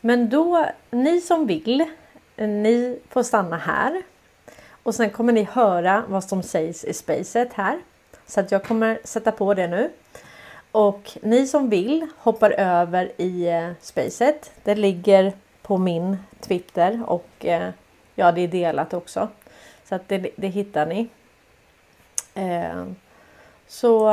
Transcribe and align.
Men 0.00 0.28
då, 0.28 0.66
ni 0.90 1.20
som 1.20 1.46
vill, 1.46 1.84
ni 2.36 2.98
får 3.08 3.22
stanna 3.22 3.56
här. 3.56 4.02
Och 4.82 4.94
sen 4.94 5.10
kommer 5.10 5.32
ni 5.32 5.42
höra 5.42 6.04
vad 6.08 6.24
som 6.24 6.42
sägs 6.42 6.84
i 6.84 6.92
spacet 6.92 7.52
här. 7.52 7.78
Så 8.26 8.40
att 8.40 8.52
jag 8.52 8.64
kommer 8.64 8.98
sätta 9.04 9.32
på 9.32 9.54
det 9.54 9.68
nu. 9.68 9.90
Och 10.72 11.18
ni 11.22 11.46
som 11.46 11.70
vill 11.70 12.06
hoppar 12.18 12.50
över 12.50 13.12
i 13.16 13.48
eh, 13.48 13.70
spacet. 13.80 14.52
Det 14.64 14.74
ligger 14.74 15.32
på 15.62 15.78
min 15.78 16.16
Twitter 16.40 17.02
och 17.06 17.28
eh, 17.46 17.70
ja, 18.14 18.32
det 18.32 18.40
är 18.40 18.48
delat 18.48 18.94
också. 18.94 19.28
Så 19.84 19.94
att 19.94 20.08
det, 20.08 20.30
det 20.36 20.48
hittar 20.48 20.86
ni. 20.86 21.08
Eh, 22.34 22.84
så 23.66 24.08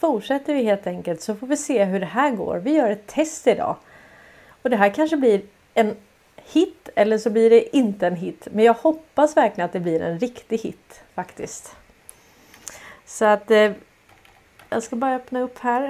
fortsätter 0.00 0.54
vi 0.54 0.62
helt 0.62 0.86
enkelt 0.86 1.20
så 1.20 1.34
får 1.34 1.46
vi 1.46 1.56
se 1.56 1.84
hur 1.84 2.00
det 2.00 2.06
här 2.06 2.30
går. 2.30 2.56
Vi 2.58 2.70
gör 2.70 2.90
ett 2.90 3.06
test 3.06 3.46
idag. 3.46 3.76
Och 4.62 4.70
det 4.70 4.76
här 4.76 4.90
kanske 4.90 5.16
blir 5.16 5.42
en 5.74 5.96
hit 6.36 6.88
eller 6.94 7.18
så 7.18 7.30
blir 7.30 7.50
det 7.50 7.76
inte 7.76 8.06
en 8.06 8.16
hit. 8.16 8.48
Men 8.50 8.64
jag 8.64 8.74
hoppas 8.74 9.36
verkligen 9.36 9.64
att 9.64 9.72
det 9.72 9.80
blir 9.80 10.02
en 10.02 10.18
riktig 10.18 10.58
hit 10.58 11.02
faktiskt. 11.14 11.76
Så 13.06 13.24
att 13.24 13.50
eh, 13.50 13.72
jag 14.70 14.82
ska 14.82 14.96
bara 14.96 15.14
öppna 15.14 15.40
upp 15.40 15.58
här. 15.58 15.84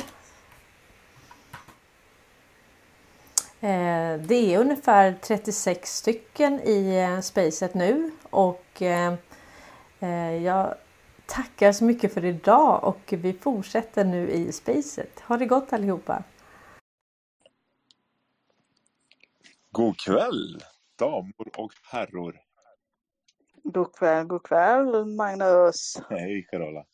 Eh, 3.60 4.20
det 4.20 4.54
är 4.54 4.58
ungefär 4.58 5.14
36 5.20 5.96
stycken 5.96 6.60
i 6.60 6.96
eh, 6.96 7.20
spacet 7.20 7.74
nu 7.74 8.10
och 8.30 8.82
eh, 8.82 9.14
eh, 10.00 10.36
jag 10.44 10.74
tackar 11.30 11.72
så 11.72 11.84
mycket 11.84 12.14
för 12.14 12.24
idag 12.24 12.84
och 12.84 13.12
vi 13.12 13.32
fortsätter 13.32 14.04
nu 14.04 14.30
i 14.30 14.52
spacet. 14.52 15.20
Ha 15.20 15.36
det 15.36 15.46
gott 15.46 15.72
allihopa! 15.72 16.24
God 19.70 19.98
kväll 19.98 20.62
damer 20.98 21.58
och 21.58 21.72
herror. 21.92 22.40
God 23.62 23.94
kväll, 23.94 24.26
god 24.26 24.42
kväll 24.42 25.04
Magnus. 25.04 25.96
Hej 26.10 26.46
Carola. 26.50 26.86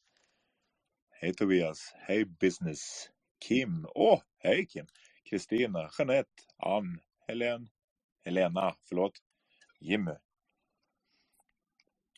Hej 1.10 1.34
Tobias. 1.34 1.92
Hej 1.94 2.24
business. 2.24 3.10
Kim. 3.48 3.86
Åh, 3.94 4.14
oh, 4.14 4.22
hej 4.38 4.66
Kim. 4.66 4.86
Kristina, 5.24 5.90
Jeanette, 5.98 6.42
Ann, 6.58 7.00
Helen, 7.28 7.68
Helena, 8.24 8.74
förlåt. 8.88 9.12
Jimmy. 9.80 10.14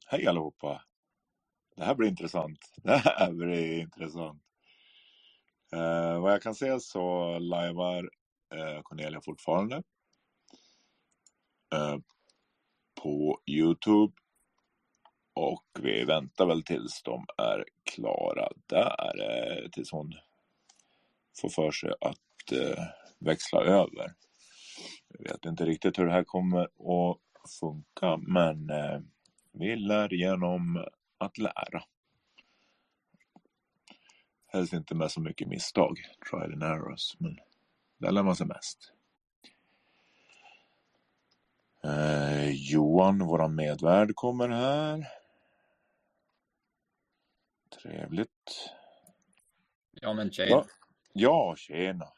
Hej 0.07 0.27
allihopa. 0.27 0.83
Det 1.79 1.85
här 1.85 1.95
blir 1.95 2.09
intressant. 2.09 2.59
Det 2.83 2.97
här 2.97 3.33
blir 3.33 3.81
intressant. 3.81 4.43
Eh, 5.73 6.21
vad 6.21 6.33
jag 6.33 6.43
kan 6.43 6.55
se 6.55 6.81
så 6.81 7.39
lajvar 7.39 8.11
eh, 8.55 8.83
Cornelia 8.83 9.21
fortfarande. 9.21 9.77
Eh, 11.75 11.97
på 13.03 13.41
Youtube. 13.47 14.13
Och 15.35 15.65
vi 15.81 16.05
väntar 16.05 16.47
väl 16.47 16.63
tills 16.63 17.03
de 17.03 17.27
är 17.39 17.65
klara 17.85 18.49
där. 18.67 19.21
Eh, 19.21 19.71
tills 19.71 19.93
hon 19.93 20.13
får 21.41 21.49
för 21.49 21.71
sig 21.71 21.91
att 22.01 22.53
eh, 22.53 22.85
växla 23.19 23.61
över. 23.61 24.15
Jag 25.09 25.33
vet 25.33 25.45
inte 25.45 25.65
riktigt 25.65 25.99
hur 25.99 26.07
det 26.07 26.13
här 26.13 26.25
kommer 26.25 26.63
att 26.63 27.19
funka 27.61 28.17
men 28.17 28.71
eh, 28.71 29.01
vi 29.53 29.77
lär 29.77 30.15
genom 30.15 30.85
att 31.19 31.39
lära. 31.39 31.83
Helst 34.47 34.73
inte 34.73 34.95
med 34.95 35.11
så 35.11 35.21
mycket 35.21 35.49
misstag, 35.49 35.99
trial 36.31 36.53
and 36.53 36.63
errors, 36.63 37.17
men 37.21 37.39
där 37.99 38.11
lär 38.11 38.23
man 38.23 38.37
sig 38.37 38.47
mest. 38.47 38.93
Eh, 41.85 42.51
Johan, 42.51 43.19
våran 43.19 43.55
medvärd, 43.55 44.15
kommer 44.15 44.49
här. 44.49 45.09
Trevligt. 47.83 48.71
Ja 49.93 50.13
men 50.13 50.31
tjena. 50.31 50.51
Ja, 50.51 50.67
ja 51.13 51.55
tjena. 51.57 52.13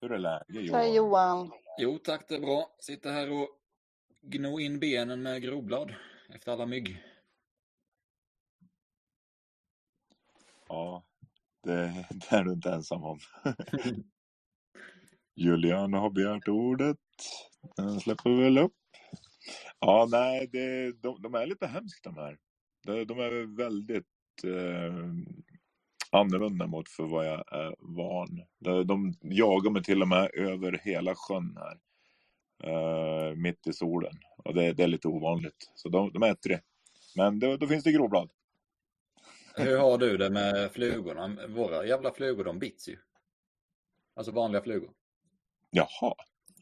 Hur 0.00 0.12
är 0.12 0.18
läget 0.18 0.64
Johan? 0.64 0.80
Hej 0.80 0.96
Johan. 0.96 1.50
Jo 1.78 1.98
tack, 1.98 2.28
det 2.28 2.34
är 2.34 2.40
bra. 2.40 2.76
Sitter 2.78 3.12
här 3.12 3.30
och 3.32 3.48
gno 4.20 4.60
in 4.60 4.80
benen 4.80 5.22
med 5.22 5.42
groblad 5.42 5.94
efter 6.34 6.52
alla 6.52 6.66
mygg. 6.66 7.02
Ja, 10.68 11.04
det, 11.62 12.06
det 12.10 12.36
är 12.36 12.44
du 12.44 12.52
inte 12.52 12.70
ensam 12.72 13.04
om. 13.04 13.18
Julian 15.36 15.92
har 15.92 16.10
begärt 16.10 16.48
ordet. 16.48 16.98
Den 17.76 18.00
släpper 18.00 18.30
vi 18.30 18.42
väl 18.42 18.58
upp. 18.58 18.72
Ja, 19.78 20.08
nej, 20.10 20.48
det, 20.52 20.92
de, 20.92 21.22
de 21.22 21.34
är 21.34 21.46
lite 21.46 21.66
hemska 21.66 22.10
de 22.10 22.16
här. 22.16 22.38
De, 22.86 23.04
de 23.04 23.18
är 23.18 23.56
väldigt 23.56 24.06
eh, 24.44 24.94
annorlunda 26.10 26.66
mot 26.66 26.88
för 26.88 27.04
vad 27.06 27.26
jag 27.26 27.52
är 27.52 27.74
van. 27.78 28.42
De, 28.58 28.86
de 28.86 29.14
jagar 29.20 29.70
mig 29.70 29.82
till 29.82 30.02
och 30.02 30.08
med 30.08 30.30
över 30.34 30.80
hela 30.84 31.14
sjön 31.14 31.56
här. 31.56 31.78
Eh, 32.62 33.36
mitt 33.36 33.66
i 33.66 33.72
solen. 33.72 34.18
Och 34.36 34.54
det, 34.54 34.72
det, 34.72 34.82
är 34.82 34.88
lite 34.88 35.08
ovanligt. 35.08 35.72
Så 35.74 35.88
de, 35.88 36.12
de 36.12 36.22
äter 36.22 36.50
det. 36.50 36.60
Men 37.16 37.38
då, 37.38 37.56
då 37.56 37.66
finns 37.66 37.84
det 37.84 37.92
gråblad. 37.92 38.30
Hur 39.54 39.78
har 39.78 39.98
du 39.98 40.16
det 40.16 40.30
med 40.30 40.72
flugorna? 40.72 41.36
Våra 41.48 41.86
jävla 41.86 42.12
flugor 42.12 42.44
de 42.44 42.58
bits 42.58 42.88
ju. 42.88 42.98
Alltså 44.14 44.32
vanliga 44.32 44.62
flugor. 44.62 44.90
Jaha. 45.70 46.14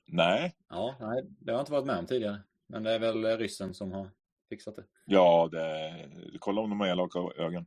Nej. 0.06 0.56
Ja, 0.68 0.96
nej, 1.00 1.22
det 1.40 1.50
har 1.50 1.58
jag 1.58 1.62
inte 1.62 1.72
varit 1.72 1.86
med 1.86 1.98
om 1.98 2.06
tidigare. 2.06 2.40
Men 2.66 2.82
det 2.82 2.92
är 2.92 2.98
väl 2.98 3.38
ryssen 3.38 3.74
som 3.74 3.92
har 3.92 4.10
fixat 4.48 4.76
det. 4.76 4.84
Ja, 5.04 5.48
det... 5.52 6.08
kolla 6.38 6.60
om 6.60 6.70
de 6.70 6.80
har 6.80 6.86
elaka 6.86 7.18
ögon. 7.18 7.66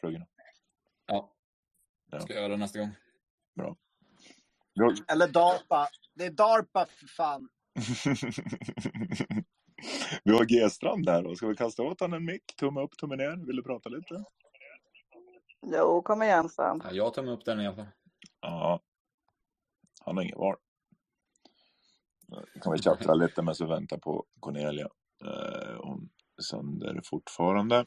Flugorna. 0.00 0.26
Ja. 1.06 1.32
ja. 2.10 2.20
Ska 2.20 2.34
göra 2.34 2.48
det 2.48 2.56
nästa 2.56 2.78
gång. 2.78 2.90
Bra. 3.54 3.76
Eller 5.12 5.28
DARPA. 5.28 5.88
Det 6.14 6.24
är 6.24 6.30
DARPA 6.30 6.86
för 6.86 7.06
fan. 7.06 7.48
vi 10.24 10.32
har 10.32 10.44
G-strand 10.44 11.06
där 11.06 11.26
och 11.26 11.36
ska 11.36 11.46
vi 11.46 11.56
kasta 11.56 11.82
åt 11.82 12.00
honom 12.00 12.16
en 12.16 12.24
mick? 12.24 12.56
Tumme 12.56 12.80
upp, 12.80 12.96
tumme 12.96 13.16
ner. 13.16 13.46
Vill 13.46 13.56
du 13.56 13.62
prata 13.62 13.88
lite? 13.88 14.24
Jo, 15.66 16.02
kom 16.02 16.22
igen 16.22 16.48
Strand. 16.48 16.82
Ja, 16.84 16.90
jag 16.92 17.14
tar 17.14 17.28
upp 17.28 17.44
den 17.44 17.60
i 17.60 17.66
alla 17.66 17.76
fall. 17.76 17.86
Ja. 18.40 18.80
Han 20.04 20.16
har 20.16 20.24
ingen 20.24 20.38
val. 20.38 20.56
Kan 22.62 22.72
vi 22.72 22.82
tjattra 22.82 23.14
lite 23.14 23.42
medan 23.42 23.54
vi 23.60 23.66
väntar 23.66 23.98
på 23.98 24.24
Cornelia. 24.40 24.88
Eh, 25.24 25.76
hon 25.80 26.08
sänder 26.50 27.00
fortfarande. 27.04 27.84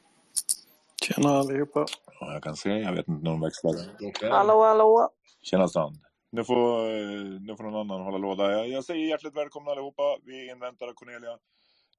Tjena 1.02 1.28
allihopa. 1.28 1.86
Ja, 2.20 2.32
jag 2.32 2.42
kan 2.42 2.56
se. 2.56 2.70
Jag 2.70 2.92
vet 2.92 3.08
inte 3.08 3.24
när 3.24 3.30
hon 3.30 3.40
växlar. 3.40 3.74
Hallå, 4.30 4.62
hallå. 4.62 5.10
Tjena 5.42 5.68
Strand. 5.68 5.98
Nu 6.34 6.44
får, 6.44 6.90
eh, 6.90 7.40
nu 7.40 7.56
får 7.56 7.64
någon 7.64 7.74
annan 7.74 8.04
hålla 8.04 8.18
låda. 8.18 8.52
Jag, 8.52 8.68
jag 8.68 8.84
säger 8.84 9.08
hjärtligt 9.08 9.36
välkomna 9.36 9.70
allihopa. 9.70 10.18
Vi 10.24 10.50
inväntar 10.50 10.92
Cornelia. 10.92 11.38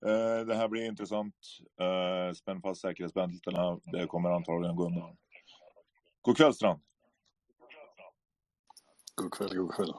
Eh, 0.05 0.45
det 0.45 0.55
här 0.55 0.67
blir 0.67 0.85
intressant. 0.85 1.35
Eh, 1.79 2.33
spänn 2.33 2.61
fast 2.61 2.81
säkerhetsbältena. 2.81 3.79
Det 3.83 4.07
kommer 4.07 4.29
antagligen 4.29 4.75
gå 4.75 4.85
undan. 4.85 5.17
God 6.21 6.37
kväll 6.37 6.53
Strand. 6.53 6.79
God 9.15 9.33
kväll, 9.33 9.57
god 9.57 9.73
kväll. 9.73 9.93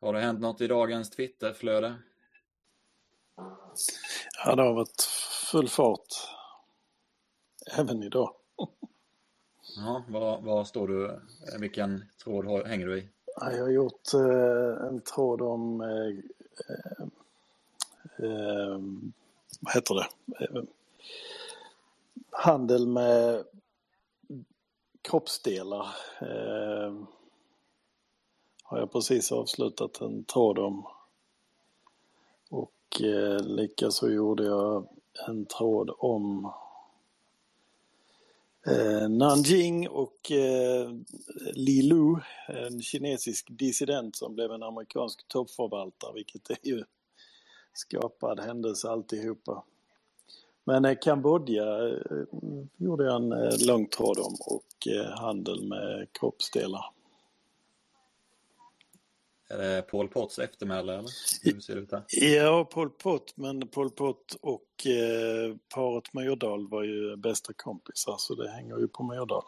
Har 0.00 0.12
det 0.12 0.20
hänt 0.20 0.40
något 0.40 0.60
i 0.60 0.66
dagens 0.66 1.10
Twitterflöde? 1.10 2.02
Ja, 4.44 4.54
det 4.56 4.62
har 4.62 4.74
varit 4.74 5.02
full 5.50 5.68
fart. 5.68 6.08
Även 7.78 8.02
idag. 8.02 8.34
Ja, 9.76 10.02
vad, 10.08 10.42
vad 10.42 10.66
står 10.66 10.88
du, 10.88 11.06
eh, 11.06 11.60
vilken 11.60 12.04
tråd 12.24 12.66
hänger 12.66 12.86
du 12.86 12.98
i? 12.98 13.08
Jag 13.40 13.62
har 13.62 13.70
gjort 13.70 14.14
eh, 14.14 14.86
en 14.86 15.00
tråd 15.00 15.42
om, 15.42 15.80
eh, 15.80 16.08
eh, 16.68 17.04
eh, 18.18 18.78
vad 19.60 19.74
heter 19.74 19.94
det, 19.94 20.06
eh, 20.44 20.62
handel 22.30 22.86
med 22.86 23.44
kroppsdelar. 25.02 25.86
Eh, 26.20 26.94
har 28.62 28.78
jag 28.78 28.92
precis 28.92 29.32
avslutat 29.32 30.00
en 30.00 30.24
tråd 30.24 30.58
om. 30.58 30.86
Och 32.50 33.02
eh, 33.02 33.40
likaså 33.44 34.10
gjorde 34.10 34.44
jag 34.44 34.88
en 35.28 35.46
tråd 35.46 35.90
om 35.98 36.52
eh, 38.66 39.08
Nanjing 39.08 39.88
och 39.88 40.30
eh, 40.30 40.90
Li 41.54 41.82
Lu, 41.82 42.16
en 42.48 42.82
kinesisk 42.82 43.46
dissident 43.50 44.16
som 44.16 44.34
blev 44.34 44.52
en 44.52 44.62
amerikansk 44.62 45.28
toppförvaltare, 45.28 46.14
vilket 46.14 46.50
är 46.50 46.58
ju 46.62 46.84
skapad 47.72 48.40
händelse 48.40 48.88
alltihopa. 48.88 49.64
Men 50.64 50.84
eh, 50.84 50.98
Kambodja 51.00 51.88
eh, 51.88 51.96
gjorde 52.76 53.04
jag 53.04 53.16
en 53.16 53.32
eh, 53.32 53.66
lång 53.66 53.86
tråd 53.86 54.18
om 54.18 54.36
och 54.40 54.88
eh, 54.88 55.18
handel 55.18 55.68
med 55.68 56.08
kroppsdelar. 56.12 56.84
Är 59.52 59.58
det 59.58 59.82
Pol 59.82 60.08
Pots 60.08 60.38
eftermäle 60.38 60.92
eller? 60.98 61.10
Hur 61.42 61.60
ser 61.60 61.74
det 61.74 61.80
ut 61.80 61.90
där? 61.90 62.04
Ja, 62.08 62.64
Pol 62.64 62.90
Pot, 62.90 63.36
men 63.36 63.68
Pol 63.68 63.90
Pot 63.90 64.36
och 64.40 64.86
eh, 64.86 65.56
paret 65.74 66.14
Myrdal 66.14 66.68
var 66.68 66.82
ju 66.82 67.16
bästa 67.16 67.52
kompisar 67.52 68.16
så 68.18 68.34
det 68.34 68.50
hänger 68.50 68.78
ju 68.78 68.88
på 68.88 69.02
Myrdal. 69.02 69.44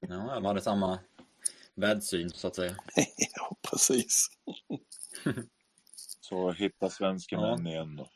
Ja, 0.00 0.34
de 0.34 0.44
hade 0.44 0.60
samma 0.60 0.98
världssyn 1.74 2.30
så 2.30 2.46
att 2.46 2.54
säga. 2.56 2.76
ja, 3.36 3.56
precis. 3.70 4.28
Så 6.20 6.52
hitta 6.52 6.90
svenska 6.90 7.36
Ja. 7.36 7.58
igen 7.58 7.96
då. 7.96 8.10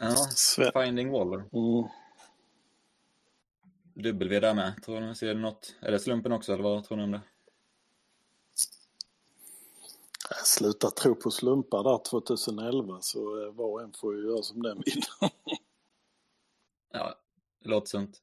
Ja, 0.00 0.14
Sve- 0.30 0.84
Finding 0.84 1.10
Waller. 1.10 1.36
mm. 1.52 1.88
W 3.94 4.40
där 4.40 4.54
med. 4.54 4.82
Tror 4.84 5.00
ni 5.00 5.14
ser 5.14 5.34
något? 5.34 5.74
Är 5.80 5.92
det 5.92 5.98
slumpen 5.98 6.32
också 6.32 6.52
eller 6.52 6.62
vad 6.62 6.84
tror 6.84 6.96
ni 6.96 7.02
om 7.04 7.10
det? 7.12 7.20
Jag 10.54 10.58
slutar 10.58 10.90
tro 10.90 11.14
på 11.14 11.30
slumpar 11.30 11.82
där 11.84 11.98
2011 12.10 13.00
så 13.00 13.46
eh, 13.46 13.52
var 13.52 13.66
och 13.66 13.82
en 13.82 13.92
får 13.92 14.16
ju 14.16 14.22
göra 14.22 14.42
som 14.42 14.62
den 14.62 14.82
vill. 14.86 15.02
Ja, 16.92 17.14
det 17.60 17.68
låter 17.68 17.86
sunt. 17.86 18.22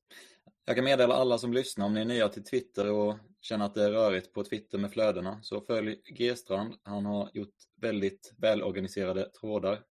Jag 0.65 0.75
kan 0.75 0.85
meddela 0.85 1.13
alla 1.13 1.37
som 1.37 1.53
lyssnar 1.53 1.85
om 1.85 1.93
ni 1.93 2.01
är 2.01 2.05
nya 2.05 2.29
till 2.29 2.43
Twitter 2.43 2.91
och 2.91 3.17
känner 3.41 3.65
att 3.65 3.75
det 3.75 3.83
är 3.83 3.91
rörigt 3.91 4.33
på 4.33 4.43
Twitter 4.43 4.77
med 4.77 4.91
flödena 4.91 5.39
så 5.43 5.61
följ 5.61 6.01
G-strand. 6.05 6.75
Han 6.83 7.05
har 7.05 7.29
gjort 7.33 7.55
väldigt 7.75 8.33
välorganiserade 8.37 9.29
trådar. 9.29 9.83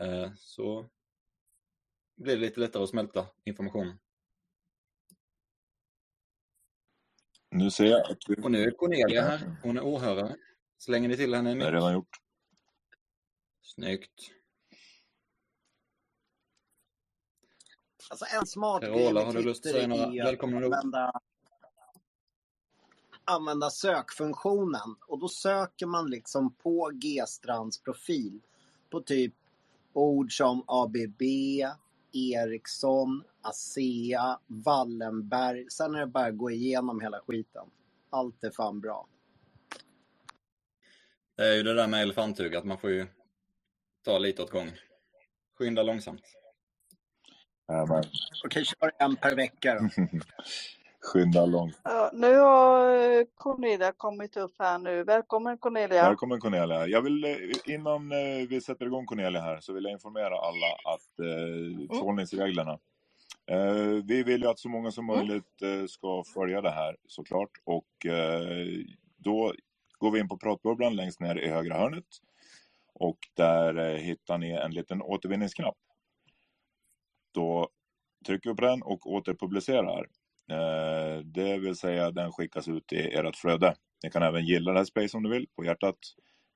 Eh, 0.00 0.30
Så 0.36 0.86
blir 2.16 2.34
det 2.34 2.40
lite 2.40 2.60
lättare 2.60 2.82
att 2.82 2.88
smälta 2.88 3.26
informationen. 3.44 3.98
Nu 7.50 7.70
ser 7.70 7.84
jag 7.84 8.10
att 8.10 8.18
vi... 8.28 8.42
Och 8.42 8.50
nu 8.50 8.64
är 8.64 8.70
Cornelia 8.70 9.22
här. 9.22 9.56
Hon 9.62 9.76
är 9.78 9.84
åhörare. 9.84 10.36
Slänger 10.78 11.08
ni 11.08 11.16
till 11.16 11.34
henne 11.34 11.50
en 11.50 11.58
Det 11.58 11.64
är 11.64 11.68
mick? 11.70 11.74
redan 11.74 11.92
gjort. 11.92 12.16
Snyggt. 13.62 14.30
Alltså 18.10 18.24
en 18.40 18.46
smart 18.46 18.82
Carola, 18.82 19.00
grej 19.00 19.14
med 19.14 19.24
har 19.24 19.32
du 19.32 19.42
lust 19.42 19.66
att 19.66 19.72
Twitter 19.72 19.78
säga 19.78 19.88
några 19.88 20.02
är 20.04 20.20
att 20.20 20.28
välkomna 20.28 20.56
ord? 20.56 20.74
använda, 20.74 21.20
använda 23.24 23.70
sökfunktionen. 23.70 24.96
Och 25.06 25.18
då 25.18 25.28
söker 25.28 25.86
man 25.86 26.10
liksom 26.10 26.54
på 26.54 26.90
G-strands 26.94 27.82
profil 27.82 28.40
på 28.90 29.00
typ 29.00 29.34
ord 29.92 30.36
som 30.36 30.64
ABB, 30.66 31.22
Ericsson, 32.12 33.24
ASEA, 33.42 34.38
Wallenberg. 34.46 35.70
Sen 35.70 35.94
är 35.94 36.00
det 36.00 36.06
bara 36.06 36.26
att 36.26 36.36
gå 36.36 36.50
igenom 36.50 37.00
hela 37.00 37.20
skiten. 37.20 37.70
Allt 38.10 38.44
är 38.44 38.50
fan 38.50 38.80
bra. 38.80 39.06
Det 41.36 41.46
är 41.46 41.54
ju 41.54 41.62
det 41.62 41.74
där 41.74 41.86
med 41.86 42.02
elefanthugg, 42.02 42.56
att 42.56 42.64
man 42.64 42.78
får 42.78 42.90
ju 42.90 43.06
ta 44.04 44.18
lite 44.18 44.42
åt 44.42 44.50
gången. 44.50 44.74
Skynda 45.58 45.82
långsamt. 45.82 46.22
Ja, 47.66 47.86
men, 47.86 48.04
Okej, 48.44 48.64
kör 48.64 48.92
en 48.98 49.16
per 49.16 49.36
vecka 49.36 49.74
då. 49.74 49.88
skynda 51.00 51.46
långt. 51.46 51.80
Ja, 51.84 52.10
nu 52.12 52.36
har 52.36 52.88
eh, 53.18 53.24
Cornelia 53.34 53.92
kommit 53.92 54.36
upp 54.36 54.54
här 54.58 54.78
nu. 54.78 55.04
Välkommen 55.04 55.58
Cornelia. 55.58 56.02
Välkommen 56.02 56.40
Cornelia. 56.40 56.86
Jag 56.86 57.02
vill 57.02 57.24
eh, 57.24 57.36
innan 57.64 58.12
eh, 58.12 58.48
vi 58.48 58.60
sätter 58.60 58.86
igång 58.86 59.06
Cornelia 59.06 59.40
här 59.40 59.60
så 59.60 59.72
vill 59.72 59.84
jag 59.84 59.92
informera 59.92 60.38
alla 60.38 60.94
att 60.94 61.18
eh, 61.18 61.96
förhållningsreglerna. 61.98 62.78
Eh, 63.50 64.04
vi 64.04 64.22
vill 64.22 64.42
ju 64.42 64.48
att 64.48 64.58
så 64.58 64.68
många 64.68 64.90
som 64.90 65.06
möjligt 65.06 65.62
eh, 65.62 65.86
ska 65.86 66.24
följa 66.34 66.60
det 66.60 66.70
här 66.70 66.96
såklart 67.06 67.50
och 67.64 68.06
eh, 68.06 68.66
då 69.16 69.54
går 69.98 70.10
vi 70.10 70.20
in 70.20 70.28
på 70.28 70.38
pratbubblan 70.38 70.96
längst 70.96 71.20
ner 71.20 71.36
i 71.36 71.48
högra 71.48 71.78
hörnet 71.78 72.06
och 72.94 73.18
där 73.34 73.76
eh, 73.76 73.96
hittar 73.96 74.38
ni 74.38 74.50
en 74.50 74.70
liten 74.70 75.02
återvinningsknapp. 75.02 75.76
Då 77.34 77.68
trycker 78.26 78.50
vi 78.50 78.56
på 78.56 78.64
den 78.64 78.82
och 78.82 79.06
återpublicerar. 79.06 80.06
Eh, 80.50 81.18
det 81.24 81.58
vill 81.58 81.76
säga 81.76 82.10
den 82.10 82.32
skickas 82.32 82.68
ut 82.68 82.92
i 82.92 83.14
ert 83.14 83.36
flöde. 83.36 83.74
Ni 84.04 84.10
kan 84.10 84.22
även 84.22 84.44
gilla 84.44 84.72
det 84.72 84.78
här 84.78 84.84
space 84.84 85.16
om 85.16 85.22
du 85.22 85.30
vill 85.30 85.46
på 85.56 85.64
hjärtat. 85.64 85.98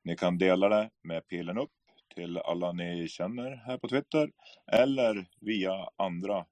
Ni 0.05 0.17
kan 0.17 0.39
dela 0.39 0.69
det 0.69 0.91
med 1.03 1.27
pilen 1.29 1.59
upp 1.59 1.71
till 2.15 2.39
alla 2.39 2.73
ni 2.73 3.09
känner 3.09 3.57
här 3.67 3.79
på 3.79 3.89
Twitter 3.89 4.31
eller 4.73 5.27
via 5.41 5.89
andra 5.97 6.47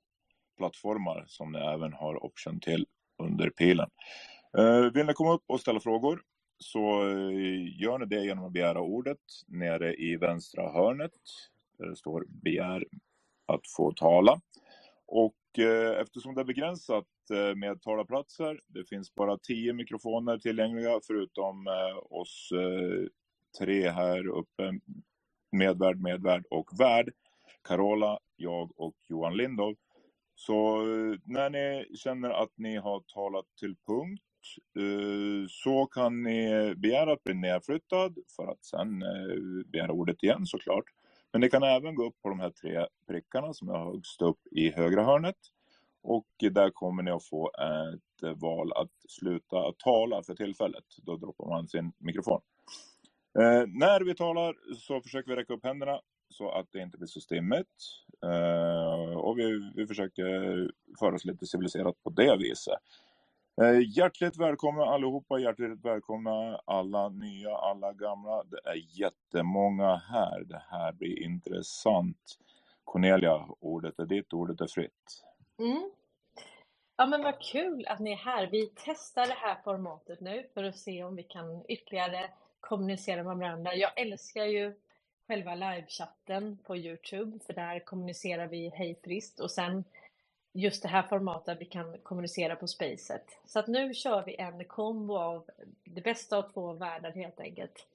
plattformar 0.56 1.25
som 1.26 1.52
ni 1.52 1.58
även 1.58 1.93
har 1.93 2.25
option 2.25 2.61
till 2.61 2.87
under 3.23 3.50
pilen. 3.50 3.90
Eh, 4.58 4.93
vill 4.94 5.06
ni 5.06 5.12
komma 5.14 5.35
upp 5.35 5.44
och 5.46 5.61
ställa 5.61 5.81
frågor 5.81 6.23
så 6.58 7.08
eh, 7.10 7.81
gör 7.81 7.99
ni 7.99 8.06
det 8.06 8.25
genom 8.25 8.44
att 8.44 8.52
begära 8.52 8.81
ordet 8.81 9.19
nere 9.46 9.94
i 9.94 10.16
vänstra 10.16 10.72
hörnet 10.72 11.12
där 11.78 11.87
det 11.87 11.96
står 11.96 12.25
begär 12.28 12.84
att 13.46 13.69
få 13.76 13.93
tala. 13.93 14.40
Och 15.06 15.58
eh, 15.58 16.00
eftersom 16.00 16.34
det 16.34 16.40
är 16.40 16.44
begränsat 16.44 17.06
eh, 17.32 17.55
med 17.55 17.82
talarplatser, 17.82 18.60
det 18.66 18.84
finns 18.88 19.14
bara 19.14 19.38
tio 19.38 19.72
mikrofoner 19.72 20.38
tillgängliga 20.38 21.00
förutom 21.06 21.66
eh, 21.66 22.12
oss 22.12 22.50
eh, 22.52 23.08
tre 23.58 23.90
här 23.90 24.26
uppe, 24.26 24.72
medvärd, 25.52 26.00
medvärd 26.00 26.44
och 26.50 26.81
värd, 26.81 27.12
Carola, 27.69 28.19
jag 28.37 28.81
och 28.81 28.96
Johan 29.08 29.37
Lindov. 29.37 29.75
Så 30.35 30.80
eh, 30.80 31.18
när 31.25 31.50
ni 31.50 31.97
känner 31.97 32.30
att 32.30 32.52
ni 32.56 32.76
har 32.76 33.00
talat 33.14 33.47
till 33.61 33.76
punkt 33.87 34.23
Eh, 34.76 35.47
så 35.49 35.87
kan 35.87 36.23
ni 36.23 36.75
begära 36.76 37.12
att 37.12 37.25
bli 37.25 37.35
nedflyttad 37.35 38.18
för 38.37 38.47
att 38.47 38.64
sen 38.64 39.02
eh, 39.02 39.64
begära 39.66 39.92
ordet 39.92 40.23
igen 40.23 40.47
såklart. 40.47 40.85
Men 41.33 41.40
ni 41.40 41.50
kan 41.50 41.62
även 41.62 41.95
gå 41.95 42.07
upp 42.07 42.23
på 42.23 42.28
de 42.28 42.40
här 42.40 42.50
tre 42.50 42.87
prickarna 43.09 43.54
som 43.54 43.68
är 43.68 43.78
högst 43.78 44.23
upp 44.23 44.47
i 44.50 44.71
högra 44.71 45.04
hörnet. 45.04 45.37
Och 46.02 46.26
där 46.38 46.71
kommer 46.71 47.02
ni 47.02 47.11
att 47.11 47.25
få 47.25 47.50
ett 47.50 48.38
val 48.40 48.73
att 48.73 48.90
sluta 49.09 49.59
att 49.59 49.78
tala 49.78 50.23
för 50.23 50.35
tillfället. 50.35 50.85
Då 51.02 51.16
droppar 51.16 51.47
man 51.47 51.68
sin 51.68 51.92
mikrofon. 51.99 52.40
Eh, 53.38 53.64
när 53.66 54.04
vi 54.04 54.14
talar 54.14 54.54
så 54.76 55.00
försöker 55.00 55.30
vi 55.30 55.37
räcka 55.37 55.52
upp 55.54 55.64
händerna 55.64 56.00
så 56.28 56.50
att 56.50 56.73
det 56.73 56.78
inte 56.78 56.99
blir 56.99 57.09
så 57.09 57.21
stimmigt. 57.21 57.68
Eh, 58.25 59.16
och 59.16 59.38
vi, 59.38 59.73
vi 59.75 59.87
försöker 59.87 60.71
föra 60.99 61.14
oss 61.14 61.25
lite 61.25 61.47
civiliserat 61.47 62.02
på 62.02 62.11
det 62.11 62.37
viset. 62.37 62.78
Eh, 63.62 63.98
hjärtligt 63.98 64.36
välkomna 64.36 64.84
allihopa, 64.84 65.38
hjärtligt 65.38 65.84
välkomna 65.84 66.60
alla 66.64 67.08
nya, 67.08 67.56
alla 67.56 67.92
gamla. 67.92 68.44
Det 68.44 68.60
är 68.64 69.00
jättemånga 69.00 69.96
här. 69.96 70.44
Det 70.44 70.62
här 70.70 70.92
blir 70.92 71.22
intressant. 71.22 72.38
Cornelia, 72.84 73.48
ordet 73.60 73.98
är 73.98 74.06
ditt, 74.06 74.32
ordet 74.32 74.60
är 74.60 74.66
fritt. 74.66 75.24
Mm. 75.58 75.90
Ja 76.96 77.06
men 77.06 77.22
vad 77.22 77.40
kul 77.40 77.86
att 77.88 77.98
ni 77.98 78.12
är 78.12 78.16
här. 78.16 78.46
Vi 78.46 78.72
testar 78.84 79.26
det 79.26 79.36
här 79.36 79.56
formatet 79.64 80.20
nu 80.20 80.46
för 80.54 80.64
att 80.64 80.78
se 80.78 81.04
om 81.04 81.16
vi 81.16 81.22
kan 81.22 81.64
ytterligare 81.68 82.30
kommunicera 82.60 83.22
med 83.22 83.36
varandra. 83.36 83.74
Jag 83.74 84.00
älskar 84.00 84.44
ju 84.44 84.74
själva 85.28 85.54
livechatten 85.54 86.58
på 86.66 86.76
Youtube 86.76 87.38
för 87.46 87.52
där 87.52 87.80
kommunicerar 87.84 88.46
vi 88.46 88.68
hej 88.68 89.00
friskt 89.04 89.40
och 89.40 89.50
sen 89.50 89.84
just 90.52 90.83
det 90.83 90.88
här 90.88 91.02
formatet 91.02 91.49
att 91.49 91.61
vi 91.61 91.64
kan 91.64 91.99
kommunicera 92.02 92.57
på 92.57 92.67
spacet. 92.67 93.25
Så 93.47 93.59
att 93.59 93.67
nu 93.67 93.95
kör 93.95 94.25
vi 94.25 94.37
en 94.37 94.64
kombo 94.64 95.17
av 95.17 95.50
det 95.85 96.00
bästa 96.00 96.37
av 96.37 96.52
två 96.52 96.73
världar 96.73 97.11
helt 97.11 97.40
enkelt. 97.40 97.87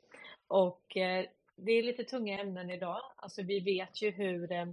Och 0.47 0.97
eh, 0.97 1.25
det 1.55 1.71
är 1.71 1.83
lite 1.83 2.03
tunga 2.03 2.39
ämnen 2.39 2.69
idag. 2.69 3.01
Alltså 3.15 3.41
vi 3.41 3.59
vet 3.59 4.01
ju 4.01 4.11
hur, 4.11 4.51
eh, 4.51 4.65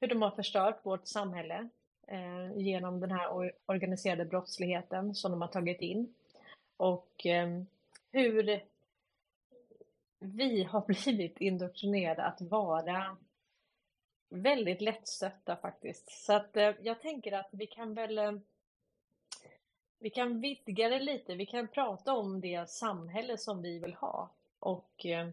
hur 0.00 0.08
de 0.08 0.22
har 0.22 0.30
förstört 0.30 0.86
vårt 0.86 1.06
samhälle 1.06 1.68
eh, 2.06 2.52
genom 2.56 3.00
den 3.00 3.10
här 3.10 3.52
organiserade 3.66 4.24
brottsligheten 4.24 5.14
som 5.14 5.30
de 5.30 5.40
har 5.40 5.48
tagit 5.48 5.80
in. 5.80 6.14
Och 6.76 7.26
eh, 7.26 7.62
hur 8.12 8.60
vi 10.18 10.62
har 10.64 10.80
blivit 10.86 11.40
indoktrinerade 11.40 12.24
att 12.24 12.40
vara 12.40 13.16
väldigt 14.28 14.80
lättstötta 14.80 15.56
faktiskt. 15.56 16.10
Så 16.10 16.32
att 16.32 16.56
eh, 16.56 16.74
jag 16.82 17.00
tänker 17.00 17.32
att 17.32 17.48
vi 17.52 17.66
kan 17.66 17.94
väl 17.94 18.18
eh, 18.18 18.32
vi 19.98 20.10
kan 20.10 20.40
vidga 20.40 20.88
det 20.88 21.00
lite. 21.00 21.34
Vi 21.34 21.46
kan 21.46 21.68
prata 21.68 22.14
om 22.14 22.40
det 22.40 22.70
samhälle 22.70 23.38
som 23.38 23.62
vi 23.62 23.78
vill 23.78 23.94
ha. 23.94 24.30
Och 24.58 25.06
eh, 25.06 25.28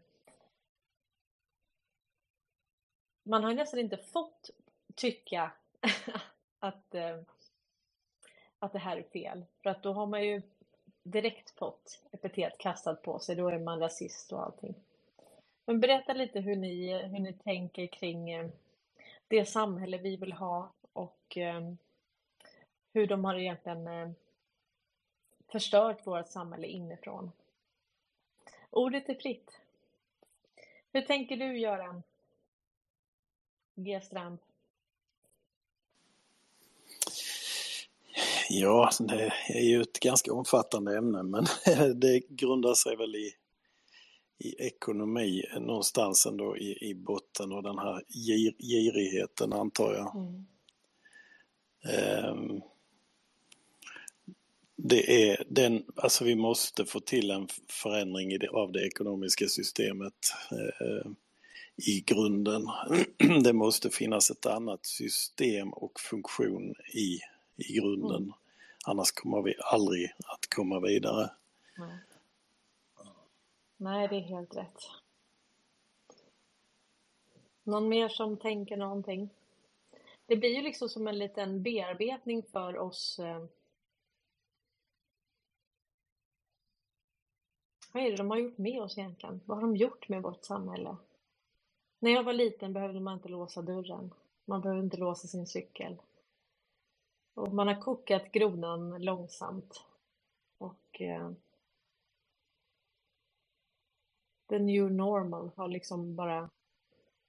man 3.23 3.43
har 3.43 3.53
nästan 3.53 3.79
inte 3.79 3.97
fått 3.97 4.49
tycka 4.95 5.51
att, 6.59 6.95
eh, 6.95 7.19
att 8.59 8.73
det 8.73 8.79
här 8.79 8.97
är 8.97 9.03
fel. 9.03 9.45
För 9.63 9.69
att 9.69 9.83
då 9.83 9.93
har 9.93 10.05
man 10.05 10.25
ju 10.25 10.41
direkt 11.03 11.49
fått 11.49 12.03
epitet 12.11 12.57
kastat 12.57 13.01
på 13.01 13.19
sig. 13.19 13.35
Då 13.35 13.49
är 13.49 13.59
man 13.59 13.79
rasist 13.79 14.33
och 14.33 14.43
allting. 14.43 14.75
Men 15.65 15.79
berätta 15.79 16.13
lite 16.13 16.39
hur 16.39 16.55
ni, 16.55 17.03
hur 17.03 17.19
ni 17.19 17.33
tänker 17.33 17.87
kring 17.87 18.31
eh, 18.31 18.49
det 19.27 19.45
samhälle 19.45 19.97
vi 19.97 20.15
vill 20.15 20.33
ha 20.33 20.73
och 20.93 21.37
ehm, 21.37 21.77
hur 22.93 23.07
de 23.07 23.25
har 23.25 23.35
egentligen 23.35 23.87
ehm, 23.87 24.13
förstört 25.51 26.07
vårt 26.07 26.27
samhälle 26.27 26.67
inifrån. 26.67 27.31
Ordet 28.69 29.09
är 29.09 29.15
fritt. 29.15 29.59
Hur 30.93 31.01
tänker 31.01 31.37
du 31.37 31.59
Göran? 31.59 32.03
G. 33.75 34.01
Strand. 34.01 34.39
Ja, 38.49 38.89
det 38.99 39.33
är 39.47 39.61
ju 39.61 39.81
ett 39.81 39.99
ganska 39.99 40.33
omfattande 40.33 40.97
ämne 40.97 41.23
men 41.23 41.45
det 41.99 42.19
grundar 42.19 42.73
sig 42.73 42.95
väl 42.95 43.15
i, 43.15 43.35
i 44.37 44.55
ekonomi 44.67 45.43
någonstans 45.59 46.25
ändå 46.25 46.57
i, 46.57 46.89
i 46.89 46.95
botten 46.95 47.51
och 47.51 47.63
den 47.63 47.77
här 47.77 48.03
gir, 48.07 48.53
girigheten 48.59 49.53
antar 49.53 49.93
jag. 49.93 50.15
Mm. 50.15 50.45
Ehm, 51.85 52.61
det 54.75 55.29
är 55.29 55.43
den, 55.49 55.85
alltså 55.95 56.23
vi 56.23 56.35
måste 56.35 56.85
få 56.85 56.99
till 56.99 57.31
en 57.31 57.47
förändring 57.69 58.31
i 58.31 58.37
det, 58.37 58.49
av 58.49 58.71
det 58.71 58.85
ekonomiska 58.87 59.47
systemet 59.47 60.33
eh, 60.51 61.11
i 61.75 62.03
grunden. 62.05 62.67
Det 63.43 63.53
måste 63.53 63.89
finnas 63.89 64.31
ett 64.31 64.45
annat 64.45 64.85
system 64.85 65.73
och 65.73 65.99
funktion 65.99 66.75
i, 66.93 67.19
i 67.55 67.73
grunden. 67.73 68.23
Mm. 68.23 68.33
Annars 68.85 69.11
kommer 69.11 69.41
vi 69.41 69.55
aldrig 69.59 70.11
att 70.25 70.49
komma 70.55 70.79
vidare. 70.79 71.29
Nej. 71.77 71.99
Nej, 73.77 74.07
det 74.07 74.15
är 74.15 74.21
helt 74.21 74.55
rätt. 74.55 74.79
Någon 77.63 77.89
mer 77.89 78.09
som 78.09 78.37
tänker 78.37 78.77
någonting? 78.77 79.29
Det 80.25 80.35
blir 80.35 80.49
ju 80.49 80.61
liksom 80.61 80.89
som 80.89 81.07
en 81.07 81.17
liten 81.17 81.63
bearbetning 81.63 82.43
för 82.43 82.77
oss. 82.77 83.19
Eh, 83.19 83.45
vad 87.93 88.03
är 88.03 88.11
det 88.11 88.17
de 88.17 88.29
har 88.29 88.37
gjort 88.37 88.57
med 88.57 88.81
oss 88.81 88.97
egentligen? 88.97 89.41
Vad 89.45 89.57
har 89.57 89.61
de 89.61 89.75
gjort 89.75 90.09
med 90.09 90.21
vårt 90.21 90.43
samhälle? 90.43 90.97
När 91.99 92.11
jag 92.11 92.23
var 92.23 92.33
liten 92.33 92.73
behövde 92.73 92.99
man 92.99 93.13
inte 93.13 93.29
låsa 93.29 93.61
dörren. 93.61 94.13
Man 94.45 94.61
behövde 94.61 94.83
inte 94.83 94.97
låsa 94.97 95.27
sin 95.27 95.47
cykel. 95.47 96.01
Och 97.33 97.53
man 97.53 97.67
har 97.67 97.81
kokat 97.81 98.31
grodan 98.31 99.03
långsamt. 99.03 99.83
Och 100.57 101.01
eh, 101.01 101.31
the 104.49 104.59
new 104.59 104.91
normal 104.91 105.51
har 105.55 105.67
liksom 105.67 106.15
bara, 106.15 106.49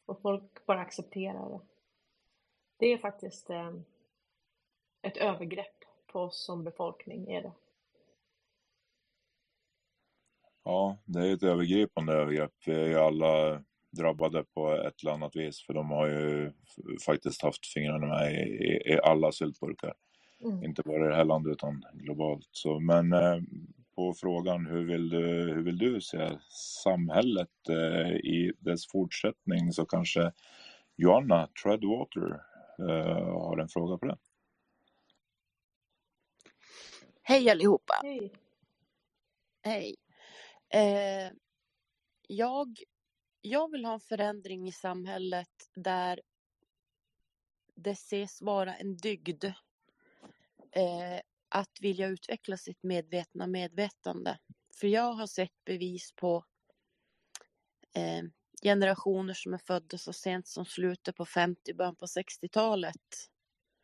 och 0.07 0.21
folk 0.21 0.67
bara 0.67 0.81
accepterar 0.81 1.51
det. 1.51 1.61
Det 2.79 2.93
är 2.93 2.99
faktiskt 2.99 3.51
eh, 3.51 3.73
ett 5.03 5.17
övergrepp 5.17 5.85
på 6.07 6.21
oss 6.21 6.45
som 6.45 6.65
befolkning, 6.65 7.31
är 7.31 7.43
det. 7.43 7.53
Ja, 10.65 10.97
det 11.05 11.29
är 11.29 11.35
ett 11.35 11.43
övergripande 11.43 12.13
övergrepp. 12.13 12.53
Vi 12.67 12.75
är 12.75 12.87
ju 12.87 12.99
alla 12.99 13.65
drabbade 13.91 14.45
på 14.45 14.73
ett 14.73 15.03
eller 15.03 15.13
annat 15.13 15.37
vis 15.37 15.67
för 15.67 15.75
de 15.75 15.91
har 15.91 16.07
ju 16.07 16.53
faktiskt 17.07 17.43
haft 17.43 17.67
fingrarna 17.67 18.07
med 18.07 18.33
i, 18.33 18.37
i, 18.37 18.93
i 18.93 19.01
alla 19.03 19.33
syltburkar. 19.33 19.95
Mm. 20.45 20.65
Inte 20.65 20.83
bara 20.83 21.07
i 21.07 21.09
det 21.09 21.17
här 21.17 21.25
landet 21.25 21.53
utan 21.53 21.85
globalt. 21.93 22.49
Så, 22.51 22.81
men 22.81 23.13
eh, 23.13 23.39
på 23.97 24.15
frågan 24.15 24.67
hur 24.67 24.85
vill 24.85 25.09
du, 25.09 25.55
hur 25.55 25.63
vill 25.63 25.79
du 25.79 26.01
se 26.01 26.39
samhället 26.85 27.69
eh, 27.69 28.17
i 28.17 28.53
dess 28.59 28.87
fortsättning 28.87 29.73
så 29.73 29.87
kanske 29.87 30.33
Joanna 30.97 31.49
Treadwater 31.63 32.41
eh, 32.79 33.33
har 33.33 33.59
en 33.59 33.69
fråga 33.69 33.99
på 33.99 34.07
det. 34.07 34.19
Hej 37.23 37.51
allihopa! 37.51 37.95
Hej. 38.03 38.33
Hej! 39.63 39.97
Eh, 40.75 41.33
jag, 42.29 42.79
jag 43.41 43.71
vill 43.71 43.85
ha 43.85 43.95
en 43.95 44.01
förändring 44.01 44.69
i 44.69 44.73
samhället 44.73 45.49
där 45.75 46.21
det 47.75 47.91
ses 47.91 48.43
vara 48.43 48.77
en 48.77 48.97
dygd 48.97 49.45
eh, 50.73 51.21
att 51.57 51.81
vilja 51.81 52.09
utveckla 52.09 52.57
sitt 52.57 52.83
medvetna 52.83 53.47
medvetande. 53.47 54.39
För 54.81 54.87
jag 54.89 55.13
har 55.13 55.27
sett 55.27 55.65
bevis 55.67 56.13
på 56.17 56.45
eh, 57.97 58.23
generationer 58.63 59.35
som 59.35 59.55
är 59.55 59.59
födda 59.59 59.99
så 59.99 60.13
sent 60.13 60.49
som 60.49 60.65
slutet 60.67 61.17
på 61.17 61.25
50, 61.27 61.75
början 61.75 61.97
på 61.97 62.07
60-talet 62.07 63.03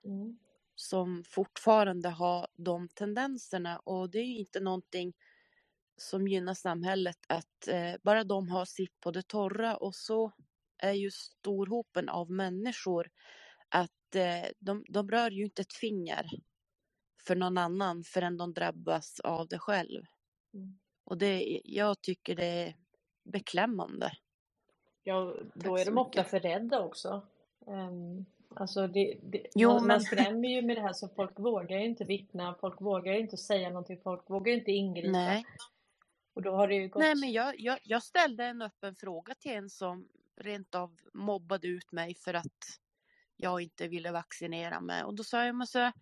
Mm. 0.04 0.38
som 0.74 1.24
fortfarande 1.26 2.08
har 2.08 2.46
de 2.56 2.88
tendenserna 2.88 3.78
och 3.78 4.10
det 4.10 4.18
är 4.18 4.24
ju 4.24 4.38
inte 4.38 4.60
någonting 4.60 5.14
som 5.96 6.28
gynnar 6.28 6.54
samhället 6.54 7.18
att 7.28 7.68
eh, 7.68 7.94
bara 8.02 8.24
de 8.24 8.48
har 8.50 8.64
sitt 8.64 9.00
på 9.00 9.10
det 9.10 9.28
torra 9.28 9.76
och 9.76 9.94
så 9.94 10.32
är 10.78 10.92
ju 10.92 11.10
storhopen 11.10 12.08
av 12.08 12.30
människor 12.30 13.10
att 13.68 14.14
eh, 14.16 14.46
de, 14.60 14.84
de 14.88 15.10
rör 15.10 15.30
ju 15.30 15.44
inte 15.44 15.62
ett 15.62 15.74
finger 15.74 16.26
för 17.26 17.36
någon 17.36 17.58
annan 17.58 18.04
förrän 18.04 18.36
de 18.36 18.54
drabbas 18.54 19.20
av 19.20 19.48
det 19.48 19.58
själv. 19.58 20.04
Mm. 20.54 20.78
Och 21.04 21.18
det, 21.18 21.60
jag 21.64 22.02
tycker 22.02 22.36
det 22.36 22.44
är 22.44 22.76
beklämmande. 23.24 24.12
Ja, 25.02 25.34
då 25.54 25.76
Tack 25.76 25.80
är 25.80 25.84
de 25.84 25.98
ofta 25.98 26.20
mycket. 26.20 26.30
för 26.30 26.40
rädda 26.40 26.80
också. 26.80 27.26
Um, 27.66 28.26
alltså 28.54 28.86
det, 28.86 29.18
det, 29.22 29.46
Jo, 29.54 29.68
man, 29.68 29.76
man 29.76 29.86
men 29.86 30.00
skrämmer 30.00 30.48
ju 30.48 30.62
med 30.62 30.76
det 30.76 30.80
här 30.80 30.92
så 30.92 31.08
folk 31.08 31.38
vågar 31.38 31.78
ju 31.78 31.84
inte 31.84 32.04
vittna, 32.04 32.54
folk 32.60 32.80
vågar 32.80 33.12
ju 33.12 33.18
inte 33.18 33.36
säga 33.36 33.68
någonting, 33.68 34.00
folk 34.02 34.30
vågar 34.30 34.52
ju 34.52 34.58
inte 34.58 34.72
ingripa. 34.72 35.10
nej. 35.10 35.44
Och 36.34 36.42
då 36.42 36.56
har 36.56 36.68
det 36.68 36.74
ju 36.74 36.88
gått... 36.88 37.00
Nej, 37.00 37.14
men 37.16 37.32
jag, 37.32 37.60
jag, 37.60 37.78
jag 37.82 38.02
ställde 38.02 38.44
en 38.44 38.62
öppen 38.62 38.96
fråga 38.96 39.34
till 39.34 39.52
en 39.52 39.70
som 39.70 40.08
rent 40.36 40.74
av 40.74 40.96
mobbade 41.12 41.68
ut 41.68 41.92
mig 41.92 42.14
för 42.14 42.34
att 42.34 42.78
jag 43.36 43.60
inte 43.60 43.88
ville 43.88 44.12
vaccinera 44.12 44.80
mig. 44.80 45.04
Och 45.04 45.14
då 45.14 45.24
sa 45.24 45.44
jag, 45.44 45.54
men 45.54 45.66
så, 45.66 45.92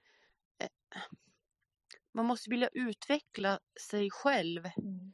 man 2.14 2.26
måste 2.26 2.50
vilja 2.50 2.68
utveckla 2.72 3.60
sig 3.88 4.10
själv 4.10 4.64
Mm. 4.78 5.12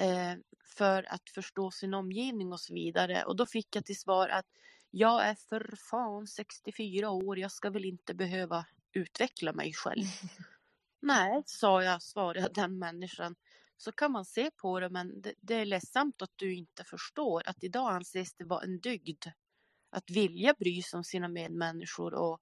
eh, 0.00 0.38
för 0.76 1.12
att 1.14 1.30
förstå 1.30 1.70
sin 1.70 1.94
omgivning 1.94 2.52
och 2.52 2.60
så 2.60 2.74
vidare. 2.74 3.24
Och 3.24 3.36
då 3.36 3.46
fick 3.46 3.76
jag 3.76 3.84
till 3.84 3.98
svar 3.98 4.28
att 4.28 4.46
jag 4.90 5.26
är 5.26 5.34
för 5.34 5.74
fan 5.90 6.26
64 6.26 7.10
år, 7.10 7.38
jag 7.38 7.52
ska 7.52 7.70
väl 7.70 7.84
inte 7.84 8.14
behöva 8.14 8.66
utveckla 8.92 9.52
mig 9.52 9.72
själv. 9.74 10.04
Nej, 11.02 11.42
sa 11.46 11.82
jag, 11.82 12.02
svarade 12.02 12.48
den 12.54 12.78
människan. 12.78 13.36
Så 13.76 13.92
kan 13.92 14.12
man 14.12 14.24
se 14.24 14.50
på 14.50 14.80
det, 14.80 14.90
men 14.90 15.20
det, 15.22 15.34
det 15.40 15.54
är 15.54 15.64
ledsamt 15.64 16.22
att 16.22 16.32
du 16.36 16.54
inte 16.54 16.84
förstår 16.84 17.42
att 17.48 17.64
idag 17.64 17.94
anses 17.94 18.34
det 18.34 18.44
vara 18.44 18.64
en 18.64 18.80
dygd 18.80 19.24
att 19.90 20.10
vilja 20.10 20.54
bry 20.58 20.82
sig 20.82 20.98
om 20.98 21.04
sina 21.04 21.28
medmänniskor 21.28 22.14
och 22.14 22.40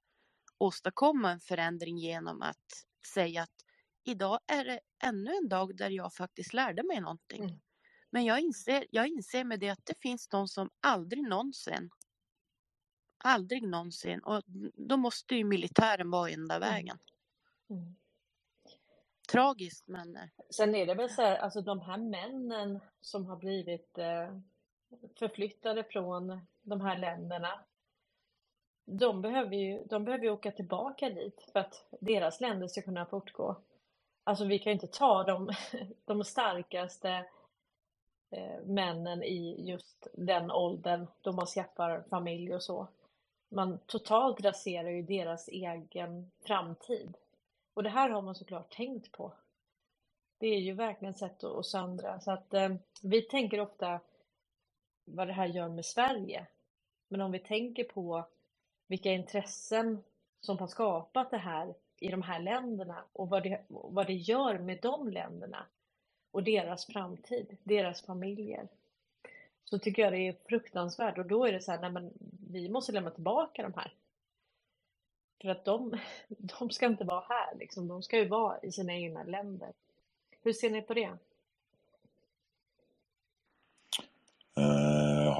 åstadkomma 0.59 1.31
en 1.31 1.41
förändring 1.41 1.99
genom 1.99 2.43
att 2.43 2.87
säga 3.15 3.43
att 3.43 3.65
idag 4.05 4.39
är 4.47 4.65
det 4.65 4.81
ännu 5.05 5.31
en 5.31 5.49
dag 5.49 5.77
där 5.77 5.91
jag 5.91 6.15
faktiskt 6.15 6.53
lärde 6.53 6.83
mig 6.83 7.01
någonting. 7.01 7.45
Mm. 7.45 7.61
Men 8.11 8.25
jag 8.25 8.41
inser, 8.41 8.87
jag 8.91 9.07
inser 9.07 9.45
med 9.45 9.61
det 9.61 9.69
att 9.69 9.87
det 9.87 10.01
finns 10.03 10.29
de 10.29 10.49
som 10.49 10.71
aldrig 10.81 11.23
någonsin, 11.23 11.91
aldrig 13.25 13.63
någonsin, 13.63 14.21
och 14.21 14.43
då 14.75 14.97
måste 14.97 15.35
ju 15.35 15.45
militären 15.45 16.11
vara 16.11 16.31
enda 16.31 16.59
vägen. 16.59 16.99
Mm. 17.71 17.97
Tragiskt 19.29 19.89
men 19.89 20.17
eh, 20.17 20.29
Sen 20.51 20.75
är 20.75 20.87
det 20.87 20.95
väl 20.95 21.11
så 21.11 21.23
här, 21.23 21.37
alltså 21.37 21.61
de 21.61 21.81
här 21.81 21.99
männen 21.99 22.81
som 23.01 23.27
har 23.27 23.37
blivit 23.37 23.99
eh, 23.99 24.39
förflyttade 25.19 25.85
från 25.85 26.47
de 26.63 26.81
här 26.81 26.99
länderna. 26.99 27.65
De 28.85 29.23
behöver 29.23 29.57
ju, 29.57 29.85
de 29.85 30.05
behöver 30.05 30.25
ju 30.25 30.31
åka 30.31 30.53
tillbaka 30.53 31.11
dit 31.11 31.49
för 31.53 31.61
att 31.61 31.85
deras 32.01 32.41
länder 32.41 32.69
ska 32.69 32.83
kunna 32.83 33.07
fortgå. 33.07 33.57
Alltså 34.25 34.45
vi 34.45 34.59
kan 34.59 34.71
ju 34.71 34.75
inte 34.75 34.87
ta 34.87 35.25
de, 35.25 35.51
de 36.05 36.25
starkaste 36.25 37.27
eh, 38.31 38.61
männen 38.65 39.23
i 39.23 39.69
just 39.69 40.07
den 40.13 40.51
åldern 40.51 41.07
då 41.21 41.33
man 41.33 41.47
skaffar 41.47 42.05
familj 42.11 42.55
och 42.55 42.63
så. 42.63 42.89
Man 43.49 43.79
totalt 43.87 44.41
raserar 44.41 44.89
ju 44.89 45.03
deras 45.03 45.49
egen 45.49 46.31
framtid. 46.41 47.17
Och 47.75 47.83
det 47.83 47.91
här 47.91 48.11
har 48.11 48.23
man 48.23 48.35
såklart 48.35 48.77
tänkt 48.77 49.13
på. 49.13 49.33
Det 50.39 50.47
är 50.47 50.61
ju 50.61 50.73
verkligen 50.73 51.15
ett 51.15 51.19
sätt 51.19 51.45
att 51.45 51.57
att 51.57 51.67
söndra. 51.67 52.21
Så 52.21 52.31
att 52.31 52.55
eh, 52.55 52.75
vi 53.03 53.23
tänker 53.23 53.61
ofta 53.61 54.01
vad 55.05 55.27
det 55.27 55.33
här 55.33 55.47
gör 55.47 55.69
med 55.69 55.85
Sverige. 55.85 56.47
Men 57.09 57.21
om 57.21 57.33
vi 57.33 57.39
tänker 57.39 57.85
på 57.85 58.27
vilka 58.87 59.13
intressen 59.13 60.05
som 60.41 60.59
har 60.59 60.67
skapat 60.67 61.31
det 61.31 61.39
här 61.39 61.75
i 62.01 62.09
de 62.09 62.23
här 62.23 62.41
länderna 62.41 63.05
och 63.13 63.29
vad 63.29 63.43
det, 63.43 63.65
vad 63.69 64.07
det 64.07 64.15
gör 64.15 64.59
med 64.59 64.79
de 64.83 65.09
länderna 65.09 65.67
och 66.31 66.43
deras 66.43 66.87
framtid, 66.87 67.57
deras 67.63 68.03
familjer. 68.03 68.69
Så 69.65 69.79
tycker 69.79 70.03
jag 70.03 70.13
det 70.13 70.29
är 70.29 70.37
fruktansvärt 70.49 71.19
och 71.19 71.27
då 71.27 71.47
är 71.47 71.53
det 71.53 71.61
så 71.61 71.73
här, 71.73 71.81
nej 71.81 71.91
men 71.91 72.13
vi 72.51 72.69
måste 72.69 72.93
lämna 72.93 73.11
tillbaka 73.11 73.63
de 73.63 73.75
här. 73.75 73.95
För 75.43 75.49
att 75.49 75.65
de, 75.65 75.99
de 76.29 76.71
ska 76.71 76.87
inte 76.87 77.05
vara 77.05 77.25
här 77.29 77.55
liksom, 77.55 77.89
de 77.89 78.03
ska 78.03 78.19
ju 78.19 78.29
vara 78.29 78.59
i 78.63 78.73
sina 78.73 78.95
egna 78.95 79.23
länder. 79.25 79.73
Hur 80.43 80.53
ser 80.53 80.71
ni 80.71 80.83
på 80.83 80.95
det? 80.95 81.19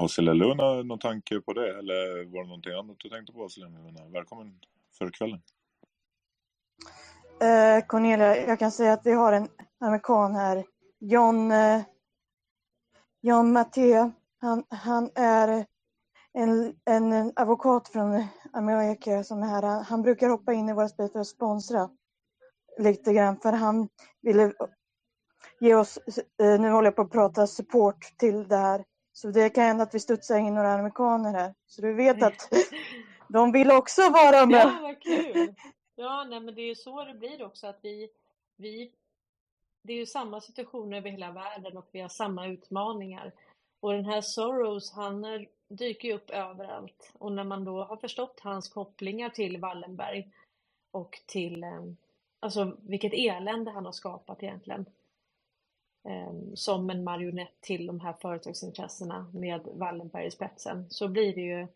Har 0.05 0.09
Silja 0.09 0.33
Luna 0.33 0.83
någon 0.83 0.99
tanke 0.99 1.41
på 1.41 1.53
det 1.53 1.79
eller 1.79 2.25
var 2.25 2.41
det 2.41 2.47
någonting 2.47 2.73
annat 2.73 2.97
du 2.99 3.09
tänkte 3.09 3.33
på 3.33 3.49
Silja 3.49 3.69
Luna? 3.69 4.09
Välkommen 4.13 4.59
för 4.97 5.09
kvällen. 5.09 5.41
Eh, 7.41 7.85
Cornelia, 7.87 8.47
jag 8.47 8.59
kan 8.59 8.71
säga 8.71 8.93
att 8.93 9.05
vi 9.05 9.11
har 9.11 9.33
en 9.33 9.47
amerikan 9.79 10.35
här, 10.35 10.65
John, 10.99 11.51
eh, 11.51 11.81
John 13.21 13.53
Matteo. 13.53 14.11
Han, 14.41 14.63
han 14.69 15.09
är 15.15 15.65
en, 16.33 16.75
en 16.85 17.33
advokat 17.35 17.87
från 17.87 18.23
Amerika 18.53 19.23
som 19.23 19.43
är 19.43 19.47
här. 19.47 19.63
Han, 19.63 19.83
han 19.83 20.01
brukar 20.01 20.29
hoppa 20.29 20.53
in 20.53 20.69
i 20.69 20.73
våra 20.73 20.89
spel 20.89 21.09
för 21.09 21.19
att 21.19 21.27
sponsra 21.27 21.89
lite 22.77 23.13
grann 23.13 23.37
för 23.37 23.51
han 23.51 23.87
ville 24.21 24.53
ge 25.59 25.75
oss, 25.75 25.97
eh, 26.41 26.59
nu 26.59 26.69
håller 26.69 26.87
jag 26.87 26.95
på 26.95 27.01
att 27.01 27.11
prata 27.11 27.47
support 27.47 28.17
till 28.17 28.47
det 28.47 28.57
här. 28.57 28.85
Så 29.17 29.27
det 29.31 29.49
kan 29.49 29.63
hända 29.63 29.83
att 29.83 29.95
vi 29.95 29.99
studsar 29.99 30.37
in 30.37 30.55
några 30.55 30.73
amerikaner 30.73 31.33
här. 31.33 31.53
Så 31.67 31.81
du 31.81 31.93
vet 31.93 32.23
att 32.23 32.49
de 33.27 33.51
vill 33.51 33.71
också 33.71 34.01
vara 34.09 34.45
med. 34.45 34.65
Ja, 34.65 34.79
vad 34.81 35.01
kul! 35.01 35.55
Ja, 35.95 36.23
nej, 36.29 36.39
men 36.39 36.55
det 36.55 36.61
är 36.61 36.67
ju 36.67 36.75
så 36.75 37.03
det 37.03 37.13
blir 37.13 37.43
också 37.43 37.67
att 37.67 37.79
vi, 37.81 38.09
vi 38.55 38.91
det 39.81 39.93
är 39.93 39.97
ju 39.97 40.05
samma 40.05 40.41
situation 40.41 40.93
över 40.93 41.09
hela 41.09 41.31
världen 41.31 41.77
och 41.77 41.89
vi 41.91 42.01
har 42.01 42.09
samma 42.09 42.47
utmaningar. 42.47 43.31
Och 43.79 43.93
den 43.93 44.05
här 44.05 44.21
Soros, 44.21 44.91
han 44.91 45.45
dyker 45.67 46.07
ju 46.07 46.13
upp 46.13 46.29
överallt. 46.29 47.11
Och 47.13 47.31
när 47.31 47.43
man 47.43 47.65
då 47.65 47.83
har 47.83 47.97
förstått 47.97 48.39
hans 48.39 48.69
kopplingar 48.69 49.29
till 49.29 49.59
Wallenberg 49.59 50.31
och 50.91 51.21
till, 51.25 51.63
eh, 51.63 51.83
alltså 52.39 52.77
vilket 52.81 53.13
elände 53.13 53.71
han 53.71 53.85
har 53.85 53.91
skapat 53.91 54.43
egentligen 54.43 54.85
eh, 56.05 56.33
Som 56.53 56.89
en 56.89 57.03
marionett 57.03 57.61
till 57.61 57.87
de 57.87 57.99
här 57.99 58.13
företagsintressena 58.13 59.27
med 59.33 59.61
Wallenberg 59.73 60.25
i 60.25 60.31
spetsen. 60.31 60.85
Så 60.89 61.07
blir 61.07 61.35
det 61.35 61.41
ju 61.41 61.67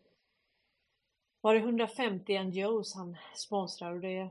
var 1.40 1.54
det 1.54 1.60
150 1.60 2.44
NGOs 2.44 2.94
han 2.94 3.16
sponsrar 3.34 3.92
och 3.92 4.00
det 4.00 4.28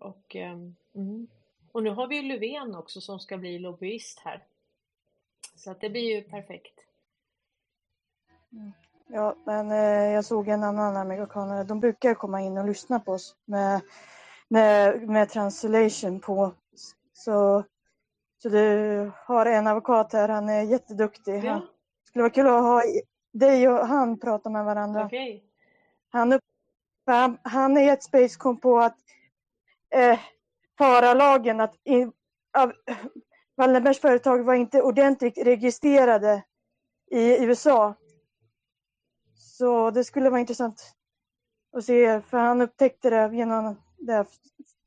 och, 0.00 0.36
ehm, 0.36 0.76
mm. 0.94 1.26
och 1.72 1.82
nu 1.82 1.90
har 1.90 2.06
vi 2.06 2.16
ju 2.16 2.22
Löfven 2.22 2.74
också 2.74 3.00
som 3.00 3.20
ska 3.20 3.38
bli 3.38 3.58
lobbyist 3.58 4.18
här. 4.18 4.44
Så 5.56 5.70
att 5.70 5.80
det 5.80 5.90
blir 5.90 6.14
ju 6.14 6.22
perfekt. 6.22 6.80
Mm. 8.52 8.72
Ja, 9.06 9.36
men 9.44 9.70
eh, 9.70 10.12
jag 10.12 10.24
såg 10.24 10.48
en 10.48 10.62
annan 10.62 10.96
amerikanare. 10.96 11.64
De 11.64 11.80
brukar 11.80 12.14
komma 12.14 12.40
in 12.40 12.58
och 12.58 12.66
lyssna 12.66 13.00
på 13.00 13.12
oss 13.12 13.36
med, 13.44 13.80
med, 14.48 15.08
med 15.08 15.28
translation 15.28 16.20
på. 16.20 16.54
Så, 17.12 17.64
så 18.42 18.48
du 18.48 19.12
har 19.26 19.46
en 19.46 19.66
advokat 19.66 20.12
här. 20.12 20.28
Han 20.28 20.48
är 20.48 20.62
jätteduktig. 20.62 21.44
Ja. 21.44 21.52
Han, 21.52 21.66
skulle 22.04 22.22
vara 22.22 22.32
kul 22.32 22.46
att 22.46 22.62
ha 22.62 22.82
dig 23.32 23.68
och 23.68 23.86
han 23.86 24.18
prata 24.18 24.50
med 24.50 24.64
varandra. 24.64 25.04
Okej. 25.04 25.44
Han, 26.10 26.32
upp, 26.32 26.42
han, 27.06 27.38
han 27.42 27.78
i 27.78 27.88
ett 27.88 28.02
space 28.02 28.38
kom 28.38 28.60
på 28.60 28.78
att 28.78 28.96
eh, 29.90 30.18
FARA-lagen, 30.78 31.60
att 31.60 31.74
in, 31.84 32.12
av, 32.58 32.72
Wallenbergs 33.56 34.00
företag 34.00 34.44
var 34.44 34.54
inte 34.54 34.82
ordentligt 34.82 35.38
registrerade 35.38 36.42
i 37.10 37.44
USA. 37.44 37.94
Så 39.34 39.90
det 39.90 40.04
skulle 40.04 40.30
vara 40.30 40.40
intressant 40.40 40.94
att 41.72 41.84
se, 41.84 42.20
för 42.20 42.38
han 42.38 42.60
upptäckte 42.60 43.10
det 43.10 43.36
genom 43.36 43.76
det. 43.98 44.26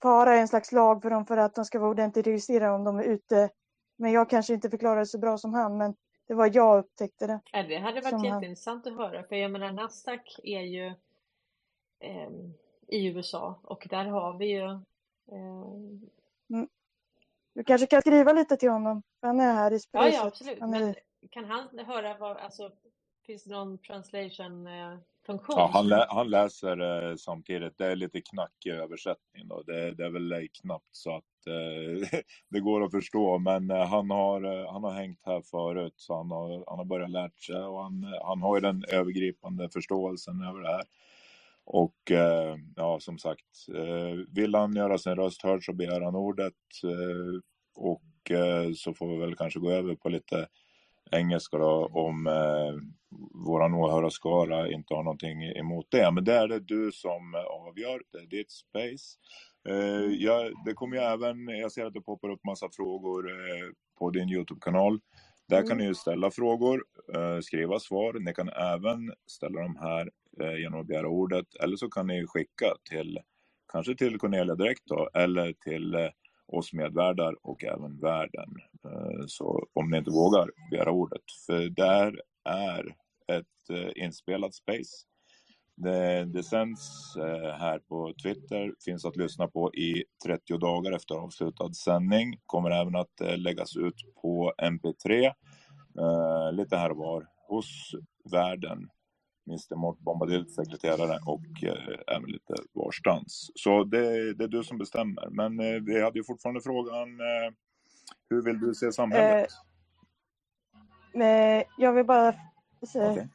FARA 0.01 0.35
är 0.35 0.41
en 0.41 0.47
slags 0.47 0.71
lag 0.71 1.01
för 1.01 1.09
dem 1.09 1.25
för 1.25 1.37
att 1.37 1.55
de 1.55 1.65
ska 1.65 1.79
vara 1.79 1.89
ordentligt 1.89 2.27
registrerade 2.27 2.71
om 2.75 2.83
de 2.83 2.99
är 2.99 3.03
ute. 3.03 3.49
Men 3.97 4.11
jag 4.11 4.29
kanske 4.29 4.53
inte 4.53 4.69
förklarar 4.69 4.99
det 4.99 5.05
så 5.05 5.17
bra 5.19 5.37
som 5.37 5.53
han, 5.53 5.77
men 5.77 5.95
det 6.27 6.33
var 6.33 6.51
jag 6.53 6.79
upptäckte 6.79 7.27
det. 7.27 7.39
Ja, 7.51 7.63
det 7.63 7.77
hade 7.77 8.01
varit 8.01 8.09
Som 8.09 8.17
han- 8.19 8.25
jätteintressant 8.25 8.87
att 8.87 8.97
höra 8.97 9.23
för 9.23 9.35
jag 9.35 9.51
menar 9.51 9.71
Nasdaq 9.71 10.39
är 10.43 10.61
ju 10.61 10.93
ehm, 11.99 12.53
i 12.87 13.07
USA 13.07 13.59
och 13.63 13.87
där 13.89 14.05
har 14.05 14.37
vi 14.37 14.45
ju 14.45 14.69
ehm, 15.31 16.09
Du 17.53 17.63
kanske 17.63 17.87
kan 17.87 18.01
skriva 18.01 18.33
lite 18.33 18.57
till 18.57 18.69
honom, 18.69 19.03
han 19.21 19.39
är 19.39 19.53
här 19.53 19.71
i 19.71 19.73
Ja, 19.73 19.79
spacet. 19.79 20.13
ja 20.13 20.27
absolut. 20.27 20.59
Han 20.59 20.73
är, 20.73 20.79
Men 20.79 20.95
kan 21.29 21.45
han 21.45 21.79
höra 21.79 22.17
vad, 22.17 22.37
alltså 22.37 22.71
finns 23.25 23.43
det 23.43 23.49
någon 23.51 23.77
translation 23.77 24.67
eh, 24.67 24.97
funktion? 25.25 25.57
Ja, 25.57 25.69
han, 25.73 25.87
lä 25.87 26.05
han 26.09 26.29
läser 26.29 27.09
eh, 27.09 27.15
samtidigt. 27.15 27.77
Det 27.77 27.85
är 27.85 27.95
lite 27.95 28.21
knackig 28.21 28.69
översättning 28.71 29.47
då. 29.47 29.61
Det, 29.61 29.91
det 29.91 30.05
är 30.05 30.09
väl 30.09 30.31
eh, 30.31 30.39
knappt 30.61 30.95
så 30.95 31.15
att 31.15 31.47
eh, 31.47 32.19
det 32.49 32.59
går 32.59 32.83
att 32.83 32.91
förstå. 32.91 33.37
Men 33.37 33.71
eh, 33.71 33.87
han, 33.87 34.09
har, 34.09 34.43
eh, 34.43 34.71
han 34.71 34.83
har 34.83 34.91
hängt 34.91 35.21
här 35.25 35.41
förut 35.41 35.93
så 35.97 36.17
han 36.17 36.31
har, 36.31 36.63
han 36.67 36.77
har 36.77 36.85
börjat 36.85 37.11
lärt 37.11 37.39
sig 37.39 37.55
och 37.55 37.83
han, 37.83 38.03
eh, 38.03 38.25
han 38.25 38.41
har 38.41 38.55
ju 38.57 38.61
den 38.61 38.83
övergripande 38.87 39.69
förståelsen 39.69 40.41
över 40.41 40.61
det 40.61 40.69
här. 40.69 40.83
Och 41.65 42.11
eh, 42.11 42.55
ja, 42.75 42.99
som 42.99 43.17
sagt, 43.17 43.67
eh, 43.75 44.25
vill 44.35 44.55
han 44.55 44.75
göra 44.75 44.97
sin 44.97 45.15
röst 45.15 45.43
hörd 45.43 45.65
så 45.65 45.73
begär 45.73 46.01
han 46.01 46.15
ordet. 46.15 46.53
Eh, 46.83 47.39
och 47.75 48.31
eh, 48.31 48.71
så 48.75 48.93
får 48.93 49.07
vi 49.07 49.17
väl 49.17 49.35
kanske 49.35 49.59
gå 49.59 49.71
över 49.71 49.95
på 49.95 50.09
lite 50.09 50.47
engelska 51.11 51.57
då 51.57 51.89
om 51.93 52.27
eh, 52.27 52.73
våran 53.45 53.73
åhörarskara 53.73 54.71
inte 54.71 54.93
har 54.93 55.03
någonting 55.03 55.43
emot 55.43 55.87
det. 55.89 56.11
Men 56.11 56.23
det 56.23 56.33
är 56.33 56.47
det 56.47 56.59
du 56.59 56.91
som 56.91 57.35
avgör, 57.35 58.01
det 58.11 58.17
är 58.17 58.25
ditt 58.27 58.51
space. 58.51 59.17
Eh, 59.69 60.13
jag, 60.13 60.51
det 60.65 60.73
kommer 60.73 60.97
ju 60.97 61.03
även, 61.03 61.47
jag 61.47 61.71
ser 61.71 61.85
att 61.85 61.93
det 61.93 62.01
poppar 62.01 62.29
upp 62.29 62.43
massa 62.45 62.69
frågor 62.71 63.29
eh, 63.31 63.67
på 63.99 64.09
din 64.09 64.29
Youtube-kanal. 64.29 64.99
Där 65.49 65.61
kan 65.61 65.65
Mm. 65.71 65.77
ni 65.77 65.85
ju 65.85 65.95
ställa 65.95 66.31
frågor, 66.31 66.83
eh, 67.15 67.39
skriva 67.39 67.79
svar. 67.79 68.13
Ni 68.13 68.33
kan 68.33 68.49
även 68.49 69.13
ställa 69.27 69.61
dem 69.61 69.77
här 69.81 70.09
eh, 70.41 70.57
genom 70.61 70.81
att 70.81 70.87
begära 70.87 71.07
ordet. 71.07 71.45
Eller 71.63 71.75
så 71.77 71.89
kan 71.89 72.07
ni 72.07 72.27
skicka 72.27 72.65
till, 72.89 73.19
kanske 73.71 73.95
till 73.95 74.17
Cornelia 74.19 74.55
direkt 74.55 74.81
då, 74.85 75.09
eller 75.13 75.53
till 75.53 75.95
eh, 75.95 76.09
oss 76.47 76.73
medvärdar 76.73 77.35
och 77.41 77.63
även 77.63 77.99
världen. 77.99 78.49
Eh, 78.85 79.25
så 79.27 79.67
om 79.73 79.89
ni 79.89 79.97
inte 79.97 80.11
vågar 80.11 80.49
begära 80.71 80.91
ordet. 80.91 81.23
För 81.45 81.69
där 81.69 82.21
är 82.49 82.95
ett 83.27 83.69
eh, 83.69 84.03
inspelat 84.03 84.53
space. 84.53 85.05
Det, 85.75 86.25
det 86.25 86.43
sänds 86.43 87.15
eh, 87.17 87.57
här 87.57 87.79
på 87.79 88.13
Twitter, 88.23 88.73
finns 88.85 89.05
att 89.05 89.15
lyssna 89.15 89.47
på 89.47 89.73
i 89.73 90.03
30 90.25 90.57
dagar 90.57 90.91
efter 90.91 91.15
avslutad 91.15 91.73
sändning. 91.73 92.39
Kommer 92.45 92.71
även 92.71 92.95
att 92.95 93.21
läggas 93.37 93.75
ut 93.77 93.95
på 94.21 94.53
MP3 94.63 95.31
lite 96.51 96.77
här 96.77 96.91
och 96.91 96.97
var 96.97 97.27
hos 97.47 97.91
världen. 98.31 98.89
Mr 99.47 99.75
Mort 99.75 99.99
Bombadil, 99.99 100.49
sekreterare 100.49 101.19
och 101.25 101.63
eh, 101.63 102.15
även 102.17 102.29
lite 102.29 102.53
varstans. 102.73 103.51
Så 103.55 103.83
det, 103.83 104.33
det 104.33 104.43
är 104.43 104.47
du 104.47 104.63
som 104.63 104.77
bestämmer. 104.77 105.29
Men 105.29 105.59
eh, 105.59 105.81
vi 105.81 106.01
hade 106.01 106.19
ju 106.19 106.23
fortfarande 106.23 106.61
frågan 106.61 107.09
eh, 107.19 107.53
hur 108.29 108.43
vill 108.45 108.59
du 108.59 108.73
se 108.75 108.91
samhället? 108.91 109.49
men 111.13 111.63
jag 111.77 111.93
vill 111.93 112.05
bara 112.05 112.35
säga, 112.87 113.11
Okej. 113.11 113.29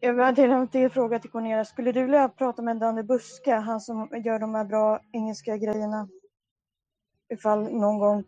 jag 0.00 0.14
vill 0.14 0.34
till 0.34 0.50
en 0.50 0.68
till 0.68 0.90
fråga 0.90 1.18
till 1.18 1.30
Cornelia. 1.30 1.64
Skulle 1.64 1.92
du 1.92 2.02
vilja 2.02 2.28
prata 2.28 2.62
med 2.62 2.76
Danne 2.76 3.02
Buska, 3.02 3.58
han 3.60 3.80
som 3.80 4.08
gör 4.24 4.38
de 4.38 4.54
här 4.54 4.64
bra 4.64 5.00
engelska 5.12 5.56
grejerna? 5.56 6.08
Ifall 7.32 7.62
någon 7.72 7.98
gång, 7.98 8.24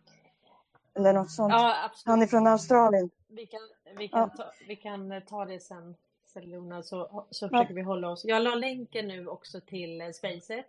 eller 0.94 1.12
något 1.12 1.30
sånt. 1.30 1.52
Ja. 1.52 1.90
Han 2.04 2.22
är 2.22 2.26
från 2.26 2.46
Australien. 2.46 3.10
Vi 3.28 3.46
kan, 3.46 3.60
vi 3.98 4.08
kan, 4.08 4.20
Ja. 4.20 4.28
ta, 4.28 4.52
vi 4.68 4.76
kan 4.76 5.12
eh, 5.12 5.20
ta 5.20 5.44
det 5.44 5.60
sen, 5.60 5.96
Selona, 6.34 6.82
så, 6.82 7.24
så 7.30 7.44
Ja. 7.44 7.48
försöker 7.48 7.74
vi 7.74 7.82
hålla 7.82 8.08
oss. 8.08 8.24
Jag 8.24 8.42
la 8.42 8.54
länken 8.54 9.08
nu 9.08 9.26
också 9.28 9.60
till 9.60 10.00
eh, 10.00 10.10
Spacet 10.10 10.66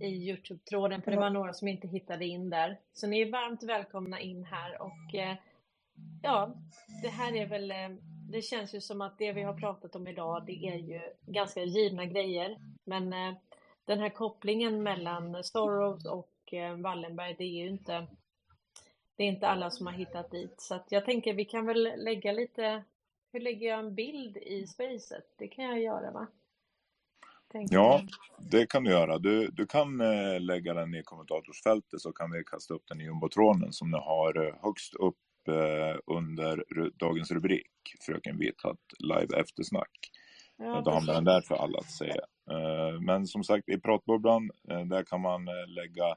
i 0.00 0.06
Youtube-tråden, 0.06 1.02
för 1.02 1.10
det 1.10 1.14
Ja. 1.14 1.20
var 1.20 1.30
några 1.30 1.52
som 1.52 1.68
inte 1.68 1.88
hittade 1.88 2.24
in 2.26 2.50
där. 2.50 2.76
Så 2.92 3.06
ni 3.06 3.20
är 3.20 3.30
varmt 3.30 3.62
välkomna 3.62 4.20
in 4.20 4.44
här 4.44 4.82
och 4.82 5.14
eh, 5.14 5.36
ja, 6.22 6.54
det 7.02 7.08
här 7.08 7.36
är 7.36 7.46
väl, 7.46 7.70
eh, 7.70 7.88
det 8.30 8.42
känns 8.42 8.74
ju 8.74 8.80
som 8.80 9.00
att 9.00 9.18
det 9.18 9.32
vi 9.32 9.42
har 9.42 9.54
pratat 9.54 9.96
om 9.96 10.08
idag, 10.08 10.46
det 10.46 10.66
är 10.68 10.76
ju 10.76 11.00
ganska 11.26 11.62
givna 11.62 12.04
grejer. 12.06 12.56
Men 12.84 13.12
eh, 13.12 13.34
den 13.84 13.98
här 14.00 14.08
kopplingen 14.10 14.82
mellan 14.82 15.44
Soros 15.44 16.06
och 16.06 16.52
eh, 16.54 16.76
Wallenberg, 16.76 17.34
det 17.38 17.44
är 17.44 17.62
ju 17.62 17.68
inte 17.68 18.06
det 19.16 19.24
är 19.24 19.28
inte 19.28 19.48
alla 19.48 19.70
som 19.70 19.86
har 19.86 19.94
hittat 19.94 20.30
dit. 20.30 20.60
Så 20.60 20.74
att 20.74 20.92
jag 20.92 21.04
tänker 21.04 21.34
vi 21.34 21.44
kan 21.44 21.66
väl 21.66 21.92
lägga 21.96 22.32
lite, 22.32 22.82
hur 23.32 23.40
lägger 23.40 23.68
jag 23.68 23.78
en 23.78 23.94
bild 23.94 24.36
i 24.36 24.66
spacet? 24.66 25.24
Det 25.38 25.48
kan 25.48 25.64
jag 25.64 25.80
göra 25.80 26.10
va? 26.10 26.26
Tänker 27.52 27.74
Ja, 27.74 28.02
det 28.38 28.66
kan 28.66 28.84
du 28.84 28.90
göra. 28.90 29.18
Du, 29.18 29.48
du 29.48 29.66
kan 29.66 30.00
eh, 30.00 30.40
lägga 30.40 30.74
den 30.74 30.94
i 30.94 31.02
kommentatorsfältet 31.02 32.00
så 32.00 32.12
kan 32.12 32.30
vi 32.30 32.44
kasta 32.44 32.74
upp 32.74 32.82
den 32.88 33.00
i 33.00 33.04
jumbotronen 33.04 33.72
som 33.72 33.90
ni 33.90 33.96
har 33.96 34.46
eh, 34.46 34.54
högst 34.62 34.94
upp 34.94 35.48
eh, 35.48 35.98
under 36.06 36.64
dagens 36.98 37.30
rubrik, 37.30 37.70
Fröken 38.06 38.38
Vithatt 38.38 38.78
live 38.98 39.40
eftersnack. 39.40 39.90
Ja, 40.56 40.80
Då 40.84 40.90
hamnar 40.90 41.14
den 41.14 41.24
där 41.24 41.40
för 41.40 41.54
alla 41.54 41.78
att 41.78 41.90
se. 41.90 42.10
Eh, 42.50 43.00
Men 43.00 43.26
som 43.26 43.44
sagt, 43.44 43.68
i 43.68 43.80
pratbubblan, 43.80 44.50
där 44.64 45.04
kan 45.04 45.20
man 45.20 45.44
lägga 45.66 46.16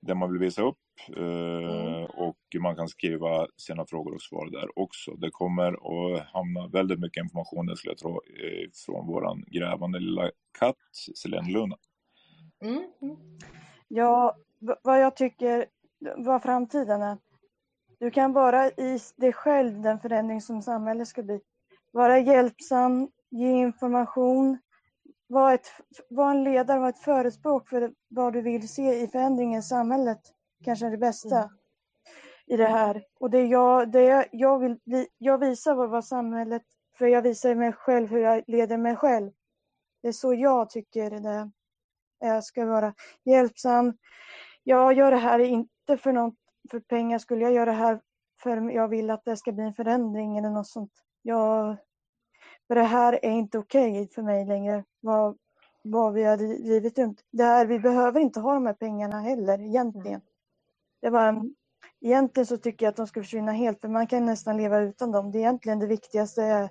det 0.00 0.14
man 0.14 0.32
vill 0.32 0.40
visa 0.40 0.62
upp. 0.62 0.78
Eh, 1.16 2.04
och 2.04 2.36
man 2.60 2.76
kan 2.76 2.88
skriva 2.88 3.46
sina 3.56 3.86
frågor 3.86 4.14
och 4.14 4.22
svar 4.22 4.50
där 4.50 4.78
också. 4.78 5.14
Det 5.14 5.30
kommer 5.30 5.72
att 5.72 6.26
hamna 6.26 6.68
väldigt 6.68 7.00
mycket 7.00 7.22
information 7.22 7.66
där 7.66 7.74
skulle 7.74 7.92
jag 7.92 7.98
tro 7.98 8.10
eh, 8.10 8.70
från 8.86 9.06
våran 9.06 9.44
grävande 9.46 9.98
lilla 9.98 10.30
katt 10.58 10.76
Selene 11.14 11.52
Luna. 11.52 11.76
Mm. 12.64 12.84
Mm. 13.02 13.16
Ja, 13.88 14.36
vad 14.82 15.00
jag 15.00 15.16
tycker, 15.16 15.66
vad 16.16 16.42
framtiden 16.42 17.02
är. 17.02 17.18
Du 17.98 18.10
kan 18.10 18.32
vara 18.32 18.66
i 18.66 18.98
dig 19.16 19.32
själv 19.32 19.80
den 19.80 20.00
förändring 20.00 20.40
som 20.40 20.62
samhället 20.62 21.08
ska 21.08 21.22
bli. 21.22 21.40
Vara 21.90 22.18
hjälpsam, 22.18 23.08
ge 23.30 23.50
information, 23.50 24.58
vara, 25.26 25.54
ett, 25.54 25.66
vara 26.10 26.30
en 26.30 26.44
ledare, 26.44 26.78
vara 26.78 26.88
ett 26.88 26.98
förespråk 26.98 27.68
för 27.68 27.92
vad 28.08 28.32
du 28.32 28.42
vill 28.42 28.68
se 28.68 29.02
i 29.02 29.08
förändringen 29.08 29.58
i 29.58 29.62
samhället. 29.62 30.20
Kanske 30.64 30.86
är 30.86 30.90
det 30.90 30.96
bästa 30.98 31.36
Mm. 31.36 31.48
i 32.46 32.56
det 32.56 32.66
här. 32.66 33.04
Och 33.20 33.30
det 33.30 33.42
jag, 33.46 33.90
det 33.92 34.02
jag, 34.02 34.26
jag 34.32 34.58
vill, 34.58 34.78
vi- 34.84 35.08
jag 35.18 35.38
visar 35.38 35.74
vad, 35.74 35.90
vad 35.90 36.04
samhället, 36.04 36.62
för 36.98 37.06
jag 37.06 37.22
visar 37.22 37.54
mig 37.54 37.72
själv 37.72 38.08
hur 38.08 38.18
jag 38.18 38.42
leder 38.46 38.76
mig 38.78 38.96
själv. 38.96 39.32
Det 40.02 40.08
är 40.08 40.12
så 40.12 40.34
jag 40.34 40.70
tycker 40.70 41.10
det 41.10 41.50
jag 42.18 42.44
ska 42.44 42.66
vara 42.66 42.94
hjälpsam. 43.24 43.96
Jag 44.62 44.92
gör 44.92 45.10
det 45.10 45.16
här 45.16 45.38
inte 45.38 45.96
för, 45.96 46.12
något, 46.12 46.34
för 46.70 46.80
pengar, 46.80 47.18
skulle 47.18 47.42
jag 47.44 47.52
göra 47.52 47.64
det 47.66 47.72
här 47.76 48.00
för 48.42 48.70
jag 48.70 48.88
vill 48.88 49.10
att 49.10 49.24
det 49.24 49.36
ska 49.36 49.52
bli 49.52 49.64
en 49.64 49.74
förändring 49.74 50.38
eller 50.38 50.50
något 50.50 50.66
sånt. 50.66 50.92
Jag, 51.22 51.76
för 52.68 52.74
det 52.74 52.82
här 52.82 53.12
är 53.24 53.30
inte 53.30 53.58
okej 53.58 54.08
för 54.08 54.22
mig 54.22 54.44
längre, 54.46 54.84
vad, 55.00 55.38
vad 55.82 56.12
vi 56.14 56.24
har 56.24 56.36
drivit 56.36 56.98
runt. 56.98 57.20
Det 57.30 57.44
här, 57.44 57.66
vi 57.66 57.78
behöver 57.78 58.20
inte 58.20 58.40
ha 58.40 58.54
de 58.54 58.66
här 58.66 58.74
pengarna 58.74 59.20
heller 59.20 59.60
egentligen. 59.60 60.20
Det 61.00 61.10
var, 61.10 61.42
egentligen 62.00 62.46
så 62.46 62.56
tycker 62.56 62.86
jag 62.86 62.90
att 62.90 62.96
de 62.96 63.06
ska 63.06 63.20
försvinna 63.22 63.52
helt, 63.52 63.80
för 63.80 63.88
man 63.88 64.06
kan 64.06 64.26
nästan 64.26 64.56
leva 64.56 64.78
utan 64.80 65.12
dem. 65.12 65.32
Det 65.32 65.38
är 65.38 65.40
egentligen 65.40 65.78
det 65.78 65.86
viktigaste 65.86 66.42
är 66.42 66.70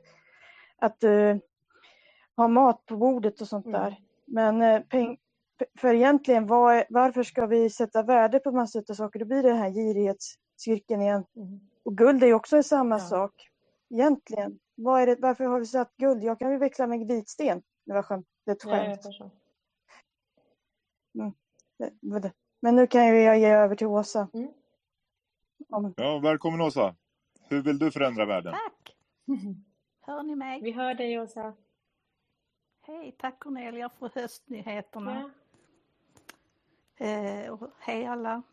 att 0.78 1.04
uh, 1.04 1.38
ha 2.36 2.48
mat 2.48 2.86
på 2.86 2.98
bordet 2.98 3.42
och 3.42 3.48
sånt 3.48 3.66
Mm. 3.66 3.82
där. 3.82 3.96
Men 4.26 4.62
eh, 4.62 4.82
peng, 4.82 5.18
för 5.80 5.94
egentligen, 5.94 6.48
vad 6.48 6.76
är, 6.76 6.86
varför 6.90 7.24
ska 7.24 7.46
vi 7.46 7.70
sätta 7.70 8.04
värde 8.04 8.40
på 8.40 8.52
massa 8.52 8.80
av 8.90 8.94
saker? 8.94 9.20
Då 9.20 9.26
blir 9.26 9.44
det 9.44 9.50
den 9.50 9.58
här 9.58 9.70
girighetscirkeln 9.70 11.02
igen. 11.02 11.26
Mm. 11.36 11.60
Och 11.84 11.98
guld 11.98 12.24
är 12.24 12.28
ju 12.28 12.34
också 12.34 12.64
samma 12.64 12.96
Ja. 12.96 13.00
sak. 13.00 13.50
Egentligen. 13.90 14.60
Vad 14.76 15.02
är 15.02 15.06
det, 15.08 15.16
varför 15.20 15.44
har 15.44 15.60
vi 15.60 15.66
satt 15.66 15.98
guld? 15.98 16.24
Jag 16.24 16.40
kan 16.40 16.52
ju 16.52 16.58
växla 16.58 16.88
med 16.88 17.08
vitsten. 17.08 17.62
Det 17.86 17.94
var 17.94 18.04
skämt. 18.04 18.28
Det 18.46 18.52
är 18.52 18.56
ett 18.56 18.64
Ja, 18.66 18.76
jag 18.78 19.04
skämt. 19.18 19.34
Det- 21.78 21.92
vad 22.02 22.22
det- 22.22 22.34
Men 22.60 22.76
nu 22.76 22.88
kan 22.88 23.08
jag 23.08 23.40
ge 23.40 23.48
över 23.50 23.76
till 23.76 23.88
Åsa. 23.88 24.28
Mm. 24.34 24.54
Om, 25.70 25.94
Ja, 25.98 26.20
välkommen 26.20 26.62
Åsa! 26.62 26.96
Hur 27.50 27.62
vill 27.62 27.80
du 27.80 27.92
förändra 27.92 28.26
världen? 28.26 28.54
Tack! 28.54 28.96
Hör 30.02 30.24
ni 30.24 30.36
mig? 30.36 30.62
Vi 30.62 30.72
hör 30.72 30.94
dig 30.94 31.20
Åsa. 31.20 31.54
Hej, 32.82 33.16
tack 33.20 33.40
Cornelia 33.40 33.90
för 33.90 34.12
höstnyheterna. 34.16 35.32
Ja. 36.98 37.06
Eh, 37.06 37.52
och 37.52 37.70
hej 37.80 38.06
alla. 38.06 38.44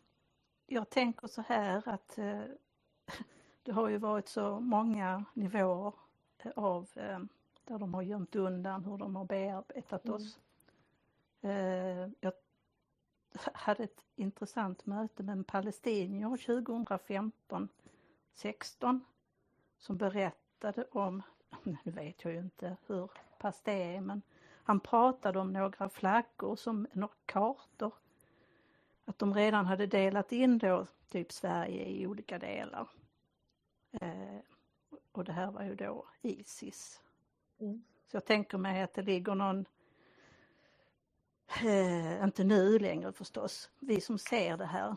Jag 0.67 0.89
tänker 0.89 1.27
så 1.27 1.41
här 1.41 1.81
att 1.85 2.17
eh, 2.17 2.41
det 3.63 3.71
har 3.71 3.89
ju 3.89 3.97
varit 3.97 4.27
så 4.27 4.59
många 4.59 5.25
nivåer 5.33 5.93
eh, 6.37 6.51
av 6.55 6.87
eh, 6.95 7.19
där 7.63 7.79
de 7.79 7.93
har 7.93 8.01
gömt 8.01 8.35
undan 8.35 8.85
hur 8.85 8.97
de 8.97 9.15
har 9.15 9.25
bearbetat 9.25 10.05
Mm. 10.05 10.15
oss. 10.15 10.39
Eh, 11.41 12.07
jag 12.19 12.33
hade 13.53 13.83
ett 13.83 14.05
intressant 14.15 14.85
möte 14.85 15.23
med 15.23 15.33
en 15.33 15.43
palestinier 15.43 16.37
2015 16.37 17.69
16 18.33 19.05
som 19.77 19.97
berättade 19.97 20.83
om, 20.91 21.21
nu 21.63 21.91
vet 21.91 22.23
jag 22.23 22.33
ju 22.33 22.39
inte 22.39 22.77
hur 22.87 23.11
pass 23.37 23.61
det 23.61 23.95
är, 23.95 24.01
men 24.01 24.21
han 24.63 24.79
pratade 24.79 25.39
om 25.39 25.53
några 25.53 25.89
flaggor 25.89 26.55
som 26.55 26.87
några 26.93 27.13
kartor. 27.25 27.93
Att 29.05 29.19
de 29.19 29.33
redan 29.33 29.65
hade 29.65 29.87
delat 29.87 30.31
in 30.31 30.57
då 30.57 30.85
typ 31.09 31.31
Sverige 31.31 31.85
i 31.85 32.07
olika 32.07 32.39
delar. 32.39 32.87
Eh, 33.91 34.39
och 35.11 35.23
det 35.23 35.31
här 35.31 35.51
var 35.51 35.63
ju 35.63 35.75
då 35.75 36.05
Isis. 36.21 37.01
Mm. 37.59 37.83
Så 38.07 38.15
jag 38.15 38.25
tänker 38.25 38.57
mig 38.57 38.81
att 38.81 38.93
det 38.93 39.01
ligger 39.01 39.35
någon, 39.35 39.65
eh, 41.47 42.23
inte 42.23 42.43
nu 42.43 42.79
längre 42.79 43.11
förstås, 43.11 43.69
vi 43.79 44.01
som 44.01 44.17
ser 44.19 44.57
det 44.57 44.65
här. 44.65 44.95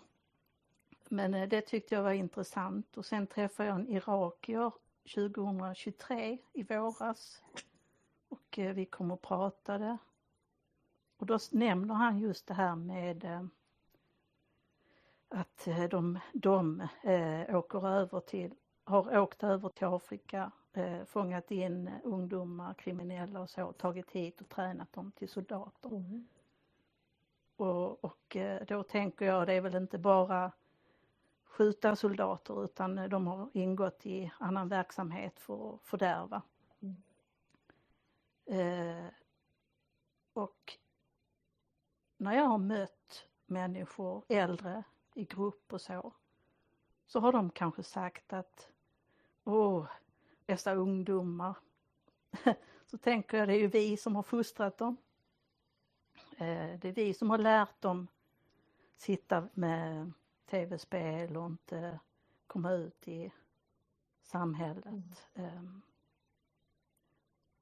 Men 1.09 1.35
eh, 1.35 1.49
det 1.49 1.61
tyckte 1.61 1.95
jag 1.95 2.03
var 2.03 2.13
intressant 2.13 2.97
och 2.97 3.07
sen 3.07 3.27
träffade 3.27 3.69
jag 3.69 3.77
en 3.77 3.89
irakier 3.89 4.73
2023 5.15 6.39
i 6.53 6.63
våras 6.63 7.43
och 8.29 8.59
eh, 8.59 8.73
vi 8.75 8.87
kom 8.87 9.11
och 9.11 9.23
pratade. 9.23 9.99
Och 11.17 11.27
då 11.27 11.39
nämner 11.51 11.95
han 11.95 12.19
just 12.19 12.47
det 12.47 12.55
här 12.55 12.77
med 12.77 13.25
eh, 13.25 13.45
att 15.29 15.67
eh, 15.67 15.85
de, 15.85 16.19
de 16.33 16.81
eh, 17.03 17.57
åker 17.57 17.89
över 17.89 18.21
till, 18.21 18.55
har 18.85 19.19
åkt 19.19 19.43
över 19.43 19.69
till 19.69 19.87
Afrika, 19.87 20.53
eh, 20.73 21.05
fångat 21.05 21.51
in 21.51 21.91
ungdomar, 22.05 22.75
kriminella 22.75 23.41
och 23.41 23.51
så, 23.51 23.73
tagit 23.73 24.11
hit 24.11 24.41
och 24.41 24.49
tränat 24.49 24.93
dem 24.93 25.13
till 25.13 25.29
soldater. 25.29 25.89
Mm. 25.89 26.27
Och, 27.61 28.05
och 28.05 28.37
eh, 28.37 28.63
då 28.67 28.83
tänker 28.83 29.27
jag, 29.27 29.47
det 29.47 29.53
är 29.53 29.61
väl 29.61 29.75
inte 29.75 29.99
bara 29.99 30.53
skjuta 31.45 31.97
soldater 31.97 32.65
utan 32.65 33.09
de 33.09 33.27
har 33.27 33.51
ingått 33.53 34.07
i 34.07 34.33
annan 34.39 34.69
verksamhet 34.69 35.41
för 35.41 35.75
att 35.75 35.83
fördärva. 35.83 36.43
Mm. 36.81 37.03
Eh, 38.47 39.11
och 40.33 40.79
när 42.17 42.33
jag 42.33 42.45
har 42.45 42.59
mött 42.59 43.27
människor, 43.47 44.25
äldre, 44.29 44.85
i 45.15 45.25
grupp 45.25 45.73
och 45.73 45.81
så, 45.81 46.13
så 47.07 47.21
har 47.21 47.33
de 47.33 47.51
kanske 47.51 47.83
sagt 47.83 48.33
att 48.33 48.69
åh, 49.45 49.87
dessa 50.47 50.75
ungdomar. 50.75 51.55
så 52.87 52.99
tänker 52.99 53.39
jag, 53.39 53.49
det 53.49 53.55
är 53.55 53.61
ju 53.61 53.69
vi 53.69 53.97
som 53.97 54.17
har 54.17 54.23
fostrat 54.23 54.79
dem. 54.79 54.97
Eh, 56.41 56.79
det 56.79 56.89
är 56.89 56.93
vi 56.93 57.15
som 57.15 57.31
har 57.31 57.39
lärt 57.39 57.81
dem 57.81 58.09
sitta 58.97 59.49
med 59.55 60.13
tv-spel 60.47 61.37
och 61.37 61.47
inte 61.47 62.01
komma 62.47 62.73
ut 62.73 63.09
i 63.09 63.33
samhället. 64.23 65.29
Ehm, 65.35 65.83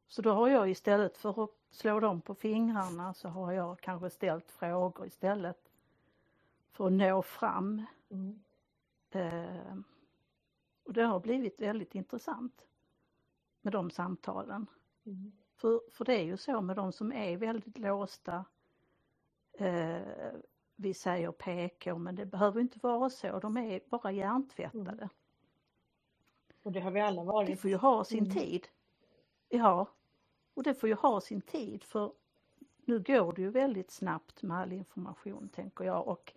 Så 0.07 0.23
då 0.23 0.33
har 0.33 0.49
jag 0.49 0.71
istället 0.71 1.17
för 1.17 1.45
att 1.45 1.51
slå 1.71 2.01
dem 2.01 2.21
på 2.21 2.35
fingrarna 2.35 3.15
så 3.15 3.29
har 3.29 3.53
jag 3.53 3.81
kanske 3.81 4.11
ställt 4.11 4.51
frågor 4.51 5.07
istället 5.07 5.71
för 6.73 6.87
att 6.87 6.93
nå 6.93 7.23
fram. 7.23 7.87
Mm. 8.11 8.43
Ehm, 9.11 9.85
Och 10.85 10.93
det 10.93 11.03
har 11.05 11.21
blivit 11.21 11.61
väldigt 11.61 11.95
intressant 11.95 12.67
med 13.61 13.73
de 13.73 13.91
samtalen. 13.91 14.67
Mm. 15.07 15.33
För, 15.55 15.81
för 15.91 16.05
det 16.05 16.15
är 16.15 16.25
ju 16.25 16.37
så 16.37 16.61
med 16.61 16.77
de 16.77 16.93
som 16.93 17.13
är 17.13 17.37
väldigt 17.37 17.79
låsta. 17.79 18.45
Eh, 19.59 20.33
vi 20.77 20.95
säger 20.95 21.33
PK 21.33 21.99
men 21.99 22.15
det 22.15 22.27
behöver 22.27 22.61
inte 22.61 22.79
vara 22.83 23.11
så. 23.11 23.39
De 23.39 23.57
är 23.57 23.81
bara 23.91 24.13
hjärntvättade. 24.13 25.09
Och 26.63 26.73
det 26.73 26.81
har 26.81 26.91
vi 26.91 27.01
alla 27.01 27.21
Det 27.23 27.27
varit. 27.27 27.61
får 27.61 27.71
ju 27.71 27.77
ha 27.77 28.05
sin 28.05 28.25
Mm. 28.25 28.31
tid. 28.37 28.69
Ja, 29.49 29.87
och 30.55 30.63
det 30.63 30.75
får 30.75 30.89
ju 30.89 30.95
ha 30.95 31.21
sin 31.21 31.41
tid 31.41 31.85
för 31.85 32.13
nu 32.85 32.99
går 33.01 33.33
det 33.33 33.43
ju 33.43 33.51
väldigt 33.51 33.91
snabbt 33.91 34.43
med 34.43 34.57
all 34.59 34.73
information 34.73 35.49
tänker 35.49 35.85
jag 35.85 36.09
och 36.09 36.33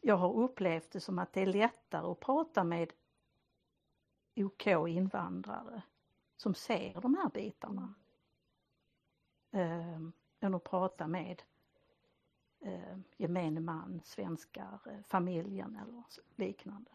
jag 0.00 0.16
har 0.16 0.34
upplevt 0.34 0.90
det 0.90 1.00
som 1.00 1.18
att 1.18 1.32
det 1.32 1.40
är 1.42 1.46
lättare 1.46 2.06
att 2.06 2.20
prata 2.20 2.64
med 2.64 2.92
OK 4.36 4.66
invandrare 4.66 5.82
som 6.36 6.54
ser 6.54 7.00
de 7.00 7.14
här 7.14 7.28
bitarna 7.34 7.94
eh, 9.50 9.98
än 10.40 10.54
att 10.54 10.64
prata 10.64 11.06
med 11.06 11.42
eh, 12.64 12.98
gemene 13.16 13.60
man, 13.60 14.00
svenskar, 14.04 14.80
eh, 14.86 15.02
familjen 15.06 15.76
eller 15.76 16.04
liknande. 16.36 16.90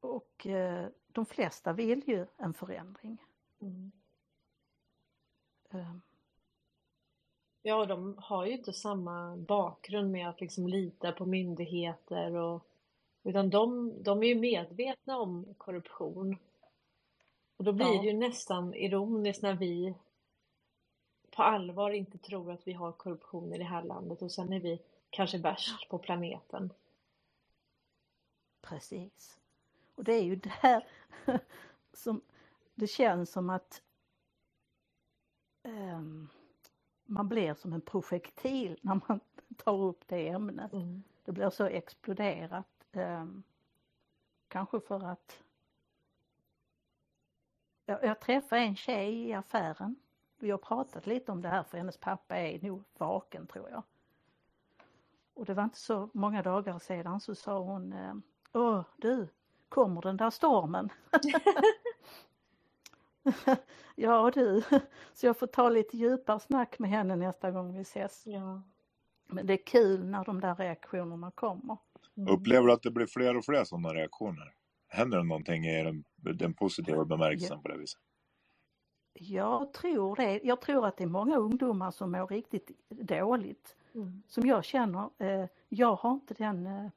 Och 0.00 0.46
eh, 0.46 0.88
de 1.06 1.26
flesta 1.26 1.72
vill 1.72 2.08
ju 2.08 2.26
en 2.36 2.54
förändring. 2.54 3.24
Mm. 3.60 3.92
Eh, 5.70 5.96
Ja, 7.64 7.86
de 7.86 8.16
har 8.18 8.46
ju 8.46 8.52
inte 8.52 8.72
samma 8.72 9.36
bakgrund 9.36 10.10
med 10.12 10.28
att 10.28 10.40
liksom 10.40 10.66
lita 10.66 11.12
på 11.12 11.26
myndigheter 11.26 12.34
och 12.34 12.66
utan 13.22 13.50
de, 13.50 13.92
de 14.02 14.22
är 14.22 14.26
ju 14.26 14.34
medvetna 14.34 15.18
om 15.18 15.54
korruption. 15.58 16.36
Och 17.56 17.64
då 17.64 17.72
blir 17.72 17.86
Ja. 17.86 18.02
det 18.02 18.06
ju 18.06 18.12
nästan 18.12 18.74
ironiskt 18.74 19.42
när 19.42 19.54
vi 19.54 19.94
på 21.36 21.42
allvar 21.42 21.90
inte 21.90 22.18
tror 22.18 22.50
att 22.50 22.66
vi 22.66 22.72
har 22.72 22.92
korruption 22.92 23.52
i 23.52 23.58
det 23.58 23.64
här 23.64 23.82
landet 23.82 24.22
och 24.22 24.32
sen 24.32 24.52
är 24.52 24.60
vi 24.60 24.82
kanske 25.10 25.38
värst 25.38 25.88
på 25.88 25.98
planeten. 25.98 26.72
Precis. 28.60 29.38
Och 29.94 30.04
det 30.04 30.12
är 30.12 30.22
ju 30.22 30.36
där 30.36 30.86
som 31.92 32.20
det 32.74 32.86
känns 32.86 33.32
som 33.32 33.50
att 33.50 33.82
um, 35.62 36.28
man 37.04 37.28
blir 37.28 37.54
som 37.54 37.72
en 37.72 37.80
projektil 37.80 38.78
när 38.82 39.00
man 39.08 39.20
tar 39.56 39.80
upp 39.80 40.04
det 40.06 40.28
ämnet. 40.28 40.72
Mm. 40.72 41.02
Det 41.24 41.32
blir 41.32 41.50
så 41.50 41.64
exploderat. 41.64 42.66
Um, 42.92 43.42
kanske 44.48 44.80
för 44.80 45.04
att 45.04 45.42
jag, 47.86 48.04
jag 48.04 48.20
träffade 48.20 48.62
en 48.62 48.76
tjej 48.76 49.28
i 49.28 49.32
affären. 49.32 49.96
Vi 50.42 50.50
har 50.50 50.58
pratat 50.58 51.06
lite 51.06 51.32
om 51.32 51.42
det 51.42 51.48
här 51.48 51.62
för 51.62 51.78
hennes 51.78 51.96
pappa 51.96 52.36
är 52.36 52.60
nog 52.62 52.84
vaken 52.98 53.46
tror 53.46 53.70
jag. 53.70 53.82
Och 55.34 55.44
det 55.44 55.54
var 55.54 55.64
inte 55.64 55.78
så 55.78 56.10
många 56.14 56.42
dagar 56.42 56.78
sedan 56.78 57.20
så 57.20 57.34
sa 57.34 57.58
hon 57.58 57.92
ehm, 57.92 58.22
Åh 58.52 58.84
du, 58.96 59.28
kommer 59.68 60.00
den 60.00 60.16
där 60.16 60.30
stormen? 60.30 60.88
ja 63.94 64.30
du, 64.34 64.62
så 65.14 65.26
jag 65.26 65.38
får 65.38 65.46
ta 65.46 65.68
lite 65.68 65.96
djupare 65.96 66.40
snack 66.40 66.78
med 66.78 66.90
henne 66.90 67.16
nästa 67.16 67.50
gång 67.50 67.76
vi 67.76 67.80
ses. 67.80 68.26
Ja. 68.26 68.62
Men 69.26 69.46
det 69.46 69.52
är 69.52 69.66
kul 69.66 70.04
när 70.04 70.24
de 70.24 70.40
där 70.40 70.54
reaktionerna 70.54 71.30
kommer. 71.30 71.76
Mm. 72.16 72.34
Upplever 72.34 72.66
du 72.66 72.72
att 72.72 72.82
det 72.82 72.90
blir 72.90 73.06
fler 73.06 73.36
och 73.36 73.44
fler 73.44 73.64
sådana 73.64 73.94
reaktioner? 73.94 74.54
Händer 74.88 75.18
det 75.18 75.24
någonting 75.24 75.66
i 75.66 75.84
den, 75.84 76.04
den 76.16 76.54
positiva 76.54 77.04
bemärkelsen 77.04 77.62
på 77.62 77.68
det 77.68 77.78
viset? 77.78 78.00
Jag 79.14 79.72
tror 79.72 80.16
det. 80.16 80.40
Jag 80.44 80.60
tror 80.60 80.86
att 80.86 80.96
det 80.96 81.04
är 81.04 81.08
många 81.08 81.36
ungdomar 81.36 81.90
som 81.90 82.12
mår 82.12 82.26
riktigt 82.26 82.70
dåligt. 82.88 83.76
Mm. 83.94 84.22
Som 84.26 84.46
jag 84.46 84.64
känner, 84.64 85.10
eh, 85.18 85.46
jag 85.68 85.96
har 85.96 86.12
inte 86.12 86.34
den 86.34 86.66
eh, 86.66 86.90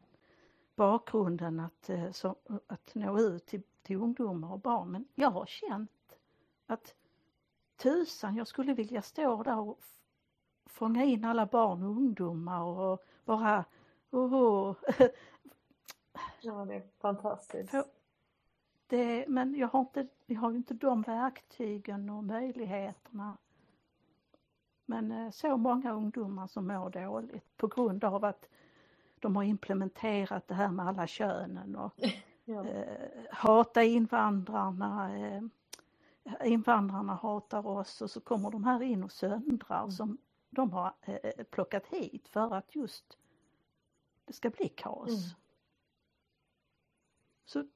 bakgrunden 0.75 1.59
att, 1.59 1.89
eh, 1.89 2.11
så, 2.11 2.35
att 2.67 2.95
nå 2.95 3.19
ut 3.19 3.45
till, 3.45 3.61
till 3.83 3.95
ungdomar 3.95 4.51
och 4.51 4.59
barn 4.59 4.91
men 4.91 5.07
jag 5.15 5.29
har 5.31 5.45
känt 5.45 6.17
att 6.65 6.95
tusan, 7.77 8.35
jag 8.35 8.47
skulle 8.47 8.73
vilja 8.73 9.01
stå 9.01 9.43
där 9.43 9.59
och 9.59 9.79
fånga 10.65 11.03
in 11.03 11.25
alla 11.25 11.45
barn 11.45 11.83
och 11.83 11.89
ungdomar 11.89 12.63
och 12.63 13.03
bara 13.25 13.65
oh, 14.11 14.75
Ja, 16.41 16.65
det 16.65 16.75
är 16.75 16.83
fantastiskt. 16.99 17.71
Få- 17.71 17.85
det, 18.87 19.25
men 19.27 19.55
jag 19.55 19.67
har, 19.67 19.79
inte, 19.79 20.07
jag 20.25 20.41
har 20.41 20.51
ju 20.51 20.57
inte 20.57 20.73
de 20.73 21.01
verktygen 21.01 22.09
och 22.09 22.23
möjligheterna. 22.23 23.37
Men 24.85 25.11
eh, 25.11 25.31
så 25.31 25.57
många 25.57 25.93
ungdomar 25.93 26.47
som 26.47 26.67
mår 26.67 26.89
dåligt 26.89 27.57
på 27.57 27.67
grund 27.67 28.03
av 28.03 28.25
att 28.25 28.49
de 29.19 29.35
har 29.35 29.43
implementerat 29.43 30.47
det 30.47 30.53
här 30.53 30.71
med 30.71 30.87
alla 30.87 31.07
könen 31.07 31.75
och 31.75 31.93
Ja. 32.45 32.65
eh, 32.65 33.09
hata 33.31 33.83
invandrarna. 33.83 35.17
Eh, 35.17 35.43
invandrarna 36.43 37.15
hatar 37.15 37.67
oss 37.67 38.01
och 38.01 38.11
så 38.11 38.21
kommer 38.21 38.51
de 38.51 38.63
här 38.63 38.81
in 38.83 39.03
och 39.03 39.11
söndrar 39.11 39.89
som 39.89 40.17
de 40.49 40.71
har 40.71 40.93
eh, 41.01 41.43
plockat 41.43 41.87
hit 41.87 42.27
för 42.27 42.55
att 42.55 42.75
just 42.75 43.17
det 44.25 44.33
ska 44.33 44.49
bli 44.49 44.69
kaos. 44.69 45.09
Mm. 45.09 45.35
Så 47.45 47.67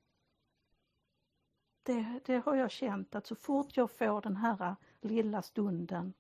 det, 1.89 2.19
det 2.25 2.37
har 2.45 2.55
jag 2.55 2.71
känt 2.71 3.15
att 3.15 3.27
så 3.27 3.35
fort 3.35 3.77
jag 3.77 3.91
får 3.91 4.21
den 4.21 4.35
här 4.35 4.75
lilla 5.01 5.41
stunden 5.41 6.13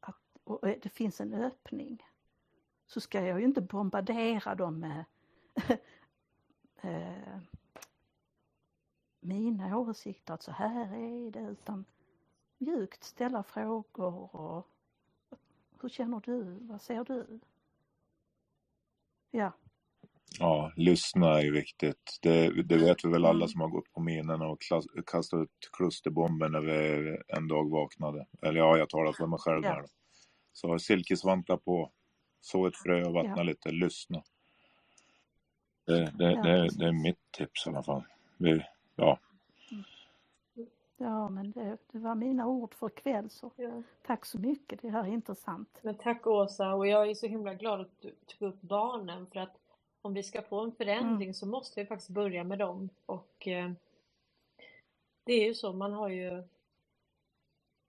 att, 0.00 0.16
och 0.44 0.60
det 0.62 0.88
finns 0.88 1.20
en 1.20 1.34
öppning 1.34 2.06
så 2.86 3.00
ska 3.00 3.24
jag 3.24 3.40
ju 3.40 3.44
inte 3.44 3.60
bombardera 3.60 4.54
dem 4.54 4.80
med 4.80 5.04
eh, 6.76 7.40
mina 9.20 9.78
åsikter 9.78 10.34
att 10.34 10.42
så 10.42 10.52
här 10.52 10.94
är 10.94 11.30
det 11.30 11.40
utan 11.40 11.84
mjukt 12.58 13.04
ställa 13.04 13.42
frågor 13.42 14.36
och 14.36 14.68
hur 15.80 15.88
känner 15.88 16.20
du, 16.20 16.42
vad 16.60 16.82
ser 16.82 17.04
du? 17.04 17.40
Ja, 19.30 19.52
Ja, 20.38 20.72
lyssna 20.76 21.40
är 21.40 21.50
viktigt. 21.50 22.18
Det, 22.22 22.62
det 22.62 22.76
vet 22.76 23.04
vi 23.04 23.08
väl 23.10 23.24
alla 23.24 23.36
Mm. 23.36 23.48
som 23.48 23.60
har 23.60 23.68
gått 23.68 23.92
på 23.92 24.00
minerna 24.00 24.46
och 24.48 24.60
klass, 24.60 24.84
kastat 25.06 25.40
ut 25.40 25.68
klusterbomber 25.72 26.48
när 26.48 26.60
vi 26.60 27.18
en 27.28 27.48
dag 27.48 27.70
vaknade. 27.70 28.26
Eller 28.42 28.60
ja, 28.60 28.76
jag 28.78 28.88
talar 28.88 29.12
för 29.12 29.26
mig 29.26 29.38
själv 29.38 29.64
Ja. 29.64 29.80
då. 29.82 29.86
Så 30.52 30.78
silkesvantar 30.78 31.56
på, 31.56 31.92
så 32.40 32.66
ett 32.66 32.76
frö 32.76 33.04
och 33.04 33.12
vattna 33.12 33.34
Ja. 33.36 33.42
lite, 33.42 33.70
lyssna. 33.70 34.22
Det, 35.86 36.12
det, 36.18 36.30
Ja, 36.30 36.42
det, 36.42 36.68
det 36.78 36.86
är 36.86 36.92
mitt 37.02 37.32
tips 37.32 37.66
i 37.66 37.70
alla 37.70 37.82
fall. 37.82 38.04
Vi, 38.36 38.62
ja, 38.96 39.18
ja 40.96 41.28
men 41.28 41.50
det, 41.52 41.78
det 41.92 41.98
var 41.98 42.14
mina 42.14 42.46
ord 42.46 42.74
för 42.74 42.86
ikväll 42.86 43.30
så 43.30 43.52
Ja. 43.56 43.82
tack 44.06 44.26
så 44.26 44.38
mycket, 44.38 44.82
det 44.82 44.90
här 44.90 45.04
är 45.04 45.08
intressant. 45.08 45.78
Men 45.82 45.94
tack 45.98 46.26
Åsa 46.26 46.74
och 46.74 46.86
jag 46.86 47.10
är 47.10 47.14
så 47.14 47.26
himla 47.26 47.54
glad 47.54 47.80
att 47.80 48.00
du 48.00 48.14
tog 48.26 48.48
upp 48.48 48.60
barnen 48.60 49.26
för 49.26 49.40
att 49.40 49.56
om 50.02 50.14
vi 50.14 50.22
ska 50.22 50.42
få 50.42 50.60
en 50.60 50.72
förändring 50.72 51.28
Mm. 51.28 51.34
så 51.34 51.46
måste 51.46 51.80
vi 51.80 51.86
faktiskt 51.86 52.10
börja 52.10 52.44
med 52.44 52.58
dem 52.58 52.88
och 53.06 53.48
eh, 53.48 53.70
det 55.24 55.32
är 55.32 55.44
ju 55.46 55.54
så, 55.54 55.72
man 55.72 55.92
har 55.92 56.08
ju 56.08 56.42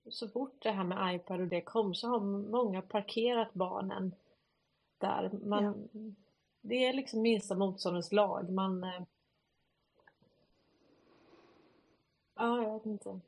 så 0.10 0.28
fort 0.30 0.62
det 0.64 0.72
här 0.72 0.84
med 0.84 1.16
iPad 1.16 1.42
och 1.42 1.48
det 1.48 1.62
kom 1.62 1.96
så 1.96 2.08
har 2.08 2.20
många 2.52 2.82
parkerat 2.82 3.54
barnen 3.54 4.16
där. 4.98 5.32
Man, 5.44 5.90
Det 6.62 6.86
är 6.86 6.94
liksom 6.94 7.22
minsta 7.22 7.56
motståndets 7.56 8.12
lag. 8.12 8.50
Man... 8.50 8.84
eh, 8.84 9.02
Ja, 12.36 12.64
jag 12.64 12.74
vet 12.74 12.86
inte. 12.86 13.20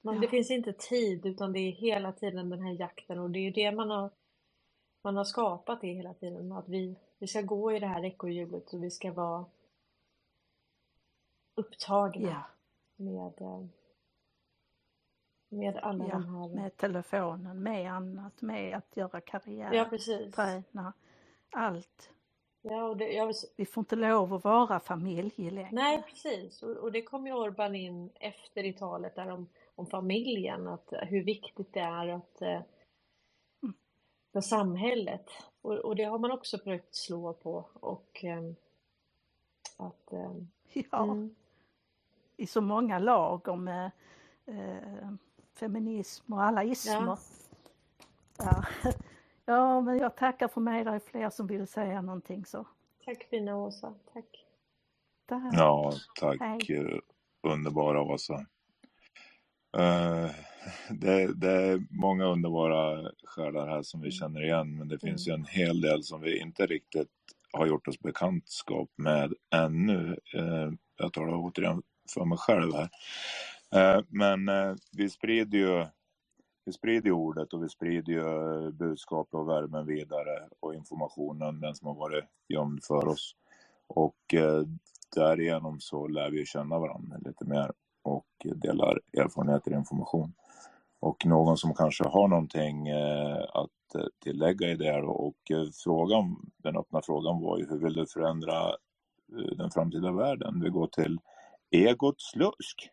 Man, 0.00 0.20
Det 0.20 0.24
Ja. 0.26 0.30
finns 0.30 0.50
inte 0.50 0.72
tid 0.72 1.26
utan 1.26 1.52
det 1.52 1.58
är 1.60 1.72
hela 1.72 2.12
tiden 2.12 2.50
den 2.50 2.62
här 2.62 2.72
jakten 2.72 3.18
och 3.18 3.30
det 3.30 3.38
är 3.38 3.42
ju 3.42 3.50
det 3.50 3.72
man 3.72 3.90
har 3.90 4.10
man 5.02 5.16
har 5.16 5.24
skapat 5.24 5.80
det 5.80 5.92
hela 5.92 6.14
tiden. 6.14 6.52
Att 6.52 6.68
vi, 6.68 6.96
vi 7.24 7.28
ska 7.28 7.42
gå 7.42 7.72
i 7.72 7.78
det 7.78 7.86
här 7.86 8.04
ekorrhjulet 8.04 8.72
och 8.72 8.82
vi 8.82 8.90
ska 8.90 9.12
vara 9.12 9.46
upptagna 11.54 12.28
Ja, 12.28 12.44
med, 12.96 13.40
eh, 13.40 13.66
med 15.48 15.76
alla 15.76 16.04
ja, 16.04 16.12
de 16.12 16.34
här... 16.34 16.48
med 16.48 16.76
telefonen, 16.76 17.62
med 17.62 17.92
annat, 17.92 18.42
med 18.42 18.76
att 18.76 18.96
göra 18.96 19.20
karriär, 19.20 19.72
Ja, 19.72 19.84
precis. 19.84 20.34
träna, 20.34 20.92
allt. 21.50 22.10
Ja, 22.62 22.84
och 22.84 22.96
det, 22.96 23.12
jag 23.12 23.34
Vi 23.56 23.66
får 23.66 23.80
inte 23.80 23.96
lov 23.96 24.34
att 24.34 24.44
vara 24.44 24.80
familj 24.80 25.50
längre. 25.50 25.68
Nej, 25.72 26.02
precis. 26.02 26.62
Och, 26.62 26.76
och 26.76 26.92
det 26.92 27.02
kom 27.02 27.26
ju 27.26 27.32
Orban 27.32 27.74
in 27.74 28.10
efter 28.14 28.64
i 28.64 28.72
talet 28.72 29.14
där 29.14 29.30
om, 29.30 29.48
om 29.74 29.86
familjen, 29.86 30.68
att 30.68 30.92
hur 31.02 31.24
viktigt 31.24 31.72
det 31.72 31.80
är 31.80 32.08
att, 32.08 32.42
eh. 32.42 32.60
För 34.34 34.40
samhället. 34.40 35.30
Och, 35.62 35.72
och 35.74 35.96
det 35.96 36.04
har 36.04 36.18
man 36.18 36.30
också 36.30 36.58
försökt 36.58 36.94
slå 36.94 37.32
på. 37.32 37.66
Och 37.74 38.24
eh, 38.24 38.42
att... 39.76 40.12
Eh, 40.12 40.32
Ja, 40.90 41.02
mm, 41.02 41.34
i 42.36 42.46
så 42.46 42.60
många 42.60 42.98
lager 42.98 43.56
med 43.56 43.90
eh, 44.46 45.10
feminism 45.54 46.32
och 46.32 46.42
alla 46.42 46.64
ismer. 46.64 46.92
ja, 47.06 47.18
Ja. 48.38 48.64
ja, 49.44 49.80
men 49.80 49.98
jag 49.98 50.16
tackar 50.16 50.48
för 50.48 50.60
mig. 50.60 50.84
Det 50.84 50.90
är 50.90 50.98
fler 50.98 51.30
som 51.30 51.46
vill 51.46 51.66
säga 51.66 52.02
någonting 52.02 52.46
så. 52.46 52.66
tack 53.04 53.24
fina 53.24 53.56
Åsa. 53.56 53.94
Tack. 54.12 54.46
Tack. 55.26 55.54
ja 55.54 55.92
tack 56.20 56.40
Hej. 56.40 56.76
eh, 56.76 56.98
underbara 57.52 58.02
Åsa. 58.02 58.34
Eh, 59.76 60.30
det, 60.90 61.40
det 61.40 61.52
är 61.52 61.86
många 61.90 62.24
underbara 62.24 63.10
själar 63.24 63.68
här 63.68 63.82
som 63.82 64.00
vi 64.00 64.10
känner 64.10 64.44
igen 64.44 64.78
men 64.78 64.88
det 64.88 64.98
finns 64.98 65.28
ju 65.28 65.32
en 65.32 65.44
hel 65.44 65.80
del 65.80 66.02
som 66.02 66.20
vi 66.20 66.38
inte 66.38 66.66
riktigt 66.66 67.08
har 67.58 67.66
gjort 67.66 67.88
oss 67.88 68.00
bekantskap 68.00 68.90
med 68.96 69.34
ännu. 69.54 70.16
Eh, 70.34 70.70
jag 70.96 71.12
talar 71.12 71.34
återigen 71.34 71.82
för 72.14 72.24
mig 72.24 72.38
själv 72.38 72.72
här. 72.72 72.88
Eh, 73.74 74.02
men 74.08 74.48
eh, 74.48 74.74
vi 74.92 75.10
sprider 75.10 75.58
ju 75.58 75.86
vi 76.66 76.72
sprider 76.72 77.10
ordet 77.10 77.52
och 77.52 77.62
vi 77.62 77.68
sprider 77.68 78.12
ju 78.12 78.72
budskapet 78.72 79.34
och 79.34 79.48
värmen 79.48 79.86
vidare 79.86 80.48
och 80.60 80.74
informationen, 80.74 81.60
den 81.60 81.74
som 81.74 81.88
har 81.88 81.94
varit 81.94 82.24
gömd 82.48 82.84
för 82.84 83.08
oss. 83.08 83.36
Och 83.86 84.34
därigenom 85.14 85.80
så 85.80 86.08
lär 86.08 86.30
vi 86.30 86.46
känna 86.46 86.78
varandra 86.78 87.16
lite 87.24 87.44
mer 87.44 87.72
och 88.02 88.26
delar 88.42 89.00
erfarenheter 89.12 89.70
och 89.70 89.78
information. 89.78 90.32
Och 91.04 91.26
någon 91.26 91.56
som 91.56 91.74
kanske 91.74 92.04
har 92.08 92.28
någonting 92.28 92.88
eh, 92.88 93.42
att 93.54 93.94
eh, 93.94 94.06
tillägga 94.18 94.68
i 94.68 94.76
det 94.76 95.02
och 95.02 95.50
eh, 95.50 95.66
frågan, 95.84 96.52
den 96.56 96.76
öppna 96.76 97.02
frågan 97.02 97.42
var 97.42 97.58
ju 97.58 97.68
hur 97.68 97.78
vill 97.78 97.92
du 97.92 98.06
förändra 98.06 98.76
den 99.56 99.70
framtida 99.70 100.12
världen? 100.12 100.60
Vi 100.60 100.70
går 100.70 100.86
till 100.86 101.18
Egot 101.70 102.20
Slusk. 102.20 102.90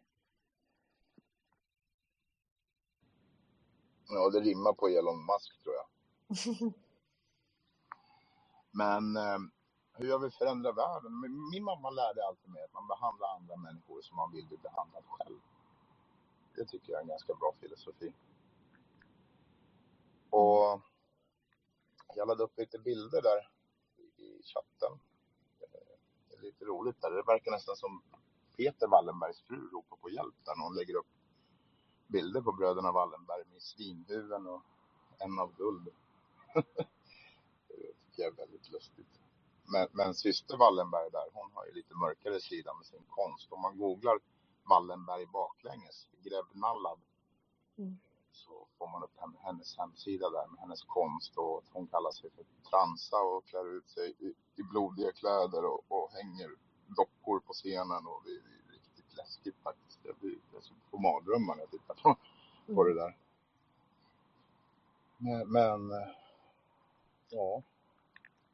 Ja, 4.10 4.30
det 4.30 4.40
rimmar 4.40 4.74
på 4.74 4.88
Elon 4.88 5.26
Musk 5.26 5.64
tror 5.64 5.76
jag. 5.80 5.88
Men 8.72 9.04
hur 9.98 10.08
jag 10.10 10.20
vill 10.20 10.32
förändra 10.32 10.72
världen? 10.72 11.20
Min 11.22 11.50
min 11.52 11.64
mamma 11.64 11.90
lärde 11.90 12.28
alltid 12.28 12.52
mig 12.52 12.64
att 12.64 12.74
man 12.74 12.88
behandlar 12.88 13.28
andra 13.38 13.56
människor 13.56 14.02
som 14.02 14.18
man 14.18 14.32
vill 14.32 14.46
bli 14.48 14.58
behandlad 14.58 15.04
själv. 15.06 15.40
Det 16.56 16.66
tycker 16.66 16.92
jag 16.92 17.00
är 17.00 17.02
en 17.04 17.08
ganska 17.10 17.34
bra 17.34 17.54
filosofi. 17.60 18.14
Och 20.30 20.82
jag 22.16 22.28
laddade 22.28 22.44
upp 22.44 22.58
lite 22.58 22.80
bilder 22.80 23.22
där 23.22 23.50
i 24.18 24.44
chatten. 24.44 25.00
Eh, 25.62 25.98
det 26.30 26.36
är 26.36 26.42
lite 26.42 26.66
roligt 26.66 27.02
där. 27.02 27.12
Det 27.12 27.24
verkar 27.24 27.52
nästan 27.52 27.76
som 27.76 28.02
Peter 28.58 28.88
Wallenbergs 28.88 29.42
fru 29.42 29.70
ropar 29.70 29.98
på 29.98 30.10
hjälp 30.10 30.36
där 30.46 30.56
när 30.56 30.64
hon 30.64 30.76
lägger 30.76 30.96
upp 30.96 31.08
bilder 32.08 32.42
på 32.42 32.52
bröderna 32.52 32.92
Wallenberg 32.92 33.44
med 33.52 33.62
svinhuvuden 33.62 34.48
och 34.48 34.64
en 35.20 35.40
av 35.40 35.56
guld. 35.56 35.90
Det 37.68 37.94
tycker 38.06 38.24
jag 38.24 38.34
är 38.34 38.38
väldigt 38.38 38.72
lustigt. 38.72 39.20
Men, 39.66 39.88
men 39.92 40.14
syster 40.14 40.58
Wallenberg 40.58 41.12
där, 41.12 41.26
hon 41.34 41.52
har 41.54 41.66
ju 41.66 41.74
lite 41.74 41.96
mörkare 41.96 42.42
sida 42.42 42.74
med 42.74 42.86
sin 42.86 43.04
konst. 43.10 43.52
Om 43.52 43.62
man 43.62 43.78
googlar 43.78 44.20
Wallenberg 44.70 45.26
baklänges, 45.26 46.08
Grävnallad, 46.24 47.00
Mm. 47.78 48.00
så 48.32 48.68
får 48.78 48.88
man 48.88 49.04
upp 49.04 49.18
hennes 49.44 49.78
hemsida 49.78 50.30
där 50.30 50.48
med 50.48 50.60
hennes 50.60 50.84
konst 50.84 51.38
och 51.38 51.58
att 51.58 51.70
hon 51.74 51.88
kallar 51.88 52.12
sig 52.12 52.30
för 52.32 52.46
transa 52.70 53.18
och 53.18 53.46
klär 53.46 53.78
ut 53.78 53.90
sig 53.90 54.14
i, 54.20 54.34
i 54.56 54.64
blodiga 54.64 55.12
kläder 55.12 55.66
och, 55.66 55.82
och 55.88 56.12
hänger 56.12 56.50
dockor 56.88 57.40
på 57.40 57.54
scenen 57.54 58.08
och 58.08 58.22
det 58.26 58.32
är, 58.32 58.42
det 58.44 58.70
är 58.70 58.74
riktigt 58.74 59.18
läskigt 59.18 59.56
faktiskt. 59.64 60.00
Jag, 60.04 60.16
blir, 60.16 60.36
jag 60.54 60.64
får 60.92 61.00
mardrömmar 61.00 61.56
när 61.56 61.62
jag 61.64 61.72
tittar 61.72 61.96
på, 61.96 62.16
på 62.76 62.84
det 62.84 62.94
där. 62.94 63.18
Men, 65.18 65.52
men 65.52 65.92
eh, 65.92 66.08
ja, 67.30 67.64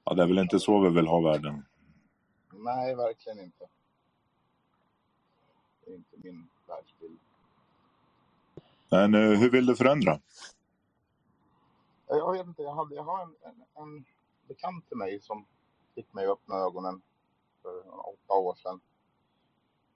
Ja, 0.04 0.14
det 0.14 0.24
är 0.24 0.28
väl 0.28 0.40
inte 0.40 0.60
så 0.60 0.80
vi 0.80 0.90
vill 0.90 1.08
ha 1.08 1.22
världen. 1.22 1.66
nej 2.52 2.96
verkligen 2.96 3.40
inte. 3.40 3.68
Det 5.88 5.94
är 5.94 5.96
inte 5.96 6.18
min 6.18 6.50
världsbild. 6.68 7.20
Men 8.90 9.14
eh, 9.16 9.40
hur 9.40 9.50
vill 9.50 9.66
du 9.66 9.76
förändra? 9.76 10.20
Jag 12.08 12.32
vet 12.32 12.48
inte, 12.48 12.62
jag, 12.62 12.74
hade, 12.76 12.96
jag 12.96 13.04
har 13.04 13.24
en, 13.24 13.36
en, 13.42 13.66
en 13.76 14.06
bekant 14.48 14.88
till 14.88 14.98
mig 14.98 15.22
som 15.22 15.46
fick 15.96 16.14
mig 16.14 16.26
att 16.26 16.32
öppna 16.32 16.56
ögonen 16.56 17.02
för 17.62 18.08
åtta 18.10 18.34
år 18.34 18.56
sedan. 18.56 18.80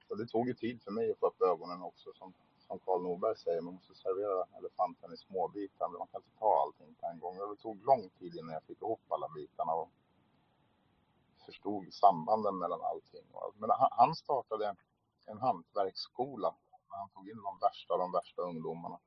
Så 0.08 0.16
det 0.16 0.28
tog 0.28 0.48
ju 0.48 0.54
tid 0.54 0.82
för 0.84 0.92
mig 0.92 1.12
att 1.12 1.20
få 1.20 1.28
upp 1.28 1.42
ögonen 1.42 1.82
också 1.82 2.14
som, 2.14 2.34
som 2.68 2.80
Karl 2.80 3.02
Norberg 3.02 3.38
säger. 3.38 3.62
Man 3.62 3.74
måste 3.74 3.96
servera 3.96 4.46
elefanten 4.58 5.14
i 5.14 5.18
små 5.18 5.48
bitar. 5.48 5.90
Man 5.90 6.08
kan 6.08 6.22
inte 6.22 6.40
ta 6.40 6.62
allting 6.62 6.96
på 6.96 7.08
en 7.08 7.20
gång. 7.20 7.38
Det 7.38 7.62
tog 7.62 7.86
lång 7.86 8.10
tid 8.10 8.36
innan 8.36 8.54
jag 8.54 8.64
fick 8.64 8.82
ihop 8.82 9.02
alla 9.08 9.30
bitarna 9.30 9.74
och 9.74 9.92
förstod 11.46 11.94
sambanden 11.94 12.58
mellan 12.58 12.82
allting. 12.82 13.26
Men 13.58 13.70
han 13.92 14.16
startade 14.16 14.76
en 15.26 15.40
hantverksskola. 15.40 16.56
Han 16.88 17.10
tog 17.10 17.30
in 17.30 17.44
de 17.44 17.60
värsta 17.62 17.94
av 17.94 18.00
de 18.00 18.12
värsta 18.12 18.42
ungdomarna 18.42 19.00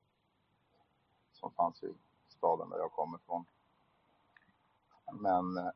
som 1.33 1.53
fanns 1.53 1.83
i 1.83 1.95
staden 2.29 2.71
där 2.71 2.79
jag 2.79 2.93
kommer 2.93 3.19
ifrån. 3.19 3.47
Men 5.13 5.57
eh, 5.59 5.73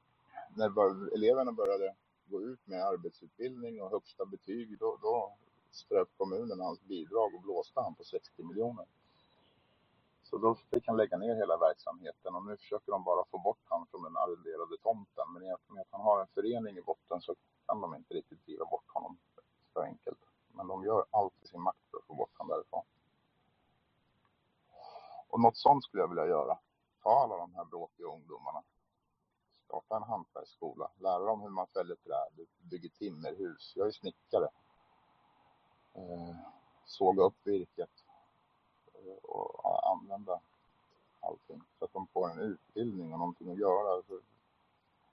när 0.57 0.69
bör- 0.71 1.15
eleverna 1.15 1.53
började 1.53 1.97
gå 2.27 2.43
ut 2.43 2.67
med 2.67 2.83
arbetsutbildning 2.87 3.83
och 3.83 3.91
högsta 3.91 4.27
betyg, 4.27 4.79
då, 4.79 4.99
då 5.03 5.37
ströp 5.71 6.09
kommunen 6.19 6.61
hans 6.61 6.83
bidrag 6.83 7.35
och 7.35 7.43
blåste 7.43 7.81
han 7.81 7.95
på 7.95 8.05
60 8.05 8.45
miljoner. 8.45 8.87
Så 10.23 10.39
då 10.39 10.55
fick 10.55 10.87
han 10.89 10.97
lägga 10.97 11.19
ner 11.19 11.37
hela 11.37 11.59
verksamheten 11.59 12.35
och 12.35 12.47
nu 12.47 12.57
försöker 12.57 12.93
de 12.93 13.05
bara 13.05 13.25
få 13.31 13.39
bort 13.39 13.65
han 13.65 13.87
från 13.87 14.03
den 14.03 14.17
arrenderade 14.17 14.79
tomten. 14.83 15.33
Men 15.35 15.43
i 15.43 15.53
och 15.55 15.75
med 15.75 15.83
att 15.83 15.89
han 15.91 16.01
har 16.01 16.21
en 16.21 16.29
förening 16.35 16.79
i 16.79 16.83
botten 16.83 17.21
så 17.21 17.37
kan 17.67 17.81
de 17.81 17.95
inte 17.97 18.15
riktigt 18.15 18.47
driva 18.47 18.65
bort 18.65 18.89
honom 18.95 19.19
så 19.79 19.85
enkelt. 19.85 20.19
Men 20.53 20.67
de 20.67 20.85
gör 20.85 21.05
allt 21.11 21.43
i 21.43 21.47
sin 21.47 21.61
makt 21.61 21.91
för 21.91 21.99
att 21.99 22.05
få 22.05 22.15
bort 22.15 22.39
honom 22.39 22.57
därifrån. 22.57 22.85
Och 25.29 25.41
något 25.41 25.57
sånt 25.57 25.85
skulle 25.85 26.03
jag 26.03 26.09
vilja 26.09 26.27
göra. 26.27 26.59
Ta 27.03 27.11
alla 27.11 27.37
de 27.37 27.55
här 27.55 27.65
bråkiga 27.65 28.07
ungdomarna, 28.07 28.63
starta 29.65 29.97
en 29.97 30.03
hantverksskola, 30.03 30.91
lära 30.99 31.19
dem 31.25 31.41
hur 31.41 31.49
man 31.49 31.67
fäller 31.67 31.95
träd, 31.95 32.47
bygger 32.71 32.89
timmerhus. 32.89 33.73
Jag 33.77 33.87
är 33.87 33.93
snickare. 33.93 34.49
Eh, 35.95 36.37
såga 36.85 37.23
upp 37.23 37.47
virket 37.47 38.05
eh, 38.95 39.17
och 39.23 39.91
använda 39.91 40.41
allting 41.21 41.63
så 41.79 41.85
att 41.85 41.93
de 41.93 42.07
får 42.07 42.31
en 42.31 42.39
utbildning 42.39 43.13
och 43.13 43.19
någonting 43.19 43.51
att 43.51 43.59
göra. 43.59 44.03
För 44.03 44.21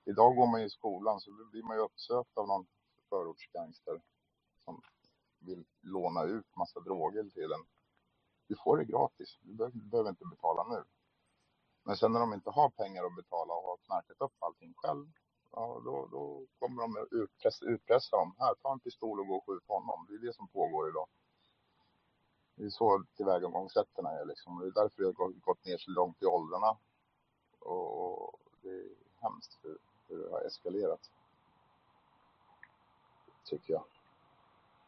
idag 0.05 0.35
går 0.35 0.47
man 0.47 0.59
ju 0.59 0.65
i 0.65 0.69
skolan 0.69 1.19
så 1.19 1.31
blir 1.51 1.63
man 1.63 1.77
ju 1.77 1.83
uppsökt 1.83 2.37
av 2.37 2.47
någon 2.47 2.65
förortsgangster 3.09 4.01
som 4.65 4.81
vill 5.39 5.65
låna 5.81 6.23
ut 6.23 6.55
massa 6.55 6.79
droger 6.79 7.23
till 7.23 7.51
en. 7.51 7.65
Du 8.47 8.55
får 8.63 8.77
det 8.77 8.85
gratis, 8.85 9.37
du 9.41 9.53
behöver, 9.53 9.77
du 9.79 9.85
behöver 9.89 10.09
inte 10.09 10.25
betala 10.25 10.63
nu. 10.63 10.83
Men 11.83 11.97
sen 11.97 12.11
när 12.11 12.19
de 12.19 12.33
inte 12.33 12.49
har 12.49 12.69
pengar 12.69 13.03
att 13.05 13.15
betala 13.15 13.53
och 13.53 13.63
har 13.63 13.77
knarkat 13.77 14.21
upp 14.21 14.33
allting 14.39 14.73
själv, 14.77 15.07
ja, 15.51 15.81
då, 15.85 16.07
då 16.11 16.45
kommer 16.59 16.81
de 16.81 16.97
att 17.01 17.11
utpressa, 17.13 17.65
utpressa 17.65 18.17
dem. 18.17 18.35
Här, 18.39 18.55
ta 18.55 18.71
en 18.73 18.79
pistol 18.79 19.19
och 19.19 19.27
gå 19.27 19.35
och 19.35 19.45
skjut 19.45 19.67
honom. 19.67 20.05
Det 20.09 20.15
är 20.15 20.19
det 20.19 20.35
som 20.35 20.47
pågår 20.47 20.89
idag. 20.89 21.07
Det 22.55 22.65
är 22.65 22.69
så 22.69 23.03
tillvägagångssätten 23.15 24.05
är 24.05 24.25
liksom. 24.25 24.59
Det 24.59 24.67
är 24.67 24.71
därför 24.71 25.01
det 25.01 25.07
har 25.07 25.13
gått- 25.13 25.41
gått 25.41 25.65
ner 25.65 25.77
så 25.77 25.91
långt 25.91 26.21
i 26.21 26.25
åldrarna. 26.25 26.77
Och 27.59 28.39
det 28.61 28.69
är 28.69 28.89
hemskt 29.21 29.59
hur, 29.63 29.77
hur 30.07 30.17
det 30.23 30.31
har 30.31 30.41
eskalerat, 30.41 31.11
tycker 33.45 33.73
jag. 33.73 33.83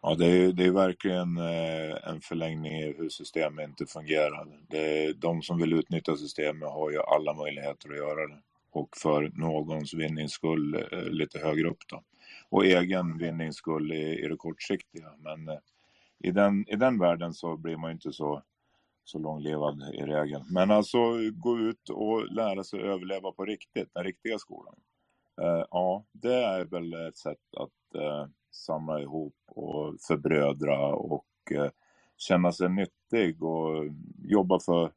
Ja, 0.01 0.15
det 0.15 0.25
är, 0.25 0.53
det 0.53 0.65
är 0.65 0.71
verkligen 0.71 1.37
eh, 1.37 2.09
en 2.09 2.21
förlängning 2.21 2.73
i 2.73 2.93
hur 2.97 3.09
systemet 3.09 3.69
inte 3.69 3.85
fungerar. 3.85 4.47
Det 4.69 5.05
är, 5.05 5.13
de 5.13 5.41
som 5.41 5.57
vill 5.57 5.73
utnyttja 5.73 6.15
systemet 6.15 6.69
har 6.69 6.91
ju 6.91 7.01
alla 7.01 7.33
möjligheter 7.33 7.89
att 7.89 7.97
göra 7.97 8.27
det. 8.27 8.41
Och 8.71 8.89
för 8.97 9.31
någons 9.33 9.93
vinnings 9.93 10.31
skull 10.31 10.87
eh, 10.91 11.03
lite 11.03 11.39
högre 11.39 11.69
upp 11.69 11.87
då. 11.87 12.03
Och 12.49 12.65
egen 12.65 13.17
vinnings 13.17 13.55
skull 13.55 13.91
i, 13.91 14.25
i 14.25 14.27
det 14.27 14.37
kortsiktiga. 14.37 15.11
Men 15.17 15.49
eh, 15.49 15.59
i, 16.19 16.31
den, 16.31 16.69
i 16.69 16.75
den 16.75 16.99
världen 16.99 17.33
så 17.33 17.57
blir 17.57 17.77
man 17.77 17.89
ju 17.89 17.93
inte 17.93 18.13
så, 18.13 18.43
så 19.03 19.19
långlevad 19.19 19.81
i 19.93 20.01
regel. 20.01 20.41
Men 20.49 20.71
alltså 20.71 20.97
gå 21.31 21.59
ut 21.59 21.89
och 21.89 22.31
lära 22.31 22.63
sig 22.63 22.81
överleva 22.81 23.31
på 23.31 23.45
riktigt, 23.45 23.89
den 23.93 24.03
riktiga 24.03 24.37
skolan. 24.39 24.75
Ja, 25.71 26.05
det 26.11 26.33
är 26.33 26.65
väl 26.65 26.93
ett 26.93 27.17
sätt 27.17 27.37
att 27.57 28.01
samla 28.57 29.01
ihop 29.01 29.35
och 29.47 29.95
förbrödra 30.07 30.95
och 30.95 31.27
eh, 31.51 31.71
känna 32.17 32.51
sig 32.51 32.69
nyttig 32.69 33.43
och 33.43 33.85
jobba 34.23 34.59
för, 34.59 34.91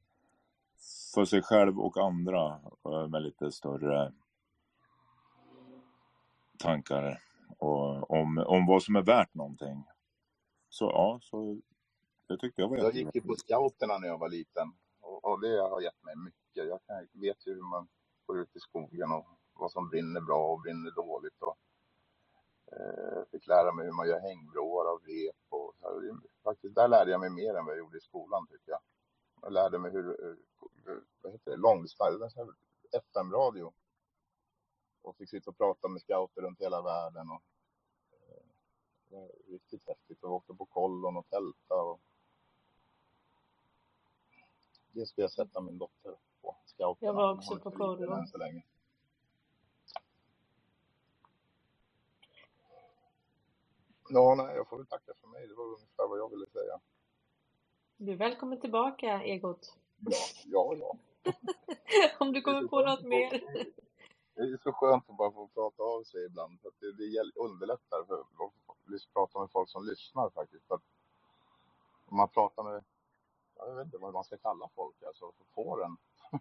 för 1.14 1.24
sig 1.24 1.42
själv 1.42 1.80
och 1.80 1.96
andra 1.96 2.60
eh, 2.86 3.08
med 3.08 3.22
lite 3.22 3.52
större 3.52 4.12
tankar 6.58 7.18
och, 7.58 8.10
om, 8.10 8.38
om 8.38 8.66
vad 8.66 8.82
som 8.82 8.96
är 8.96 9.02
värt 9.02 9.34
någonting. 9.34 9.84
Så 10.68 10.84
ja, 10.84 11.18
så 11.22 11.60
det 12.28 12.38
tyckte 12.38 12.62
jag 12.62 12.68
var 12.68 12.76
Jag 12.76 12.86
jättebra. 12.86 13.00
gick 13.00 13.14
ju 13.14 13.20
på 13.22 13.34
scouterna 13.34 13.98
när 13.98 14.08
jag 14.08 14.18
var 14.18 14.28
liten 14.28 14.72
och, 15.00 15.24
och 15.24 15.40
det 15.40 15.60
har 15.60 15.80
gett 15.80 16.02
mig 16.04 16.16
mycket. 16.16 16.66
Jag 16.68 16.80
kan, 16.86 17.20
vet 17.20 17.46
ju 17.46 17.54
hur 17.54 17.70
man 17.70 17.88
går 18.26 18.40
ut 18.40 18.56
i 18.56 18.60
skogen 18.60 19.12
och 19.12 19.26
vad 19.52 19.72
som 19.72 19.88
brinner 19.88 20.20
bra 20.20 20.52
och 20.52 20.60
brinner 20.60 20.90
dåligt. 20.90 21.42
Och, 21.42 21.56
eh, 22.72 23.22
fick 23.30 23.46
lära 23.46 23.72
mig 23.72 23.86
hur 23.86 23.92
man 23.92 24.08
gör 24.08 24.20
hängbroar 24.20 24.92
av 24.92 25.00
rep. 25.06 25.36
Och, 25.48 25.74
faktiskt, 26.42 26.74
där 26.74 26.88
lärde 26.88 27.10
jag 27.10 27.20
mig 27.20 27.30
mer 27.30 27.54
än 27.54 27.64
vad 27.64 27.74
jag 27.74 27.78
gjorde 27.78 27.98
i 27.98 28.00
skolan 28.00 28.46
tycker 28.46 28.70
jag. 28.70 28.80
Jag 29.42 29.52
lärde 29.52 29.78
mig 29.78 29.90
hur, 29.90 30.36
hur 30.84 31.04
vad 31.22 31.32
heter 31.32 31.50
det, 31.50 31.56
långdistans, 31.56 32.36
FM-radio. 32.92 33.72
Och 35.02 35.16
fick 35.16 35.30
sitta 35.30 35.50
och 35.50 35.56
prata 35.56 35.88
med 35.88 36.02
scouter 36.02 36.42
runt 36.42 36.60
hela 36.60 36.82
världen. 36.82 37.30
Och, 37.30 37.42
eh, 38.12 38.44
det 39.08 39.16
var 39.16 39.30
riktigt 39.48 39.88
häftigt. 39.88 40.22
Och 40.22 40.32
åkte 40.32 40.54
på 40.54 40.66
kollon 40.66 41.16
och 41.16 41.28
tälta. 41.28 41.74
Och, 41.74 42.00
det 44.92 45.06
ska 45.06 45.22
jag 45.22 45.32
sätta 45.32 45.60
min 45.60 45.78
dotter 45.78 46.14
på. 46.42 46.56
Scouterna. 46.66 47.06
Jag 47.08 47.14
var 47.14 47.34
också 47.34 47.56
på 47.56 47.70
för 47.70 47.70
liten 47.70 48.06
kollo. 48.06 48.14
än 48.14 48.26
så 48.26 48.38
länge. 48.38 48.62
Ja, 54.12 54.34
nej, 54.34 54.56
jag 54.56 54.68
får 54.68 54.76
väl 54.76 54.86
tacka 54.86 55.12
för 55.20 55.28
mig. 55.28 55.46
Det 55.46 55.54
var 55.54 55.64
ungefär 55.64 56.08
vad 56.08 56.18
jag 56.18 56.30
ville 56.30 56.46
säga. 56.46 56.80
Du 57.96 58.12
är 58.12 58.16
välkommen 58.16 58.60
tillbaka 58.60 59.22
Egot. 59.22 59.76
Ja, 59.98 60.16
ja, 60.44 60.74
ja. 60.76 60.96
Om 62.18 62.32
du 62.32 62.42
kommer 62.42 62.68
på 62.68 62.80
något 62.80 63.02
mer. 63.04 63.30
det 64.34 64.40
är 64.40 64.62
så 64.62 64.72
skönt 64.72 65.10
att 65.10 65.16
bara 65.16 65.32
få 65.32 65.48
prata 65.48 65.82
av 65.82 66.02
sig 66.02 66.24
ibland. 66.26 66.60
För 66.60 66.68
att 66.68 66.80
det, 66.80 66.92
det 66.92 67.32
underlättar 67.34 68.04
för 68.04 68.20
att 68.20 69.12
prata 69.12 69.40
med 69.40 69.50
folk 69.50 69.70
som 69.70 69.86
lyssnar 69.86 70.30
faktiskt. 70.30 70.66
För 70.66 70.74
att 70.74 70.84
om 72.06 72.16
man 72.16 72.28
pratar 72.28 72.62
med, 72.62 72.84
jag 73.56 73.76
vet 73.76 73.84
inte 73.84 73.98
vad 73.98 74.12
man 74.12 74.24
ska 74.24 74.36
kalla 74.36 74.68
folk, 74.74 75.02
alltså 75.02 75.32
fåren. 75.54 75.96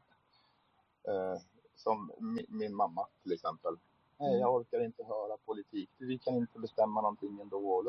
Eh, 1.08 1.42
som 1.76 2.12
mi, 2.20 2.46
min 2.50 2.76
mamma 2.76 3.08
till 3.24 3.34
exempel. 3.34 3.78
Nej, 4.20 4.30
Mm. 4.30 4.40
jag 4.42 4.56
orkar 4.56 4.86
inte 4.86 5.04
höra 5.04 5.38
politik. 5.46 5.90
Vi 5.98 6.18
kan 6.18 6.36
inte 6.36 6.60
bestämma 6.60 7.02
någonting 7.02 7.40
ändå. 7.40 7.84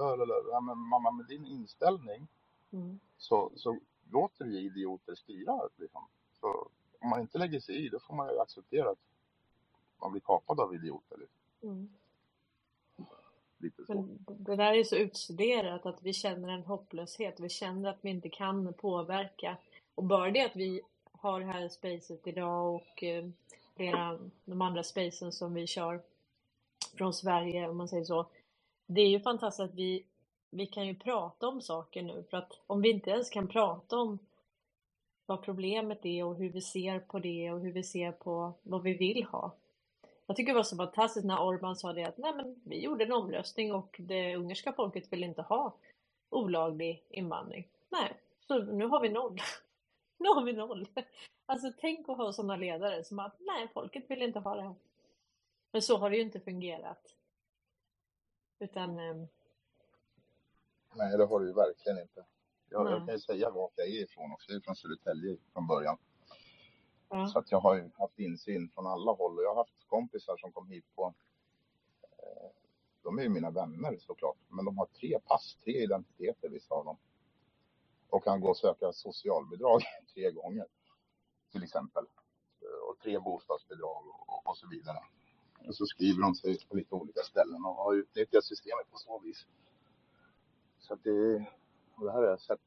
Ja, 0.53 0.61
men 0.61 0.79
mamma, 0.79 1.11
med 1.11 1.27
din 1.27 1.47
inställning 1.47 2.27
Mm. 2.73 3.01
så, 3.19 3.51
så 3.57 3.79
låter 4.11 4.45
vi 4.45 4.59
idioter 4.59 5.15
styra. 5.15 5.69
Liksom. 5.77 6.03
Så 6.41 6.69
om 7.01 7.09
man 7.11 7.21
inte 7.21 7.39
lägger 7.39 7.61
sig 7.61 7.87
i, 7.87 7.89
då 7.89 7.99
får 7.99 8.15
man 8.15 8.29
ju 8.33 8.39
acceptera 8.41 8.91
att 8.91 8.99
man 10.01 10.13
blir 10.13 10.21
kapad 10.21 10.61
av 10.61 10.75
idioter. 10.75 11.17
Liksom. 11.19 11.39
Mm. 11.63 11.89
Lite 13.59 13.85
så. 13.87 13.95
Men 13.95 14.19
det 14.27 14.57
där 14.57 14.73
är 14.73 14.85
så 14.85 14.97
utstuderat 14.97 15.87
att 15.87 16.03
vi 16.03 16.13
känner 16.13 16.49
en 16.49 16.63
hopplöshet. 16.65 17.41
Vi 17.41 17.49
känner 17.49 17.91
att 17.91 17.99
vi 18.01 18.11
inte 18.11 18.29
kan 18.29 18.73
påverka. 18.75 19.57
Och 19.95 20.05
bara 20.05 20.31
det 20.31 20.45
att 20.47 20.57
vi 20.57 20.81
har 21.13 21.41
det 21.41 21.47
här 21.47 21.69
spacet 21.69 22.27
idag 22.27 22.75
och 22.75 23.03
eh, 23.05 23.29
flera 23.77 24.19
de 24.45 24.63
andra 24.63 24.83
spacen 24.83 25.33
som 25.33 25.55
vi 25.55 25.67
kör 25.67 26.03
från 26.97 27.15
Sverige 27.15 27.69
om 27.69 27.77
man 27.77 27.89
säger 27.89 28.05
så. 28.05 28.27
Det 28.87 29.01
är 29.01 29.09
ju 29.09 29.21
fantastiskt 29.21 29.61
att 29.71 29.75
vi, 29.75 30.05
vi 30.51 30.67
kan 30.67 30.87
ju 30.87 30.95
prata 30.95 31.49
om 31.49 31.61
saker 31.63 32.03
nu 32.03 32.25
för 32.31 32.37
att 32.37 32.53
om 32.67 32.83
vi 32.83 32.91
inte 32.91 33.11
ens 33.11 33.31
kan 33.31 33.49
prata 33.49 33.97
om 33.97 34.19
vad 35.27 35.43
problemet 35.43 36.07
är 36.07 36.25
och 36.25 36.37
hur 36.37 36.49
vi 36.49 36.61
ser 36.61 36.99
på 36.99 37.19
det 37.19 37.53
och 37.53 37.61
hur 37.61 37.73
vi 37.73 37.83
ser 37.83 38.13
på 38.13 38.53
vad 38.63 38.83
vi 38.83 38.95
vill 38.95 39.25
ha. 39.25 39.53
Jag 40.27 40.37
tycker 40.37 40.53
det 40.53 40.57
var 40.57 40.63
så 40.63 40.77
fantastiskt 40.77 41.27
när 41.27 41.43
Orban 41.43 41.77
sa 41.77 41.93
det 41.93 42.05
att 42.05 42.19
nej 42.19 42.35
men 42.35 42.61
vi 42.65 42.81
gjorde 42.85 43.05
en 43.05 43.13
omröstning 43.13 43.73
och 43.73 43.97
det 43.99 44.37
ungerska 44.37 44.73
folket 44.73 45.13
vill 45.13 45.25
inte 45.25 45.43
ha 45.43 45.75
olaglig 46.31 47.05
invandring. 47.09 47.69
Nej, 47.89 48.13
så 48.47 48.59
nu 48.59 48.87
har 48.87 49.01
vi 49.01 49.09
noll. 49.09 49.39
Nu 50.19 50.29
har 50.29 50.45
vi 50.45 50.53
noll. 50.53 50.87
Alltså 51.47 51.73
tänk 51.81 52.09
att 52.09 52.17
ha 52.17 52.33
sådana 52.33 52.57
ledare 52.57 53.05
som 53.05 53.19
att 53.19 53.37
nej, 53.41 53.69
folket 53.75 54.05
vill 54.09 54.23
inte 54.23 54.39
ha 54.39 54.55
det 54.55 54.63
här. 54.63 54.75
Men 55.73 55.83
så 55.83 55.99
har 55.99 56.11
det 56.11 56.17
ju 56.17 56.23
inte 56.23 56.41
fungerat. 56.41 57.17
Utan, 58.59 58.99
eh, 58.99 59.27
Nej, 60.95 61.17
det 61.19 61.27
har 61.27 61.41
du 61.41 61.47
ju 61.47 61.53
verkligen 61.55 61.99
inte. 61.99 62.25
Jag, 62.69 62.91
jag 62.91 63.07
kan 63.07 63.15
ju 63.15 63.21
säga 63.21 63.51
vart 63.51 63.73
jag 63.77 63.87
är 63.89 64.03
ifrån 64.05 64.33
också. 64.33 64.51
Jag 64.53 64.57
är 64.57 64.61
från 64.65 64.77
Södertälje 64.77 65.37
från 65.53 65.67
början. 65.67 65.99
Ja. 67.09 67.29
Så 67.29 67.39
att 67.39 67.51
jag 67.51 67.61
har 67.61 67.75
ju 67.77 67.91
haft 67.99 68.19
insyn 68.19 68.71
från 68.75 68.87
alla 68.87 69.13
håll. 69.13 69.39
Och 69.39 69.45
jag 69.45 69.49
har 69.49 69.57
haft 69.57 69.87
kompisar 69.87 70.37
som 70.37 70.53
kom 70.53 70.69
hit 70.69 70.85
på... 70.95 71.15
Eh, 72.03 72.51
de 73.03 73.19
är 73.19 73.23
ju 73.23 73.29
mina 73.29 73.51
vänner 73.51 73.99
såklart. 73.99 74.37
Men 74.49 74.65
de 74.65 74.79
har 74.79 74.87
tre 74.87 75.19
pass, 75.21 75.57
tre 75.65 75.83
identiteter 75.83 76.49
vissa 76.49 76.75
av 76.75 76.85
dem. 76.85 76.97
Och 78.09 78.25
kan 78.25 78.41
gå 78.41 78.49
och 78.49 78.57
söka 78.57 78.93
socialbidrag 78.93 79.83
tre 80.15 80.31
gånger 80.31 80.67
till 81.53 81.63
exempel. 81.63 82.05
Eh, 82.61 82.89
Och 82.89 82.99
tre 82.99 83.19
bostadsbidrag 83.19 84.07
och, 84.27 84.47
och 84.47 84.57
så 84.57 84.69
vidare. 84.69 84.99
Och 85.67 85.75
så 85.75 85.87
skriver 85.87 86.23
de 86.23 86.35
sig 86.35 86.67
på 86.69 86.77
lite 86.77 86.95
olika 86.95 87.21
ställen 87.21 87.65
och 87.65 87.75
har 87.75 87.95
utnyttjat 87.95 88.45
systemet 88.45 88.91
på 88.91 88.99
så 88.99 89.19
vis. 89.19 89.47
Så 90.79 90.95
att 90.95 91.05
det, 91.05 91.47
och 91.95 92.05
det 92.05 92.13
här 92.13 92.19
har 92.19 92.27
jag 92.27 92.41
sett 92.41 92.61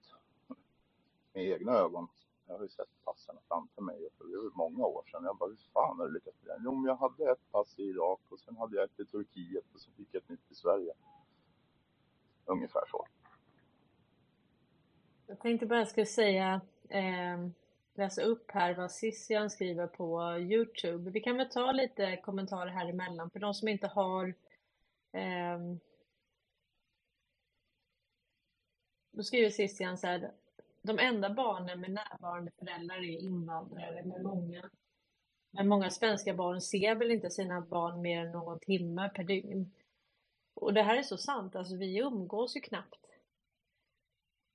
med 1.34 1.46
egna 1.46 1.72
ögon. 1.72 2.08
Jag 2.48 2.54
har 2.58 2.64
ju 2.64 2.70
sett 2.70 3.04
passen 3.06 3.36
framför 3.48 3.82
mig 3.82 4.08
och 4.18 4.28
det 4.28 4.38
var 4.38 4.52
många 4.56 4.86
år 4.86 5.04
sedan. 5.12 5.24
Jag 5.24 5.38
bara, 5.38 5.50
hur 5.50 5.58
fan 5.74 5.98
har 5.98 6.08
du 6.08 6.14
lyckats 6.14 6.38
med 6.42 6.56
det? 6.56 6.62
Jo, 6.66 6.76
men 6.76 6.90
jag 6.90 6.96
hade 6.96 7.32
ett 7.32 7.52
pass 7.52 7.80
i 7.80 7.84
Irak 7.84 8.20
och 8.30 8.40
sen 8.40 8.58
hade 8.58 8.76
jag 8.76 8.86
ett 8.86 9.00
i 9.00 9.06
Turkiet 9.06 9.66
och 9.74 9.80
så 9.80 9.92
fick 9.92 10.08
jag 10.12 10.24
ett 10.24 10.30
nytt 10.30 10.52
i 10.52 10.56
Sverige. 10.56 10.94
Ungefär 12.46 12.84
så. 12.88 13.06
Jag 15.28 15.40
tänkte 15.40 15.66
bara 15.66 15.80
jag 15.80 15.88
skulle 15.88 16.06
säga, 16.06 16.62
eh, 16.90 17.38
läsa 17.96 18.22
upp 18.22 18.52
här 18.52 18.74
vad 18.76 18.92
Sissian 18.92 19.50
skriver 19.50 19.88
på 19.88 20.38
Youtube. 20.40 21.12
Vi 21.12 21.20
kan 21.20 21.38
väl 21.38 21.50
ta 21.50 21.72
lite 21.72 22.18
kommentarer 22.18 22.72
här 22.72 22.90
emellan 22.90 23.30
för 23.30 23.40
de 23.40 23.54
som 23.54 23.68
inte 23.68 23.88
har 23.88 24.28
eh, 25.12 25.60
Då 29.14 29.24
skriver 29.24 29.50
Sissian 29.50 29.98
så 29.98 30.08
här. 30.08 30.32
De 30.82 31.00
enda 31.00 31.30
barnen 31.30 31.80
med 31.80 31.92
närvarande 31.92 32.52
föräldrar 32.60 32.98
är 32.98 33.24
invandrare 33.24 34.04
med 34.06 34.24
många. 34.24 34.70
Men 35.52 35.68
många 35.68 35.90
svenska 35.90 36.34
barn 36.34 36.62
ser 36.62 36.96
väl 36.96 37.12
inte 37.12 37.30
sina 37.30 37.62
barn 37.62 38.02
mer 38.02 38.26
än 38.26 38.32
någon 38.32 38.60
timme 38.60 39.10
per 39.16 39.24
dygn. 39.24 39.72
Och 40.54 40.74
det 40.74 40.82
här 40.82 40.98
är 40.98 41.04
så 41.04 41.18
sant, 41.18 41.56
alltså 41.56 41.76
vi 41.76 41.98
umgås 41.98 42.56
ju 42.56 42.62
knappt. 42.62 43.06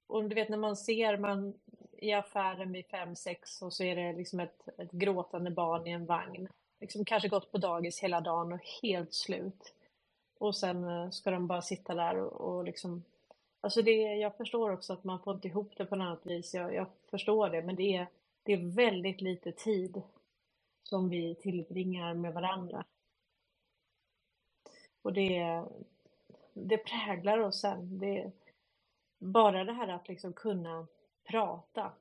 Och 0.06 0.28
du 0.28 0.34
vet 0.34 0.48
när 0.48 0.56
man 0.56 0.76
ser 0.76 1.18
man 1.18 1.54
i 1.98 2.12
affären 2.12 2.72
vid 2.72 2.86
fem 2.86 3.16
sex 3.16 3.62
och 3.62 3.72
så 3.72 3.84
är 3.84 3.96
det 3.96 4.12
liksom 4.12 4.40
ett, 4.40 4.68
ett 4.78 4.92
gråtande 4.92 5.50
barn 5.50 5.86
i 5.86 5.90
en 5.90 6.06
vagn. 6.06 6.48
Liksom 6.80 7.04
kanske 7.04 7.28
gått 7.28 7.52
på 7.52 7.58
dagis 7.58 8.00
hela 8.00 8.20
dagen 8.20 8.52
och 8.52 8.60
helt 8.82 9.14
slut. 9.14 9.74
Och 10.38 10.56
sen 10.56 10.84
eh, 10.84 11.10
ska 11.10 11.30
de 11.30 11.46
bara 11.46 11.62
sitta 11.62 11.94
där 11.94 12.16
och, 12.16 12.32
och 12.40 12.64
liksom 12.64 13.04
Alltså 13.60 13.82
det, 13.82 13.92
jag 14.16 14.36
förstår 14.36 14.72
också 14.72 14.92
att 14.92 15.04
man 15.04 15.20
får 15.20 15.34
inte 15.34 15.48
ihop 15.48 15.72
det 15.76 15.86
på 15.86 15.96
något 15.96 16.06
annat 16.06 16.26
vis. 16.26 16.54
Jag, 16.54 16.74
jag 16.74 16.86
förstår 17.10 17.48
det, 17.50 17.62
men 17.62 17.76
det 17.76 17.96
är, 17.96 18.06
det 18.42 18.52
är 18.52 18.74
väldigt 18.74 19.20
lite 19.20 19.52
tid 19.52 20.02
som 20.82 21.08
vi 21.08 21.34
tillbringar 21.34 22.14
med 22.14 22.34
varandra. 22.34 22.84
Och 25.02 25.12
det, 25.12 25.64
det 26.54 26.78
präglar 26.78 27.38
oss 27.38 27.60
sen. 27.60 27.98
Det, 27.98 28.32
bara 29.18 29.64
det 29.64 29.72
här 29.72 29.88
att 29.88 30.08
liksom 30.08 30.32
kunna 30.32 30.86
prata 31.30 31.92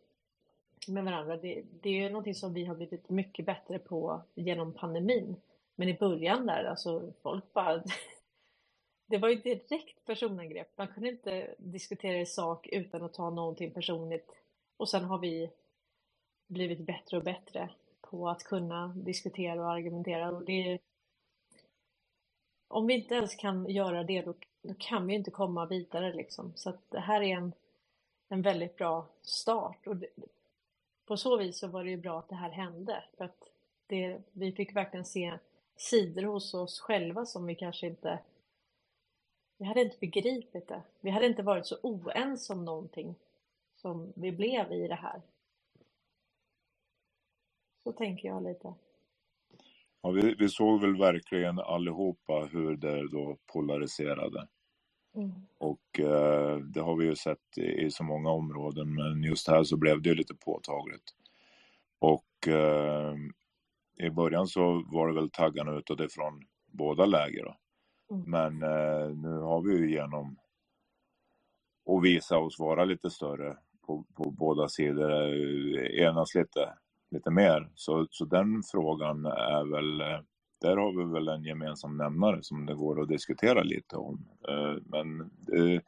med 0.87 1.03
varandra, 1.03 1.37
det, 1.37 1.63
det 1.81 2.03
är 2.03 2.09
någonting 2.09 2.35
som 2.35 2.53
vi 2.53 2.65
har 2.65 2.75
blivit 2.75 3.09
mycket 3.09 3.45
bättre 3.45 3.79
på 3.79 4.21
genom 4.35 4.73
pandemin. 4.73 5.35
Men 5.75 5.89
i 5.89 5.97
början 5.97 6.45
där, 6.45 6.63
alltså 6.63 7.13
folk 7.21 7.53
bara 7.53 7.83
Det 9.09 9.17
var 9.17 9.29
ju 9.29 9.35
direkt 9.35 10.05
personangrepp. 10.05 10.77
Man 10.77 10.87
kunde 10.87 11.09
inte 11.09 11.55
diskutera 11.57 12.19
i 12.19 12.25
sak 12.25 12.67
utan 12.71 13.03
att 13.03 13.13
ta 13.13 13.29
någonting 13.29 13.71
personligt. 13.71 14.31
Och 14.77 14.89
sen 14.89 15.03
har 15.03 15.17
vi 15.17 15.49
blivit 16.47 16.79
bättre 16.79 17.17
och 17.17 17.23
bättre 17.23 17.69
på 18.01 18.29
att 18.29 18.43
kunna 18.43 18.87
diskutera 18.87 19.61
och 19.61 19.71
argumentera. 19.71 20.31
Och 20.31 20.45
det, 20.45 20.79
om 22.67 22.87
vi 22.87 22.93
inte 22.93 23.15
ens 23.15 23.35
kan 23.35 23.69
göra 23.69 24.03
det, 24.03 24.21
då, 24.21 24.33
då 24.61 24.73
kan 24.79 25.07
vi 25.07 25.13
inte 25.13 25.31
komma 25.31 25.65
vidare. 25.65 26.13
Liksom. 26.13 26.53
Så 26.55 26.69
att 26.69 26.91
det 26.91 26.99
här 26.99 27.21
är 27.21 27.37
en, 27.37 27.53
en 28.29 28.41
väldigt 28.41 28.75
bra 28.75 29.07
start. 29.21 29.87
Och 29.87 29.95
det, 29.95 30.07
på 31.05 31.17
så 31.17 31.37
vis 31.37 31.59
så 31.59 31.67
var 31.67 31.83
det 31.83 31.89
ju 31.89 31.97
bra 31.97 32.19
att 32.19 32.29
det 32.29 32.35
här 32.35 32.51
hände. 32.51 33.03
För 33.17 33.25
att 33.25 33.49
det, 33.87 34.21
vi 34.31 34.51
fick 34.51 34.75
verkligen 34.75 35.05
se 35.05 35.37
sidor 35.75 36.23
hos 36.23 36.53
oss 36.53 36.79
själva 36.79 37.25
som 37.25 37.45
vi 37.45 37.55
kanske 37.55 37.87
inte 37.87 38.19
vi 39.57 39.65
hade 39.65 39.81
inte 39.81 39.97
begripit 39.99 40.67
det. 40.67 40.81
Vi 41.01 41.09
hade 41.09 41.25
inte 41.25 41.43
varit 41.43 41.65
så 41.65 41.77
oense 41.81 42.53
om 42.53 42.65
någonting 42.65 43.15
som 43.75 44.13
vi 44.15 44.31
blev 44.31 44.71
i 44.71 44.87
det 44.87 44.95
här. 44.95 45.21
Så 47.83 47.91
tänker 47.91 48.27
jag 48.27 48.43
lite. 48.43 48.73
Ja, 50.01 50.09
vi, 50.11 50.35
vi 50.39 50.49
såg 50.49 50.81
väl 50.81 50.97
verkligen 50.97 51.59
allihopa 51.59 52.49
hur 52.51 52.77
det 52.77 53.07
då 53.07 53.37
polariserade. 53.45 54.47
Mm. 55.17 55.31
Och 55.57 55.99
eh, 55.99 56.57
det 56.57 56.81
har 56.81 56.95
vi 56.95 57.05
ju 57.05 57.15
sett 57.15 57.57
i, 57.57 57.91
så 57.91 58.03
många 58.03 58.29
områden, 58.29 58.95
men 58.95 59.23
just 59.23 59.47
här 59.47 59.63
så 59.63 59.77
blev 59.77 60.01
det 60.01 60.09
ju 60.09 60.15
lite 60.15 60.35
påtagligt. 60.35 61.03
Och 61.99 62.47
eh, 62.47 63.15
i 63.99 64.09
början 64.09 64.47
så 64.47 64.83
var 64.91 65.07
det 65.07 65.13
väl 65.13 65.29
taggarna 65.29 65.77
utåt 65.77 66.13
från 66.13 66.41
båda 66.71 67.05
läger 67.05 67.43
då. 67.43 67.55
Mm. 68.15 68.31
Men 68.31 68.63
eh, 68.63 69.09
nu 69.09 69.39
har 69.39 69.61
vi 69.61 69.77
ju 69.77 69.91
genom 69.91 70.37
att 71.89 72.03
visa 72.03 72.37
oss 72.37 72.59
vara 72.59 72.85
lite 72.85 73.09
större 73.09 73.57
på, 73.87 74.05
på 74.15 74.31
båda 74.31 74.69
sidor, 74.69 75.11
enas 75.79 76.35
lite, 76.35 76.73
lite 77.11 77.31
mer. 77.31 77.71
Så, 77.75 78.07
så 78.09 78.25
den 78.25 78.63
frågan 78.71 79.25
är 79.25 79.71
väl, 79.71 80.01
där 80.59 80.77
har 80.77 80.91
vi 80.91 81.13
väl 81.13 81.27
en 81.27 81.43
gemensam 81.43 81.97
nämnare 81.97 82.43
som 82.43 82.65
det 82.65 82.75
går 82.75 83.01
att 83.01 83.07
diskutera 83.07 83.63
lite 83.63 83.95
om. 83.95 84.25
Eh, 84.49 84.81
men 84.85 85.31
det, 85.39 85.81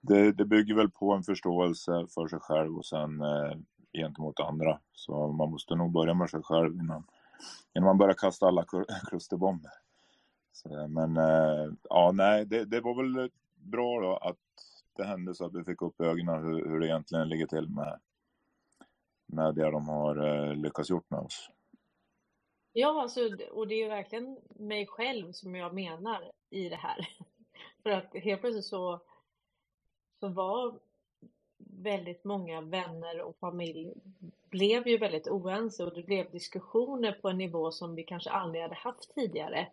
det, 0.00 0.32
det 0.32 0.44
bygger 0.44 0.74
väl 0.74 0.90
på 0.90 1.12
en 1.12 1.22
förståelse 1.22 2.06
för 2.14 2.28
sig 2.28 2.38
själv 2.40 2.76
och 2.76 2.86
sen 2.86 3.20
eh, 3.20 3.52
gentemot 3.92 4.40
andra. 4.40 4.78
Så 4.92 5.28
man 5.28 5.50
måste 5.50 5.74
nog 5.74 5.92
börja 5.92 6.14
med 6.14 6.30
sig 6.30 6.42
själv 6.42 6.74
innan, 6.74 7.04
innan 7.74 7.86
man 7.86 7.98
börjar 7.98 8.14
kasta 8.14 8.46
alla 8.46 8.64
klusterbomber. 9.08 9.72
Så, 10.52 10.88
men 10.88 11.16
eh, 11.16 11.72
ja, 11.90 12.12
nej, 12.14 12.46
det, 12.46 12.64
det 12.64 12.80
var 12.80 12.94
väl 13.02 13.30
bra 13.54 14.00
då 14.00 14.16
att 14.16 14.36
det 14.96 15.04
hände 15.04 15.34
så 15.34 15.44
att 15.46 15.54
vi 15.54 15.64
fick 15.64 15.82
upp 15.82 16.00
ögonen 16.00 16.44
hur, 16.44 16.68
hur 16.68 16.80
det 16.80 16.86
egentligen 16.86 17.28
ligger 17.28 17.46
till 17.46 17.68
med, 17.68 17.98
med 19.26 19.54
det 19.54 19.70
de 19.70 19.88
har 19.88 20.54
lyckats 20.54 20.90
gjort 20.90 21.10
med 21.10 21.20
oss. 21.20 21.50
Ja, 22.78 23.02
alltså, 23.02 23.20
och 23.50 23.68
det 23.68 23.74
är 23.74 23.82
ju 23.82 23.88
verkligen 23.88 24.38
mig 24.48 24.86
själv 24.86 25.32
som 25.32 25.54
jag 25.54 25.74
menar 25.74 26.32
i 26.50 26.68
det 26.68 26.76
här. 26.76 27.08
För 27.82 27.90
att 27.90 28.14
helt 28.14 28.40
plötsligt 28.40 28.64
så, 28.64 29.00
så 30.20 30.28
var 30.28 30.78
väldigt 31.58 32.24
många 32.24 32.60
vänner 32.60 33.20
och 33.20 33.36
familj 33.36 33.94
blev 34.50 34.88
ju 34.88 34.98
väldigt 34.98 35.28
oense 35.28 35.84
och 35.84 35.94
det 35.94 36.02
blev 36.02 36.30
diskussioner 36.30 37.12
på 37.12 37.28
en 37.28 37.38
nivå 37.38 37.70
som 37.70 37.94
vi 37.94 38.02
kanske 38.02 38.30
aldrig 38.30 38.62
hade 38.62 38.74
haft 38.74 39.14
tidigare. 39.14 39.68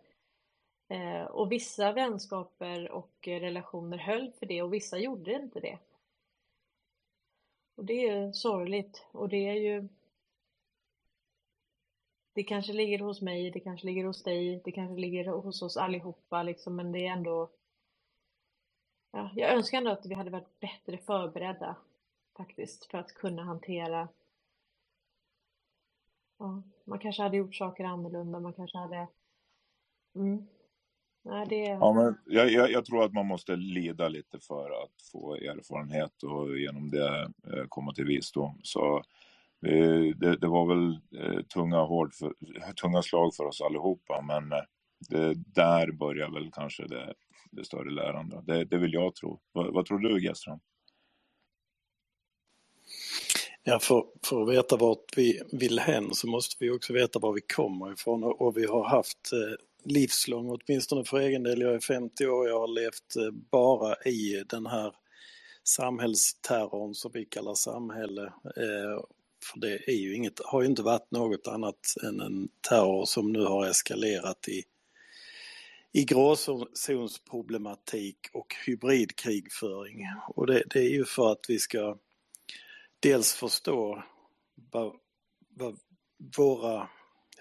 Eh, 0.88 1.24
och 1.24 1.52
vissa 1.52 1.92
vänskaper 1.92 2.92
och 2.92 3.28
relationer 3.28 3.98
höll 3.98 4.32
för 4.32 4.46
det 4.46 4.62
och 4.62 4.74
vissa 4.74 4.98
gjorde 4.98 5.34
inte 5.34 5.60
det. 5.60 5.78
Och 7.76 7.86
det 7.86 8.08
är 8.08 8.32
sorgligt 8.32 9.06
och 9.12 9.30
det 9.30 9.48
är 9.50 9.54
ju 9.54 9.88
det 12.34 12.44
kanske 12.44 12.74
ligger 12.74 13.00
hos 13.00 13.22
mig, 13.22 13.52
det 13.52 13.60
kanske 13.60 13.86
ligger 13.86 14.06
hos 14.06 14.24
dig, 14.24 14.62
det 14.66 14.72
kanske 14.72 15.02
ligger 15.02 15.26
hos 15.26 15.62
oss 15.62 15.78
allihopa 15.78 16.44
liksom, 16.44 16.76
men 16.76 16.92
det 16.92 17.08
är 17.08 17.12
ändå 17.12 17.52
ja, 19.12 19.32
jag 19.36 19.54
önskar 19.54 19.78
ändå 19.78 19.92
att 19.92 20.06
vi 20.06 20.16
hade 20.16 20.30
varit 20.30 20.60
bättre 20.60 20.98
förberedda 20.98 21.76
faktiskt 22.38 22.86
för 22.86 22.98
att 22.98 23.14
kunna 23.14 23.44
hantera 23.44 24.10
ja, 26.40 26.64
man 26.84 27.00
kanske 27.00 27.24
hade 27.24 27.38
gjort 27.38 27.56
saker 27.56 27.84
annorlunda, 27.84 28.40
man 28.40 28.54
kanske 28.54 28.78
hade 28.78 29.08
mm. 30.16 30.48
Nej, 31.26 31.48
det... 31.50 31.56
Ja, 31.56 31.94
men 31.94 32.18
jag, 32.26 32.52
jag, 32.52 32.72
jag, 32.72 32.86
tror 32.86 33.04
att 33.04 33.14
man 33.14 33.26
måste 33.26 33.56
lida 33.56 34.10
lite 34.10 34.40
för 34.40 34.84
att 34.84 35.02
få 35.12 35.36
erfarenhet 35.36 36.24
och 36.24 36.58
genom 36.58 36.92
det 36.92 37.32
eh, 37.54 37.66
komma 37.70 37.94
till 37.94 38.06
visdom. 38.06 38.60
Så 38.64 39.04
Eh, 39.66 40.16
det, 40.16 40.38
det, 40.38 40.48
var 40.48 40.66
väl 40.68 41.00
eh, 41.24 41.42
tunga, 41.44 41.78
hård 41.78 42.14
för, 42.14 42.34
tunga 42.82 43.02
slag 43.02 43.36
för 43.36 43.44
oss 43.44 43.62
allihopa, 43.62 44.22
men 44.22 44.52
eh, 44.52 44.66
det, 45.10 45.34
där 45.36 45.92
börjar 45.92 46.30
väl 46.30 46.52
kanske 46.52 46.88
det, 46.88 47.14
det 47.52 47.66
större 47.66 47.92
lärandet. 47.92 48.46
Det, 48.46 48.66
det 48.66 48.78
vill 48.78 48.94
jag 48.94 49.16
tro. 49.16 49.40
Vad, 49.52 49.74
vad 49.74 49.86
tror 49.86 50.00
du, 50.00 50.22
Gestrand? 50.22 50.62
Ja, 53.64 53.80
för, 53.80 54.06
för 54.26 54.42
att 54.42 54.50
veta 54.50 54.78
vart 54.78 55.18
vi 55.18 55.42
vill 55.52 55.80
hän 55.80 56.14
så 56.14 56.28
måste 56.28 56.56
vi 56.60 56.72
också 56.72 56.94
veta 56.94 57.20
var 57.20 57.34
vi 57.34 57.42
kommer 57.42 57.94
ifrån 57.94 58.24
och, 58.24 58.42
och 58.42 58.58
vi 58.58 58.66
har 58.66 58.84
haft 58.84 59.34
eh, 59.34 59.92
livslång, 59.94 60.50
åtminstone 60.50 61.06
för 61.06 61.20
egen 61.20 61.44
del, 61.44 61.62
jag 61.62 61.74
är 61.74 61.80
50 61.80 62.28
år, 62.28 62.48
jag 62.48 62.60
har 62.60 62.68
levt 62.68 63.16
eh, 63.16 63.32
bara 63.52 63.96
i 63.96 64.44
den 64.50 64.66
här 64.66 64.94
samhällsterrorn 65.64 66.94
som 66.94 67.12
vi 67.14 67.26
kallar 67.26 67.54
samhälle. 67.54 68.24
Eh, 68.58 69.04
för 69.44 69.60
det 69.60 69.90
är 69.90 69.96
ju 69.96 70.16
inget, 70.16 70.40
har 70.46 70.62
ju 70.62 70.68
inte 70.68 70.84
varit 70.84 71.12
något 71.12 71.48
annat 71.48 71.96
än 72.04 72.20
en 72.20 72.50
terror 72.70 73.06
som 73.06 73.34
nu 73.34 73.46
har 73.46 73.66
eskalerat 73.66 74.48
i, 74.48 74.64
i 75.92 76.04
gråzonsproblematik 76.04 78.18
och 78.34 78.56
hybridkrigföring. 78.66 80.06
Och 80.28 80.48
det, 80.48 80.64
det 80.70 80.80
är 80.80 80.90
ju 80.90 81.06
för 81.06 81.32
att 81.32 81.46
vi 81.48 81.60
ska 81.60 81.98
dels 83.00 83.34
förstå 83.34 84.04
vad, 84.72 84.94
vad 85.50 85.80
våra 86.38 86.90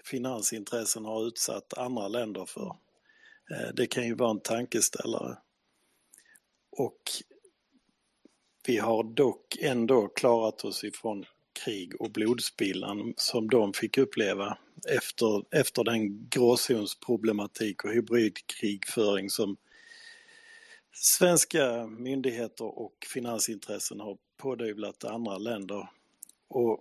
finansintressen 0.03 1.05
har 1.05 1.27
utsatt 1.27 1.73
andra 1.73 2.07
länder 2.07 2.45
för. 2.45 2.77
Eh, 3.51 3.69
det 3.73 3.87
kan 3.87 4.05
ju 4.05 4.13
vara 4.13 4.31
en 4.31 4.39
tankeställare. 4.39 5.37
Och 6.71 7.01
vi 8.65 8.77
har 8.77 9.03
dock 9.03 9.57
ändå 9.61 10.07
klarat 10.07 10.65
oss 10.65 10.83
ifrån 10.83 11.25
krig 11.53 12.01
och 12.01 12.11
blodspillan 12.11 13.13
som 13.17 13.49
de 13.49 13.73
fick 13.73 13.97
uppleva 13.97 14.57
efter, 14.89 15.55
efter 15.55 15.83
den 15.83 16.29
gråzonsproblematik 16.29 17.83
och 17.83 17.91
hybridkrigföring 17.91 19.29
som 19.29 19.57
svenska 20.91 21.87
myndigheter 21.87 22.79
och 22.79 22.93
finansintressen 23.13 23.99
har 23.99 24.17
pådyvlat 24.37 25.03
andra 25.03 25.37
länder. 25.37 25.89
Och 26.47 26.79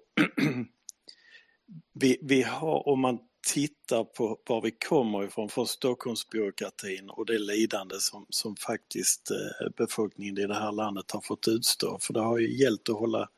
vi, 1.93 2.19
vi 2.23 2.43
har, 2.43 2.89
om 2.89 3.01
man 3.01 3.19
tittar 3.47 4.05
på 4.05 4.39
var 4.47 4.63
vi 4.63 4.71
kommer 4.71 5.25
ifrån, 5.25 5.49
från 5.49 5.67
Stockholmsbyråkratin 5.67 7.11
och 7.11 7.27
det 7.27 7.39
lidande 7.39 7.95
som, 7.99 8.27
som 8.29 8.57
faktiskt 8.57 9.31
eh, 9.31 9.71
befolkningen 9.77 10.39
i 10.39 10.47
det 10.47 10.55
här 10.55 10.73
landet 10.73 11.11
har 11.11 11.21
fått 11.21 11.49
utstå. 11.49 11.99
För 12.01 12.13
det 12.13 12.21
har 12.21 12.39
ju 12.39 12.63
gällt 12.63 12.89
att 12.89 12.97
hålla 12.97 13.29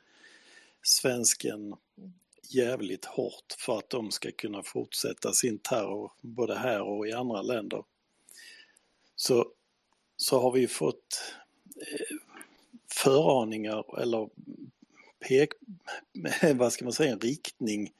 svensken 0.84 1.74
jävligt 2.50 3.04
hårt 3.04 3.54
för 3.58 3.78
att 3.78 3.90
de 3.90 4.10
ska 4.10 4.30
kunna 4.30 4.62
fortsätta 4.62 5.32
sin 5.32 5.58
terror 5.58 6.12
både 6.20 6.54
här 6.54 6.82
och 6.82 7.08
i 7.08 7.12
andra 7.12 7.42
länder. 7.42 7.84
Så, 9.16 9.46
så 10.16 10.40
har 10.40 10.52
vi 10.52 10.68
fått 10.68 11.34
eh, 11.76 12.16
föraningar 12.92 14.00
eller 14.02 14.28
pek, 15.28 15.48
vad 16.54 16.72
ska 16.72 16.84
man 16.84 16.92
säga, 16.92 17.12
en 17.12 17.20
riktning 17.20 17.92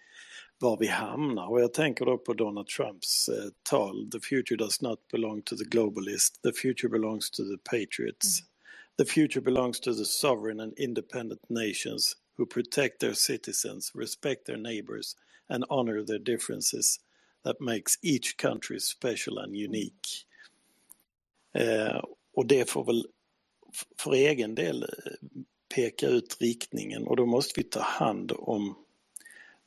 var 0.58 0.76
vi 0.76 0.86
hamnar. 0.86 1.46
Och 1.46 1.60
jag 1.60 1.72
tänker 1.72 2.04
då 2.04 2.18
på 2.18 2.34
Donald 2.34 2.66
Trumps 2.66 3.28
eh, 3.28 3.50
tal 3.62 4.10
The 4.10 4.20
future 4.20 4.56
does 4.56 4.80
not 4.80 5.08
belong 5.12 5.42
to 5.42 5.56
the 5.56 5.64
globalist, 5.64 6.42
the 6.42 6.52
future 6.52 6.88
belongs 6.88 7.30
to 7.30 7.42
the 7.42 7.58
patriots. 7.70 8.40
Mm. 8.40 8.48
The 8.98 9.04
future 9.04 9.40
belongs 9.40 9.80
to 9.80 9.94
the 9.94 10.04
sovereign 10.04 10.60
and 10.60 10.78
independent 10.78 11.50
nations 11.50 12.16
who 12.36 12.46
protect 12.46 13.00
their 13.00 13.14
citizens, 13.14 13.92
respect 13.94 14.46
their 14.46 14.56
neighbors 14.56 15.16
and 15.48 15.64
honor 15.70 16.04
their 16.04 16.18
differences 16.18 17.00
that 17.44 17.60
makes 17.60 17.98
each 18.02 18.36
country 18.36 18.80
special 18.80 19.38
and 19.38 19.56
unique. 19.56 20.26
Eh, 21.54 22.02
och 22.34 22.46
det 22.46 22.70
får 22.70 22.84
väl 22.84 23.06
för 23.98 24.14
egen 24.14 24.54
del 24.54 24.82
eh, 24.82 24.88
peka 25.74 26.08
ut 26.08 26.36
riktningen. 26.40 27.06
Och 27.06 27.16
då 27.16 27.26
måste 27.26 27.52
vi 27.56 27.64
ta 27.64 27.80
hand 27.80 28.32
om 28.36 28.74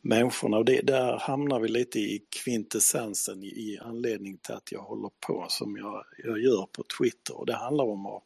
människorna. 0.02 0.58
Och 0.58 0.66
det, 0.66 0.82
där 0.82 1.18
hamnar 1.18 1.60
vi 1.60 1.68
lite 1.68 2.00
i 2.00 2.26
kvintessensen 2.30 3.44
i, 3.44 3.48
i 3.48 3.80
anledning 3.82 4.38
till 4.38 4.56
att 4.56 4.72
jag 4.72 4.82
håller 4.82 5.12
på 5.20 5.46
som 5.50 5.78
jag, 5.78 6.06
jag 6.24 6.40
gör 6.40 6.66
på 6.72 6.84
Twitter. 7.00 7.38
Och 7.38 7.46
det 7.46 7.56
handlar 7.56 7.86
om 7.86 8.06
att 8.06 8.24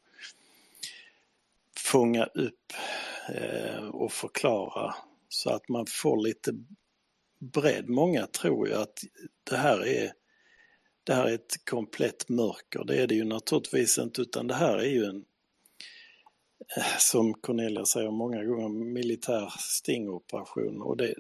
fånga 1.78 2.26
upp 2.26 2.74
Eh, 3.30 3.88
och 3.88 4.12
förklara 4.12 4.96
så 5.30 5.50
att 5.50 5.70
man 5.70 5.86
får 5.90 6.24
lite 6.24 6.52
bredd. 7.40 7.90
Många 7.90 8.28
tror 8.28 8.68
ju 8.68 8.74
att 8.74 9.00
det 9.50 9.58
här 9.58 9.88
är 9.88 10.12
det 11.04 11.14
här 11.14 11.26
är 11.26 11.34
ett 11.34 11.66
komplett 11.66 12.30
mörker. 12.30 12.84
Det 12.84 13.02
är 13.02 13.08
det 13.08 13.16
ju 13.16 13.24
naturligtvis 13.24 13.98
inte 13.98 14.22
utan 14.22 14.48
det 14.48 14.54
här 14.54 14.78
är 14.78 14.90
ju 14.90 15.06
en 15.06 15.26
eh, 16.78 16.98
som 17.00 17.34
Cornelia 17.34 17.86
säger 17.86 18.12
många 18.12 18.44
gånger, 18.44 18.70
militär 18.70 19.54
stingoperation 19.60 20.82
och 20.82 20.98
det, 20.98 21.16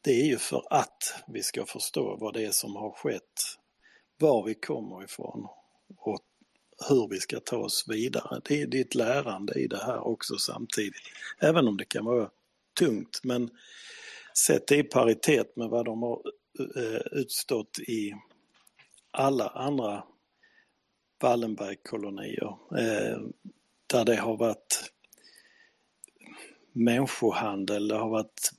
det 0.00 0.10
är 0.10 0.26
ju 0.26 0.38
för 0.38 0.62
att 0.70 1.22
vi 1.26 1.42
ska 1.42 1.66
förstå 1.66 2.16
vad 2.20 2.34
det 2.34 2.44
är 2.44 2.50
som 2.50 2.76
har 2.76 2.90
skett, 2.90 3.58
var 4.18 4.44
vi 4.44 4.54
kommer 4.54 5.04
ifrån 5.04 5.46
och 5.96 6.20
hur 6.88 7.08
vi 7.08 7.20
ska 7.20 7.40
ta 7.40 7.56
oss 7.56 7.84
vidare. 7.88 8.40
Det 8.44 8.62
är, 8.62 8.66
det 8.66 8.78
är 8.78 8.84
ett 8.84 8.94
lärande 8.94 9.54
i 9.60 9.66
det 9.66 9.84
här 9.84 10.06
också 10.06 10.36
samtidigt. 10.36 10.94
Även 11.38 11.68
om 11.68 11.76
det 11.76 11.84
kan 11.84 12.04
vara 12.04 12.30
tungt 12.78 13.20
men 13.22 13.50
sett 14.46 14.72
i 14.72 14.82
paritet 14.82 15.56
med 15.56 15.68
vad 15.68 15.84
de 15.84 16.02
har 16.02 16.22
eh, 16.76 17.00
utstått 17.12 17.78
i 17.78 18.14
alla 19.10 19.48
andra 19.48 20.04
Wallenbergkolonier 21.22 22.56
eh, 22.78 23.18
där 23.86 24.04
det 24.04 24.16
har 24.16 24.36
varit 24.36 24.92
människohandel, 26.72 27.88
det 27.88 27.96
har 27.96 28.08
varit 28.08 28.52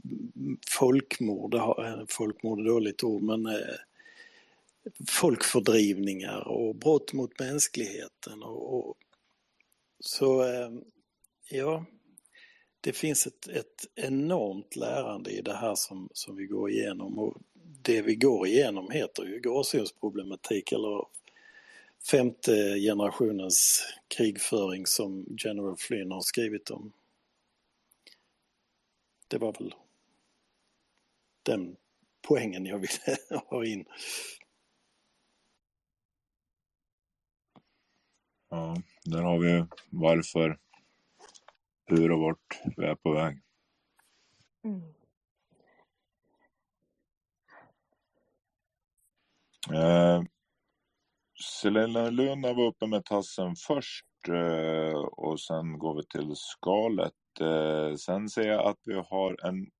folkmord, 0.68 1.51
det 1.51 1.59
har, 1.59 1.86
eh, 1.86 2.05
folkmord 2.09 2.59
är 2.59 2.63
dåligt 2.63 3.03
ord, 3.03 3.24
men 3.24 3.45
folkfördrivningar 5.07 6.47
och 6.47 6.75
brott 6.75 7.13
mot 7.13 7.39
mänskligheten. 7.39 8.43
Och, 8.43 8.89
och 8.89 8.97
så 9.99 10.43
eh, 10.43 10.71
ja, 11.49 11.86
det 12.81 12.93
finns 12.93 13.27
ett, 13.27 13.47
ett 13.47 13.86
enormt 13.95 14.75
lärande 14.75 15.31
i 15.31 15.41
det 15.41 15.53
här 15.53 15.75
som, 15.75 16.09
som 16.13 16.36
vi 16.36 16.45
går 16.45 16.71
igenom 16.71 17.19
och 17.19 17.38
det 17.81 18.01
vi 18.01 18.15
går 18.15 18.47
igenom 18.47 18.91
heter 18.91 19.23
ju 19.23 19.39
gråzonsproblematik 19.39 20.71
eller 20.71 21.05
femte 22.11 22.79
generationens 22.79 23.83
krigföring 24.07 24.86
som 24.86 25.38
General 25.45 25.77
Flynn 25.77 26.11
har 26.11 26.21
skrivit 26.21 26.69
om. 26.69 26.91
Det 29.27 29.38
var 29.38 29.53
väl 29.53 29.75
den 31.43 31.75
poängen 32.21 32.65
jag 32.65 32.77
ville 32.77 33.17
ha 33.47 33.65
in. 33.65 33.86
Ja, 38.50 38.76
där 39.06 39.22
har 39.22 39.39
vi 39.39 39.66
varför, 39.89 40.58
hur 41.86 42.12
och 42.12 42.20
vart 42.20 42.62
vi 42.78 42.86
är 42.86 42.96
på 42.96 43.12
väg. 43.14 43.41
Mm. 44.64 44.96
Eh, 49.74 50.24
Selena 51.43 52.10
Luna 52.10 52.54
var 52.54 52.66
uppe 52.66 52.88
med 52.88 53.06
tassen 53.06 53.56
först 53.68 54.06
eh, 54.28 55.00
och 55.00 55.39
sen 55.39 55.80
går 55.80 55.96
vi 55.96 56.06
till 56.06 56.36
skalet. 56.36 57.14
Eh, 57.41 57.96
sen 57.96 58.30
ser 58.30 58.48
jag 58.48 58.66
att 58.66 58.80
vi 58.86 58.93
har 58.93 59.46
en 59.48 59.72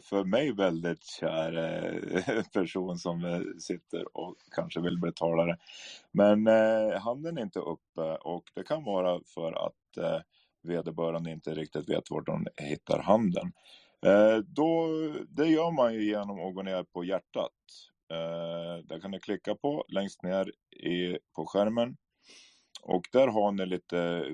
för 0.00 0.24
mig 0.24 0.52
väldigt 0.52 1.04
kär 1.04 1.56
eh, 1.56 2.42
person 2.52 2.98
som 2.98 3.24
eh, 3.24 3.40
sitter 3.58 4.16
och 4.16 4.36
kanske 4.54 4.80
vill 4.80 4.98
bli 4.98 5.12
talare. 5.12 5.56
Men 6.12 6.46
eh, 6.46 7.00
handen 7.00 7.38
är 7.38 7.42
inte 7.42 7.58
uppe 7.58 8.16
och 8.20 8.44
det 8.54 8.62
kan 8.62 8.84
vara 8.84 9.20
för 9.34 9.52
att 9.66 9.96
eh, 9.96 10.20
vederbörande 10.62 11.30
inte 11.30 11.54
riktigt 11.54 11.88
vet 11.88 12.10
var 12.10 12.20
de 12.22 12.46
hittar 12.56 12.98
handen. 12.98 13.52
Eh, 14.06 14.36
då, 14.36 14.88
det 15.28 15.46
gör 15.46 15.70
man 15.70 15.94
ju 15.94 16.04
genom 16.04 16.48
att 16.48 16.54
gå 16.54 16.62
ner 16.62 16.82
på 16.82 17.04
hjärtat. 17.04 17.52
Eh, 18.12 18.84
där 18.84 19.00
kan 19.00 19.10
ni 19.10 19.20
klicka 19.20 19.54
på 19.54 19.84
längst 19.88 20.22
ner 20.22 20.52
i, 20.76 21.18
på 21.36 21.46
skärmen. 21.46 21.96
Och 22.82 23.02
där 23.12 23.28
har 23.28 23.52
ni 23.52 23.66
lite 23.66 24.24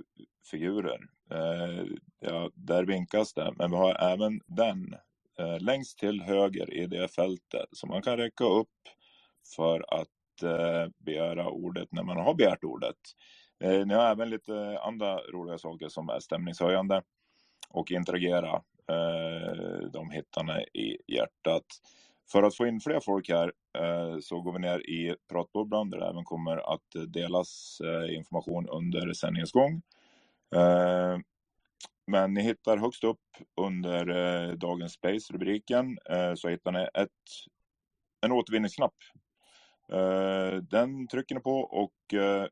figurer. 0.51 1.01
Eh, 1.31 1.85
ja, 2.21 2.51
där 2.55 2.85
vinkas 2.85 3.35
det, 3.35 3.53
men 3.57 3.71
vi 3.71 3.77
har 3.77 4.13
även 4.13 4.41
den 4.47 4.95
eh, 5.39 5.61
längst 5.61 5.99
till 5.99 6.23
höger 6.23 6.75
i 6.75 6.87
det 6.87 7.09
fältet 7.09 7.69
som 7.73 7.89
man 7.89 8.03
kan 8.03 8.17
räcka 8.17 8.45
upp 8.45 8.69
för 9.57 9.85
att 10.01 10.43
eh, 10.43 10.91
begära 10.99 11.49
ordet 11.49 11.93
när 11.93 12.03
man 12.03 12.17
har 12.17 12.35
begärt 12.35 12.65
ordet. 12.65 12.97
Eh, 13.65 13.87
ni 13.87 13.95
har 13.95 14.11
även 14.11 14.31
lite 14.31 14.79
andra 14.79 15.19
roliga 15.19 15.59
saker 15.59 15.89
som 15.89 16.09
är 16.09 16.21
stämningshöjande 16.21 17.03
och 17.71 17.91
interagera. 17.91 18.63
Eh, 18.91 19.91
de 19.93 20.11
hittar 20.11 20.43
ni 20.43 20.81
i 20.83 21.15
hjärtat. 21.15 21.67
För 22.33 22.43
att 22.43 22.57
få 22.57 22.67
in 22.67 22.81
fler 22.81 23.01
folk 23.01 23.29
här 23.29 23.53
eh, 23.79 24.19
så 24.21 24.41
går 24.41 24.53
vi 24.53 24.59
ner 24.59 24.79
i 24.91 25.17
pratbubblan 25.29 25.91
där 25.91 25.99
det 25.99 26.07
även 26.07 26.25
kommer 26.25 26.75
att 26.75 27.13
delas 27.13 27.81
eh, 27.85 28.17
information 28.17 28.69
under 28.69 29.13
sändningens 29.13 29.53
gång. 29.53 29.83
Eh, 30.55 31.19
men 32.13 32.35
ni 32.35 32.43
hittar 32.43 32.77
högst 32.77 33.05
upp 33.05 33.21
under 33.61 34.09
eh, 34.09 34.53
dagens 34.53 34.93
space-rubriken 34.93 35.99
eh, 36.11 36.35
så 36.35 36.49
hittar 36.49 36.73
ni 36.73 36.89
ett, 36.95 37.09
en 38.27 38.33
återvinningsknapp. 38.33 38.95
Eh, 39.93 40.57
den 40.57 41.09
trycker 41.09 41.35
ni 41.35 41.41
på 41.41 41.59
och 41.61 42.15
eh, 42.15 42.47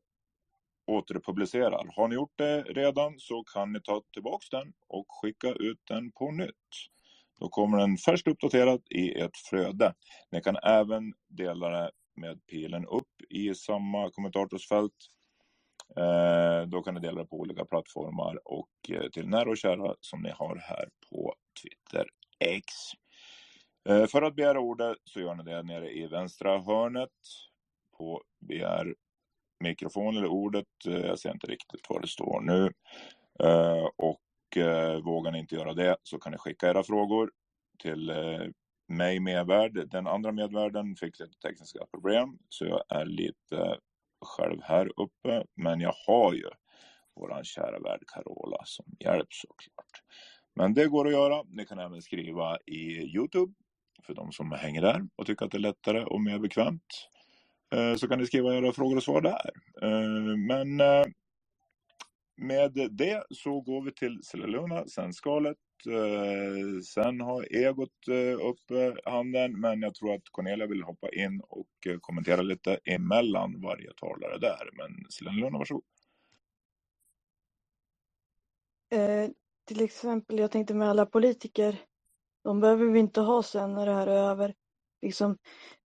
återpublicerar. 0.87 1.93
Har 1.95 2.07
ni 2.07 2.15
gjort 2.15 2.37
det 2.37 2.61
redan 2.61 3.19
så 3.19 3.43
kan 3.43 3.73
ni 3.73 3.81
ta 3.81 4.01
tillbaks 4.13 4.49
den 4.49 4.73
och 4.87 5.05
skicka 5.09 5.47
ut 5.47 5.81
den 5.87 6.11
på 6.11 6.31
nytt. 6.31 6.71
Då 7.39 7.49
kommer 7.49 7.77
den 7.77 7.97
först 7.97 8.27
uppdaterad 8.27 8.81
i 8.89 9.19
ett 9.19 9.37
flöde. 9.49 9.93
Ni 10.31 10.41
kan 10.41 10.55
även 10.63 11.13
dela 11.29 11.69
det 11.69 11.91
med 12.15 12.45
pilen 12.45 12.85
upp 12.85 13.21
i 13.29 13.55
samma 13.55 14.09
kommentatorsfält. 14.11 14.95
Eh, 15.97 16.67
då 16.67 16.81
kan 16.81 16.93
ni 16.93 16.99
dela 16.99 17.21
det 17.21 17.27
på 17.27 17.39
olika 17.39 17.65
plattformar 17.65 18.39
och 18.45 18.69
eh, 18.89 19.09
till 19.09 19.27
nära 19.27 19.49
och 19.49 19.57
kära 19.57 19.95
som 19.99 20.21
ni 20.21 20.29
har 20.29 20.55
här 20.55 20.89
på 21.09 21.35
Twitter 21.61 22.05
X. 22.39 22.65
Eh, 23.89 24.05
för 24.05 24.21
att 24.21 24.35
begära 24.35 24.59
ordet 24.59 24.97
så 25.03 25.19
gör 25.19 25.35
ni 25.35 25.43
det 25.43 25.63
nere 25.63 25.91
i 25.91 26.07
vänstra 26.07 26.59
hörnet 26.59 27.09
på 27.97 28.23
begär 28.39 28.95
mikrofon 29.59 30.17
eller 30.17 30.27
ordet. 30.27 30.67
Jag 30.83 31.19
ser 31.19 31.31
inte 31.31 31.47
riktigt 31.47 31.89
vad 31.89 32.01
det 32.01 32.07
står 32.07 32.41
nu. 32.41 32.71
Och 33.95 34.21
vågar 35.03 35.31
ni 35.31 35.39
inte 35.39 35.55
göra 35.55 35.73
det 35.73 35.97
så 36.03 36.19
kan 36.19 36.31
ni 36.31 36.37
skicka 36.37 36.69
era 36.69 36.83
frågor 36.83 37.31
till 37.79 38.11
mig 38.87 39.19
medvärd. 39.19 39.89
Den 39.91 40.07
andra 40.07 40.31
medvärden 40.31 40.95
fick 40.95 41.19
lite 41.19 41.39
tekniska 41.39 41.85
problem 41.91 42.37
så 42.49 42.65
jag 42.65 42.83
är 42.89 43.05
lite 43.05 43.79
själv 44.21 44.61
här 44.63 44.91
uppe. 45.01 45.45
Men 45.55 45.81
jag 45.81 45.93
har 46.07 46.33
ju 46.33 46.49
våran 47.15 47.43
kära 47.43 47.79
värd 47.79 48.03
Carola 48.07 48.57
som 48.65 48.85
hjälp 48.99 49.27
såklart. 49.33 50.03
Men 50.55 50.73
det 50.73 50.87
går 50.87 51.07
att 51.07 51.13
göra. 51.13 51.43
Ni 51.43 51.65
kan 51.65 51.79
även 51.79 52.01
skriva 52.01 52.57
i 52.65 53.15
Youtube 53.15 53.53
för 54.03 54.13
de 54.13 54.31
som 54.31 54.51
hänger 54.51 54.81
där 54.81 55.07
och 55.15 55.25
tycker 55.25 55.45
att 55.45 55.51
det 55.51 55.57
är 55.57 55.59
lättare 55.59 56.03
och 56.03 56.21
mer 56.21 56.39
bekvämt. 56.39 57.07
Eh, 57.73 57.95
så 57.95 58.07
kan 58.07 58.19
ni 58.19 58.25
skriva 58.25 58.55
era 58.55 58.73
frågor 58.73 58.95
och 58.95 59.03
svar 59.03 59.21
där. 59.21 59.51
Eh, 59.81 60.37
men 60.37 60.79
eh, 60.79 61.05
med 62.37 62.89
det 62.91 63.23
så 63.29 63.61
går 63.61 63.81
vi 63.81 63.91
till 63.91 64.23
Cellulona, 64.23 64.87
sen 64.87 65.13
skalet. 65.13 65.57
Eh, 65.87 66.81
sen 66.81 67.21
har 67.21 67.55
Egot 67.55 68.07
eh, 68.07 68.47
upp 68.47 68.95
handen, 69.05 69.59
men 69.59 69.81
jag 69.81 69.95
tror 69.95 70.13
att 70.13 70.29
Cornelia 70.31 70.67
vill 70.67 70.83
hoppa 70.83 71.09
in 71.09 71.41
och 71.49 71.87
eh, 71.87 71.97
kommentera 72.01 72.41
lite 72.41 72.79
emellan 72.85 73.61
varje 73.61 73.93
talare 73.93 74.37
där. 74.37 74.69
Men 74.73 75.11
Cellulona, 75.11 75.57
varsågod. 75.57 75.83
Eh, 78.91 79.29
till 79.67 79.81
exempel, 79.81 80.39
jag 80.39 80.51
tänkte 80.51 80.73
med 80.73 80.89
alla 80.89 81.05
politiker, 81.05 81.81
de 82.43 82.59
behöver 82.59 82.85
vi 82.85 82.99
inte 82.99 83.21
ha 83.21 83.43
sen 83.43 83.73
när 83.73 83.85
det 83.85 83.93
här 83.93 84.07
är 84.07 84.29
över. 84.31 84.53
Liksom, 85.01 85.37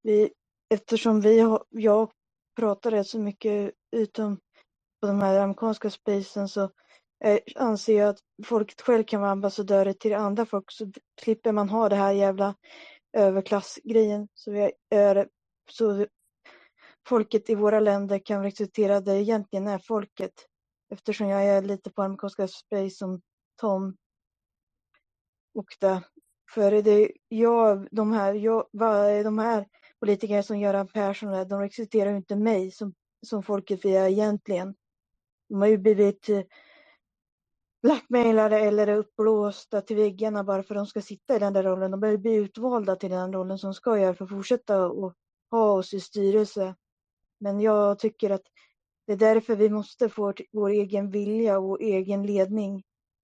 vi, 0.03 0.30
eftersom 0.74 1.20
vi 1.20 1.40
har, 1.40 1.64
jag 1.70 2.11
pratar 2.57 2.90
rätt 2.90 3.07
så 3.07 3.18
mycket 3.18 3.72
utom 3.97 4.36
på 5.01 5.07
de 5.07 5.20
här 5.20 5.40
amerikanska 5.40 5.90
spacen 5.90 6.49
så 6.49 6.70
Eh, 7.24 7.38
anser 7.56 7.98
jag 7.98 8.08
att 8.08 8.20
folket 8.44 8.80
själv 8.80 9.04
kan 9.04 9.20
vara 9.20 9.30
ambassadörer 9.30 9.92
till 9.92 10.14
andra 10.14 10.46
folk 10.46 10.72
så 10.72 10.92
slipper 11.20 11.52
man 11.52 11.68
ha 11.68 11.88
det 11.88 11.96
här 11.96 12.12
jävla 12.12 12.54
överklassgrejen. 13.12 14.28
Så, 14.34 14.50
vi 14.50 14.72
är, 14.90 15.28
så 15.70 16.06
folket 17.08 17.50
i 17.50 17.54
våra 17.54 17.80
länder 17.80 18.18
kan 18.18 18.42
rekrytera 18.42 19.00
det 19.00 19.22
egentligen 19.22 19.66
är 19.66 19.78
folket. 19.78 20.32
Eftersom 20.90 21.28
jag 21.28 21.44
är 21.44 21.62
lite 21.62 21.90
på 21.90 22.02
amerikanska 22.02 22.48
space 22.48 22.96
som 22.96 23.20
Tom 23.60 23.96
och 25.54 25.66
det. 25.80 26.02
För 26.50 26.82
det, 26.82 27.12
jag, 27.28 27.88
de 27.90 28.12
här, 28.12 28.34
jag, 28.34 28.66
de 29.24 29.38
här 29.38 29.66
politikerna 30.00 30.42
som 30.42 30.58
Göran 30.58 30.88
Persson, 30.88 31.48
de 31.48 31.60
rekryterar 31.60 32.10
ju 32.10 32.16
inte 32.16 32.36
mig 32.36 32.70
som, 32.70 32.94
som 33.26 33.42
folket 33.42 33.84
vi 33.84 33.96
är 33.96 34.08
egentligen. 34.08 34.74
De 35.48 35.60
har 35.60 35.68
ju 35.68 35.78
blivit 35.78 36.28
eh, 36.28 36.42
blackmailade 37.87 38.59
eller 38.59 38.89
uppblåsta 38.89 39.80
till 39.80 39.97
väggarna 39.97 40.45
bara 40.45 40.62
för 40.62 40.74
att 40.74 40.78
de 40.78 40.87
ska 40.87 41.01
sitta 41.03 41.37
i 41.37 41.39
den 41.39 41.53
där 41.53 41.62
rollen. 41.62 41.91
De 41.91 42.01
behöver 42.01 42.18
bli 42.18 42.34
utvalda 42.34 42.97
till 42.97 43.11
den 43.11 43.32
rollen 43.32 43.59
som 43.59 43.74
ska 43.74 43.99
göra 43.99 44.14
för 44.14 44.24
att 44.24 44.30
fortsätta 44.30 44.87
och 44.87 45.14
ha 45.51 45.72
oss 45.72 45.95
i 45.95 46.01
styrelse. 46.01 46.74
Men 47.41 47.61
jag 47.61 47.99
tycker 47.99 48.30
att 48.30 48.43
det 49.07 49.12
är 49.12 49.16
därför 49.16 49.57
vi 49.57 49.70
måste 49.70 50.09
få 50.09 50.34
vår 50.53 50.68
egen 50.70 51.11
vilja 51.11 51.59
och 51.59 51.80
egen 51.80 52.26
ledning 52.26 52.82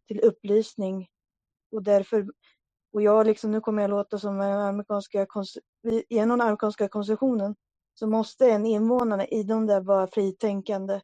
till 0.08 0.20
upplysning. 0.20 1.08
Och 1.72 1.82
därför 1.82 2.26
och 2.92 3.02
jag 3.02 3.26
liksom, 3.26 3.50
nu 3.50 3.60
kommer 3.60 3.82
jag 3.82 3.90
låta 3.90 4.18
som 4.18 4.38
den 4.38 4.60
amerikanska, 4.60 5.26
genom 6.08 6.38
den 6.38 6.46
amerikanska 6.46 6.88
konstitutionen 6.88 7.54
så 7.94 8.06
måste 8.06 8.50
en 8.50 8.66
invånare 8.66 9.26
i 9.26 9.42
de 9.42 9.66
där 9.66 9.80
vara 9.80 10.06
fritänkande. 10.06 11.00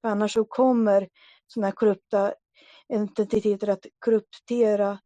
För 0.00 0.08
annars 0.08 0.32
så 0.32 0.44
kommer 0.44 1.08
sådana 1.46 1.66
här 1.66 1.72
korrupta 1.72 2.34
entiteter 2.88 3.68
att 3.68 3.86
korruptera 3.98 4.98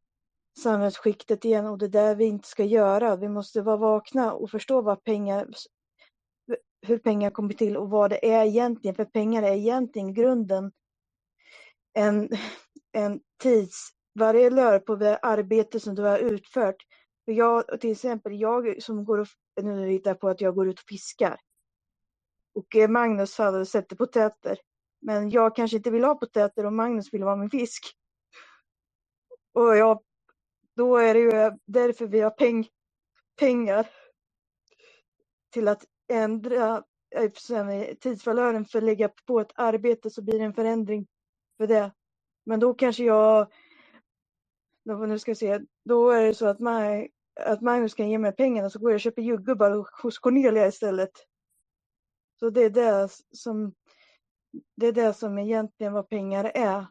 samhällsskiktet 0.58 1.44
igen 1.44 1.66
och 1.66 1.78
det 1.78 1.86
är 1.86 1.88
där 1.88 2.14
vi 2.14 2.24
inte 2.24 2.48
ska 2.48 2.64
göra. 2.64 3.16
Vi 3.16 3.28
måste 3.28 3.62
vara 3.62 3.76
vakna 3.76 4.32
och 4.32 4.50
förstå 4.50 4.82
vad 4.82 5.04
pengar, 5.04 5.48
hur 6.86 6.98
pengar 6.98 7.30
kommer 7.30 7.54
till 7.54 7.76
och 7.76 7.90
vad 7.90 8.10
det 8.10 8.32
är 8.32 8.44
egentligen. 8.44 8.94
För 8.94 9.04
pengar 9.04 9.42
är 9.42 9.52
egentligen 9.52 10.14
grunden 10.14 10.72
en, 11.92 12.28
en 12.92 13.20
tids 13.42 13.90
varje 14.14 14.50
lör 14.50 14.78
på 14.78 14.96
det 14.96 15.16
arbete 15.16 15.80
som 15.80 15.94
du 15.94 16.02
har 16.02 16.18
utfört. 16.18 16.76
För 17.24 17.32
jag, 17.32 17.80
till 17.80 17.90
exempel, 17.90 18.40
jag 18.40 18.82
som 18.82 19.04
går 19.04 19.18
och, 19.18 19.28
nu 19.62 19.88
hittar 19.88 20.14
på 20.14 20.28
att 20.28 20.40
jag 20.40 20.54
går 20.54 20.68
ut 20.68 20.78
och 20.78 20.88
fiskar. 20.88 21.40
Och 22.54 22.90
Magnus 22.90 23.38
hade 23.38 23.66
sätter 23.66 23.96
potäter. 23.96 24.58
Men 25.00 25.30
jag 25.30 25.56
kanske 25.56 25.76
inte 25.76 25.90
vill 25.90 26.04
ha 26.04 26.14
potäter 26.14 26.66
och 26.66 26.72
Magnus 26.72 27.14
vill 27.14 27.22
ha 27.22 27.36
min 27.36 27.50
fisk. 27.50 27.96
Och 29.52 29.76
jag, 29.76 30.02
då 30.76 30.96
är 30.96 31.14
det 31.14 31.20
ju 31.20 31.58
därför 31.66 32.06
vi 32.06 32.20
har 32.20 32.30
peng, 32.30 32.68
pengar 33.38 33.86
till 35.52 35.68
att 35.68 35.84
ändra 36.08 36.84
eh, 37.10 37.30
tidsvalören 38.00 38.64
för 38.64 38.78
att 38.78 38.84
lägga 38.84 39.08
på 39.26 39.40
ett 39.40 39.52
arbete 39.54 40.10
så 40.10 40.22
blir 40.22 40.38
det 40.38 40.44
en 40.44 40.54
förändring 40.54 41.06
för 41.56 41.66
det. 41.66 41.92
Men 42.44 42.60
då 42.60 42.74
kanske 42.74 43.04
jag 43.04 43.52
nu 44.84 45.18
ska 45.18 45.30
jag 45.30 45.38
se, 45.38 45.60
då 45.84 46.10
är 46.10 46.26
det 46.26 46.34
så 46.34 46.46
att, 46.46 46.60
Maj, 46.60 47.10
att 47.40 47.60
Magnus 47.60 47.94
kan 47.94 48.10
ge 48.10 48.18
mig 48.18 48.32
pengarna 48.32 48.70
så 48.70 48.78
går 48.78 48.90
jag 48.90 48.96
och 48.96 49.00
köper 49.00 49.22
jordgubbar 49.22 50.02
hos 50.02 50.18
Cornelia 50.18 50.66
istället. 50.66 51.10
Så 52.40 52.50
det 52.50 52.64
är 52.64 52.70
det 52.70 53.08
som, 53.32 53.74
det 54.76 54.86
är 54.86 54.92
det 54.92 55.14
som 55.14 55.38
egentligen 55.38 55.92
vad 55.92 56.08
pengar 56.08 56.52
är. 56.54 56.86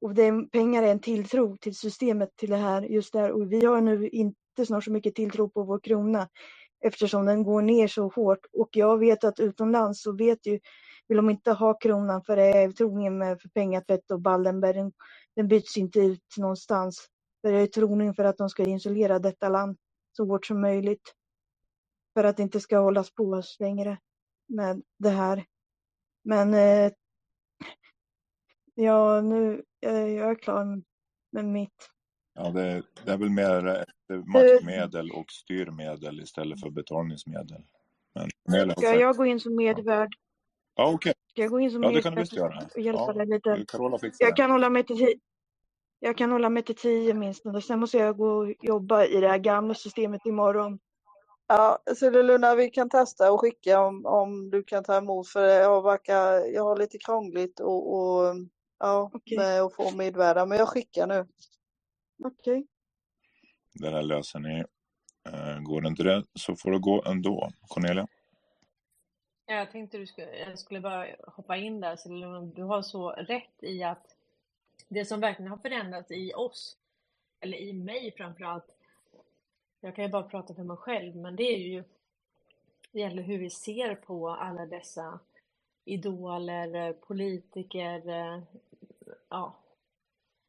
Och 0.00 0.14
det 0.14 0.22
är, 0.22 0.48
pengar 0.50 0.82
är 0.82 0.92
en 0.92 1.00
tilltro 1.00 1.56
till 1.56 1.76
systemet, 1.76 2.36
till 2.36 2.50
det 2.50 2.56
här, 2.56 2.82
just 2.82 3.12
där. 3.12 3.30
Och 3.32 3.52
vi 3.52 3.64
har 3.64 3.80
nu 3.80 4.08
inte 4.08 4.66
snart 4.66 4.84
så 4.84 4.92
mycket 4.92 5.14
tilltro 5.14 5.48
på 5.48 5.62
vår 5.62 5.80
krona 5.80 6.28
eftersom 6.80 7.26
den 7.26 7.42
går 7.42 7.62
ner 7.62 7.88
så 7.88 8.08
hårt. 8.08 8.46
Och 8.52 8.68
jag 8.72 8.98
vet 8.98 9.24
att 9.24 9.40
utomlands 9.40 10.02
så 10.02 10.12
vet 10.12 10.46
ju, 10.46 10.60
vill 11.08 11.16
de 11.16 11.30
inte 11.30 11.52
ha 11.52 11.74
kronan 11.74 12.22
för 12.24 12.36
det 12.36 12.44
är 12.44 12.72
troligen 12.72 13.18
med 13.18 13.40
för 13.40 13.48
pengatvätt 13.48 14.10
och 14.10 14.20
Ballenberg 14.20 14.92
den 15.36 15.48
byts 15.48 15.76
inte 15.76 16.00
ut 16.00 16.36
någonstans. 16.38 17.08
För 17.42 17.52
det 17.52 17.58
är 17.58 17.66
troning 17.66 18.14
för 18.14 18.24
att 18.24 18.38
de 18.38 18.50
ska 18.50 18.62
isolera 18.62 19.18
detta 19.18 19.48
land 19.48 19.76
så 20.12 20.24
hårt 20.24 20.46
som 20.46 20.60
möjligt. 20.60 21.14
För 22.14 22.24
att 22.24 22.36
det 22.36 22.42
inte 22.42 22.60
ska 22.60 22.78
hållas 22.78 23.14
på 23.14 23.24
oss 23.24 23.56
längre 23.60 23.98
med 24.48 24.82
det 24.98 25.10
här. 25.10 25.44
Men 26.28 26.54
eh, 26.54 26.92
ja, 28.74 29.20
nu 29.20 29.62
jag, 29.80 30.10
jag 30.10 30.30
är 30.30 30.34
klar 30.34 30.82
med 31.32 31.44
mitt. 31.44 31.90
Ja, 32.34 32.50
det, 32.50 32.82
det 33.04 33.12
är 33.12 33.18
väl 33.18 33.30
mer 33.30 33.66
ett 33.66 34.26
maktmedel 34.26 35.10
och 35.10 35.30
styrmedel 35.30 36.20
istället 36.20 36.60
för 36.60 36.70
betalningsmedel. 36.70 37.62
Men 38.48 38.70
Ska 38.70 38.94
jag 38.94 39.16
gå 39.16 39.26
in 39.26 39.40
som 39.40 39.56
medvärd? 39.56 40.08
Ja, 40.74 40.92
okej. 40.94 41.12
Ska 41.30 41.42
jag 41.42 41.50
gå 41.50 41.60
in 41.60 41.70
som 41.70 41.82
Ja, 41.82 41.90
det 41.90 42.02
kan 42.02 42.14
du 42.14 42.20
medvärd 42.20 42.22
visst 42.22 42.32
göra. 42.32 42.62
och 42.74 42.80
hjälpa 42.80 43.00
Ja, 43.06 43.12
dig 43.12 43.26
lite? 43.26 43.64
Carola 43.68 43.98
fixar 43.98 44.24
Jag 44.24 44.32
det. 44.32 44.36
kan 44.36 44.50
hålla 44.50 44.70
mig 44.70 44.84
till 44.84 44.98
tio. 44.98 45.18
Jag 45.98 46.18
kan 46.18 46.32
hålla 46.32 46.48
mig 46.50 46.62
till 46.62 46.76
tio 46.76 47.14
minst. 47.14 47.46
och 47.46 47.64
Sen 47.64 47.80
måste 47.80 47.98
jag 47.98 48.16
gå 48.16 48.30
och 48.30 48.54
jobba 48.62 49.04
i 49.04 49.20
det 49.20 49.28
här 49.28 49.38
gamla 49.38 49.74
systemet 49.74 50.26
imorgon. 50.26 50.78
Ja, 51.50 51.78
så 51.96 52.10
Luna, 52.10 52.54
vi 52.54 52.70
kan 52.70 52.88
testa 52.90 53.32
och 53.32 53.40
skicka 53.40 53.80
om, 53.80 54.06
om 54.06 54.50
du 54.50 54.62
kan 54.64 54.84
ta 54.84 54.96
emot 54.96 55.28
för 55.28 55.44
jag 55.44 55.82
verkar, 55.82 56.32
jag 56.54 56.64
har 56.64 56.76
lite 56.76 56.98
krångligt 56.98 57.60
och, 57.60 57.94
och 57.94 58.34
ja, 58.78 59.10
Okej. 59.14 59.38
med 59.38 59.62
att 59.62 59.74
få 59.74 59.90
medvärdar, 59.96 60.46
men 60.46 60.58
jag 60.58 60.68
skickar 60.68 61.06
nu. 61.06 61.26
Okej. 62.24 62.66
Det 63.74 63.90
där 63.90 64.02
löser 64.02 64.38
ni. 64.38 64.64
Eh, 65.28 65.60
Går 65.60 65.80
det 65.80 65.88
inte 65.88 66.02
det 66.02 66.24
så 66.34 66.56
får 66.56 66.70
det 66.70 66.78
gå 66.78 67.02
ändå. 67.06 67.50
Cornelia? 67.68 68.06
Ja, 69.46 69.54
Jag 69.54 69.70
tänkte 69.72 69.98
du 69.98 70.06
skulle, 70.06 70.36
jag 70.36 70.58
skulle 70.58 70.80
bara 70.80 71.06
hoppa 71.26 71.56
in 71.56 71.80
där, 71.80 71.96
så 71.96 72.08
du 72.54 72.62
har 72.62 72.82
så 72.82 73.10
rätt 73.10 73.62
i 73.62 73.82
att 73.82 74.16
det 74.88 75.04
som 75.04 75.20
verkligen 75.20 75.50
har 75.50 75.58
förändrats 75.58 76.10
i 76.10 76.32
oss, 76.34 76.76
eller 77.40 77.58
i 77.58 77.72
mig 77.72 78.14
framför 78.16 78.44
allt, 78.44 78.77
jag 79.80 79.94
kan 79.96 80.04
ju 80.04 80.10
bara 80.10 80.22
prata 80.22 80.54
för 80.54 80.64
mig 80.64 80.76
själv, 80.76 81.16
men 81.16 81.36
det 81.36 81.42
är 81.42 81.58
ju, 81.58 81.84
det 82.92 83.00
gäller 83.00 83.22
hur 83.22 83.38
vi 83.38 83.50
ser 83.50 83.94
på 83.94 84.30
alla 84.30 84.66
dessa 84.66 85.20
idoler, 85.84 86.92
politiker, 86.92 88.02
ja. 89.28 89.56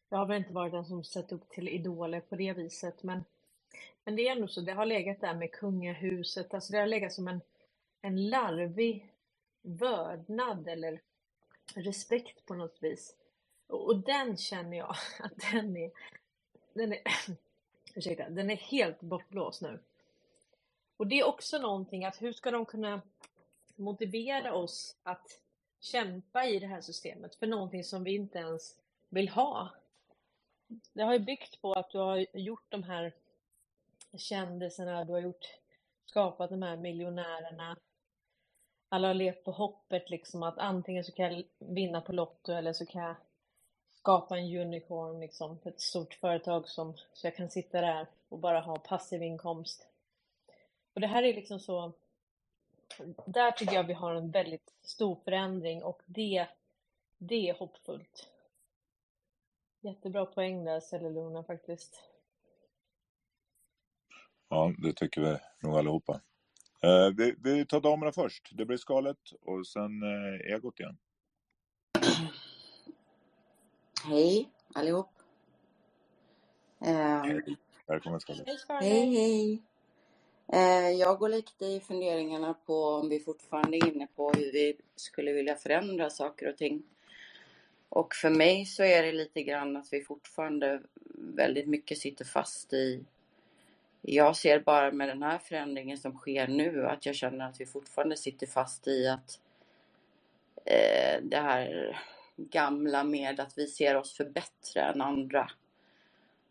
Jag 0.09 0.17
har 0.17 0.25
väl 0.25 0.37
inte 0.37 0.53
varit 0.53 0.71
den 0.71 0.85
som 0.85 1.03
sett 1.03 1.31
upp 1.31 1.49
till 1.49 1.69
idoler 1.69 2.21
på 2.21 2.35
det 2.35 2.53
viset, 2.53 3.03
men, 3.03 3.23
men 4.05 4.15
det 4.15 4.27
är 4.27 4.31
ändå 4.31 4.47
så, 4.47 4.61
det 4.61 4.73
har 4.73 4.85
legat 4.85 5.21
där 5.21 5.35
med 5.35 5.51
kungahuset, 5.51 6.53
alltså 6.53 6.71
det 6.71 6.79
har 6.79 6.87
legat 6.87 7.13
som 7.13 7.27
en, 7.27 7.41
en 8.01 8.29
larvig 8.29 9.13
vördnad 9.61 10.67
eller 10.67 11.01
respekt 11.75 12.45
på 12.45 12.53
något 12.53 12.77
vis. 12.83 13.15
Och, 13.67 13.85
och 13.87 13.99
den 13.99 14.37
känner 14.37 14.77
jag 14.77 14.95
att 15.19 15.51
den 15.51 15.77
är, 15.77 15.91
den 16.73 16.93
är, 16.93 17.01
ursäkta, 17.95 18.29
den 18.29 18.49
är 18.49 18.55
helt 18.55 19.01
bortblåst 19.01 19.61
nu. 19.61 19.79
Och 20.97 21.07
det 21.07 21.19
är 21.19 21.27
också 21.27 21.57
någonting 21.57 22.05
att 22.05 22.21
hur 22.21 22.33
ska 22.33 22.51
de 22.51 22.65
kunna 22.65 23.01
motivera 23.75 24.53
oss 24.53 24.95
att 25.03 25.39
kämpa 25.79 26.45
i 26.45 26.59
det 26.59 26.67
här 26.67 26.81
systemet 26.81 27.35
för 27.35 27.47
någonting 27.47 27.83
som 27.83 28.03
vi 28.03 28.15
inte 28.15 28.39
ens 28.39 28.75
vill 29.09 29.29
ha? 29.29 29.69
Det 30.93 31.03
har 31.03 31.13
ju 31.13 31.19
byggt 31.19 31.61
på 31.61 31.73
att 31.73 31.89
du 31.89 31.97
har 31.97 32.25
gjort 32.33 32.65
de 32.69 32.83
här 32.83 33.13
kändisarna, 34.17 35.05
du 35.05 35.13
har 35.13 35.19
gjort, 35.19 35.45
skapat 36.05 36.49
de 36.49 36.61
här 36.61 36.77
miljonärerna. 36.77 37.77
Alla 38.89 39.07
har 39.07 39.13
levt 39.13 39.43
på 39.43 39.51
hoppet 39.51 40.09
liksom 40.09 40.43
att 40.43 40.57
antingen 40.57 41.03
så 41.03 41.11
kan 41.11 41.33
jag 41.33 41.43
vinna 41.57 42.01
på 42.01 42.13
Lotto 42.13 42.51
eller 42.51 42.73
så 42.73 42.85
kan 42.85 43.03
jag 43.03 43.15
skapa 44.09 44.37
en 44.37 44.57
unicorn 44.57 45.19
liksom, 45.19 45.57
ett 45.63 45.81
stort 45.81 46.13
företag 46.13 46.67
som, 46.67 46.93
så 47.13 47.27
jag 47.27 47.35
kan 47.35 47.49
sitta 47.49 47.81
där 47.81 48.07
och 48.29 48.39
bara 48.39 48.59
ha 48.59 48.79
passiv 48.79 49.23
inkomst. 49.23 49.87
Och 50.93 51.01
det 51.01 51.07
här 51.07 51.23
är 51.23 51.33
liksom 51.33 51.59
så, 51.59 51.93
där 53.25 53.51
tycker 53.51 53.73
jag 53.73 53.83
vi 53.83 53.93
har 53.93 54.15
en 54.15 54.31
väldigt 54.31 54.73
stor 54.81 55.15
förändring 55.15 55.83
och 55.83 56.01
det, 56.05 56.47
det 57.17 57.49
är 57.49 57.53
hoppfullt. 57.53 58.29
Jättebra 59.81 60.25
poäng 60.25 60.65
där 60.65 60.79
Cellulona 60.79 61.43
faktiskt. 61.43 62.03
Ja, 64.49 64.73
det 64.77 64.93
tycker 64.93 65.21
vi 65.21 65.37
nog 65.59 65.77
allihopa. 65.77 66.21
Eh, 66.81 67.15
vi, 67.17 67.35
vi 67.37 67.65
tar 67.65 67.81
damerna 67.81 68.11
först. 68.11 68.49
Det 68.51 68.65
blir 68.65 68.77
skalet 68.77 69.31
och 69.41 69.67
sen 69.67 70.03
eh, 70.03 70.53
egot 70.53 70.79
igen. 70.79 70.97
Hej 74.05 74.49
allihop. 74.73 75.09
Ehm, 76.85 77.21
Hej. 77.21 77.57
Välkommen 77.87 78.19
skalet. 78.19 78.47
hej 78.69 79.15
hej. 79.15 79.63
Eh, 80.53 80.89
jag 80.89 81.19
går 81.19 81.29
lite 81.29 81.65
i 81.65 81.79
funderingarna 81.79 82.53
på 82.53 82.85
om 82.85 83.09
vi 83.09 83.19
fortfarande 83.19 83.77
är 83.77 83.87
inne 83.87 84.07
på 84.15 84.31
hur 84.31 84.51
vi 84.51 84.77
skulle 84.95 85.33
vilja 85.33 85.55
förändra 85.55 86.09
saker 86.09 86.49
och 86.49 86.57
ting. 86.57 86.83
Och 87.89 88.15
för 88.15 88.29
mig 88.29 88.65
så 88.65 88.83
är 88.83 89.03
det 89.03 89.11
lite 89.11 89.43
grann 89.43 89.77
att 89.77 89.93
vi 89.93 90.03
fortfarande 90.03 90.81
väldigt 91.15 91.67
mycket 91.67 91.97
sitter 91.97 92.25
fast 92.25 92.73
i 92.73 93.05
jag 94.01 94.35
ser 94.35 94.59
bara 94.59 94.91
med 94.91 95.09
den 95.09 95.23
här 95.23 95.37
förändringen 95.37 95.97
som 95.97 96.17
sker 96.17 96.47
nu 96.47 96.87
att 96.87 97.05
jag 97.05 97.15
känner 97.15 97.45
att 97.45 97.61
vi 97.61 97.65
fortfarande 97.65 98.17
sitter 98.17 98.47
fast 98.47 98.87
i 98.87 99.07
att 99.07 99.39
eh, 100.65 101.21
det 101.23 101.37
här 101.39 101.97
gamla 102.49 103.03
med 103.03 103.39
att 103.39 103.57
vi 103.57 103.67
ser 103.67 103.95
oss 103.95 104.13
för 104.17 104.25
bättre 104.25 104.81
än 104.81 105.01
andra. 105.01 105.51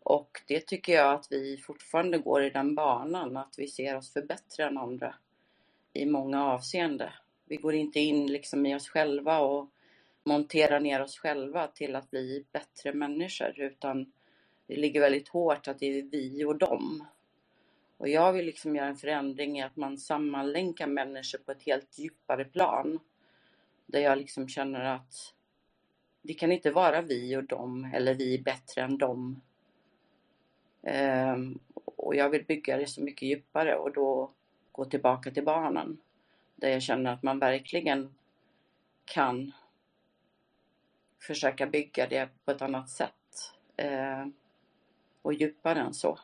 Och 0.03 0.41
det 0.47 0.67
tycker 0.67 0.93
jag 0.93 1.13
att 1.13 1.27
vi 1.31 1.57
fortfarande 1.57 2.17
går 2.17 2.43
i 2.43 2.49
den 2.49 2.75
banan, 2.75 3.37
att 3.37 3.55
vi 3.57 3.67
ser 3.67 3.97
oss 3.97 4.13
för 4.13 4.21
bättre 4.21 4.65
än 4.65 4.77
andra 4.77 5.15
i 5.93 6.05
många 6.05 6.45
avseenden. 6.45 7.09
Vi 7.45 7.55
går 7.55 7.73
inte 7.73 7.99
in 7.99 8.27
liksom 8.27 8.65
i 8.65 8.75
oss 8.75 8.89
själva 8.89 9.39
och 9.39 9.69
monterar 10.23 10.79
ner 10.79 11.01
oss 11.01 11.17
själva 11.17 11.67
till 11.67 11.95
att 11.95 12.11
bli 12.11 12.45
bättre 12.51 12.93
människor, 12.93 13.59
utan 13.59 14.11
det 14.67 14.75
ligger 14.75 15.01
väldigt 15.01 15.27
hårt 15.27 15.67
att 15.67 15.79
det 15.79 15.85
är 15.85 16.03
vi 16.03 16.45
och 16.45 16.57
dem. 16.57 17.07
Och 17.97 18.09
jag 18.09 18.33
vill 18.33 18.45
liksom 18.45 18.75
göra 18.75 18.87
en 18.87 18.95
förändring 18.95 19.59
i 19.59 19.63
att 19.63 19.75
man 19.75 19.97
sammanlänkar 19.97 20.87
människor 20.87 21.39
på 21.39 21.51
ett 21.51 21.63
helt 21.63 21.99
djupare 21.99 22.45
plan. 22.45 22.99
Där 23.85 23.99
jag 23.99 24.17
liksom 24.17 24.47
känner 24.47 24.83
att 24.83 25.33
det 26.29 26.33
kan 26.33 26.51
inte 26.51 26.71
vara 26.71 27.01
vi 27.01 27.37
och 27.37 27.43
dem 27.43 27.91
eller 27.93 28.13
vi 28.13 28.35
är 28.35 28.41
bättre 28.41 28.81
än 28.81 28.97
dem. 28.97 29.41
Ehm, 30.83 31.59
och 31.73 32.15
jag 32.15 32.29
vill 32.29 32.45
bygga 32.45 32.77
det 32.77 32.87
så 32.87 33.01
mycket 33.01 33.21
djupare 33.21 33.75
och 33.75 33.93
då 33.93 34.31
gå 34.71 34.85
tillbaka 34.85 35.31
till 35.31 35.43
barnen. 35.43 36.01
Där 36.55 36.69
jag 36.69 36.81
känner 36.81 37.13
att 37.13 37.23
man 37.23 37.39
verkligen 37.39 38.15
kan 39.05 39.51
försöka 41.19 41.67
bygga 41.67 42.07
det 42.07 42.29
på 42.45 42.51
ett 42.51 42.61
annat 42.61 42.89
sätt. 42.89 43.53
Ehm, 43.77 44.33
och 45.21 45.33
djupare 45.33 45.79
än 45.79 45.93
så. 45.93 46.19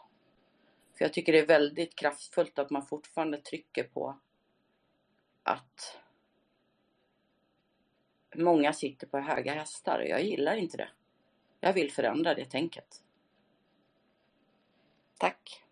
För 0.98 1.06
jag 1.06 1.14
tycker 1.14 1.34
det 1.34 1.40
är 1.40 1.48
väldigt 1.48 1.96
kraftfullt 1.96 2.60
att 2.60 2.70
man 2.70 2.86
fortfarande 2.86 3.38
trycker 3.38 3.84
på 3.84 4.20
att 5.44 5.98
många 8.38 8.74
sitter 8.74 9.08
på 9.08 9.18
höga 9.18 9.54
hästar 9.54 10.00
och 10.00 10.08
jag 10.08 10.24
gillar 10.24 10.56
inte 10.56 10.78
det. 10.78 10.90
Jag 11.60 11.74
vill 11.74 11.92
förändra 11.92 12.34
det 12.34 12.46
tänket. 12.46 13.04
Tack. 15.18 15.64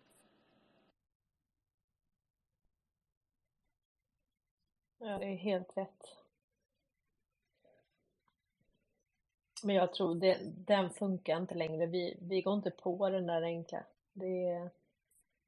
Ja, 4.98 5.18
det 5.18 5.26
är 5.26 5.36
helt 5.36 5.76
rätt. 5.76 6.16
Men 9.62 9.76
jag 9.76 9.92
tror 9.92 10.14
det, 10.14 10.38
den 10.44 10.90
funkar 10.90 11.36
inte 11.36 11.54
längre. 11.54 11.86
Vi, 11.86 12.16
vi 12.20 12.42
går 12.42 12.54
inte 12.54 12.70
på 12.70 13.10
den 13.10 13.26
där 13.26 13.42
enkla. 13.42 13.84
Det, 14.12 14.68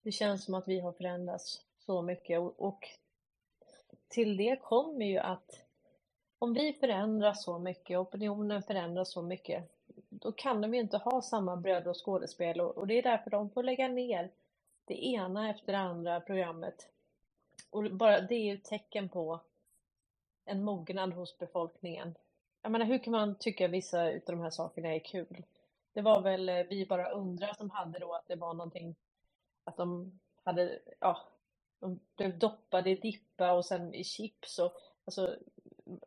det 0.03 0.13
känns 0.13 0.45
som 0.45 0.55
att 0.55 0.69
vi 0.69 0.81
har 0.81 0.93
förändrats 0.93 1.65
så 1.79 2.03
mycket 2.03 2.41
och, 2.41 2.61
och 2.61 2.89
till 4.09 4.37
det 4.37 4.57
kommer 4.63 5.07
ju 5.07 5.19
att 5.19 5.66
om 6.39 6.55
vi 6.55 6.73
förändras 6.73 7.45
så 7.45 7.59
mycket, 7.59 7.99
opinionen 7.99 8.63
förändras 8.63 9.13
så 9.13 9.23
mycket, 9.23 9.71
då 10.09 10.33
kan 10.33 10.61
de 10.61 10.75
ju 10.75 10.81
inte 10.81 10.97
ha 10.97 11.23
samma 11.23 11.57
bröd 11.57 11.87
och 11.87 12.05
skådespel 12.05 12.61
och, 12.61 12.79
och 12.79 12.87
det 12.87 12.95
är 12.99 13.03
därför 13.03 13.31
de 13.31 13.51
får 13.51 13.63
lägga 13.63 13.89
ner 13.89 14.31
det 14.85 15.07
ena 15.07 15.51
efter 15.51 15.73
det 15.73 15.79
andra 15.79 16.21
programmet. 16.21 16.89
Och 17.71 17.91
bara 17.91 18.21
det 18.21 18.35
är 18.35 18.45
ju 18.45 18.55
ett 18.55 18.65
tecken 18.65 19.09
på 19.09 19.41
en 20.45 20.65
mognad 20.65 21.13
hos 21.13 21.39
befolkningen. 21.39 22.15
Jag 22.63 22.73
menar, 22.73 22.87
hur 22.87 22.99
kan 22.99 23.11
man 23.11 23.35
tycka 23.35 23.69
vissa 23.69 24.11
utav 24.11 24.37
de 24.37 24.43
här 24.43 24.51
sakerna 24.51 24.95
är 24.95 24.99
kul? 24.99 25.45
Det 25.93 26.01
var 26.01 26.21
väl 26.21 26.49
eh, 26.49 26.63
Vi 26.71 26.87
bara 26.87 27.11
undrar 27.11 27.55
som 27.55 27.71
hade 27.71 27.99
då 27.99 28.15
att 28.15 28.29
det 28.29 28.37
var 28.37 28.55
någonting 28.55 28.95
att 29.65 29.77
de 29.77 30.19
hade, 30.45 30.79
ja, 31.01 31.21
de 31.81 32.01
blev 32.17 32.39
doppade 32.39 32.91
i 32.91 32.95
dippa 32.95 33.53
och 33.53 33.65
sen 33.65 33.95
i 33.95 34.05
chips 34.05 34.59
och 34.59 34.73
alltså, 35.05 35.37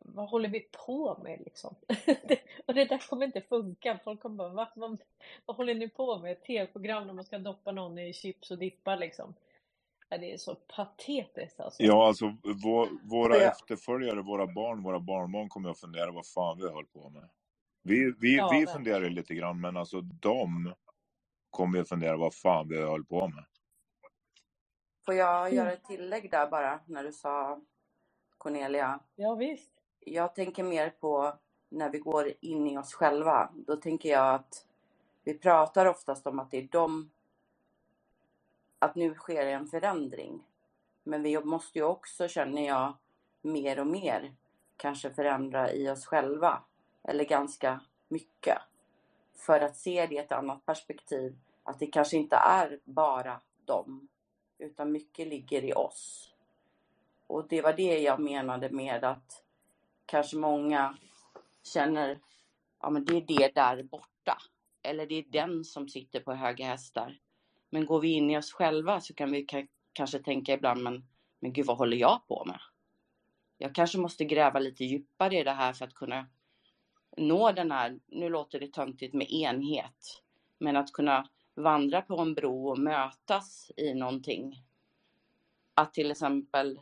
vad 0.00 0.30
håller 0.30 0.50
vi 0.50 0.60
på 0.60 1.18
med 1.24 1.40
liksom? 1.40 1.76
det, 2.06 2.40
och 2.66 2.74
det 2.74 2.86
där 2.86 2.98
kommer 3.10 3.26
inte 3.26 3.42
funka. 3.42 4.00
Folk 4.04 4.20
kommer 4.22 4.36
bara, 4.36 4.50
Va? 4.50 4.70
vad, 4.76 5.02
vad 5.46 5.56
håller 5.58 5.74
ni 5.76 5.90
på 5.90 6.18
med? 6.18 6.32
Ett 6.32 6.44
tv-program 6.44 7.08
där 7.08 7.14
man 7.14 7.24
ska 7.24 7.38
doppa 7.38 7.72
någon 7.72 7.98
i 7.98 8.14
chips 8.14 8.52
och 8.52 8.58
dippa 8.58 8.96
liksom. 8.96 9.34
Ja, 10.10 10.18
det 10.18 10.32
är 10.32 10.38
så 10.38 10.54
patetiskt 10.54 11.60
alltså. 11.60 11.82
Ja, 11.82 12.08
alltså 12.08 12.36
vår, 12.64 12.88
våra 13.10 13.36
Ja. 13.36 13.52
efterföljare, 13.52 14.22
våra 14.22 14.46
barn, 14.46 14.82
våra 14.82 15.00
barnbarn 15.00 15.48
kommer 15.48 15.70
att 15.70 15.80
fundera 15.80 16.12
vad 16.12 16.26
fan 16.26 16.58
vi 16.58 16.70
höll 16.70 16.86
på 16.86 17.10
med. 17.10 17.30
Vi, 17.82 18.14
vi, 18.20 18.34
Ja, 18.36 18.48
vi 18.50 18.66
verkligen. 18.66 18.66
funderar 18.66 19.02
ju 19.02 19.10
lite 19.10 19.34
grann, 19.34 19.60
men 19.60 19.76
alltså 19.76 20.00
de 20.00 20.74
kommer 21.50 21.80
att 21.80 21.88
fundera 21.90 22.16
vad 22.18 22.34
fan 22.34 22.68
vi 22.68 22.82
höll 22.82 23.04
på 23.04 23.28
med. 23.28 23.44
Får 25.06 25.14
jag 25.14 25.52
Mm. 25.52 25.56
göra 25.56 25.72
ett 25.72 25.84
tillägg 25.84 26.30
där 26.30 26.46
bara 26.50 26.80
när 26.86 27.04
du 27.04 27.12
sa 27.12 27.60
Cornelia? 28.40 29.00
Ja, 29.16 29.34
visst. 29.34 29.70
Jag 30.00 30.34
tänker 30.34 30.62
mer 30.62 30.90
på 30.90 31.38
när 31.68 31.90
vi 31.90 31.98
går 31.98 32.32
in 32.40 32.66
i 32.66 32.78
oss 32.78 32.94
själva. 32.94 33.50
Då 33.54 33.76
tänker 33.76 34.08
jag 34.08 34.34
att 34.34 34.66
vi 35.24 35.38
pratar 35.38 35.86
oftast 35.86 36.26
om 36.26 36.38
att 36.38 36.50
det 36.50 36.58
är 36.58 36.68
de, 36.70 37.10
att 38.78 38.94
nu 38.94 39.14
sker 39.14 39.46
en 39.46 39.66
förändring. 39.66 40.44
Men 41.02 41.22
vi 41.22 41.40
måste 41.40 41.78
ju 41.78 41.84
också, 41.84 42.28
känner 42.28 42.66
jag, 42.66 42.94
mer 43.42 43.80
och 43.80 43.86
mer 43.86 44.34
kanske 44.76 45.10
förändra 45.10 45.72
i 45.72 45.90
oss 45.90 46.06
själva. 46.06 46.62
Eller 47.02 47.24
ganska 47.24 47.80
mycket. 48.08 48.58
För 49.34 49.60
att 49.60 49.76
se 49.76 50.06
det 50.06 50.14
i 50.14 50.18
ett 50.18 50.32
annat 50.32 50.66
perspektiv. 50.66 51.38
Att 51.62 51.78
det 51.78 51.86
kanske 51.86 52.16
inte 52.16 52.36
är 52.36 52.80
bara 52.84 53.40
dem. 53.64 54.08
Utan 54.58 54.92
mycket 54.92 55.28
ligger 55.28 55.64
i 55.64 55.72
oss. 55.72 56.29
Och 57.30 57.46
det 57.48 57.62
var 57.62 57.72
det 57.72 57.98
jag 57.98 58.20
menade 58.20 58.70
med 58.70 59.04
att 59.04 59.44
kanske 60.06 60.36
många 60.36 60.96
känner, 61.62 62.18
ja 62.80 62.90
men 62.90 63.04
det 63.04 63.16
är 63.16 63.20
det 63.26 63.54
där 63.54 63.82
borta. 63.82 64.38
Eller 64.82 65.06
det 65.06 65.14
är 65.14 65.24
den 65.28 65.64
som 65.64 65.88
sitter 65.88 66.20
på 66.20 66.34
höga 66.34 66.66
hästar. 66.66 67.18
Men 67.70 67.86
går 67.86 68.00
vi 68.00 68.08
in 68.08 68.30
i 68.30 68.38
oss 68.38 68.52
själva 68.52 69.00
så 69.00 69.14
kan 69.14 69.32
vi 69.32 69.46
kanske 69.92 70.18
tänka 70.18 70.52
ibland, 70.52 70.82
men, 70.82 71.04
men 71.40 71.52
gud 71.52 71.66
vad 71.66 71.78
håller 71.78 71.96
jag 71.96 72.26
på 72.28 72.44
med? 72.44 72.60
Jag 73.58 73.74
kanske 73.74 73.98
måste 73.98 74.24
gräva 74.24 74.58
lite 74.58 74.84
djupare 74.84 75.38
i 75.40 75.44
det 75.44 75.52
här 75.52 75.72
för 75.72 75.84
att 75.84 75.94
kunna 75.94 76.26
nå 77.16 77.52
den 77.52 77.70
här, 77.70 78.00
nu 78.06 78.28
låter 78.28 78.60
det 78.60 78.72
töntigt 78.72 79.14
med 79.14 79.30
enhet, 79.30 80.22
men 80.58 80.76
att 80.76 80.92
kunna 80.92 81.28
vandra 81.54 82.02
på 82.02 82.18
en 82.18 82.34
bro 82.34 82.68
och 82.68 82.78
mötas 82.78 83.70
i 83.76 83.94
någonting. 83.94 84.64
Att 85.74 85.94
till 85.94 86.10
exempel 86.10 86.80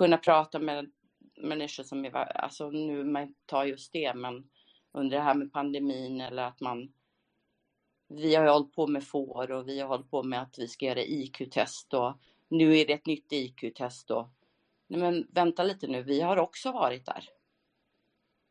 kunna 0.00 0.16
prata 0.16 0.58
med 0.58 0.90
människor 1.36 1.82
som 1.82 2.04
är, 2.04 2.14
alltså 2.14 2.70
nu 2.70 3.04
man 3.04 3.34
tar 3.46 3.64
just 3.64 3.92
det, 3.92 4.14
men 4.14 4.50
under 4.92 5.16
det 5.16 5.22
här 5.22 5.34
med 5.34 5.52
pandemin 5.52 6.20
eller 6.20 6.42
att 6.42 6.60
man 6.60 6.92
vi 8.08 8.34
har 8.34 8.44
ju 8.44 8.50
hållit 8.50 8.72
på 8.72 8.86
med 8.86 9.04
får 9.04 9.50
och 9.50 9.68
vi 9.68 9.80
har 9.80 9.88
hållit 9.88 10.10
på 10.10 10.22
med 10.22 10.42
att 10.42 10.58
vi 10.58 10.68
ska 10.68 10.86
göra 10.86 11.02
IQ-test 11.02 11.94
och 11.94 12.14
nu 12.48 12.78
är 12.78 12.86
det 12.86 12.92
ett 12.92 13.06
nytt 13.06 13.32
IQ-test 13.32 14.10
och 14.10 14.28
nej 14.86 15.00
men 15.00 15.26
vänta 15.30 15.62
lite 15.62 15.86
nu, 15.86 16.02
vi 16.02 16.20
har 16.20 16.36
också 16.36 16.72
varit 16.72 17.06
där. 17.06 17.28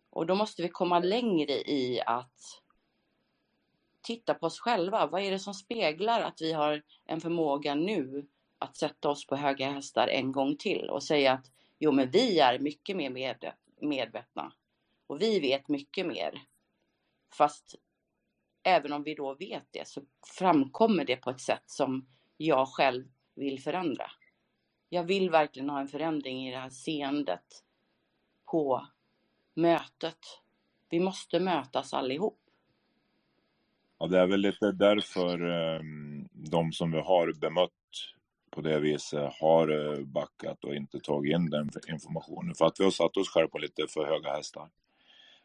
Och 0.09 0.25
då 0.25 0.35
måste 0.35 0.61
vi 0.61 0.69
komma 0.69 0.99
längre 0.99 1.53
i 1.53 2.01
att 2.05 2.61
titta 4.01 4.33
på 4.33 4.45
oss 4.45 4.59
själva. 4.59 5.07
Vad 5.07 5.21
är 5.21 5.31
det 5.31 5.39
som 5.39 5.53
speglar 5.53 6.21
att 6.21 6.41
vi 6.41 6.53
har 6.53 6.83
en 7.05 7.21
förmåga 7.21 7.75
nu 7.75 8.27
att 8.59 8.77
sätta 8.77 9.09
oss 9.09 9.27
på 9.27 9.35
höga 9.35 9.71
hästar 9.71 10.07
en 10.07 10.31
gång 10.31 10.55
till 10.57 10.89
och 10.89 11.03
säga 11.03 11.33
att 11.33 11.51
jo 11.79 11.91
men 11.91 12.11
vi 12.11 12.39
är 12.39 12.59
mycket 12.59 12.97
mer 12.97 13.09
medvetna 13.81 14.53
och 15.07 15.21
vi 15.21 15.39
vet 15.39 15.67
mycket 15.67 16.07
mer. 16.07 16.41
Fast 17.37 17.75
även 18.63 18.93
om 18.93 19.03
vi 19.03 19.15
då 19.15 19.33
vet 19.33 19.67
det 19.71 19.87
så 19.87 20.01
framkommer 20.37 21.05
det 21.05 21.15
på 21.15 21.29
ett 21.29 21.41
sätt 21.41 21.63
som 21.65 22.07
jag 22.37 22.67
själv 22.67 23.05
vill 23.35 23.59
förändra. 23.61 24.11
Jag 24.89 25.03
vill 25.03 25.29
verkligen 25.29 25.69
ha 25.69 25.79
en 25.79 25.87
förändring 25.87 26.47
i 26.47 26.51
det 26.51 26.57
här 26.57 26.69
seendet 26.69 27.63
på 28.51 28.87
mötet. 29.53 30.19
Vi 30.89 30.99
måste 30.99 31.39
mötas 31.39 31.93
allihop. 31.93 32.39
Ja, 33.97 34.07
det 34.07 34.19
är 34.19 34.27
väl 34.27 34.39
lite 34.39 34.71
därför 34.71 35.49
ehm, 35.49 36.27
de 36.31 36.71
som 36.71 36.91
vi 36.91 36.99
har 36.99 37.33
bemött 37.33 37.78
på 38.51 38.61
det 38.61 38.79
viset 38.79 39.33
har 39.41 39.69
eh, 39.69 40.05
backat 40.05 40.65
och 40.65 40.75
inte 40.75 40.99
tagit 40.99 41.35
in 41.35 41.49
den 41.49 41.69
informationen. 41.89 42.55
För 42.55 42.65
att 42.65 42.79
vi 42.79 42.83
har 42.83 42.91
satt 42.91 43.17
oss 43.17 43.29
själva 43.29 43.49
på 43.49 43.57
lite 43.57 43.87
för 43.89 44.05
höga 44.05 44.33
hästar. 44.33 44.69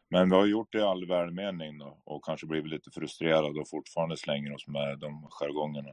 Men 0.09 0.29
vi 0.29 0.35
har 0.35 0.45
gjort 0.45 0.71
det 0.71 0.77
i 0.79 0.81
all 0.81 1.07
välmening 1.07 1.77
då, 1.79 2.01
och 2.05 2.25
kanske 2.25 2.47
blivit 2.47 2.71
lite 2.71 2.91
frustrerade 2.91 3.59
och 3.61 3.69
fortfarande 3.69 4.17
slänger 4.17 4.53
oss 4.55 4.67
med 4.67 4.99
de 4.99 5.27
jargongerna. 5.31 5.91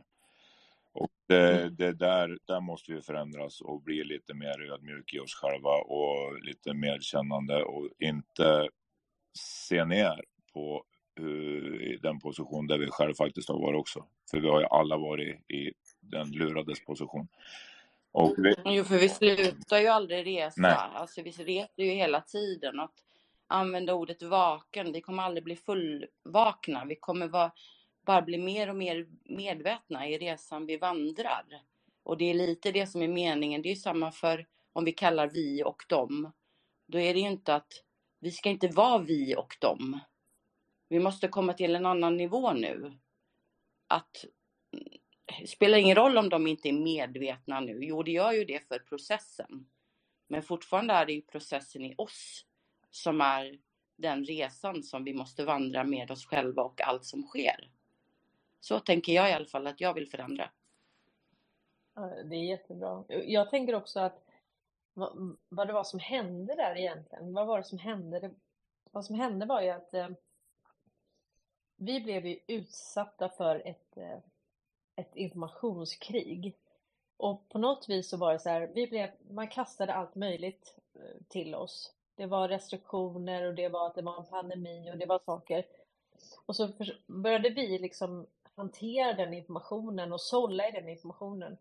Och 0.94 1.10
det, 1.28 1.62
Mm. 1.62 1.76
det 1.76 1.92
där, 1.92 2.38
där 2.46 2.60
måste 2.60 2.92
vi 2.92 3.02
förändras 3.02 3.60
och 3.60 3.82
bli 3.82 4.04
lite 4.04 4.34
mer 4.34 4.72
ödmjuka 4.72 5.16
i 5.16 5.20
oss 5.20 5.34
själva 5.34 5.70
och 5.70 6.42
lite 6.42 6.74
mer 6.74 6.98
kännande 7.00 7.64
och 7.64 7.88
inte 8.00 8.68
se 9.38 9.84
ner 9.84 10.22
på 10.54 10.84
uh, 11.20 11.76
i 11.82 11.98
den 12.02 12.20
position 12.20 12.66
där 12.66 12.78
vi 12.78 12.88
själva 12.90 13.14
faktiskt 13.14 13.48
har 13.48 13.60
varit 13.60 13.80
också. 13.80 14.06
För 14.30 14.40
vi 14.40 14.48
har 14.48 14.60
ju 14.60 14.66
alla 14.66 14.98
varit 14.98 15.50
i 15.50 15.72
den 16.02 16.30
lurades 16.32 16.84
position. 16.84 17.28
Och 18.12 18.34
vi, 18.38 18.54
Jo, 18.64 18.84
för 18.84 18.98
vi 18.98 19.08
slutar 19.08 19.78
ju 19.78 19.86
aldrig 19.86 20.26
resa. 20.26 20.60
nej, 20.60 20.74
Alltså 20.74 21.22
vi 21.22 21.30
reser 21.30 21.82
ju 21.82 21.90
hela 21.90 22.20
tiden. 22.20 22.80
Att 22.80 23.04
använda 23.46 23.94
ordet 23.94 24.22
vaken. 24.22 24.92
Vi 24.92 25.00
kommer 25.00 25.22
aldrig 25.22 25.44
bli 25.44 25.56
fullvakna. 25.56 26.84
Vi 26.84 26.96
kommer 26.96 27.28
vara, 27.28 27.52
bara 28.06 28.22
bli 28.22 28.38
mer 28.38 28.68
och 28.70 28.76
mer 28.76 29.06
medvetna 29.24 30.08
i 30.08 30.18
resan 30.18 30.66
vi 30.66 30.76
vandrar. 30.76 31.44
Och 32.02 32.18
det 32.18 32.30
är 32.30 32.34
lite 32.34 32.72
det 32.72 32.86
som 32.86 33.02
är 33.02 33.08
meningen. 33.08 33.62
Det 33.62 33.68
är 33.68 33.74
ju 33.74 33.80
samma 33.80 34.12
för 34.12 34.46
om 34.72 34.84
vi 34.84 34.92
kallar 34.92 35.26
vi 35.26 35.64
och 35.64 35.84
dem. 35.88 36.32
Då 36.86 36.98
är 36.98 37.14
det 37.14 37.20
ju 37.20 37.26
inte 37.26 37.54
att 37.54 37.72
vi 38.20 38.30
ska 38.30 38.48
inte 38.48 38.68
vara 38.68 38.98
vi 38.98 39.36
och 39.36 39.56
dem. 39.60 40.00
Vi 40.88 41.00
måste 41.00 41.28
komma 41.28 41.52
till 41.52 41.74
en 41.76 41.86
annan 41.86 42.16
nivå 42.16 42.52
nu. 42.52 42.98
Att 43.88 44.24
spelar 45.46 45.78
ingen 45.78 45.96
roll 45.96 46.18
om 46.18 46.28
de 46.28 46.46
inte 46.46 46.68
är 46.68 46.72
medvetna 46.72 47.60
nu. 47.60 47.78
Jo, 47.84 48.02
det 48.02 48.10
gör 48.10 48.32
ju 48.32 48.44
det 48.44 48.68
för 48.68 48.78
processen. 48.78 49.66
Men 50.28 50.42
fortfarande 50.42 50.94
är 50.94 51.06
det 51.06 51.12
ju 51.12 51.22
processen 51.22 51.84
i 51.84 51.94
oss 51.98 52.46
som 52.90 53.20
är 53.20 53.58
den 53.96 54.24
resan 54.24 54.82
som 54.82 55.04
vi 55.04 55.14
måste 55.14 55.44
vandra 55.44 55.84
med 55.84 56.10
oss 56.10 56.26
själva 56.26 56.62
och 56.62 56.80
allt 56.80 57.04
som 57.04 57.22
sker. 57.22 57.70
Så 58.60 58.80
tänker 58.80 59.12
jag 59.12 59.30
i 59.30 59.32
alla 59.32 59.46
fall 59.46 59.66
att 59.66 59.80
jag 59.80 59.94
vill 59.94 60.08
förändra. 60.08 60.50
Det 62.24 62.36
är 62.36 62.44
jättebra. 62.44 63.04
Jag 63.08 63.50
tänker 63.50 63.74
också 63.74 64.00
att 64.00 64.24
vad, 64.94 65.36
vad 65.48 65.66
det 65.66 65.72
var 65.72 65.84
som 65.84 66.00
hände 66.00 66.54
där 66.54 66.78
egentligen. 66.78 67.32
Vad 67.32 67.46
var 67.46 67.58
det 67.58 67.64
som 67.64 67.78
hände? 67.78 68.20
Det, 68.20 68.30
vad 68.90 69.04
som 69.04 69.14
hände 69.14 69.46
var 69.46 69.62
ju 69.62 69.68
att 69.70 69.94
eh, 69.94 70.08
vi 71.76 72.00
blev 72.00 72.26
ju 72.26 72.38
utsatta 72.46 73.28
för 73.28 73.62
ett, 73.66 73.96
eh, 73.96 74.18
ett 74.96 75.16
informationskrig. 75.16 76.56
Och 77.16 77.48
på 77.48 77.58
något 77.58 77.88
vis 77.88 78.08
så 78.08 78.16
var 78.16 78.32
det 78.32 78.38
så 78.38 78.48
här, 78.48 78.70
vi 78.74 78.86
blev, 78.86 79.10
man 79.30 79.48
kastade 79.48 79.94
allt 79.94 80.14
möjligt 80.14 80.76
eh, 80.94 81.22
till 81.28 81.54
oss. 81.54 81.94
Det 82.14 82.26
var 82.26 82.48
restriktioner 82.48 83.46
och 83.46 83.54
det 83.54 83.68
var 83.68 83.86
att 83.86 83.94
det 83.94 84.02
var 84.02 84.18
en 84.18 84.26
pandemi 84.26 84.90
och 84.92 84.98
det 84.98 85.06
var 85.06 85.18
saker. 85.26 85.64
Och 86.46 86.56
så 86.56 86.68
började 87.06 87.50
vi 87.50 87.78
liksom 87.78 88.26
hantera 88.56 89.12
den 89.12 89.34
informationen 89.34 90.12
och 90.12 90.20
sålla 90.20 90.68
i 90.68 90.72
den 90.72 90.88
informationen. 90.88 91.56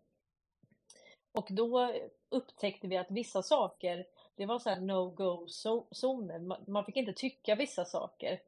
Och 1.32 1.48
då 1.50 1.92
upptäckte 2.28 2.88
vi 2.88 2.96
att 2.96 3.10
vissa 3.10 3.42
saker, 3.42 4.06
det 4.34 4.46
var 4.46 4.58
så 4.58 4.70
här 4.70 4.80
no-go-zoner. 4.80 6.70
Man 6.70 6.84
fick 6.84 6.96
inte 6.96 7.12
tycka 7.12 7.54
vissa 7.54 7.84
saker. 7.84 8.40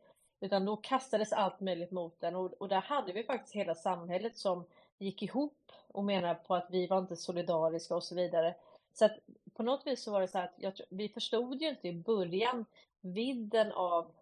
Utan 0.45 0.65
då 0.65 0.77
kastades 0.77 1.33
allt 1.33 1.61
möjligt 1.61 1.91
mot 1.91 2.21
den 2.21 2.37
och, 2.37 2.53
och 2.53 2.69
där 2.69 2.81
hade 2.81 3.13
vi 3.13 3.25
faktiskt 3.25 3.55
hela 3.55 3.75
samhället 3.75 4.37
som 4.37 4.65
gick 4.99 5.23
ihop 5.23 5.73
och 5.89 6.05
menade 6.05 6.35
på 6.35 6.55
att 6.55 6.67
vi 6.71 6.87
var 6.87 6.99
inte 6.99 7.17
solidariska 7.17 7.97
och 7.97 8.05
så 8.05 8.15
vidare. 8.15 8.55
Så 8.93 9.05
att 9.05 9.19
på 9.55 9.63
något 9.63 9.87
vis 9.87 10.03
så 10.03 10.13
var 10.13 10.21
det 10.21 10.29
så 10.29 10.39
att 10.39 10.55
jag, 10.57 10.73
vi 10.89 11.09
förstod 11.09 11.63
ju 11.63 11.69
inte 11.69 11.89
i 11.89 11.93
början 11.93 12.65
vidden 13.01 13.73
av 13.73 14.13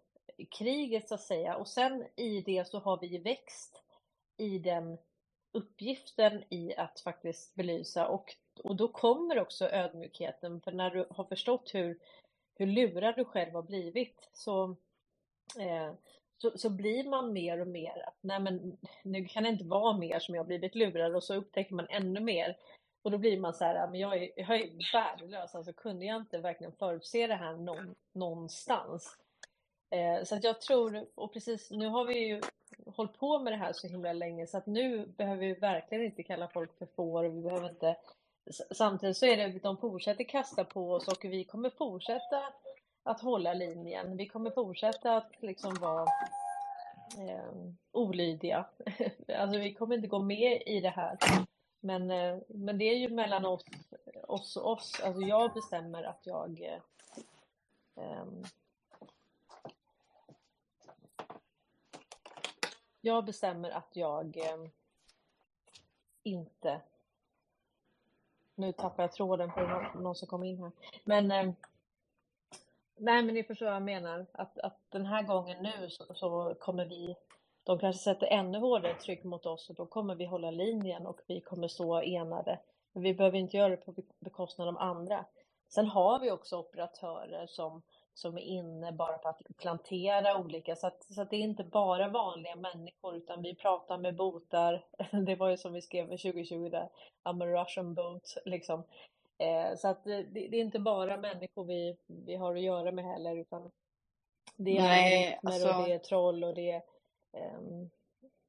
kriget 0.49 1.07
så 1.07 1.15
att 1.15 1.21
säga. 1.21 1.55
Och 1.55 1.67
sen 1.67 2.05
i 2.15 2.41
det 2.41 2.67
så 2.67 2.79
har 2.79 2.97
vi 2.97 3.17
växt 3.17 3.83
i 4.37 4.59
den 4.59 4.97
uppgiften 5.51 6.43
i 6.49 6.75
att 6.75 6.99
faktiskt 6.99 7.55
belysa. 7.55 8.07
Och, 8.07 8.35
och 8.63 8.75
då 8.75 8.87
kommer 8.87 9.39
också 9.39 9.69
ödmjukheten. 9.69 10.61
För 10.61 10.71
när 10.71 10.89
du 10.89 11.07
har 11.09 11.23
förstått 11.23 11.71
hur, 11.73 11.99
hur 12.55 12.67
lurad 12.67 13.15
du 13.15 13.25
själv 13.25 13.53
har 13.53 13.63
blivit 13.63 14.29
så, 14.33 14.75
eh, 15.59 15.93
så, 16.43 16.57
så 16.57 16.69
blir 16.69 17.03
man 17.09 17.33
mer 17.33 17.61
och 17.61 17.67
mer 17.67 18.03
att 18.07 18.17
nej 18.21 18.39
men 18.39 18.77
nu 19.03 19.25
kan 19.25 19.43
det 19.43 19.49
inte 19.49 19.65
vara 19.65 19.97
mer 19.97 20.19
som 20.19 20.35
jag 20.35 20.47
blivit 20.47 20.75
lurad 20.75 21.15
och 21.15 21.23
så 21.23 21.35
upptäcker 21.35 21.75
man 21.75 21.87
ännu 21.89 22.19
mer 22.19 22.57
Och 23.03 23.11
då 23.11 23.17
blir 23.17 23.39
man 23.39 23.53
så 23.53 23.65
här, 23.65 23.87
men 23.87 23.99
jag 23.99 24.17
är, 24.23 24.31
jag 24.35 24.61
är 24.61 24.93
värdelös, 24.93 25.55
alltså 25.55 25.73
kunde 25.73 26.05
jag 26.05 26.17
inte 26.17 26.37
verkligen 26.37 26.73
förutse 26.73 27.27
det 27.27 27.35
här 27.35 27.53
någon, 27.53 27.95
någonstans? 28.13 29.17
Eh, 29.89 30.23
så 30.23 30.35
att 30.35 30.43
jag 30.43 30.61
tror, 30.61 31.05
och 31.15 31.33
precis 31.33 31.71
nu 31.71 31.87
har 31.87 32.05
vi 32.05 32.19
ju 32.19 32.41
hållit 32.85 33.19
på 33.19 33.39
med 33.39 33.53
det 33.53 33.57
här 33.57 33.73
så 33.73 33.87
himla 33.87 34.13
länge 34.13 34.47
så 34.47 34.57
att 34.57 34.65
nu 34.65 35.07
behöver 35.07 35.41
vi 35.41 35.53
verkligen 35.53 36.05
inte 36.05 36.23
kalla 36.23 36.47
folk 36.47 36.77
för 36.77 36.85
får 36.85 37.23
och 37.23 37.35
vi 37.37 37.41
behöver 37.41 37.69
inte 37.69 37.95
Samtidigt 38.71 39.17
så 39.17 39.25
är 39.25 39.37
det, 39.37 39.59
de 39.59 39.77
fortsätter 39.77 40.23
kasta 40.23 40.65
på 40.65 40.93
oss 40.93 41.07
och 41.07 41.25
vi 41.25 41.43
kommer 41.43 41.69
fortsätta 41.69 42.53
att 43.03 43.21
hålla 43.21 43.53
linjen. 43.53 44.17
Vi 44.17 44.27
kommer 44.27 44.51
fortsätta 44.51 45.17
att 45.17 45.31
liksom 45.41 45.73
vara 45.73 46.07
eh, 47.19 47.53
olydiga. 47.91 48.65
alltså 49.37 49.59
vi 49.59 49.73
kommer 49.73 49.95
inte 49.95 50.07
gå 50.07 50.19
med 50.19 50.63
i 50.65 50.79
det 50.79 50.89
här. 50.89 51.17
Men, 51.79 52.11
eh, 52.11 52.37
men 52.47 52.77
det 52.77 52.85
är 52.85 52.95
ju 52.95 53.09
mellan 53.09 53.45
oss, 53.45 53.63
oss 54.27 54.57
och 54.57 54.71
oss. 54.71 55.01
Alltså 55.03 55.21
jag 55.21 55.53
bestämmer 55.53 56.03
att 56.03 56.21
jag 56.23 56.61
eh, 56.61 56.81
ehm, 57.95 58.43
jag 63.01 63.25
bestämmer 63.25 63.69
att 63.69 63.89
jag 63.93 64.37
eh, 64.37 64.69
inte 66.23 66.81
nu 68.55 68.71
tappar 68.71 69.03
jag 69.03 69.11
tråden 69.11 69.51
på 69.51 69.59
någon, 69.59 70.03
någon 70.03 70.15
som 70.15 70.27
kom 70.27 70.43
in 70.43 70.63
här. 70.63 70.71
Men 71.03 71.31
eh, 71.31 71.53
nej, 72.97 73.23
men 73.23 73.35
ni 73.35 73.43
förstår 73.43 73.65
vad 73.65 73.75
jag 73.75 73.83
menar. 73.83 74.25
Att, 74.31 74.59
att 74.59 74.79
den 74.89 75.05
här 75.05 75.23
gången 75.23 75.63
nu 75.63 75.89
så, 75.89 76.13
så, 76.13 76.55
kommer 76.59 76.85
vi, 76.85 77.15
de 77.63 77.79
kanske 77.79 78.03
sätter 78.03 78.27
ännu 78.27 78.59
hårdare 78.59 78.93
tryck 78.93 79.23
mot 79.23 79.45
oss 79.45 79.69
och 79.69 79.75
då 79.75 79.85
kommer 79.85 80.15
vi 80.15 80.25
hålla 80.25 80.51
linjen 80.51 81.05
och 81.05 81.19
vi 81.27 81.41
kommer 81.41 81.67
stå 81.67 82.01
enade. 82.01 82.59
Men 82.93 83.03
vi 83.03 83.13
behöver 83.13 83.37
inte 83.37 83.57
göra 83.57 83.69
det 83.69 83.77
på 83.77 83.95
bekostnad 84.19 84.67
av 84.67 84.77
andra. 84.77 85.25
Sen 85.69 85.87
har 85.87 86.19
vi 86.19 86.31
också 86.31 86.57
operatörer 86.57 87.47
som 87.47 87.81
som 88.13 88.37
är 88.37 88.41
inne 88.41 88.91
bara 88.91 89.17
på 89.17 89.29
att 89.29 89.41
plantera 89.57 90.37
olika, 90.37 90.75
så 90.75 90.87
att, 90.87 91.03
så 91.03 91.21
att 91.21 91.29
det 91.29 91.35
är 91.35 91.41
inte 91.41 91.63
bara 91.63 92.07
vanliga 92.07 92.55
människor 92.55 93.15
utan 93.15 93.41
vi 93.41 93.55
pratar 93.55 93.97
med 93.97 94.15
botar, 94.15 94.85
det 95.25 95.35
var 95.35 95.49
ju 95.49 95.57
som 95.57 95.73
vi 95.73 95.81
skrev 95.81 96.05
2020 96.05 96.69
där, 96.69 96.89
I'm 97.23 97.43
a 97.43 97.61
Russian 97.61 97.93
boat 97.93 98.37
liksom. 98.45 98.83
Eh, 99.37 99.75
så 99.77 99.87
att 99.87 100.03
det, 100.03 100.23
det, 100.23 100.45
är 100.45 100.61
inte 100.61 100.79
bara 100.79 101.17
människor 101.17 101.65
vi, 101.65 101.97
vi 102.07 102.35
har 102.35 102.55
att 102.55 102.61
göra 102.61 102.91
med 102.91 103.05
heller 103.05 103.37
utan 103.37 103.71
det 104.55 104.77
är 104.77 104.81
Nej, 104.81 105.39
alltså... 105.43 105.67
och 105.67 105.87
det 105.87 105.93
är 105.93 105.99
troll 105.99 106.43
och 106.43 106.55
det 106.55 106.71
är 106.71 106.81
ehm, 107.33 107.89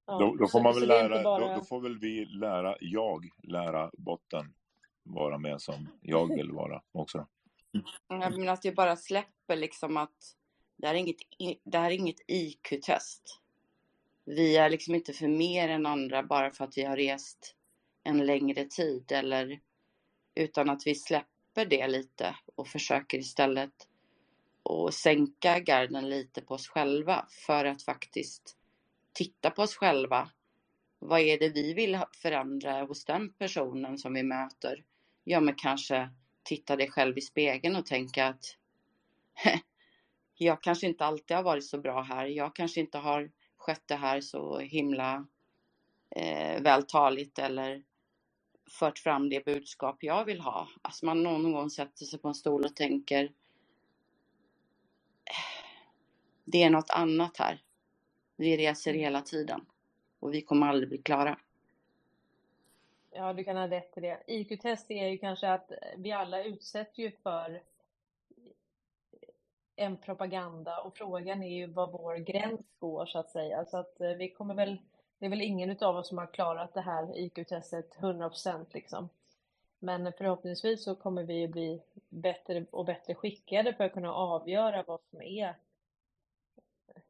ja, 0.06 0.18
Då, 0.18 0.34
då 0.34 0.38
får 0.38 0.46
så, 0.48 0.62
man 0.62 0.74
så 0.74 0.80
väl 0.80 0.88
det 0.88 0.98
är 0.98 1.04
inte 1.04 1.14
lära, 1.14 1.22
bara... 1.22 1.48
då, 1.48 1.54
då 1.54 1.64
får 1.64 1.80
väl 1.80 1.98
vi 1.98 2.24
lära, 2.24 2.76
jag 2.80 3.24
lära 3.42 3.90
botten 3.98 4.54
vara 5.02 5.38
med 5.38 5.60
som 5.60 5.88
jag 6.00 6.34
vill 6.34 6.52
vara 6.52 6.82
också. 6.92 7.26
jag 8.08 8.38
menar 8.38 8.52
att 8.52 8.64
vi 8.64 8.72
bara 8.72 8.96
släpper 8.96 9.56
liksom 9.56 9.96
att 9.96 10.36
det 10.76 10.86
här 10.86 10.94
är 10.94 10.98
inget, 10.98 11.16
det 11.64 11.78
här 11.78 11.90
är 11.90 11.94
inget 11.94 12.20
IQ-test. 12.26 13.40
Vi 14.24 14.56
är 14.56 14.70
liksom 14.70 14.94
inte 14.94 15.12
för 15.12 15.28
mer 15.28 15.68
än 15.68 15.86
andra 15.86 16.22
bara 16.22 16.50
för 16.50 16.64
att 16.64 16.78
vi 16.78 16.84
har 16.84 16.96
rest 16.96 17.56
en 18.02 18.26
längre 18.26 18.64
tid 18.64 19.12
eller 19.12 19.60
utan 20.34 20.70
att 20.70 20.86
vi 20.86 20.94
släpper 20.94 21.66
det 21.66 21.88
lite 21.88 22.36
och 22.54 22.68
försöker 22.68 23.18
istället 23.18 23.88
och 24.62 24.94
sänka 24.94 25.60
garden 25.60 26.10
lite 26.10 26.40
på 26.42 26.54
oss 26.54 26.68
själva 26.68 27.26
för 27.46 27.64
att 27.64 27.82
faktiskt 27.82 28.56
titta 29.12 29.50
på 29.50 29.62
oss 29.62 29.76
själva. 29.76 30.30
Vad 30.98 31.20
är 31.20 31.38
det 31.38 31.48
vi 31.48 31.74
vill 31.74 32.00
förändra 32.22 32.84
hos 32.84 33.04
den 33.04 33.32
personen 33.32 33.98
som 33.98 34.14
vi 34.14 34.22
möter? 34.22 34.84
Ja, 35.24 35.40
men 35.40 35.54
kanske 35.54 36.10
titta 36.42 36.76
dig 36.76 36.90
själv 36.90 37.18
i 37.18 37.20
spegeln 37.20 37.76
och 37.76 37.86
tänka 37.86 38.26
att 38.26 38.44
jag 40.34 40.62
kanske 40.62 40.86
inte 40.86 41.04
alltid 41.04 41.36
har 41.36 41.44
varit 41.44 41.66
så 41.66 41.78
bra 41.78 42.02
här. 42.02 42.26
Jag 42.26 42.54
kanske 42.56 42.80
inte 42.80 42.98
har 42.98 43.30
skött 43.56 43.82
det 43.86 43.96
här 43.96 44.20
så 44.20 44.58
himla 44.58 45.26
eh, 46.10 46.62
vältaligt 46.62 47.38
eller 47.38 47.84
fört 48.70 48.98
fram 48.98 49.28
det 49.28 49.44
budskap 49.44 49.96
jag 50.00 50.24
vill 50.24 50.40
ha. 50.40 50.68
Alltså 50.82 51.06
man 51.06 51.22
någon 51.22 51.52
gång 51.52 51.70
sätter 51.70 52.04
sig 52.04 52.18
på 52.18 52.28
en 52.28 52.34
stol 52.34 52.64
och 52.64 52.76
tänker 52.76 53.24
eh, 53.24 53.30
det 56.44 56.62
är 56.62 56.70
något 56.70 56.90
annat 56.90 57.36
här. 57.36 57.62
Vi 58.36 58.56
reser 58.56 58.94
hela 58.94 59.20
tiden 59.20 59.66
och 60.20 60.34
vi 60.34 60.42
kommer 60.42 60.66
aldrig 60.66 60.88
bli 60.88 60.98
klara. 60.98 61.38
Ja, 63.10 63.32
du 63.32 63.44
kan 63.44 63.56
ha 63.56 63.68
rätt 63.68 63.92
till 63.92 64.02
det. 64.02 64.22
IQ-test 64.26 64.90
är 64.90 65.08
ju 65.08 65.18
kanske 65.18 65.52
att 65.52 65.72
vi 65.96 66.12
alla 66.12 66.44
utsätts 66.44 66.98
ju 66.98 67.10
för 67.10 67.62
en 69.76 69.96
propaganda 69.96 70.80
och 70.80 70.96
frågan 70.96 71.42
är 71.42 71.56
ju 71.56 71.66
var 71.66 71.86
vår 71.86 72.16
gräns 72.16 72.60
går 72.78 73.06
så 73.06 73.18
att 73.18 73.30
säga. 73.30 73.64
Så 73.64 73.76
att 73.76 74.00
eh, 74.00 74.10
vi 74.10 74.30
kommer 74.30 74.54
väl, 74.54 74.78
det 75.24 75.28
är 75.28 75.30
väl 75.30 75.42
ingen 75.42 75.70
utav 75.70 75.96
oss 75.96 76.08
som 76.08 76.18
har 76.18 76.26
klarat 76.26 76.74
det 76.74 76.80
här 76.80 77.18
IQ-testet 77.18 77.96
100% 77.96 78.66
liksom. 78.72 79.08
Men 79.78 80.12
förhoppningsvis 80.12 80.84
så 80.84 80.94
kommer 80.94 81.22
vi 81.22 81.44
att 81.44 81.50
bli 81.50 81.82
bättre 82.08 82.66
och 82.70 82.84
bättre 82.84 83.14
skickade 83.14 83.74
för 83.74 83.84
att 83.84 83.92
kunna 83.92 84.14
avgöra 84.14 84.82
vad 84.82 85.00
som 85.10 85.22
är 85.22 85.54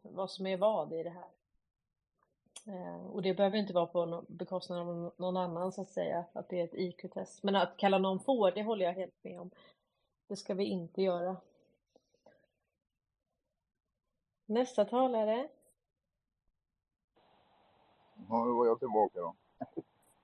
vad 0.02 0.30
som 0.30 0.46
är 0.46 0.56
vad 0.56 0.92
i 0.92 1.02
det 1.02 1.10
här. 1.10 1.28
Eh, 2.66 3.06
och 3.06 3.22
det 3.22 3.34
behöver 3.34 3.58
inte 3.58 3.72
vara 3.72 3.86
på 3.86 4.24
bekostnad 4.28 4.78
av 4.78 5.12
någon 5.16 5.36
annan 5.36 5.72
så 5.72 5.82
att 5.82 5.88
säga, 5.88 6.24
att 6.32 6.48
det 6.48 6.60
är 6.60 6.64
ett 6.64 6.74
IQ-test. 6.74 7.42
Men 7.42 7.56
att 7.56 7.76
kalla 7.76 7.98
någon 7.98 8.20
får, 8.20 8.50
det 8.50 8.62
håller 8.62 8.84
jag 8.84 8.92
helt 8.92 9.24
med 9.24 9.40
om. 9.40 9.50
Det 10.26 10.36
ska 10.36 10.54
vi 10.54 10.64
inte 10.64 11.02
göra. 11.02 11.36
Nästa 14.46 14.84
talare. 14.84 15.48
Ja, 18.28 18.44
nu 18.44 18.52
var 18.52 18.66
jag 18.66 18.78
tillbaka 18.78 19.20
då. 19.20 19.34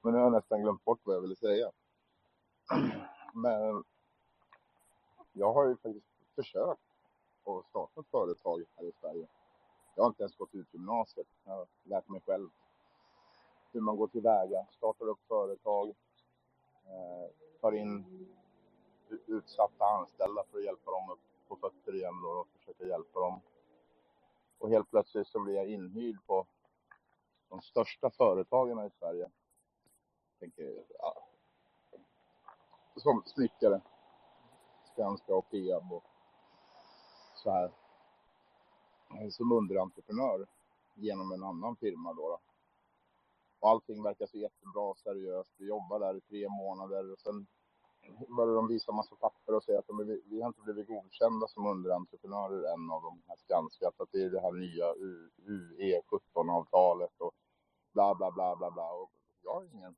Men 0.02 0.12
nu 0.12 0.18
har 0.18 0.24
jag 0.24 0.32
nästan 0.32 0.62
glömt 0.62 0.84
bort 0.84 1.00
vad 1.02 1.16
jag 1.16 1.20
ville 1.20 1.36
säga. 1.36 1.70
Men 3.34 3.84
jag 5.32 5.52
har 5.52 5.68
ju 5.68 5.76
faktiskt 5.76 6.06
försökt 6.34 6.80
att 7.44 7.66
starta 7.68 8.00
ett 8.00 8.10
företag 8.10 8.64
här 8.76 8.84
i 8.84 8.92
Sverige. 9.00 9.26
Jag 9.94 10.02
har 10.02 10.08
inte 10.08 10.22
ens 10.22 10.36
gått 10.36 10.54
ut 10.54 10.74
gymnasiet. 10.74 11.26
Jag 11.44 11.52
har 11.52 11.66
lärt 11.82 12.08
mig 12.08 12.20
själv 12.20 12.48
hur 13.72 13.80
man 13.80 13.96
går 13.96 14.08
tillväga. 14.08 14.66
Startar 14.70 15.08
upp 15.08 15.20
företag, 15.28 15.88
eh, 16.84 17.30
tar 17.60 17.72
in 17.72 18.04
utsatta 19.26 19.84
anställda 19.84 20.44
för 20.50 20.58
att 20.58 20.64
hjälpa 20.64 20.90
dem 20.90 21.10
upp 21.10 21.48
på 21.48 21.56
fötter 21.56 21.94
igen 21.94 22.22
då 22.22 22.28
och 22.28 22.48
försöka 22.58 22.84
hjälpa 22.84 23.20
dem. 23.20 23.40
Och 24.58 24.70
helt 24.70 24.90
plötsligt 24.90 25.26
så 25.26 25.40
blir 25.40 25.54
jag 25.54 25.66
inhyrd 25.66 26.16
på 26.26 26.46
de 27.50 27.62
största 27.62 28.10
företagen 28.10 28.86
i 28.86 28.90
Sverige. 28.98 29.30
Tänker, 30.38 30.84
ja, 30.98 31.28
som 32.96 33.22
snickare, 33.26 33.80
Skanska 34.92 35.34
och 35.34 35.50
Peab 35.50 35.92
och 35.92 36.04
så 37.34 37.50
här. 37.50 37.70
Som 39.30 39.52
underentreprenör 39.52 40.46
genom 40.94 41.32
en 41.32 41.44
annan 41.44 41.76
firma 41.76 42.12
då. 42.12 42.28
då. 42.28 42.40
Och 43.60 43.68
allting 43.68 44.02
verkar 44.02 44.26
så 44.26 44.38
jättebra 44.38 44.82
och 44.82 44.98
seriöst. 44.98 45.50
Vi 45.56 45.66
jobbar 45.66 46.00
där 46.00 46.16
i 46.16 46.20
tre 46.20 46.48
månader 46.48 47.12
och 47.12 47.20
sen 47.20 47.46
börjar 48.36 48.54
de 48.54 48.68
visa 48.68 48.92
massa 48.92 49.16
papper 49.16 49.54
och 49.56 49.64
säga 49.64 49.78
att 49.78 49.86
de, 49.86 50.00
är- 50.00 50.20
vi 50.26 50.40
har 50.40 50.48
inte 50.48 50.60
blivit 50.62 50.88
godkända 50.88 51.48
som 51.48 51.66
underentreprenörer 51.66 52.72
än 52.74 52.90
av 52.90 53.02
de 53.02 53.22
här 53.28 53.36
Skanska 53.36 53.90
för 53.96 54.04
att 54.04 54.12
det 54.12 54.22
är 54.24 54.30
det 54.30 54.40
här 54.40 54.52
nya 54.52 54.94
UE17-avtalet 54.94 57.20
och 57.20 57.32
bla 57.94 58.14
bla 58.14 58.30
bla 58.32 58.56
bla 58.56 58.70
bla. 58.70 58.90
Och 58.92 59.10
jag 59.42 59.54
har 59.54 59.64
ingen, 59.64 59.96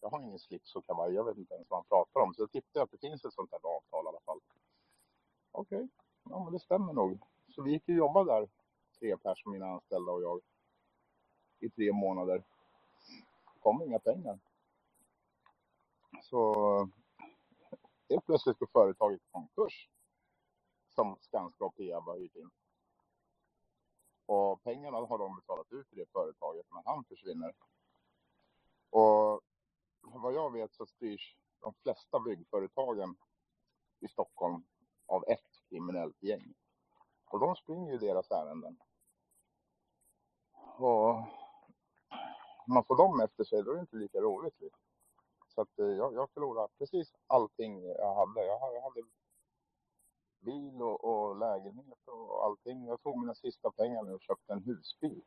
jag 0.00 0.10
har 0.10 0.20
ingen 0.22 0.38
slips 0.38 0.76
och 0.76 0.86
kavaj, 0.86 1.14
jag 1.14 1.24
vet 1.24 1.36
inte 1.38 1.54
ens 1.54 1.70
vad 1.70 1.78
han 1.78 1.84
pratar 1.86 2.20
om. 2.20 2.34
Så 2.34 2.42
jag 2.42 2.50
tittade 2.52 2.82
att 2.84 2.90
det 2.90 2.98
finns 2.98 3.24
ett 3.24 3.32
sånt 3.34 3.50
här 3.52 3.60
avtal 3.76 4.04
i 4.06 4.08
alla 4.08 4.20
fall. 4.20 4.40
Okej, 5.52 5.88
ja 6.30 6.44
men 6.44 6.52
det 6.52 6.60
stämmer 6.60 6.92
nog. 6.92 7.18
Så 7.48 7.62
vi 7.62 7.70
gick 7.72 7.88
och 7.88 7.94
jobbade 7.94 8.32
där, 8.32 8.48
tre 9.00 9.16
personer, 9.16 9.52
mina 9.52 9.66
anställda 9.66 10.12
och 10.12 10.22
jag, 10.22 10.40
i 11.60 11.70
tre 11.70 11.92
månader. 11.92 12.44
Det 13.54 13.60
kom 13.60 13.82
inga 13.82 13.98
pengar. 13.98 14.38
Så 16.22 16.54
helt 18.08 18.26
plötsligt 18.26 18.58
går 18.58 18.66
företaget 18.72 19.20
i 19.20 19.26
konkurs 19.32 19.88
som 20.94 21.16
Skanska 21.20 21.64
och 21.64 21.76
Peab 21.76 22.04
har 22.04 22.18
hyrt 22.18 22.36
in. 22.36 22.50
Och 24.26 24.62
pengarna 24.62 24.98
har 24.98 25.18
de 25.18 25.36
betalat 25.36 25.72
ut 25.72 25.88
till 25.88 25.98
det 25.98 26.12
företaget 26.12 26.66
men 26.70 26.82
han 26.84 27.04
försvinner. 27.04 27.54
Och 28.90 29.40
vad 30.00 30.34
jag 30.34 30.52
vet 30.52 30.74
så 30.74 30.86
styrs 30.86 31.36
de 31.60 31.74
flesta 31.74 32.20
byggföretagen 32.20 33.16
i 34.00 34.08
Stockholm 34.08 34.64
av 35.06 35.24
ett 35.28 35.68
kriminellt 35.68 36.22
gäng. 36.22 36.54
Och 37.26 37.40
de 37.40 37.56
springer 37.56 37.92
ju 37.92 37.98
deras 37.98 38.30
ärenden. 38.30 38.78
Och 40.78 41.24
man 42.66 42.84
får 42.84 42.96
dem 42.96 43.20
efter 43.20 43.44
sig, 43.44 43.62
då 43.62 43.70
är 43.70 43.74
det 43.74 43.80
inte 43.80 43.96
lika 43.96 44.18
roligt. 44.18 44.60
liksom. 44.60 44.85
Så 45.56 45.62
att, 45.62 45.78
eh, 45.78 45.86
jag, 45.86 46.14
jag 46.14 46.30
förlorade 46.30 46.68
precis 46.78 47.14
allting 47.26 47.84
jag 47.84 48.14
hade. 48.14 48.46
Jag 48.46 48.58
hade, 48.58 48.74
jag 48.74 48.82
hade 48.82 49.02
bil 50.40 50.82
och, 50.82 51.04
och 51.04 51.36
lägenhet 51.36 51.98
och 52.04 52.44
allting. 52.44 52.86
Jag 52.86 53.02
tog 53.02 53.18
mina 53.18 53.34
sista 53.34 53.70
pengar 53.70 54.02
nu 54.02 54.14
och 54.14 54.20
köpte 54.20 54.52
en 54.52 54.62
husbil. 54.62 55.22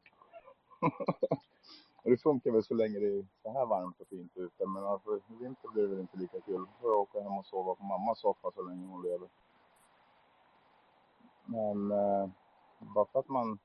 och 2.04 2.10
det 2.12 2.18
funkar 2.18 2.52
väl 2.52 2.64
så 2.64 2.74
länge 2.74 3.00
det 3.00 3.08
är 3.08 3.26
så 3.44 3.52
här 3.52 3.66
varmt 3.66 4.00
och 4.00 4.08
fint 4.08 4.38
ute. 4.38 4.66
Men 4.66 4.84
alltså, 4.84 5.18
i 5.18 5.36
vinter 5.40 5.70
blir 5.70 5.84
det 5.84 5.90
väl 5.90 6.00
inte 6.00 6.18
lika 6.18 6.42
kul. 6.42 6.66
Då 6.66 6.72
får 6.82 6.92
jag 6.92 7.00
åka 7.00 7.22
hem 7.22 7.38
och 7.38 7.46
sova 7.46 7.76
på 7.76 7.84
mammas 7.84 8.20
soffa 8.20 8.52
så 8.52 8.62
länge 8.62 8.88
hon 8.88 9.04
lever. 9.04 9.30
Men 11.46 11.92
eh, 11.92 12.30
bara 12.80 13.06
för 13.06 13.20
att 13.20 13.30
man 13.30 13.60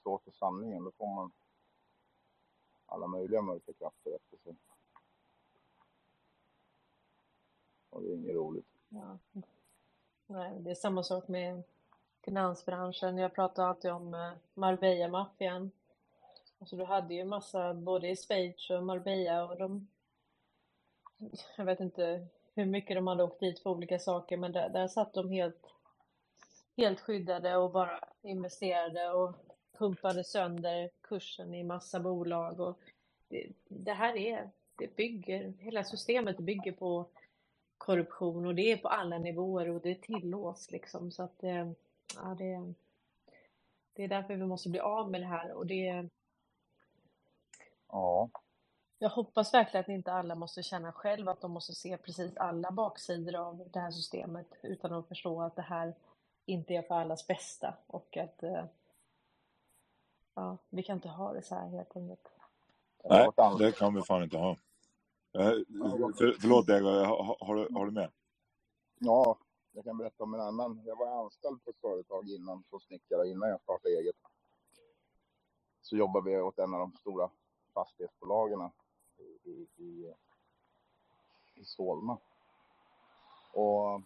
står 0.00 0.18
för 0.18 0.30
sanningen, 0.30 0.84
då 0.84 0.90
får 0.90 1.14
man 1.14 1.32
alla 2.86 3.06
möjliga 3.06 3.42
mörka 3.42 3.72
krafter 3.72 4.16
efter 4.16 4.36
sig. 4.36 4.56
Och 7.96 8.02
det 8.02 8.08
är 8.08 8.14
inget 8.14 8.34
roligt. 8.34 8.66
Ja. 8.88 9.18
Nej, 10.26 10.52
det 10.58 10.70
är 10.70 10.74
samma 10.74 11.02
sak 11.02 11.28
med 11.28 11.62
finansbranschen. 12.24 13.18
Jag 13.18 13.34
pratar 13.34 13.68
alltid 13.68 13.90
om 13.90 14.14
eh, 14.14 14.32
Marbella-maffian. 14.54 15.70
Alltså 16.58 16.76
du 16.76 16.84
hade 16.84 17.14
ju 17.14 17.24
massa 17.24 17.74
både 17.74 18.08
i 18.08 18.16
Schweiz 18.16 18.70
och 18.70 18.82
Marbella 18.82 19.44
och 19.44 19.58
de... 19.58 19.88
Jag 21.56 21.64
vet 21.64 21.80
inte 21.80 22.26
hur 22.54 22.66
mycket 22.66 22.96
de 22.96 23.06
hade 23.06 23.24
åkt 23.24 23.40
dit 23.40 23.58
för 23.58 23.70
olika 23.70 23.98
saker 23.98 24.36
men 24.36 24.52
där, 24.52 24.68
där 24.68 24.88
satt 24.88 25.14
de 25.14 25.30
helt, 25.30 25.66
helt 26.76 27.00
skyddade 27.00 27.56
och 27.56 27.70
bara 27.70 28.00
investerade 28.22 29.12
och 29.12 29.34
pumpade 29.78 30.24
sönder 30.24 30.90
kursen 31.00 31.54
i 31.54 31.64
massa 31.64 32.00
bolag 32.00 32.60
och 32.60 32.78
det, 33.28 33.46
det 33.68 33.92
här 33.92 34.16
är, 34.16 34.50
det 34.76 34.96
bygger, 34.96 35.52
hela 35.58 35.84
systemet 35.84 36.38
bygger 36.38 36.72
på 36.72 37.06
korruption 37.78 38.46
och 38.46 38.54
det 38.54 38.72
är 38.72 38.76
på 38.76 38.88
alla 38.88 39.18
nivåer 39.18 39.70
och 39.70 39.80
det 39.80 39.94
tillåts 39.94 40.70
liksom 40.70 41.10
så 41.10 41.22
att 41.22 41.44
eh, 41.44 41.70
ja, 42.14 42.34
det, 42.38 42.74
det 43.92 44.04
är 44.04 44.08
därför 44.08 44.34
vi 44.34 44.46
måste 44.46 44.68
bli 44.68 44.80
av 44.80 45.10
med 45.10 45.20
det 45.20 45.26
här 45.26 45.52
och 45.52 45.66
det 45.66 46.08
Ja, 47.88 48.28
jag 48.98 49.10
hoppas 49.10 49.54
verkligen 49.54 49.84
att 49.84 49.88
inte 49.88 50.12
alla 50.12 50.34
måste 50.34 50.62
känna 50.62 50.92
själv 50.92 51.28
att 51.28 51.40
de 51.40 51.52
måste 51.52 51.74
se 51.74 51.96
precis 51.96 52.36
alla 52.36 52.70
baksidor 52.70 53.34
av 53.34 53.68
det 53.72 53.80
här 53.80 53.90
systemet 53.90 54.46
utan 54.62 54.92
att 54.92 55.08
förstå 55.08 55.42
att 55.42 55.56
det 55.56 55.62
här 55.62 55.94
inte 56.46 56.74
är 56.74 56.82
för 56.82 56.94
allas 56.94 57.26
bästa 57.26 57.74
och 57.86 58.16
att 58.16 58.42
eh, 58.42 58.64
ja, 60.34 60.56
vi 60.68 60.82
kan 60.82 60.96
inte 60.96 61.08
ha 61.08 61.32
det 61.32 61.42
så 61.42 61.54
här 61.54 61.68
helt 61.68 61.96
enkelt. 61.96 62.28
Nej, 63.04 63.28
det 63.58 63.72
kan 63.72 63.94
vi 63.94 64.02
fan 64.02 64.22
inte 64.22 64.38
ha. 64.38 64.56
Eh, 65.36 65.50
För, 66.18 66.36
förlåt 66.40 66.66
Diego, 66.66 66.86
har, 66.88 67.36
har, 67.46 67.54
du, 67.56 67.68
har 67.74 67.86
du 67.86 67.92
med? 67.92 68.10
Ja, 68.98 69.38
jag 69.72 69.84
kan 69.84 69.98
berätta 69.98 70.22
om 70.24 70.34
en 70.34 70.40
annan. 70.40 70.82
Jag 70.86 70.96
var 70.96 71.24
anställd 71.24 71.64
på 71.64 71.70
ett 71.70 71.80
företag 71.80 72.28
innan 72.28 72.64
som 72.70 72.80
snickare 72.80 73.28
innan 73.28 73.48
jag 73.48 73.60
startade 73.60 73.94
eget. 73.94 74.16
Så 75.82 75.96
jobbade 75.96 76.30
vi 76.30 76.40
åt 76.40 76.58
en 76.58 76.74
av 76.74 76.80
de 76.80 76.92
stora 76.92 77.30
fastighetsbolagen 77.74 78.70
i, 79.18 79.50
i, 79.50 79.66
i, 79.84 80.14
i 81.54 81.64
Solna. 81.64 82.18
Och 83.52 84.00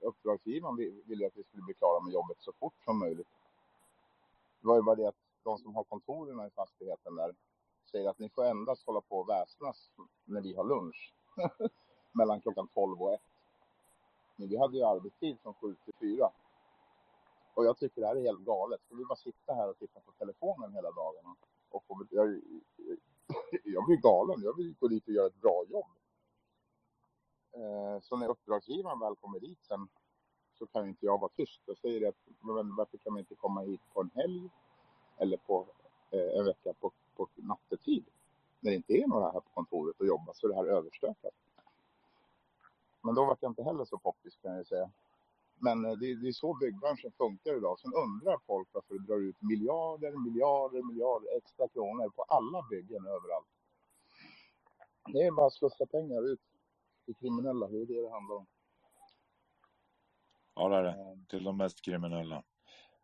uppdragsgivaren 0.00 0.76
vi- 0.76 1.02
ville 1.06 1.26
att 1.26 1.36
vi 1.36 1.44
skulle 1.44 1.62
bli 1.62 1.74
klara 1.74 2.00
med 2.00 2.12
jobbet 2.12 2.36
så 2.40 2.52
fort 2.52 2.74
som 2.84 2.98
möjligt. 2.98 3.28
Det 4.60 4.66
var 4.68 4.76
ju 4.76 4.82
bara 4.82 4.96
det 4.96 5.08
att 5.08 5.16
de 5.42 5.58
som 5.58 5.74
har 5.74 5.84
kontoren 5.84 6.46
i 6.46 6.50
fastigheten 6.50 7.16
där 7.16 7.34
säger 7.90 8.08
att 8.08 8.18
ni 8.18 8.28
får 8.28 8.44
endast 8.44 8.86
hålla 8.86 9.00
på 9.00 9.18
och 9.18 9.28
väsnas 9.28 9.90
när 10.24 10.40
vi 10.40 10.54
har 10.54 10.64
lunch. 10.64 11.14
Mellan 12.12 12.40
klockan 12.40 12.68
12 12.68 13.02
och 13.02 13.12
1. 13.14 13.20
Men 14.36 14.48
vi 14.48 14.56
hade 14.56 14.76
ju 14.76 14.84
arbetstid 14.84 15.38
från 15.42 15.54
7 15.54 15.76
till 15.84 15.94
4. 16.00 16.30
Och 17.54 17.64
jag 17.64 17.78
tycker 17.78 18.00
det 18.00 18.06
här 18.06 18.16
är 18.16 18.20
helt 18.20 18.44
galet. 18.44 18.80
Ska 18.82 18.94
vi 18.94 19.04
bara 19.04 19.16
sitta 19.16 19.54
här 19.54 19.70
och 19.70 19.78
titta 19.78 20.00
på 20.00 20.12
telefonen 20.12 20.72
hela 20.74 20.90
dagarna? 20.90 21.36
Och 21.70 21.84
få, 21.84 22.06
jag, 22.10 22.28
jag 23.64 23.86
blir 23.86 23.96
galen. 23.96 24.42
Jag 24.42 24.56
vill 24.56 24.74
gå 24.80 24.88
dit 24.88 25.08
och 25.08 25.14
göra 25.14 25.26
ett 25.26 25.40
bra 25.40 25.64
jobb. 25.68 25.90
Eh, 27.52 28.00
så 28.00 28.16
när 28.16 28.28
uppdragsgivaren 28.28 29.00
väl 29.00 29.16
kommer 29.16 29.40
dit 29.40 29.64
sen 29.64 29.88
så 30.58 30.66
kan 30.66 30.88
inte 30.88 31.06
jag 31.06 31.20
vara 31.20 31.30
tyst. 31.36 31.60
Jag 31.66 31.78
säger 31.78 32.00
det 32.00 32.08
att 32.08 32.22
varför 32.76 32.98
kan 32.98 33.12
man 33.12 33.20
inte 33.20 33.34
komma 33.34 33.60
hit 33.60 33.80
på 33.92 34.00
en 34.00 34.10
helg 34.14 34.50
eller 35.18 35.36
på 35.36 35.66
eh, 36.10 36.38
en 36.38 36.44
vecka 36.44 36.72
på, 36.80 36.92
på 37.16 37.28
nattetid? 37.36 38.04
När 38.60 38.70
det 38.70 38.76
inte 38.76 38.92
är 38.92 39.06
några 39.06 39.24
här 39.24 39.40
på 39.40 39.50
kontoret 39.54 40.00
och 40.00 40.06
jobbar 40.06 40.32
så 40.34 40.46
är 40.46 40.50
det 40.50 40.56
här 40.56 40.66
överstökat. 40.66 41.34
Men 43.02 43.14
då 43.14 43.24
var 43.24 43.36
jag 43.40 43.50
inte 43.50 43.62
heller 43.62 43.84
så 43.84 43.98
poppis 43.98 44.36
kan 44.36 44.56
jag 44.56 44.66
säga. 44.66 44.90
Men 45.58 45.84
eh, 45.84 45.92
det, 45.92 46.14
det 46.14 46.28
är 46.28 46.32
så 46.32 46.54
byggbranschen 46.54 47.12
funkar 47.12 47.56
idag. 47.56 47.78
Sen 47.80 47.92
undrar 47.94 48.38
folk 48.46 48.68
varför 48.72 48.94
det 48.94 49.06
drar 49.06 49.16
ut 49.20 49.42
miljarder, 49.42 50.12
miljarder, 50.12 50.82
miljarder 50.82 51.36
extra 51.36 51.68
kronor 51.68 52.08
på 52.08 52.22
alla 52.22 52.62
byggen 52.70 53.06
överallt. 53.06 53.46
Det 55.12 55.22
är 55.22 55.30
bara 55.30 55.46
att 55.46 55.52
slussa 55.52 55.86
pengar 55.86 56.32
ut 56.32 56.40
till 57.04 57.14
kriminella, 57.14 57.68
det 57.68 57.82
är 57.82 57.86
det 57.86 58.02
det 58.02 58.10
handlar 58.10 58.36
om. 58.36 58.46
Ja, 60.54 60.68
det 60.68 60.76
är 60.76 60.82
det. 60.82 61.18
Till 61.28 61.44
de 61.44 61.56
mest 61.56 61.80
kriminella. 61.80 62.42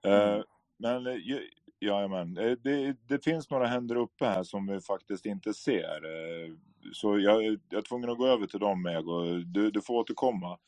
Eh, 0.02 0.42
men 0.76 1.06
eh, 1.06 1.14
ju- 1.14 1.50
jajamän, 1.86 2.38
eh, 2.38 2.52
det, 2.64 2.96
det 3.08 3.24
finns 3.24 3.50
några 3.50 3.66
händer 3.66 3.96
uppe 3.96 4.26
här 4.26 4.42
som 4.42 4.66
vi 4.66 4.80
faktiskt 4.80 5.26
inte 5.26 5.54
ser. 5.54 6.04
Eh, 6.04 6.52
så 6.92 7.18
jag, 7.18 7.42
jag 7.42 7.78
är 7.78 7.82
tvungen 7.82 8.10
att 8.10 8.18
gå 8.18 8.26
över 8.26 8.46
till 8.46 8.60
dem, 8.60 8.86
Ego. 8.86 9.24
Du, 9.46 9.70
du 9.70 9.82
får 9.82 9.94
återkomma. 9.94 10.58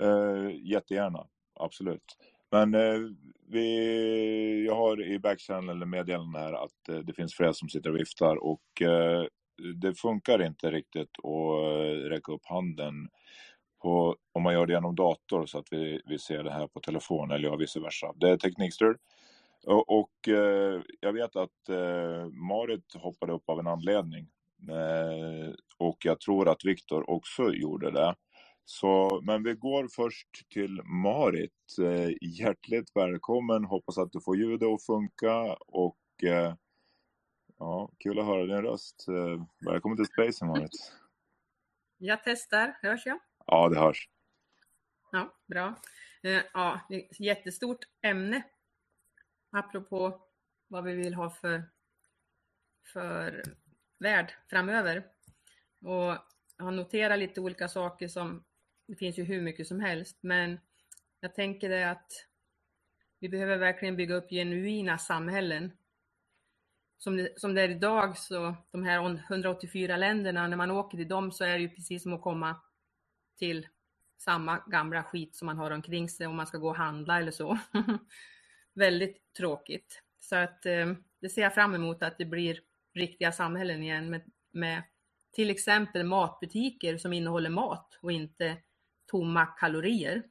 Eh, 0.00 0.50
jättegärna, 0.62 1.26
absolut. 1.60 2.16
Men 2.50 2.76
vi, 3.48 4.64
jag 4.66 4.74
har 4.74 5.02
i 5.02 5.18
backchannel 5.18 5.86
meddelande 5.86 6.38
här 6.38 6.52
att 6.52 7.06
det 7.06 7.12
finns 7.12 7.34
flera 7.34 7.52
som 7.52 7.68
sitter 7.68 7.90
och 7.90 7.96
viftar 7.96 8.44
och 8.44 8.62
det 9.74 9.94
funkar 9.94 10.42
inte 10.42 10.70
riktigt 10.70 11.10
att 11.24 12.10
räcka 12.10 12.32
upp 12.32 12.44
handen 12.44 13.08
på, 13.82 14.16
om 14.32 14.42
man 14.42 14.54
gör 14.54 14.66
det 14.66 14.72
genom 14.72 14.94
dator 14.94 15.46
så 15.46 15.58
att 15.58 15.66
vi, 15.70 16.00
vi 16.04 16.18
ser 16.18 16.44
det 16.44 16.52
här 16.52 16.66
på 16.66 16.80
telefon 16.80 17.30
eller 17.30 17.48
ja, 17.48 17.56
vice 17.56 17.80
versa. 17.80 18.12
Det 18.16 18.30
är 18.30 18.36
teknikstrul. 18.36 18.96
Och, 19.66 19.98
och 20.00 20.28
eh, 20.28 20.82
jag 21.00 21.12
vet 21.12 21.36
att 21.36 21.68
eh, 21.68 22.26
Marit 22.26 22.94
hoppade 22.94 23.32
upp 23.32 23.48
av 23.48 23.60
en 23.60 23.66
anledning. 23.66 24.28
Eh, 24.70 25.54
och 25.78 25.96
jag 26.04 26.20
tror 26.20 26.48
att 26.48 26.64
Viktor 26.64 27.10
också 27.10 27.52
gjorde 27.52 27.90
det. 27.90 28.14
Så, 28.64 29.20
men 29.24 29.42
vi 29.42 29.54
går 29.54 29.88
först 29.96 30.28
till 30.50 30.82
Marit. 30.82 31.78
Eh, 31.80 32.10
hjärtligt 32.20 32.90
välkommen. 32.94 33.64
Hoppas 33.64 33.98
att 33.98 34.12
du 34.12 34.20
får 34.20 34.36
ljudet 34.36 34.68
att 34.68 34.86
funka. 34.86 35.56
Och 35.66 35.98
eh, 36.22 36.54
ja, 37.58 37.90
kul 37.98 38.18
att 38.18 38.26
höra 38.26 38.46
din 38.46 38.62
röst. 38.62 39.08
Eh, 39.08 39.46
välkommen 39.70 39.96
till 39.96 40.06
Space 40.06 40.44
Marit. 40.44 40.70
Jag 41.98 42.24
testar, 42.24 42.78
hörs 42.82 43.06
jag? 43.06 43.18
Ja, 43.46 43.68
det 43.68 43.78
hörs. 43.78 44.08
Ja, 45.12 45.34
bra. 45.48 45.74
Ja, 46.52 46.80
jättestort 47.18 47.78
ämne. 48.02 48.42
Apropå 49.52 50.20
vad 50.68 50.84
vi 50.84 50.94
vill 50.94 51.14
ha 51.14 51.30
för, 51.30 51.64
för 52.92 53.42
värld 53.98 54.32
framöver. 54.50 55.06
Och 55.80 56.18
jag 56.56 56.64
har 56.64 56.70
noterat 56.70 57.18
lite 57.18 57.40
olika 57.40 57.68
saker 57.68 58.08
som, 58.08 58.44
det 58.86 58.96
finns 58.96 59.18
ju 59.18 59.24
hur 59.24 59.42
mycket 59.42 59.66
som 59.66 59.80
helst, 59.80 60.18
men 60.20 60.60
jag 61.20 61.34
tänker 61.34 61.68
det 61.68 61.90
att 61.90 62.12
vi 63.18 63.28
behöver 63.28 63.58
verkligen 63.58 63.96
bygga 63.96 64.14
upp 64.14 64.30
genuina 64.30 64.98
samhällen. 64.98 65.72
Som 66.98 67.16
det, 67.16 67.40
som 67.40 67.54
det 67.54 67.62
är 67.62 67.68
idag 67.68 68.18
så, 68.18 68.56
de 68.70 68.82
här 68.84 69.20
184 69.30 69.96
länderna, 69.96 70.48
när 70.48 70.56
man 70.56 70.70
åker 70.70 70.98
till 70.98 71.08
dem 71.08 71.32
så 71.32 71.44
är 71.44 71.52
det 71.52 71.62
ju 71.62 71.68
precis 71.68 72.02
som 72.02 72.12
att 72.12 72.22
komma 72.22 72.56
till 73.38 73.68
samma 74.18 74.58
gamla 74.66 75.02
skit 75.04 75.36
som 75.36 75.46
man 75.46 75.58
har 75.58 75.70
omkring 75.70 76.08
sig 76.08 76.26
om 76.26 76.36
man 76.36 76.46
ska 76.46 76.58
gå 76.58 76.68
och 76.68 76.76
handla 76.76 77.18
eller 77.18 77.30
så. 77.30 77.58
Väldigt 78.74 79.34
tråkigt. 79.36 80.02
Så 80.18 80.36
att 80.36 80.66
eh, 80.66 80.92
det 81.20 81.28
ser 81.28 81.42
jag 81.42 81.54
fram 81.54 81.74
emot 81.74 82.02
att 82.02 82.18
det 82.18 82.24
blir 82.24 82.60
riktiga 82.94 83.32
samhällen 83.32 83.82
igen 83.82 84.10
med, 84.10 84.30
med 84.50 84.82
till 85.32 85.50
exempel 85.50 86.04
matbutiker 86.04 86.98
som 86.98 87.12
innehåller 87.12 87.50
mat 87.50 87.98
och 88.02 88.12
inte 88.12 88.56
tomma 89.06 89.46
kalorier. 89.46 90.22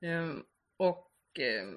Eh, 0.00 0.32
och 0.76 1.12
eh, 1.38 1.68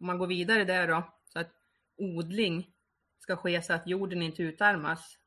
om 0.00 0.06
man 0.06 0.18
går 0.18 0.26
vidare 0.26 0.64
där 0.64 0.88
då, 0.88 1.12
så 1.24 1.38
att 1.38 1.52
odling 1.96 2.72
ska 3.18 3.36
ske 3.36 3.62
så 3.62 3.72
att 3.72 3.86
jorden 3.86 4.22
inte 4.22 4.42
utarmas 4.42 5.18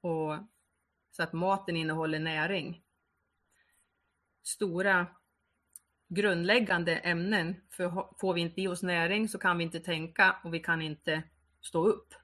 och 0.00 0.36
så 1.10 1.22
att 1.22 1.32
maten 1.32 1.76
innehåller 1.76 2.18
näring 2.18 2.82
stora 4.42 5.06
grundläggande 6.08 6.96
ämnen. 6.96 7.60
För 7.70 8.18
får 8.18 8.34
vi 8.34 8.40
inte 8.40 8.60
i 8.60 8.68
oss 8.68 8.82
näring 8.82 9.28
så 9.28 9.38
kan 9.38 9.58
vi 9.58 9.64
inte 9.64 9.80
tänka 9.80 10.36
och 10.44 10.54
vi 10.54 10.60
kan 10.60 10.82
inte 10.82 11.22
stå 11.60 11.86
upp. 11.86 12.14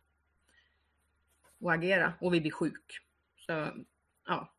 och 1.58 1.72
agera 1.72 2.12
och 2.20 2.34
vi 2.34 2.40
blir 2.40 2.50
sjuk. 2.50 3.00
Så 3.36 3.84
ja, 4.26 4.52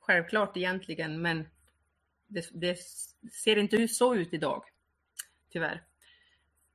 självklart 0.00 0.56
egentligen, 0.56 1.22
men 1.22 1.48
det, 2.26 2.48
det 2.52 2.78
ser 3.32 3.56
inte 3.56 3.88
så 3.88 4.14
ut 4.14 4.32
idag, 4.32 4.64
tyvärr. 5.50 5.84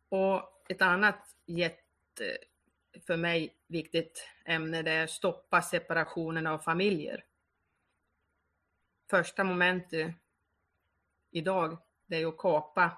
Och 0.09 0.65
ett 0.69 0.81
annat 0.81 1.35
jätte, 1.45 2.37
för 3.07 3.17
mig 3.17 3.55
viktigt 3.67 4.27
ämne 4.45 4.81
det 4.81 4.91
är 4.91 5.07
stoppa 5.07 5.61
separationen 5.61 6.47
av 6.47 6.59
familjer. 6.59 7.25
Första 9.09 9.43
momentet 9.43 10.15
idag 11.31 11.77
det 12.05 12.15
är 12.15 12.27
att 12.27 12.37
kapa, 12.37 12.97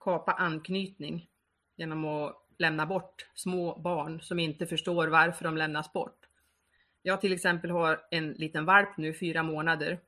kapa 0.00 0.32
anknytning 0.32 1.28
genom 1.76 2.04
att 2.04 2.46
lämna 2.58 2.86
bort 2.86 3.26
små 3.34 3.78
barn 3.78 4.20
som 4.20 4.38
inte 4.38 4.66
förstår 4.66 5.08
varför 5.08 5.44
de 5.44 5.56
lämnas 5.56 5.92
bort. 5.92 6.26
Jag 7.02 7.20
till 7.20 7.32
exempel 7.32 7.70
har 7.70 8.06
en 8.10 8.32
liten 8.32 8.64
valp 8.64 8.96
nu, 8.96 9.14
fyra 9.14 9.42
månader, 9.42 10.00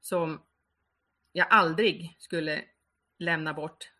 som 0.00 0.42
jag 1.32 1.46
aldrig 1.50 2.16
skulle 2.18 2.64
lämna 3.18 3.54
bort 3.54 3.90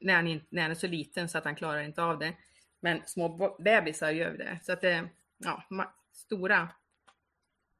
när 0.00 0.14
han, 0.14 0.26
inte, 0.26 0.46
när 0.48 0.62
han 0.62 0.70
är 0.70 0.74
så 0.74 0.86
liten 0.86 1.28
så 1.28 1.38
att 1.38 1.44
han 1.44 1.56
klarar 1.56 1.82
inte 1.82 2.02
av 2.02 2.18
det. 2.18 2.34
Men 2.80 3.02
små 3.06 3.56
bebisar 3.58 4.10
gör 4.10 4.38
det. 4.38 4.60
Så 4.62 4.72
att 4.72 4.80
det, 4.80 5.08
ja, 5.38 5.64
stora, 6.12 6.68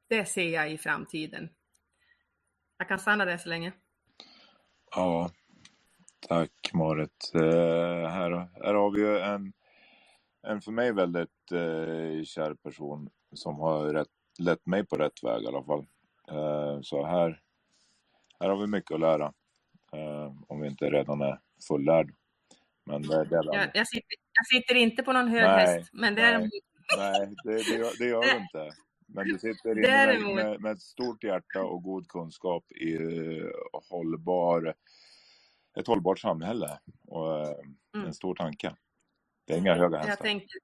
det 0.07 0.25
ser 0.25 0.49
jag 0.49 0.71
i 0.71 0.77
framtiden. 0.77 1.49
Jag 2.79 2.87
kan 2.87 2.99
stanna 2.99 3.25
där 3.25 3.37
så 3.37 3.49
länge. 3.49 3.73
Ja, 4.91 5.31
tack 6.27 6.73
Marit. 6.73 7.31
Uh, 7.35 8.07
här, 8.07 8.49
här 8.63 8.73
har 8.73 8.91
vi 8.91 9.01
ju 9.01 9.19
en, 9.19 9.53
en 10.47 10.61
för 10.61 10.71
mig 10.71 10.93
väldigt 10.93 11.51
uh, 11.51 12.23
kär 12.23 12.53
person 12.53 13.09
som 13.33 13.59
har 13.59 13.93
rätt, 13.93 14.07
lett 14.39 14.65
mig 14.65 14.85
på 14.85 14.95
rätt 14.95 15.23
väg 15.23 15.43
i 15.43 15.47
alla 15.47 15.63
fall. 15.63 15.85
Uh, 16.31 16.81
så 16.81 17.05
här, 17.05 17.41
här 18.39 18.49
har 18.49 18.57
vi 18.57 18.67
mycket 18.67 18.91
att 18.91 18.99
lära. 18.99 19.33
om 20.47 20.61
vi 20.61 20.67
inte 20.67 20.85
redan 20.85 21.21
är 21.21 21.39
fullärd. 21.67 22.13
Men 22.85 23.01
det, 23.01 23.25
det 23.25 23.35
är 23.35 23.55
jag, 23.55 23.71
jag, 23.73 23.87
sitter, 23.87 24.15
jag 24.33 24.61
sitter 24.61 24.75
inte 24.75 25.03
på 25.03 25.13
någon 25.13 25.27
hög 25.27 25.43
nej, 25.43 25.67
häst, 25.67 25.89
men 25.93 26.15
däremot... 26.15 26.49
Nej, 26.97 27.33
det, 27.43 27.53
det, 27.53 27.77
gör, 27.77 27.97
det 27.99 28.05
gör 28.05 28.21
du 28.21 28.37
inte. 28.37 28.75
Men 29.13 29.27
du 29.27 29.39
sitter 29.39 29.71
inne 29.71 30.25
med, 30.25 30.35
med, 30.35 30.61
med, 30.61 30.71
ett 30.71 30.81
stort 30.81 31.23
hjärta 31.23 31.63
och 31.63 31.83
god 31.83 32.07
kunskap 32.07 32.71
i 32.71 32.97
uh, 32.97 33.51
hållbar, 33.89 34.75
ett 35.79 35.87
hållbart 35.87 36.19
samhälle 36.19 36.79
och 37.07 37.27
uh, 37.27 37.53
mm. 37.95 38.07
en 38.07 38.13
stor 38.13 38.35
tanke. 38.35 38.75
Det 39.45 39.53
är 39.53 39.57
inga 39.57 39.75
höga 39.75 39.97
hästar. 39.97 40.11
Jag 40.11 40.19
tänker, 40.19 40.59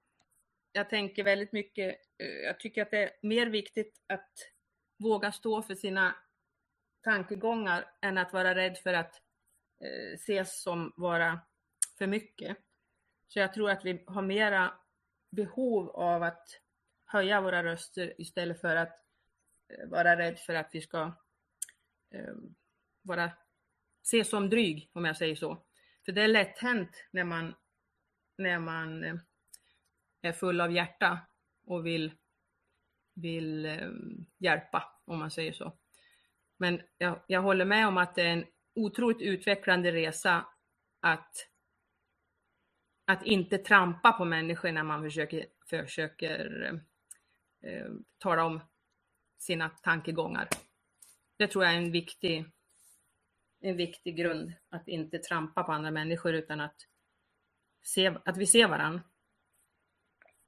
jag 0.72 0.90
tänker 0.90 1.24
väldigt 1.24 1.52
mycket, 1.52 1.96
uh, 2.22 2.28
jag 2.28 2.60
tycker 2.60 2.82
att 2.82 2.90
det 2.90 3.02
är 3.02 3.10
mer 3.22 3.46
viktigt 3.46 4.00
att 4.06 4.30
våga 4.98 5.32
stå 5.32 5.62
för 5.62 5.74
sina 5.74 6.14
tankegångar 7.04 7.84
än 8.02 8.18
att 8.18 8.32
vara 8.32 8.54
rädd 8.54 8.78
för 8.78 8.94
att 8.94 9.22
ses 10.14 10.62
som 10.62 10.92
vara 10.96 11.40
för 11.98 12.06
mycket. 12.06 12.56
Så 13.28 13.38
jag 13.38 13.54
tror 13.54 13.70
att 13.70 13.84
vi 13.84 14.04
har 14.06 14.22
mera 14.22 14.72
behov 15.30 15.90
av 15.90 16.22
att 16.22 16.60
höja 17.06 17.40
våra 17.40 17.64
röster 17.64 18.14
istället 18.18 18.60
för 18.60 18.76
att 18.76 19.04
eh, 19.68 19.88
vara 19.88 20.16
rädd 20.16 20.38
för 20.38 20.54
att 20.54 20.68
vi 20.72 20.80
ska 20.80 21.12
eh, 22.10 22.34
vara, 23.02 23.30
ses 24.02 24.30
som 24.30 24.50
dryg, 24.50 24.90
om 24.92 25.04
jag 25.04 25.16
säger 25.16 25.36
så. 25.36 25.64
För 26.04 26.12
det 26.12 26.22
är 26.22 26.28
lätt 26.28 26.58
hänt 26.58 27.04
när 27.10 27.24
man, 27.24 27.54
när 28.38 28.58
man 28.58 29.04
eh, 29.04 29.14
är 30.22 30.32
full 30.32 30.60
av 30.60 30.72
hjärta 30.72 31.18
och 31.66 31.86
vill, 31.86 32.12
vill 33.14 33.66
eh, 33.66 33.90
hjälpa, 34.38 35.00
om 35.04 35.18
man 35.18 35.30
säger 35.30 35.52
så. 35.52 35.72
Men 36.56 36.80
jag, 36.98 37.20
jag 37.26 37.42
håller 37.42 37.64
med 37.64 37.86
om 37.88 37.96
att 37.96 38.14
det 38.14 38.22
är 38.22 38.32
en 38.32 38.44
otroligt 38.74 39.20
utvecklande 39.20 39.92
resa 39.92 40.46
att 41.00 41.48
att 43.06 43.22
inte 43.22 43.58
trampa 43.58 44.12
på 44.12 44.24
människor 44.24 44.72
när 44.72 44.82
man 44.82 45.02
försöker, 45.02 45.46
försöker 45.70 46.62
eh, 46.62 46.78
eh, 47.66 47.90
tala 48.18 48.44
om 48.44 48.60
sina 49.38 49.68
tankegångar. 49.68 50.48
Det 51.36 51.46
tror 51.46 51.64
jag 51.64 51.74
är 51.74 51.78
en 51.78 51.92
viktig, 51.92 52.44
en 53.60 53.76
viktig 53.76 54.16
grund, 54.16 54.52
att 54.68 54.88
inte 54.88 55.18
trampa 55.18 55.62
på 55.62 55.72
andra 55.72 55.90
människor 55.90 56.34
utan 56.34 56.60
att, 56.60 56.76
se, 57.82 58.14
att 58.24 58.36
vi 58.36 58.46
ser 58.46 58.68
varandra 58.68 59.02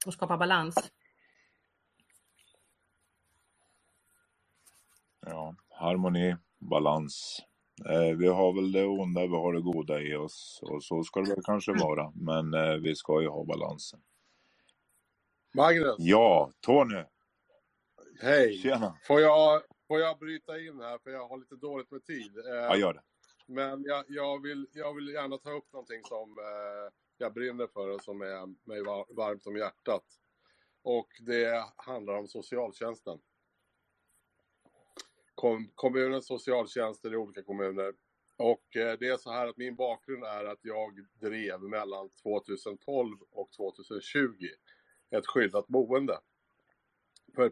och 0.05 0.13
skapa 0.13 0.37
balans. 0.37 0.91
Ja, 5.21 5.55
harmoni, 5.69 6.35
balans. 6.57 7.45
Eh, 7.89 8.17
vi 8.17 8.27
har 8.27 8.53
väl 8.53 8.71
det 8.71 8.85
onda, 8.85 9.21
vi 9.21 9.35
har 9.35 9.53
det 9.53 9.61
goda 9.61 10.01
i 10.01 10.15
oss 10.15 10.59
och 10.63 10.83
så 10.83 11.03
ska 11.03 11.21
det 11.21 11.29
väl 11.29 11.43
kanske 11.43 11.73
vara. 11.73 12.11
Men 12.15 12.53
eh, 12.53 12.75
vi 12.75 12.95
ska 12.95 13.21
ju 13.21 13.27
ha 13.27 13.45
balansen. 13.45 13.99
Magnus! 15.53 15.95
Ja, 15.97 16.51
Tony! 16.59 17.03
Hej! 18.21 18.57
Tjena! 18.57 18.97
Får 19.07 19.21
jag, 19.21 19.61
får 19.87 19.99
jag 19.99 20.19
bryta 20.19 20.59
in 20.59 20.79
här 20.79 20.97
för 20.97 21.09
jag 21.11 21.27
har 21.27 21.37
lite 21.37 21.55
dåligt 21.55 21.91
med 21.91 22.05
tid? 22.05 22.37
Eh, 22.37 22.53
ja, 22.53 22.77
gör 22.77 22.93
det. 22.93 23.01
Men 23.45 23.83
jag, 23.83 24.05
jag, 24.07 24.41
vill, 24.41 24.67
jag 24.73 24.93
vill 24.93 25.07
gärna 25.07 25.37
ta 25.37 25.51
upp 25.51 25.73
någonting 25.73 26.03
som 26.03 26.29
eh, 26.29 26.93
jag 27.17 27.33
brinner 27.33 27.67
för 27.67 27.89
och 27.89 28.03
som 28.03 28.21
är 28.21 28.67
mig 28.67 28.81
varmt 29.15 29.47
om 29.47 29.57
hjärtat. 29.57 30.03
Och 30.83 31.07
det 31.19 31.65
handlar 31.75 32.13
om 32.13 32.27
socialtjänsten 32.27 33.19
kom, 35.39 35.71
kommunens 35.75 36.27
socialtjänster 36.27 37.13
i 37.13 37.15
olika 37.15 37.43
kommuner. 37.43 37.93
Och 38.37 38.75
eh, 38.75 38.97
det 38.99 39.07
är 39.07 39.17
så 39.17 39.31
här 39.31 39.47
att 39.47 39.57
min 39.57 39.75
bakgrund 39.75 40.23
är 40.23 40.45
att 40.45 40.59
jag 40.61 41.05
drev 41.21 41.61
mellan 41.61 42.09
2012 42.09 43.17
och 43.31 43.51
2020 43.51 44.47
ett 45.11 45.27
skyddat 45.27 45.67
boende. 45.67 46.19
För 47.35 47.51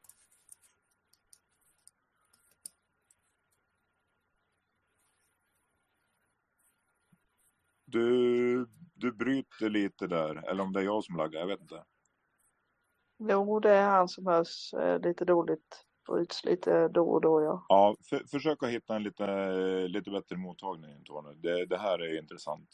Du, 7.89 8.67
du 8.93 9.11
bryter 9.11 9.69
lite 9.69 10.07
där, 10.07 10.49
eller 10.49 10.63
om 10.63 10.73
det 10.73 10.79
är 10.79 10.83
jag 10.83 11.03
som 11.03 11.15
laggar, 11.15 11.39
jag 11.39 11.47
vet 11.47 11.61
inte. 11.61 11.83
Jo, 13.17 13.59
det 13.59 13.71
är 13.71 13.89
han 13.89 14.07
som 14.07 14.27
hörs 14.27 14.73
eh, 14.73 14.99
lite 14.99 15.25
dåligt 15.25 15.85
bryts 16.07 16.45
lite 16.45 16.87
då 16.87 17.09
och 17.09 17.21
då 17.21 17.41
ja. 17.41 17.65
Ja, 17.69 17.95
för, 18.09 18.23
försök 18.31 18.63
att 18.63 18.69
hitta 18.69 18.95
en 18.95 19.03
lite, 19.03 19.87
lite 19.87 20.11
bättre 20.11 20.37
mottagning 20.37 21.03
Tony. 21.03 21.33
Det, 21.33 21.65
det 21.65 21.77
här 21.77 21.99
är 21.99 22.19
intressant. 22.19 22.69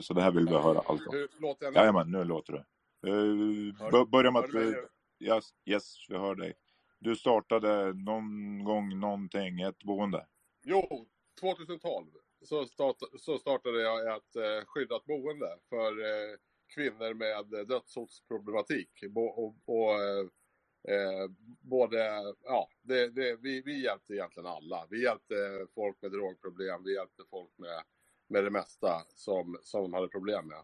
Så 0.00 0.14
det 0.14 0.22
här 0.22 0.30
vill 0.30 0.46
vi 0.46 0.54
höra 0.54 0.82
allt 0.86 1.06
om. 1.06 1.28
Låter 1.40 1.64
jag 1.64 1.74
nu? 1.74 1.80
Jajamän, 1.80 2.10
nu 2.10 2.24
låter 2.24 2.52
det. 2.52 2.64
Uh, 3.06 4.04
börja 4.10 4.30
med 4.30 4.44
att... 4.44 4.54
Uh, 4.54 4.74
yes, 5.20 5.44
yes, 5.64 6.06
vi 6.08 6.16
hör 6.16 6.34
dig. 6.34 6.54
Du 6.98 7.16
startade 7.16 7.92
någon 7.92 8.64
gång 8.64 9.00
någonting, 9.00 9.60
ett 9.60 9.82
boende? 9.82 10.26
Jo, 10.64 11.06
2012 11.40 12.06
så, 12.42 12.66
start, 12.66 12.96
så 13.18 13.38
startade 13.38 13.82
jag 13.82 14.16
ett 14.16 14.36
eh, 14.36 14.66
skyddat 14.66 15.04
boende 15.04 15.58
för 15.68 16.00
eh, 16.00 16.36
kvinnor 16.74 17.14
med 17.14 17.68
dödshotsproblematik. 17.68 18.90
Och, 19.14 19.44
och, 19.44 19.54
och 19.66 20.02
eh, 20.02 20.26
Eh, 20.88 21.30
både, 21.60 22.34
ja, 22.42 22.68
det, 22.82 23.08
det, 23.08 23.36
vi, 23.36 23.62
vi 23.62 23.82
hjälpte 23.82 24.14
egentligen 24.14 24.46
alla. 24.46 24.86
Vi 24.90 25.02
hjälpte 25.02 25.66
folk 25.74 26.02
med 26.02 26.12
drogproblem, 26.12 26.84
vi 26.84 26.94
hjälpte 26.94 27.22
folk 27.30 27.50
med, 27.58 27.82
med 28.28 28.44
det 28.44 28.50
mesta 28.50 29.02
som, 29.08 29.58
som 29.62 29.82
de 29.82 29.92
hade 29.92 30.08
problem 30.08 30.48
med. 30.48 30.62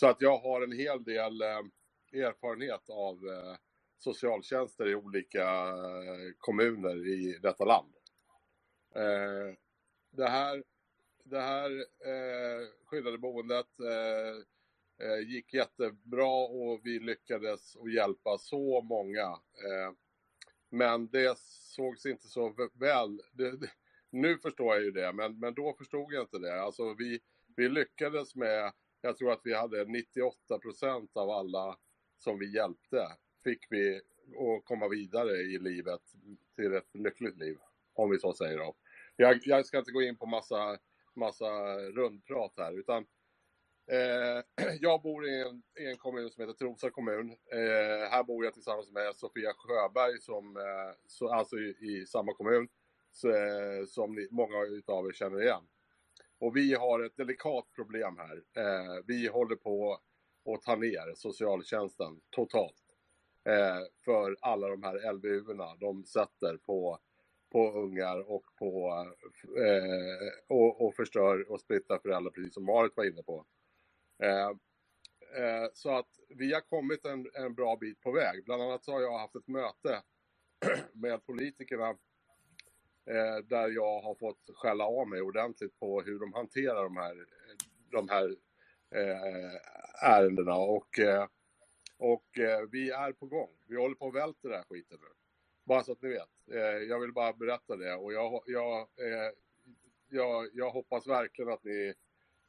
Så 0.00 0.06
att 0.06 0.20
jag 0.20 0.38
har 0.38 0.62
en 0.62 0.72
hel 0.72 1.04
del 1.04 1.42
eh, 1.42 2.22
erfarenhet 2.22 2.90
av 2.90 3.28
eh, 3.28 3.56
socialtjänster 3.98 4.88
i 4.88 4.94
olika 4.94 5.42
eh, 5.68 6.32
kommuner 6.38 7.06
i 7.06 7.38
detta 7.42 7.64
land. 7.64 7.94
Det 10.10 10.28
här, 10.28 10.64
det 11.24 11.40
här 11.40 11.84
skyddade 12.84 13.18
boendet 13.18 13.66
gick 15.26 15.54
jättebra 15.54 16.46
och 16.46 16.80
vi 16.84 16.98
lyckades 16.98 17.76
att 17.76 17.92
hjälpa 17.92 18.38
så 18.38 18.82
många. 18.82 19.38
Men 20.70 21.08
det 21.08 21.38
sågs 21.38 22.06
inte 22.06 22.28
så 22.28 22.54
väl. 22.74 23.22
Nu 24.10 24.38
förstår 24.38 24.74
jag 24.74 24.84
ju 24.84 24.90
det, 24.90 25.12
men, 25.12 25.38
men 25.38 25.54
då 25.54 25.74
förstod 25.78 26.12
jag 26.12 26.22
inte 26.22 26.38
det. 26.38 26.62
Alltså 26.62 26.94
vi, 26.94 27.20
vi 27.56 27.68
lyckades 27.68 28.34
med, 28.34 28.72
jag 29.00 29.16
tror 29.16 29.32
att 29.32 29.40
vi 29.44 29.54
hade 29.54 29.84
98 29.84 30.58
procent 30.58 31.16
av 31.16 31.30
alla 31.30 31.78
som 32.18 32.38
vi 32.38 32.54
hjälpte 32.54 33.06
fick 33.44 33.66
vi 33.70 33.96
att 33.96 34.64
komma 34.64 34.88
vidare 34.88 35.36
i 35.36 35.58
livet 35.58 36.00
till 36.56 36.74
ett 36.74 36.94
lyckligt 36.94 37.38
liv, 37.38 37.58
om 37.94 38.10
vi 38.10 38.18
så 38.18 38.32
säger 38.32 38.58
då. 38.58 38.74
Jag, 39.16 39.38
jag 39.42 39.66
ska 39.66 39.78
inte 39.78 39.92
gå 39.92 40.02
in 40.02 40.16
på 40.16 40.26
massa, 40.26 40.78
massa 41.14 41.78
rundprat 41.78 42.52
här, 42.56 42.78
utan 42.78 43.06
Eh, 43.90 44.42
jag 44.80 45.02
bor 45.02 45.28
i 45.28 45.42
en, 45.42 45.62
i 45.80 45.86
en 45.90 45.96
kommun 45.96 46.30
som 46.30 46.40
heter 46.40 46.54
Trosa 46.54 46.90
kommun. 46.90 47.30
Eh, 47.30 48.10
här 48.10 48.24
bor 48.24 48.44
jag 48.44 48.54
tillsammans 48.54 48.90
med 48.90 49.14
Sofia 49.14 49.52
Sjöberg, 49.56 50.20
som, 50.20 50.56
eh, 50.56 50.94
så, 51.06 51.28
alltså 51.28 51.56
i, 51.56 51.76
i 51.80 52.06
samma 52.06 52.34
kommun, 52.34 52.68
så, 53.12 53.28
eh, 53.28 53.84
som 53.86 54.14
ni, 54.14 54.28
många 54.30 54.56
av 54.86 55.06
er 55.06 55.12
känner 55.12 55.42
igen. 55.42 55.62
Och 56.40 56.56
vi 56.56 56.74
har 56.74 57.00
ett 57.00 57.16
delikat 57.16 57.72
problem 57.74 58.16
här. 58.18 58.36
Eh, 58.56 59.02
vi 59.06 59.28
håller 59.28 59.56
på 59.56 60.00
att 60.54 60.62
ta 60.62 60.76
ner 60.76 61.14
socialtjänsten 61.14 62.20
totalt. 62.30 62.84
Eh, 63.48 63.80
för 64.04 64.36
alla 64.40 64.68
de 64.68 64.82
här 64.82 65.12
LVU-erna 65.12 65.76
de 65.76 66.04
sätter 66.04 66.56
på, 66.66 66.98
på 67.52 67.72
ungar 67.72 68.30
och, 68.30 68.44
på, 68.58 68.90
eh, 69.58 70.28
och, 70.48 70.86
och 70.86 70.94
förstör 70.94 71.50
och 71.52 71.60
splittar 71.60 71.98
föräldrar, 71.98 72.30
precis 72.30 72.54
som 72.54 72.64
Marit 72.64 72.96
var 72.96 73.04
inne 73.04 73.22
på. 73.22 73.46
Eh, 74.22 74.48
eh, 75.44 75.68
så 75.72 75.90
att 75.98 76.10
vi 76.28 76.54
har 76.54 76.60
kommit 76.60 77.06
en, 77.06 77.26
en 77.34 77.54
bra 77.54 77.76
bit 77.76 78.00
på 78.00 78.12
väg. 78.12 78.44
Bland 78.44 78.62
annat 78.62 78.84
så 78.84 78.92
har 78.92 79.00
jag 79.00 79.18
haft 79.18 79.36
ett 79.36 79.48
möte 79.48 80.02
med 80.92 81.26
politikerna 81.26 81.98
eh, 83.08 83.36
där 83.44 83.68
jag 83.68 84.00
har 84.00 84.14
fått 84.14 84.50
skälla 84.54 84.84
av 84.84 85.08
mig 85.08 85.22
ordentligt 85.22 85.78
på 85.78 86.02
hur 86.02 86.18
de 86.18 86.32
hanterar 86.32 86.82
de 86.82 86.96
här, 86.96 87.26
de 87.90 88.08
här 88.08 88.36
eh, 88.94 90.08
ärendena. 90.10 90.54
Och, 90.54 90.98
eh, 90.98 91.26
och 91.96 92.38
eh, 92.38 92.60
vi 92.72 92.90
är 92.90 93.12
på 93.12 93.26
gång. 93.26 93.50
Vi 93.66 93.76
håller 93.76 93.94
på 93.94 94.08
att 94.08 94.14
välta 94.14 94.48
den 94.48 94.56
här 94.56 94.64
skiten 94.64 94.98
nu. 95.00 95.08
Bara 95.64 95.82
så 95.82 95.92
att 95.92 96.02
ni 96.02 96.08
vet. 96.08 96.48
Eh, 96.52 96.60
jag 96.88 97.00
vill 97.00 97.12
bara 97.12 97.32
berätta 97.32 97.76
det 97.76 97.94
och 97.94 98.12
jag, 98.12 98.42
jag, 98.46 98.78
eh, 98.80 99.32
jag, 100.08 100.48
jag 100.52 100.70
hoppas 100.70 101.06
verkligen 101.06 101.52
att 101.52 101.64
ni 101.64 101.94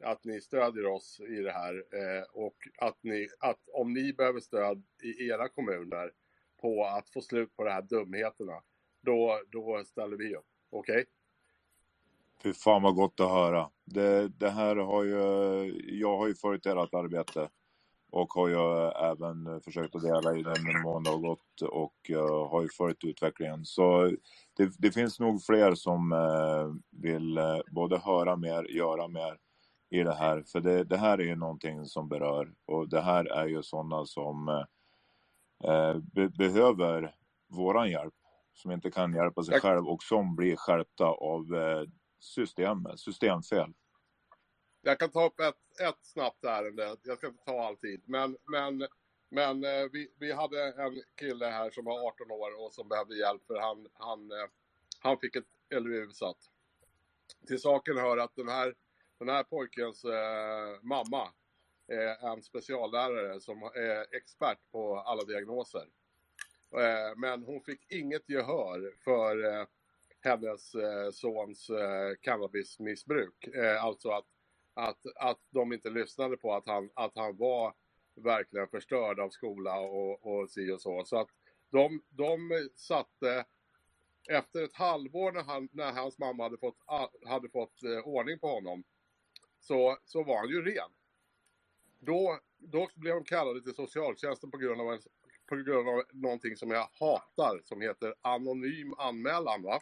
att 0.03 0.23
ni 0.23 0.41
stödjer 0.41 0.85
oss 0.85 1.19
i 1.19 1.41
det 1.41 1.51
här 1.51 1.73
eh, 1.91 2.23
och 2.33 2.55
att, 2.77 3.03
ni, 3.03 3.27
att 3.39 3.69
om 3.73 3.93
ni 3.93 4.13
behöver 4.13 4.39
stöd 4.39 4.83
i 5.03 5.27
era 5.27 5.49
kommuner 5.49 6.11
på 6.61 6.85
att 6.85 7.09
få 7.09 7.21
slut 7.21 7.55
på 7.55 7.63
de 7.63 7.71
här 7.71 7.81
dumheterna, 7.81 8.61
då, 9.09 9.41
då 9.51 9.83
ställer 9.85 10.17
vi 10.17 10.35
upp. 10.35 10.45
Okej? 10.69 10.93
Okay? 10.93 11.05
Fy 12.43 12.53
fan 12.53 12.81
vad 12.81 12.95
gott 12.95 13.19
att 13.19 13.29
höra. 13.29 13.69
Det, 13.85 14.27
det 14.27 14.49
här 14.49 14.75
har 14.75 15.03
ju, 15.03 15.21
jag 15.99 16.17
har 16.17 16.27
ju 16.27 16.35
följt 16.35 16.65
ert 16.65 16.93
arbete 16.93 17.49
och 18.11 18.33
har 18.33 18.47
ju 18.47 18.55
eh, 18.55 19.03
även 19.03 19.61
försökt 19.61 19.95
att 19.95 20.01
dela 20.01 20.35
i 20.35 20.43
den 20.43 20.81
mån 20.83 21.03
det 21.03 21.09
har 21.09 21.17
gått 21.17 21.61
och 21.61 22.09
eh, 22.09 22.49
har 22.49 22.61
ju 22.61 22.69
följt 22.69 23.03
utvecklingen. 23.03 23.65
Så 23.65 24.11
det, 24.57 24.71
det 24.77 24.91
finns 24.91 25.19
nog 25.19 25.43
fler 25.43 25.75
som 25.75 26.11
eh, 26.11 27.01
vill 27.01 27.39
både 27.71 27.97
höra 27.97 28.35
mer, 28.35 28.63
göra 28.63 29.07
mer 29.07 29.37
i 29.89 30.03
det 30.03 30.13
här. 30.13 30.43
För 30.43 30.59
det, 30.59 30.83
det 30.83 30.97
här 30.97 31.17
är 31.17 31.23
ju 31.23 31.35
någonting 31.35 31.85
som 31.85 32.09
berör 32.09 32.53
och 32.65 32.89
det 32.89 33.01
här 33.01 33.25
är 33.25 33.47
ju 33.47 33.63
sådana 33.63 34.05
som 34.05 34.65
be, 36.01 36.29
behöver 36.29 37.15
våran 37.47 37.91
hjälp. 37.91 38.13
Som 38.61 38.71
inte 38.71 38.91
kan 38.91 39.13
hjälpa 39.13 39.43
sig 39.43 39.59
själv 39.59 39.87
och 39.87 40.03
som 40.03 40.35
blir 40.35 40.55
skärpta 40.55 41.05
av 41.05 41.45
systemet, 42.19 42.99
systemfel. 42.99 43.73
Jag 44.81 44.99
kan 44.99 45.09
ta 45.09 45.25
upp 45.25 45.39
ett, 45.39 45.79
ett 45.81 46.05
snabbt 46.05 46.43
ärende. 46.43 46.95
Jag 47.03 47.17
ska 47.17 47.27
inte 47.27 47.43
ta 47.45 47.63
all 47.63 47.77
tid. 47.77 48.01
Men, 48.05 48.37
men, 48.45 48.87
men 49.29 49.63
eh, 49.63 49.89
vi, 49.91 50.13
vi 50.19 50.31
hade 50.31 50.63
en 50.63 51.01
kille 51.15 51.45
här 51.45 51.69
som 51.71 51.85
var 51.85 52.07
18 52.07 52.31
år 52.31 52.65
och 52.65 52.73
som 52.73 52.87
behövde 52.87 53.17
hjälp 53.17 53.41
för 53.47 53.59
han, 53.59 53.87
han, 53.93 54.31
eh, 54.31 54.47
han 54.99 55.17
fick 55.17 55.35
ett 55.35 55.45
LVU 55.75 56.11
satt. 56.11 56.37
Till 57.47 57.61
saken 57.61 57.97
hör 57.97 58.17
att 58.17 58.35
den 58.35 58.47
här, 58.47 58.75
den 59.19 59.29
här 59.29 59.43
pojkens 59.43 60.05
eh, 60.05 60.81
mamma 60.81 61.33
är 61.87 62.31
en 62.31 62.43
speciallärare 62.43 63.39
som 63.39 63.63
är 63.63 64.15
expert 64.15 64.59
på 64.71 64.99
alla 64.99 65.23
diagnoser. 65.23 65.87
Eh, 66.73 67.17
men 67.17 67.43
hon 67.43 67.61
fick 67.61 67.91
inget 67.91 68.29
gehör 68.29 68.93
för 69.03 69.53
eh, 69.53 69.65
hennes 70.21 70.75
eh, 70.75 71.11
sons 71.11 71.71
cannabismissbruk. 72.21 73.47
alltså 73.79 74.09
att 74.09 74.25
att, 74.73 74.99
att 75.15 75.39
de 75.49 75.73
inte 75.73 75.89
lyssnade 75.89 76.37
på 76.37 76.53
att 76.53 76.67
han, 76.67 76.89
att 76.93 77.11
han 77.15 77.37
var 77.37 77.73
verkligen 78.15 78.67
förstörd 78.67 79.19
av 79.19 79.29
skola 79.29 79.79
och, 79.79 80.25
och 80.25 80.49
si 80.49 80.71
och 80.71 80.81
så. 80.81 81.05
Så 81.05 81.17
att 81.17 81.29
de, 81.69 82.03
de 82.09 82.69
satte, 82.75 83.45
efter 84.29 84.63
ett 84.63 84.75
halvår 84.75 85.31
när, 85.31 85.43
han, 85.43 85.69
när 85.71 85.91
hans 85.91 86.17
mamma 86.17 86.43
hade 86.43 86.57
fått, 86.57 86.77
ah, 86.85 87.07
hade 87.25 87.49
fått 87.49 87.81
ordning 88.03 88.39
på 88.39 88.47
honom, 88.47 88.83
så, 89.59 89.97
så 90.05 90.23
var 90.23 90.37
han 90.37 90.49
ju 90.49 90.61
ren. 90.61 90.89
Då, 91.99 92.39
då 92.57 92.89
blev 92.95 93.15
de 93.15 93.23
kallade 93.23 93.61
till 93.61 93.75
socialtjänsten 93.75 94.51
på 94.51 94.57
grund 94.57 94.81
av, 94.81 94.99
på 95.49 95.55
grund 95.55 95.89
av 95.89 96.03
någonting 96.11 96.55
som 96.55 96.71
jag 96.71 96.89
hatar, 96.99 97.61
som 97.63 97.81
heter 97.81 98.15
anonym 98.21 98.93
anmälan. 98.97 99.61
Va? 99.61 99.79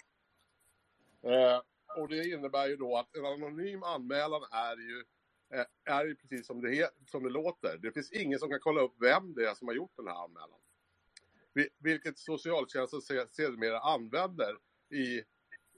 Eh, 1.21 1.61
och 1.97 2.07
det 2.07 2.27
innebär 2.27 2.67
ju 2.67 2.75
då 2.75 2.97
att 2.97 3.15
en 3.15 3.25
anonym 3.25 3.83
anmälan 3.83 4.41
är 4.51 4.77
ju, 4.77 5.03
eh, 5.53 5.65
är 5.95 6.05
ju 6.05 6.15
precis 6.15 6.47
som 6.47 6.61
det, 6.61 6.89
som 7.05 7.23
det 7.23 7.29
låter. 7.29 7.77
Det 7.77 7.91
finns 7.91 8.11
ingen 8.11 8.39
som 8.39 8.49
kan 8.49 8.59
kolla 8.59 8.81
upp 8.81 8.95
vem 8.99 9.33
det 9.33 9.49
är 9.49 9.53
som 9.53 9.67
har 9.67 9.75
gjort 9.75 9.95
den 9.95 10.07
här 10.07 10.23
anmälan. 10.23 10.59
Vilket 11.79 12.19
socialtjänsten 12.19 13.01
sedermera 13.01 13.79
använder 13.79 14.57
i, 14.89 15.23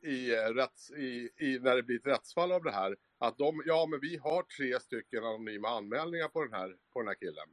i, 0.01 0.35
eh, 0.35 0.53
rätts, 0.53 0.91
i, 0.91 1.29
i, 1.37 1.59
när 1.59 1.75
det 1.75 1.83
blir 1.83 1.99
ett 1.99 2.07
rättsfall 2.07 2.51
av 2.51 2.63
det 2.63 2.71
här. 2.71 2.97
Att 3.17 3.37
de, 3.37 3.63
ja 3.65 3.85
men 3.85 3.99
vi 3.99 4.17
har 4.17 4.43
tre 4.43 4.79
stycken 4.79 5.23
anonyma 5.23 5.69
anmälningar 5.69 6.27
på 6.27 6.43
den 6.43 6.53
här, 6.53 6.77
på 6.93 6.99
den 6.99 7.07
här 7.07 7.15
killen. 7.15 7.49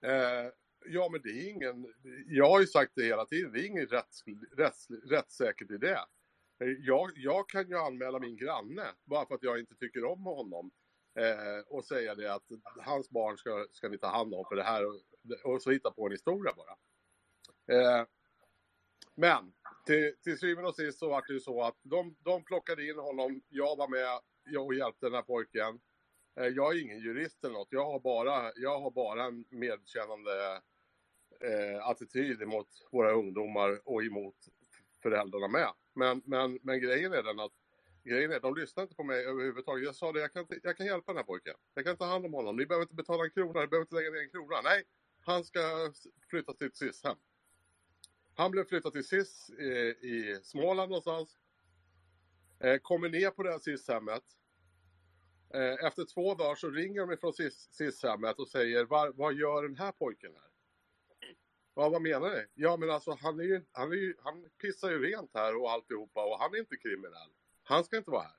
Eh, 0.00 0.52
ja 0.86 1.08
men 1.12 1.20
det 1.22 1.28
är 1.28 1.50
ingen, 1.50 1.94
jag 2.26 2.48
har 2.48 2.60
ju 2.60 2.66
sagt 2.66 2.92
det 2.94 3.04
hela 3.04 3.26
tiden, 3.26 3.52
det 3.52 3.60
är 3.60 3.66
inget 3.66 3.92
rätts, 3.92 4.24
rätts, 4.56 4.90
rättssäkert 4.90 5.70
i 5.70 5.76
det. 5.78 6.04
Eh, 6.60 6.68
jag, 6.78 7.10
jag 7.14 7.48
kan 7.48 7.68
ju 7.68 7.78
anmäla 7.78 8.18
min 8.18 8.36
granne 8.36 8.86
bara 9.04 9.26
för 9.26 9.34
att 9.34 9.42
jag 9.42 9.58
inte 9.58 9.74
tycker 9.74 10.04
om 10.04 10.24
honom. 10.24 10.70
Eh, 11.18 11.60
och 11.66 11.84
säga 11.84 12.14
det 12.14 12.34
att 12.34 12.48
hans 12.80 13.10
barn 13.10 13.38
ska, 13.38 13.66
ska 13.70 13.88
ni 13.88 13.98
ta 13.98 14.06
hand 14.06 14.34
om 14.34 14.44
för 14.48 14.56
det 14.56 14.62
här 14.62 14.86
och, 14.86 15.00
och 15.44 15.62
så 15.62 15.70
hitta 15.70 15.90
på 15.90 16.06
en 16.06 16.12
historia 16.12 16.52
bara. 16.56 16.76
Eh, 17.76 18.06
men 19.14 19.52
till, 19.86 20.14
till 20.22 20.38
syvende 20.38 20.68
och 20.68 20.76
sist 20.76 20.98
så 20.98 21.08
var 21.08 21.24
det 21.26 21.32
ju 21.32 21.40
så 21.40 21.62
att 21.62 21.76
de, 21.82 22.16
de 22.18 22.44
plockade 22.44 22.86
in 22.86 22.98
honom. 22.98 23.42
Jag 23.48 23.76
var 23.76 23.88
med 23.88 24.20
jag 24.44 24.66
och 24.66 24.74
hjälpte 24.74 25.06
den 25.06 25.14
här 25.14 25.22
pojken. 25.22 25.80
Eh, 26.38 26.46
jag 26.46 26.76
är 26.76 26.82
ingen 26.82 27.00
jurist 27.00 27.44
eller 27.44 27.54
något. 27.54 27.68
Jag 27.70 27.84
har 27.84 28.00
bara, 28.00 28.52
jag 28.56 28.80
har 28.80 28.90
bara 28.90 29.24
en 29.24 29.44
medkännande 29.48 30.62
eh, 31.40 31.86
attityd 31.86 32.42
emot 32.42 32.68
våra 32.92 33.12
ungdomar 33.12 33.80
och 33.84 34.04
emot 34.04 34.36
föräldrarna 35.02 35.48
med. 35.48 35.68
Men, 35.94 36.22
men, 36.24 36.58
men 36.62 36.80
grejen 36.80 37.12
är 37.12 37.22
den 37.22 37.40
att 37.40 37.52
grejen 38.04 38.32
är, 38.32 38.40
de 38.40 38.54
lyssnar 38.54 38.82
inte 38.82 38.94
på 38.94 39.04
mig 39.04 39.24
överhuvudtaget. 39.24 39.84
Jag 39.84 39.94
sa 39.94 40.12
det, 40.12 40.20
jag 40.20 40.32
kan, 40.32 40.42
inte, 40.42 40.60
jag 40.62 40.76
kan 40.76 40.86
hjälpa 40.86 41.12
den 41.12 41.16
här 41.16 41.24
pojken. 41.24 41.54
Jag 41.74 41.84
kan 41.84 41.96
ta 41.96 42.04
hand 42.04 42.26
om 42.26 42.32
honom. 42.32 42.56
Ni 42.56 42.66
behöver 42.66 42.84
inte 42.84 42.94
betala 42.94 43.24
en 43.24 43.30
krona, 43.30 43.60
ni 43.60 43.66
behöver 43.66 43.80
inte 43.80 43.94
lägga 43.94 44.10
ner 44.10 44.22
en 44.22 44.30
krona. 44.30 44.60
Nej, 44.64 44.82
han 45.20 45.44
ska 45.44 45.92
flytta 46.30 46.52
till 46.52 46.66
ett 46.66 46.76
SIS-hem. 46.76 47.16
Han 48.34 48.50
blev 48.50 48.64
flyttad 48.64 48.92
till 48.92 49.04
SIS 49.04 49.50
i, 49.50 49.68
i 50.02 50.40
Småland 50.42 50.90
någonstans. 50.90 51.38
Eh, 52.60 52.78
kommer 52.78 53.08
ner 53.08 53.30
på 53.30 53.42
det 53.42 53.50
här 53.50 53.58
SIS-hemmet. 53.58 54.22
Eh, 55.50 55.86
efter 55.86 56.04
två 56.04 56.34
dagar 56.34 56.54
så 56.54 56.70
ringer 56.70 57.00
de 57.00 57.12
ifrån 57.12 57.32
SIS-hemmet 57.70 58.38
och 58.38 58.48
säger, 58.48 58.84
vad 59.12 59.34
gör 59.34 59.62
den 59.62 59.76
här 59.76 59.92
pojken 59.92 60.32
här? 60.34 60.50
Ja, 61.74 61.88
vad 61.88 62.02
menar 62.02 62.30
ni? 62.30 62.46
Ja, 62.54 62.76
men 62.76 62.90
alltså 62.90 63.18
han, 63.20 63.40
är 63.40 63.44
ju, 63.44 63.64
han, 63.72 63.92
är 63.92 63.96
ju, 63.96 64.14
han 64.18 64.50
pissar 64.62 64.90
ju 64.90 64.98
rent 64.98 65.30
här 65.34 65.56
och 65.62 65.70
alltihopa 65.70 66.24
och 66.24 66.38
han 66.38 66.54
är 66.54 66.58
inte 66.58 66.76
kriminell. 66.76 67.30
Han 67.62 67.84
ska 67.84 67.96
inte 67.96 68.10
vara 68.10 68.22
här. 68.22 68.36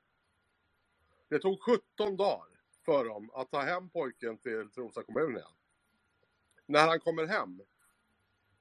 Det 1.29 1.39
tog 1.39 1.61
17 1.61 2.17
dagar 2.17 2.61
för 2.85 3.05
dem 3.05 3.29
att 3.33 3.51
ta 3.51 3.61
hem 3.61 3.89
pojken 3.89 4.37
till 4.37 4.69
Trosa 4.69 5.03
kommun 5.03 5.31
igen. 5.31 5.51
När 6.65 6.87
han 6.87 6.99
kommer 6.99 7.25
hem 7.25 7.61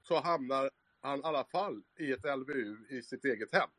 så 0.02 0.20
hamnar 0.20 0.70
han 1.00 1.18
i 1.18 1.22
alla 1.22 1.44
fall 1.44 1.82
i 1.98 2.12
ett 2.12 2.38
LVU 2.38 2.86
i 2.88 3.02
sitt 3.02 3.24
eget 3.24 3.54
hem. 3.54 3.70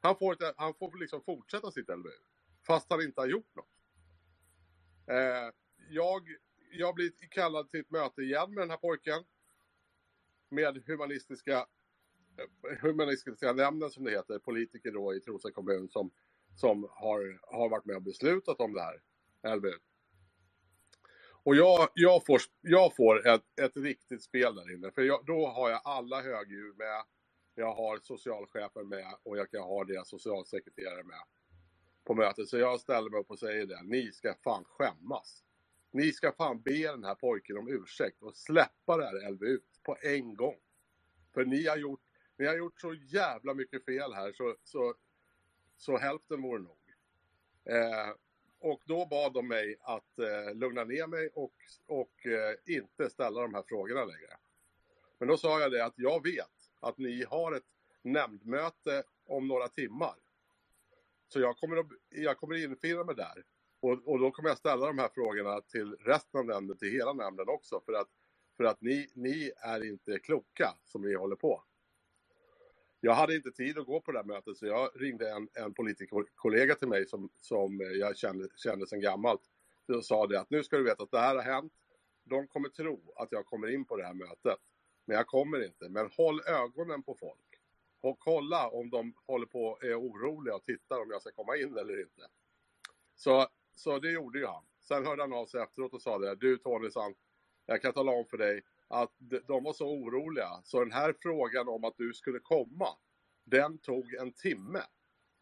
Han 0.00 0.16
får, 0.16 0.32
ett, 0.32 0.54
han 0.56 0.74
får 0.74 0.96
liksom 0.96 1.22
fortsätta 1.22 1.70
sitt 1.70 1.88
LVU 1.88 2.29
fast 2.70 2.90
han 2.90 3.02
inte 3.02 3.20
har 3.20 3.26
gjort 3.26 3.54
något. 3.54 3.68
Eh, 5.06 5.54
jag, 5.88 6.22
jag 6.72 6.94
blir 6.94 7.12
kallad 7.30 7.70
till 7.70 7.80
ett 7.80 7.90
möte 7.90 8.22
igen 8.22 8.54
med 8.54 8.62
den 8.62 8.70
här 8.70 8.76
pojken. 8.76 9.24
Med 10.48 10.82
humanistiska, 10.86 11.66
eh, 12.38 12.78
humanistiska 12.80 13.52
nämnden 13.52 13.90
som 13.90 14.04
det 14.04 14.10
heter, 14.10 14.38
politiker 14.38 14.90
då 14.92 15.14
i 15.14 15.20
Trosa 15.20 15.50
kommun 15.52 15.88
som, 15.88 16.10
som 16.56 16.88
har, 16.90 17.40
har 17.42 17.68
varit 17.68 17.84
med 17.84 17.96
och 17.96 18.02
beslutat 18.02 18.60
om 18.60 18.72
det 18.72 18.82
här. 18.82 19.02
LVU. 19.56 19.78
Och 21.42 21.56
jag, 21.56 21.88
jag 21.94 22.26
får, 22.26 22.40
jag 22.60 22.96
får 22.96 23.28
ett, 23.28 23.60
ett 23.60 23.76
riktigt 23.76 24.22
spel 24.22 24.54
där 24.54 24.74
inne, 24.74 24.90
för 24.90 25.02
jag, 25.02 25.26
då 25.26 25.46
har 25.46 25.70
jag 25.70 25.80
alla 25.84 26.22
högdjur 26.22 26.74
med, 26.74 27.04
jag 27.54 27.74
har 27.74 27.98
socialchefen 27.98 28.88
med 28.88 29.14
och 29.22 29.38
jag 29.38 29.50
kan 29.50 29.62
ha 29.62 29.84
deras 29.84 30.08
socialsekreterare 30.08 31.04
med 31.04 31.22
på 32.10 32.14
mötet. 32.14 32.48
Så 32.48 32.58
jag 32.58 32.80
ställer 32.80 33.10
mig 33.10 33.20
upp 33.20 33.30
och 33.30 33.38
säger 33.38 33.66
det. 33.66 33.82
Ni 33.82 34.12
ska 34.12 34.34
fan 34.34 34.64
skämmas. 34.64 35.44
Ni 35.90 36.12
ska 36.12 36.32
fan 36.32 36.62
be 36.62 36.90
den 36.90 37.04
här 37.04 37.14
pojken 37.14 37.58
om 37.58 37.68
ursäkt 37.68 38.22
och 38.22 38.36
släppa 38.36 38.96
det 38.96 39.04
här 39.04 39.30
LVU 39.30 39.58
på 39.82 39.96
en 40.02 40.34
gång. 40.36 40.56
För 41.34 41.44
ni 41.44 41.66
har 41.66 41.76
gjort, 41.76 42.00
ni 42.36 42.46
har 42.46 42.56
gjort 42.56 42.80
så 42.80 42.94
jävla 42.94 43.54
mycket 43.54 43.84
fel 43.84 44.12
här 44.12 44.32
så, 44.32 44.56
så, 44.64 44.94
så 45.76 45.98
hälften 45.98 46.42
vore 46.42 46.62
nog. 46.62 46.78
Eh, 47.64 48.14
och 48.58 48.82
då 48.84 49.06
bad 49.06 49.32
de 49.32 49.48
mig 49.48 49.76
att 49.80 50.18
eh, 50.18 50.54
lugna 50.54 50.84
ner 50.84 51.06
mig 51.06 51.28
och, 51.34 51.54
och 51.86 52.26
eh, 52.26 52.74
inte 52.76 53.10
ställa 53.10 53.40
de 53.40 53.54
här 53.54 53.64
frågorna 53.68 54.04
längre. 54.04 54.36
Men 55.18 55.28
då 55.28 55.36
sa 55.36 55.60
jag 55.60 55.72
det 55.72 55.84
att 55.84 55.94
jag 55.96 56.22
vet 56.22 56.70
att 56.80 56.98
ni 56.98 57.24
har 57.24 57.52
ett 57.52 57.70
nämndmöte 58.02 59.02
om 59.26 59.48
några 59.48 59.68
timmar. 59.68 60.14
Så 61.32 61.40
jag 61.40 61.56
kommer, 61.56 61.76
att, 61.76 61.86
jag 62.08 62.38
kommer 62.38 62.64
infinna 62.64 63.04
mig 63.04 63.14
där. 63.14 63.44
Och, 63.80 64.08
och 64.08 64.18
då 64.18 64.30
kommer 64.30 64.48
jag 64.48 64.58
ställa 64.58 64.86
de 64.86 64.98
här 64.98 65.08
frågorna 65.14 65.60
till 65.60 65.92
resten 65.92 66.40
av 66.40 66.46
nämnden, 66.46 66.76
till 66.76 66.92
hela 66.92 67.12
nämnden 67.12 67.48
också. 67.48 67.80
För 67.80 67.92
att, 67.92 68.08
för 68.56 68.64
att 68.64 68.80
ni, 68.80 69.10
ni 69.14 69.52
är 69.56 69.84
inte 69.84 70.18
kloka 70.18 70.74
som 70.84 71.02
ni 71.02 71.14
håller 71.14 71.36
på. 71.36 71.64
Jag 73.00 73.14
hade 73.14 73.36
inte 73.36 73.50
tid 73.50 73.78
att 73.78 73.86
gå 73.86 74.00
på 74.00 74.12
det 74.12 74.18
här 74.18 74.24
mötet 74.24 74.56
så 74.56 74.66
jag 74.66 74.90
ringde 74.94 75.30
en, 75.30 75.48
en 75.54 75.74
politikerkollega 75.74 76.74
till 76.74 76.88
mig 76.88 77.06
som, 77.06 77.30
som 77.40 77.80
jag 77.80 78.16
kände, 78.16 78.48
kände 78.56 78.86
sedan 78.86 79.00
gammalt. 79.00 79.42
Och 79.88 80.04
sa 80.04 80.26
det 80.26 80.40
att 80.40 80.50
nu 80.50 80.62
ska 80.62 80.76
du 80.76 80.84
veta 80.84 81.02
att 81.02 81.10
det 81.10 81.18
här 81.18 81.34
har 81.34 81.42
hänt. 81.42 81.72
De 82.24 82.46
kommer 82.46 82.68
tro 82.68 83.12
att 83.16 83.32
jag 83.32 83.46
kommer 83.46 83.74
in 83.74 83.84
på 83.84 83.96
det 83.96 84.04
här 84.04 84.14
mötet. 84.14 84.58
Men 85.04 85.16
jag 85.16 85.26
kommer 85.26 85.64
inte. 85.64 85.88
Men 85.88 86.10
håll 86.16 86.40
ögonen 86.46 87.02
på 87.02 87.14
folk. 87.14 87.49
Och 88.00 88.18
kolla 88.18 88.68
om 88.68 88.90
de 88.90 89.14
håller 89.26 89.46
på 89.46 89.78
är 89.82 90.00
oroliga 90.00 90.54
och 90.54 90.64
tittar 90.64 91.00
om 91.00 91.10
jag 91.10 91.20
ska 91.20 91.30
komma 91.32 91.56
in 91.56 91.78
eller 91.78 92.00
inte. 92.00 92.22
Så, 93.14 93.46
så 93.72 93.98
det 93.98 94.10
gjorde 94.10 94.38
ju 94.38 94.46
han. 94.46 94.64
Sen 94.82 95.06
hörde 95.06 95.22
han 95.22 95.32
av 95.32 95.46
sig 95.46 95.62
efteråt 95.62 95.94
och 95.94 96.02
sa 96.02 96.18
det. 96.18 96.34
Du 96.34 96.58
Tony, 96.58 96.90
sant, 96.90 97.18
jag 97.66 97.82
kan 97.82 97.92
tala 97.92 98.12
om 98.12 98.26
för 98.26 98.38
dig 98.38 98.62
att 98.88 99.12
de 99.46 99.64
var 99.64 99.72
så 99.72 99.88
oroliga. 99.88 100.48
Så 100.64 100.80
den 100.80 100.92
här 100.92 101.14
frågan 101.20 101.68
om 101.68 101.84
att 101.84 101.96
du 101.96 102.14
skulle 102.14 102.38
komma, 102.38 102.88
den 103.44 103.78
tog 103.78 104.14
en 104.14 104.32
timme. 104.32 104.82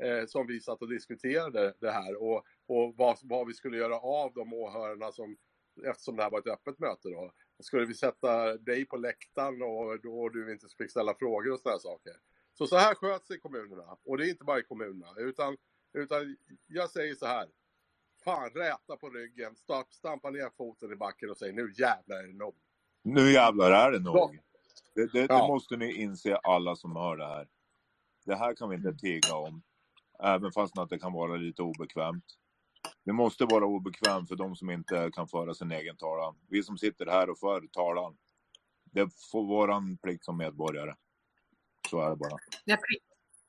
Eh, 0.03 0.27
som 0.27 0.47
vi 0.47 0.61
satt 0.61 0.83
och 0.83 0.89
diskuterade 0.89 1.75
det 1.81 1.91
här 1.91 2.23
och, 2.23 2.45
och 2.67 2.95
vad, 2.97 3.19
vad 3.23 3.47
vi 3.47 3.55
skulle 3.55 3.77
göra 3.77 3.97
av 3.99 4.33
de 4.35 4.53
åhörarna 4.53 5.13
som, 5.13 5.37
eftersom 5.85 6.17
det 6.17 6.23
här 6.23 6.31
var 6.31 6.39
ett 6.39 6.47
öppet 6.47 6.79
möte 6.79 7.09
då. 7.09 7.33
Skulle 7.61 7.87
vi 7.87 7.95
sätta 7.95 8.57
dig 8.57 8.87
på 8.87 8.97
läktaren 8.97 9.63
och 9.63 10.23
och 10.23 10.33
du 10.33 10.53
inte 10.53 10.67
fick 10.79 10.91
ställa 10.91 11.15
frågor 11.15 11.53
och 11.53 11.61
sådana 11.61 11.79
saker. 11.79 12.13
Så 12.59 12.67
så 12.67 12.77
här 12.77 12.95
sköts 12.95 13.29
det 13.29 13.35
i 13.35 13.39
kommunerna. 13.41 13.97
Och 14.05 14.19
det 14.19 14.27
är 14.27 14.31
inte 14.31 14.45
bara 14.45 14.59
i 14.59 14.63
kommunerna. 14.63 15.15
Utan, 15.17 15.57
utan 15.93 16.37
jag 16.67 16.91
säger 16.91 17.15
så 17.15 17.27
här. 17.27 17.49
Fan, 18.25 18.51
räta 18.51 18.97
på 18.97 19.11
ryggen, 19.11 19.57
stampa 19.91 20.31
ner 20.31 20.51
foten 20.57 20.93
i 20.93 20.97
backen 20.97 21.31
och 21.31 21.37
säg 21.37 21.53
nu 21.53 21.73
jävlar 21.79 22.17
är 22.17 22.27
det 22.27 22.39
nog. 22.39 22.55
Nu 23.03 23.33
jävlar 23.33 23.71
är 23.71 23.93
det 23.93 23.99
nog. 23.99 24.39
Det, 24.95 25.13
det, 25.13 25.27
det 25.27 25.35
Ja. 25.35 25.47
måste 25.49 25.77
ni 25.77 25.93
inse 25.93 26.37
alla 26.37 26.77
som 26.77 26.97
hör 26.97 27.17
det 27.17 27.27
här. 27.27 27.49
Det 28.27 28.35
här 28.37 28.55
kan 28.55 28.69
vi 28.71 28.77
inte 28.77 28.95
tiga 28.95 29.35
om. 29.37 29.63
Även 30.23 30.53
fast 30.53 30.79
att 30.79 30.91
det 30.91 30.99
kan 30.99 31.13
vara 31.13 31.37
lite 31.37 31.63
obekvämt. 31.63 32.25
Det 33.05 33.13
måste 33.13 33.45
vara 33.45 33.67
obekvämt 33.67 34.29
för 34.29 34.37
de 34.37 34.57
som 34.57 34.71
inte 34.71 35.11
kan 35.15 35.29
föra 35.29 35.55
sin 35.55 35.73
egen 35.73 35.97
talan. 35.97 36.37
Vi 36.49 36.63
som 36.63 36.79
sitter 36.79 37.07
här 37.07 37.31
och 37.31 37.39
för 37.39 37.67
talan. 37.73 38.17
Det 38.85 39.11
får 39.33 39.47
våran 39.47 39.99
plikt 39.99 40.25
som 40.25 40.37
medborgare. 40.37 40.95
Så 41.91 42.01
är 42.01 42.11
det 42.11 42.17
bara. 42.17 42.39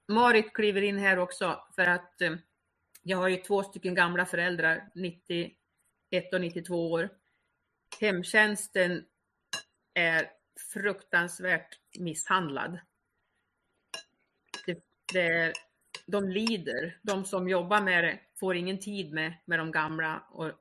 Marit 0.08 0.54
kliver 0.54 0.82
in 0.82 0.98
här 0.98 1.20
också 1.20 1.64
för 1.76 1.86
att 1.86 2.22
eh, 2.22 2.36
jag 3.04 3.18
har 3.18 3.28
ju 3.28 3.38
två 3.38 3.64
stycken 3.64 3.96
gamla 3.96 4.26
föräldrar, 4.26 4.90
91 4.96 5.54
och 6.34 6.42
92 6.42 6.92
år. 6.92 7.10
Hemtjänsten 8.02 9.06
är 9.94 10.32
fruktansvärt 10.74 11.80
misshandlad. 12.00 12.80
Det, 14.66 14.84
det 15.14 15.22
är, 15.22 15.54
de 16.06 16.30
lider. 16.30 17.00
De 17.02 17.26
som 17.26 17.50
jobbar 17.50 17.82
med 17.82 18.04
det 18.04 18.20
får 18.40 18.56
ingen 18.56 18.80
tid 18.80 19.14
med, 19.14 19.34
med 19.46 19.60
de 19.60 19.72
gamla 19.72 20.24
och, 20.30 20.52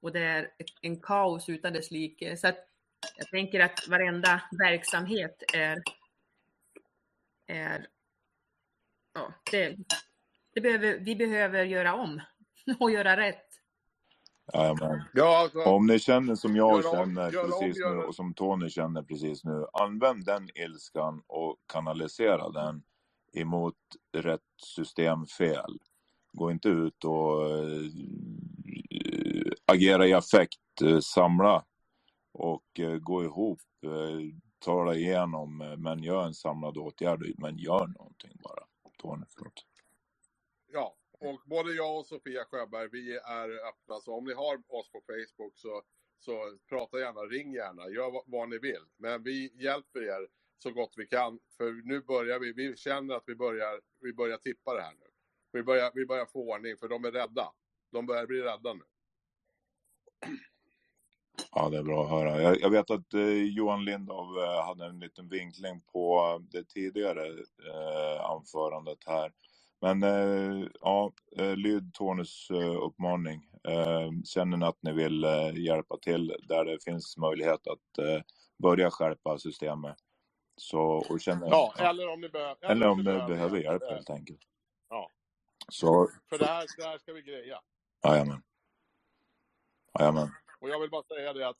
och 0.00 0.12
det 0.12 0.20
är 0.20 0.42
ett, 0.42 0.66
en 0.82 1.00
kaos 1.00 1.48
utan 1.48 1.72
dess 1.72 1.90
like. 1.90 2.36
Så 2.36 2.48
att 2.48 2.68
jag 3.16 3.28
tänker 3.28 3.60
att 3.60 3.88
varenda 3.88 4.42
verksamhet 4.58 5.42
är, 5.54 5.82
är 7.46 7.86
ja, 9.14 9.34
det, 9.50 9.76
det 10.54 10.60
behöver, 10.60 10.98
vi 10.98 11.16
behöver 11.16 11.64
göra 11.64 11.94
om 11.94 12.20
och 12.80 12.90
göra 12.90 13.16
rätt. 13.16 13.46
Jajamän. 14.54 15.02
Ja, 15.12 15.38
alltså, 15.38 15.62
Om 15.62 15.86
ni 15.86 15.98
känner 15.98 16.34
som 16.34 16.56
jag 16.56 16.82
Gör 16.82 16.92
känner 16.92 17.32
gör 17.32 17.44
om, 17.44 17.50
precis 17.50 17.78
gör 17.80 17.94
nu 17.94 18.02
och 18.02 18.14
som 18.14 18.34
Tony 18.34 18.70
känner 18.70 19.02
precis 19.02 19.44
nu. 19.44 19.66
Använd 19.72 20.24
den 20.24 20.48
ilskan 20.54 21.22
och 21.26 21.56
kanalisera 21.72 22.50
den 22.50 22.82
emot 23.32 23.74
rätt 24.12 24.40
system 24.56 25.26
fel. 25.26 25.78
Gå 26.32 26.50
inte 26.50 26.68
ut 26.68 27.04
och 27.04 27.50
eh, 27.50 27.90
agera 29.66 30.06
i 30.06 30.12
affekt. 30.12 30.82
Eh, 30.84 30.98
Samla 30.98 31.64
och 32.32 32.80
eh, 32.80 32.96
gå 32.96 33.24
ihop. 33.24 33.60
Tala 34.58 34.94
igenom 34.94 35.60
eh, 35.60 35.76
men 35.76 36.02
gör 36.02 36.24
en 36.24 36.34
samlad 36.34 36.78
åtgärd. 36.78 37.34
Men 37.38 37.58
gör 37.58 37.86
någonting 37.86 38.36
bara. 38.44 38.66
Tony, 38.98 39.24
förlåt. 39.28 39.66
ja, 40.72 40.96
och 41.20 41.40
både 41.46 41.72
jag 41.72 41.98
och 41.98 42.06
Sofia 42.06 42.44
Sjöberg, 42.44 42.88
vi 42.92 43.16
är 43.16 43.68
öppna. 43.68 44.00
Så 44.00 44.14
om 44.14 44.24
ni 44.24 44.34
har 44.34 44.56
oss 44.68 44.90
på 44.90 45.00
Facebook 45.06 45.52
så, 45.58 45.82
så 46.18 46.58
prata 46.68 46.98
gärna, 46.98 47.20
ring 47.20 47.52
gärna, 47.52 47.88
gör 47.88 48.10
vad, 48.10 48.22
vad 48.26 48.48
ni 48.48 48.58
vill. 48.58 48.84
Men 48.96 49.22
vi 49.22 49.62
hjälper 49.62 50.02
er 50.02 50.28
så 50.58 50.70
gott 50.70 50.94
vi 50.96 51.06
kan. 51.06 51.38
För 51.56 51.72
nu 51.72 52.00
börjar 52.00 52.38
vi, 52.38 52.52
vi 52.52 52.76
känner 52.76 53.14
att 53.14 53.24
vi 53.26 53.34
börjar, 53.34 53.80
vi 54.00 54.12
börjar 54.12 54.36
tippa 54.38 54.74
det 54.74 54.82
här 54.82 54.94
nu. 54.94 55.06
Vi 55.52 55.62
börjar, 55.62 55.90
vi 55.94 56.06
börjar 56.06 56.26
få 56.26 56.52
ordning, 56.52 56.76
för 56.76 56.88
de 56.88 57.04
är 57.04 57.12
rädda. 57.12 57.52
De 57.92 58.06
börjar 58.06 58.26
bli 58.26 58.42
rädda 58.42 58.74
nu. 58.74 58.84
Ja, 61.52 61.68
det 61.68 61.78
är 61.78 61.82
bra 61.82 62.04
att 62.04 62.10
höra. 62.10 62.42
Jag, 62.42 62.60
jag 62.60 62.70
vet 62.70 62.90
att 62.90 63.14
eh, 63.14 63.42
Johan 63.44 63.84
Lindov 63.84 64.38
eh, 64.38 64.66
hade 64.66 64.86
en 64.86 65.00
liten 65.00 65.28
vinkling 65.28 65.80
på 65.92 66.38
det 66.52 66.64
tidigare 66.68 67.26
eh, 67.72 68.24
anförandet 68.30 68.98
här. 69.06 69.32
Men 69.80 70.02
eh, 70.02 70.68
ja, 70.80 71.12
eh, 71.36 71.56
lyd 71.56 71.94
Tonys 71.94 72.50
eh, 72.50 72.82
uppmaning. 72.84 73.42
Känner 74.24 74.56
ni 74.56 74.66
att 74.66 74.78
ni 74.82 74.92
vill 74.92 75.26
hjälpa 75.56 75.98
till 75.98 76.36
där 76.48 76.64
det 76.64 76.84
finns 76.84 77.16
möjlighet 77.16 77.66
att 77.66 78.04
börja 78.62 78.90
skärpa 78.90 79.38
systemet. 79.38 79.96
Så, 80.56 80.80
och 80.82 81.20
känner, 81.20 81.48
Ja, 81.48 81.74
ja, 81.78 81.90
eller 81.90 82.08
om 82.08 82.20
ni, 82.20 82.28
bör, 82.28 82.56
eller 82.62 82.88
om 82.88 82.98
ni 82.98 83.04
behöver 83.04 83.28
behöver 83.28 83.58
hjälp 83.58 83.82
Eh, 83.82 83.90
helt 83.90 84.10
enkelt. 84.10 84.40
Ja, 84.90 85.10
Så, 85.72 86.10
för 86.30 86.38
det 86.38 86.46
här, 86.46 86.66
det 86.78 86.84
här 86.84 86.98
ska 86.98 87.12
vi 87.12 87.22
greja. 87.22 87.60
jajamän. 88.04 88.42
Jajamän. 89.98 90.28
Och 90.58 90.68
jag 90.68 90.80
vill 90.80 90.90
bara 90.90 91.02
säga 91.02 91.32
det 91.32 91.48
att 91.48 91.56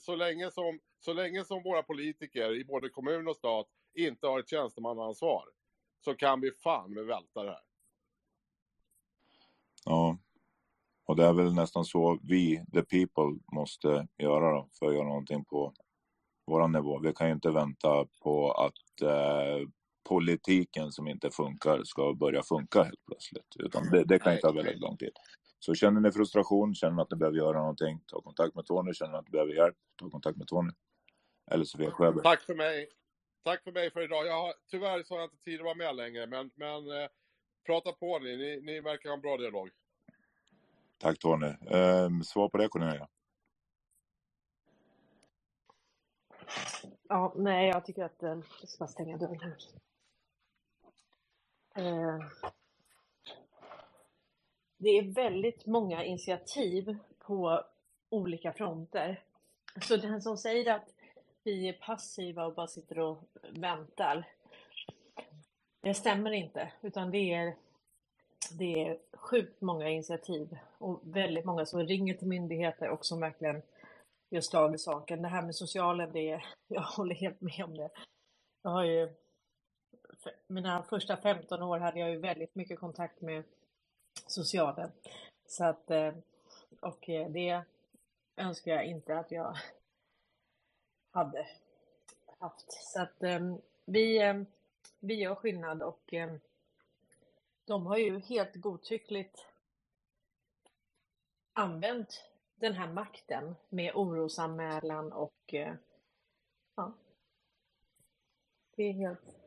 så 0.00 0.16
länge 0.16 0.50
som, 0.50 0.80
så 0.98 1.12
länge 1.12 1.44
som 1.44 1.62
våra 1.62 1.82
politiker 1.82 2.60
i 2.60 2.64
både 2.64 2.88
kommun 2.88 3.28
och 3.28 3.36
stat 3.36 3.66
inte 3.94 4.26
har 4.26 4.38
ett 4.38 4.48
tjänstemannaansvar 4.48 5.44
så 6.04 6.14
kan 6.14 6.40
vi 6.40 6.50
fan 6.52 6.94
med 6.94 7.06
välta 7.06 7.42
det 7.42 7.50
här. 7.50 7.64
Ja. 9.84 10.18
Och 11.04 11.16
det 11.16 11.24
är 11.24 11.32
väl 11.32 11.54
nästan 11.54 11.84
så 11.84 12.18
vi, 12.22 12.64
the 12.72 12.82
people, 12.82 13.38
måste 13.52 14.08
göra 14.18 14.52
då, 14.52 14.68
för 14.78 14.86
att 14.86 14.94
göra 14.94 15.08
någonting 15.08 15.44
på 15.44 15.74
vår 16.46 16.68
nivå. 16.68 16.98
Vi 16.98 17.12
kan 17.12 17.26
ju 17.26 17.32
inte 17.32 17.50
vänta 17.50 18.06
på 18.22 18.52
att 18.52 19.02
eh, 19.02 19.68
politiken 20.08 20.92
som 20.92 21.08
inte 21.08 21.30
funkar 21.30 21.84
ska 21.84 22.14
börja 22.14 22.42
funka 22.42 22.82
helt 22.82 23.06
plötsligt. 23.06 23.56
Utan 23.58 23.90
det, 23.90 24.04
det 24.04 24.18
kan 24.18 24.34
ju 24.34 24.38
ta 24.38 24.52
väldigt 24.52 24.80
lång 24.80 24.96
tid. 24.96 25.12
Så 25.60 25.74
känner 25.74 26.00
ni 26.00 26.12
frustration, 26.12 26.74
känner 26.74 26.96
ni 26.96 27.02
att 27.02 27.10
ni 27.10 27.16
behöver 27.16 27.38
göra 27.38 27.58
någonting, 27.58 28.00
ta 28.06 28.20
kontakt 28.20 28.54
med 28.54 28.66
Tony. 28.66 28.94
Känner 28.94 29.12
ni 29.12 29.18
att 29.18 29.24
ni 29.24 29.30
behöver 29.30 29.52
hjälp, 29.52 29.76
ta 29.96 30.10
kontakt 30.10 30.38
med 30.38 30.46
Tony. 30.46 30.72
Eller 31.50 31.64
Sofia 31.64 31.90
Sjöberg. 31.90 32.22
Tack 32.22 32.42
för 32.42 32.54
mig. 32.54 32.88
Tack 33.42 33.64
för 33.64 33.72
mig 33.72 33.90
för 33.90 34.00
idag. 34.00 34.26
Jag 34.26 34.42
har, 34.42 34.54
tyvärr 34.70 35.02
så 35.02 35.14
har 35.14 35.20
jag 35.20 35.26
inte 35.26 35.44
tid 35.44 35.60
att 35.60 35.64
vara 35.64 35.74
med 35.74 35.96
längre, 35.96 36.26
men, 36.26 36.50
men 36.54 37.02
eh, 37.02 37.08
prata 37.66 37.92
på 37.92 38.18
ni. 38.18 38.36
ni. 38.36 38.60
Ni 38.60 38.80
verkar 38.80 39.08
ha 39.08 39.14
en 39.14 39.20
bra 39.20 39.36
dialog. 39.36 39.70
Tack 40.98 41.18
Tony. 41.18 41.46
Eh, 41.46 42.20
svar 42.24 42.48
på 42.48 42.58
det 42.58 42.68
Cornelia? 42.68 43.08
Ja, 47.08 47.32
nej, 47.36 47.68
jag 47.68 47.84
tycker 47.84 48.04
att 48.04 48.22
eh, 48.22 48.38
jag 48.60 48.68
ska 48.68 48.86
stänga 48.86 49.16
dörren 49.16 49.40
här. 49.40 49.56
Eh, 51.74 52.18
det 54.80 54.98
är 54.98 55.02
väldigt 55.02 55.66
många 55.66 56.04
initiativ 56.04 56.96
på 57.18 57.64
olika 58.08 58.52
fronter. 58.52 59.22
Så 59.82 59.96
den 59.96 60.22
som 60.22 60.36
säger 60.36 60.74
att 60.74 60.94
vi 61.42 61.68
är 61.68 61.72
passiva 61.72 62.46
och 62.46 62.54
bara 62.54 62.66
sitter 62.66 62.98
och 62.98 63.18
väntar, 63.50 64.24
det 65.80 65.94
stämmer 65.94 66.30
inte, 66.30 66.72
utan 66.82 67.10
det 67.10 67.34
är 67.34 67.54
det 68.52 68.88
är 68.88 68.98
sjukt 69.12 69.60
många 69.60 69.88
initiativ 69.88 70.58
och 70.78 71.00
väldigt 71.02 71.44
många 71.44 71.66
som 71.66 71.80
ringer 71.80 72.14
till 72.14 72.28
myndigheter 72.28 72.88
och 72.88 73.06
som 73.06 73.20
verkligen 73.20 73.62
gör 74.30 74.40
slag 74.40 74.74
i 74.74 74.78
saken. 74.78 75.22
Det 75.22 75.28
här 75.28 75.42
med 75.42 75.54
socialen, 75.54 76.12
det 76.12 76.30
är, 76.30 76.44
jag 76.68 76.82
håller 76.82 77.14
helt 77.14 77.40
med 77.40 77.64
om 77.64 77.76
det. 77.76 77.90
Jag 78.62 78.70
har 78.70 78.84
ju, 78.84 79.08
mina 80.46 80.82
första 80.82 81.16
15 81.16 81.62
år 81.62 81.78
hade 81.78 82.00
jag 82.00 82.10
ju 82.10 82.18
väldigt 82.18 82.54
mycket 82.54 82.80
kontakt 82.80 83.20
med 83.20 83.44
socialen. 84.26 84.92
Så 85.46 85.64
att, 85.64 85.90
eh, 85.90 86.14
och 86.80 87.08
eh, 87.08 87.30
det 87.30 87.62
önskar 88.36 88.72
jag 88.72 88.84
inte 88.86 89.18
att 89.18 89.30
jag 89.30 89.56
hade 91.10 91.48
haft. 92.38 92.72
Så 92.72 93.02
att 93.02 93.22
eh, 93.22 93.56
vi, 93.84 94.44
vi 95.00 95.14
gör 95.14 95.34
skillnad 95.34 95.82
och 95.82 96.14
de 97.64 97.86
har 97.86 97.96
ju 97.96 98.18
helt 98.18 98.54
godtyckligt 98.54 99.46
använt 101.52 102.24
den 102.54 102.72
här 102.72 102.88
makten 102.88 103.56
med 103.68 103.92
orosanmälan 103.94 105.12
och 105.12 105.54
ja, 106.74 106.92
det 108.76 108.82
är 108.82 108.92
helt 108.92 109.39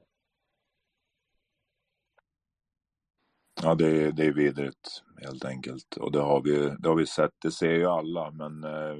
Ja, 3.65 3.75
det 3.75 3.87
är, 3.87 4.11
det 4.11 4.25
är 4.25 4.33
vidrigt 4.33 5.03
helt 5.21 5.45
enkelt. 5.45 5.97
Och 5.97 6.11
det 6.11 6.19
har 6.19 6.41
vi, 6.41 6.75
det 6.79 6.89
har 6.89 6.95
vi 6.95 7.05
sett, 7.05 7.31
det 7.41 7.51
ser 7.51 7.73
ju 7.73 7.85
alla, 7.85 8.31
men 8.31 8.63
eh, 8.63 8.95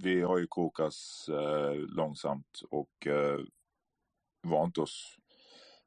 vi 0.00 0.20
har 0.20 0.38
ju 0.38 0.46
kokats 0.46 1.28
eh, 1.28 1.74
långsamt 1.74 2.60
och 2.70 3.06
eh, 3.06 3.40
vant 4.42 4.78
oss 4.78 5.16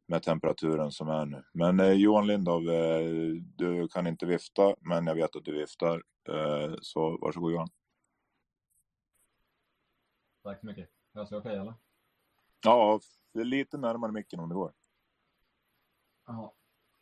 med 0.07 0.23
temperaturen 0.23 0.91
som 0.91 1.09
är 1.09 1.25
nu. 1.25 1.43
Men 1.53 1.79
eh, 1.79 1.91
Johan 1.91 2.27
Lindov, 2.27 2.69
eh, 2.69 3.09
du 3.55 3.87
kan 3.87 4.07
inte 4.07 4.25
vifta, 4.25 4.75
men 4.79 5.07
jag 5.07 5.15
vet 5.15 5.35
att 5.35 5.45
du 5.45 5.59
viftar. 5.59 6.03
Eh, 6.29 6.75
så 6.81 7.17
varsågod 7.17 7.51
Johan. 7.51 7.69
Tack 10.43 10.59
så 10.59 10.65
mycket. 10.65 10.89
Hörs 11.13 11.31
jag 11.31 11.39
okej 11.39 11.51
okay, 11.51 11.61
eller? 11.61 11.73
Ja, 12.63 12.99
lite 13.33 13.77
närmare 13.77 14.11
micken 14.11 14.39
om 14.39 14.49
det 14.49 14.55
går. 14.55 14.73
Jaha. 16.27 16.51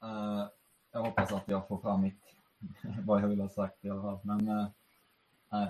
Uh, 0.03 0.47
jag 0.95 1.03
hoppas 1.03 1.33
att 1.33 1.47
jag 1.47 1.67
får 1.67 1.77
fram 1.77 2.01
mitt, 2.01 2.35
vad 3.05 3.21
jag 3.21 3.27
vill 3.27 3.41
ha 3.41 3.49
sagt 3.49 3.85
i 3.85 3.89
alla 3.89 4.01
fall. 4.01 4.19
Men 4.21 4.49
uh, 4.49 4.67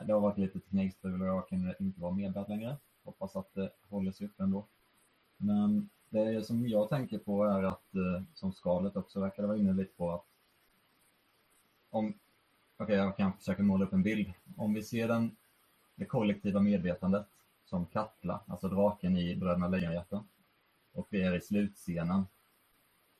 det 0.05 0.13
har 0.13 0.19
varit 0.19 0.37
lite 0.37 0.59
teknikstrul 0.59 1.21
och 1.21 1.27
jag 1.27 1.47
kan 1.47 1.73
inte 1.79 2.01
vara 2.01 2.11
medvärd 2.11 2.49
längre. 2.49 2.77
Hoppas 3.03 3.35
att 3.35 3.53
det 3.53 3.69
håller 3.89 4.11
sig 4.11 4.27
uppe 4.27 4.43
ändå. 4.43 4.65
Men 5.37 5.89
det 6.09 6.47
som 6.47 6.67
jag 6.67 6.89
tänker 6.89 7.17
på 7.17 7.43
är 7.43 7.63
att, 7.63 7.95
eh, 7.95 8.23
som 8.33 8.53
skalet 8.53 8.95
också 8.95 9.19
verkade 9.19 9.47
vara 9.47 9.57
inne 9.57 9.73
lite 9.73 9.93
på, 9.97 10.11
att 10.11 10.25
om, 11.89 12.05
okej 12.05 12.83
okay, 12.83 12.95
jag 12.95 13.17
kan 13.17 13.33
försöka 13.33 13.63
måla 13.63 13.85
upp 13.85 13.93
en 13.93 14.03
bild. 14.03 14.33
Om 14.57 14.73
vi 14.73 14.83
ser 14.83 15.07
den, 15.07 15.35
det 15.95 16.05
kollektiva 16.05 16.59
medvetandet 16.59 17.27
som 17.65 17.85
Katla, 17.85 18.39
alltså 18.47 18.67
draken 18.67 19.17
i 19.17 19.35
Bröderna 19.35 19.67
Lejonhjärta, 19.67 20.23
och 20.93 21.07
vi 21.09 21.21
är 21.21 21.35
i 21.35 21.41
slutscenen 21.41 22.25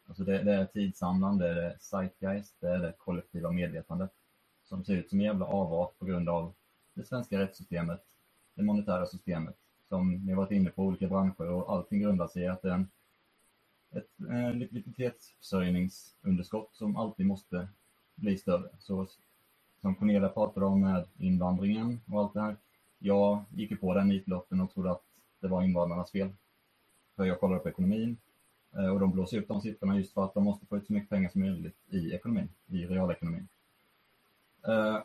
Alltså 0.07 0.23
det, 0.23 0.43
det 0.43 0.53
är 0.53 0.65
tidsandan, 0.65 1.37
det 1.37 1.49
är 1.49 1.55
det 1.55 1.75
zeitgeist, 1.79 2.55
det 2.59 2.69
är 2.69 2.79
det 2.79 2.93
kollektiva 2.97 3.51
medvetandet 3.51 4.11
som 4.63 4.83
ser 4.83 4.95
ut 4.95 5.09
som 5.09 5.19
en 5.19 5.25
jävla 5.25 5.45
avart 5.45 5.99
på 5.99 6.05
grund 6.05 6.29
av 6.29 6.53
det 6.93 7.03
svenska 7.03 7.39
rättssystemet, 7.39 8.05
det 8.53 8.63
monetära 8.63 9.05
systemet, 9.05 9.55
som 9.89 10.13
ni 10.13 10.31
har 10.31 10.37
varit 10.37 10.51
inne 10.51 10.69
på, 10.69 10.83
olika 10.83 11.07
branscher 11.07 11.49
och 11.49 11.73
allting 11.73 11.99
grundar 11.99 12.27
sig 12.27 12.43
i 12.43 12.47
att 12.47 12.61
det 12.61 12.69
är 12.69 12.73
en, 12.73 12.87
ett 13.91 14.09
eh, 14.29 14.53
likviditetsförsörjningsunderskott 14.53 16.69
som 16.73 16.95
alltid 16.95 17.25
måste 17.25 17.67
bli 18.15 18.37
större. 18.37 18.69
Så 18.79 19.07
som 19.81 19.95
Cornelia 19.95 20.29
pratade 20.29 20.65
om 20.65 20.81
med 20.81 21.07
invandringen 21.17 22.01
och 22.11 22.19
allt 22.19 22.33
det 22.33 22.41
här. 22.41 22.55
Jag 22.99 23.43
gick 23.49 23.71
ju 23.71 23.77
på 23.77 23.93
den 23.93 24.07
nitlotten 24.07 24.61
och 24.61 24.73
trodde 24.73 24.91
att 24.91 25.03
det 25.39 25.47
var 25.47 25.63
invandrarnas 25.63 26.11
fel. 26.11 26.29
För 27.15 27.25
jag 27.25 27.39
kollade 27.39 27.59
på 27.59 27.69
ekonomin 27.69 28.17
Eh, 28.75 28.89
och 28.89 28.99
de 28.99 29.11
blåser 29.11 29.41
upp 29.41 29.47
de 29.47 29.61
siffrorna 29.61 29.97
just 29.97 30.13
för 30.13 30.25
att 30.25 30.33
de 30.33 30.43
måste 30.43 30.65
få 30.65 30.77
ut 30.77 30.87
så 30.87 30.93
mycket 30.93 31.09
pengar 31.09 31.29
som 31.29 31.41
möjligt 31.41 31.77
i 31.89 32.13
ekonomin, 32.13 32.49
i 32.67 32.85
realekonomin. 32.85 33.47
Eh, 34.67 34.97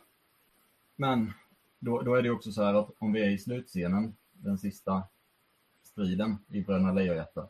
men 0.95 1.33
då, 1.79 2.01
då 2.01 2.15
är 2.15 2.21
det 2.21 2.29
också 2.29 2.51
så 2.51 2.63
här 2.63 2.73
att 2.73 2.89
om 2.97 3.13
vi 3.13 3.21
är 3.21 3.29
i 3.29 3.37
slutscenen, 3.37 4.15
den 4.31 4.57
sista 4.57 5.03
striden 5.83 6.37
i 6.47 6.61
Bröderna 6.61 6.93
Lejonhjärta, 6.93 7.47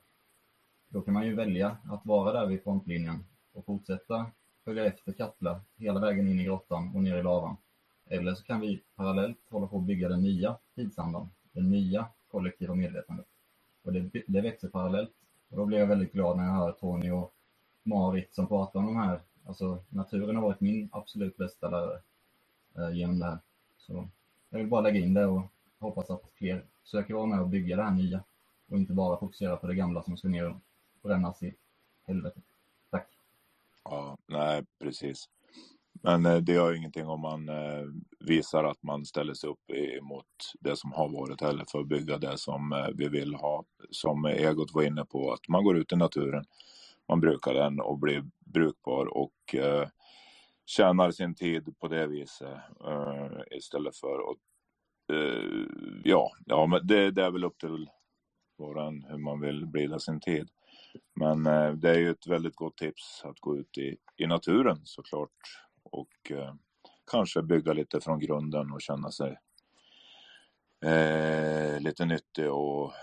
då 0.89 1.01
kan 1.01 1.13
man 1.13 1.25
ju 1.25 1.35
välja 1.35 1.77
att 1.83 2.05
vara 2.05 2.33
där 2.33 2.47
vid 2.47 2.63
frontlinjen 2.63 3.25
och 3.53 3.65
fortsätta 3.65 4.31
följa 4.65 4.85
efter 4.85 5.11
Katla 5.11 5.61
hela 5.77 5.99
vägen 5.99 6.27
in 6.27 6.39
i 6.39 6.43
grottan 6.43 6.95
och 6.95 7.03
ner 7.03 7.17
i 7.17 7.23
lavan. 7.23 7.57
Eller 8.05 8.35
så 8.35 8.43
kan 8.43 8.59
vi 8.59 8.83
parallellt 8.95 9.37
hålla 9.49 9.67
på 9.67 9.77
att 9.77 9.83
bygga 9.83 10.09
den 10.09 10.21
nya 10.21 10.57
tidsandan, 10.75 11.29
det 11.51 11.61
nya 11.61 12.07
kollektiva 12.27 12.75
medvetandet. 12.75 13.25
Och 13.83 13.93
det, 13.93 14.23
det 14.27 14.41
växer 14.41 14.67
parallellt 14.67 15.13
och 15.51 15.57
då 15.57 15.65
blir 15.65 15.79
jag 15.79 15.87
väldigt 15.87 16.13
glad 16.13 16.37
när 16.37 16.45
jag 16.45 16.53
hör 16.53 16.71
Tony 16.71 17.11
och 17.11 17.33
Marit 17.83 18.35
som 18.35 18.47
pratar 18.47 18.79
om 18.79 18.87
de 18.87 18.97
här. 18.97 19.21
Alltså 19.45 19.83
naturen 19.89 20.35
har 20.37 20.43
varit 20.43 20.61
min 20.61 20.89
absolut 20.91 21.37
bästa 21.37 21.69
lärare 21.69 22.01
eh, 22.77 22.91
genom 22.97 23.19
det 23.19 23.25
här. 23.25 23.39
Så 23.77 24.09
jag 24.49 24.59
vill 24.59 24.67
bara 24.69 24.81
lägga 24.81 24.99
in 24.99 25.13
det 25.13 25.25
och 25.25 25.43
hoppas 25.79 26.09
att 26.09 26.23
fler 26.35 26.65
söker 26.83 27.13
vara 27.13 27.27
med 27.27 27.41
och 27.41 27.49
bygga 27.49 27.75
det 27.75 27.83
här 27.83 27.91
nya 27.91 28.23
och 28.69 28.77
inte 28.77 28.93
bara 28.93 29.19
fokusera 29.19 29.57
på 29.57 29.67
det 29.67 29.75
gamla 29.75 30.03
som 30.03 30.17
ska 30.17 30.27
ner 30.27 30.49
och 30.49 30.57
brännas 31.03 31.43
i 31.43 31.55
helvetet. 32.07 32.43
Tack. 32.91 33.07
Ja, 33.83 34.17
nej 34.27 34.65
precis. 34.79 35.29
Men 36.03 36.25
eh, 36.25 36.37
det 36.37 36.53
gör 36.53 36.73
ingenting 36.73 37.07
om 37.07 37.21
man 37.21 37.49
eh, 37.49 37.85
visar 38.19 38.63
att 38.63 38.83
man 38.83 39.05
ställer 39.05 39.33
sig 39.33 39.49
upp 39.49 39.71
emot 39.71 40.25
det 40.59 40.75
som 40.75 40.91
har 40.91 41.09
varit 41.09 41.41
heller 41.41 41.65
för 41.71 41.79
att 41.79 41.87
bygga 41.87 42.17
det 42.17 42.37
som 42.37 42.73
eh, 42.73 42.87
vi 42.95 43.09
vill 43.09 43.35
ha. 43.35 43.65
Som 43.89 44.25
Egot 44.25 44.73
var 44.73 44.83
inne 44.83 45.05
på, 45.05 45.33
att 45.33 45.47
man 45.47 45.63
går 45.63 45.77
ut 45.77 45.91
i 45.91 45.95
naturen, 45.95 46.45
man 47.07 47.19
brukar 47.19 47.53
den 47.53 47.79
och 47.79 47.99
blir 47.99 48.23
brukbar 48.45 49.05
och 49.05 49.55
tjänar 50.65 51.11
sin 51.11 51.35
tid 51.35 51.75
på 51.79 51.87
det 51.87 52.07
viset 52.07 52.59
istället 53.51 53.95
för 53.95 54.31
att 54.31 54.37
ja, 56.03 56.31
ja, 56.45 56.65
men 56.65 56.87
det, 56.87 57.11
det 57.11 57.23
är 57.23 57.31
väl 57.31 57.43
upp 57.43 57.57
till 57.57 57.89
var 58.57 59.09
hur 59.11 59.17
man 59.17 59.41
vill 59.41 59.67
blida 59.67 59.99
sin 59.99 60.19
tid. 60.19 60.49
Men 61.15 61.43
det 61.79 61.89
är 61.89 61.99
ju 61.99 62.09
ett 62.09 62.27
väldigt 62.27 62.55
gott 62.55 62.77
tips 62.77 63.21
att 63.23 63.39
gå 63.39 63.57
ut 63.57 63.77
i, 63.77 63.97
i 64.17 64.27
naturen 64.27 64.81
såklart 64.83 65.37
och 65.83 66.31
eh, 66.31 66.53
kanske 67.11 67.41
bygga 67.41 67.73
lite 67.73 68.01
från 68.01 68.19
grunden 68.19 68.71
och 68.71 68.81
känna 68.81 69.11
sig 69.11 69.37
eh, 70.85 71.79
lite 71.79 72.05
nyttig 72.05 72.51
och 72.51 72.93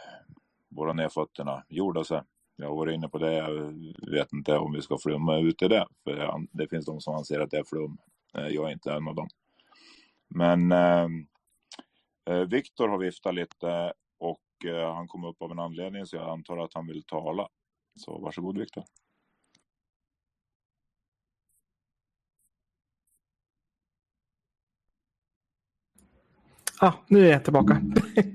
borra 0.69 0.93
ner 0.93 1.09
fötterna, 1.09 1.65
jorda 1.69 2.05
sig. 2.05 2.23
Jag 2.57 2.69
har 2.69 2.77
varit 2.77 2.95
inne 2.95 3.09
på 3.09 3.19
det, 3.19 3.35
jag 3.35 3.75
vet 4.11 4.33
inte 4.33 4.59
om 4.59 4.73
vi 4.73 4.83
ska 4.83 4.99
flumma 4.99 5.39
ut 5.39 5.63
i 5.63 5.69
det, 5.69 5.87
för 6.05 6.47
det 6.53 6.69
finns 6.69 6.87
de 6.87 7.01
som 7.01 7.15
anser 7.15 7.41
att 7.41 7.51
det 7.51 7.59
är 7.59 7.65
flum. 7.65 7.99
Eh, 8.35 8.47
jag 8.47 8.69
är 8.69 8.73
inte 8.73 8.93
en 8.93 9.09
av 9.09 9.15
dem. 9.15 9.29
Men 10.29 10.73
eh, 10.73 11.09
eh, 12.31 12.41
Viktor 12.41 12.89
har 12.89 12.99
viftat 12.99 13.35
lite 13.35 13.93
och 14.19 14.67
eh, 14.67 14.95
han 14.95 15.09
kom 15.09 15.25
upp 15.25 15.43
av 15.43 15.53
en 15.53 15.59
anledning 15.59 16.07
så 16.07 16.17
jag 16.17 16.29
antar 16.29 16.59
att 16.59 16.75
han 16.75 16.87
vill 16.87 17.03
tala. 17.03 17.49
Så 17.97 18.19
varsågod 18.19 18.59
Viktor. 18.59 18.85
Ah, 26.81 26.93
nu 27.09 27.27
är 27.27 27.33
jag 27.33 27.45
tillbaka. 27.45 27.83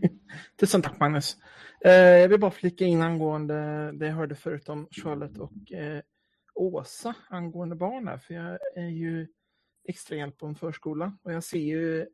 Tusen 0.60 0.82
tack 0.82 1.00
Magnus. 1.00 1.38
Eh, 1.86 1.92
jag 1.92 2.30
vill 2.30 2.40
bara 2.40 2.52
flika 2.52 2.86
in 2.86 3.02
angående 3.02 3.92
det 3.92 4.06
jag 4.08 4.14
hörde 4.14 4.36
förut 4.36 4.70
om 4.70 4.88
Charlotte 4.92 5.38
och 5.38 5.72
eh, 5.72 6.02
Åsa 6.56 7.16
angående 7.30 7.76
barn 7.76 8.08
här, 8.08 8.18
för 8.18 8.34
jag 8.34 8.60
är 8.76 8.90
ju 8.90 9.28
extra 9.88 10.16
hjälp 10.16 10.38
på 10.38 10.46
en 10.46 10.56
förskola 10.56 11.18
och 11.24 11.34
jag 11.34 11.44
ser 11.44 11.60
ju 11.60 12.08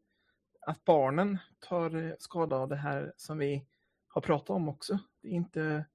att 0.62 0.84
barnen 0.86 1.38
tar 1.60 1.96
eh, 1.96 2.14
skada 2.20 2.56
av 2.56 2.70
det 2.70 2.76
här 2.76 3.14
som 3.18 3.38
vi 3.38 3.66
har 4.08 4.22
pratat 4.22 4.50
om 4.50 4.70
också. 4.70 5.00
Det 5.22 5.28
är 5.28 5.32
inte, 5.34 5.86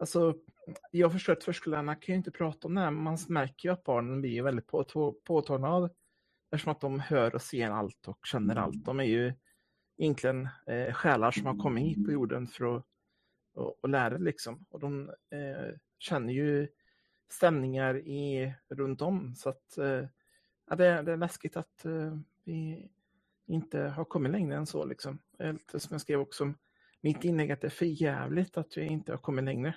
alltså, 0.00 0.34
jag 0.90 1.12
förstår 1.12 1.32
att 1.32 1.44
förskollärarna 1.44 1.94
kan 1.94 2.12
ju 2.12 2.16
inte 2.16 2.30
prata 2.30 2.68
om 2.68 2.74
det 2.74 2.80
här, 2.80 2.90
men 2.90 3.02
man 3.02 3.18
märker 3.28 3.68
ju 3.68 3.72
att 3.72 3.84
barnen 3.84 4.20
blir 4.20 4.42
väldigt 4.42 4.66
påtagna 5.24 5.68
av 5.68 5.90
eftersom 6.52 6.72
att 6.72 6.80
de 6.80 7.00
hör 7.00 7.34
och 7.34 7.42
ser 7.42 7.70
allt 7.70 8.08
och 8.08 8.26
känner 8.26 8.56
allt. 8.56 8.84
De 8.84 9.00
är 9.00 9.04
ju 9.04 9.34
egentligen 9.96 10.48
eh, 10.66 10.94
själar 10.94 11.30
som 11.30 11.46
har 11.46 11.58
kommit 11.58 11.84
hit 11.84 12.06
på 12.06 12.12
jorden 12.12 12.46
för 12.46 12.76
att 12.76 12.86
och, 13.54 13.78
och 13.80 13.88
lära 13.88 14.18
liksom. 14.18 14.66
Och 14.68 14.80
de 14.80 15.08
eh, 15.30 15.74
känner 15.98 16.32
ju 16.32 16.68
stämningar 17.28 17.96
i, 17.98 18.54
runt 18.68 19.02
om. 19.02 19.34
Så 19.34 19.48
att 19.48 19.78
eh, 19.78 20.08
ja, 20.68 20.76
det, 20.76 21.02
det, 21.02 21.12
är 21.12 21.16
läskigt 21.16 21.56
att 21.56 21.84
eh, 21.84 22.18
vi 22.44 22.90
inte 23.46 23.80
har 23.80 24.04
kommit 24.04 24.32
längre 24.32 24.56
än 24.56 24.66
så. 24.66 24.84
Liksom. 24.84 25.18
Som 25.74 25.88
jag 25.90 26.00
skrev 26.00 26.20
också 26.20 26.54
mitt 27.00 27.24
inlägg 27.24 27.52
att 27.52 27.60
det 27.60 27.68
är 27.68 27.70
för 27.70 28.02
jävligt 28.02 28.56
att 28.56 28.76
vi 28.76 28.82
inte 28.82 29.12
har 29.12 29.18
kommit 29.18 29.44
längre. 29.44 29.76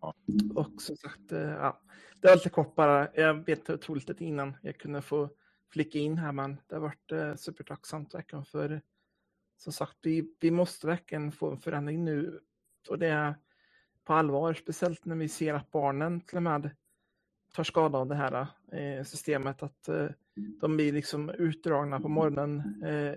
Ja. 0.00 0.14
Och 0.54 0.82
som 0.82 0.96
sagt, 0.96 1.32
eh, 1.32 1.40
ja, 1.40 1.80
det 2.20 2.28
var 2.28 2.34
lite 2.34 2.50
kort 2.50 2.74
bara. 2.74 3.08
Jag 3.14 3.46
vet 3.46 3.70
otroligt 3.70 4.08
lite 4.08 4.24
innan 4.24 4.56
jag 4.62 4.78
kunde 4.78 5.02
få 5.02 5.30
flika 5.72 5.98
in 5.98 6.18
här, 6.18 6.32
men 6.32 6.56
det 6.66 6.74
har 6.74 6.82
varit 6.82 7.12
eh, 7.12 7.34
supertacksamt 7.34 8.14
verkligen 8.14 8.44
för 8.44 8.82
som 9.56 9.72
sagt, 9.72 9.96
vi, 10.02 10.34
vi 10.40 10.50
måste 10.50 10.86
verkligen 10.86 11.32
få 11.32 11.50
en 11.50 11.58
förändring 11.58 12.04
nu 12.04 12.40
och 12.88 12.98
det 12.98 13.08
är 13.08 13.34
på 14.04 14.14
allvar, 14.14 14.54
speciellt 14.54 15.04
när 15.04 15.16
vi 15.16 15.28
ser 15.28 15.54
att 15.54 15.70
barnen 15.70 16.20
till 16.20 16.36
och 16.36 16.42
med 16.42 16.70
tar 17.54 17.64
skada 17.64 17.98
av 17.98 18.06
det 18.06 18.14
här 18.14 18.46
eh, 18.72 19.04
systemet, 19.04 19.62
att 19.62 19.88
eh, 19.88 20.06
de 20.60 20.76
blir 20.76 20.92
liksom 20.92 21.30
utdragna 21.30 22.00
på 22.00 22.08
morgonen. 22.08 22.82
Eh, 22.84 23.14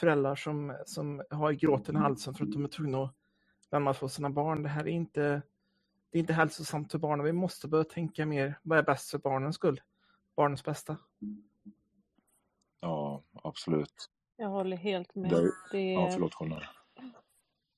föräldrar 0.00 0.34
som, 0.34 0.76
som 0.86 1.22
har 1.30 1.52
gråten 1.52 1.96
i 1.96 1.98
halsen 1.98 2.34
för 2.34 2.44
att 2.44 2.52
de 2.52 2.64
är 2.64 2.68
tvungna 2.68 3.02
att 3.02 3.14
lämna 3.70 3.94
från 3.94 4.10
sina 4.10 4.30
barn. 4.30 4.62
Det 4.62 4.68
här 4.68 4.84
är 4.84 4.92
inte, 4.92 5.42
det 6.10 6.18
är 6.18 6.20
inte 6.20 6.32
hälsosamt 6.32 6.92
för 6.92 6.98
barnen. 6.98 7.26
Vi 7.26 7.32
måste 7.32 7.68
börja 7.68 7.84
tänka 7.84 8.26
mer, 8.26 8.58
vad 8.62 8.78
är 8.78 8.82
bäst 8.82 9.10
för 9.10 9.18
barnens 9.18 9.56
skull? 9.56 9.80
Barnens 10.36 10.64
bästa. 10.64 10.96
Ja, 12.80 13.22
absolut. 13.32 14.10
Jag 14.36 14.48
håller 14.48 14.76
helt 14.76 15.14
med. 15.14 15.30
Det, 15.30 15.50
Det 15.72 15.92
ja, 15.92 16.10
förlåt 16.12 16.34
Kolla. 16.34 16.62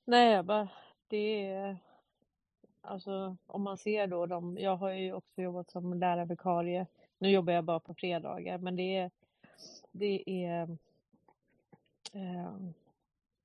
Nej, 0.05 0.33
jag 0.33 0.45
bara, 0.45 0.69
det 1.09 1.47
är... 1.47 1.77
Alltså 2.81 3.37
om 3.47 3.63
man 3.63 3.79
ser 3.79 4.07
då 4.07 4.27
de, 4.27 4.59
jag 4.59 4.77
har 4.77 4.91
ju 4.91 5.13
också 5.13 5.43
jobbat 5.43 5.71
som 5.71 5.95
lärarvikarie. 5.95 6.87
Nu 7.19 7.31
jobbar 7.31 7.53
jag 7.53 7.65
bara 7.65 7.81
på 7.81 7.95
fredagar, 7.95 8.59
men 8.59 8.77
det 8.77 8.97
är, 8.97 9.11
det 9.93 10.45
är, 10.45 10.63
eh, 12.13 12.55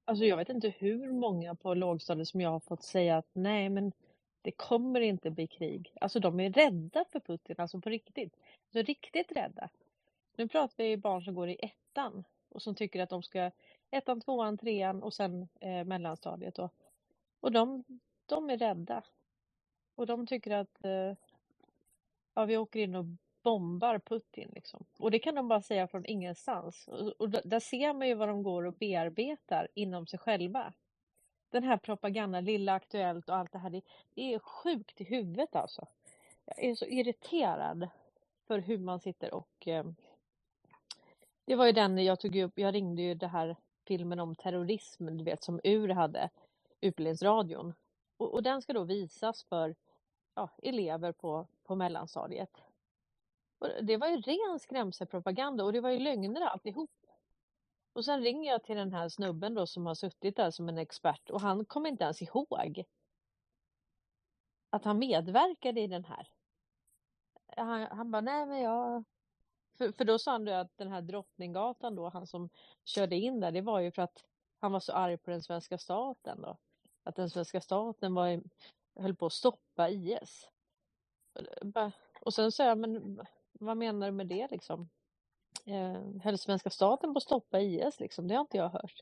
alltså 0.05 0.25
jag 0.25 0.37
vet 0.37 0.49
inte 0.49 0.69
hur 0.69 1.11
många 1.11 1.55
på 1.55 1.73
lågstadiet 1.73 2.27
som 2.27 2.41
jag 2.41 2.49
har 2.49 2.59
fått 2.59 2.83
säga 2.83 3.17
att 3.17 3.29
nej, 3.33 3.69
men 3.69 3.91
det 4.41 4.51
kommer 4.51 5.01
inte 5.01 5.29
bli 5.29 5.47
krig. 5.47 5.93
Alltså 6.01 6.19
de 6.19 6.39
är 6.39 6.49
rädda 6.49 7.05
för 7.11 7.19
Putin, 7.19 7.55
alltså 7.57 7.81
på 7.81 7.89
riktigt. 7.89 8.33
Alltså 8.65 8.81
riktigt 8.81 9.31
rädda. 9.31 9.69
Nu 10.37 10.47
pratar 10.47 10.83
vi 10.83 10.97
barn 10.97 11.21
som 11.21 11.35
går 11.35 11.49
i 11.49 11.57
ettan 11.59 12.23
och 12.49 12.61
som 12.61 12.75
tycker 12.75 13.03
att 13.03 13.09
de 13.09 13.23
ska 13.23 13.51
ettan, 13.91 14.21
tvåan, 14.21 14.57
trean 14.57 15.03
och 15.03 15.13
sen 15.13 15.47
eh, 15.59 15.83
mellanstadiet 15.83 16.55
då. 16.55 16.69
Och 17.39 17.51
de, 17.51 17.83
de 18.25 18.49
är 18.49 18.57
rädda. 18.57 19.03
Och 19.95 20.05
de 20.07 20.27
tycker 20.27 20.51
att 20.51 20.85
eh, 20.85 21.13
ja, 22.33 22.45
vi 22.45 22.57
åker 22.57 22.79
in 22.79 22.95
och 22.95 23.05
bombar 23.43 23.99
Putin 23.99 24.51
liksom. 24.55 24.85
Och 24.97 25.11
det 25.11 25.19
kan 25.19 25.35
de 25.35 25.47
bara 25.47 25.61
säga 25.61 25.87
från 25.87 26.05
ingenstans. 26.05 26.87
Och, 26.87 27.07
och 27.07 27.29
där 27.29 27.59
ser 27.59 27.93
man 27.93 28.07
ju 28.07 28.13
vad 28.13 28.27
de 28.27 28.43
går 28.43 28.63
och 28.63 28.73
bearbetar 28.73 29.67
inom 29.73 30.07
sig 30.07 30.19
själva. 30.19 30.73
Den 31.49 31.63
här 31.63 31.77
propagandan, 31.77 32.45
Lilla 32.45 32.73
Aktuellt 32.73 33.29
och 33.29 33.35
allt 33.35 33.51
det 33.51 33.59
här, 33.59 33.69
det, 33.69 33.81
det 34.13 34.33
är 34.33 34.39
sjukt 34.39 35.01
i 35.01 35.03
huvudet 35.03 35.55
alltså. 35.55 35.87
Jag 36.45 36.63
är 36.63 36.75
så 36.75 36.85
irriterad 36.85 37.89
för 38.47 38.59
hur 38.59 38.77
man 38.77 38.99
sitter 38.99 39.33
och 39.33 39.67
eh, 39.67 39.85
det 41.47 41.55
var 41.55 41.65
ju 41.65 41.71
den 41.71 41.97
jag 41.97 42.19
tog 42.19 42.35
upp, 42.35 42.59
jag 42.59 42.73
ringde 42.73 43.01
ju 43.01 43.13
det 43.15 43.27
här 43.27 43.55
filmen 43.85 44.19
om 44.19 44.35
terrorism, 44.35 45.05
du 45.17 45.23
vet 45.23 45.43
som 45.43 45.59
UR 45.63 45.89
hade, 45.89 46.29
Utbildningsradion. 46.81 47.73
Och, 48.17 48.33
och 48.33 48.43
den 48.43 48.61
ska 48.61 48.73
då 48.73 48.83
visas 48.83 49.43
för 49.43 49.75
ja, 50.35 50.49
elever 50.63 51.11
på, 51.11 51.47
på 51.63 51.75
mellanstadiet. 51.75 52.61
Och 53.59 53.69
det 53.81 53.97
var 53.97 54.07
ju 54.07 54.21
ren 54.21 54.59
skrämselpropaganda 54.59 55.63
och 55.63 55.73
det 55.73 55.81
var 55.81 55.89
ju 55.89 55.99
lögner 55.99 56.41
alltihop. 56.41 56.91
Och 57.93 58.05
sen 58.05 58.21
ringer 58.21 58.51
jag 58.51 58.63
till 58.63 58.75
den 58.75 58.93
här 58.93 59.09
snubben 59.09 59.53
då 59.53 59.67
som 59.67 59.85
har 59.85 59.95
suttit 59.95 60.35
där 60.35 60.51
som 60.51 60.69
en 60.69 60.77
expert 60.77 61.29
och 61.29 61.41
han 61.41 61.65
kommer 61.65 61.89
inte 61.89 62.03
ens 62.03 62.21
ihåg 62.21 62.83
att 64.69 64.85
han 64.85 64.99
medverkade 64.99 65.81
i 65.81 65.87
den 65.87 66.05
här. 66.05 66.27
Han, 67.57 67.81
han 67.81 68.11
bara, 68.11 68.21
nej 68.21 68.45
men 68.45 68.61
jag... 68.61 69.03
För, 69.77 69.91
för 69.91 70.05
då 70.05 70.19
sa 70.19 70.31
han 70.31 70.47
att 70.47 70.77
den 70.77 70.91
här 70.91 71.01
Drottninggatan 71.01 71.95
då, 71.95 72.09
han 72.09 72.27
som 72.27 72.49
körde 72.85 73.15
in 73.15 73.39
där, 73.39 73.51
det 73.51 73.61
var 73.61 73.79
ju 73.79 73.91
för 73.91 74.01
att 74.01 74.23
han 74.59 74.71
var 74.71 74.79
så 74.79 74.93
arg 74.93 75.17
på 75.17 75.31
den 75.31 75.41
svenska 75.41 75.77
staten 75.77 76.41
då. 76.41 76.57
Att 77.03 77.15
den 77.15 77.29
svenska 77.29 77.61
staten 77.61 78.13
var, 78.13 78.27
i- 78.27 78.43
höll 78.95 79.15
på 79.15 79.25
att 79.25 79.33
stoppa 79.33 79.89
IS. 79.89 80.49
Och 81.33 81.91
Och 82.21 82.33
sen 82.33 82.51
sa 82.51 82.63
jag, 82.65 82.77
men 82.77 83.21
vad 83.59 83.77
menar 83.77 84.07
du 84.07 84.11
med 84.13 84.27
det 84.27 84.51
liksom? 84.51 84.89
Eh, 85.65 86.01
höll 86.23 86.37
svenska 86.37 86.69
staten 86.69 87.13
på 87.13 87.17
att 87.17 87.23
stoppa 87.23 87.59
IS 87.59 87.99
liksom? 87.99 88.27
Det 88.27 88.33
har 88.35 88.41
inte 88.41 88.57
jag 88.57 88.69
hört. 88.69 89.01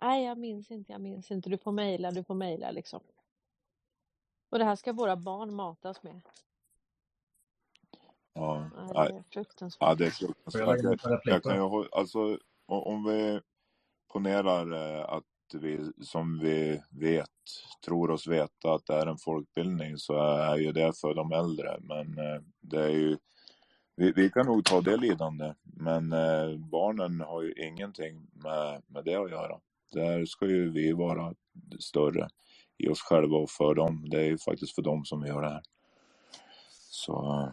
Nej, 0.00 0.24
jag 0.24 0.38
minns 0.38 0.70
inte, 0.70 0.92
jag 0.92 1.00
minns 1.00 1.30
inte. 1.30 1.50
Du 1.50 1.58
får 1.58 1.72
mejla, 1.72 2.10
du 2.10 2.24
får 2.24 2.34
mejla 2.34 2.70
liksom. 2.70 3.00
Och 4.50 4.58
det 4.58 4.64
här 4.64 4.76
ska 4.76 4.92
våra 4.92 5.16
barn 5.16 5.54
matas 5.54 6.02
med. 6.02 6.20
Ja, 8.34 8.70
det 8.94 9.00
är 9.00 9.24
fruktansvärt. 9.32 9.88
ja, 9.88 9.94
det 9.94 10.06
är 10.06 10.10
fruktansvärt. 10.10 11.20
Jag, 11.24 11.34
jag 11.34 11.42
kan 11.42 11.56
ju, 11.56 11.88
alltså, 11.92 12.38
om 12.66 13.04
vi 13.04 13.40
ponerar 14.12 14.98
eh, 14.98 15.04
att 15.08 15.24
vi, 15.52 15.92
som 16.00 16.38
vi 16.38 16.82
vet, 16.90 17.30
tror 17.84 18.10
oss 18.10 18.26
veta 18.26 18.74
att 18.74 18.86
det 18.86 18.94
är 18.94 19.06
en 19.06 19.18
folkbildning 19.18 19.96
så 19.98 20.16
är 20.22 20.56
ju 20.56 20.72
det 20.72 21.00
för 21.00 21.14
de 21.14 21.32
äldre. 21.32 21.76
Men 21.80 22.18
eh, 22.18 22.42
det 22.60 22.82
är 22.84 22.90
ju, 22.90 23.18
vi, 23.96 24.12
vi 24.12 24.30
kan 24.30 24.46
nog 24.46 24.64
ta 24.64 24.80
det 24.80 24.96
lidande, 24.96 25.54
men 25.62 26.12
eh, 26.12 26.56
barnen 26.58 27.20
har 27.20 27.42
ju 27.42 27.52
ingenting 27.52 28.26
med, 28.32 28.82
med 28.86 29.04
det 29.04 29.14
att 29.14 29.30
göra. 29.30 29.60
Där 29.92 30.24
ska 30.24 30.46
ju 30.46 30.70
vi 30.70 30.92
vara 30.92 31.34
större 31.78 32.28
i 32.78 32.88
oss 32.88 33.00
själva 33.00 33.36
och 33.36 33.50
för 33.50 33.74
dem. 33.74 34.08
Det 34.10 34.20
är 34.20 34.24
ju 34.24 34.38
faktiskt 34.38 34.74
för 34.74 34.82
dem 34.82 35.04
som 35.04 35.22
vi 35.22 35.28
gör 35.28 35.42
det 35.42 35.48
här. 35.48 35.62
Så 36.90 37.48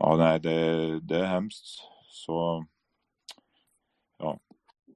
ja, 0.00 0.16
nej, 0.16 0.40
det, 0.40 1.00
det 1.00 1.16
är 1.16 1.24
hemskt. 1.24 1.82
Så 2.08 2.64
ja, 4.18 4.38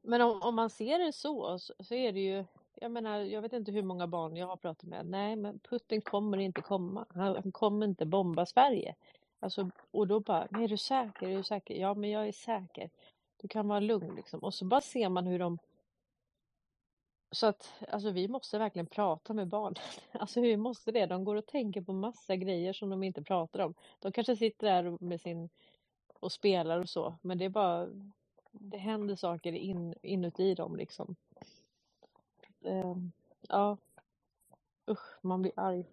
Men 0.02 0.20
om, 0.20 0.42
om 0.42 0.54
man 0.54 0.70
ser 0.70 0.98
det 0.98 1.12
så, 1.12 1.58
så, 1.58 1.94
är 1.94 2.12
det 2.12 2.20
ju, 2.20 2.44
jag 2.74 2.90
menar, 2.90 3.18
jag 3.18 3.42
vet 3.42 3.52
inte 3.52 3.72
hur 3.72 3.82
många 3.82 4.06
barn 4.06 4.36
jag 4.36 4.46
har 4.46 4.56
pratat 4.56 4.88
med. 4.88 5.06
Nej, 5.06 5.36
men 5.36 5.58
Putin 5.58 6.00
kommer 6.00 6.38
inte 6.38 6.62
komma. 6.62 7.06
Han, 7.14 7.36
han 7.42 7.52
kommer 7.52 7.86
inte 7.86 8.06
bomba 8.06 8.46
Sverige. 8.46 8.94
Alltså, 9.40 9.70
och 9.90 10.06
då 10.06 10.20
bara, 10.20 10.46
men 10.50 10.62
är 10.62 10.68
du 10.68 10.76
säker? 10.76 11.28
Är 11.28 11.36
du 11.36 11.42
säker? 11.42 11.74
Ja, 11.74 11.94
men 11.94 12.10
jag 12.10 12.28
är 12.28 12.32
säker. 12.32 12.90
Du 13.36 13.48
kan 13.48 13.68
vara 13.68 13.80
lugn 13.80 14.14
liksom. 14.14 14.40
Och 14.40 14.54
så 14.54 14.64
bara 14.64 14.80
ser 14.80 15.08
man 15.08 15.26
hur 15.26 15.38
de 15.38 15.58
så 17.32 17.46
att 17.46 17.72
alltså 17.88 18.10
vi 18.10 18.28
måste 18.28 18.58
verkligen 18.58 18.86
prata 18.86 19.34
med 19.34 19.48
barnen. 19.48 19.74
Alltså 20.12 20.40
vi 20.40 20.56
måste 20.56 20.92
det. 20.92 21.06
De 21.06 21.24
går 21.24 21.36
och 21.36 21.46
tänker 21.46 21.82
på 21.82 21.92
massa 21.92 22.36
grejer 22.36 22.72
som 22.72 22.90
de 22.90 23.02
inte 23.02 23.22
pratar 23.22 23.60
om. 23.60 23.74
De 23.98 24.12
kanske 24.12 24.36
sitter 24.36 24.66
där 24.66 25.04
med 25.04 25.20
sin 25.20 25.48
och 26.20 26.32
spelar 26.32 26.80
och 26.80 26.88
så, 26.88 27.14
men 27.22 27.38
det 27.38 27.44
är 27.44 27.48
bara 27.48 27.88
det 28.52 28.78
händer 28.78 29.16
saker 29.16 29.52
in, 29.52 29.94
inuti 30.02 30.54
dem 30.54 30.76
liksom. 30.76 31.16
Ehm, 32.64 33.12
ja, 33.48 33.76
usch, 34.90 35.18
man 35.24 35.42
blir 35.42 35.52
arg. 35.56 35.84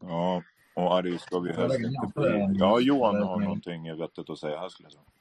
ja, 0.00 0.42
och 0.74 0.94
arg 0.94 1.18
ska 1.18 1.38
vi 1.38 1.52
helst 1.52 1.78
inte 1.78 2.12
bli. 2.14 2.58
Ja, 2.58 2.80
Johan 2.80 3.22
har 3.22 3.40
någonting 3.40 3.98
vettigt 3.98 4.30
att 4.30 4.38
säga 4.38 4.60
här 4.60 4.68
skulle 4.68 4.86
jag 4.86 4.92
tro. 4.92 5.17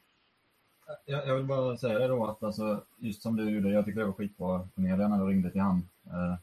Jag, 1.05 1.27
jag 1.27 1.35
vill 1.35 1.45
bara 1.45 1.77
säga 1.77 1.99
det 1.99 2.07
då 2.07 2.27
att 2.27 2.43
alltså, 2.43 2.81
just 2.97 3.21
som 3.21 3.35
du 3.35 3.49
gjorde, 3.49 3.69
jag 3.69 3.85
tyckte 3.85 3.99
det 3.99 4.05
var 4.05 4.13
skitbra 4.13 4.67
Cornelia 4.75 5.07
när 5.07 5.17
du 5.17 5.31
ringde 5.31 5.51
till 5.51 5.61
han, 5.61 5.89
eh, 6.05 6.35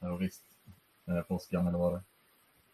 terroristforskaren 0.00 1.64
eh, 1.64 1.68
eller 1.68 1.78
vad 1.78 1.92
det 1.92 2.02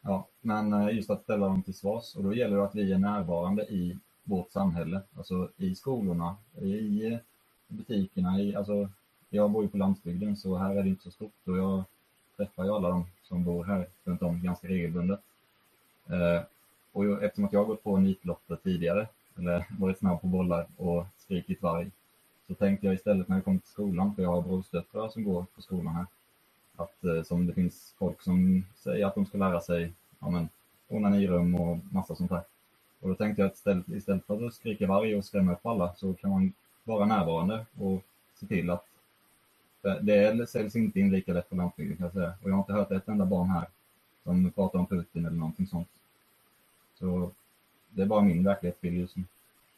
Ja, 0.01 0.27
men 0.41 0.73
eh, 0.73 0.97
just 0.97 1.11
att 1.11 1.23
ställa 1.23 1.47
dem 1.47 1.63
till 1.63 1.75
svars. 1.75 2.17
Och 2.17 2.23
då 2.23 2.35
gäller 2.35 2.57
det 2.57 2.65
att 2.65 2.75
vi 2.75 2.93
är 2.93 2.99
närvarande 2.99 3.63
i 3.63 3.99
vårt 4.25 4.51
samhälle, 4.51 5.03
alltså 5.17 5.49
i 5.57 5.75
skolorna, 5.75 6.37
i 6.61 7.19
i 7.69 7.75
butikerna, 7.75 8.41
i, 8.41 8.57
alltså 8.57 8.89
jag 9.29 9.51
bor 9.51 9.63
ju 9.63 9.69
på 9.69 9.77
landsbygden 9.77 10.37
så 10.37 10.57
här 10.57 10.77
är 10.77 10.83
det 10.83 10.89
inte 10.89 11.03
så 11.05 11.11
stort. 11.11 11.33
Och 11.45 11.59
jag 11.59 11.85
träffar 12.37 12.65
ju 12.65 12.71
alla 12.71 12.89
de 12.89 13.07
som 13.23 13.45
bor 13.45 13.65
här 13.65 13.87
runt 14.05 14.23
om 14.23 14.43
ganska 14.43 14.69
regelbundet. 14.69 15.21
Eh, 16.07 16.43
och 16.93 17.07
jag, 17.07 17.25
eftersom 17.25 17.45
att 17.45 17.53
jag 17.53 17.61
har 17.61 17.67
gått 17.67 17.83
på 17.83 17.97
nitlotter 17.97 18.57
tidigare, 18.57 19.09
eller 19.39 19.67
varit 19.79 19.99
snabb 19.99 20.21
på 20.21 20.27
bollar 20.27 20.67
och 20.77 21.07
skrikit 21.19 21.63
varg, 21.63 21.91
så 22.47 22.55
tänkte 22.55 22.87
jag 22.87 22.95
istället 22.95 23.29
när 23.29 23.37
jag 23.37 23.45
kom 23.45 23.59
till 23.59 23.71
skolan, 23.71 24.15
för 24.15 24.23
jag 24.23 24.31
har 24.31 24.43
brorsdöttrar 24.43 25.09
som 25.09 25.25
går 25.25 25.47
på 25.55 25.63
skolan 25.63 25.95
här, 25.95 26.07
att 26.77 27.05
eh, 27.05 27.23
som 27.23 27.47
det 27.47 27.53
finns 27.53 27.95
folk 27.99 28.23
som 28.23 28.65
säger 28.77 29.07
att 29.07 29.15
de 29.15 29.27
ska 29.27 29.39
lära 29.39 29.61
sig 29.61 29.93
ja, 30.21 30.31
men, 30.31 30.49
onanirum 30.89 31.55
och 31.55 31.79
massa 31.91 32.15
sånt 32.15 32.31
där. 32.31 32.43
Och 33.01 33.09
då 33.09 33.15
tänkte 33.15 33.43
jag 33.43 33.47
att 33.47 33.55
istället, 33.55 33.89
istället 33.89 34.27
för 34.27 34.47
att 34.47 34.55
skrika 34.55 34.87
varg 34.87 35.17
och 35.17 35.25
skrämma 35.25 35.53
upp 35.53 35.67
alla 35.67 35.95
så 35.95 36.15
kan 36.15 36.31
man 36.31 36.53
vara 36.85 37.07
närvarande 37.07 37.67
och 37.79 38.03
se 38.35 38.47
till 38.47 38.71
att 38.71 38.87
det, 39.83 40.33
det 40.33 40.47
säljs 40.47 40.77
inte 40.77 41.01
in 41.01 41.11
lika 41.11 41.33
lätt 41.33 41.51
på 41.51 41.57
landsbygden 41.57 41.97
kan 41.97 42.05
jag 42.05 42.13
säga. 42.13 42.35
Och 42.43 42.51
jag 42.51 42.55
har 42.55 42.61
inte 42.61 42.73
hört 42.73 42.91
ett 42.91 43.09
enda 43.09 43.27
barn 43.27 43.51
här 43.51 43.67
som 44.25 44.51
pratar 44.51 44.79
om 44.79 44.87
Putin 44.87 45.27
eller 45.27 45.37
någonting 45.37 45.67
sånt. 45.67 45.89
Så 46.99 47.31
det 47.97 48.03
är 48.03 48.07
bara 48.07 48.21
min 48.23 48.45
verklighetsbild 48.45 48.97
just 48.97 49.17
nu. 49.17 49.25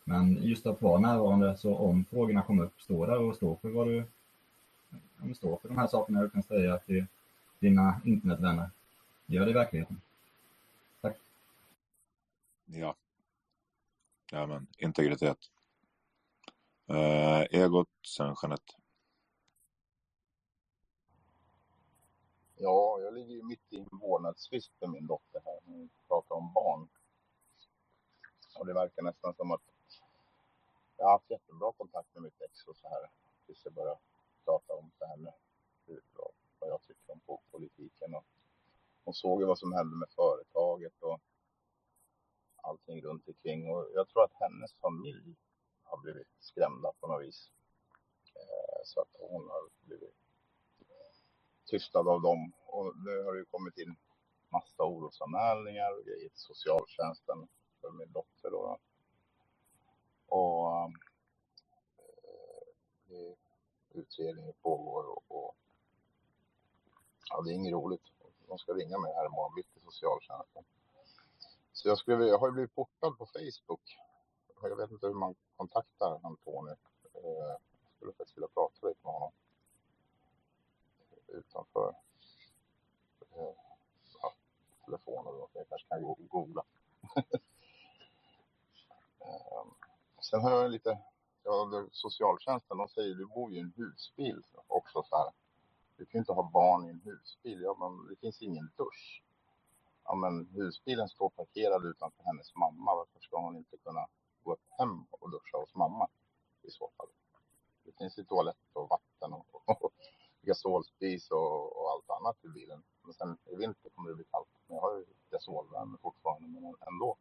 Men 0.04 0.42
just 0.42 0.66
att 0.66 0.82
vara 0.82 1.00
närvarande, 1.00 1.56
så 1.56 1.76
om 1.76 2.04
frågorna 2.04 2.42
kommer 2.42 2.64
upp, 2.64 2.80
stå 2.80 3.06
där 3.06 3.18
och 3.18 3.36
stå 3.36 3.56
för 3.56 3.68
vad 3.68 3.86
du 3.86 3.96
ja, 4.90 4.96
men 5.16 5.34
stå 5.34 5.56
för 5.56 5.68
de 5.68 5.78
här 5.78 5.86
sakerna 5.86 6.22
du 6.22 6.30
kan 6.30 6.42
säga 6.42 6.78
till 6.78 7.06
dina 7.58 8.00
internetvänner. 8.04 8.70
Gör 9.26 9.44
det 9.44 9.50
i 9.50 9.54
verkligheten. 9.54 10.00
Ja. 12.66 12.94
Ja 14.32 14.46
men 14.46 14.66
integritet. 14.78 15.38
Eh, 16.86 17.40
egot, 17.50 17.88
sen 18.06 18.34
Jeanette. 18.42 18.74
Ja, 22.56 23.00
jag 23.00 23.14
ligger 23.14 23.34
ju 23.34 23.42
mitt 23.42 23.72
i 23.72 23.78
en 23.78 23.88
vårdnadstvist 23.90 24.72
med 24.80 24.90
min 24.90 25.06
dotter 25.06 25.40
här. 25.44 25.58
när 25.64 25.78
Vi 25.78 25.88
pratar 26.08 26.34
om 26.34 26.52
barn. 26.52 26.88
Och 28.58 28.66
det 28.66 28.74
verkar 28.74 29.02
nästan 29.02 29.34
som 29.34 29.50
att 29.50 29.62
jag 30.96 31.04
har 31.04 31.12
haft 31.12 31.30
jättebra 31.30 31.72
kontakt 31.72 32.14
med 32.14 32.22
mitt 32.22 32.40
ex 32.40 32.66
och 32.66 32.76
så 32.76 32.88
här. 32.88 33.10
Tills 33.46 33.64
jag 33.64 33.72
började 33.72 33.98
prata 34.44 34.74
om 34.74 34.90
det 34.98 35.06
här 35.06 35.16
med 35.16 35.32
hur, 35.86 36.00
vad 36.12 36.32
vad 36.58 36.70
jag 36.70 36.82
tycker 36.82 37.12
om 37.12 37.38
politiken. 37.50 38.14
Och 38.14 38.24
hon 39.04 39.14
såg 39.14 39.40
ju 39.40 39.46
vad 39.46 39.58
som 39.58 39.72
hände 39.72 39.96
med 39.96 40.08
företaget 40.10 41.02
och 41.02 41.20
allting 42.56 43.02
runt 43.02 43.28
omkring. 43.28 43.70
Och 43.70 43.90
jag 43.94 44.08
tror 44.08 44.24
att 44.24 44.40
hennes 44.40 44.72
familj 44.74 45.36
har 45.82 45.98
blivit 45.98 46.28
skrämda 46.38 46.92
på 47.00 47.06
något 47.06 47.22
vis. 47.22 47.50
Eh, 48.34 48.80
så 48.84 49.00
att 49.00 49.08
hon 49.18 49.48
har 49.48 49.68
blivit 49.86 50.14
tystad 51.66 52.08
av 52.08 52.22
dem. 52.22 52.52
Och 52.66 52.96
nu 52.96 53.24
har 53.24 53.32
det 53.32 53.38
ju 53.38 53.44
kommit 53.44 53.78
in 53.78 53.96
massa 54.48 54.82
orosanmälningar 54.82 55.98
och 55.98 56.04
grejer 56.04 56.28
till 56.28 56.40
socialtjänsten 56.40 57.48
för 57.80 57.90
min 57.90 58.12
dotter 58.12 58.50
då. 58.50 58.78
Och 60.28 60.84
um, 60.84 60.94
eh, 63.10 63.34
utredningen 63.90 64.52
pågår 64.62 65.04
och, 65.08 65.24
och 65.28 65.54
ja, 67.30 67.42
det 67.42 67.50
är 67.50 67.54
inget 67.54 67.72
roligt. 67.72 68.02
De 68.48 68.58
ska 68.58 68.72
ringa 68.72 68.98
mig 68.98 69.14
här 69.14 69.26
imorgon 69.26 69.54
bitti, 69.54 69.80
socialtjänsten. 69.84 70.64
Så 71.72 71.88
jag, 71.88 71.98
skulle, 71.98 72.26
jag 72.26 72.38
har 72.38 72.48
ju 72.48 72.52
blivit 72.52 72.74
portad 72.74 73.18
på 73.18 73.26
Facebook. 73.26 73.98
Jag 74.62 74.76
vet 74.76 74.90
inte 74.90 75.06
hur 75.06 75.14
man 75.14 75.34
kontaktar 75.56 76.20
Antoni. 76.22 76.70
Eh, 77.14 77.56
Jag 77.82 77.92
skulle 77.96 78.12
faktiskt 78.12 78.36
vilja 78.36 78.48
prata 78.48 78.86
lite 78.88 79.00
med 79.02 79.12
honom 79.12 79.32
utanför 81.28 81.94
eh, 83.36 83.54
ja, 84.22 84.34
telefonen. 84.84 85.48
Jag 85.52 85.68
kanske 85.68 85.88
kan 85.88 86.02
googla. 86.28 86.64
Ehm, 89.28 89.70
sen 90.30 90.40
har 90.40 90.50
jag 90.50 90.70
lite, 90.70 90.98
ja, 91.44 91.86
socialtjänsten, 91.92 92.78
de 92.78 92.88
säger 92.88 93.14
du 93.14 93.26
bor 93.26 93.52
ju 93.52 93.56
i 93.56 93.60
en 93.60 93.72
husbil 93.76 94.42
också 94.66 95.02
så 95.02 95.16
här. 95.16 95.32
Du 95.96 96.04
kan 96.06 96.18
ju 96.18 96.18
inte 96.18 96.32
ha 96.32 96.50
barn 96.50 96.86
i 96.86 96.88
en 96.88 97.00
husbil. 97.04 97.60
Ja, 97.62 97.76
men 97.78 98.08
det 98.08 98.16
finns 98.16 98.42
ingen 98.42 98.70
dusch. 98.76 99.22
Ja, 100.04 100.14
men 100.14 100.46
husbilen 100.46 101.08
står 101.08 101.28
parkerad 101.30 101.84
utanför 101.84 102.24
hennes 102.24 102.54
mamma. 102.54 102.94
Varför 102.94 103.20
ska 103.20 103.38
hon 103.40 103.56
inte 103.56 103.76
kunna 103.76 104.06
gå 104.44 104.52
upp 104.52 104.66
hem 104.78 105.06
och 105.10 105.30
duscha 105.30 105.58
hos 105.58 105.74
mamma 105.74 106.08
i 106.62 106.70
så 106.70 106.90
fall? 106.96 107.06
Det 107.84 107.92
finns 107.98 108.18
ju 108.18 108.24
toalett 108.24 108.68
och 108.72 108.88
vatten 108.88 109.32
och, 109.32 109.62
och 109.84 109.92
gasolspis 110.42 111.30
och, 111.30 111.76
och 111.76 111.90
allt 111.90 112.10
annat 112.10 112.44
i 112.44 112.48
bilen. 112.48 112.82
Men 113.02 113.14
sen 113.14 113.38
i 113.44 113.56
vinter 113.56 113.90
kommer 113.90 114.08
det 114.08 114.14
bli 114.14 114.24
kallt. 114.24 114.48
Men 114.66 114.74
jag 114.74 114.82
har 114.82 114.96
ju 114.96 115.04
gasolvärme 115.30 115.98
fortfarande, 116.02 116.48
men 116.48 116.74
ändå. 116.88 117.16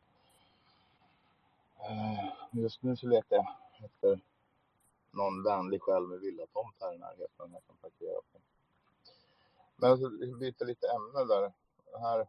Eh, 1.79 2.33
just 2.51 2.83
nu 2.83 2.95
så 2.95 3.07
letar 3.07 3.35
jag 3.35 3.47
efter 3.85 4.19
någon 5.11 5.43
vänlig 5.43 5.81
själ 5.81 6.07
med 6.07 6.19
villatomt 6.19 6.75
här 6.79 6.93
i 6.95 6.97
närheten 6.97 7.51
jag 7.53 7.65
kan 7.67 7.77
parkera 7.77 8.21
på. 8.31 8.41
Men 9.75 9.89
jag 9.89 9.99
byter 10.39 10.65
lite 10.65 10.87
ämne 10.87 11.33
där. 11.33 11.53
Den 11.91 12.01
här 12.01 12.19
eh, 12.19 12.27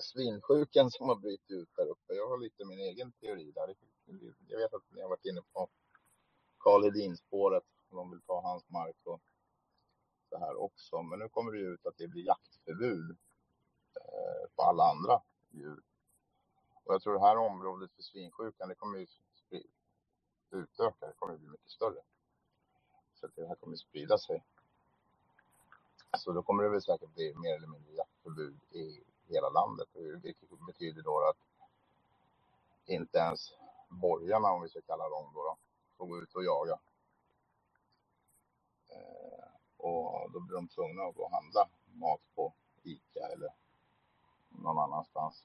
svinsjukan 0.00 0.90
som 0.90 1.08
har 1.08 1.16
brutit 1.16 1.50
ut 1.50 1.68
där 1.76 1.86
uppe. 1.86 2.14
Jag 2.14 2.28
har 2.28 2.38
lite 2.38 2.64
min 2.64 2.78
egen 2.80 3.12
teori 3.12 3.52
där. 3.52 3.74
Jag 4.48 4.58
vet 4.58 4.74
att 4.74 4.90
ni 4.90 5.00
har 5.02 5.08
varit 5.08 5.24
inne 5.26 5.42
på 5.52 5.68
Karl 6.58 6.84
Hedin-spåret. 6.84 7.64
De 7.90 8.10
vill 8.10 8.22
ta 8.22 8.42
hans 8.42 8.70
mark 8.70 8.96
och 9.04 9.22
så 10.30 10.38
här 10.38 10.56
också. 10.56 11.02
Men 11.02 11.18
nu 11.18 11.28
kommer 11.28 11.52
det 11.52 11.58
ju 11.58 11.74
ut 11.74 11.86
att 11.86 11.98
det 11.98 12.08
blir 12.08 12.26
jaktförbud 12.26 13.10
eh, 13.96 14.48
på 14.56 14.62
alla 14.62 14.84
andra 14.84 15.22
djur. 15.50 15.82
Och 16.88 16.94
jag 16.94 17.02
tror 17.02 17.14
det 17.14 17.20
här 17.20 17.36
området 17.36 17.92
för 17.92 18.02
svinsjukan, 18.02 18.68
det 18.68 18.74
kommer 18.74 18.98
ju 18.98 19.06
utöka. 20.50 21.06
Det 21.06 21.12
kommer 21.18 21.36
bli 21.36 21.48
mycket 21.48 21.70
större. 21.70 22.02
Så 23.14 23.26
att 23.26 23.36
det 23.36 23.46
här 23.46 23.54
kommer 23.54 23.76
sprida 23.76 24.18
sig. 24.18 24.44
Så 26.18 26.32
då 26.32 26.42
kommer 26.42 26.62
det 26.62 26.68
väl 26.68 26.82
säkert 26.82 27.14
bli 27.14 27.34
mer 27.34 27.54
eller 27.56 27.66
mindre 27.66 27.92
jaktförbud 27.92 28.60
i 28.70 29.04
hela 29.26 29.48
landet. 29.48 29.88
Vilket 30.22 30.48
betyder 30.66 31.02
då 31.02 31.28
att 31.28 31.36
inte 32.86 33.18
ens 33.18 33.52
borgarna, 33.88 34.52
om 34.52 34.62
vi 34.62 34.68
ska 34.68 34.80
kalla 34.80 35.08
dem 35.08 35.30
då, 35.34 35.44
då 35.44 35.56
får 35.96 36.06
gå 36.06 36.18
ut 36.22 36.34
och 36.34 36.44
jaga. 36.44 36.78
Eh, 38.88 39.48
och 39.76 40.32
då 40.32 40.40
blir 40.40 40.54
de 40.54 40.68
tvungna 40.68 41.02
att 41.02 41.14
gå 41.14 41.22
och 41.22 41.32
handla 41.32 41.68
mat 41.86 42.20
på 42.34 42.52
Ica 42.82 43.20
eller 43.32 43.54
någon 44.48 44.78
annanstans. 44.78 45.44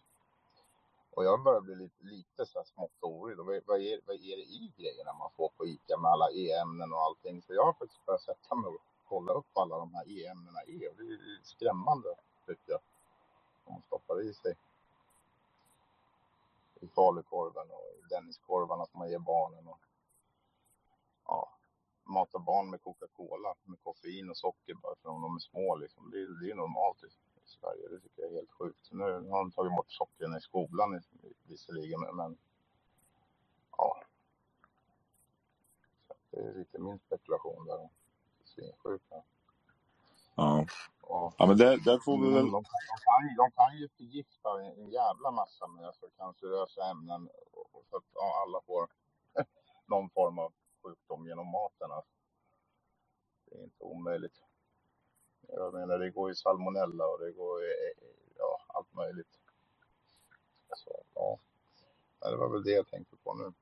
Och 1.15 1.25
jag 1.25 1.43
börjar 1.43 1.61
bli 1.61 1.75
lite, 1.75 2.03
lite 2.03 2.45
så 2.45 2.59
här 2.59 2.65
smått 2.65 2.91
orolig. 3.01 3.37
Vad, 3.37 3.61
vad, 3.65 3.81
är, 3.81 3.99
vad 4.05 4.15
är 4.15 4.35
det 4.37 4.43
i 4.43 4.71
grejerna 4.77 5.13
man 5.13 5.31
får 5.37 5.49
på 5.49 5.65
Ica 5.65 5.97
med 5.97 6.11
alla 6.11 6.31
E-ämnen 6.31 6.93
och 6.93 7.01
allting? 7.01 7.41
Så 7.41 7.53
jag 7.53 7.65
har 7.65 7.73
faktiskt 7.73 8.05
börjat 8.05 8.21
sätta 8.21 8.55
mig 8.55 8.67
och 8.69 8.81
kolla 9.07 9.31
upp 9.31 9.57
alla 9.57 9.77
de 9.77 9.93
här 9.95 10.09
E-ämnena 10.09 10.59
e, 10.67 10.85
är. 10.85 10.93
Det 10.97 11.03
är 11.13 11.39
skrämmande 11.43 12.15
tycker 12.45 12.71
jag. 12.71 12.81
De 13.65 13.81
stoppar 13.81 14.21
i 14.21 14.33
sig 14.33 14.55
i 16.81 16.87
falukorven 16.87 17.71
och 17.71 18.07
Denniskorvarna 18.09 18.85
som 18.85 18.99
man 18.99 19.09
ger 19.09 19.19
barnen. 19.19 19.67
Och, 19.67 19.79
ja, 21.25 21.49
mata 22.03 22.39
barn 22.39 22.69
med 22.69 22.81
Coca-Cola 22.83 23.55
med 23.63 23.83
koffein 23.83 24.29
och 24.29 24.37
socker 24.37 24.73
bara 24.73 24.95
för 24.95 25.09
att 25.09 25.21
de 25.21 25.35
är 25.35 25.39
små. 25.39 25.75
Liksom. 25.75 26.11
Det, 26.11 26.17
är- 26.17 26.41
det 26.45 26.51
är 26.51 26.55
normalt 26.55 27.01
Liksom. 27.01 27.21
Sverige. 27.53 27.87
Det 27.89 27.99
tycker 27.99 28.21
jag 28.21 28.31
är 28.31 28.35
helt 28.35 28.51
sjukt. 28.51 28.89
Nu 28.91 29.03
har 29.03 29.39
de 29.39 29.51
tagit 29.51 29.75
bort 29.75 29.91
sockren 29.91 30.37
i 30.37 30.41
skolan 30.41 31.01
visserligen, 31.47 32.01
men, 32.01 32.15
men 32.15 32.37
ja, 33.77 34.03
det 36.31 36.39
är 36.39 36.53
lite 36.53 36.79
min 36.79 36.99
spekulation 36.99 37.65
där. 37.65 37.89
Svinsjuka. 38.43 39.23
Ja. 40.35 40.65
Och, 41.01 41.33
Ja 41.37 41.45
men 41.47 41.57
där, 41.57 41.77
där 41.77 41.99
får 41.99 42.17
vi 42.21 42.33
väl... 42.33 42.45
de, 42.45 42.51
de, 42.51 42.63
kan, 43.07 43.29
ju- 43.29 43.35
de 43.35 43.51
kan 43.51 43.77
ju 43.77 43.89
förgifta 43.89 44.49
en, 44.63 44.89
jävla 44.89 45.31
massa 45.31 45.67
med 45.67 45.95
så 45.95 46.09
cancerösa 46.17 46.89
ämnen 46.91 47.29
och 47.73 47.85
så 47.89 47.97
att 47.97 48.03
ja, 48.13 48.43
alla 48.47 48.61
får 48.61 48.87
någon 49.85 50.09
form 50.09 50.39
av 50.39 50.53
sjukdom 50.83 51.27
genom 51.27 51.47
maten. 51.47 51.91
Alltså. 51.91 52.11
Det 53.45 53.57
är 53.57 53.63
inte 53.63 53.83
omöjligt. 53.83 54.43
Jag 55.47 55.73
menar, 55.73 55.99
det 55.99 56.09
går 56.09 56.29
ju 56.29 56.35
salmonella 56.35 57.05
och 57.05 57.19
det 57.19 57.31
går 57.31 57.61
ju, 57.61 57.67
eh, 57.67 58.07
ja, 58.37 58.59
allt 58.67 58.93
möjligt. 58.93 59.39
Så, 60.75 61.03
ja, 61.15 61.39
det 62.29 62.37
var 62.37 62.49
väl 62.49 62.63
det 62.63 62.71
jag 62.71 62.87
tänkte 62.87 63.15
på 63.23 63.33
nu. 63.33 63.53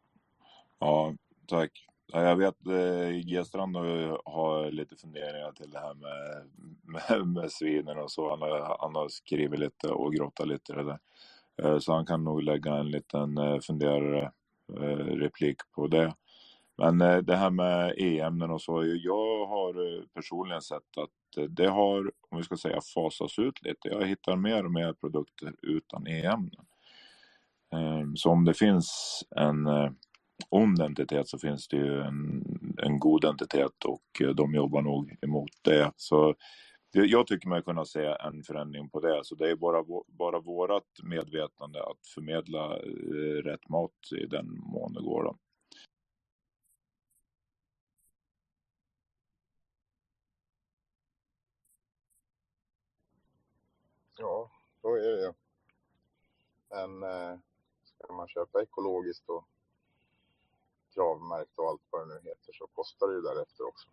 Ja, 0.80 1.16
tack. 1.48 1.88
Ja, 2.14 2.24
jag 2.24 2.36
vet 2.36 2.68
eh, 2.68 3.10
G-strand 3.10 3.76
har, 3.78 4.72
lite 4.72 4.96
funderingar 4.96 5.52
till 5.52 5.72
det 5.72 5.80
här 5.80 5.94
med, 5.94 6.50
med, 6.84 7.28
med 7.28 7.52
svinen 7.52 7.98
och 7.98 8.12
så. 8.12 8.30
Han 8.30 8.42
har, 8.42 8.78
han 8.80 8.96
har 8.96 9.10
skrivit 9.10 9.60
lite 9.60 9.90
och 9.90 10.14
grottat 10.14 10.48
lite 10.48 10.74
i 10.74 10.76
det 10.76 10.84
där. 10.84 11.00
Eh, 11.64 11.80
Så 11.80 11.94
han 11.94 12.06
kan 12.06 12.24
nog 12.24 12.44
lägga 12.44 12.76
en 12.76 12.92
liten 12.92 13.38
eh, 13.38 13.60
funderare 13.60 14.32
eh, 14.74 15.06
replik 15.24 15.58
på 15.76 15.88
det. 15.88 16.16
Men 16.82 17.02
eh, 17.02 17.18
det 17.18 17.36
här 17.36 17.50
med 17.50 17.94
e-ämnen 17.98 18.52
och 18.52 18.62
så. 18.62 18.84
Jag 18.86 19.46
har 19.46 19.98
eh, 19.98 20.04
personligen 20.14 20.62
sett 20.62 20.98
att 20.98 21.38
eh, 21.38 21.44
det 21.44 21.68
har, 21.68 22.12
om 22.30 22.38
vi 22.38 22.44
ska 22.44 22.58
säga 22.58 22.80
fasats 22.94 23.40
ut 23.40 23.62
lite. 23.62 23.88
Jag 23.88 24.08
hittar 24.08 24.36
mer 24.36 24.66
och 24.66 24.72
mer 24.72 24.94
produkter 24.94 25.54
utan 25.62 26.08
e-ämnen. 26.08 26.66
Ehm, 27.74 28.16
så 28.16 28.30
om 28.30 28.46
det 28.46 28.54
finns 28.54 29.24
en 29.36 29.68
ond 30.50 30.82
entitet 30.82 31.28
så 31.28 31.40
finns 31.40 31.68
det 31.68 31.78
ju 31.78 32.02
en, 32.02 32.44
en 32.78 33.00
god 33.00 33.26
entitet 33.26 33.86
och 33.86 34.36
de 34.36 34.56
jobbar 34.56 34.82
nog 34.82 35.16
emot 35.22 35.52
det. 35.62 35.92
Så 35.96 36.36
jag 36.92 37.28
tycker 37.28 37.50
mig 37.50 37.64
kunna 37.64 37.86
se 37.86 38.06
en 38.06 38.44
förändring 38.44 38.90
på 38.90 39.00
det. 39.00 39.22
Så 39.24 39.36
det 39.36 39.50
är 39.50 39.56
bara, 39.56 39.84
bara 40.08 40.40
vårat 40.40 40.88
medvetande 41.04 41.84
att 41.84 42.08
förmedla 42.16 42.68
rätt 43.52 43.70
mat 43.70 43.92
i 44.24 44.26
den 44.26 44.48
mån 44.48 44.94
det 44.94 45.02
går. 45.02 45.24
Då. 45.24 45.38
Ja, 54.22 54.52
så 54.82 54.96
är 54.96 55.02
det 55.02 55.22
ju. 55.22 55.34
Men 56.70 57.04
eh, 57.04 57.40
ska 57.84 58.14
man 58.14 58.28
köpa 58.28 58.62
ekologiskt 58.62 59.30
och 59.30 59.46
kravmärkt 60.94 61.60
och 61.60 61.70
allt 61.70 61.82
vad 61.90 62.02
det 62.02 62.14
nu 62.14 62.30
heter 62.30 62.54
så 62.54 62.68
kostar 62.68 63.08
det 63.08 63.14
ju 63.14 63.22
därefter 63.22 63.68
också. 63.68 63.90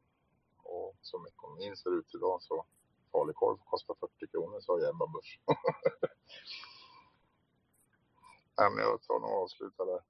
Och 0.63 0.97
som 1.03 1.27
ekonomin 1.27 1.77
ser 1.77 1.99
ut 1.99 2.15
idag 2.15 2.43
så 2.43 2.67
falukorv 3.13 3.57
kostar 3.65 3.95
40 3.95 4.27
kronor 4.27 4.61
sa 4.61 4.89
Ebba 4.89 5.07
Busch. 5.07 5.41
Nej, 8.59 8.71
men 8.75 8.85
jag 8.85 9.03
tar 9.03 9.21
nog 9.21 9.31
och 9.31 9.43
avslutar 9.43 9.87
där. 9.87 10.03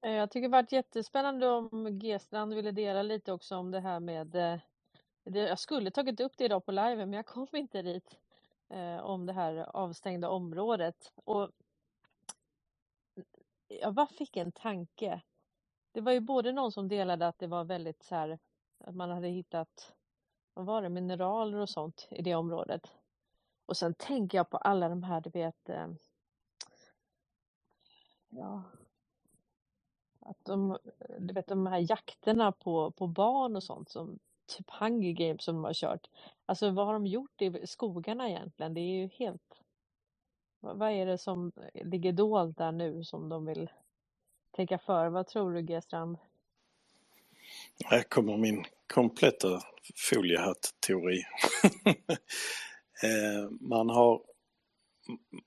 Eh, 0.00 0.12
jag 0.12 0.30
tycker 0.30 0.48
det 0.48 0.52
varit 0.52 0.72
jättespännande 0.72 1.48
om 1.48 1.98
G-strand 1.98 2.54
ville 2.54 2.70
dela 2.70 3.02
lite 3.02 3.32
också 3.32 3.56
om 3.56 3.70
det 3.70 3.80
här 3.80 4.00
med 4.00 4.34
eh, 4.34 4.60
jag 5.32 5.58
skulle 5.58 5.90
tagit 5.90 6.20
upp 6.20 6.32
det 6.36 6.44
idag 6.44 6.64
på 6.64 6.72
live 6.72 6.96
men 6.96 7.12
jag 7.12 7.26
kom 7.26 7.46
inte 7.52 7.82
dit 7.82 8.18
eh, 8.68 8.98
om 8.98 9.26
det 9.26 9.32
här 9.32 9.76
avstängda 9.76 10.28
området 10.28 11.12
och 11.14 11.50
jag 13.68 13.94
bara 13.94 14.06
fick 14.06 14.36
en 14.36 14.52
tanke. 14.52 15.22
Det 15.92 16.00
var 16.00 16.12
ju 16.12 16.20
både 16.20 16.52
någon 16.52 16.72
som 16.72 16.88
delade 16.88 17.28
att 17.28 17.38
det 17.38 17.46
var 17.46 17.64
väldigt 17.64 18.02
så 18.02 18.14
här 18.14 18.38
att 18.78 18.94
man 18.94 19.10
hade 19.10 19.28
hittat 19.28 19.94
vad 20.54 20.66
var 20.66 20.82
det, 20.82 20.88
mineraler 20.88 21.58
och 21.58 21.70
sånt 21.70 22.08
i 22.10 22.22
det 22.22 22.34
området. 22.34 22.92
Och 23.66 23.76
sen 23.76 23.94
tänker 23.94 24.38
jag 24.38 24.50
på 24.50 24.56
alla 24.56 24.88
de 24.88 25.02
här, 25.02 25.20
du 25.20 25.30
vet, 25.30 25.68
eh, 25.68 25.88
ja, 28.28 28.62
att 30.20 30.44
de, 30.44 30.78
du 31.18 31.34
vet 31.34 31.46
de 31.46 31.66
här 31.66 31.90
jakterna 31.90 32.52
på, 32.52 32.90
på 32.90 33.06
barn 33.06 33.56
och 33.56 33.62
sånt 33.62 33.88
som 33.88 34.18
typ 34.48 34.70
Hunger 34.70 35.12
Games 35.12 35.44
som 35.44 35.54
de 35.54 35.64
har 35.64 35.74
kört. 35.74 36.06
Alltså 36.46 36.70
vad 36.70 36.86
har 36.86 36.92
de 36.92 37.06
gjort 37.06 37.42
i 37.42 37.66
skogarna 37.66 38.28
egentligen? 38.28 38.74
Det 38.74 38.80
är 38.80 39.00
ju 39.00 39.08
helt... 39.08 39.54
Vad 40.60 40.90
är 40.90 41.06
det 41.06 41.18
som 41.18 41.52
eh, 41.74 41.86
ligger 41.86 42.12
dolt 42.12 42.58
där 42.58 42.72
nu 42.72 43.04
som 43.04 43.28
de 43.28 43.46
vill 43.46 43.70
tänka 44.50 44.78
för? 44.78 45.08
Vad 45.08 45.26
tror 45.26 45.52
du 45.52 45.62
G-strand? 45.62 46.18
Här 47.84 48.02
kommer 48.02 48.36
min 48.36 48.64
kompletta 48.94 49.60
foliehatt-teori. 50.10 51.22
Eh, 53.02 53.50
man 53.60 53.90
har, 53.90 54.22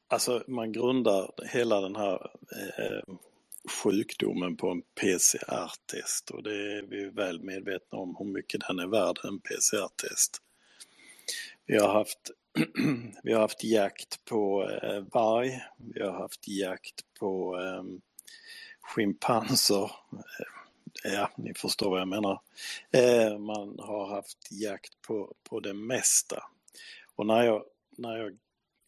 alltså 0.08 0.44
man 0.48 0.72
grundar 0.72 1.32
hela 1.54 1.82
den 1.82 1.96
här 1.96 2.32
eh, 2.78 3.16
sjukdomen 3.70 4.58
på 4.58 4.70
en 4.70 4.82
PCR-test 4.82 6.30
och 6.30 6.44
det 6.44 6.78
är 6.78 6.82
vi 6.82 7.06
väl 7.06 7.44
medvetna 7.44 7.98
om 7.98 8.16
hur 8.20 8.26
mycket 8.26 8.62
den 8.68 8.80
är 8.80 8.88
värd, 8.88 9.20
en 9.24 9.40
PCR-test. 9.40 10.42
Vi 11.66 11.78
har 11.78 11.94
haft, 11.94 12.32
vi 13.24 13.34
har 13.34 13.42
haft 13.42 13.64
jakt 13.64 14.26
på 14.26 14.70
eh, 14.70 15.04
varg, 15.14 15.62
vi 15.78 16.02
har 16.02 16.14
haft 16.14 16.48
jakt 16.48 17.02
på 17.20 17.56
ehm, 17.56 17.88
eh, 17.88 18.00
schimpanser, 18.82 19.92
ja 21.04 21.32
ni 21.38 21.54
förstår 21.54 21.90
vad 21.90 22.02
jag 22.02 22.08
menar. 22.08 22.42
Eh, 22.92 23.38
man 23.38 23.80
har 23.80 24.16
haft 24.16 24.52
jakt 24.52 25.02
på, 25.02 25.34
på 25.50 25.60
det 25.60 25.74
mesta. 25.74 26.44
Och 27.16 27.26
när 27.26 27.44
jag, 27.44 27.64
när 27.98 28.18
jag 28.18 28.38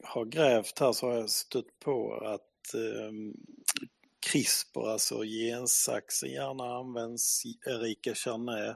har 0.04 0.26
grävt 0.26 0.80
här 0.80 0.91
så 0.91 1.08
har 1.08 1.14
jag 1.14 1.30
stött 1.30 1.80
på 1.80 2.14
att 2.14 2.74
eh, 2.74 3.12
CRISPR, 4.24 4.90
alltså 4.90 5.24
gensaxen, 5.24 6.32
gärna 6.32 6.78
används. 6.78 7.44
Erika 7.66 8.16
Charnay 8.16 8.74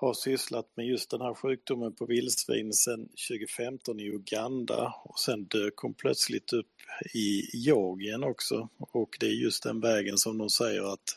har 0.00 0.14
sysslat 0.14 0.76
med 0.76 0.86
just 0.86 1.10
den 1.10 1.20
här 1.20 1.34
sjukdomen 1.34 1.94
på 1.94 2.06
vildsvin 2.06 2.72
sedan 2.72 3.08
2015 3.28 4.00
i 4.00 4.04
Uganda 4.04 4.94
och 5.04 5.18
sen 5.18 5.44
dök 5.44 5.76
hon 5.76 5.94
plötsligt 5.94 6.52
upp 6.52 6.72
i 7.14 7.56
Georgien 7.56 8.24
också 8.24 8.68
och 8.78 9.16
det 9.20 9.26
är 9.26 9.42
just 9.42 9.62
den 9.62 9.80
vägen 9.80 10.18
som 10.18 10.38
de 10.38 10.50
säger 10.50 10.92
att 10.92 11.16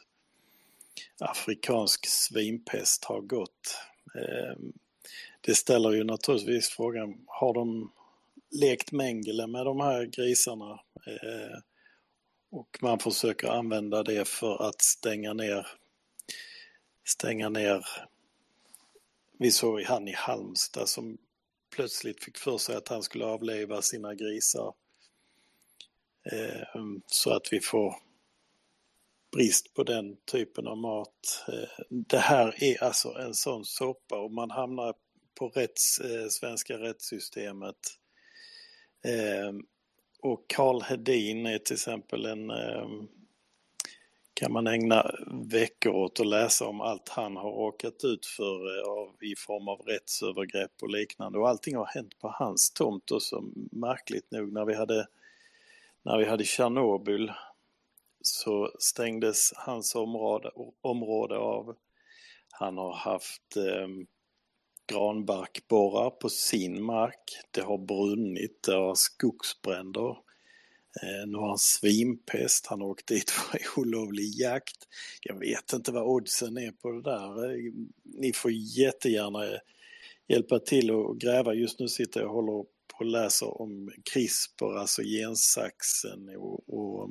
afrikansk 1.20 2.08
svinpest 2.08 3.04
har 3.04 3.22
gått. 3.22 3.78
Ehm, 4.16 4.74
det 5.42 5.56
ställer 5.56 5.92
ju 5.92 6.04
naturligtvis 6.04 6.70
frågan, 6.70 7.16
har 7.28 7.54
de 7.54 7.92
lekt 8.52 8.92
Mengele 8.92 9.48
med 9.48 9.66
de 9.66 9.80
här 9.80 10.06
grisarna? 10.06 10.80
Ehm, 11.06 11.62
och 12.54 12.78
man 12.82 13.00
försöker 13.00 13.48
använda 13.48 14.04
det 14.04 14.28
för 14.28 14.68
att 14.68 14.82
stänga 14.82 15.34
ner 15.34 15.68
stänga 17.06 17.50
ner 17.50 17.86
vi 19.40 19.52
såg 19.52 19.82
han 19.82 20.08
i 20.08 20.14
Halmstad 20.14 20.90
som 20.90 21.18
plötsligt 21.76 22.24
fick 22.24 22.38
för 22.38 22.58
sig 22.58 22.76
att 22.76 22.88
han 22.88 23.04
skulle 23.04 23.26
avliva 23.26 23.82
sina 23.82 24.16
grisar. 24.16 24.74
Eh, 26.32 26.84
så 27.08 27.34
att 27.34 27.54
vi 27.54 27.60
får 27.60 27.96
brist 29.32 29.74
på 29.74 29.84
den 29.84 30.18
typen 30.26 30.68
av 30.68 30.78
mat. 30.78 31.46
Eh, 31.48 31.86
det 31.90 32.18
här 32.18 32.64
är 32.64 32.84
alltså 32.84 33.10
en 33.10 33.34
sån 33.34 33.66
soppa 33.66 34.20
och 34.20 34.32
man 34.32 34.52
hamnar 34.52 34.96
på 35.36 35.50
rätts, 35.50 36.00
eh, 36.00 36.28
svenska 36.28 36.78
rättssystemet. 36.78 38.00
Och 40.24 40.46
Karl 40.48 40.82
Hedin 40.82 41.46
är 41.46 41.58
till 41.58 41.74
exempel 41.74 42.26
en 42.26 42.50
eh, 42.50 42.88
kan 44.34 44.52
man 44.52 44.68
ägna 44.68 45.12
veckor 45.52 45.92
åt 45.92 46.20
att 46.20 46.28
läsa 46.28 46.68
om 46.68 46.82
allt 46.82 47.10
han 47.10 47.38
har 47.38 47.52
råkat 47.52 48.04
ut 48.04 48.26
för 48.26 48.80
eh, 48.80 48.90
av, 48.90 49.24
i 49.24 49.36
form 49.36 49.68
av 49.68 49.80
rättsövergrepp 49.80 50.72
och 50.82 50.90
liknande. 50.90 51.40
Och 51.40 51.50
allting 51.50 51.76
har 51.76 51.86
hänt 51.86 52.20
på 52.20 52.28
hans 52.40 52.72
tomt 52.72 53.12
och 53.12 53.22
så 53.22 53.44
märkligt 53.72 54.32
nog 54.32 54.54
när 54.54 54.66
vi 54.66 54.76
hade, 54.76 55.08
när 56.04 56.18
vi 56.18 56.26
hade 56.26 56.44
Tjernobyl 56.44 57.32
så 58.22 58.72
stängdes 58.80 59.54
hans 59.56 59.96
område, 59.96 60.52
område 60.82 61.38
av. 61.38 61.76
Han 62.52 62.78
har 62.78 62.94
haft 62.94 63.58
eh, 63.58 63.88
granbarkborrar 64.88 66.10
på 66.10 66.30
sin 66.30 66.84
mark. 66.84 67.38
Det 67.52 67.62
har 67.62 67.78
brunnit, 67.78 68.64
det 68.64 68.74
har 68.74 68.96
skogsbränder. 68.96 70.10
Eh, 71.02 71.28
nu 71.28 71.38
har 71.38 71.48
han 71.48 71.58
svinpest, 71.58 72.68
han 72.68 72.82
har 72.82 72.88
åkt 72.88 73.08
dit 73.08 73.30
för 73.30 73.60
olovlig 73.80 74.40
jakt. 74.40 74.88
Jag 75.22 75.40
vet 75.40 75.74
inte 75.74 75.92
vad 75.92 76.04
oddsen 76.04 76.58
är 76.58 76.72
på 76.72 76.92
det 76.92 77.02
där. 77.02 77.50
Eh, 77.50 77.74
ni 78.04 78.34
får 78.34 78.52
jättegärna 78.52 79.60
hjälpa 80.28 80.60
till 80.60 80.92
och 80.92 81.20
gräva. 81.20 81.54
Just 81.54 81.80
nu 81.80 81.88
sitter 81.88 82.20
jag 82.20 82.30
och 82.30 82.36
håller 82.36 82.64
på 82.64 83.00
och 83.00 83.06
läser 83.06 83.62
om 83.62 83.92
CRISPR, 84.14 84.78
alltså 84.78 85.02
gensaxen 85.02 86.36
och, 86.38 86.70
och 86.70 87.10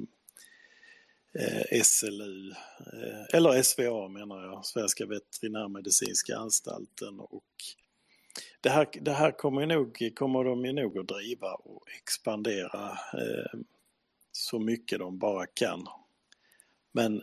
eh, 1.39 1.83
SLU, 1.83 2.51
eh, 2.93 3.37
eller 3.39 3.63
SVA 3.63 4.09
menar 4.09 4.45
jag, 4.45 4.67
Svenska 4.67 5.07
veterinärmedicinska 5.07 6.37
anstalten 6.37 7.21
och 7.21 7.45
det 8.61 8.71
här, 8.71 8.89
det 9.01 9.13
här 9.13 9.31
kommer, 9.31 9.67
nog, 9.67 10.13
kommer 10.15 10.45
de 10.45 10.65
ju 10.65 10.73
nog 10.73 10.99
att 10.99 11.09
driva 11.09 11.55
och 11.55 11.91
expandera 11.91 12.91
eh, 12.91 13.61
så 14.33 14.59
mycket 14.59 14.99
de 14.99 15.19
bara 15.19 15.47
kan. 15.47 15.87
Men 16.93 17.23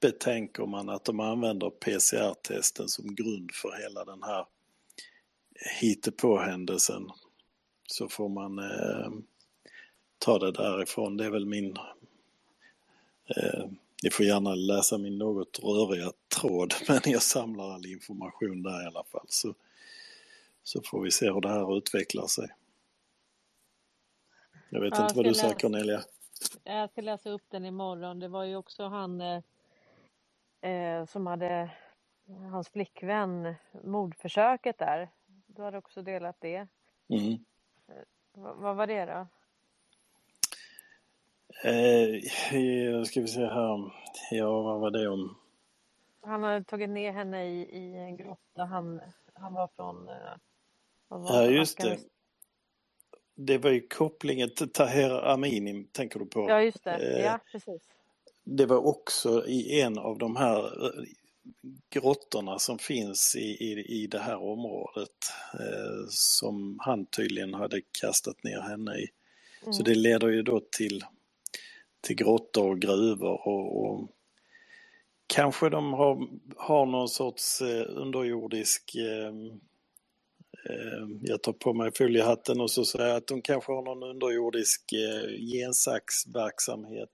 betänker 0.00 0.66
man 0.66 0.88
att 0.88 1.04
de 1.04 1.20
använder 1.20 1.70
PCR-testen 1.70 2.88
som 2.88 3.14
grund 3.14 3.52
för 3.52 3.82
hela 3.82 4.04
den 4.04 4.22
här 4.22 4.46
hittepåhändelsen 5.80 7.10
så 7.86 8.08
får 8.08 8.28
man 8.28 8.58
eh, 8.58 9.10
ta 10.18 10.38
det 10.38 10.52
därifrån. 10.52 11.16
Det 11.16 11.24
är 11.24 11.30
väl 11.30 11.46
min... 11.46 11.76
Eh, 13.28 13.64
ni 14.04 14.10
får 14.10 14.26
gärna 14.26 14.54
läsa 14.54 14.98
min 14.98 15.18
något 15.18 15.58
röriga 15.62 16.12
tråd 16.40 16.74
men 16.88 17.00
jag 17.04 17.22
samlar 17.22 17.70
all 17.74 17.86
information 17.86 18.62
där 18.62 18.84
i 18.84 18.86
alla 18.86 19.04
fall. 19.04 19.26
Så, 19.28 19.54
så 20.62 20.82
får 20.82 21.02
vi 21.02 21.10
se 21.10 21.32
hur 21.32 21.40
det 21.40 21.48
här 21.48 21.78
utvecklar 21.78 22.26
sig. 22.26 22.48
Jag 24.70 24.80
vet 24.80 24.98
Ja, 24.98 25.02
inte 25.04 25.16
vad 25.16 25.24
du 25.24 25.34
säger 25.34 25.54
Cornelia. 25.54 26.02
Jag 26.64 26.90
ska 26.90 27.00
läsa 27.00 27.30
upp 27.30 27.44
den 27.50 27.64
imorgon. 27.64 28.20
Det 28.20 28.28
var 28.28 28.44
ju 28.44 28.56
också 28.56 28.84
han 28.88 29.20
eh, 29.20 29.42
eh, 30.70 31.06
som 31.06 31.26
hade 31.26 31.70
hans 32.52 32.68
flickvän 32.68 33.54
mordförsöket 33.84 34.78
där. 34.78 35.10
Du 35.46 35.62
hade 35.62 35.78
också 35.78 36.02
delat 36.02 36.40
det. 36.40 36.68
Mm. 37.08 37.44
V- 37.86 38.54
vad 38.56 38.76
var 38.76 38.86
det 38.86 39.04
då? 39.06 39.26
Eh, 41.64 43.02
ska 43.04 43.20
vi 43.20 43.28
se 43.28 43.40
här. 43.46 43.92
Ja, 44.30 44.62
vad 44.62 44.80
var 44.80 44.90
det 44.90 45.08
om? 45.08 45.36
Han 46.22 46.42
hade 46.42 46.64
tagit 46.64 46.90
ner 46.90 47.12
henne 47.12 47.46
i, 47.46 47.60
i 47.62 47.96
en 47.96 48.16
grotta. 48.16 48.64
Han, 48.64 49.00
han 49.34 49.54
var 49.54 49.68
från... 49.76 50.08
Eh, 50.08 50.14
vad 51.08 51.20
var 51.20 51.42
Ja, 51.42 51.50
just 51.50 51.76
det. 51.78 51.82
Afghanistan. 51.82 52.10
Det 53.34 53.58
var 53.58 53.70
ju 53.70 53.86
kopplingen 53.88 54.54
till 54.54 54.68
Taher 54.72 55.24
Amini, 55.32 55.84
tänker 55.92 56.18
du 56.18 56.26
på? 56.26 56.46
Ja, 56.48 56.62
just 56.62 56.84
det. 56.84 56.90
Eh, 57.18 57.24
Ja, 57.24 57.38
precis. 57.52 57.82
Det 58.44 58.66
var 58.66 58.86
också 58.86 59.46
i 59.46 59.80
en 59.80 59.98
av 59.98 60.18
de 60.18 60.36
här 60.36 60.84
eh, 60.86 61.04
grottorna 61.90 62.58
som 62.58 62.78
finns 62.78 63.36
i, 63.36 63.40
i, 63.40 64.02
i 64.02 64.06
det 64.06 64.18
här 64.18 64.36
området 64.42 65.10
eh, 65.54 66.06
som 66.08 66.78
han 66.80 67.06
tydligen 67.06 67.54
hade 67.54 67.80
kastat 68.00 68.42
ner 68.44 68.60
henne 68.60 68.96
i. 68.98 69.06
Så 69.60 69.70
Mm. 69.70 69.84
det 69.84 69.94
leder 69.94 70.28
ju 70.28 70.42
då 70.42 70.60
till, 70.76 71.04
till 72.06 72.16
grottor 72.16 72.70
och 72.70 72.80
gruvor 72.80 73.48
och, 73.48 73.84
och 73.84 74.08
kanske 75.26 75.68
de 75.68 75.92
har, 75.92 76.28
har 76.56 76.86
någon 76.86 77.08
sorts 77.08 77.60
eh, 77.60 77.84
underjordisk 77.88 78.94
eh, 78.94 79.28
eh, 80.70 81.08
jag 81.20 81.42
tar 81.42 81.52
på 81.52 81.74
mig 81.74 81.90
foliehatten 81.94 82.60
och 82.60 82.70
så 82.70 82.84
säger 82.84 83.08
jag 83.08 83.16
att 83.16 83.26
de 83.26 83.42
kanske 83.42 83.72
har 83.72 83.82
någon 83.82 84.02
underjordisk 84.02 84.92
eh, 84.92 85.40
gensaxverksamhet 85.52 87.10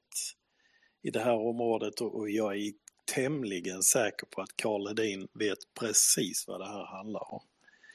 i 1.03 1.11
det 1.11 1.21
här 1.21 1.47
området 1.47 2.01
och, 2.01 2.15
och 2.15 2.31
jag 2.31 2.57
är 2.57 2.73
tämligen 3.15 3.83
säker 3.83 4.27
på 4.27 4.41
att 4.41 4.57
Karl 4.57 4.89
Hedin 4.89 5.29
vet 5.33 5.59
precis 5.81 6.45
vad 6.49 6.61
det 6.61 6.69
här 6.69 6.85
handlar 6.85 7.35
om. 7.35 7.43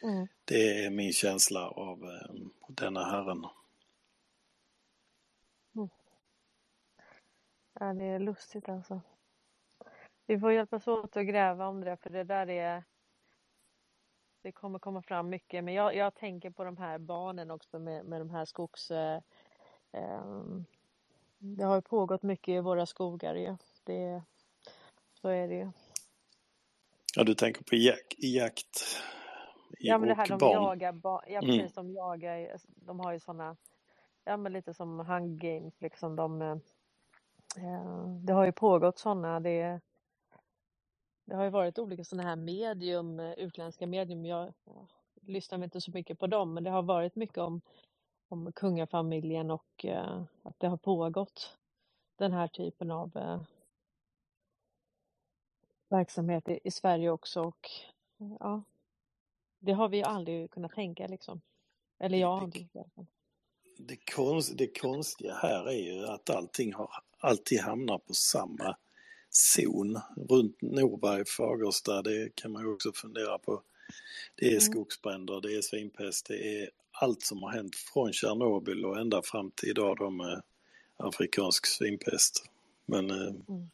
Mm. 0.04 0.28
Det 0.46 0.86
är 0.86 0.90
min 0.90 1.14
känsla 1.14 1.68
av 1.68 2.04
eh, 2.04 2.36
denna 2.68 3.06
herren. 3.06 3.46
Ja, 7.80 7.94
det 7.94 8.06
är 8.06 8.20
lustigt 8.20 8.70
alltså. 8.70 9.02
Vi 10.26 10.40
får 10.40 10.52
hjälpas 10.52 10.88
åt 10.88 11.18
att 11.18 11.26
gräva 11.26 11.68
om 11.68 11.82
det 11.84 11.98
för 11.98 12.10
det 12.10 12.24
där 12.24 12.50
är 12.50 12.84
det 14.42 14.52
kommer 14.52 14.80
komma 14.80 15.02
fram 15.02 15.30
mycket 15.30 15.64
men 15.64 15.74
jag, 15.74 15.96
jag 15.96 16.16
tänker 16.16 16.50
på 16.50 16.64
de 16.64 16.78
här 16.78 16.98
barnen 16.98 17.52
också 17.52 17.80
med, 17.80 18.06
med 18.06 18.22
de 18.22 18.30
här 18.30 18.46
skogs 18.46 18.92
eh, 18.92 19.22
ehm, 19.92 20.66
det 21.38 21.64
har 21.64 21.76
ju 21.76 21.82
pågått 21.82 22.24
mycket 22.24 22.52
i 22.54 22.60
våra 22.60 22.86
skogar 22.86 23.36
ju. 23.36 23.56
Det, 23.84 24.22
så 25.14 25.28
är 25.30 25.48
det 25.48 25.56
ju. 25.56 25.72
Ja, 27.16 27.24
du 27.24 27.36
tänker 27.36 27.64
på 27.64 27.76
jak 27.76 28.16
jakt 28.18 28.82
i- 29.80 29.88
Ja 29.88 29.98
men 29.98 30.10
det 30.10 30.16
här 30.16 30.28
de 30.28 30.40
jagar 30.52 30.92
barn. 30.92 31.24
Ja 31.28 31.40
Mm. 31.40 31.58
precis, 31.58 31.74
de 31.76 31.92
jagar. 31.92 32.58
De 32.66 33.00
har 33.00 33.12
ju 33.14 33.20
sådana, 33.20 33.56
ja 34.24 34.38
men 34.38 34.54
lite 34.54 34.74
som 34.74 35.00
Hunger 35.00 35.38
Games 35.38 35.82
liksom. 35.82 36.16
De, 36.16 36.42
eh, 36.42 36.56
det 38.20 38.34
har 38.34 38.46
ju 38.46 38.52
pågått 38.52 38.98
sådana. 38.98 39.40
Det, 39.40 39.80
det 41.26 41.36
har 41.36 41.44
ju 41.44 41.50
varit 41.50 41.80
olika 41.80 42.04
sådana 42.04 42.30
här 42.30 42.36
medium, 42.36 43.20
utländska 43.20 43.88
medium. 43.88 44.26
Jag, 44.26 44.54
jag 44.64 44.88
lyssnar 45.22 45.64
inte 45.64 45.82
så 45.82 45.92
mycket 45.92 46.20
på 46.20 46.28
dem 46.28 46.54
men 46.54 46.64
det 46.64 46.70
har 46.70 46.82
varit 46.82 47.16
mycket 47.16 47.38
om, 47.38 47.62
om 48.28 48.52
kungafamiljen 48.52 49.52
och 49.52 49.86
eh, 49.86 50.24
att 50.44 50.60
det 50.60 50.68
har 50.68 50.78
pågått 50.78 51.58
den 52.16 52.32
här 52.32 52.48
typen 52.48 52.92
av 52.92 53.18
eh, 53.18 53.42
verksamhet 55.90 56.50
i, 56.50 56.60
i 56.64 56.72
Sverige 56.72 57.10
också. 57.10 57.42
Och, 57.42 57.70
ja, 58.40 58.64
det 59.60 59.72
har 59.72 59.90
vi 59.90 60.04
aldrig 60.04 60.52
kunnat 60.52 60.72
tänka 60.72 61.08
liksom. 61.08 61.42
Eller 62.00 62.18
jag 62.18 62.38
har 62.38 62.44
inte 62.44 62.60
gjort. 62.60 63.08
Det, 63.78 63.98
konst, 64.16 64.58
det 64.58 64.82
konstiga 64.82 65.34
här 65.34 65.68
är 65.68 65.94
ju 65.94 66.06
att 66.08 66.30
allting 66.30 66.74
har, 66.74 66.90
alltid 67.20 67.60
hamnar 67.60 67.98
på 67.98 68.14
samma 68.14 68.78
zon. 69.30 70.00
Runt 70.30 70.62
Norberg, 70.62 71.26
Fagersta, 71.26 72.02
det 72.02 72.36
kan 72.36 72.52
man 72.52 72.64
ju 72.64 72.74
också 72.74 72.94
fundera 72.94 73.38
på. 73.38 73.62
Det 74.36 74.46
är 74.46 74.52
Mm. 74.52 74.62
skogsbränder, 74.62 75.42
det 75.42 75.56
är 75.58 75.62
svinpest, 75.62 76.26
det 76.28 76.62
är 76.64 76.70
allt 76.92 77.22
som 77.22 77.44
har 77.44 77.52
hänt 77.52 77.76
från 77.76 78.14
Tjernobyl 78.14 78.86
och 78.86 79.00
ända 79.00 79.22
fram 79.22 79.52
till 79.52 79.70
idag 79.70 79.98
då 79.98 80.10
med 80.10 80.42
afrikansk 80.98 81.66
svinpest. 81.68 82.46
Men 82.86 83.12
eh, 83.12 83.34
Mm. 83.50 83.70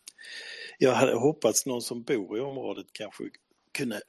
jag 0.80 0.94
hade 0.96 1.16
hoppats 1.16 1.66
någon 1.66 1.82
som 1.82 2.04
bor 2.04 2.38
i 2.38 2.42
området 2.42 2.88
kanske 2.94 3.24
kunde 3.72 4.02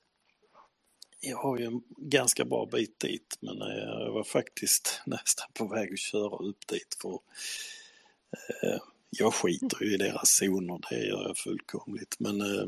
jag 1.21 1.37
har 1.39 1.59
ju 1.59 1.65
en 1.65 1.83
ganska 1.99 2.45
bra 2.45 2.67
bit 2.67 3.01
dit 3.01 3.39
men 3.41 3.63
eh, 3.63 3.69
jag 3.79 4.13
var 4.13 4.25
faktiskt 4.25 5.03
nästan 5.07 5.49
på 5.55 5.67
väg 5.69 5.93
att 5.93 5.99
köra 5.99 6.37
upp 6.49 6.67
dit 6.67 6.97
för 7.03 7.21
eh, 8.63 8.81
jag 9.19 9.35
skiter 9.35 9.85
ju 9.85 9.95
i 9.95 9.97
deras 9.97 10.29
zoner, 10.29 10.79
det 10.91 11.07
gör 11.07 11.23
jag 11.23 11.37
fullkomligt. 11.37 12.17
Men 12.19 12.41
eh, 12.41 12.67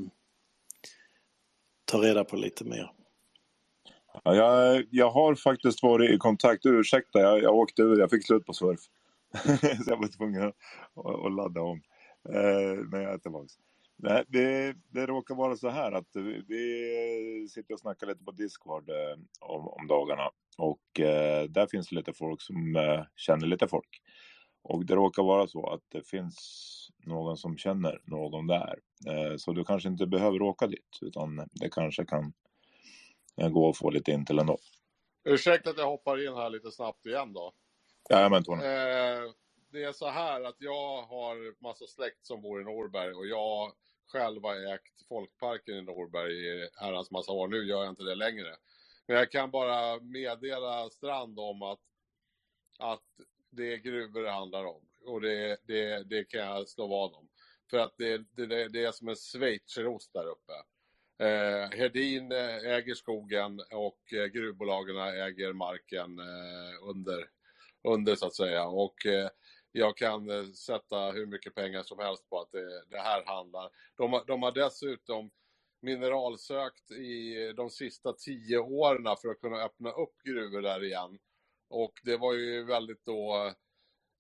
ta 1.85 1.99
reda 1.99 2.25
på 2.25 2.37
lite 2.37 2.65
mer. 2.65 2.93
Ja, 4.25 4.35
jag, 4.35 4.85
jag 4.91 5.11
har 5.11 5.35
faktiskt 5.35 5.83
varit 5.83 6.11
i 6.11 6.19
kontakt, 6.19 6.67
ursäkta 6.67 7.21
jag, 7.21 7.43
jag 7.43 7.55
åkte 7.55 7.83
ur, 7.83 7.99
jag 7.99 8.11
fick 8.11 8.27
slut 8.27 8.47
på 8.47 8.53
surf. 8.53 8.81
så 9.85 9.91
jag 9.91 9.97
var 9.97 10.17
tvungen 10.17 10.43
att, 10.45 11.33
ladda 11.37 11.61
om. 11.61 11.83
Eh, 12.29 12.85
men 12.91 13.03
jag 13.03 13.13
är 13.15 13.19
tillbaka. 13.19 13.49
Nej, 13.99 14.25
det, 14.29 14.77
det 14.91 15.07
råkar 15.07 15.35
vara 15.35 15.57
så 15.57 15.69
här 15.69 15.93
att 15.93 16.09
vi, 16.15 16.43
vi 16.49 17.49
sitter 17.49 17.75
och 17.75 17.81
snackar 17.81 18.07
lite 18.07 18.25
på 18.25 18.31
Discord 18.31 18.91
eh, 18.91 19.19
om, 19.41 19.69
om 19.69 19.87
dagarna. 19.87 20.31
Och 20.59 21.01
eh, 21.01 21.45
där 21.45 21.67
finns 21.67 21.89
det 21.89 21.97
lite 21.97 22.13
folk 22.13 22.43
som 22.43 22.77
eh, 22.77 23.05
känner 23.17 23.47
lite 23.47 23.69
folk. 23.69 24.01
Och 24.69 24.87
det 24.87 24.95
råkar 24.95 25.23
vara 25.23 25.47
så 25.47 25.71
att 25.71 25.83
det 25.89 26.09
finns 26.09 26.37
någon 27.05 27.37
som 27.37 27.59
känner 27.59 28.01
någon 28.05 28.47
där. 28.47 28.79
Eh, 29.07 29.37
så 29.37 29.53
du 29.53 29.65
kanske 29.65 29.89
inte 29.89 30.07
behöver 30.07 30.43
åka 30.43 30.67
dit 30.67 30.99
utan 31.01 31.49
det 31.53 31.69
kanske 31.69 32.05
kan 32.05 32.33
eh, 33.41 33.49
gå 33.49 33.69
och 33.69 33.77
få 33.77 33.91
lite 33.91 34.11
intill 34.13 34.39
ändå. 34.39 34.59
Ursäkta 35.25 35.71
att 35.71 35.79
jag 35.79 35.87
hoppar 35.87 36.27
in 36.27 36.35
här 36.35 36.51
lite 36.51 36.71
snabbt 36.71 37.07
igen 37.07 37.33
då. 37.33 37.53
Jajamän 38.11 38.45
Tony. 38.45 38.65
Eh, 38.65 39.31
det 39.73 39.85
är 39.85 39.93
så 39.93 40.09
här 40.09 40.45
att 40.45 40.57
jag 40.59 41.03
har 41.03 41.63
massa 41.63 41.87
släkt 41.87 42.27
som 42.27 42.43
bor 42.43 42.61
i 42.61 42.65
Norberg 42.65 43.13
och 43.13 43.27
jag 43.27 43.73
själv 44.13 44.43
har 44.43 44.75
ägt 44.75 45.09
Folkparken 45.09 45.75
i 45.75 45.83
Norberg 45.83 46.33
i 46.33 46.69
herrans 46.81 47.11
massa 47.11 47.33
år. 47.33 47.49
Nu 47.49 47.65
gör 47.65 47.83
jag 47.83 47.93
inte 47.93 48.03
det 48.03 48.15
längre. 48.15 48.57
Men 49.07 49.17
jag 49.17 49.31
kan 49.31 49.51
bara 49.51 50.01
meddela 50.01 50.91
Strand 50.91 51.39
om 51.39 51.63
att, 51.63 51.81
att 52.79 53.05
det 53.57 53.73
är 53.73 53.77
gruvor 53.77 54.23
det 54.23 54.31
handlar 54.31 54.65
om. 54.65 54.83
Och 55.07 55.21
det, 55.21 55.57
det, 55.67 56.03
det 56.05 56.25
kan 56.25 56.41
jag 56.41 56.69
slå 56.69 56.87
vad 56.87 57.15
om. 57.15 57.29
För 57.71 57.79
att 57.79 57.95
det, 57.99 58.19
det, 58.37 58.69
det 58.69 58.85
är 58.85 58.93
som 58.93 59.09
en 59.09 59.17
schweizerost 59.17 60.13
där 60.13 60.27
uppe. 60.27 60.53
Eh, 61.19 61.79
Hedin 61.79 62.33
eh, 62.33 62.57
äger 62.57 62.95
skogen 62.95 63.61
och 63.73 64.13
eh, 64.13 64.25
gruvbolagen 64.27 64.97
äger 64.97 65.53
marken 65.53 66.19
eh, 66.19 66.89
under, 66.91 67.29
under 67.89 68.15
så 68.17 68.27
att 68.27 68.35
säga. 68.35 68.65
Och 68.67 69.07
eh, 69.07 69.29
jag 69.73 69.97
kan 69.97 70.31
eh, 70.31 70.45
sätta 70.45 71.11
hur 71.11 71.27
mycket 71.27 71.55
pengar 71.55 71.83
som 71.83 71.99
helst 71.99 72.29
på 72.29 72.41
att 72.41 72.53
det, 72.53 72.85
det 72.91 72.99
här 72.99 73.25
handlar. 73.27 73.71
De, 73.97 74.13
har- 74.13 74.25
de 74.27 74.43
har 74.43 74.53
dessutom 74.53 75.31
mineralsökt 75.83 76.91
i 76.91 77.35
de 77.57 77.71
sista 77.71 78.13
tio 78.13 78.59
åren 78.59 79.17
för 79.23 79.29
att 79.29 79.41
kunna 79.41 79.57
öppna 79.57 79.91
upp 79.91 80.15
gruvor 80.25 80.63
där 80.63 80.85
igen. 80.85 81.19
Och 81.69 81.93
det 82.05 82.17
var 82.17 82.33
ju 82.33 82.65
väldigt 82.65 83.05
då 83.05 83.53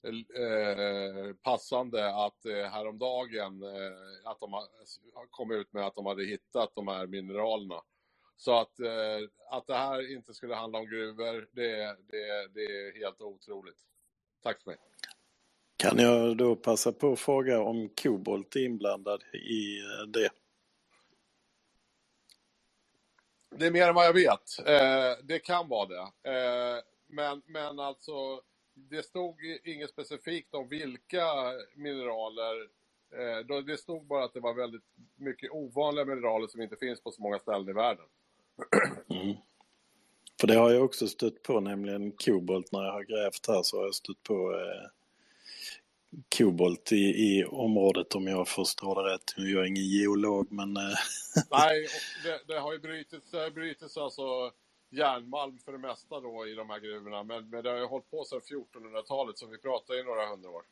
eh, 0.06 1.34
passande 1.42 2.14
att 2.14 2.44
eh, 2.44 2.70
häromdagen 2.70 3.62
eh, 3.62 4.30
att 4.30 4.40
de 4.40 4.66
kom 5.30 5.50
ut 5.50 5.72
med 5.72 5.86
att 5.86 5.94
de 5.94 6.06
hade 6.06 6.24
hittat 6.24 6.74
de 6.74 6.88
här 6.88 7.06
mineralerna. 7.06 7.82
Så 8.36 8.58
att, 8.58 8.80
eh, 8.80 9.28
att 9.50 9.66
det 9.66 9.74
här 9.74 10.12
inte 10.12 10.34
skulle 10.34 10.54
handla 10.54 10.78
om 10.78 10.86
gruvor, 10.86 11.48
det, 11.52 11.96
det, 12.08 12.48
det 12.54 12.64
är 12.64 12.98
helt 12.98 13.20
otroligt. 13.20 13.78
Tack 14.42 14.62
för 14.62 14.70
mig. 14.70 14.78
Kan 15.76 15.98
jag 15.98 16.36
då 16.36 16.56
passa 16.56 16.92
på 16.92 17.12
att 17.12 17.20
fråga 17.20 17.60
om 17.60 17.88
kobolt 17.88 18.56
är 18.56 18.64
inblandad 18.64 19.22
i 19.32 19.78
eh, 19.78 20.06
det? 20.08 20.30
Det 23.50 23.66
är 23.66 23.70
mer 23.70 23.88
än 23.88 23.94
vad 23.94 24.06
jag 24.06 24.12
vet. 24.12 24.58
Eh, 24.66 25.24
det 25.24 25.38
kan 25.38 25.68
vara 25.68 25.88
det. 25.88 26.30
Eh, 26.30 26.82
men, 27.16 27.42
men 27.46 27.78
alltså, 27.80 28.40
det 28.74 29.02
stod 29.02 29.36
inget 29.64 29.90
specifikt 29.90 30.54
om 30.54 30.68
vilka 30.68 31.24
mineraler. 31.74 32.68
Eh, 33.12 33.62
det 33.66 33.76
stod 33.76 34.06
bara 34.06 34.24
att 34.24 34.34
det 34.34 34.40
var 34.40 34.54
väldigt 34.54 34.84
mycket 35.16 35.50
ovanliga 35.50 36.04
mineraler 36.04 36.46
som 36.46 36.62
inte 36.62 36.76
finns 36.76 37.00
på 37.00 37.10
så 37.10 37.22
många 37.22 37.38
ställen 37.38 37.68
i 37.68 37.72
världen. 37.72 38.06
Mm. 39.10 39.36
För 40.40 40.46
det 40.46 40.54
har 40.54 40.70
jag 40.70 40.84
också 40.84 41.06
stött 41.08 41.42
på, 41.42 41.60
nämligen 41.60 42.12
kobolt 42.12 42.72
när 42.72 42.84
jag 42.84 42.92
har 42.92 43.02
grävt 43.02 43.46
här 43.48 43.62
så 43.62 43.76
har 43.76 43.84
jag 43.84 43.94
stött 43.94 44.22
på 44.22 44.52
eh, 44.52 44.88
kobolt 46.38 46.92
i, 46.92 46.96
i 46.96 47.44
området 47.44 48.14
om 48.14 48.26
jag 48.26 48.48
förstår 48.48 49.02
det 49.02 49.14
rätt. 49.14 49.34
Jag 49.36 49.62
är 49.62 49.66
ingen 49.66 49.88
geolog 49.88 50.52
men 50.52 50.76
eh, 50.76 50.82
Nej, 51.50 51.86
det, 52.24 52.54
det 52.54 52.60
har 52.60 52.72
ju 52.72 52.78
brutits, 52.78 53.30
brutits 53.54 53.96
alltså 53.96 54.52
järnmalm 54.90 55.58
för 55.58 55.72
det 55.72 55.78
mesta 55.78 56.20
då 56.20 56.46
i 56.46 56.54
de 56.54 56.70
här 56.70 56.80
gruvorna. 56.80 57.22
Men, 57.22 57.50
men 57.50 57.62
det 57.62 57.70
har 57.70 57.78
ju 57.78 57.86
hållit 57.86 58.10
på 58.10 58.24
sedan 58.24 58.40
1400-talet 58.40 59.38
så 59.38 59.46
vi 59.46 59.58
pratar 59.58 59.94
ju 59.94 60.04
några 60.04 60.26
hundra 60.26 60.50
år. 60.50 60.62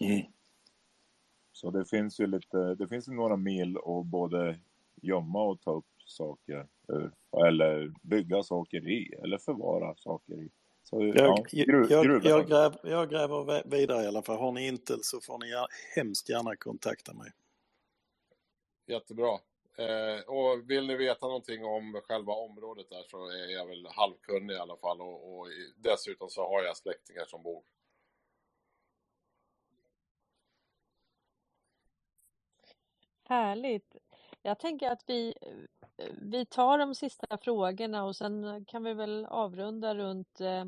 mm. 0.00 0.32
Så 1.52 1.70
det 1.70 1.84
finns 1.84 2.20
ju 2.20 2.26
lite, 2.26 2.74
det 2.74 2.88
finns 2.88 3.08
ju 3.08 3.12
några 3.12 3.36
mil 3.36 3.76
att 3.76 4.06
både 4.06 4.58
gömma 5.02 5.42
och 5.42 5.60
ta 5.60 5.72
upp 5.72 5.84
saker 6.04 6.68
ur. 6.88 7.12
Eller 7.46 7.92
bygga 8.02 8.42
saker 8.42 8.88
i, 8.88 9.14
eller 9.22 9.38
förvara 9.38 9.96
saker 9.96 10.34
i. 10.42 10.50
Så, 10.82 11.06
jag, 11.06 11.16
ja, 11.16 11.44
gru, 11.50 11.86
jag, 11.90 12.24
jag, 12.24 12.48
gräv, 12.48 12.72
jag 12.82 13.10
gräver 13.10 13.70
vidare 13.70 14.04
i 14.04 14.06
alla 14.06 14.22
fall. 14.22 14.38
Har 14.38 14.52
ni 14.52 14.66
Intel 14.66 14.98
så 15.02 15.20
får 15.20 15.38
ni 15.38 15.46
hemskt 15.96 16.28
gärna 16.28 16.56
kontakta 16.56 17.14
mig. 17.14 17.30
Jättebra. 18.86 19.38
Eh, 19.80 20.20
och 20.20 20.70
vill 20.70 20.86
ni 20.86 20.96
veta 20.96 21.26
någonting 21.26 21.64
om 21.64 22.00
själva 22.04 22.32
området 22.32 22.90
där 22.90 23.02
så 23.02 23.26
är 23.26 23.52
jag 23.52 23.66
väl 23.66 23.86
halvkunnig 23.86 24.54
i 24.54 24.58
alla 24.58 24.76
fall. 24.76 25.00
Och, 25.00 25.38
och 25.38 25.46
dessutom 25.76 26.30
så 26.30 26.42
har 26.42 26.62
jag 26.62 26.76
släktingar 26.76 27.24
som 27.24 27.42
bor. 27.42 27.62
Härligt. 33.24 33.96
Jag 34.42 34.58
tänker 34.58 34.90
att 34.90 35.04
vi, 35.06 35.34
vi 36.22 36.46
tar 36.46 36.78
de 36.78 36.94
sista 36.94 37.38
frågorna 37.38 38.04
och 38.04 38.16
sen 38.16 38.64
kan 38.64 38.84
vi 38.84 38.94
väl 38.94 39.26
avrunda 39.26 39.94
runt 39.94 40.40
eh, 40.40 40.64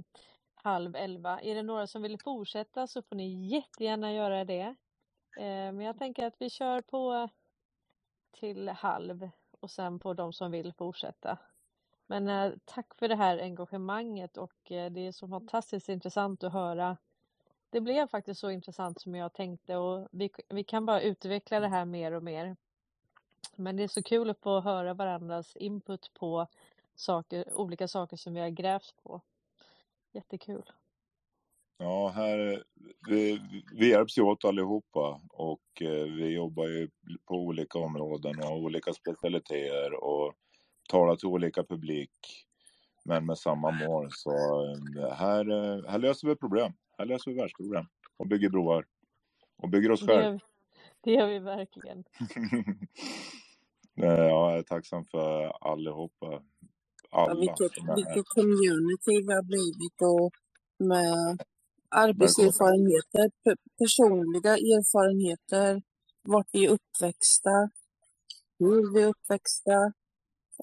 halv 0.54 0.96
elva. 0.96 1.40
Är 1.40 1.54
det 1.54 1.62
några 1.62 1.86
som 1.86 2.02
vill 2.02 2.18
fortsätta 2.20 2.86
så 2.86 3.02
får 3.02 3.16
ni 3.16 3.46
jättegärna 3.46 4.12
göra 4.12 4.44
det. 4.44 4.74
Eh, 5.36 5.72
men 5.72 5.80
jag 5.80 5.98
tänker 5.98 6.26
att 6.26 6.36
vi 6.38 6.50
kör 6.50 6.80
på 6.80 7.28
till 8.32 8.68
halv 8.68 9.30
och 9.60 9.70
sen 9.70 9.98
på 9.98 10.14
de 10.14 10.32
som 10.32 10.50
vill 10.50 10.72
fortsätta. 10.72 11.38
Men 12.06 12.28
eh, 12.28 12.52
tack 12.64 12.94
för 12.94 13.08
det 13.08 13.16
här 13.16 13.38
engagemanget 13.38 14.36
och 14.36 14.72
eh, 14.72 14.92
det 14.92 15.06
är 15.06 15.12
så 15.12 15.28
fantastiskt 15.28 15.88
intressant 15.88 16.44
att 16.44 16.52
höra. 16.52 16.96
Det 17.70 17.80
blev 17.80 18.06
faktiskt 18.06 18.40
så 18.40 18.50
intressant 18.50 19.00
som 19.00 19.14
jag 19.14 19.32
tänkte 19.32 19.76
och 19.76 20.08
vi, 20.10 20.30
vi 20.48 20.64
kan 20.64 20.86
bara 20.86 21.00
utveckla 21.00 21.60
det 21.60 21.68
här 21.68 21.84
mer 21.84 22.12
och 22.12 22.22
mer. 22.22 22.56
Men 23.56 23.76
det 23.76 23.82
är 23.82 23.88
så 23.88 24.02
kul 24.02 24.30
att 24.30 24.40
få 24.40 24.60
höra 24.60 24.94
varandras 24.94 25.56
input 25.56 26.14
på 26.14 26.46
saker, 26.94 27.54
olika 27.54 27.88
saker 27.88 28.16
som 28.16 28.34
vi 28.34 28.40
har 28.40 28.48
grävt 28.48 28.94
på. 29.02 29.20
Jättekul. 30.12 30.72
Ja, 31.82 32.08
här, 32.08 32.62
vi, 33.08 33.40
vi 33.74 33.88
hjälps 33.90 34.18
ju 34.18 34.22
åt 34.22 34.44
allihopa 34.44 35.20
och 35.28 35.60
eh, 35.82 36.04
vi 36.04 36.34
jobbar 36.34 36.66
ju 36.66 36.88
på 37.28 37.34
olika 37.34 37.78
områden 37.78 38.38
och 38.38 38.44
har 38.44 38.56
olika 38.56 38.92
specialiteter 38.92 40.04
och 40.04 40.34
talar 40.88 41.16
till 41.16 41.28
olika 41.28 41.64
publik. 41.64 42.10
Men 43.04 43.26
med 43.26 43.38
samma 43.38 43.70
mål. 43.70 44.08
Så 44.10 44.30
eh, 45.00 45.12
här, 45.14 45.50
eh, 45.50 45.90
här 45.90 45.98
löser 45.98 46.28
vi 46.28 46.36
problem. 46.36 46.72
Här 46.98 47.06
löser 47.06 47.30
vi 47.30 47.36
världsproblem 47.36 47.84
och 48.16 48.26
bygger 48.26 48.48
broar. 48.48 48.84
Och 49.62 49.68
bygger 49.68 49.90
oss 49.90 50.00
Det 50.00 50.12
gör, 50.14 50.22
själv. 50.22 50.34
vi- 50.34 50.40
det 51.00 51.10
gör 51.12 51.26
vi 51.26 51.38
verkligen. 51.38 52.04
Ja, 53.94 54.06
jag 54.24 54.58
är 54.58 54.62
tacksam 54.62 55.04
för 55.04 55.52
allihopa. 55.72 56.42
Ja, 57.10 57.30
Alla 57.30 57.40
vilket, 57.40 57.60
är 57.60 57.86
här. 57.86 57.96
vilket 57.96 58.26
community 58.28 59.26
vi 59.26 59.32
har 59.32 59.42
blivit 59.42 60.00
och 60.02 60.30
med 60.86 61.46
arbetserfarenheter, 61.92 63.30
personliga 63.78 64.56
erfarenheter, 64.56 65.82
vart 66.22 66.48
vi 66.52 66.64
är 66.66 66.70
uppväxta, 66.70 67.70
hur 68.58 68.94
vi 68.94 69.02
är 69.02 69.06
uppväxta. 69.06 69.92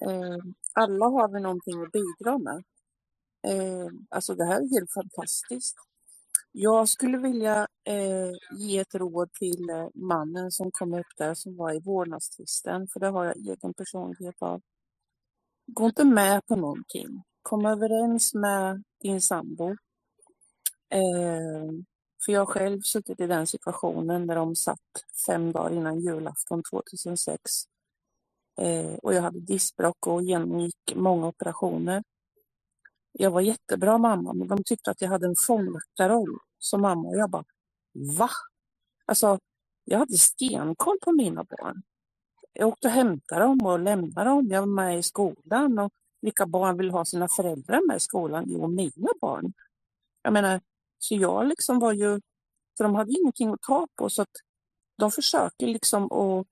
Eh, 0.02 0.38
alla 0.74 1.06
har 1.06 1.28
vi 1.32 1.40
någonting 1.40 1.82
att 1.82 1.92
bidra 1.92 2.38
med. 2.38 2.64
Eh, 3.46 3.88
alltså 4.08 4.34
det 4.34 4.44
här 4.44 4.60
är 4.60 4.74
helt 4.78 4.92
fantastiskt. 4.92 5.76
Jag 6.52 6.88
skulle 6.88 7.18
vilja 7.18 7.66
eh, 7.84 8.58
ge 8.58 8.78
ett 8.78 8.94
råd 8.94 9.32
till 9.32 9.66
mannen 9.94 10.50
som 10.50 10.70
kom 10.72 10.94
upp 10.94 11.16
där 11.16 11.34
som 11.34 11.56
var 11.56 11.72
i 11.72 11.80
vårdnadstvisten, 11.80 12.88
för 12.92 13.00
det 13.00 13.08
har 13.08 13.24
jag 13.24 13.36
egen 13.36 13.74
personlighet 13.74 14.34
av. 14.38 14.60
Gå 15.66 15.86
inte 15.86 16.04
med 16.04 16.46
på 16.46 16.56
någonting. 16.56 17.22
Kom 17.42 17.66
överens 17.66 18.34
med 18.34 18.82
din 19.02 19.20
sambo. 19.20 19.76
Eh, 20.90 21.72
för 22.24 22.32
jag 22.32 22.40
har 22.40 22.46
själv 22.46 22.80
suttit 22.80 23.20
i 23.20 23.26
den 23.26 23.46
situationen 23.46 24.26
när 24.26 24.34
de 24.36 24.56
satt 24.56 25.04
fem 25.26 25.52
dagar 25.52 25.76
innan 25.76 26.00
julafton 26.00 26.62
2006. 26.70 27.40
Eh, 28.60 28.94
och 28.94 29.14
jag 29.14 29.22
hade 29.22 29.40
diskbråck 29.40 30.06
och 30.06 30.22
genomgick 30.22 30.94
många 30.94 31.26
operationer. 31.26 32.02
Jag 33.12 33.30
var 33.30 33.40
jättebra 33.40 33.98
mamma, 33.98 34.32
men 34.32 34.48
de 34.48 34.64
tyckte 34.64 34.90
att 34.90 35.00
jag 35.00 35.08
hade 35.08 35.26
en 35.26 35.34
fångvaktarroll 35.46 36.38
som 36.58 36.80
mamma. 36.80 37.08
Och 37.08 37.16
jag 37.16 37.30
bara, 37.30 37.44
va? 38.18 38.30
Alltså, 39.06 39.38
jag 39.84 39.98
hade 39.98 40.18
stenkoll 40.18 40.98
på 41.02 41.12
mina 41.12 41.44
barn. 41.44 41.82
Jag 42.52 42.68
åkte 42.68 42.88
och 42.88 42.94
hämtade 42.94 43.40
dem 43.44 43.60
och 43.66 43.80
lämnade 43.80 44.30
dem. 44.30 44.48
Jag 44.50 44.60
var 44.60 44.66
med 44.66 44.98
i 44.98 45.02
skolan. 45.02 45.78
Och 45.78 45.92
vilka 46.20 46.46
barn 46.46 46.76
vill 46.76 46.90
ha 46.90 47.04
sina 47.04 47.28
föräldrar 47.28 47.88
med 47.88 47.96
i 47.96 48.00
skolan? 48.00 48.44
Jo, 48.48 48.66
mina 48.66 49.08
barn. 49.20 49.52
Jag 50.22 50.32
menar, 50.32 50.60
så 51.02 51.14
jag 51.14 51.46
liksom 51.46 51.78
var 51.78 51.92
ju... 51.92 52.20
För 52.76 52.84
de 52.84 52.94
hade 52.94 53.12
ingenting 53.12 53.50
att 53.50 53.62
ta 53.62 53.86
på, 53.96 54.10
så 54.10 54.22
att 54.22 54.36
de 54.98 55.10
försöker 55.10 55.66
liksom 55.66 56.12
att 56.12 56.46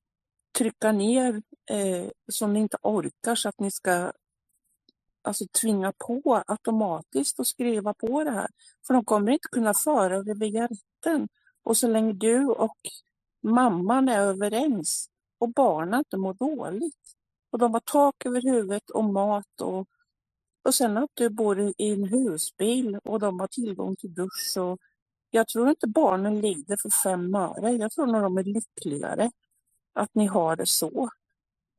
trycka 0.59 0.93
ner 0.93 1.43
eh, 1.70 2.11
så 2.33 2.47
ni 2.47 2.61
inte 2.61 2.77
orkar 2.83 3.35
så 3.35 3.49
att 3.49 3.61
ni 3.61 3.70
ska 3.70 4.12
alltså 5.23 5.45
tvinga 5.61 5.93
på 5.93 6.43
automatiskt 6.47 7.39
och 7.39 7.47
skriva 7.47 7.95
på 7.95 8.25
det 8.25 8.31
här. 8.31 8.49
För 8.87 8.95
de 8.95 9.05
kommer 9.05 9.33
inte 9.33 9.49
kunna 9.49 9.75
föra 9.75 10.23
det 10.23 10.35
via 10.35 10.66
rätten. 10.66 11.29
Och 11.62 11.77
så 11.77 11.89
länge 11.89 12.12
du 12.12 12.47
och 12.47 12.77
mamman 13.43 14.09
är 14.09 14.20
överens 14.20 15.11
och 15.39 15.53
barnen 15.53 15.99
inte 15.99 16.16
mår 16.16 16.35
dåligt 16.35 17.15
och 17.51 17.59
de 17.59 17.73
har 17.73 17.81
tak 17.81 18.27
över 18.27 18.43
huvudet 18.43 18.91
och 18.91 19.05
mat 19.05 19.61
och, 19.61 19.89
och 20.69 20.74
sen 20.74 20.97
att 20.99 21.11
du 21.15 21.28
bor 21.31 21.61
i 21.61 21.74
en 21.78 22.05
husbil 22.05 22.99
och 23.05 23.20
de 23.20 23.40
har 23.40 23.47
tillgång 23.49 23.97
till 23.97 24.15
dusch 24.15 24.57
och 24.59 24.78
jag 25.31 25.49
tror 25.49 25.69
inte 25.69 25.86
barnen 25.86 26.40
lider 26.40 26.77
för 26.77 26.90
fem 26.90 27.35
öre. 27.35 27.73
Jag 27.73 27.93
tror 27.93 28.07
nog 28.07 28.23
de 28.23 28.39
är 28.39 28.45
lyckligare 28.45 29.31
att 29.95 30.15
ni 30.15 30.27
har 30.27 30.57
det 30.57 30.66
så 30.66 31.11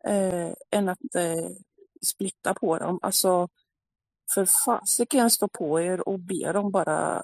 eh, 0.05 0.53
än 0.71 0.89
att 0.89 1.15
eh, 1.15 1.49
splitta 2.01 2.53
på 2.53 2.77
dem. 2.77 2.99
Alltså, 3.01 3.49
för 4.33 4.45
fasiken 4.65 5.29
stå 5.29 5.47
på 5.47 5.81
er 5.81 6.09
och 6.09 6.19
be 6.19 6.53
dem 6.53 6.71
bara 6.71 7.21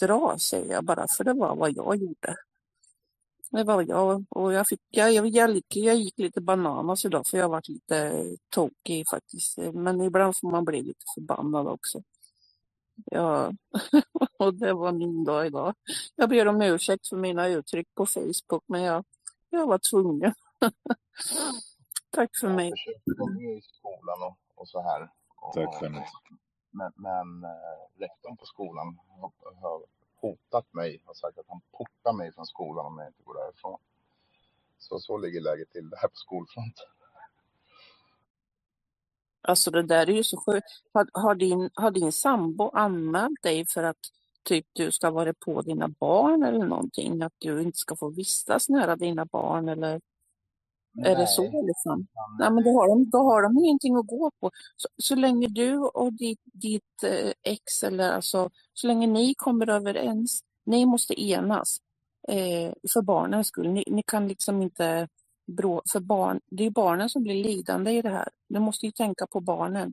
dra, 0.00 0.38
säger 0.38 0.72
jag 0.72 0.84
bara, 0.84 1.06
för 1.16 1.24
det 1.24 1.32
var 1.32 1.56
vad 1.56 1.72
jag 1.72 1.96
gjorde. 1.96 2.36
Det 3.56 3.64
var 3.64 3.82
jag 3.82 4.24
och 4.30 4.52
jag, 4.52 4.68
fick, 4.68 4.80
jag, 4.90 5.12
jag, 5.12 5.26
jag, 5.26 5.50
gick, 5.50 5.76
jag 5.76 5.96
gick 5.96 6.18
lite 6.18 6.40
bananas 6.40 7.04
idag 7.04 7.26
för 7.26 7.38
jag 7.38 7.48
varit 7.48 7.68
lite 7.68 8.24
tokig 8.54 9.04
faktiskt. 9.10 9.58
Men 9.72 10.00
ibland 10.00 10.36
får 10.36 10.50
man 10.50 10.64
bli 10.64 10.82
lite 10.82 11.04
förbannad 11.14 11.66
också. 11.66 12.02
Ja, 13.04 13.52
och 14.38 14.54
det 14.54 14.72
var 14.72 14.92
min 14.92 15.24
dag 15.24 15.46
idag. 15.46 15.74
Jag 16.16 16.28
ber 16.28 16.48
om 16.48 16.62
ursäkt 16.62 17.08
för 17.08 17.16
mina 17.16 17.48
uttryck 17.48 17.88
på 17.94 18.06
Facebook, 18.06 18.64
men 18.66 18.82
jag, 18.82 19.04
jag 19.50 19.66
var 19.66 19.80
tvungen. 19.90 20.34
Tack 22.10 22.30
för 22.40 22.48
mig. 22.48 22.72
Jag 23.04 23.34
med 23.34 23.58
i 23.58 23.62
skolan 23.62 24.22
och, 24.22 24.38
och 24.54 24.68
så 24.68 24.82
här. 24.82 25.02
Och, 25.36 25.54
Tack 25.54 25.82
Jeanette. 25.82 26.10
men 26.70 26.92
men 26.96 27.44
eh, 27.44 28.00
rektorn 28.00 28.36
på 28.36 28.46
skolan 28.46 28.98
har, 29.20 29.32
har 29.60 29.95
hotat 30.20 30.74
mig 30.74 31.02
och 31.04 31.16
sagt 31.16 31.38
att 31.38 31.48
han 31.48 31.60
portar 31.72 32.12
mig 32.12 32.32
från 32.32 32.46
skolan 32.46 32.86
om 32.86 32.98
jag 32.98 33.08
inte 33.08 33.22
går 33.22 33.34
därifrån. 33.34 33.78
Så 34.78 34.98
så 34.98 35.18
ligger 35.18 35.40
läget 35.40 35.70
till 35.70 35.90
det 35.90 35.96
här 35.96 36.08
på 36.08 36.16
skolfronten. 36.16 36.86
Alltså 39.48 39.70
det 39.70 39.82
där 39.82 40.10
är 40.10 40.12
ju 40.12 40.24
så 40.24 40.36
sjukt. 40.36 40.66
Har, 40.92 41.08
har, 41.12 41.34
din, 41.34 41.70
har 41.74 41.90
din 41.90 42.12
sambo 42.12 42.70
anmält 42.70 43.42
dig 43.42 43.66
för 43.66 43.82
att 43.82 43.96
typ 44.42 44.66
du 44.72 44.92
ska 44.92 45.10
vara 45.10 45.34
på 45.34 45.62
dina 45.62 45.88
barn 45.88 46.42
eller 46.42 46.66
någonting? 46.66 47.22
Att 47.22 47.34
du 47.38 47.62
inte 47.62 47.78
ska 47.78 47.96
få 47.96 48.08
vistas 48.10 48.68
nära 48.68 48.96
dina 48.96 49.24
barn 49.24 49.68
eller 49.68 50.00
är 51.04 51.16
det 51.16 51.26
så 51.26 51.42
Nej, 51.42 51.62
liksom? 51.66 52.06
Nej 52.38 52.50
men 52.50 52.64
då 52.64 52.70
har 52.70 52.88
de, 52.88 53.10
då 53.10 53.18
har 53.18 53.42
de 53.42 53.58
ingenting 53.58 53.96
att 53.96 54.06
gå 54.06 54.30
på. 54.40 54.50
Så, 54.76 54.88
så 54.96 55.14
länge 55.14 55.48
du 55.48 55.78
och 55.78 56.12
ditt, 56.12 56.40
ditt 56.44 57.02
eh, 57.04 57.32
ex 57.42 57.82
eller 57.82 58.12
alltså 58.12 58.50
så 58.72 58.86
länge 58.86 59.06
ni 59.06 59.34
kommer 59.34 59.70
överens, 59.70 60.40
ni 60.64 60.86
måste 60.86 61.22
enas 61.22 61.78
eh, 62.28 62.72
för 62.92 63.02
barnens 63.02 63.46
skull. 63.46 63.68
Ni, 63.68 63.84
ni 63.86 64.02
kan 64.06 64.28
liksom 64.28 64.62
inte 64.62 65.08
brå, 65.46 65.82
för 65.92 66.00
barn, 66.00 66.40
det 66.46 66.64
är 66.64 66.70
barnen 66.70 67.08
som 67.08 67.22
blir 67.22 67.44
lidande 67.44 67.90
i 67.90 68.02
det 68.02 68.10
här. 68.10 68.28
Du 68.48 68.60
måste 68.60 68.86
ju 68.86 68.92
tänka 68.92 69.26
på 69.26 69.40
barnen. 69.40 69.92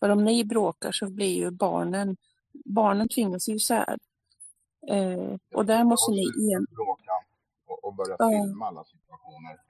För 0.00 0.08
om 0.08 0.24
ni 0.24 0.44
bråkar 0.44 0.92
så 0.92 1.10
blir 1.10 1.36
ju 1.36 1.50
barnen, 1.50 2.16
barnen 2.64 3.08
tvingas 3.08 3.48
ju 3.48 3.54
isär. 3.54 3.98
Eh, 4.88 5.36
och 5.54 5.66
där 5.66 5.84
måste 5.84 6.12
ni 6.12 6.24
slutat 6.24 6.56
en, 6.56 6.66
bråka 6.74 7.12
och, 7.66 7.84
och 7.84 7.94
börjat 7.94 8.16
ja, 8.18 8.28
filma 8.28 8.66
alla 8.66 8.84
situationer. 8.84 9.60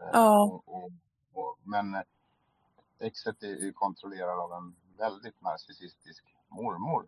Eh, 0.00 0.08
ja, 0.12 0.42
och, 0.42 0.74
och, 0.74 0.90
och, 1.32 1.58
men 1.64 1.94
eh, 1.94 2.00
exet 2.98 3.42
är 3.42 3.46
ju 3.64 3.72
kontrollerad 3.72 4.38
av 4.38 4.52
en 4.52 4.74
väldigt 4.98 5.42
narcissistisk 5.42 6.24
mormor. 6.48 7.06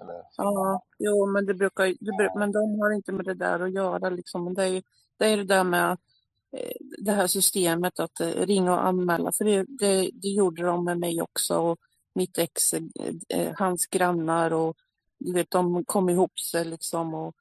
Eller. 0.00 0.22
Ja, 0.36 0.82
jo, 0.98 1.26
men 1.26 1.46
det 1.46 1.54
brukar 1.54 1.84
det, 1.84 2.38
men 2.38 2.52
de 2.52 2.80
har 2.80 2.90
inte 2.90 3.12
med 3.12 3.24
det 3.24 3.34
där 3.34 3.60
att 3.60 3.72
göra 3.72 4.10
liksom. 4.10 4.54
Det 4.54 4.64
är, 4.64 4.82
det 5.16 5.26
är 5.26 5.36
det 5.36 5.44
där 5.44 5.64
med 5.64 5.90
eh, 6.52 6.72
det 6.98 7.12
här 7.12 7.26
systemet 7.26 8.00
att 8.00 8.20
ringa 8.20 8.72
och 8.72 8.86
anmäla, 8.86 9.32
för 9.32 9.44
det, 9.44 9.64
det, 9.68 10.10
det 10.14 10.28
gjorde 10.28 10.62
de 10.62 10.84
med 10.84 10.98
mig 10.98 11.22
också 11.22 11.58
och 11.58 11.78
mitt 12.14 12.38
ex, 12.38 12.74
hans 13.56 13.86
grannar 13.86 14.52
och 14.52 14.76
du 15.18 15.32
vet, 15.32 15.50
de 15.50 15.84
kom 15.84 16.08
ihop 16.08 16.38
sig 16.40 16.64
liksom 16.64 17.14
och 17.14 17.36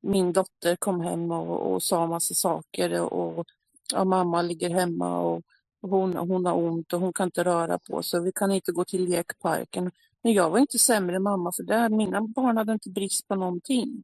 min 0.00 0.32
dotter 0.32 0.76
kom 0.76 1.00
hem 1.00 1.30
och, 1.30 1.72
och 1.72 1.82
sa 1.82 2.06
massa 2.06 2.34
saker 2.34 3.00
och 3.00 3.46
ja, 3.92 4.04
mamma 4.04 4.42
ligger 4.42 4.70
hemma 4.70 5.20
och 5.20 5.42
hon, 5.82 6.16
hon 6.16 6.46
har 6.46 6.54
ont 6.54 6.92
och 6.92 7.00
hon 7.00 7.12
kan 7.12 7.26
inte 7.26 7.44
röra 7.44 7.78
på 7.78 8.02
sig. 8.02 8.20
Vi 8.22 8.32
kan 8.32 8.52
inte 8.52 8.72
gå 8.72 8.84
till 8.84 9.08
lekparken. 9.08 9.90
Men 10.22 10.32
jag 10.32 10.50
var 10.50 10.58
inte 10.58 10.78
sämre 10.78 11.18
mamma 11.18 11.52
för 11.56 11.62
det. 11.62 11.88
Mina 11.88 12.20
barn 12.20 12.56
hade 12.56 12.72
inte 12.72 12.90
brist 12.90 13.28
på 13.28 13.34
någonting. 13.34 14.02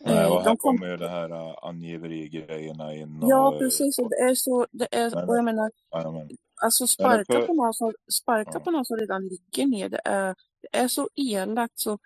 Nej, 0.00 0.16
Eh, 0.16 0.32
och 0.32 0.42
här 0.42 0.56
kommer 0.56 0.86
ju 0.86 0.96
det 0.96 1.08
här 1.08 1.32
uh, 1.32 1.54
angiveri-grejerna 1.62 2.94
in 2.94 3.18
ja, 3.22 3.48
och... 3.48 3.58
precis. 3.58 3.98
Och 3.98 4.10
det 4.10 4.16
är 4.16 4.34
så, 4.34 4.66
det 4.70 4.88
är, 4.90 5.28
och 5.28 5.36
jag 5.36 5.44
menar, 5.44 5.70
jajamän. 5.92 6.28
Alltså 6.62 6.86
sparka 6.86 7.32
för, 7.32 7.46
på 7.46 7.54
någon 7.54 7.74
som, 7.74 7.92
sparka 8.12 8.50
ja. 8.54 8.60
på 8.60 8.70
någon 8.70 8.84
som 8.84 8.96
redan 8.96 9.28
ligger 9.28 9.66
ner, 9.66 9.88
det 9.88 10.00
är, 10.04 10.34
det 10.60 10.78
är 10.78 10.88
så 10.88 11.08
elakt 11.14 11.78
så 11.78 11.98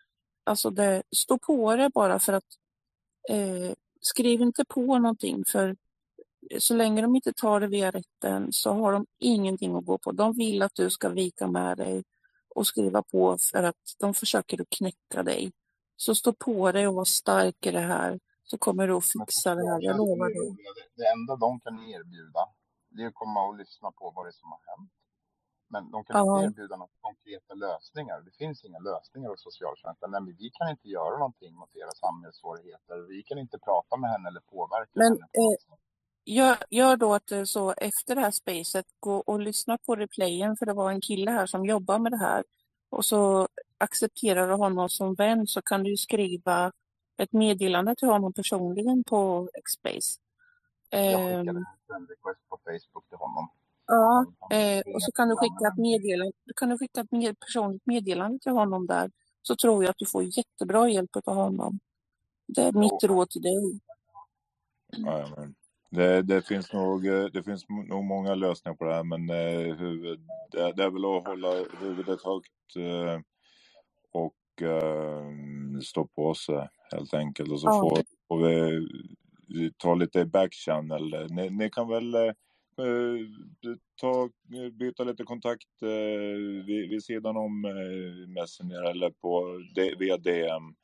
alltså 0.45 0.70
det, 0.70 1.03
stå 1.16 1.39
på 1.39 1.77
det 1.77 1.90
bara 1.95 2.19
för 2.19 2.32
att 2.32 2.45
eh, 3.28 3.73
skriv 4.01 4.40
inte 4.40 4.65
på 4.65 4.99
någonting 4.99 5.45
för 5.53 5.77
så 6.59 6.75
länge 6.75 7.03
de 7.03 7.16
inte 7.16 7.33
tar 7.33 7.61
det 7.61 7.66
via 7.66 7.91
rätten 7.91 8.53
så 8.53 8.73
har 8.73 8.93
de 8.93 9.07
ingenting 9.19 9.77
att 9.77 9.85
gå 9.85 9.99
på. 9.99 10.12
De 10.12 10.33
vill 10.33 10.62
att 10.62 10.75
du 10.75 10.91
ska 10.91 11.09
vika 11.09 11.47
med 11.47 11.77
dig 11.77 12.05
och 12.55 12.66
skriva 12.66 13.03
på 13.03 13.39
för 13.51 13.62
att 13.62 13.95
de 13.99 14.15
försöker 14.15 14.61
att 14.61 14.70
knäcka 14.70 15.23
dig. 15.23 15.53
Så 15.97 16.15
stå 16.15 16.33
på 16.33 16.73
dig 16.73 16.89
och 16.89 16.95
var 16.95 17.05
stark 17.05 17.66
i 17.66 17.70
det 17.70 17.81
här 17.81 18.20
så 18.45 18.59
kommer 18.59 18.89
du 18.89 18.95
att 18.95 19.05
fixa 19.05 19.55
det 19.55 19.70
här, 19.70 19.79
jag 19.83 19.97
lovar 19.97 20.29
dig. 20.29 20.57
Det, 20.97 21.07
enda 21.07 21.37
de 21.37 21.61
kan 21.61 21.75
erbjuda 21.75 22.49
det 22.91 23.03
är 23.03 23.07
att 23.07 23.15
komma 23.15 23.41
och 23.49 23.57
lyssna 23.57 23.91
på 23.99 24.05
vad 24.15 24.25
det 24.27 24.31
är 24.31 24.39
som 24.43 24.51
har 24.53 24.62
hänt. 24.70 24.93
Men 25.73 25.91
de 25.91 26.05
kan 26.05 26.15
inte 26.20 26.47
erbjuda 26.47 26.77
några 26.77 26.93
konkreta 27.01 27.55
lösningar. 27.55 28.20
Det 28.20 28.35
finns 28.43 28.65
inga 28.65 28.79
lösningar 28.79 29.29
hos 29.31 29.43
socialtjänsten. 29.43 30.11
Nej, 30.11 30.20
men 30.20 30.35
vi 30.43 30.51
kan 30.51 30.66
inte 30.75 30.89
göra 30.89 31.19
någonting 31.19 31.55
mot 31.55 31.77
era 31.83 31.93
samhällssvårigheter. 32.05 32.97
Vi 33.09 33.23
kan 33.23 33.39
inte 33.39 33.59
prata 33.59 33.97
med 33.97 34.11
henne 34.11 34.29
eller 34.29 34.41
påverka 34.41 34.91
men 34.95 35.12
henne 35.12 35.27
eh. 35.43 35.57
Gör, 36.29 36.57
gör 36.71 36.97
då 36.97 37.15
att 37.15 37.31
är 37.31 37.45
så 37.45 37.73
efter 37.73 38.15
det 38.15 38.21
här 38.21 38.31
spacet, 38.31 38.87
gå 39.01 39.17
och 39.17 39.41
lyssna 39.41 39.79
på 39.79 39.97
replayen 39.97 40.57
för 40.57 40.67
det 40.67 40.73
var 40.73 40.91
en 40.91 41.01
kille 41.01 41.31
här 41.31 41.47
som 41.47 41.67
jobbar 41.67 41.99
med 41.99 42.13
det 42.13 42.19
här 42.19 42.45
och 42.91 43.05
så 43.05 43.49
accepterar 43.79 44.49
du 44.49 44.55
honom 44.55 44.89
som 44.89 45.15
vän 45.15 45.47
så 45.47 45.63
kan 45.63 45.83
du 45.83 45.97
skriva 45.97 46.73
ett 47.17 47.33
meddelande 47.33 47.95
till 47.95 48.09
honom 48.09 48.33
personligen 48.33 49.05
på 49.05 49.49
Xspace. 49.65 50.21
Jag 50.91 51.19
skickade 51.19 51.51
Ehm, 51.51 51.65
en 51.97 52.07
request 52.07 52.49
på 52.49 52.59
Facebook 52.65 53.09
till 53.09 53.19
honom. 53.19 53.49
Ja, 53.87 54.27
han 54.41 54.59
eh, 54.59 54.83
och 54.95 55.03
så 55.03 55.13
kan 55.13 55.29
du 55.29 55.37
skicka 55.37 55.69
ett 55.73 55.79
meddelande, 55.79 56.33
du 56.45 56.53
kan 56.53 56.69
du 56.69 56.79
skicka 56.79 57.01
ett 57.01 57.13
med, 57.13 57.41
personligt 57.41 57.87
meddelande 57.87 58.39
till 58.39 58.53
honom 58.53 58.87
där. 58.87 59.11
Så 59.43 59.57
tror 59.57 59.85
jag 59.85 59.91
att 59.91 59.99
du 59.99 60.07
får 60.07 60.23
jättebra 60.23 60.89
hjälp 60.89 61.17
av 61.25 61.35
honom. 61.35 61.79
Det 62.47 62.63
är 62.63 62.73
mitt 62.73 63.05
råd 63.05 63.31
till 63.31 63.43
dig. 63.43 63.81
Jajamän. 64.97 65.55
Det, 65.90 66.23
det 66.23 66.43
finns 66.48 66.73
nog 66.73 67.06
eh, 67.06 67.24
det 67.27 67.43
finns 67.44 67.66
nog 67.69 68.05
många 68.05 68.35
lösningar 68.35 68.77
på 68.77 68.85
det 68.85 68.94
här 68.94 69.05
men 69.05 69.31
eh, 69.31 69.77
huvud, 69.77 70.20
det, 70.52 70.73
det 70.73 70.85
är 70.85 70.90
väl 70.90 71.05
att 71.05 71.28
hålla 71.28 71.65
huvudet 71.81 72.23
högt 72.24 72.77
eh, 72.77 73.20
och 74.12 74.35
stå 75.85 76.06
på 76.06 76.35
sig 76.35 76.69
helt 76.93 77.15
enkelt. 77.15 77.51
Och 77.52 77.60
så 77.60 77.70
Ja, 77.70 77.81
får, 77.81 78.05
får 78.28 78.39
vi 78.48 78.89
vi 79.48 79.73
ta 79.78 79.94
lite 79.94 80.27
backchannel. 80.27 81.27
Ni, 81.31 81.51
ni 81.51 81.70
kan 81.70 81.89
väl 81.89 82.15
ta, 84.01 84.31
byta 84.73 85.05
lite 85.05 85.24
kontakt 85.24 85.82
eh, 85.82 86.65
vid, 86.66 86.90
vid 86.90 87.05
sidan 87.05 87.36
om 87.36 87.65
eh, 87.65 88.28
Messenger 88.28 88.90
eller 88.90 89.10
på, 89.10 89.59
D- 89.74 89.94
via 89.98 90.16
DM 90.19 90.74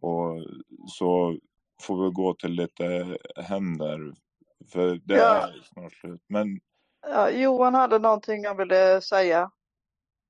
och 0.00 0.44
så 0.88 1.38
får 1.82 2.04
vi 2.04 2.10
gå 2.14 2.34
till 2.34 2.52
lite 2.52 3.18
händer 3.36 4.14
för 4.68 5.00
det 5.04 5.14
Ja, 5.14 5.48
är 5.48 5.62
snart 5.72 5.92
slut. 5.92 6.20
Men 6.26 6.60
ja, 7.02 7.30
Johan 7.30 7.74
hade 7.74 7.98
någonting 7.98 8.46
han 8.46 8.56
ville 8.56 9.00
säga. 9.00 9.50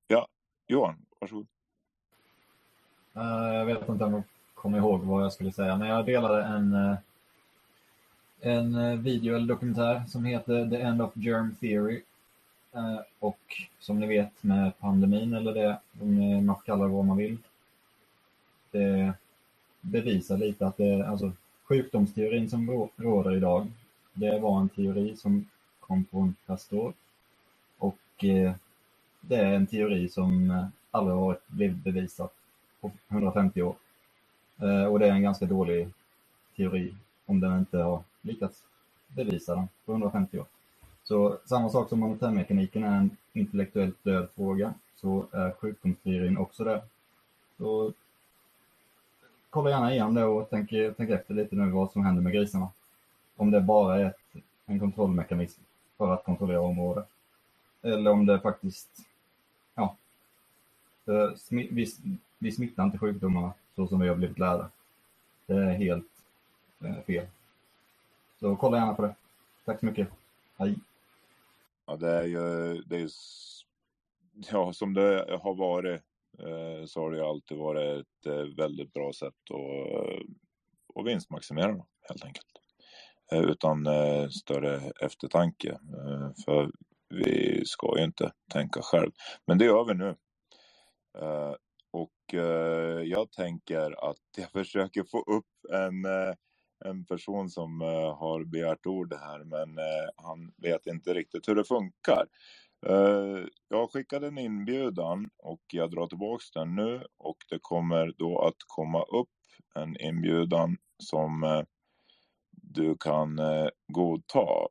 ja, 0.06 0.28
Johan, 0.66 1.06
varsågod. 1.20 1.46
Eh, 3.16 3.54
jag 3.54 3.64
vet 3.64 3.88
inte 3.88 4.04
om 4.04 4.12
jag 4.12 4.22
kommer 4.54 4.78
ihåg 4.78 5.00
vad 5.00 5.24
jag 5.24 5.32
skulle 5.32 5.52
säga, 5.52 5.76
men 5.76 5.88
jag 5.88 6.06
delade 6.06 6.42
en, 6.44 6.74
eh, 6.74 6.96
en 8.40 8.74
eh, 8.74 8.98
video 8.98 9.36
eller 9.36 9.46
dokumentär 9.46 10.02
som 10.08 10.24
heter 10.24 10.70
The 10.70 10.76
End 10.80 11.02
of 11.02 11.10
Germ 11.16 11.54
Theory. 11.60 12.02
Eh, 12.72 12.98
och 13.18 13.38
som 13.78 14.00
ni 14.00 14.06
vet 14.06 14.42
med 14.42 14.78
pandemin 14.78 15.34
eller 15.34 15.54
det, 15.54 15.78
om 16.00 16.46
man 16.46 16.56
får 16.56 16.62
kalla 16.62 16.84
det 16.84 16.90
vad 16.90 17.04
man 17.04 17.16
vill, 17.16 17.38
det 18.70 19.12
bevisar 19.80 20.36
lite 20.38 20.66
att 20.66 20.76
det, 20.76 21.06
alltså 21.08 21.32
sjukdomsteorin 21.64 22.50
som 22.50 22.70
rå- 22.70 22.90
råder 22.96 23.36
idag, 23.36 23.66
det 24.14 24.38
var 24.38 24.60
en 24.60 24.68
teori 24.68 25.16
som 25.16 25.48
kom 25.80 26.04
från 26.10 26.34
Pastor 26.46 26.92
och 27.78 28.24
eh, 28.24 28.54
det 29.20 29.36
är 29.36 29.52
en 29.52 29.66
teori 29.66 30.08
som 30.08 30.50
eh, 30.50 30.66
aldrig 30.90 31.16
har 31.16 31.38
blivit 31.46 31.84
bevisad 31.84 32.28
på 32.80 32.90
150 33.08 33.62
år. 33.62 33.76
Eh, 34.58 34.84
och 34.84 34.98
det 34.98 35.06
är 35.06 35.12
en 35.12 35.22
ganska 35.22 35.46
dålig 35.46 35.88
teori 36.56 36.94
om 37.26 37.40
den 37.40 37.58
inte 37.58 37.78
har 37.78 38.02
lyckats 38.22 38.62
bevisa 39.08 39.54
den 39.54 39.68
på 39.84 39.92
150 39.92 40.38
år. 40.38 40.46
Så 41.04 41.38
samma 41.44 41.68
sak 41.68 41.88
som 41.88 42.00
monetärmekaniken 42.00 42.84
är 42.84 42.96
en 42.96 43.16
intellektuellt 43.32 44.04
död 44.04 44.28
fråga 44.34 44.74
så 44.96 45.26
är 45.32 45.50
sjukdomsteorin 45.50 46.38
också 46.38 46.64
det. 46.64 46.82
Så 47.58 47.92
kolla 49.50 49.70
gärna 49.70 49.92
igenom 49.92 50.14
det 50.14 50.24
och 50.24 50.50
tänk, 50.50 50.70
tänk 50.96 51.10
efter 51.10 51.34
lite 51.34 51.56
nu 51.56 51.70
vad 51.70 51.92
som 51.92 52.04
händer 52.04 52.22
med 52.22 52.32
grisarna. 52.32 52.68
Om 53.36 53.50
det 53.50 53.60
bara 53.60 54.00
är 54.00 54.04
ett, 54.04 54.42
en 54.66 54.80
kontrollmekanism 54.80 55.62
för 55.96 56.14
att 56.14 56.24
kontrollera 56.24 56.60
området. 56.60 57.08
Eller 57.82 58.10
om 58.10 58.26
det 58.26 58.40
faktiskt, 58.40 58.88
ja, 59.74 59.96
eh, 61.06 61.30
vi, 61.50 61.86
vi 62.38 62.52
smittar 62.52 62.84
inte 62.84 62.98
sjukdomarna 62.98 63.52
så 63.74 63.86
som 63.86 64.00
vi 64.00 64.08
har 64.08 64.16
blivit 64.16 64.38
lärda. 64.38 64.70
Det 65.46 65.54
är 65.54 65.72
helt 65.72 66.10
eh, 66.80 67.00
fel. 67.06 67.26
Så 68.40 68.56
kolla 68.56 68.76
gärna 68.76 68.94
på 68.94 69.02
det. 69.02 69.14
Tack 69.64 69.80
så 69.80 69.86
mycket. 69.86 70.08
Hej. 70.56 70.74
Ja, 71.86 71.96
det 71.96 72.10
är 72.10 72.24
ju, 72.24 72.82
det 72.82 72.96
är 72.96 73.10
ja, 74.50 74.72
som 74.72 74.94
det 74.94 75.38
har 75.42 75.54
varit 75.54 76.02
eh, 76.38 76.86
så 76.86 77.00
har 77.00 77.10
det 77.10 77.16
ju 77.16 77.24
alltid 77.24 77.58
varit 77.58 78.06
ett 78.26 78.58
väldigt 78.58 78.92
bra 78.92 79.12
sätt 79.12 79.34
att, 79.50 80.98
att 81.00 81.06
vinstmaximera 81.06 81.84
helt 82.02 82.24
enkelt. 82.24 82.53
Eh, 83.32 83.40
utan 83.40 83.86
eh, 83.86 84.28
större 84.28 84.80
eftertanke. 85.00 85.70
Eh, 85.70 86.30
för 86.44 86.70
vi 87.08 87.62
ska 87.64 87.98
ju 87.98 88.04
inte 88.04 88.32
tänka 88.52 88.80
själv. 88.82 89.10
Men 89.46 89.58
det 89.58 89.64
gör 89.64 89.84
vi 89.84 89.94
nu. 89.94 90.16
Och 91.92 92.34
jag 93.04 93.32
tänker 93.32 94.10
att 94.10 94.16
jag 94.36 94.50
försöker 94.52 95.04
få 95.04 95.18
upp 95.18 95.72
en, 95.72 96.04
en 96.84 97.06
person 97.06 97.50
som 97.50 97.80
har 98.20 98.44
begärt 98.44 98.86
ord 98.86 99.14
här 99.14 99.44
men 99.44 99.78
han 100.16 100.52
vet 100.56 100.86
inte 100.86 101.14
riktigt 101.14 101.48
hur 101.48 101.54
det 101.54 101.64
funkar. 101.64 102.26
Jag 103.68 103.90
skickade 103.92 104.26
en 104.26 104.38
inbjudan 104.38 105.30
och 105.38 105.62
jag 105.72 105.90
drar 105.90 106.06
tillbaks 106.06 106.50
den 106.50 106.74
nu 106.74 107.06
och 107.18 107.36
det 107.50 107.58
kommer 107.62 108.14
då 108.18 108.38
att 108.38 108.56
komma 108.66 109.02
upp 109.02 109.28
en 109.74 110.00
inbjudan 110.00 110.76
som 110.98 111.44
eh, 111.44 111.62
du 112.74 112.96
kan 113.00 113.38
eh, 113.38 113.68
godta. 113.92 114.68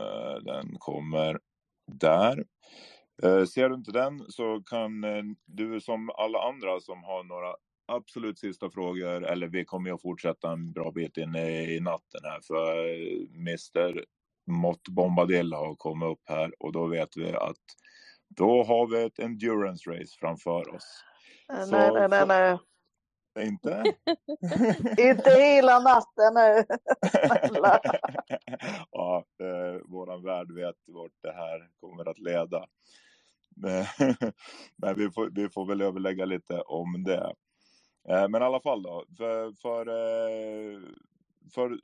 Eh, 0.00 0.42
den 0.42 0.76
kommer 0.78 1.40
där. 1.92 2.44
Eh, 3.22 3.44
ser 3.44 3.68
du 3.68 3.74
inte 3.74 3.92
den 3.92 4.24
så 4.28 4.62
kan 4.62 5.04
du 5.46 5.80
som 5.80 6.10
alla 6.10 6.38
andra 6.38 6.80
som 6.80 7.04
har 7.04 7.24
några 7.24 7.54
absolut 7.92 8.38
sista 8.38 8.70
frågor, 8.70 9.24
eller 9.24 9.48
vi 9.48 9.64
kommer 9.64 9.90
ju 9.90 9.94
att 9.94 10.02
fortsätta 10.02 10.52
en 10.52 10.72
bra 10.72 10.90
bit 10.90 11.16
in 11.16 11.36
i, 11.36 11.80
natten 11.80 12.20
här 12.22 12.40
för 12.40 12.74
Mr 13.36 14.04
Mott 14.46 14.88
Bombadil 14.88 15.52
har 15.52 15.74
kommit 15.74 16.06
upp 16.06 16.22
här 16.24 16.54
och 16.58 16.72
då 16.72 16.86
vet 16.86 17.16
vi 17.16 17.32
att 17.32 17.56
då 18.28 18.64
har 18.64 18.86
vi 18.86 19.04
ett 19.04 19.18
endurance 19.18 19.90
race 19.90 20.16
framför 20.20 20.74
oss. 20.74 21.04
Nej, 21.48 21.66
Så, 21.66 21.94
nej, 21.94 22.08
nej, 22.08 22.26
nej. 22.26 22.58
Inte? 23.38 23.84
Inte 24.98 25.30
hela 25.30 25.78
natten 25.80 26.34
nu. 26.34 26.64
Ja, 28.92 29.24
eh, 29.40 29.80
våran 29.84 30.22
värld 30.22 30.52
vet 30.52 30.76
vart 30.86 31.12
det 31.22 31.32
här 31.32 31.68
kommer 31.80 32.08
att 32.08 32.18
leda. 32.18 32.66
Men 34.76 34.94
vi, 34.96 35.10
får, 35.10 35.30
vi 35.34 35.48
får 35.48 35.66
väl 35.66 35.80
överlägga 35.82 36.24
lite 36.24 36.60
om 36.60 37.04
det. 37.04 37.34
Eh, 38.08 38.28
Men 38.28 38.42
i 38.42 38.44
alla 38.44 38.60
fall 38.60 38.82
då, 38.82 39.04
för, 39.16 39.52
för, 39.52 39.86
eh, 39.88 40.80
för 41.54 41.78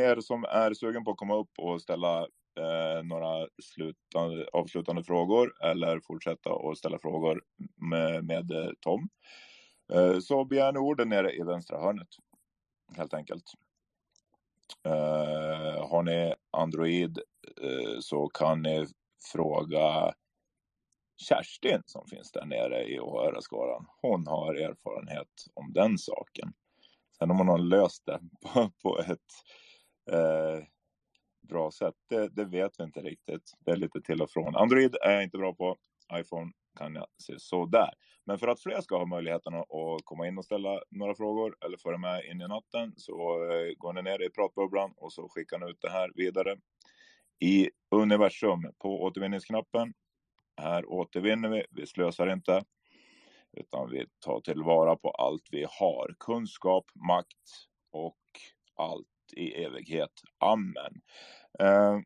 er 0.00 0.20
som 0.20 0.44
är 0.44 0.74
sugen 0.74 1.04
på 1.04 1.10
att 1.10 1.16
komma 1.16 1.34
upp 1.36 1.50
och 1.58 1.82
ställa 1.82 2.20
eh, 2.58 3.02
några 3.04 3.48
slutande, 3.62 4.46
avslutande 4.52 5.04
frågor 5.04 5.52
eller 5.62 6.00
fortsätta 6.00 6.50
att 6.50 6.78
ställa 6.78 6.98
frågor 6.98 7.42
med, 7.90 8.24
med 8.24 8.74
Tom. 8.80 9.08
Eh, 9.94 10.18
så 10.18 10.44
begär 10.44 10.72
ni 10.72 10.78
orden 10.78 11.08
nere 11.08 11.32
i 11.32 11.42
vänstra 11.42 11.80
hörnet 11.80 12.08
helt 12.96 13.14
enkelt. 13.14 13.44
Eh, 14.84 15.88
har 15.88 16.02
ni 16.02 16.34
Android 16.50 17.18
eh, 17.62 18.00
så 18.00 18.28
kan 18.28 18.62
ni 18.62 18.86
fråga 19.32 20.14
Kerstin 21.16 21.82
som 21.86 22.06
finns 22.06 22.32
där 22.32 22.44
nere 22.44 22.84
i 22.84 23.00
åhörarskaran. 23.00 23.86
Hon 24.02 24.26
har 24.26 24.54
erfarenhet 24.54 25.28
om 25.54 25.72
den 25.72 25.98
saken. 25.98 26.52
Sen 27.18 27.30
om 27.30 27.38
hon 27.38 27.48
har 27.48 27.58
löst 27.58 28.06
det 28.06 28.20
på, 28.40 28.70
på 28.82 28.98
ett 28.98 29.32
eh, 30.10 30.64
bra 31.48 31.70
sätt, 31.70 31.94
det, 32.08 32.28
det 32.28 32.44
vet 32.44 32.72
vi 32.78 32.84
inte 32.84 33.00
riktigt. 33.00 33.52
Det 33.58 33.70
är 33.70 33.76
lite 33.76 34.00
till 34.00 34.22
och 34.22 34.30
från. 34.30 34.56
Android 34.56 34.96
är 35.02 35.10
jag 35.10 35.22
inte 35.22 35.38
bra 35.38 35.54
på. 35.54 35.76
iPhone 36.14 36.52
kan 36.78 36.94
jag 36.94 37.06
se 37.18 37.34
sådär. 37.38 37.90
Men 38.24 38.38
för 38.38 38.48
att 38.48 38.60
fler 38.60 38.80
ska 38.80 38.98
ha 38.98 39.06
möjligheten 39.06 39.54
att 39.54 40.04
komma 40.04 40.26
in 40.26 40.38
och 40.38 40.44
ställa 40.44 40.82
några 40.90 41.14
frågor 41.14 41.56
eller 41.64 41.76
föra 41.76 41.98
med 41.98 42.24
in 42.24 42.40
i 42.40 42.48
natten 42.48 42.94
så 42.96 43.44
eh, 43.44 43.74
går 43.76 43.92
ni 43.92 44.02
ner 44.02 44.22
i 44.22 44.30
pratbubblan 44.30 44.94
och 44.96 45.12
så 45.12 45.28
skickar 45.28 45.58
ni 45.58 45.70
ut 45.70 45.80
det 45.80 45.90
här 45.90 46.12
vidare 46.14 46.56
i 47.40 47.70
universum 47.90 48.72
på 48.78 49.02
återvinningsknappen. 49.02 49.94
Här 50.56 50.92
återvinner 50.92 51.48
vi, 51.48 51.64
vi 51.70 51.86
slösar 51.86 52.32
inte 52.32 52.64
utan 53.52 53.90
vi 53.90 54.06
tar 54.18 54.40
tillvara 54.40 54.96
på 54.96 55.10
allt 55.10 55.48
vi 55.50 55.66
har. 55.68 56.14
Kunskap, 56.18 56.84
makt 56.94 57.68
och 57.90 58.18
allt 58.74 59.08
i 59.36 59.64
evighet. 59.64 60.12
Amen. 60.38 61.00
Eh, 61.58 61.98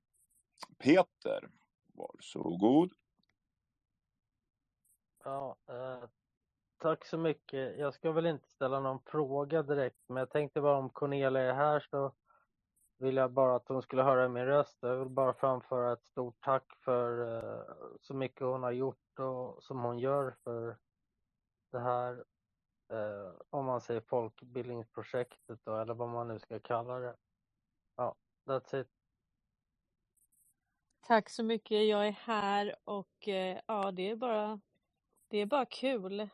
Peter, 0.79 1.49
varsågod. 1.95 2.93
Ja, 5.27 5.57
eh, 5.69 6.09
tack 6.79 7.05
så 7.05 7.19
mycket. 7.19 7.79
Jag 7.79 7.95
ska 7.95 8.13
väl 8.13 8.27
inte 8.27 8.49
ställa 8.49 8.81
någon 8.81 9.01
fråga 9.07 9.63
direkt, 9.63 10.09
men 10.09 10.17
jag 10.17 10.31
tänkte 10.31 10.61
bara 10.61 10.79
om 10.79 10.91
Cornelia 10.91 11.43
är 11.43 11.53
här 11.53 11.81
så 11.81 12.13
vill 12.99 13.17
jag 13.17 13.33
bara 13.33 13.57
att 13.57 13.69
hon 13.69 13.83
skulle 13.83 14.03
höra 14.03 14.29
min 14.29 14.47
röst. 14.47 14.79
Jag 14.81 14.97
vill 14.97 15.09
bara 15.09 15.35
framföra 15.35 15.93
ett 15.93 16.05
stort 16.05 16.37
tack 16.41 16.65
för 16.85 17.37
eh, 17.37 17.75
så 18.01 18.15
mycket 18.15 18.41
hon 18.41 18.63
har 18.63 18.71
gjort 18.71 19.19
och 19.19 19.63
som 19.63 19.81
hon 19.81 19.99
gör 19.99 20.37
för 20.45 20.77
det 21.73 21.79
här, 21.79 22.25
eh, 22.93 23.33
om 23.51 23.65
man 23.65 23.81
säger 23.81 24.01
folkbildningsprojektet 24.01 25.61
då, 25.65 25.77
eller 25.77 25.95
vad 25.95 26.09
man 26.09 26.29
nu 26.29 26.39
ska 26.39 26.61
kalla 26.61 26.99
det. 26.99 27.17
Ja, 27.97 28.15
that's 28.45 28.81
it. 28.81 28.89
Tack 31.01 31.31
så 31.31 31.43
mycket. 31.43 31.89
Jag 31.89 32.07
är 32.07 32.13
här 32.13 32.77
och 32.85 33.29
eh, 33.29 33.61
ja, 33.67 33.91
det 33.91 34.11
är 34.11 34.17
bara, 34.17 34.61
det 35.29 35.39
är 35.39 35.47
bara 35.47 35.67
kul. 35.67 36.29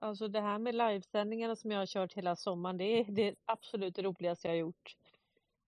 Alltså 0.00 0.28
det 0.28 0.40
här 0.40 0.58
med 0.58 0.74
livesändningarna 0.74 1.56
som 1.56 1.70
jag 1.70 1.78
har 1.78 1.86
kört 1.86 2.14
hela 2.14 2.36
sommaren, 2.36 2.78
det 2.78 2.84
är 2.84 3.04
det 3.04 3.34
absolut 3.44 3.98
roligaste 3.98 4.48
jag 4.48 4.52
har 4.52 4.58
gjort. 4.58 4.96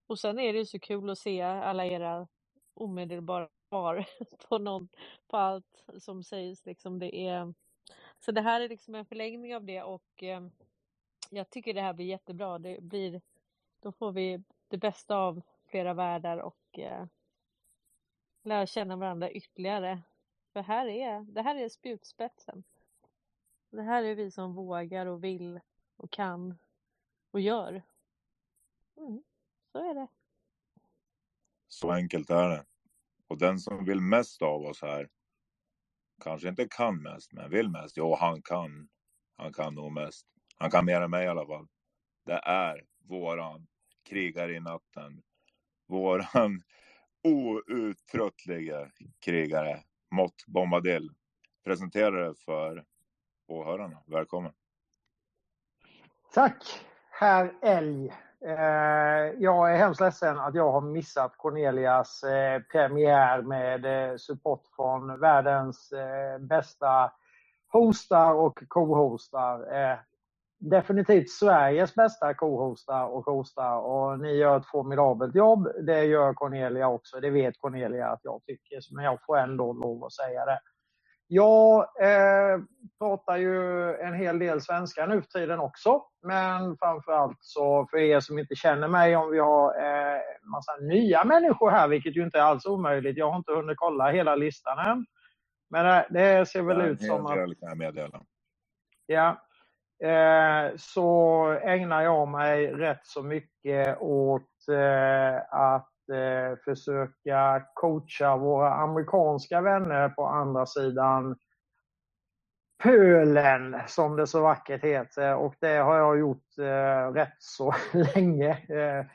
Och 0.07 0.19
sen 0.19 0.39
är 0.39 0.53
det 0.53 0.65
så 0.65 0.79
kul 0.79 1.09
att 1.09 1.17
se 1.19 1.41
alla 1.41 1.85
era 1.85 2.27
omedelbara 2.73 3.49
svar 3.69 4.05
på, 4.49 4.57
någon, 4.57 4.89
på 5.27 5.37
allt 5.37 5.85
som 5.99 6.23
sägs. 6.23 6.65
Liksom 6.65 6.99
det 6.99 7.15
är, 7.27 7.53
så 8.19 8.31
det 8.31 8.41
här 8.41 8.61
är 8.61 8.69
liksom 8.69 8.95
en 8.95 9.05
förlängning 9.05 9.55
av 9.55 9.65
det 9.65 9.83
och 9.83 10.23
eh, 10.23 10.41
jag 11.29 11.49
tycker 11.49 11.73
det 11.73 11.81
här 11.81 11.93
blir 11.93 12.05
jättebra. 12.05 12.59
Det 12.59 12.81
blir, 12.81 13.21
då 13.79 13.91
får 13.91 14.11
vi 14.11 14.43
det 14.67 14.77
bästa 14.77 15.17
av 15.17 15.41
flera 15.65 15.93
världar 15.93 16.37
och 16.37 16.79
eh, 16.79 17.05
lära 18.43 18.65
känna 18.65 18.95
varandra 18.95 19.31
ytterligare. 19.31 20.01
För 20.53 20.61
här 20.61 20.87
är, 20.87 21.21
det 21.21 21.41
här 21.41 21.55
är 21.55 21.69
spjutspetsen. 21.69 22.63
Det 23.69 23.81
här 23.81 24.03
är 24.03 24.15
vi 24.15 24.31
som 24.31 24.53
vågar 24.53 25.05
och 25.05 25.23
vill 25.23 25.59
och 25.97 26.11
kan 26.11 26.57
och 27.31 27.41
gör. 27.41 27.83
Mm, 28.97 29.23
så 29.71 29.89
är 29.89 29.93
det. 29.93 30.07
Så 31.67 31.91
enkelt 31.91 32.29
är 32.29 32.49
det. 32.49 32.65
Och 33.27 33.37
den 33.37 33.59
som 33.59 33.85
vill 33.85 34.01
mest 34.01 34.41
av 34.41 34.61
oss 34.61 34.81
här 34.81 35.09
kanske 36.23 36.49
inte 36.49 36.67
kan 36.67 37.01
mest, 37.01 37.33
men 37.33 37.49
vill 37.49 37.69
mest. 37.69 37.97
Jo, 37.97 38.15
han 38.15 38.41
kan. 38.41 38.89
Han 39.37 39.53
kan 39.53 39.75
nog 39.75 39.91
mest. 39.91 40.27
Han 40.57 40.71
kan 40.71 40.85
mer 40.85 41.01
än 41.01 41.11
mig 41.11 41.25
i 41.25 41.27
alla 41.27 41.47
fall. 41.47 41.67
Det 42.25 42.41
är 42.43 42.85
våran 42.99 43.67
krigare 44.03 44.55
i 44.55 44.59
natten. 44.59 45.23
Våran 45.87 46.61
outtröttliga 47.23 48.91
krigare, 49.19 49.83
Mott 50.11 50.45
Bombadil. 50.47 51.09
Presentera 51.63 52.27
det 52.27 52.35
för 52.35 52.85
åhörarna. 53.47 53.97
Välkommen. 54.05 54.51
Tack, 56.33 56.85
herr 57.11 57.53
Älg. 57.61 58.13
Eh, 58.45 59.33
jag 59.39 59.73
är 59.73 59.77
hemskt 59.77 60.01
ledsen 60.01 60.39
att 60.39 60.55
jag 60.55 60.71
har 60.71 60.81
missat 60.81 61.37
Cornelias 61.37 62.23
eh, 62.23 62.61
premiär 62.61 63.41
med 63.41 63.85
eh, 63.85 64.17
support 64.17 64.63
från 64.75 65.19
världens 65.19 65.93
bästa 66.39 67.11
hostar 67.67 68.33
och 68.33 68.63
co-hostar. 68.67 69.59
Eh, 70.61 70.69
definitivt 70.69 71.29
Sveriges 71.29 71.95
bästa 71.95 72.33
co-hostar 72.33 73.05
och 73.05 73.25
hostar 73.25 73.77
och 73.77 74.19
ni 74.19 74.35
gör 74.35 74.57
ett 74.57 74.65
formidabelt 74.65 75.35
jobb. 75.35 75.67
Det 75.85 76.03
gör 76.03 76.33
Cornelia 76.33 76.87
också. 76.87 77.19
Det 77.19 77.29
vet 77.29 77.57
Cornelia 77.57 78.07
att 78.07 78.19
jag 78.23 78.41
tycker, 78.45 78.79
men 78.95 79.05
jag 79.05 79.19
får 79.25 79.37
ändå 79.37 79.73
lov 79.73 80.03
att 80.03 80.13
säga 80.13 80.45
det. 80.45 80.59
Jag 81.33 81.79
eh, 81.79 82.59
pratar 82.99 83.37
ju 83.37 83.95
en 83.95 84.13
hel 84.13 84.39
del 84.39 84.61
svenska 84.61 85.05
nu 85.05 85.21
för 85.21 85.39
tiden 85.39 85.59
också. 85.59 86.03
Men 86.23 86.77
framförallt 86.77 87.37
så 87.39 87.87
för 87.91 87.97
er 87.97 88.19
som 88.19 88.39
inte 88.39 88.55
känner 88.55 88.87
mig, 88.87 89.15
om 89.15 89.31
vi 89.31 89.39
har 89.39 89.67
eh, 89.67 90.21
massa 90.51 90.71
nya 90.81 91.23
människor 91.23 91.71
här, 91.71 91.87
vilket 91.87 92.15
ju 92.15 92.23
inte 92.23 92.37
är 92.37 92.41
alls 92.41 92.65
omöjligt. 92.65 93.17
Jag 93.17 93.29
har 93.29 93.37
inte 93.37 93.51
hunnit 93.51 93.77
kolla 93.77 94.11
hela 94.11 94.35
listan 94.35 94.79
än. 94.79 95.05
Men 95.69 95.85
det, 95.85 96.05
det 96.09 96.45
ser 96.45 96.61
väl 96.61 96.81
ut 96.81 97.01
en 97.01 97.07
som 97.07 97.25
att... 97.25 97.37
Ja. 99.05 99.37
Eh, 100.03 100.75
så 100.77 101.45
ägnar 101.63 102.01
jag 102.01 102.27
mig 102.27 102.73
rätt 102.73 103.05
så 103.05 103.23
mycket 103.23 104.01
åt 104.01 104.67
eh, 104.71 105.37
att 105.51 106.09
eh, 106.13 106.57
försöka 106.65 107.63
coacha 107.73 108.37
våra 108.37 108.73
amerikanska 108.73 109.61
vänner 109.61 110.09
på 110.09 110.25
andra 110.25 110.65
sidan 110.65 111.35
pölen, 112.83 113.75
som 113.87 114.15
det 114.15 114.27
så 114.27 114.41
vackert 114.41 114.83
heter. 114.83 115.35
Och 115.35 115.55
det 115.59 115.77
har 115.77 115.97
jag 115.97 116.19
gjort 116.19 116.57
eh, 116.59 117.13
rätt 117.13 117.35
så 117.39 117.73
länge. 118.15 118.49
Eh, 118.69 119.05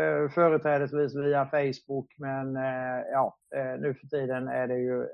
eh, 0.00 0.28
företrädesvis 0.28 1.16
via 1.16 1.46
Facebook, 1.46 2.14
men 2.18 2.56
eh, 2.56 3.02
ja, 3.12 3.36
eh, 3.56 3.80
nu 3.80 3.94
för 3.94 4.06
tiden 4.06 4.48
är 4.48 4.66
det 4.66 4.78
ju 4.78 5.06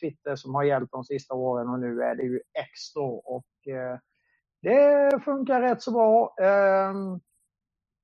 Twitter 0.00 0.36
som 0.36 0.54
har 0.54 0.62
hjälpt 0.62 0.92
de 0.92 1.04
sista 1.04 1.34
åren 1.34 1.68
och 1.68 1.80
nu 1.80 2.02
är 2.02 2.14
det 2.14 2.22
ju 2.22 2.40
X 2.58 2.94
då. 2.94 3.06
Och 3.06 3.44
det 4.64 5.20
funkar 5.24 5.60
rätt 5.60 5.82
så 5.82 5.92
bra. 5.92 6.34
Ehm, 6.40 7.20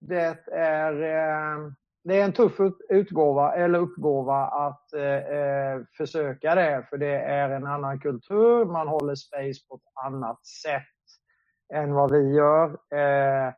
det 0.00 0.48
är, 0.52 1.02
ehm, 1.02 1.74
det 2.04 2.20
är 2.20 2.24
en 2.24 2.32
tuff 2.32 2.60
utgåva 2.88 3.54
eller 3.54 3.78
uppgåva 3.78 4.46
att 4.46 4.92
eh, 4.92 5.16
eh, 5.16 5.80
försöka 5.96 6.54
det, 6.54 6.86
för 6.90 6.98
det 6.98 7.16
är 7.16 7.50
en 7.50 7.66
annan 7.66 8.00
kultur. 8.00 8.64
Man 8.64 8.88
håller 8.88 9.14
space 9.14 9.68
på 9.68 9.74
ett 9.74 10.04
annat 10.06 10.46
sätt 10.46 10.82
än 11.74 11.94
vad 11.94 12.12
vi 12.12 12.34
gör. 12.34 12.66
Eh, 12.94 13.52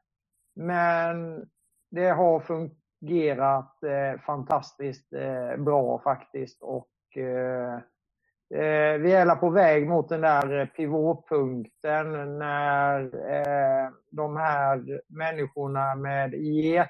men 0.57 1.47
det 1.91 2.09
har 2.09 2.41
fungerat 2.41 3.79
fantastiskt 4.27 5.11
bra 5.59 6.01
faktiskt. 6.05 6.63
Och 6.63 6.89
eh, 8.55 8.99
vi 9.01 9.13
är 9.13 9.23
alla 9.23 9.37
på 9.37 9.51
väg 9.51 9.89
mot 9.89 10.09
den 10.09 10.21
där 10.21 10.61
eh, 10.61 10.67
pivotpunkten 10.67 12.39
när 12.39 13.01
eh, 13.31 13.91
de 14.11 14.37
här 14.37 15.01
människorna 15.09 15.95
med, 15.95 16.35
get, 16.35 16.89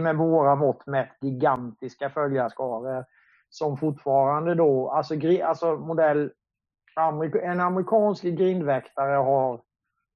med 0.00 0.16
våra 0.16 0.54
mått 0.54 0.86
mätt 0.86 1.16
gigantiska 1.20 2.10
följarskaror 2.10 3.04
som 3.48 3.76
fortfarande 3.76 4.54
då, 4.54 4.90
alltså, 4.90 5.14
alltså 5.44 5.76
modell, 5.76 6.32
en 7.42 7.60
amerikansk 7.60 8.22
grindväktare 8.24 9.16
har 9.16 9.60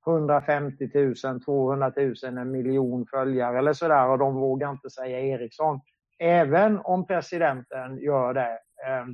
150 0.06 0.90
000, 1.24 1.40
200 1.44 1.92
000, 1.96 2.14
en 2.24 2.50
miljon 2.50 3.06
följare 3.06 3.58
eller 3.58 3.72
sådär 3.72 4.08
och 4.08 4.18
de 4.18 4.34
vågar 4.34 4.70
inte 4.70 4.90
säga 4.90 5.20
Ericsson. 5.20 5.80
Även 6.18 6.78
om 6.78 7.06
presidenten 7.06 7.98
gör 7.98 8.34
det 8.34 8.58
eh, 8.86 9.06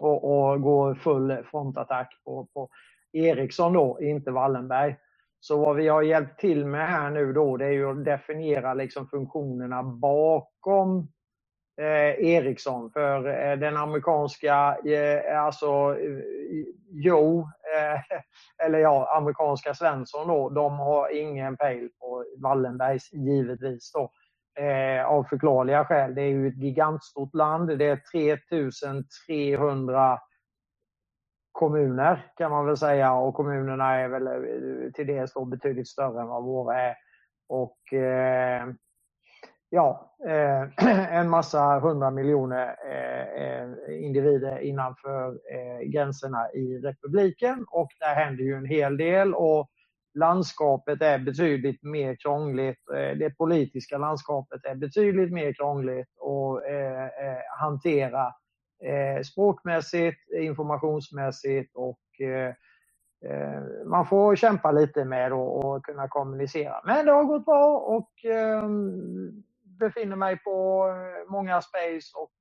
och, 0.00 0.50
och 0.50 0.62
går 0.62 0.94
full 0.94 1.36
frontattack 1.50 2.08
på, 2.24 2.46
på 2.54 2.68
Ericsson 3.12 3.72
då, 3.72 3.98
inte 4.02 4.30
Wallenberg. 4.30 4.96
Så 5.40 5.58
vad 5.64 5.76
vi 5.76 5.88
har 5.88 6.02
hjälpt 6.02 6.40
till 6.40 6.66
med 6.66 6.88
här 6.88 7.10
nu 7.10 7.32
då, 7.32 7.56
det 7.56 7.66
är 7.66 7.70
ju 7.70 7.90
att 7.90 8.04
definiera 8.04 8.74
liksom 8.74 9.08
funktionerna 9.08 9.82
bakom 9.82 11.08
eh, 11.80 12.26
Ericsson. 12.26 12.90
För 12.90 13.28
eh, 13.28 13.58
den 13.58 13.76
amerikanska, 13.76 14.76
eh, 14.86 15.40
alltså 15.42 15.96
eh, 16.00 16.64
Joe, 16.92 17.40
eh, 17.76 18.00
eller 18.66 18.78
ja, 18.78 19.16
amerikanska 19.16 19.74
Svensson 19.74 20.28
då, 20.28 20.50
de 20.50 20.78
har 20.78 21.16
ingen 21.16 21.56
pejl 21.56 21.88
på 22.00 22.24
Wallenbergs 22.42 23.12
givetvis 23.12 23.92
då. 23.92 24.10
Eh, 24.56 25.06
av 25.06 25.24
förklarliga 25.24 25.84
skäl. 25.84 26.14
Det 26.14 26.22
är 26.22 26.28
ju 26.28 26.48
ett 26.48 26.62
gigantstort 26.62 27.34
land. 27.34 27.78
Det 27.78 27.84
är 27.84 28.00
3300 28.12 30.18
kommuner 31.52 32.32
kan 32.36 32.50
man 32.50 32.66
väl 32.66 32.76
säga 32.76 33.12
och 33.12 33.34
kommunerna 33.34 33.94
är 33.94 34.08
väl 34.08 34.26
eh, 34.26 34.92
till 34.92 35.06
dels 35.06 35.32
då 35.32 35.44
betydligt 35.44 35.88
större 35.88 36.20
än 36.20 36.28
vad 36.28 36.44
våra 36.44 36.80
är. 36.80 36.96
Och 37.48 37.92
eh, 37.92 38.68
ja, 39.70 40.16
eh, 40.28 40.68
en 41.18 41.30
massa 41.30 41.78
hundra 41.78 42.10
miljoner 42.10 42.76
eh, 42.86 43.42
eh 43.42 43.68
individer 44.04 44.58
innanför 44.58 45.28
eh, 45.28 45.88
gränserna 45.88 46.52
i 46.52 46.78
republiken 46.78 47.64
och 47.68 47.88
där 48.00 48.14
händer 48.14 48.44
ju 48.44 48.54
en 48.54 48.66
hel 48.66 48.96
del 48.96 49.34
och 49.34 49.70
landskapet 50.14 51.02
är 51.02 51.18
betydligt 51.18 51.82
mer 51.82 52.16
krångligt. 52.16 52.88
Eh, 52.90 53.18
det 53.18 53.30
politiska 53.38 53.98
landskapet 53.98 54.64
är 54.64 54.74
betydligt 54.74 55.32
mer 55.32 55.52
krångligt 55.52 56.08
att 56.20 56.70
eh, 56.70 57.04
eh, 57.04 57.42
hantera 57.60 58.32
språkmässigt, 59.24 60.18
informationsmässigt 60.40 61.76
och 61.76 61.98
Eh, 63.24 63.62
man 63.86 64.06
får 64.06 64.36
kämpa 64.36 64.72
lite 64.72 65.04
med 65.04 65.32
att 65.32 65.82
kunna 65.82 66.08
kommunicera. 66.08 66.80
Men 66.84 67.06
det 67.06 67.12
har 67.12 67.24
gått 67.24 67.44
bra 67.44 67.78
och 67.78 68.10
befinner 69.80 70.16
mig 70.16 70.38
på 70.38 70.86
många 71.28 71.62
space 71.62 72.12
och 72.16 72.32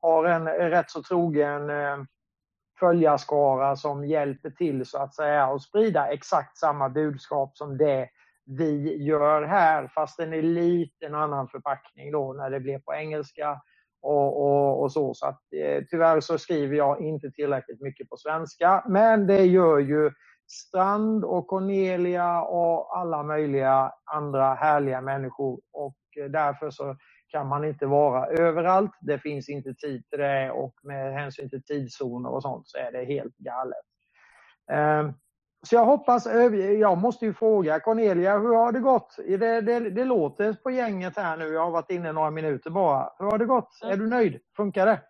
har 0.00 0.24
en 0.24 0.46
rätt 0.48 0.90
så 0.90 1.02
trogen 1.02 1.70
följarskara 2.80 3.76
som 3.76 4.04
hjälper 4.04 4.50
till 4.50 4.86
så 4.86 4.98
att 4.98 5.14
säga 5.14 5.44
att 5.44 5.62
sprida 5.62 6.06
exakt 6.06 6.58
samma 6.58 6.88
budskap 6.88 7.56
som 7.56 7.78
det 7.78 8.08
vi 8.58 9.02
gör 9.04 9.42
här 9.42 9.88
fast 9.94 10.16
den 10.16 10.32
är 10.32 10.42
lite 10.42 11.06
en 11.06 11.14
annan 11.14 11.48
förpackning 11.48 12.12
då 12.12 12.32
när 12.32 12.50
det 12.50 12.60
blir 12.60 12.78
på 12.78 12.94
engelska 12.94 13.60
och, 14.02 14.42
och, 14.42 14.82
och 14.82 14.92
så. 14.92 15.14
så 15.14 15.26
att, 15.26 15.40
eh, 15.56 15.84
tyvärr 15.90 16.20
så 16.20 16.38
skriver 16.38 16.76
jag 16.76 17.00
inte 17.00 17.30
tillräckligt 17.30 17.80
mycket 17.80 18.08
på 18.08 18.16
svenska. 18.16 18.84
Men 18.88 19.26
det 19.26 19.44
gör 19.44 19.78
ju 19.78 20.10
Strand 20.48 21.24
och 21.24 21.46
Cornelia 21.46 22.42
och 22.42 22.98
alla 22.98 23.22
möjliga 23.22 23.92
andra 24.04 24.54
härliga 24.54 25.00
människor. 25.00 25.60
Och 25.72 25.96
eh, 26.20 26.30
därför 26.30 26.70
så 26.70 26.96
kan 27.30 27.46
man 27.48 27.64
inte 27.64 27.86
vara 27.86 28.26
överallt. 28.26 28.92
Det 29.00 29.18
finns 29.18 29.48
inte 29.48 29.74
tid 29.74 30.08
till 30.10 30.18
det 30.18 30.50
och 30.50 30.74
med 30.82 31.14
hänsyn 31.14 31.50
till 31.50 31.62
tidszoner 31.62 32.30
och 32.30 32.42
sånt 32.42 32.68
så 32.68 32.78
är 32.78 32.92
det 32.92 33.04
helt 33.04 33.36
galet. 33.36 33.86
Eh, 34.72 35.10
så 35.62 35.74
jag 35.74 35.84
hoppas, 35.84 36.26
jag 36.80 36.98
måste 36.98 37.24
ju 37.24 37.34
fråga 37.34 37.80
Cornelia, 37.80 38.38
hur 38.38 38.54
har 38.54 38.72
det 38.72 38.80
gått? 38.80 39.16
Det, 39.26 39.60
det, 39.60 39.90
det 39.90 40.04
låter 40.04 40.52
på 40.52 40.70
gänget 40.70 41.16
här 41.16 41.36
nu, 41.36 41.44
jag 41.48 41.64
har 41.64 41.70
varit 41.70 41.90
inne 41.90 42.12
några 42.12 42.30
minuter 42.30 42.70
bara. 42.70 43.12
Hur 43.18 43.26
har 43.26 43.38
det 43.38 43.44
gått? 43.46 43.82
Mm. 43.82 43.92
Är 43.92 43.96
du 43.96 44.10
nöjd? 44.10 44.40
Funkar 44.56 44.86
det? 44.86 45.00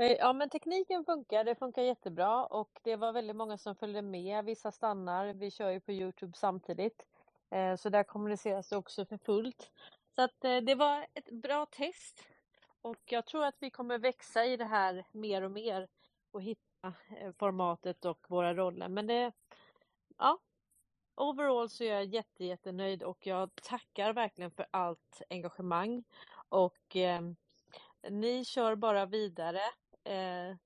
Eh, 0.00 0.12
ja, 0.12 0.32
men 0.32 0.48
tekniken 0.48 1.04
funkar. 1.04 1.44
Det 1.44 1.54
funkar 1.54 1.82
jättebra 1.82 2.46
och 2.46 2.70
det 2.84 2.96
var 2.96 3.12
väldigt 3.12 3.36
många 3.36 3.58
som 3.58 3.74
följde 3.76 4.02
med. 4.02 4.44
Vissa 4.44 4.72
stannar. 4.72 5.34
Vi 5.34 5.50
kör 5.50 5.70
ju 5.70 5.80
på 5.80 5.92
Youtube 5.92 6.32
samtidigt, 6.36 7.06
eh, 7.50 7.76
så 7.76 7.88
där 7.88 8.02
kommuniceras 8.02 8.68
det 8.68 8.76
också 8.76 9.04
för 9.06 9.18
fullt. 9.18 9.70
Så 10.18 10.22
att 10.22 10.44
eh, 10.44 10.56
det 10.56 10.74
var 10.74 11.06
ett 11.14 11.30
bra 11.30 11.66
test 11.66 12.28
och 12.82 12.98
jag 13.04 13.26
tror 13.26 13.44
att 13.44 13.56
vi 13.60 13.70
kommer 13.70 13.98
växa 13.98 14.44
i 14.44 14.56
det 14.56 14.64
här 14.64 15.04
mer 15.12 15.42
och 15.42 15.50
mer 15.50 15.88
och 16.30 16.42
hitta 16.42 16.94
eh, 17.20 17.32
formatet 17.38 18.04
och 18.04 18.26
våra 18.28 18.54
roller. 18.54 18.88
Men 18.88 19.06
det, 19.06 19.32
ja, 20.16 20.38
overall 21.14 21.68
så 21.68 21.84
är 21.84 21.94
jag 21.94 22.04
jätte, 22.04 22.44
jättenöjd 22.44 23.02
och 23.02 23.26
jag 23.26 23.50
tackar 23.54 24.12
verkligen 24.12 24.50
för 24.50 24.66
allt 24.70 25.22
engagemang 25.30 26.04
och 26.48 26.96
eh, 26.96 27.20
ni 28.10 28.44
kör 28.44 28.74
bara 28.74 29.06
vidare 29.06 29.62
eh, 30.04 30.56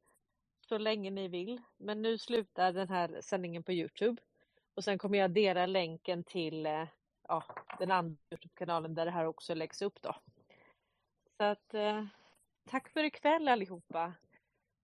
så 0.68 0.78
länge 0.78 1.10
ni 1.10 1.28
vill. 1.28 1.62
Men 1.76 2.02
nu 2.02 2.18
slutar 2.18 2.72
den 2.72 2.88
här 2.88 3.20
sändningen 3.20 3.62
på 3.62 3.72
Youtube 3.72 4.22
och 4.74 4.84
sen 4.84 4.98
kommer 4.98 5.18
jag 5.18 5.30
dela 5.30 5.66
länken 5.66 6.24
till 6.24 6.66
eh, 6.66 6.88
ja, 7.32 7.44
den 7.78 7.90
andra 7.90 8.16
Youtube-kanalen 8.30 8.94
där 8.94 9.04
det 9.04 9.10
här 9.10 9.26
också 9.26 9.54
läggs 9.54 9.82
upp 9.82 10.02
då. 10.02 10.14
Så 11.36 11.44
att 11.44 11.74
eh, 11.74 12.04
tack 12.70 12.88
för 12.88 13.04
ikväll 13.04 13.48
allihopa. 13.48 14.12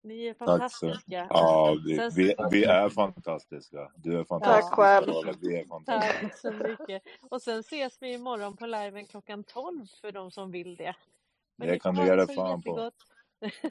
Ni 0.03 0.25
är 0.25 0.33
fantastiska. 0.33 1.27
Ja, 1.29 1.77
vi, 1.85 2.09
vi, 2.15 2.35
vi, 2.51 2.63
är 2.63 2.89
fantastiska. 2.89 3.91
Du 3.95 4.19
är 4.19 4.23
fantastisk. 4.23 4.69
Tack 4.69 4.75
själv. 4.75 5.13
Vi 5.41 5.59
är 5.59 5.65
fantastiska. 5.65 6.21
Tack 6.21 6.37
så 6.37 6.51
mycket. 6.51 7.03
Och 7.29 7.41
sen 7.41 7.59
ses 7.59 7.97
vi 8.01 8.13
imorgon 8.13 8.57
på 8.57 8.65
liven 8.65 9.05
klockan 9.05 9.43
12 9.43 9.85
för 10.01 10.11
de 10.11 10.31
som 10.31 10.51
vill 10.51 10.75
det. 10.75 10.95
Men 11.57 11.67
det 11.67 11.79
kan 11.79 11.95
du 11.95 12.05
ge 12.05 12.15
dig 12.15 12.35
fan 12.35 12.61
på. 12.61 12.91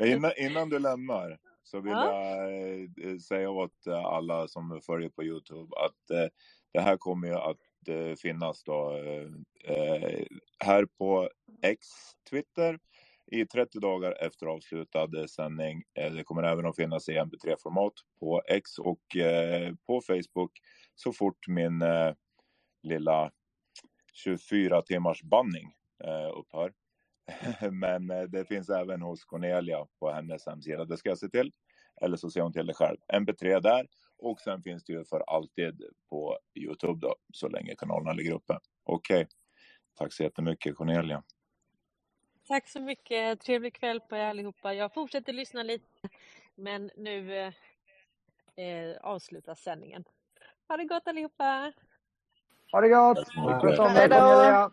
Innan, 0.00 0.32
innan 0.36 0.68
du 0.68 0.78
lämnar 0.78 1.38
så 1.62 1.80
vill 1.80 1.92
ja. 1.92 2.14
jag 2.14 2.80
eh, 2.80 3.18
säga 3.18 3.50
åt 3.50 3.86
eh, 3.86 4.05
alla 4.05 4.48
som 4.48 4.80
följer 4.86 5.09
på 5.09 5.24
Youtube 5.24 5.76
att 5.76 6.10
eh, 6.10 6.28
det 6.72 6.80
här 6.80 6.96
kommer 6.96 7.28
ju 7.28 7.34
att 7.34 7.60
Eh, 7.86 8.14
finnas 8.16 8.64
då 8.64 8.96
eh, 8.96 9.74
eh, 9.74 10.26
här 10.64 10.86
på 10.98 11.28
X, 11.62 11.86
Twitter 12.30 12.78
i 13.32 13.46
30 13.46 13.80
dagar 13.80 14.16
efter 14.20 14.46
avslutad 14.46 15.28
sändning. 15.28 15.82
Eh, 15.94 16.12
det 16.12 16.24
kommer 16.24 16.42
även 16.42 16.66
att 16.66 16.76
finnas 16.76 17.09
i 17.09 17.12
mp3-format 17.12 17.92
på 18.20 18.42
X 18.48 18.78
och 18.78 19.16
eh, 19.16 19.74
på 19.86 20.00
Facebook 20.00 20.52
så 20.94 21.12
fort 21.12 21.48
min 21.48 21.82
eh, 21.82 22.14
lilla 22.82 23.30
24 24.12 24.82
timmars 24.82 25.22
banning 25.22 25.74
upphör. 26.34 26.72
Men 27.70 28.06
det 28.06 28.48
finns 28.48 28.68
även 28.68 29.02
hos 29.02 29.24
Cornelia 29.24 29.86
på 30.00 30.10
hennes 30.10 30.46
hemsida. 30.46 30.84
Det 30.84 30.96
ska 30.96 31.09
jag 31.09 31.18
se 31.18 31.28
till. 31.28 31.52
Eller 32.00 32.16
så 32.16 32.30
ser 32.30 32.40
hon 32.40 32.52
till 32.52 32.66
det 32.66 32.74
själv. 32.74 32.96
MP3 33.12 33.60
där. 33.60 33.86
Och 34.19 34.40
sen 34.40 34.62
finns 34.62 34.85
det 34.85 34.93
ju 34.93 35.05
för 35.05 35.20
alltid 35.20 35.82
på 36.11 36.39
Youtube 36.55 37.07
då, 37.07 37.15
så 37.32 37.49
länge 37.49 37.74
kanalerna 37.74 38.12
ligger 38.12 38.32
uppe. 38.32 38.59
Okej. 38.85 39.23
Okay. 39.23 39.27
Tack 39.95 40.12
så 40.12 40.23
jättemycket 40.23 40.77
Cornelia. 40.77 41.23
Tack 42.49 42.69
så 42.69 42.81
mycket. 42.81 43.40
Trevlig 43.40 43.74
kväll 43.74 44.01
på 44.01 44.16
er 44.16 44.24
allihopa. 44.24 44.74
Jag 44.74 44.95
fortsätter 44.95 45.32
lyssna 45.32 45.62
lite, 45.62 45.86
men 46.55 46.90
nu 46.97 47.36
eh, 47.36 47.53
eh 48.57 48.97
avslutas 49.01 49.61
sändningen. 49.61 50.05
Ha 50.69 50.77
det 50.77 50.85
gott 50.85 51.09
allihopa! 51.09 51.73
Ha 52.73 52.81
det 52.81 52.89
gott! 52.89 53.28
Sköt 53.62 53.78
om 53.78 53.95
dig 53.95 54.09
Cornelia! 54.09 54.70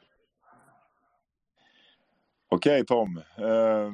Okej 2.47 2.85
Tom, 2.85 3.17
eh, 3.17 3.91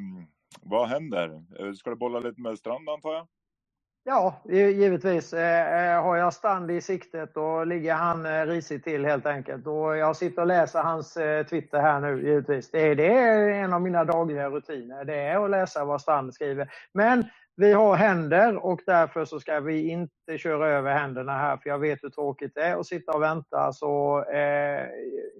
vad 0.61 0.87
händer? 0.87 1.43
Eh, 1.59 1.73
ska 1.73 1.89
du 1.89 1.95
bolla 1.95 2.19
lite 2.19 2.41
med 2.41 2.57
Strand 2.57 2.89
antar 2.89 3.13
jag? 3.13 3.27
Ja, 4.03 4.41
givetvis. 4.45 5.33
Eh, 5.33 5.93
eh, 5.93 6.03
har 6.03 6.15
jag 6.15 6.33
Stanley 6.33 6.75
i 6.77 6.81
siktet 6.81 7.33
då 7.33 7.63
ligger 7.63 7.93
han 7.93 8.25
eh, 8.25 8.45
risigt 8.45 8.83
till 8.83 9.05
helt 9.05 9.25
enkelt. 9.25 9.67
Och 9.67 9.97
jag 9.97 10.15
sitter 10.15 10.41
och 10.41 10.47
läser 10.47 10.79
hans 10.79 11.13
Twitter 11.49 11.81
här 11.81 11.99
nu 11.99 12.23
givetvis. 12.27 12.71
Det 12.71 12.87
är, 12.87 12.95
det 12.95 13.13
är 13.13 13.49
en 13.49 13.73
av 13.73 13.81
mina 13.81 14.03
dagliga 14.03 14.49
rutiner. 14.49 15.05
Det 15.05 15.15
är 15.15 15.43
att 15.45 15.49
läsa 15.49 15.85
vad 15.85 16.01
Strand 16.01 16.33
skriver. 16.33 16.71
Men 16.93 17.25
vi 17.61 17.73
har 17.73 17.95
händer 17.95 18.65
och 18.65 18.81
därför 18.85 19.25
så 19.25 19.39
ska 19.39 19.59
vi 19.59 19.89
inte 19.89 20.37
köra 20.37 20.69
över 20.69 20.93
händerna 20.93 21.31
här 21.31 21.57
för 21.57 21.69
jag 21.69 21.79
vet 21.79 22.03
hur 22.03 22.09
tråkigt 22.09 22.51
det 22.55 22.61
är 22.61 22.79
att 22.79 22.85
sitta 22.85 23.11
och 23.11 23.21
vänta. 23.21 23.73
Så 23.73 24.23
eh, 24.23 24.87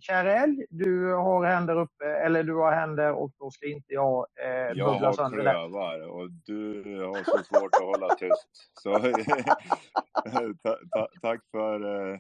kära 0.01 0.43
älg, 0.43 0.65
du 0.69 1.13
har 1.13 1.45
händer 1.45 1.79
uppe, 1.79 2.05
eller 2.05 2.43
du 2.43 2.53
har 2.53 2.71
händer 2.71 3.13
och 3.13 3.31
då 3.39 3.51
ska 3.51 3.67
inte 3.67 3.93
jag 3.93 4.27
eh, 4.43 4.71
Jag 4.75 4.85
har 4.85 5.41
klövar 5.41 6.09
och 6.09 6.31
du 6.45 6.99
har 6.99 7.23
så 7.23 7.43
svårt 7.43 7.75
att 7.75 7.81
hålla 7.81 8.15
tyst. 8.15 8.49
Så 8.81 8.99
ta, 10.63 10.77
ta, 10.91 11.07
tack 11.21 11.41
för 11.51 12.09
eh, 12.11 12.19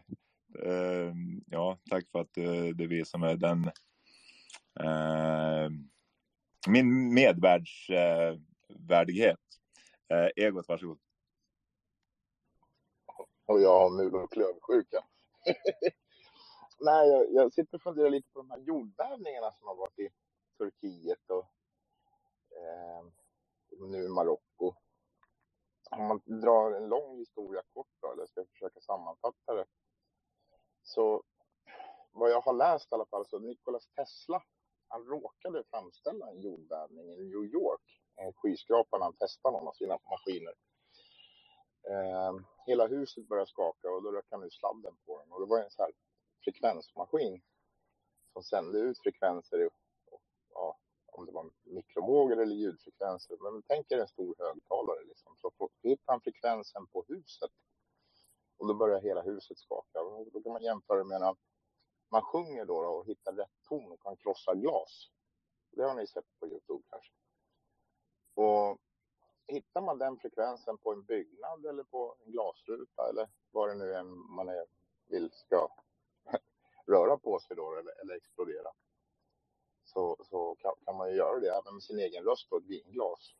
eh, 0.65 1.13
ja, 1.45 1.77
tack 1.89 2.03
för 2.11 2.19
att 2.19 2.29
du, 2.31 2.73
du 2.73 2.87
visar 2.87 3.19
mig 3.19 3.37
den 3.37 3.65
eh, 4.79 5.69
min 6.67 7.13
medvärdsvärdighet. 7.13 9.37
Eh, 10.11 10.29
egot, 10.35 10.67
varsågod. 10.67 10.99
Och 13.45 13.61
jag 13.61 13.79
har 13.79 13.89
mul 13.89 14.15
och 14.15 14.31
klövsjuka. 14.31 15.05
Nej, 16.79 17.09
jag, 17.09 17.33
jag, 17.33 17.53
sitter 17.53 17.75
och 17.75 17.81
funderar 17.81 18.09
lite 18.09 18.29
på 18.33 18.39
de 18.39 18.51
här 18.51 18.59
jordbävningarna 18.59 19.51
som 19.51 19.67
har 19.67 19.75
varit 19.75 19.99
i 19.99 20.09
Turkiet 20.57 21.29
och 21.29 21.45
eh, 22.57 23.05
nu 23.89 24.03
i 24.03 24.09
Marocko. 24.09 24.75
Om 25.91 26.07
man 26.07 26.21
drar 26.25 26.71
en 26.71 26.87
lång 26.89 27.17
historia 27.17 27.61
kort 27.73 27.87
då, 28.01 28.11
eller 28.11 28.25
ska 28.25 28.39
jag 28.39 28.49
försöka 28.49 28.79
sammanfatta 28.79 29.55
det. 29.55 29.65
Så 30.83 31.23
vad 32.11 32.31
jag 32.31 32.41
har 32.41 32.53
läst 32.53 32.91
i 32.91 32.95
alla 32.95 33.05
fall 33.05 33.25
så 33.25 33.39
Nikola 33.39 33.79
Tesla, 33.79 34.43
han 34.87 35.05
råkade 35.05 35.63
framställa 35.63 36.29
en 36.29 36.41
jordbävning 36.41 37.13
i 37.13 37.23
New 37.23 37.43
York 37.43 38.00
Eh, 38.17 38.33
skyskrapan 38.35 38.99
när 38.99 39.05
han 39.05 39.15
testar 39.19 39.51
någon 39.51 39.67
av 39.67 39.73
sina 39.73 39.99
maskiner. 40.09 40.53
Eh, 41.89 42.33
hela 42.65 42.87
huset 42.87 43.27
började 43.27 43.49
skaka 43.49 43.89
och 43.89 44.03
då 44.03 44.11
rök 44.11 44.25
han 44.29 44.43
ut 44.43 44.53
sladden 44.53 44.95
på 45.05 45.19
den. 45.19 45.31
Och 45.31 45.39
det 45.41 45.45
var 45.45 45.59
en 45.59 45.71
så 45.71 45.81
här 45.81 45.91
frekvensmaskin 46.43 47.41
som 48.33 48.43
sände 48.43 48.79
ut 48.79 48.99
frekvenser, 49.03 49.65
och, 50.11 50.21
ja, 50.53 50.77
om 51.05 51.25
det 51.25 51.31
var 51.31 51.49
mikrovågor 51.63 52.41
eller 52.41 52.55
ljudfrekvenser. 52.55 53.37
Men 53.41 53.63
tänk 53.67 53.91
er 53.91 53.99
en 53.99 54.07
stor 54.07 54.35
högtalare 54.39 55.03
liksom. 55.05 55.35
Så 55.37 55.51
hittade 55.83 56.11
han 56.11 56.21
frekvensen 56.21 56.87
på 56.87 57.05
huset. 57.07 57.51
Och 58.57 58.67
då 58.67 58.73
började 58.73 59.07
hela 59.07 59.21
huset 59.21 59.57
skaka. 59.57 60.01
Och 60.01 60.31
då 60.31 60.41
kan 60.43 60.51
man 60.51 60.63
jämföra 60.63 61.03
med 61.03 61.35
man 62.11 62.21
sjunger 62.21 62.65
då, 62.65 62.81
då 62.81 62.89
och 62.89 63.05
hittar 63.05 63.33
rätt 63.33 63.63
ton 63.69 63.91
och 63.91 64.01
kan 64.01 64.17
krossa 64.17 64.55
glas. 64.55 65.09
Det 65.71 65.83
har 65.83 65.95
ni 65.95 66.07
sett 66.07 66.39
på 66.39 66.47
Youtube 66.47 66.83
kanske. 66.89 67.13
Och 68.33 68.77
hittar 69.47 69.81
man 69.81 69.97
den 69.97 70.17
frekvensen 70.17 70.77
på 70.77 70.93
en 70.93 71.03
byggnad 71.03 71.65
eller 71.65 71.83
på 71.83 72.15
en 72.25 72.31
glasruta 72.31 73.09
eller 73.09 73.29
vad 73.51 73.69
det 73.69 73.75
nu 73.75 73.93
är 73.93 74.03
man 74.03 74.49
är, 74.49 74.65
vill 75.07 75.31
ska 75.31 75.67
röra 76.87 77.17
på 77.17 77.39
sig 77.39 77.55
då 77.55 77.75
eller, 77.75 78.01
eller 78.01 78.15
explodera. 78.15 78.71
Så, 79.83 80.17
så 80.29 80.55
kan, 80.59 80.73
kan, 80.85 80.95
man 80.95 81.09
ju 81.09 81.15
göra 81.15 81.39
det 81.39 81.49
även 81.49 81.73
med 81.73 81.83
sin 81.83 81.99
egen 81.99 82.23
röst 82.23 82.49
på 82.49 82.57
ett 82.57 82.65
vinglas. 82.65 83.35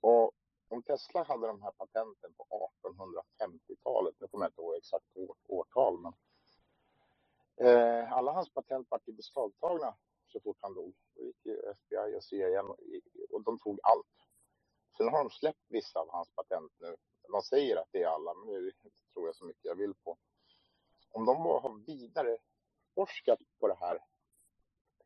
Och 0.00 0.32
om 0.68 0.82
Tesla 0.82 1.22
hade 1.22 1.46
de 1.46 1.62
här 1.62 1.70
patenten 1.70 2.34
på 2.36 2.70
1850-talet, 2.82 4.14
nu 4.18 4.26
kommer 4.26 4.44
jag 4.44 4.50
inte 4.50 4.60
ihåg 4.60 4.76
exakt 4.76 5.04
år, 5.14 5.36
årtal, 5.46 5.98
men 5.98 6.12
eh, 7.66 8.12
alla 8.12 8.32
hans 8.32 8.50
patent 8.50 8.90
var 8.90 9.00
beslagtagna 9.06 9.94
så 10.28 10.40
fort 10.40 10.58
han 10.60 10.74
dog. 10.74 10.94
Då 11.14 11.22
gick 11.22 11.46
FBI 11.46 12.16
och 12.16 12.24
CIA 12.24 12.62
och 13.30 13.42
de 13.42 13.58
tog 13.58 13.78
allt. 13.82 14.06
Sen 14.96 15.08
har 15.08 15.18
de 15.18 15.30
släppt 15.30 15.64
vissa 15.68 16.00
av 16.00 16.10
hans 16.10 16.30
patent 16.30 16.72
nu. 16.78 16.96
De 17.28 17.42
säger 17.42 17.76
att 17.76 17.88
det 17.92 18.02
är 18.02 18.08
alla, 18.08 18.34
men 18.34 18.46
det 18.64 18.72
tror 19.12 19.26
jag 19.26 19.36
så 19.36 19.44
mycket 19.44 19.64
jag 19.64 19.74
vill 19.74 19.94
på. 19.94 20.18
Om 21.10 21.24
de 21.24 21.42
bara 21.42 21.60
har 21.60 21.86
vidare 21.86 22.38
forskat 22.94 23.38
på 23.60 23.68
det 23.68 23.76
här 23.80 23.98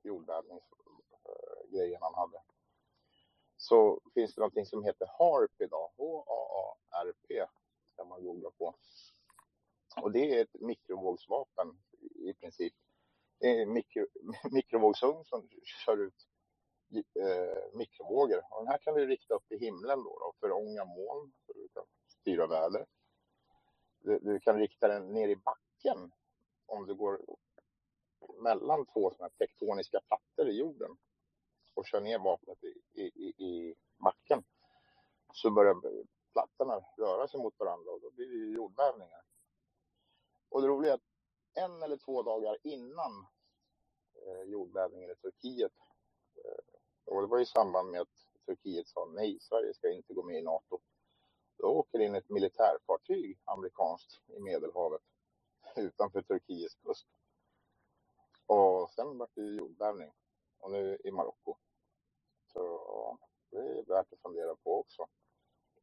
jordbävningsgrejen 0.03 1.99
han 2.03 2.15
hade 2.15 2.43
så 3.57 4.01
finns 4.15 4.35
det 4.35 4.41
någonting 4.41 4.67
som 4.67 4.85
heter 4.85 5.07
HARP 5.19 5.61
idag. 5.61 5.91
H-A-A-R-P 5.97 7.47
kan 7.97 8.09
man 8.09 8.25
googla 8.25 8.51
på. 8.51 8.75
Och 10.03 10.13
det 10.13 10.39
är 10.39 10.43
ett 10.43 10.61
mikrovågsvapen 10.61 11.79
i 12.15 12.35
princip. 12.35 12.75
Det 13.39 13.47
är 13.47 13.63
en 13.63 13.73
mikro, 13.73 14.07
mikrovågsugn 14.51 15.25
som 15.25 15.49
kör 15.85 15.97
ut 15.97 16.30
eh, 16.95 17.73
mikrovågor. 17.73 18.43
Och 18.51 18.65
den 18.65 18.69
här 18.69 18.79
kan 18.79 18.95
du 18.95 19.07
rikta 19.07 19.35
upp 19.35 19.53
i 19.53 19.59
himlen 19.59 19.99
då, 19.99 20.19
då 20.19 20.33
för 20.41 20.53
ånga 20.53 20.85
moln, 20.85 21.33
så 21.47 21.53
du 21.53 21.69
kan 21.69 21.85
styra 22.07 22.47
väder. 22.47 22.87
Du, 24.03 24.19
du, 24.19 24.41
kan 24.41 24.59
rikta 24.59 24.89
den 24.89 25.13
ner 25.13 25.29
i 25.29 25.37
backen 25.37 26.13
om 26.67 26.87
du 26.87 26.95
går 26.95 27.21
mellan 28.43 28.87
två 28.87 29.11
sådana 29.11 29.31
tektoniska 29.39 30.01
plattor 30.01 30.49
i 30.49 30.59
jorden 30.59 30.97
och 31.75 31.87
kör 31.87 32.01
ner 32.01 32.19
vapnet 32.19 32.65
i, 32.65 33.03
i, 33.03 33.45
i 33.47 33.75
backen 33.99 34.45
så 35.33 35.51
börjar 35.51 35.75
plattorna 36.33 36.85
röra 36.97 37.29
sig 37.29 37.41
mot 37.41 37.59
varandra 37.59 37.91
och 37.91 38.01
då 38.01 38.11
blir 38.11 38.27
det 38.27 38.53
jordbävningar. 38.53 39.23
Och 40.49 40.63
det 40.63 40.69
roliga 40.69 40.93
är 40.93 40.95
att 40.95 41.11
en 41.55 41.83
eller 41.83 41.97
två 41.97 42.23
dagar 42.23 42.57
innan 42.63 43.27
eh, 44.15 44.43
jordbävningen 44.43 45.11
i 45.11 45.15
Turkiet 45.15 45.73
eh, 46.45 46.80
och 47.11 47.23
det 47.23 47.27
var 47.27 47.41
i 47.41 47.47
samband 47.47 47.91
med 47.91 48.01
att 48.01 48.27
Turkiet 48.47 48.89
sa 48.89 49.05
nej, 49.05 49.39
Sverige 49.41 49.75
ska 49.75 49.91
inte 49.91 50.15
gå 50.15 50.23
med 50.23 50.39
i 50.39 50.43
NATO. 50.43 50.81
Då 51.59 51.67
åker 51.67 51.99
in 51.99 52.15
ett 52.15 52.29
militärfartyg, 52.29 53.39
amerikanskt, 53.45 54.21
i 54.27 54.41
Medelhavet 54.41 55.03
utanför 55.77 56.23
Turkiets 56.23 56.75
kust. 56.75 57.07
Och 58.47 58.91
sen 58.91 59.19
var 59.19 59.29
det 59.35 59.43
jordbävning. 59.43 60.13
Och 60.59 60.71
nu 60.71 60.99
i 61.05 61.11
Marocko. 61.11 61.57
Så 62.53 63.19
det 63.51 63.57
är 63.59 63.85
värt 63.85 64.13
att 64.13 64.21
fundera 64.23 64.57
på 64.57 64.81
också. 64.81 65.07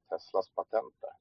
Teslas 0.10 0.50
patent 0.50 0.94
där. 1.02 1.14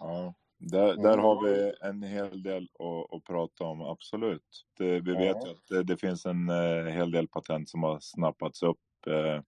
Ja, 0.00 0.34
där, 0.70 0.96
där 0.96 1.18
har 1.18 1.44
vi 1.44 1.72
en 1.80 2.02
hel 2.02 2.42
del 2.42 2.68
att, 2.78 3.14
att 3.14 3.24
prata 3.24 3.64
om, 3.64 3.80
absolut. 3.80 4.66
Det, 4.78 5.00
vi 5.00 5.12
vet 5.12 5.46
ju 5.46 5.50
att 5.50 5.66
det, 5.68 5.82
det, 5.82 5.96
finns 5.96 6.26
en 6.26 6.48
eh, 6.48 6.84
hel 6.84 7.10
del 7.10 7.28
patent 7.28 7.68
som 7.68 7.82
har 7.82 7.98
snappats 8.00 8.62
upp 8.62 9.06
eh, 9.06 9.42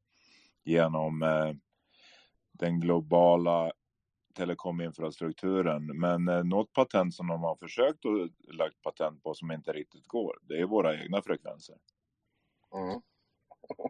genom 0.65 1.23
eh, 1.23 1.53
den 2.53 2.81
globala 2.81 3.73
telekominfrastrukturen. 4.37 5.87
Men 5.87 6.29
eh, 6.29 6.45
något 6.45 6.73
patent 6.73 7.15
som 7.15 7.27
de 7.27 7.43
har 7.43 7.57
försökt 7.57 8.07
att 8.07 8.55
lagt 8.55 8.83
patent 8.83 9.23
på 9.23 9.35
som 9.35 9.53
inte 9.53 9.73
riktigt 9.73 10.07
går, 10.07 10.39
det 10.43 10.61
är 10.61 10.65
våra 10.65 11.03
egna 11.03 11.23
frekvenser. 11.23 11.77
Mm. 12.75 13.01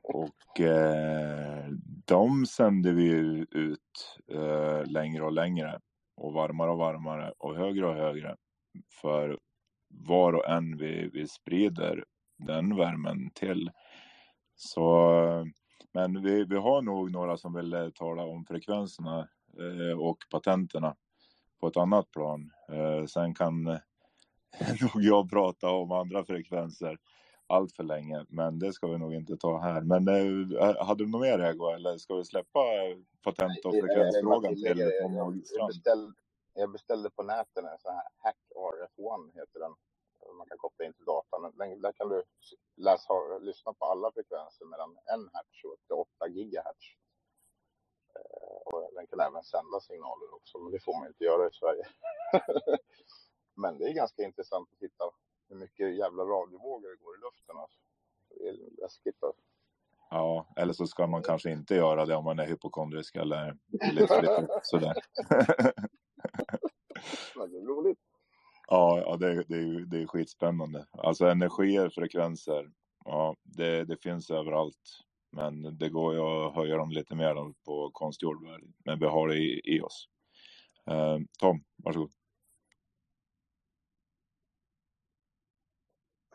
Och 0.03 0.61
eh, 0.61 1.67
de 2.07 2.47
sänder 2.47 2.93
vi 2.93 3.45
ut 3.51 4.19
eh, 4.33 4.85
längre 4.87 5.25
och 5.25 5.33
längre 5.33 5.81
och 6.17 6.33
varmare 6.33 6.71
och 6.71 6.79
varmare 6.79 7.33
och 7.39 7.57
högre 7.57 7.87
och 7.87 7.95
högre. 7.95 8.37
För 9.01 9.39
var 9.89 10.33
och 10.33 10.49
en 10.49 10.77
vi, 10.77 11.11
vi 11.13 11.29
sprider 11.29 12.05
den 12.39 12.77
värmen 12.77 13.31
till. 13.35 13.71
Så, 14.55 15.11
men 15.93 16.23
vi, 16.23 16.45
vi 16.45 16.57
har 16.57 16.83
nog 16.83 17.11
några 17.11 17.37
som 17.37 17.55
vill 17.55 17.73
eh, 17.73 17.89
tala 17.91 18.23
om 18.23 18.45
frekvenserna 18.45 19.29
eh, 19.59 19.99
och 19.99 20.19
patenterna 20.31 20.97
på 21.61 21.67
ett 21.67 21.77
annat 21.77 22.11
plan. 22.11 22.51
Eh, 22.73 23.07
sen 23.07 23.35
kan 23.35 23.67
eh, 23.67 23.79
nog 24.81 25.05
jag 25.05 25.31
prata 25.31 25.71
om 25.71 25.93
andra 25.93 26.25
frekvenser 26.25 26.99
allt 27.47 27.73
för 27.73 27.83
länge, 27.83 28.27
men 28.29 28.59
det 28.59 28.73
ska 28.73 28.87
vi 28.87 28.99
nog 28.99 29.15
inte 29.15 29.37
ta 29.37 29.59
här. 29.59 29.81
Men 29.81 30.09
äh, 30.09 30.87
hade 30.87 31.05
du 31.05 31.11
något 31.11 31.21
mer 31.21 31.39
Ego 31.39 31.69
eller 31.69 31.99
ska 31.99 32.15
vi 32.15 32.25
släppa 32.25 32.61
patent 33.23 33.65
och 33.65 33.75
frekvensfrågan 33.75 34.55
till 34.55 34.93
Tom 35.03 35.15
jag, 35.15 35.67
beställde, 35.69 36.13
jag 36.55 36.73
beställde 36.73 37.11
på 37.11 37.23
nätet 37.23 37.65
en 37.65 37.79
sån 37.79 37.95
här 37.95 38.09
Hack 38.17 38.37
RF1 38.57 39.35
heter 39.35 39.61
den. 39.61 39.75
Man 40.39 40.47
kan 40.47 40.59
koppla 40.59 40.85
in 40.85 40.93
till 40.93 41.05
datorn. 41.05 41.53
Den, 41.59 41.81
där 41.81 41.93
kan 41.93 42.09
du 42.09 42.23
läsa, 42.77 43.39
lyssna 43.41 43.73
på 43.73 43.85
alla 43.85 44.13
frekvenser 44.13 44.65
mellan 44.65 44.91
1 44.91 44.97
hertz 45.35 45.65
och 45.65 45.73
upp 45.73 45.87
till 45.87 45.97
8 46.25 46.29
gigahertz. 46.29 46.87
Eh, 48.17 48.59
och 48.67 48.91
den 48.95 49.07
kan 49.07 49.21
även 49.21 49.43
sända 49.43 49.81
signaler 49.81 50.35
också, 50.35 50.59
men 50.59 50.73
det 50.73 50.85
får 50.85 50.99
man 50.99 51.09
inte 51.09 51.25
göra 51.25 51.49
i 51.49 51.53
Sverige. 51.53 51.87
men 53.63 53.79
det 53.79 53.85
är 53.85 53.93
ganska 53.93 54.23
intressant 54.23 54.69
att 54.73 54.79
titta 54.79 55.05
hur 55.49 55.57
mycket 55.57 55.97
jävla 55.97 56.23
radiovågor 56.23 56.89
det 56.91 57.05
går 57.05 57.17
i 57.17 57.21
luften. 57.21 57.57
Alltså. 57.57 57.79
Det 58.29 58.49
är 58.49 58.83
läskigt. 58.83 59.23
Alltså. 59.23 59.43
Ja, 60.11 60.55
eller 60.57 60.73
så 60.73 60.87
ska 60.87 61.07
man 61.07 61.23
kanske 61.23 61.51
inte 61.51 61.75
göra 61.75 62.07
det 62.07 62.17
om 62.17 62.25
man 62.25 62.39
är 62.39 62.47
hypokondrisk 62.47 63.17
eller 63.17 63.59
lite, 63.73 64.21
lite 64.21 64.61
sådär. 64.63 64.95
Det 67.35 67.59
är 67.59 67.67
roligt. 67.67 67.99
Ja, 68.69 69.01
ja 69.01 69.17
det, 69.17 69.43
det, 69.49 69.87
det 69.87 70.03
är 70.03 70.07
skitspännande. 70.07 70.87
Alltså 70.91 71.27
energier, 71.27 71.89
frekvenser, 71.89 72.71
ja, 73.05 73.37
det, 73.43 73.85
det 73.85 74.03
finns 74.03 74.31
överallt. 74.31 75.03
Men 75.33 75.79
det 75.79 75.89
går 75.89 76.15
ju 76.15 76.21
att 76.21 76.55
höja 76.55 76.77
dem 76.77 76.91
lite 76.91 77.15
mer 77.15 77.35
på 77.65 77.91
konstgjord 77.93 78.37
Men 78.85 78.99
vi 78.99 79.07
har 79.07 79.29
det 79.29 79.37
i, 79.37 79.61
i 79.65 79.81
oss. 79.81 80.09
Uh, 80.91 81.19
Tom, 81.39 81.65
varsågod. 81.85 82.11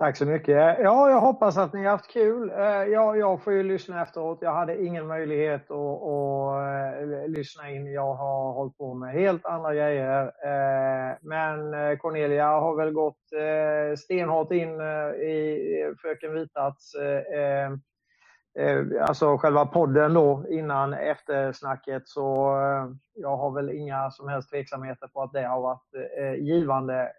Tack 0.01 0.17
så 0.17 0.25
mycket. 0.25 0.79
Ja, 0.79 1.09
jag 1.09 1.19
hoppas 1.19 1.57
att 1.57 1.73
ni 1.73 1.83
har 1.83 1.91
haft 1.91 2.11
kul. 2.11 2.49
Eh, 2.49 2.65
ja, 2.65 3.15
jag, 3.15 3.43
får 3.43 3.53
ju 3.53 3.63
lyssna 3.63 4.01
efteråt. 4.01 4.37
Jag 4.41 4.53
hade 4.53 4.83
ingen 4.83 5.07
möjlighet 5.07 5.71
att, 5.71 5.77
att 5.77 7.01
eh, 7.01 7.27
lyssna 7.27 7.71
in. 7.71 7.91
Jag 7.91 8.13
har 8.13 8.53
hållit 8.53 8.77
på 8.77 8.93
med 8.93 9.13
helt 9.13 9.45
andra 9.45 9.73
grejer. 9.73 10.21
Eh, 10.23 11.17
men 11.21 11.97
Cornelia 11.97 12.47
har 12.47 12.75
väl 12.75 12.91
gått 12.91 13.19
stenhårt 13.97 14.51
in 14.51 14.81
i 15.21 15.93
Fröken 16.01 16.33
Vitats 16.33 16.95
alltså 19.01 19.37
själva 19.37 19.65
podden 19.65 20.13
då 20.13 20.45
innan 20.49 20.93
eftersnacket 20.93 22.07
så 22.07 22.55
jag 23.13 23.37
har 23.37 23.51
väl 23.51 23.69
inga 23.69 24.11
som 24.11 24.27
helst 24.27 24.49
tveksamheter 24.49 25.07
på 25.07 25.21
att 25.21 25.33
det 25.33 25.47
har 25.47 25.61
varit 25.61 25.93
givande 26.39 27.11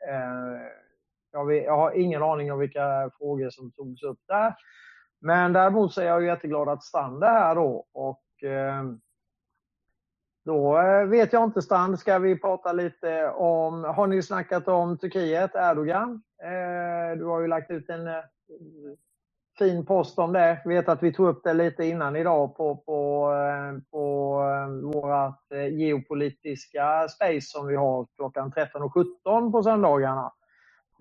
jag, 1.33 1.47
vet, 1.47 1.65
jag 1.65 1.77
har 1.77 1.93
ingen 1.93 2.23
aning 2.23 2.53
om 2.53 2.59
vilka 2.59 3.11
frågor 3.19 3.51
som 3.51 3.73
togs 3.73 4.03
upp 4.03 4.19
där. 4.29 4.55
Men 5.21 5.53
däremot 5.53 5.93
så 5.93 6.01
är 6.01 6.07
jag 6.07 6.25
jätteglad 6.25 6.69
att 6.69 6.85
Strand 6.85 7.25
är 7.25 7.29
här 7.29 7.55
då. 7.55 7.87
Och, 7.93 8.49
eh, 8.49 8.85
då 10.45 10.79
eh, 10.81 11.05
vet 11.05 11.33
jag 11.33 11.45
inte 11.45 11.63
Strand, 11.63 11.99
ska 11.99 12.19
vi 12.19 12.39
prata 12.39 12.73
lite 12.73 13.29
om, 13.31 13.85
har 13.85 14.07
ni 14.07 14.23
snackat 14.23 14.69
om 14.69 14.99
Turkiet, 14.99 15.55
Erdogan? 15.55 16.23
Eh, 16.43 17.19
du 17.19 17.25
har 17.25 17.41
ju 17.41 17.47
lagt 17.47 17.71
ut 17.71 17.89
en 17.89 18.07
eh, 18.07 18.15
fin 19.59 19.87
post 19.87 20.19
om 20.19 20.33
det. 20.33 20.61
Jag 20.65 20.69
vet 20.69 20.89
att 20.89 21.03
vi 21.03 21.13
tog 21.13 21.29
upp 21.29 21.45
det 21.45 21.55
lite 21.55 21.85
innan 21.85 22.17
idag 22.17 22.57
på, 22.57 22.77
på, 22.77 23.33
eh, 23.33 23.81
på 23.91 24.39
eh, 24.43 24.91
vårt 24.91 25.53
eh, 25.53 25.79
geopolitiska 25.79 27.09
space 27.09 27.41
som 27.41 27.67
vi 27.67 27.77
har 27.77 28.07
klockan 28.17 28.53
13.17 28.53 29.53
på 29.53 29.63
söndagarna. 29.63 30.33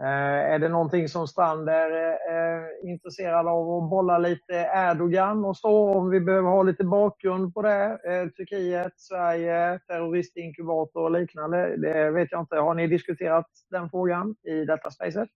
Eh, 0.02 0.54
är 0.54 0.60
det 0.60 0.70
någonting 0.70 1.10
som 1.10 1.28
Strand 1.28 1.70
är 1.70 1.92
eh, 2.32 2.92
intresserad 2.92 3.48
av 3.48 3.70
att 3.84 3.90
bolla 3.90 4.18
lite 4.18 4.54
Erdogan 4.76 5.46
och 5.46 5.58
så 5.58 5.94
om 5.94 6.10
vi 6.10 6.20
behöver 6.20 6.50
ha 6.50 6.64
lite 6.64 6.84
bakgrund 6.84 7.54
på 7.54 7.62
det? 7.62 8.00
Eh, 8.06 8.30
Turkiet, 8.30 8.94
Sverige, 8.98 9.80
terroristinkubator 9.88 11.04
och 11.04 11.12
liknande. 11.12 11.78
Det 11.78 12.12
vet 12.12 12.32
jag 12.32 12.42
inte. 12.42 12.56
Har 12.56 12.74
ni 12.74 12.88
diskuterat 12.88 13.48
den 13.70 13.90
frågan 13.90 14.36
i 14.44 14.66
detta 14.66 14.92
spacet? 14.92 15.30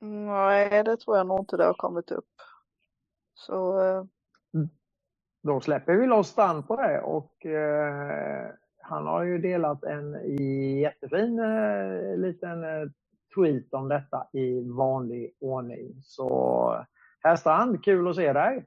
Nej, 0.00 0.84
det 0.84 0.96
tror 0.96 1.16
jag 1.16 1.26
nog 1.26 1.40
inte 1.40 1.56
det 1.56 1.64
har 1.64 1.74
kommit 1.74 2.10
upp. 2.10 2.30
Så 3.34 3.82
eh, 3.88 4.04
Då 5.42 5.60
släpper 5.60 5.94
vi 5.94 6.06
loss 6.06 6.28
Stan 6.28 6.62
på 6.62 6.76
det 6.76 7.00
och 7.00 7.46
eh, 7.46 8.50
han 8.82 9.06
har 9.06 9.24
ju 9.24 9.38
delat 9.38 9.84
en 9.84 10.36
jättefin 10.80 11.38
eh, 11.38 12.16
liten 12.16 12.64
eh, 12.64 12.88
tweet 13.34 13.74
om 13.74 13.88
detta 13.88 14.26
i 14.32 14.60
vanlig 14.60 15.36
ordning. 15.40 16.02
Så 16.02 16.86
herr 17.20 17.36
Strand, 17.36 17.84
kul 17.84 18.08
att 18.08 18.16
se 18.16 18.32
dig! 18.32 18.66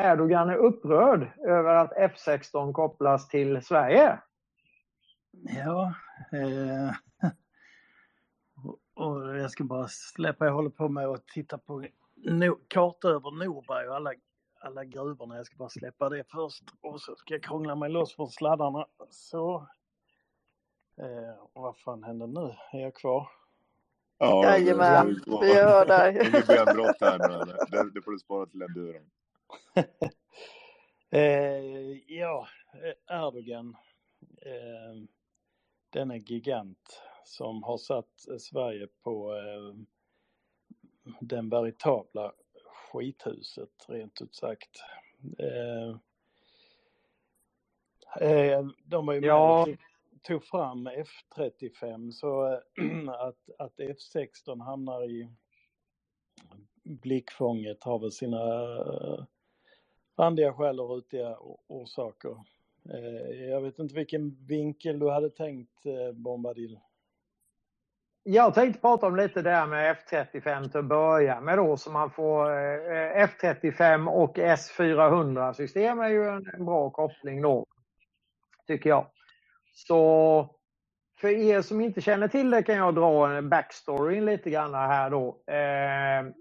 Erdogan 0.00 0.50
är 0.50 0.56
upprörd 0.56 1.32
över 1.38 1.74
att 1.74 1.92
F16 1.92 2.72
kopplas 2.72 3.28
till 3.28 3.62
Sverige. 3.62 4.18
Ja, 5.30 5.94
eh, 6.32 6.90
och 8.94 9.38
jag 9.38 9.50
ska 9.50 9.64
bara 9.64 9.88
släppa, 9.88 10.44
jag 10.44 10.52
håller 10.52 10.70
på 10.70 10.88
med 10.88 11.06
att 11.06 11.26
titta 11.26 11.58
på 11.58 11.84
no, 12.16 12.58
karta 12.68 13.08
över 13.08 13.44
Norberg 13.44 13.88
och 13.88 13.96
alla, 13.96 14.12
alla 14.60 14.84
gruvorna. 14.84 15.36
Jag 15.36 15.46
ska 15.46 15.56
bara 15.56 15.68
släppa 15.68 16.08
det 16.08 16.24
först 16.24 16.64
och 16.80 17.00
så 17.00 17.16
ska 17.16 17.34
jag 17.34 17.42
krångla 17.42 17.74
mig 17.74 17.90
loss 17.90 18.16
från 18.16 18.28
sladdarna. 18.28 18.86
Så. 19.10 19.68
Eh, 21.00 21.38
och 21.52 21.62
vad 21.62 21.78
fan 21.78 22.04
händer 22.04 22.26
nu? 22.26 22.54
Är 22.72 22.82
jag 22.82 22.94
kvar? 22.94 23.37
Ja, 24.18 24.44
Jajamän, 24.44 25.20
vi 25.26 25.54
hör 25.54 25.86
dig. 25.86 26.14
Inget 26.28 26.46
benbrott 26.46 26.96
här 27.00 27.18
nu 27.18 27.34
eller? 27.34 27.70
Det, 27.70 27.90
det 27.94 28.02
får 28.02 28.12
du 28.12 28.18
spara 28.18 28.46
till 28.46 28.62
enduron. 28.62 29.10
Eh, 31.10 31.96
ja, 32.06 32.48
eh, 32.74 33.16
Erdogan, 33.16 33.76
eh, 34.42 35.02
denna 35.90 36.16
gigant 36.16 37.02
som 37.24 37.62
har 37.62 37.78
satt 37.78 38.24
Sverige 38.38 38.88
på 39.02 39.34
eh, 39.34 39.74
den 41.20 41.48
veritabla 41.48 42.32
skithuset 42.92 43.84
rent 43.88 44.22
ut 44.22 44.34
sagt. 44.34 44.70
Eh, 45.38 45.88
eh, 48.28 48.66
de 48.84 49.06
var 49.06 49.14
ju 49.14 49.20
med 49.20 49.28
Ja. 49.28 49.62
och 49.62 49.68
tog- 50.22 50.44
fram 50.44 50.88
F35 50.88 52.10
så 52.10 52.46
eh, 52.46 52.58
att, 53.08 53.50
att 53.58 53.78
F16 53.78 54.64
hamnar 54.64 55.04
i 55.10 55.28
blickfånget 56.84 57.84
har 57.84 57.98
väl 57.98 58.12
sina 58.12 58.42
eh, 58.76 59.24
randiga 60.18 60.52
skäl 60.52 60.80
och 60.80 60.90
rutiga 60.90 61.36
orsaker. 61.66 62.36
Eh, 62.94 63.44
jag 63.44 63.60
vet 63.60 63.78
inte 63.78 63.94
vilken 63.94 64.46
vinkel 64.46 64.98
du 64.98 65.10
hade 65.10 65.30
tänkt 65.30 65.82
Bombadil. 66.14 66.80
Jag 68.22 68.54
tänkte 68.54 68.80
prata 68.80 69.06
om 69.06 69.16
lite 69.16 69.42
där 69.42 69.66
med 69.66 69.96
F35 69.96 70.68
till 70.68 70.78
att 70.78 70.84
börja 70.84 71.40
med 71.40 71.58
då 71.58 71.76
så 71.76 71.90
man 71.90 72.10
får 72.10 72.50
F35 73.26 74.08
och 74.08 74.36
S400 74.38 75.52
system 75.52 76.00
är 76.00 76.08
ju 76.08 76.28
en 76.28 76.64
bra 76.64 76.90
koppling 76.90 77.42
då. 77.42 77.66
Tycker 78.66 78.90
jag. 78.90 79.06
Så 79.86 80.54
för 81.20 81.28
er 81.28 81.62
som 81.62 81.80
inte 81.80 82.00
känner 82.00 82.28
till 82.28 82.50
det 82.50 82.62
kan 82.62 82.76
jag 82.76 82.94
dra 82.94 83.36
en 83.36 83.48
backstory 83.48 84.20
lite 84.20 84.50
grann 84.50 84.74
här 84.74 85.10
då. 85.10 85.42
Eh, 85.46 86.32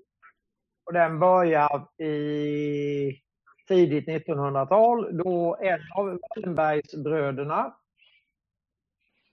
och 0.85 0.93
den 0.93 1.19
börjar 1.19 2.01
i 2.03 3.21
tidigt 3.67 4.07
1900-tal 4.07 5.17
då 5.17 5.57
en 5.61 5.79
av 5.95 6.19
Wallenbergsbröderna 6.35 7.73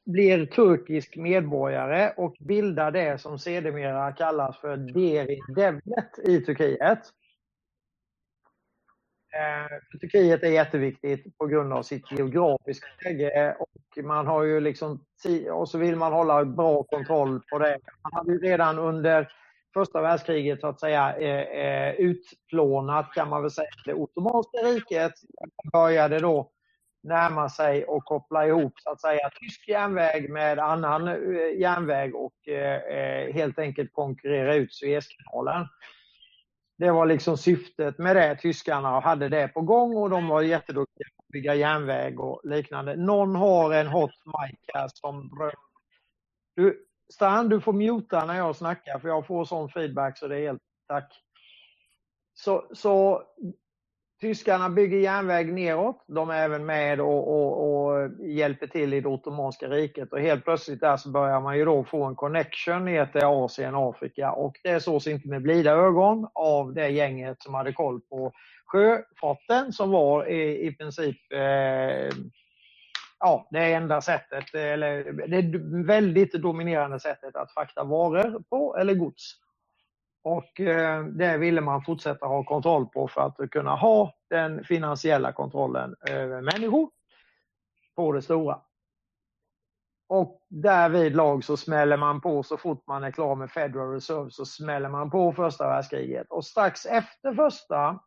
blir 0.06 0.46
turkisk 0.46 1.16
medborgare 1.16 2.12
och 2.16 2.36
bildar 2.40 2.90
det 2.90 3.20
som 3.20 3.38
sedermera 3.38 4.12
kallas 4.12 4.58
för 4.58 4.76
Derin 4.76 5.54
Devlet 5.54 6.18
i 6.24 6.40
Turkiet. 6.40 7.02
Eh, 9.34 9.68
för 9.90 9.98
Turkiet 9.98 10.42
är 10.42 10.48
jätteviktigt 10.48 11.38
på 11.38 11.46
grund 11.46 11.72
av 11.72 11.82
sitt 11.82 12.12
geografiska 12.12 12.86
läge 13.04 13.56
och 13.58 14.04
man 14.04 14.26
har 14.26 14.42
ju 14.42 14.60
liksom 14.60 15.04
och 15.52 15.68
så 15.68 15.78
vill 15.78 15.96
man 15.96 16.12
hålla 16.12 16.44
bra 16.44 16.82
kontroll 16.82 17.40
på 17.50 17.58
det. 17.58 17.78
Man 18.02 18.12
hade 18.12 18.32
ju 18.32 18.38
redan 18.38 18.78
under 18.78 19.28
första 19.74 20.00
världskriget 20.00 20.60
så 20.60 20.66
att 20.66 20.80
säga 20.80 21.16
eh, 21.16 21.40
eh, 21.40 21.94
utplånat 21.94 23.14
kan 23.14 23.28
man 23.28 23.42
väl 23.42 23.50
säga 23.50 23.68
det 23.84 23.94
ottomanska 23.94 24.58
riket. 24.58 25.12
Man 25.40 25.82
började 25.82 26.18
då 26.18 26.50
närma 27.02 27.48
sig 27.48 27.84
och 27.84 28.04
koppla 28.04 28.46
ihop 28.46 28.72
så 28.76 28.90
att 28.90 29.00
säga 29.00 29.30
tysk 29.40 29.68
järnväg 29.68 30.30
med 30.30 30.58
annan 30.58 31.08
eh, 31.08 31.60
järnväg 31.60 32.14
och 32.14 32.48
eh, 32.48 32.76
eh, 32.76 33.34
helt 33.34 33.58
enkelt 33.58 33.92
konkurrera 33.92 34.54
ut 34.54 34.74
Suezkanalen. 34.74 35.66
Det 36.78 36.90
var 36.90 37.06
liksom 37.06 37.36
syftet 37.36 37.98
med 37.98 38.16
det. 38.16 38.36
Tyskarna 38.36 39.00
hade 39.00 39.28
det 39.28 39.48
på 39.48 39.60
gång 39.60 39.96
och 39.96 40.10
de 40.10 40.28
var 40.28 40.42
jätteduktiga 40.42 41.06
på 41.16 41.22
att 41.22 41.32
bygga 41.32 41.54
järnväg 41.54 42.20
och 42.20 42.40
liknande. 42.44 42.96
Någon 42.96 43.36
har 43.36 43.72
en 43.72 43.86
hot 43.86 44.10
mic 44.24 44.58
här 44.74 44.90
som 44.94 45.38
rör. 45.40 45.54
Du, 46.56 46.86
Stan, 47.12 47.48
du 47.48 47.60
får 47.60 47.72
muta 47.72 48.26
när 48.26 48.36
jag 48.36 48.56
snackar 48.56 48.98
för 48.98 49.08
jag 49.08 49.26
får 49.26 49.44
sån 49.44 49.68
feedback 49.68 50.18
så 50.18 50.28
det 50.28 50.36
är 50.36 50.46
helt 50.46 50.62
tack. 50.88 51.20
Så, 52.34 52.70
så 52.72 53.22
tyskarna 54.20 54.70
bygger 54.70 54.98
järnväg 54.98 55.52
neråt. 55.52 56.04
De 56.08 56.30
är 56.30 56.42
även 56.44 56.66
med 56.66 57.00
och, 57.00 57.28
och, 57.28 57.84
och 57.86 58.10
hjälper 58.20 58.66
till 58.66 58.94
i 58.94 59.00
det 59.00 59.08
ottomanska 59.08 59.68
riket 59.68 60.12
och 60.12 60.20
helt 60.20 60.44
plötsligt 60.44 60.80
där 60.80 60.96
så 60.96 61.10
börjar 61.10 61.40
man 61.40 61.58
ju 61.58 61.64
då 61.64 61.84
få 61.84 62.04
en 62.04 62.16
connection 62.16 62.84
ner 62.84 63.06
till 63.06 63.24
Asien, 63.24 63.74
Afrika 63.74 64.32
och 64.32 64.56
det 64.64 64.80
sågs 64.80 65.06
inte 65.06 65.28
med 65.28 65.42
blida 65.42 65.72
ögon 65.72 66.28
av 66.34 66.74
det 66.74 66.88
gänget 66.88 67.42
som 67.42 67.54
hade 67.54 67.72
koll 67.72 68.00
på 68.00 68.32
sjöfarten 68.66 69.72
som 69.72 69.90
var 69.90 70.28
i, 70.28 70.66
i 70.66 70.72
princip 70.76 71.16
eh, 71.32 72.16
ja, 73.20 73.48
det 73.50 73.72
enda 73.74 74.00
sättet, 74.00 74.54
eller 74.54 75.04
det 75.28 75.58
väldigt 75.86 76.32
dominerande 76.32 77.00
sättet 77.00 77.36
att 77.36 77.52
frakta 77.54 77.84
varor 77.84 78.42
på 78.50 78.76
eller 78.76 78.94
gods. 78.94 79.34
Och 80.24 80.60
eh, 80.60 81.04
det 81.04 81.38
ville 81.38 81.60
man 81.60 81.82
fortsätta 81.82 82.26
ha 82.26 82.44
kontroll 82.44 82.86
på 82.86 83.08
för 83.08 83.20
att 83.20 83.50
kunna 83.50 83.74
ha 83.74 84.14
den 84.30 84.64
finansiella 84.64 85.32
kontrollen 85.32 85.94
över 86.08 86.40
människor 86.40 86.90
på 87.96 88.12
det 88.12 88.22
stora. 88.22 88.60
Och 90.08 90.46
därvid 90.48 91.16
lag 91.16 91.44
så 91.44 91.56
smäller 91.56 91.96
man 91.96 92.20
på 92.20 92.42
så 92.42 92.56
fort 92.56 92.86
man 92.86 93.04
är 93.04 93.10
klar 93.10 93.34
med 93.34 93.50
Federal 93.50 93.92
Reserve 93.92 94.30
så 94.30 94.44
smäller 94.44 94.88
man 94.88 95.10
på 95.10 95.32
första 95.32 95.68
världskriget. 95.68 96.26
Och 96.30 96.44
strax 96.44 96.86
efter 96.86 97.34
första 97.34 98.00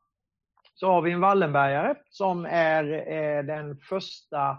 så 0.74 0.88
har 0.92 1.02
vi 1.02 1.12
en 1.12 1.22
Wallenbergare 1.22 1.96
som 2.10 2.46
är 2.46 3.12
eh, 3.12 3.44
den 3.44 3.78
första 3.78 4.58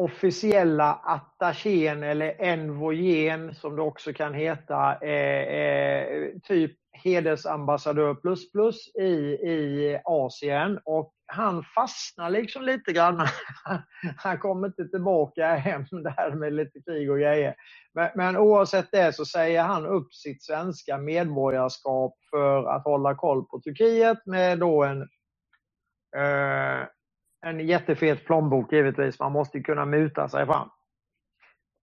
officiella 0.00 0.92
attachén 0.92 2.02
eller 2.02 2.34
envoyén 2.38 3.54
som 3.54 3.76
det 3.76 3.82
också 3.82 4.12
kan 4.12 4.34
heta, 4.34 4.98
eh, 5.02 5.42
eh, 5.42 6.30
typ 6.42 6.76
hedersambassadör 6.92 8.14
plus 8.14 8.52
plus 8.52 8.88
i, 8.94 9.10
i 9.50 10.00
Asien 10.04 10.80
och 10.84 11.14
han 11.26 11.64
fastnar 11.64 12.30
liksom 12.30 12.62
lite 12.62 12.92
grann. 12.92 13.26
Han 14.16 14.38
kommer 14.38 14.66
inte 14.66 14.88
tillbaka 14.88 15.54
hem 15.54 15.84
där 15.90 16.34
med 16.34 16.52
lite 16.52 16.80
krig 16.80 17.10
och 17.10 17.18
grejer. 17.18 17.54
Men, 17.94 18.10
men 18.14 18.36
oavsett 18.36 18.88
det 18.92 19.12
så 19.12 19.24
säger 19.24 19.62
han 19.62 19.86
upp 19.86 20.14
sitt 20.14 20.42
svenska 20.42 20.98
medborgarskap 20.98 22.14
för 22.30 22.64
att 22.64 22.84
hålla 22.84 23.14
koll 23.14 23.44
på 23.44 23.60
Turkiet 23.60 24.26
med 24.26 24.58
då 24.58 24.84
en 24.84 25.02
eh, 26.16 26.86
en 27.46 27.60
jättefet 27.60 28.24
plånbok 28.24 28.72
givetvis. 28.72 29.18
Man 29.20 29.32
måste 29.32 29.58
ju 29.58 29.64
kunna 29.64 29.84
muta 29.84 30.28
sig 30.28 30.46
fram. 30.46 30.68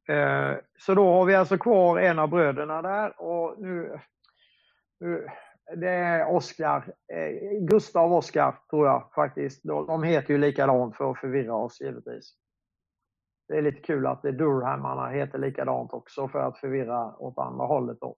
Eh, 0.09 0.57
så 0.79 0.93
då 0.95 1.13
har 1.13 1.25
vi 1.25 1.35
alltså 1.35 1.57
kvar 1.57 1.99
en 1.99 2.19
av 2.19 2.29
bröderna 2.29 2.81
där 2.81 3.21
och 3.21 3.61
nu, 3.61 3.99
nu 4.99 5.27
det 5.75 5.89
är 5.89 6.27
Oskar, 6.27 6.93
eh, 7.13 7.59
Gustav 7.61 8.13
Oskar 8.13 8.59
tror 8.69 8.87
jag 8.87 9.11
faktiskt. 9.15 9.63
De 9.63 10.03
heter 10.03 10.33
ju 10.33 10.37
likadant 10.37 10.95
för 10.95 11.11
att 11.11 11.19
förvirra 11.19 11.55
oss 11.55 11.81
givetvis. 11.81 12.33
Det 13.47 13.57
är 13.57 13.61
lite 13.61 13.81
kul 13.81 14.07
att 14.07 14.21
det 14.21 14.31
Durhammarna 14.31 15.09
heter 15.09 15.39
likadant 15.39 15.93
också 15.93 16.27
för 16.27 16.39
att 16.39 16.57
förvirra 16.57 17.15
åt 17.17 17.37
andra 17.37 17.65
hållet 17.65 17.97
då. 18.01 18.15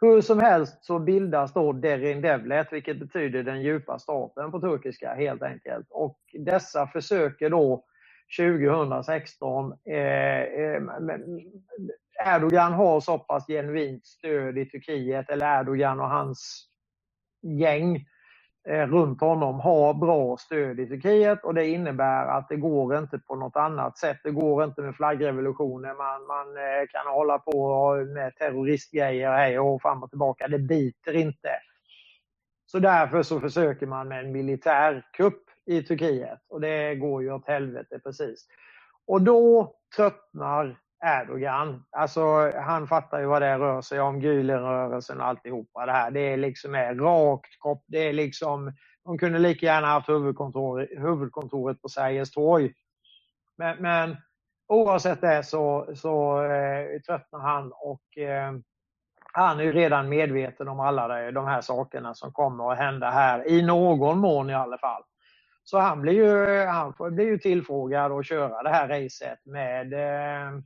Hur 0.00 0.20
som 0.20 0.38
helst 0.38 0.84
så 0.84 0.98
bildas 0.98 1.52
då 1.52 1.72
Derin 1.72 2.20
Devlet, 2.20 2.72
vilket 2.72 2.98
betyder 2.98 3.42
den 3.42 3.62
djupa 3.62 3.98
staten 3.98 4.50
på 4.50 4.60
turkiska 4.60 5.14
helt 5.14 5.42
enkelt. 5.42 5.86
Och 5.90 6.18
dessa 6.32 6.86
försöker 6.86 7.50
då 7.50 7.84
2016, 8.38 9.72
eh, 9.84 10.40
eh, 10.40 10.82
Erdogan 12.26 12.72
har 12.72 13.00
så 13.00 13.18
pass 13.18 13.46
genuint 13.46 14.06
stöd 14.06 14.58
i 14.58 14.66
Turkiet, 14.66 15.30
eller 15.30 15.60
Erdogan 15.60 16.00
och 16.00 16.10
hans 16.10 16.68
gäng, 17.42 17.96
eh, 17.96 18.02
Eh, 18.68 18.86
runt 18.86 19.20
honom 19.20 19.60
har 19.60 19.94
bra 19.94 20.36
stöd 20.36 20.80
i 20.80 20.86
Turkiet 20.86 21.44
och 21.44 21.54
det 21.54 21.66
innebär 21.66 22.26
att 22.26 22.48
det 22.48 22.56
går 22.56 22.98
inte 22.98 23.18
på 23.18 23.36
något 23.36 23.56
annat 23.56 23.98
sätt. 23.98 24.20
Det 24.24 24.30
går 24.30 24.64
inte 24.64 24.82
med 24.82 24.96
flaggrevolutioner, 24.96 25.94
man, 25.94 26.26
man 26.26 26.56
eh, 26.56 26.86
kan 26.90 27.14
hålla 27.14 27.38
på 27.38 27.94
med 28.14 28.36
terroristgrejer 28.36 29.32
hej 29.32 29.58
och 29.58 29.82
fram 29.82 30.02
och 30.02 30.10
tillbaka. 30.10 30.48
Det 30.48 30.58
biter 30.58 31.12
inte. 31.12 31.48
Så 32.66 32.78
därför 32.78 33.22
så 33.22 33.40
försöker 33.40 33.86
man 33.86 34.08
med 34.08 34.24
en 34.24 34.32
militärkupp 34.32 35.42
i 35.66 35.82
Turkiet 35.82 36.40
och 36.48 36.60
det 36.60 36.94
går 36.94 37.22
ju 37.22 37.32
åt 37.32 37.46
helvete 37.46 38.00
precis. 38.04 38.46
Och 39.06 39.22
då 39.22 39.74
tröttnar 39.96 40.76
Erdogan. 41.04 41.84
Alltså 41.90 42.52
han 42.60 42.86
fattar 42.86 43.20
ju 43.20 43.26
vad 43.26 43.42
det 43.42 43.58
rör 43.58 43.80
sig 43.80 44.00
om, 44.00 44.20
Gülenrörelsen 44.20 45.18
och 45.18 45.26
alltihopa 45.26 45.86
det 45.86 45.92
här. 45.92 46.10
Det 46.10 46.20
är 46.20 46.36
liksom 46.36 46.74
är 46.74 46.94
rakt 46.94 47.58
kopp, 47.58 47.84
det 47.86 48.08
är 48.08 48.12
liksom, 48.12 48.72
de 49.04 49.18
kunde 49.18 49.38
lika 49.38 49.66
gärna 49.66 49.86
haft 49.86 50.08
huvudkontor, 50.08 50.88
huvudkontoret 50.98 51.82
på 51.82 51.88
Sergels 51.88 52.30
torg. 52.30 52.72
Men, 53.56 53.76
men 53.82 54.16
oavsett 54.68 55.20
det 55.20 55.42
så, 55.42 55.90
så 55.94 56.44
eh, 56.44 57.00
tröttnar 57.00 57.40
han 57.40 57.72
och 57.72 58.18
eh, 58.18 58.52
han 59.32 59.60
är 59.60 59.64
ju 59.64 59.72
redan 59.72 60.08
medveten 60.08 60.68
om 60.68 60.80
alla 60.80 61.30
de 61.30 61.46
här 61.46 61.60
sakerna 61.60 62.14
som 62.14 62.32
kommer 62.32 62.72
att 62.72 62.78
hända 62.78 63.10
här, 63.10 63.48
i 63.48 63.62
någon 63.62 64.18
mån 64.18 64.50
i 64.50 64.54
alla 64.54 64.78
fall. 64.78 65.02
Så 65.64 65.78
han 65.78 66.02
blir 66.02 66.12
ju, 66.12 66.64
han 66.66 66.94
blir 66.98 67.26
ju 67.26 67.38
tillfrågad 67.38 68.12
att 68.12 68.26
köra 68.26 68.62
det 68.62 68.70
här 68.70 68.88
racet 68.88 69.46
med, 69.46 69.92
eh, 69.92 70.60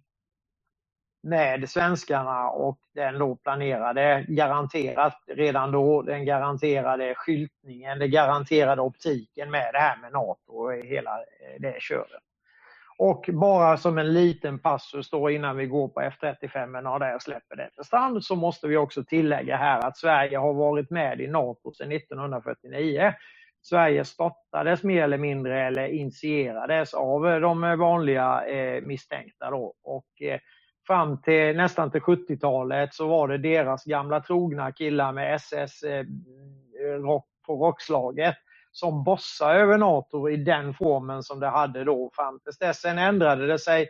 med 1.28 1.70
svenskarna 1.70 2.48
och 2.48 2.78
den 2.94 3.18
då 3.18 3.36
planerade, 3.36 4.24
garanterat 4.28 5.22
redan 5.26 5.72
då, 5.72 6.02
den 6.02 6.24
garanterade 6.24 7.14
skyltningen, 7.14 7.98
den 7.98 8.10
garanterade 8.10 8.82
optiken 8.82 9.50
med 9.50 9.70
det 9.72 9.78
här 9.78 9.96
med 9.96 10.12
NATO 10.12 10.52
och 10.52 10.72
hela 10.72 11.18
eh, 11.18 11.60
det 11.60 11.76
köret. 11.80 12.22
Och 12.98 13.30
bara 13.32 13.76
som 13.76 13.98
en 13.98 14.12
liten 14.12 14.58
passus 14.58 15.10
då 15.10 15.30
innan 15.30 15.56
vi 15.56 15.66
går 15.66 15.88
på 15.88 16.00
F35 16.00 16.92
och 16.92 17.00
där 17.00 17.18
släpper 17.18 17.56
det 17.56 17.70
till 17.74 17.84
strand 17.84 18.24
så 18.24 18.36
måste 18.36 18.66
vi 18.66 18.76
också 18.76 19.04
tillägga 19.04 19.56
här 19.56 19.78
att 19.78 19.96
Sverige 19.96 20.38
har 20.38 20.54
varit 20.54 20.90
med 20.90 21.20
i 21.20 21.26
NATO 21.26 21.72
sedan 21.72 21.92
1949. 21.92 23.12
Sverige 23.62 24.04
startades 24.04 24.82
mer 24.82 25.02
eller 25.02 25.18
mindre 25.18 25.66
eller 25.66 25.86
initierades 25.86 26.94
av 26.94 27.40
de 27.40 27.78
vanliga 27.78 28.46
eh, 28.46 28.82
misstänkta 28.82 29.50
då. 29.50 29.74
Och 29.82 30.22
eh, 30.22 30.40
fram 30.88 31.22
till 31.22 31.56
nästan 31.56 31.90
till 31.90 32.00
70-talet 32.00 32.94
så 32.94 33.08
var 33.08 33.28
det 33.28 33.38
deras 33.38 33.84
gamla 33.84 34.20
trogna 34.20 34.72
killar 34.72 35.12
med 35.12 35.34
SS 35.34 35.82
eh, 35.82 36.04
rock 37.02 37.26
på 37.46 37.66
rockslaget 37.66 38.36
som 38.72 39.04
bossade 39.04 39.58
över 39.60 39.78
NATO 39.78 40.28
i 40.28 40.36
den 40.36 40.74
formen 40.74 41.22
som 41.22 41.40
det 41.40 41.48
hade 41.48 41.84
då 41.84 42.10
fram 42.14 42.40
till 42.40 42.52
dess. 42.60 42.80
Sen 42.80 42.98
ändrade 42.98 43.46
det 43.46 43.58
sig 43.58 43.88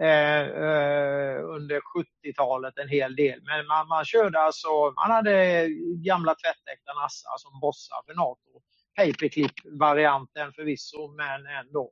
eh, 0.00 0.40
eh, 0.40 1.44
under 1.44 1.80
70-talet 1.80 2.78
en 2.78 2.88
hel 2.88 3.16
del. 3.16 3.40
Men 3.42 3.66
man, 3.66 3.88
man 3.88 4.04
körde 4.04 4.40
alltså, 4.40 4.68
man 4.96 5.10
hade 5.10 5.66
gamla 6.04 6.34
tvättäkta 6.34 6.92
nassar 7.02 7.36
som 7.36 7.60
bossar 7.60 7.96
för 8.06 8.14
NATO. 8.14 8.62
Paperclip-varianten 8.96 10.52
förvisso, 10.52 11.08
men 11.08 11.46
ändå. 11.46 11.90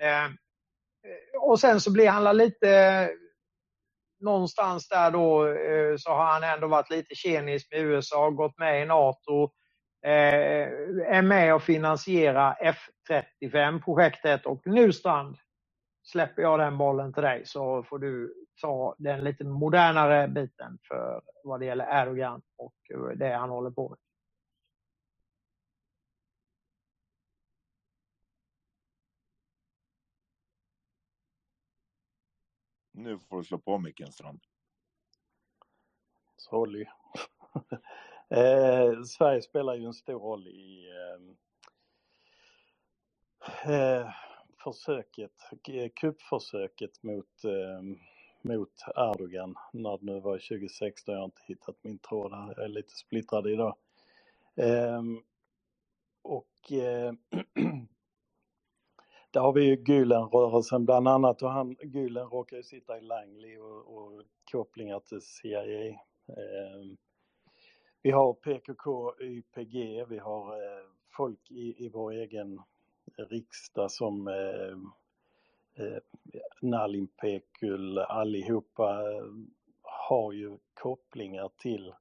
Eh, 0.00 0.28
Eh, 1.04 1.42
och 1.42 1.60
sen 1.60 1.80
så 1.80 1.92
blir 1.92 2.08
han 2.10 2.38
lite 2.38 2.70
eh, 2.70 3.08
någonstans 4.20 4.88
där 4.88 5.10
då 5.10 5.48
eh, 5.48 5.96
så 5.98 6.10
har 6.10 6.24
han 6.26 6.44
ändå 6.44 6.66
varit 6.68 6.90
lite 6.90 7.14
tjenis 7.14 7.70
med 7.72 7.80
USA, 7.80 8.30
gått 8.30 8.58
med 8.58 8.82
i 8.82 8.86
NATO, 8.86 9.50
är 10.04 11.22
med 11.22 11.54
och 11.54 11.62
finansierar 11.62 12.56
F35-projektet 13.10 14.46
och 14.46 14.62
nu 14.66 14.92
Strand 14.92 15.36
släpper 16.04 16.42
jag 16.42 16.60
den 16.60 16.78
bollen 16.78 17.14
till 17.14 17.22
dig 17.24 17.42
så 17.46 17.84
får 17.84 18.00
du 18.00 18.34
ta 18.62 18.96
den 18.98 19.24
lite 19.24 19.44
modernare 19.44 20.28
biten 20.28 20.78
för 20.88 21.22
vad 21.44 21.60
det 21.60 21.66
gäller 21.66 22.02
Erdogan 22.02 22.42
och 22.58 22.74
det 23.16 23.34
han 23.34 23.50
håller 23.50 23.70
på 23.70 23.90
med. 23.90 23.98
Nu 32.92 33.18
får 33.18 33.36
du 33.36 33.44
slå 33.44 33.58
på 33.58 33.78
micken 33.78 34.12
Strand. 34.12 34.40
Sorry. 36.36 36.86
eh, 38.28 39.02
Sverige 39.02 39.42
spelar 39.42 39.74
ju 39.74 39.84
en 39.84 39.94
stor 39.94 40.20
roll 40.20 40.48
i 40.48 40.90
eh, 43.64 43.74
eh, 43.74 44.10
försöket, 44.64 45.32
eh, 45.68 45.90
kuppförsöket 45.94 47.02
mot, 47.02 47.44
eh, 47.44 47.82
mot 48.42 48.84
Erdogan 48.96 49.54
när 49.72 49.98
det 49.98 50.04
nu 50.04 50.20
var 50.20 50.38
2016. 50.38 51.14
Jag 51.14 51.20
har 51.20 51.24
inte 51.24 51.42
hittat 51.46 51.76
min 51.82 51.98
tråd 51.98 52.32
här, 52.32 52.54
jag 52.56 52.64
är 52.64 52.68
lite 52.68 52.94
splittrad 52.94 53.46
idag. 53.46 53.76
Ehm, 54.56 55.22
och 56.22 56.72
eh, 56.72 57.12
där 59.32 59.40
har 59.40 59.52
vi 59.52 59.64
ju 59.64 59.76
Gülenrörelsen 59.76 60.84
bland 60.84 61.08
annat 61.08 61.42
och 61.42 61.50
han, 61.50 61.76
Gülen 61.76 62.28
råkar 62.30 62.56
ju 62.56 62.62
sitta 62.62 62.98
i 62.98 63.00
Langley 63.00 63.58
och, 63.58 63.96
och 63.96 64.22
kopplingar 64.52 65.00
till 65.00 65.20
CIA. 65.20 65.88
Eh, 65.88 65.96
vi 68.02 68.10
har 68.10 68.34
PKK, 68.34 69.14
YPG, 69.20 70.04
vi 70.08 70.18
har 70.18 70.54
eh, 70.54 70.84
folk 71.16 71.50
i, 71.50 71.84
i 71.84 71.88
vår 71.88 72.12
egen 72.12 72.60
riksdag 73.16 73.90
som 73.90 74.28
eh, 74.28 74.76
eh, 75.86 75.98
Nalin 76.62 77.06
Pekul, 77.06 77.98
allihopa 77.98 79.12
eh, 79.12 79.24
har 79.82 80.32
ju 80.32 80.58
kopplingar 80.74 81.50
till 81.58 81.94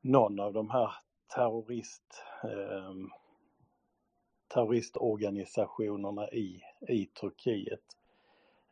någon 0.00 0.40
av 0.40 0.52
de 0.52 0.70
här 0.70 0.90
terrorist 1.34 2.22
eh, 2.44 2.94
terroristorganisationerna 4.54 6.30
i, 6.30 6.62
i 6.88 7.06
Turkiet. 7.06 7.96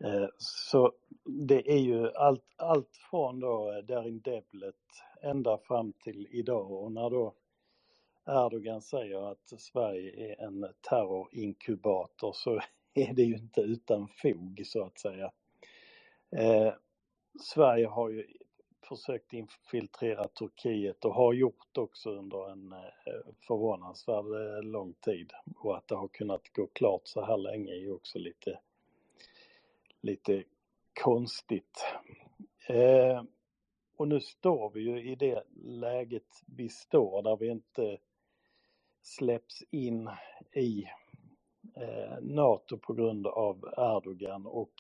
Eh, 0.05 0.29
så 0.39 0.93
det 1.25 1.71
är 1.71 1.79
ju 1.79 2.11
allt, 2.13 2.45
allt 2.57 2.97
från 3.11 3.41
då 3.41 3.73
eh, 3.73 3.85
Darin 3.85 4.21
Devlet 4.21 4.75
ända 5.23 5.59
fram 5.59 5.93
till 5.93 6.27
idag 6.31 6.71
och 6.71 6.93
när 6.93 7.11
då 7.11 7.35
Erdogan 8.27 8.83
säger 8.83 9.33
att 9.33 9.61
Sverige 9.61 10.33
är 10.33 10.45
en 10.45 10.67
terrorinkubator 10.91 12.33
så 12.33 12.61
är 12.95 13.15
det 13.15 13.23
ju 13.23 13.35
inte 13.35 13.61
utan 13.61 14.09
fog 14.09 14.63
så 14.65 14.85
att 14.85 14.99
säga. 14.99 15.33
Eh, 16.37 16.73
Sverige 17.41 17.87
har 17.87 18.09
ju 18.09 18.27
försökt 18.89 19.33
infiltrera 19.33 20.29
Turkiet 20.29 21.05
och 21.05 21.15
har 21.15 21.33
gjort 21.33 21.79
också 21.79 22.11
under 22.11 22.51
en 22.51 22.73
eh, 22.73 23.33
förvånansvärd 23.47 24.25
eh, 24.25 24.63
lång 24.63 24.95
tid. 24.95 25.33
Och 25.57 25.77
att 25.77 25.89
det 25.89 25.95
har 25.95 26.09
kunnat 26.09 26.53
gå 26.53 26.67
klart 26.67 27.03
så 27.05 27.25
här 27.25 27.37
länge 27.37 27.73
är 27.73 27.81
ju 27.81 27.93
också 27.93 28.19
lite, 28.19 28.61
lite 30.01 30.45
konstigt. 31.03 31.85
Eh, 32.69 33.23
och 33.97 34.09
nu 34.09 34.21
står 34.21 34.71
vi 34.71 34.81
ju 34.81 35.13
i 35.13 35.15
det 35.15 35.43
läget 35.65 36.43
vi 36.47 36.69
står 36.69 37.23
där 37.23 37.37
vi 37.37 37.49
inte 37.49 37.99
släpps 39.03 39.63
in 39.71 40.11
i 40.53 40.85
eh, 41.77 42.21
NATO 42.21 42.79
på 42.79 42.93
grund 42.93 43.27
av 43.27 43.75
Erdogan 43.77 44.47
och 44.47 44.73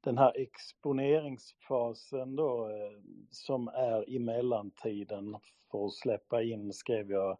den 0.00 0.18
här 0.18 0.32
exponeringsfasen 0.36 2.36
då 2.36 2.68
eh, 2.68 3.00
som 3.30 3.68
är 3.68 4.10
i 4.10 4.18
mellantiden 4.18 5.36
för 5.70 5.86
att 5.86 5.92
släppa 5.92 6.42
in, 6.42 6.72
skrev 6.72 7.10
jag 7.10 7.38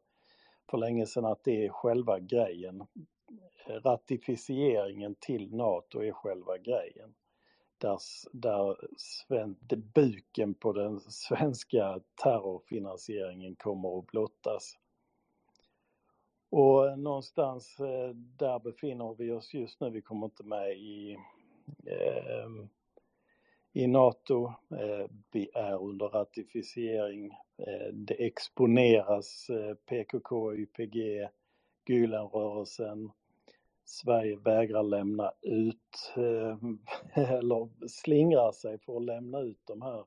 för 0.71 0.79
länge 0.79 1.07
sedan, 1.07 1.25
att 1.25 1.45
det 1.45 1.67
är 1.67 1.69
själva 1.69 2.19
grejen. 2.19 2.87
Ratificeringen 3.67 5.15
till 5.15 5.55
NATO 5.55 6.03
är 6.03 6.13
själva 6.13 6.59
grejen. 6.59 7.15
Där, 7.79 7.99
där 8.33 8.77
sven, 8.97 9.57
buken 9.95 10.55
på 10.55 10.73
den 10.73 11.01
svenska 11.01 12.01
terrorfinansieringen 12.23 13.57
kommer 13.57 13.99
att 13.99 14.07
blottas. 14.07 14.79
Och 16.51 16.99
någonstans 16.99 17.81
eh, 17.81 18.15
där 18.15 18.59
befinner 18.59 19.15
vi 19.19 19.33
oss 19.33 19.55
just 19.55 19.81
nu. 19.81 19.91
Vi 19.91 20.03
kommer 20.03 20.27
inte 20.27 20.45
med 20.45 20.73
i 20.73 21.19
Ehm, 21.87 22.69
i 23.73 23.87
NATO. 23.87 24.53
Eh, 24.71 25.07
vi 25.31 25.51
är 25.55 25.83
under 25.83 26.09
ratificering. 26.09 27.31
Eh, 27.59 27.93
det 27.93 28.27
exponeras 28.27 29.51
eh, 29.51 29.75
PKK, 29.75 30.55
YPG, 30.55 31.29
Gülenrörelsen. 31.85 33.11
Sverige 33.85 34.37
vägrar 34.37 34.83
lämna 34.83 35.33
ut 35.43 36.13
eh, 36.17 36.59
eller 37.29 37.89
slingrar 37.89 38.53
sig 38.53 38.79
för 38.79 38.97
att 38.97 39.05
lämna 39.05 39.41
ut 39.41 39.61
de 39.65 39.83
här 39.83 40.05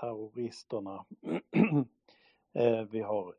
terroristerna. 0.00 1.04
Eh, 2.54 2.82
vi 2.90 3.00
har 3.00 3.34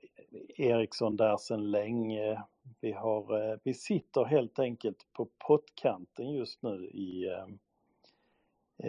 Ericsson 0.58 1.18
där 1.18 1.38
sedan 1.38 1.72
länge. 1.72 2.44
Vi, 2.82 2.92
har, 2.92 3.52
eh, 3.52 3.58
vi 3.64 3.74
sitter 3.74 4.26
helt 4.26 4.60
enkelt 4.60 5.08
på 5.14 5.28
pottkanten 5.48 6.32
just 6.32 6.64
nu 6.64 6.76
i, 6.86 7.28
eh, 7.30 7.48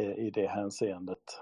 eh, 0.01 0.13
i 0.13 0.31
det 0.31 0.47
hänseendet. 0.47 1.41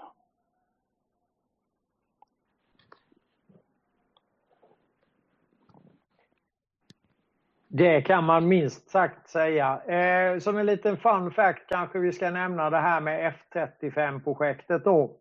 Det 7.75 8.01
kan 8.01 8.23
man 8.23 8.47
minst 8.47 8.89
sagt 8.89 9.29
säga. 9.29 9.81
Eh, 9.83 10.39
som 10.39 10.57
en 10.57 10.65
liten 10.65 10.97
fun 10.97 11.31
fact 11.31 11.69
kanske 11.69 11.99
vi 11.99 12.11
ska 12.11 12.29
nämna 12.29 12.69
det 12.69 12.77
här 12.77 13.01
med 13.01 13.33
F35-projektet 13.33 14.83
då. 14.83 15.17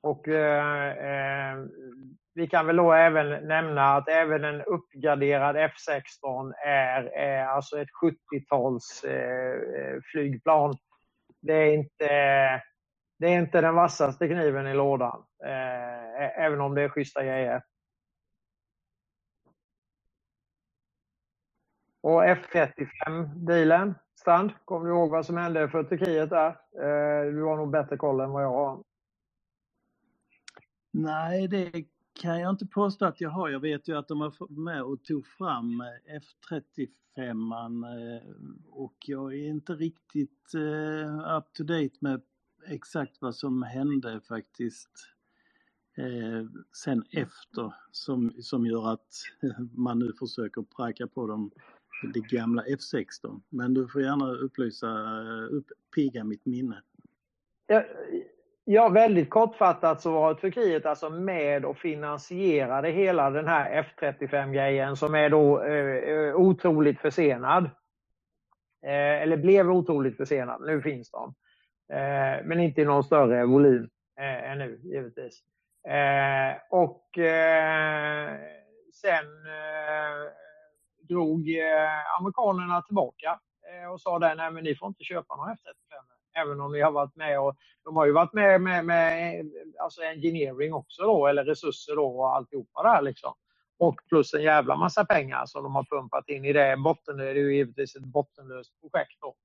Och 0.00 0.28
eh, 0.28 1.66
vi 2.34 2.46
kan 2.46 2.66
väl 2.66 2.76
då 2.76 2.92
även 2.92 3.48
nämna 3.48 3.96
att 3.96 4.08
även 4.08 4.44
en 4.44 4.62
uppgraderad 4.62 5.56
F16 5.56 6.52
är, 6.66 7.02
är 7.04 7.44
alltså 7.44 7.80
ett 7.80 7.88
70-tals 8.02 9.04
eh, 9.04 10.00
flygplan. 10.12 10.76
Det 11.40 11.52
är 11.52 11.74
inte, 11.74 12.08
det 13.18 13.26
är 13.26 13.38
inte 13.38 13.60
den 13.60 13.74
vassaste 13.74 14.28
kniven 14.28 14.66
i 14.66 14.74
lådan, 14.74 15.24
eh, 15.44 16.44
även 16.44 16.60
om 16.60 16.74
det 16.74 16.82
är 16.82 16.88
schyssta 16.88 17.24
grejer. 17.24 17.62
Och 22.02 22.24
F35-dealen, 22.24 23.94
Strand, 24.20 24.52
kommer 24.64 24.86
du 24.86 24.92
ihåg 24.92 25.10
vad 25.10 25.26
som 25.26 25.36
hände 25.36 25.68
för 25.68 25.84
Turkiet 25.84 26.30
där? 26.30 26.48
Eh, 26.76 27.32
du 27.32 27.42
har 27.42 27.56
nog 27.56 27.70
bättre 27.70 27.96
koll 27.96 28.20
än 28.20 28.30
vad 28.30 28.42
jag 28.42 28.52
har. 28.52 28.82
Nej, 30.92 31.48
det 31.48 31.84
kan 32.14 32.40
jag 32.40 32.50
inte 32.50 32.66
påstå 32.66 33.04
att 33.04 33.20
jag 33.20 33.30
har. 33.30 33.48
Jag 33.48 33.60
vet 33.60 33.88
ju 33.88 33.96
att 33.96 34.08
de 34.08 34.20
har 34.20 34.60
med 34.60 34.82
och 34.82 35.04
tog 35.04 35.26
fram 35.26 35.80
eh, 35.80 36.20
F35 36.50 36.88
eh, 37.16 38.22
och 38.68 38.94
jag 39.06 39.34
är 39.34 39.48
inte 39.48 39.72
riktigt 39.72 40.54
eh, 40.54 41.36
up 41.36 41.52
to 41.52 41.64
date 41.64 41.96
med 42.00 42.22
exakt 42.66 43.16
vad 43.20 43.34
som 43.34 43.62
hände 43.62 44.20
faktiskt 44.28 45.10
sen 46.72 47.04
efter 47.10 47.74
som, 47.90 48.34
som 48.38 48.66
gör 48.66 48.92
att 48.92 49.08
man 49.74 49.98
nu 49.98 50.12
försöker 50.18 50.62
pracka 50.62 51.06
på 51.06 51.26
dem 51.26 51.50
det 52.14 52.20
gamla 52.20 52.62
F16. 52.64 53.40
Men 53.48 53.74
du 53.74 53.88
får 53.88 54.02
gärna 54.02 54.32
upplysa, 54.32 54.88
uppiga 55.46 56.24
mitt 56.24 56.46
minne. 56.46 56.82
Jag, 57.66 57.84
ja, 58.64 58.88
väldigt 58.88 59.30
kortfattat 59.30 60.00
så 60.00 60.12
var 60.12 60.34
Turkiet 60.34 60.86
alltså 60.86 61.10
med 61.10 61.64
och 61.64 61.78
finansierade 61.78 62.90
hela 62.90 63.30
den 63.30 63.48
här 63.48 63.82
F35-grejen 63.82 64.96
som 64.96 65.14
är 65.14 65.30
då 65.30 65.62
eh, 65.64 65.96
eh, 65.96 66.34
otroligt 66.34 67.00
försenad. 67.00 67.64
Eh, 68.86 69.22
eller 69.22 69.36
blev 69.36 69.70
otroligt 69.70 70.16
försenad, 70.16 70.60
nu 70.66 70.82
finns 70.82 71.10
de. 71.10 71.34
Eh, 71.92 72.44
men 72.44 72.60
inte 72.60 72.80
i 72.80 72.84
någon 72.84 73.04
större 73.04 73.44
volym 73.46 73.88
eh, 74.20 74.50
ännu 74.50 74.80
givetvis. 74.82 75.42
Eh, 75.88 76.56
och 76.70 77.18
eh, 77.18 78.38
sen 78.94 79.26
eh, 79.46 80.32
drog 81.08 81.48
eh, 81.48 82.20
amerikanerna 82.20 82.82
tillbaka 82.82 83.40
eh, 83.70 83.92
och 83.92 84.00
sa 84.00 84.18
där, 84.18 84.34
nej 84.34 84.50
men 84.50 84.64
ni 84.64 84.76
får 84.76 84.88
inte 84.88 85.04
köpa 85.04 85.36
några 85.36 85.50
F35 85.52 86.13
även 86.34 86.60
om 86.60 86.72
vi 86.72 86.80
har 86.80 86.92
varit 86.92 87.16
med 87.16 87.40
och 87.40 87.56
de 87.84 87.96
har 87.96 88.06
ju 88.06 88.12
varit 88.12 88.32
med 88.32 88.60
med, 88.60 88.84
med 88.86 89.44
alltså 89.80 90.02
engineering 90.02 90.74
också 90.74 91.02
då 91.02 91.26
eller 91.26 91.44
resurser 91.44 91.96
då 91.96 92.06
och 92.20 92.36
alltihopa 92.36 92.82
där 92.82 93.02
liksom. 93.02 93.34
Och 93.78 94.00
plus 94.08 94.34
en 94.34 94.42
jävla 94.42 94.76
massa 94.76 95.04
pengar 95.04 95.46
som 95.46 95.62
de 95.62 95.74
har 95.74 95.84
pumpat 95.84 96.28
in 96.28 96.44
i 96.44 96.52
det. 96.52 96.76
Botten, 96.76 97.16
det 97.16 97.30
är 97.30 97.34
ju 97.34 97.56
givetvis 97.56 97.96
ett 97.96 98.04
bottenlöst 98.04 98.80
projekt 98.80 99.18
då. 99.20 99.36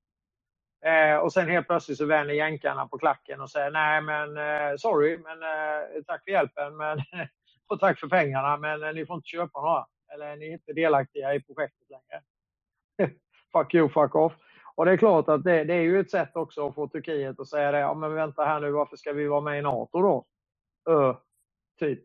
Eh, 0.90 1.18
och 1.18 1.34
sen 1.34 1.50
helt 1.50 1.68
plötsligt 1.68 1.98
så 1.98 2.06
vänder 2.06 2.34
jänkarna 2.34 2.88
på 2.88 2.98
klacken 2.98 3.42
och 3.42 3.52
säger 3.52 3.72
nej 3.72 4.02
men 4.02 4.38
eh, 4.38 4.76
sorry 4.78 5.18
men 5.18 5.44
eh, 5.44 6.04
tack 6.08 6.24
för 6.24 6.32
hjälpen 6.32 6.78
men, 6.78 7.00
och 7.68 7.80
tack 7.80 8.00
för 8.00 8.08
pengarna 8.08 8.58
men 8.58 8.84
eh, 8.84 8.94
ni 8.94 9.06
får 9.06 9.16
inte 9.16 9.28
köpa 9.28 9.62
några 9.62 9.86
eller 10.14 10.26
är 10.28 10.38
ni 10.38 10.52
inte 10.52 10.74
delaktiga 10.74 11.36
i 11.36 11.42
projektet 11.42 11.88
längre? 11.90 12.24
fuck 13.54 13.74
you, 13.74 13.90
fuck 13.90 14.16
off. 14.16 14.34
Och 14.80 14.86
det 14.86 14.92
är 14.92 14.98
klart 14.98 15.30
att 15.30 15.44
det, 15.44 15.64
det, 15.64 15.74
är 15.74 15.82
ju 15.82 16.00
ett 16.00 16.12
sätt 16.12 16.36
också 16.36 16.68
att 16.68 16.76
få 16.76 16.88
Turkiet 16.88 17.40
att 17.40 17.48
säga 17.48 17.72
det, 17.72 17.80
ja 17.80 17.94
men 17.94 18.14
vänta 18.14 18.46
här 18.46 18.60
nu, 18.60 18.72
varför 18.72 18.98
ska 18.98 19.14
vi 19.14 19.28
vara 19.28 19.42
med 19.42 19.60
i 19.60 19.62
NATO 19.62 20.02
då? 20.02 20.26
Ö, 20.90 21.14
typ. 21.80 22.00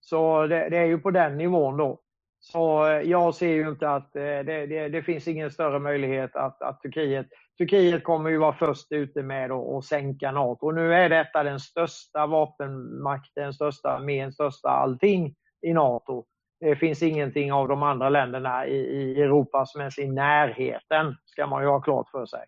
Så 0.00 0.46
det, 0.46 0.68
det, 0.68 0.76
är 0.76 0.84
ju 0.84 0.98
på 0.98 1.10
den 1.10 1.38
nivån 1.38 1.76
då. 1.76 2.00
Så 2.38 2.86
eh, 2.86 3.00
jag 3.00 3.34
ser 3.34 3.52
ju 3.52 3.68
inte 3.68 3.90
att 3.90 4.16
eh, 4.16 4.22
det, 4.22 4.66
det, 4.66 4.88
det 4.88 5.02
finns 5.02 5.28
ingen 5.28 5.50
större 5.50 5.78
möjlighet 5.78 6.36
att, 6.36 6.62
att 6.62 6.82
Turkiet 6.82 7.26
Turkiet 7.58 8.04
kommer 8.04 8.30
ju 8.30 8.38
vara 8.38 8.56
först 8.56 8.92
ute 8.92 9.22
med 9.22 9.52
att 9.52 9.84
sänka 9.84 10.32
NATO. 10.32 10.70
Nu 10.70 10.94
är 10.94 11.08
detta 11.08 11.42
den 11.42 11.60
största 11.60 12.26
vapenmakten, 12.26 13.44
den 13.44 13.54
största 13.54 13.90
armén, 13.90 14.32
största 14.32 14.68
allting 14.68 15.34
i 15.62 15.72
NATO. 15.72 16.24
Det 16.60 16.76
finns 16.76 17.02
ingenting 17.02 17.52
av 17.52 17.68
de 17.68 17.82
andra 17.82 18.08
länderna 18.08 18.66
i, 18.66 18.76
i 18.76 19.22
Europa 19.22 19.66
som 19.66 19.80
är 19.80 20.00
i 20.00 20.08
närheten, 20.08 21.16
ska 21.24 21.46
man 21.46 21.62
ju 21.62 21.68
ha 21.68 21.80
klart 21.80 22.08
för 22.10 22.26
sig. 22.26 22.44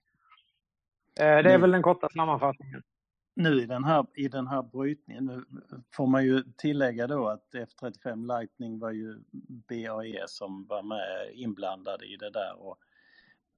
Eh, 1.21 1.43
det 1.43 1.53
är 1.53 1.59
väl 1.59 1.71
den 1.71 1.83
korta 1.83 2.09
sammanfattningen. 2.09 2.83
Nu 3.35 3.63
i 3.63 3.67
den 3.67 3.85
här, 3.85 4.07
i 4.15 4.29
den 4.29 4.47
här 4.47 4.63
brytningen, 4.63 5.25
nu 5.25 5.45
får 5.97 6.07
man 6.07 6.25
ju 6.25 6.43
tillägga 6.57 7.07
då 7.07 7.29
att 7.29 7.55
F35 7.55 8.27
Lightning 8.27 8.79
var 8.79 8.91
ju 8.91 9.19
BAE 9.69 10.25
som 10.27 10.67
var 10.67 10.83
med 10.83 11.31
inblandade 11.33 12.07
i 12.07 12.17
det 12.17 12.31
där 12.31 12.53
och 12.59 12.79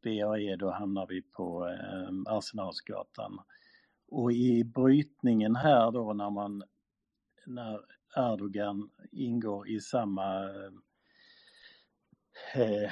BAE 0.04 0.56
då 0.56 0.70
hamnar 0.70 1.06
vi 1.06 1.22
på 1.22 1.68
eh, 1.68 2.34
Arsenalsgatan. 2.34 3.38
Och 4.08 4.32
i 4.32 4.64
brytningen 4.64 5.56
här 5.56 5.90
då 5.90 6.12
när 6.12 6.30
man 6.30 6.62
när 7.46 7.80
Erdogan 8.16 8.90
ingår 9.12 9.68
i 9.68 9.80
samma 9.80 10.44
eh, 12.54 12.90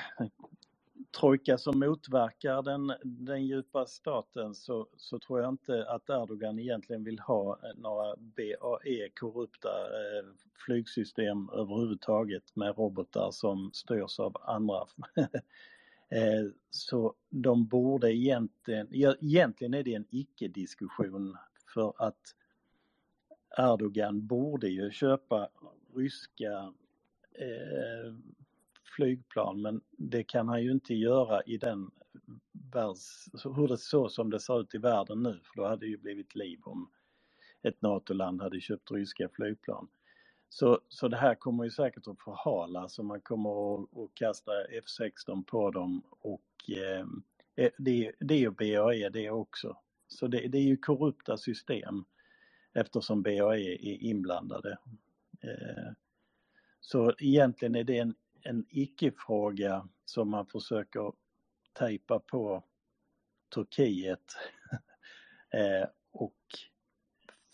trojka 1.21 1.59
som 1.59 1.79
motverkar 1.79 2.63
den, 2.63 2.93
den 3.05 3.47
djupa 3.47 3.87
staten 3.87 4.55
så, 4.55 4.89
så 4.97 5.19
tror 5.19 5.41
jag 5.41 5.49
inte 5.49 5.91
att 5.91 6.11
Erdogan 6.11 6.59
egentligen 6.59 7.05
vill 7.05 7.19
ha 7.19 7.59
några 7.77 8.17
BAE 8.17 9.09
korrupta 9.15 9.69
eh, 9.69 10.27
flygsystem 10.67 11.49
överhuvudtaget 11.49 12.57
med 12.57 12.79
robotar 12.79 13.31
som 13.31 13.71
styrs 13.73 14.19
av 14.19 14.37
andra. 14.41 14.87
eh, 16.09 16.53
så 16.71 17.15
de 17.31 17.67
borde 17.67 18.13
egentligen, 18.13 18.89
egentligen 19.21 19.75
är 19.75 19.83
det 19.83 19.95
en 19.95 20.07
icke-diskussion 20.11 21.37
för 21.75 21.95
att 21.97 22.35
Erdogan 23.59 24.27
borde 24.27 24.69
ju 24.69 24.91
köpa 24.91 25.49
ryska 25.95 26.73
eh, 27.33 28.15
flygplan 28.97 29.63
men 29.63 29.81
det 29.91 30.25
kan 30.25 30.49
han 30.49 30.63
ju 30.63 30.73
inte 30.73 30.95
göra 30.95 31.43
i 31.43 31.57
den 31.57 31.91
världs, 32.73 33.29
hur 33.45 33.69
det 33.69 33.79
så 33.79 34.09
som 34.09 34.31
det 34.31 34.41
ser 34.41 34.61
ut 34.61 34.75
i 34.75 34.79
världen 34.79 35.23
nu 35.23 35.41
för 35.45 35.57
då 35.57 35.69
hade 35.69 35.87
det 35.87 35.91
ju 35.91 35.97
blivit 35.97 36.35
liv 36.35 36.59
om 36.63 36.91
ett 37.63 37.83
NATO-land 37.83 38.43
hade 38.43 38.61
köpt 38.61 38.91
ryska 38.91 39.29
flygplan. 39.29 39.89
Så, 40.49 40.81
så 40.89 41.09
det 41.09 41.17
här 41.17 41.35
kommer 41.35 41.65
ju 41.65 41.71
säkert 41.71 42.07
att 42.07 42.21
förhalas 42.21 42.99
och 42.99 43.05
man 43.05 43.21
kommer 43.21 43.75
att, 43.75 43.99
att 43.99 44.15
kasta 44.15 44.53
F16 44.53 45.45
på 45.45 45.71
dem 45.71 46.03
och 46.21 46.71
eh, 46.71 47.07
eh 47.57 47.71
det, 47.79 48.13
det 48.21 48.35
är 48.35 48.39
ju 48.39 48.51
BAE 48.51 49.09
det 49.09 49.31
också. 49.31 49.77
Så 50.09 50.27
det, 50.27 50.49
det 50.49 50.59
är 50.59 50.63
ju 50.63 50.77
korrupta 50.77 51.37
system 51.37 52.05
eftersom 52.81 53.23
BAE 53.23 53.59
är 53.59 54.03
inblandade. 54.03 54.79
Eh, 55.41 55.93
så 56.81 57.15
egentligen 57.19 57.75
är 57.75 57.85
det 57.85 57.99
en, 57.99 58.15
en 58.43 58.67
icke-fråga 58.69 59.89
som 60.05 60.31
man 60.31 60.47
försöker 60.47 61.13
tejpa 61.73 62.19
på 62.19 62.65
Turkiet 63.55 64.37
eh, 65.51 65.89
och 66.11 66.37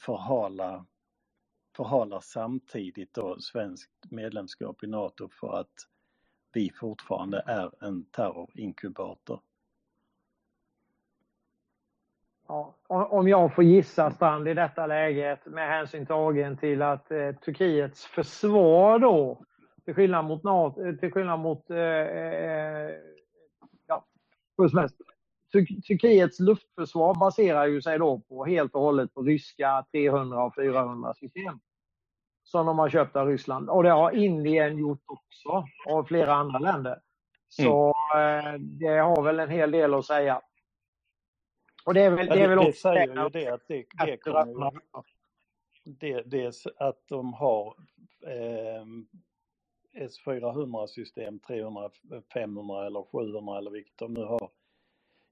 förhala, 0.00 0.86
förhala 1.76 2.20
samtidigt 2.20 3.14
då 3.14 3.40
svenskt 3.40 3.90
medlemskap 4.10 4.84
i 4.84 4.86
NATO 4.86 5.28
för 5.28 5.60
att 5.60 5.88
vi 6.52 6.70
fortfarande 6.70 7.42
är 7.46 7.84
en 7.84 8.04
terrorinkubator. 8.04 9.40
Ja, 12.48 12.74
om 12.88 13.28
jag 13.28 13.54
får 13.54 13.64
gissa 13.64 14.10
Strand 14.10 14.48
i 14.48 14.54
detta 14.54 14.86
läget 14.86 15.46
med 15.46 15.68
hänsyn 15.68 16.06
tagen 16.06 16.56
till 16.56 16.82
att 16.82 17.10
eh, 17.10 17.32
Turkiets 17.32 18.06
försvar 18.06 18.98
då, 18.98 19.44
till 19.84 19.94
skillnad 19.94 20.24
mot, 20.24 20.44
NATO, 20.44 20.96
till 21.00 21.12
skillnad 21.12 21.40
mot 21.40 21.70
eh, 21.70 21.78
eh, 21.78 22.90
ja, 23.86 24.04
Turkiets 25.88 26.40
luftförsvar 26.40 27.14
baserar 27.14 27.66
ju 27.66 27.82
sig 27.82 27.98
då 27.98 28.20
på 28.28 28.44
helt 28.44 28.74
och 28.74 28.80
hållet 28.80 29.14
på 29.14 29.22
ryska 29.22 29.86
300 29.92 30.44
och 30.44 30.54
400 30.54 31.14
system. 31.14 31.60
som 32.44 32.66
de 32.66 32.78
har 32.78 32.88
köpt 32.90 33.16
av 33.16 33.28
Ryssland. 33.28 33.70
Och 33.70 33.82
det 33.82 33.90
har 33.90 34.10
Indien 34.10 34.78
gjort 34.78 35.02
också 35.06 35.64
och 35.86 36.08
flera 36.08 36.34
andra 36.34 36.58
länder. 36.58 36.98
Så 37.48 37.88
eh, 38.16 38.54
det 38.60 38.98
har 38.98 39.22
väl 39.22 39.40
en 39.40 39.50
hel 39.50 39.70
del 39.70 39.94
att 39.94 40.04
säga. 40.04 40.40
Och 41.84 41.94
det 41.94 42.02
är 42.02 42.10
väl, 42.10 42.26
det 42.26 42.42
är 42.42 42.48
väl 42.48 42.58
det, 42.58 42.64
det 42.64 42.68
också 42.68 42.80
säger 42.80 43.06
ju 43.06 43.28
det 43.28 43.48
att 43.48 43.68
det, 43.68 43.86
det 44.06 44.16
kommer 44.16 44.72
ju, 44.72 44.80
det, 45.84 46.22
dels 46.22 46.66
att 46.66 47.08
de 47.08 47.32
har 47.34 47.76
eh, 48.26 48.84
S400-system, 49.94 51.38
300, 51.38 51.90
500 52.32 52.86
eller 52.86 53.02
700 53.02 53.58
eller 53.58 53.70
vilket 53.70 53.98
de 53.98 54.14
nu 54.14 54.24
har, 54.24 54.50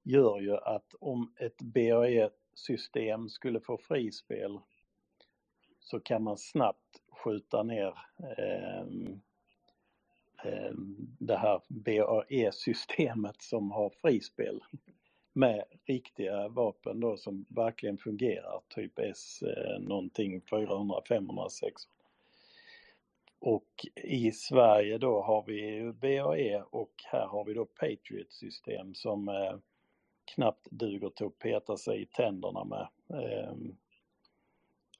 gör 0.03 0.41
ju 0.41 0.57
att 0.57 0.95
om 1.01 1.35
ett 1.39 1.63
BAE-system 1.63 3.29
skulle 3.29 3.61
få 3.61 3.79
frispel 3.79 4.59
så 5.81 6.01
kan 6.01 6.23
man 6.23 6.39
snabbt 6.39 7.03
skjuta 7.11 7.63
ner 7.63 7.99
eh, 8.39 8.81
eh, 10.45 10.73
det 11.19 11.37
här 11.37 11.61
BAE-systemet 11.69 13.43
som 13.43 13.71
har 13.71 13.91
frispel 13.91 14.61
med 15.33 15.65
riktiga 15.85 16.49
vapen 16.49 17.01
då 17.01 17.17
som 17.17 17.45
verkligen 17.49 17.99
fungerar, 17.99 18.61
typ 18.69 18.99
S 18.99 19.43
eh, 19.43 19.81
någonting 19.81 20.41
400, 20.41 21.01
500, 21.09 21.49
600. 21.49 21.93
Och 23.39 23.87
i 23.97 24.33
Sverige 24.33 24.99
då 24.99 25.23
har 25.23 25.45
vi 25.47 25.93
BAE 25.93 26.63
och 26.71 26.93
här 27.05 27.27
har 27.27 27.45
vi 27.45 27.55
då 27.55 27.65
Patriot-system 27.65 28.95
som 28.95 29.29
eh, 29.29 29.55
knappt 30.35 30.67
duger 30.71 31.11
till 31.11 31.27
att 31.27 31.39
peta 31.39 31.77
sig 31.77 32.03
i 32.03 32.07
tänderna 32.07 32.65
med. 32.65 32.89
Eh, 33.11 33.55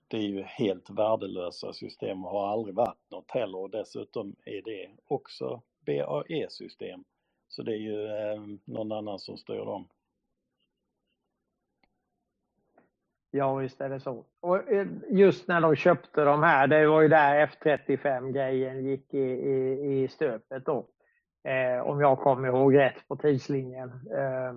det 0.09 0.17
är 0.17 0.23
ju 0.29 0.43
helt 0.43 0.91
värdelösa 0.91 1.73
system 1.73 2.25
och 2.25 2.31
har 2.31 2.49
aldrig 2.49 2.75
varit 2.75 3.11
något 3.11 3.31
heller 3.31 3.59
och 3.59 3.71
dessutom 3.71 4.37
är 4.45 4.63
det 4.63 4.91
också 5.09 5.63
BAE-system. 5.87 7.05
Så 7.49 7.63
det 7.63 7.73
är 7.73 7.79
ju 7.79 8.07
eh, 8.07 8.43
någon 8.65 8.93
annan 8.93 9.19
som 9.19 9.37
styr 9.37 9.65
dem. 9.65 9.89
Ja, 13.35 13.55
visst 13.55 13.81
är 13.81 13.89
det 13.89 14.01
så. 14.01 14.25
Och 14.41 14.73
eh, 14.73 14.87
just 15.11 15.49
när 15.49 15.61
de 15.61 15.77
köpte 15.77 16.25
de 16.25 16.43
här, 16.43 16.67
det 16.67 16.87
var 16.87 17.01
ju 17.01 17.09
där 17.09 17.47
F35-grejen 17.47 18.85
gick 18.85 19.15
i, 19.15 19.19
i, 19.19 20.03
i 20.03 20.09
stöpet 20.09 20.67
då. 20.67 20.87
Eh, 21.49 21.81
om 21.87 22.01
jag 22.01 22.19
kommer 22.19 22.49
ihåg 22.49 22.77
rätt 22.77 23.09
på 23.09 23.17
tidslinjen. 23.17 23.89
Eh, 23.91 24.53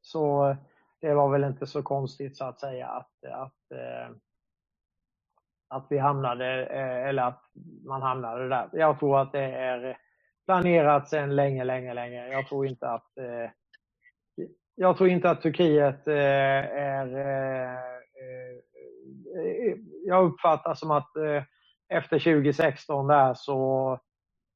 så 0.00 0.56
det 1.00 1.14
var 1.14 1.28
väl 1.28 1.44
inte 1.44 1.66
så 1.66 1.82
konstigt 1.82 2.36
så 2.36 2.44
att 2.44 2.60
säga 2.60 2.86
att, 2.86 3.24
att, 3.24 3.70
eh, 3.74 4.16
att 5.68 5.86
vi 5.90 5.98
hamnade, 5.98 6.66
eh, 6.66 7.08
eller 7.08 7.22
att 7.22 7.42
man 7.84 8.02
hamnade 8.02 8.48
där. 8.48 8.68
Jag 8.72 8.98
tror 8.98 9.20
att 9.20 9.32
det 9.32 9.44
är 9.44 9.98
planerat 10.44 11.08
sedan 11.08 11.36
länge, 11.36 11.64
länge, 11.64 11.94
länge. 11.94 12.28
Jag 12.28 12.48
tror 12.48 12.66
inte 12.66 12.88
att 12.88 13.18
eh, 13.18 13.50
jag 14.74 14.96
tror 14.96 15.08
inte 15.08 15.30
att 15.30 15.42
Turkiet 15.42 16.08
eh, 16.08 16.14
är... 16.14 17.16
Eh, 17.16 17.95
Eh, 19.36 19.74
jag 20.06 20.24
uppfattar 20.24 20.74
som 20.74 20.90
att 20.90 21.16
eh, 21.16 21.42
efter 21.88 22.18
2016 22.18 23.06
där 23.06 23.34
så 23.34 23.98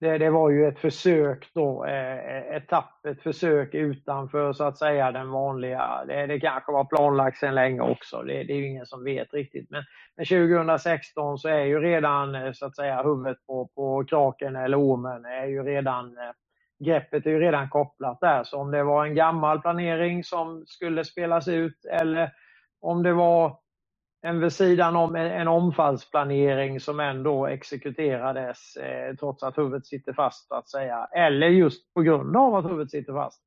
det, 0.01 0.19
det 0.19 0.31
var 0.31 0.51
ju 0.51 0.67
ett 0.69 0.79
försök 0.79 1.51
då, 1.55 1.85
eh, 1.85 2.57
ett 2.57 2.69
tappert 2.69 3.23
försök 3.23 3.75
utanför 3.75 4.53
så 4.53 4.65
att 4.65 4.79
säga 4.79 5.13
den 5.13 5.31
vanliga. 5.31 6.05
Det, 6.07 6.27
det 6.27 6.41
kanske 6.41 6.73
var 6.73 6.85
planlagt 6.85 7.39
sedan 7.39 7.55
länge 7.55 7.81
också. 7.81 8.23
Det, 8.23 8.45
det 8.45 8.53
är 8.53 8.57
ju 8.57 8.67
ingen 8.69 8.87
som 8.87 9.05
vet 9.05 9.35
riktigt. 9.35 9.71
Men, 9.71 9.85
men 10.17 10.27
2016 10.27 11.39
så 11.39 11.49
är 11.49 11.65
ju 11.65 11.81
redan 11.81 12.35
eh, 12.35 12.53
så 12.53 12.67
att 12.67 12.77
säga 12.77 13.03
huvudet 13.03 13.47
på, 13.47 13.69
på 13.75 14.05
kraken 14.05 14.57
eller 14.57 14.81
ormen 14.81 15.25
är 15.25 15.47
ju 15.47 15.63
redan 15.63 16.17
greppet 16.85 17.27
är 17.27 17.31
ju 17.31 17.41
redan 17.41 17.69
kopplat 17.69 18.21
där. 18.21 18.45
Så 18.45 18.59
om 18.59 18.71
det 18.71 18.83
var 18.85 19.07
en 19.07 19.15
gammal 19.15 19.61
planering 19.61 20.25
som 20.25 20.65
skulle 20.67 21.05
spelas 21.05 21.49
ut 21.49 21.85
eller 21.85 22.33
om 22.81 23.03
det 23.03 23.13
var 23.13 23.59
en 24.23 24.41
vid 24.41 24.53
sidan 24.53 24.97
om 24.97 25.17
en, 25.17 25.27
en 25.27 25.49
omfallsplanering 25.49 26.81
som 26.81 27.01
ändå 27.01 27.47
exekuterades 27.47 28.77
eh, 28.77 29.17
trots 29.17 29.43
att 29.43 29.59
huvudet 29.59 29.87
sitter 29.87 30.13
fast 30.13 30.49
så 30.49 30.55
att 30.55 30.69
säga. 30.69 31.09
Eller 31.13 31.47
just 31.49 31.95
på 31.95 32.03
grund 32.03 32.37
av 32.37 32.55
att 32.55 32.65
huvudet 32.65 32.91
sitter 32.91 33.13
fast. 33.13 33.43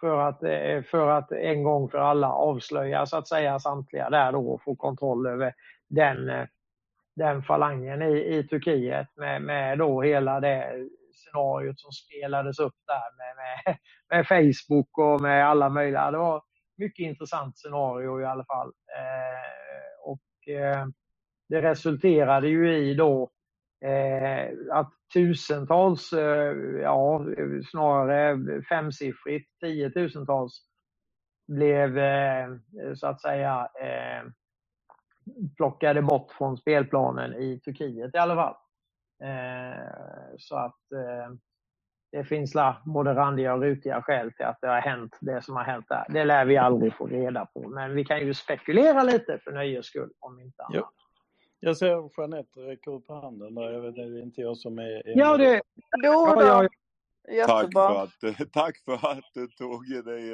För 0.00 0.20
att, 0.20 0.42
eh, 0.42 0.82
för 0.90 1.10
att 1.10 1.32
en 1.32 1.62
gång 1.62 1.90
för 1.90 1.98
alla 1.98 2.32
avslöja 2.32 3.06
så 3.06 3.16
att 3.16 3.28
säga 3.28 3.58
samtliga 3.58 4.10
där 4.10 4.32
då 4.32 4.50
och 4.50 4.62
få 4.62 4.76
kontroll 4.76 5.26
över 5.26 5.54
den, 5.88 6.28
eh, 6.30 6.46
den 7.16 7.42
falangen 7.42 8.02
i, 8.02 8.36
i 8.36 8.44
Turkiet 8.48 9.08
med, 9.16 9.42
med 9.42 9.78
då 9.78 10.02
hela 10.02 10.40
det 10.40 10.88
scenariot 11.12 11.80
som 11.80 11.92
spelades 11.92 12.58
upp 12.58 12.74
där 12.86 13.16
med, 13.18 13.36
med, 13.36 13.76
med 14.10 14.28
Facebook 14.28 14.98
och 14.98 15.20
med 15.20 15.48
alla 15.48 15.68
möjliga. 15.68 16.10
Det 16.10 16.18
var 16.18 16.42
mycket 16.78 17.04
intressant 17.04 17.58
scenario 17.58 18.20
i 18.20 18.24
alla 18.24 18.44
fall. 18.44 18.68
Eh, 18.68 19.67
Eh, 20.48 20.86
det 21.48 21.62
resulterade 21.62 22.48
ju 22.48 22.76
i 22.76 22.94
då 22.94 23.30
eh, 23.84 24.50
att 24.70 24.92
tusentals, 25.12 26.12
eh, 26.12 26.56
ja 26.82 27.24
snarare 27.70 28.62
femsiffrigt, 28.62 29.60
tiotusentals 29.60 30.62
blev 31.48 31.98
eh, 31.98 32.48
så 32.94 33.06
att 33.06 33.20
säga 33.20 33.68
eh, 33.80 34.30
plockade 35.56 36.02
bort 36.02 36.32
från 36.32 36.56
spelplanen 36.56 37.34
i 37.34 37.60
Turkiet 37.60 38.14
i 38.14 38.18
alla 38.18 38.34
fall. 38.34 38.54
Eh, 39.22 40.36
så 40.38 40.56
att 40.56 40.92
eh, 40.92 41.34
det 42.10 42.24
finns 42.24 42.54
la 42.54 42.76
både 42.84 43.14
randiga 43.14 43.54
och 43.54 43.62
rutiga 43.62 44.02
skäl 44.02 44.32
till 44.32 44.46
att 44.46 44.58
det 44.60 44.68
har 44.68 44.80
hänt 44.80 45.16
det 45.20 45.44
som 45.44 45.56
har 45.56 45.64
hänt 45.64 45.86
där. 45.88 46.06
Det 46.08 46.24
lär 46.24 46.44
vi 46.44 46.56
aldrig 46.56 46.94
få 46.94 47.06
reda 47.06 47.46
på, 47.46 47.68
men 47.68 47.94
vi 47.94 48.04
kan 48.04 48.20
ju 48.20 48.34
spekulera 48.34 49.02
lite 49.02 49.38
för 49.44 49.52
nöjes 49.52 49.86
skull 49.86 50.10
om 50.18 50.40
inte 50.40 50.62
annat. 50.62 50.74
Ja. 50.74 50.92
Jag 51.60 51.76
ser 51.76 52.20
Jeanette 52.20 52.60
räcker 52.60 52.90
upp 52.90 53.08
handen 53.08 53.54
där. 53.54 53.72
Jag 53.72 53.80
vet, 53.80 53.94
det 53.94 54.02
är 54.02 54.22
inte 54.22 54.40
jag 54.40 54.56
som 54.56 54.78
är... 54.78 55.08
är 55.08 55.18
Ja, 55.18 55.36
det... 55.36 55.60
Jo 56.04 56.26
då. 56.26 56.68
Ja, 57.30 57.46
Tack 57.46 57.72
för, 57.72 58.02
att, 58.02 58.52
tack 58.52 58.78
för 58.84 58.94
att 58.94 59.24
du 59.34 59.48
tog 59.48 60.04
dig 60.04 60.32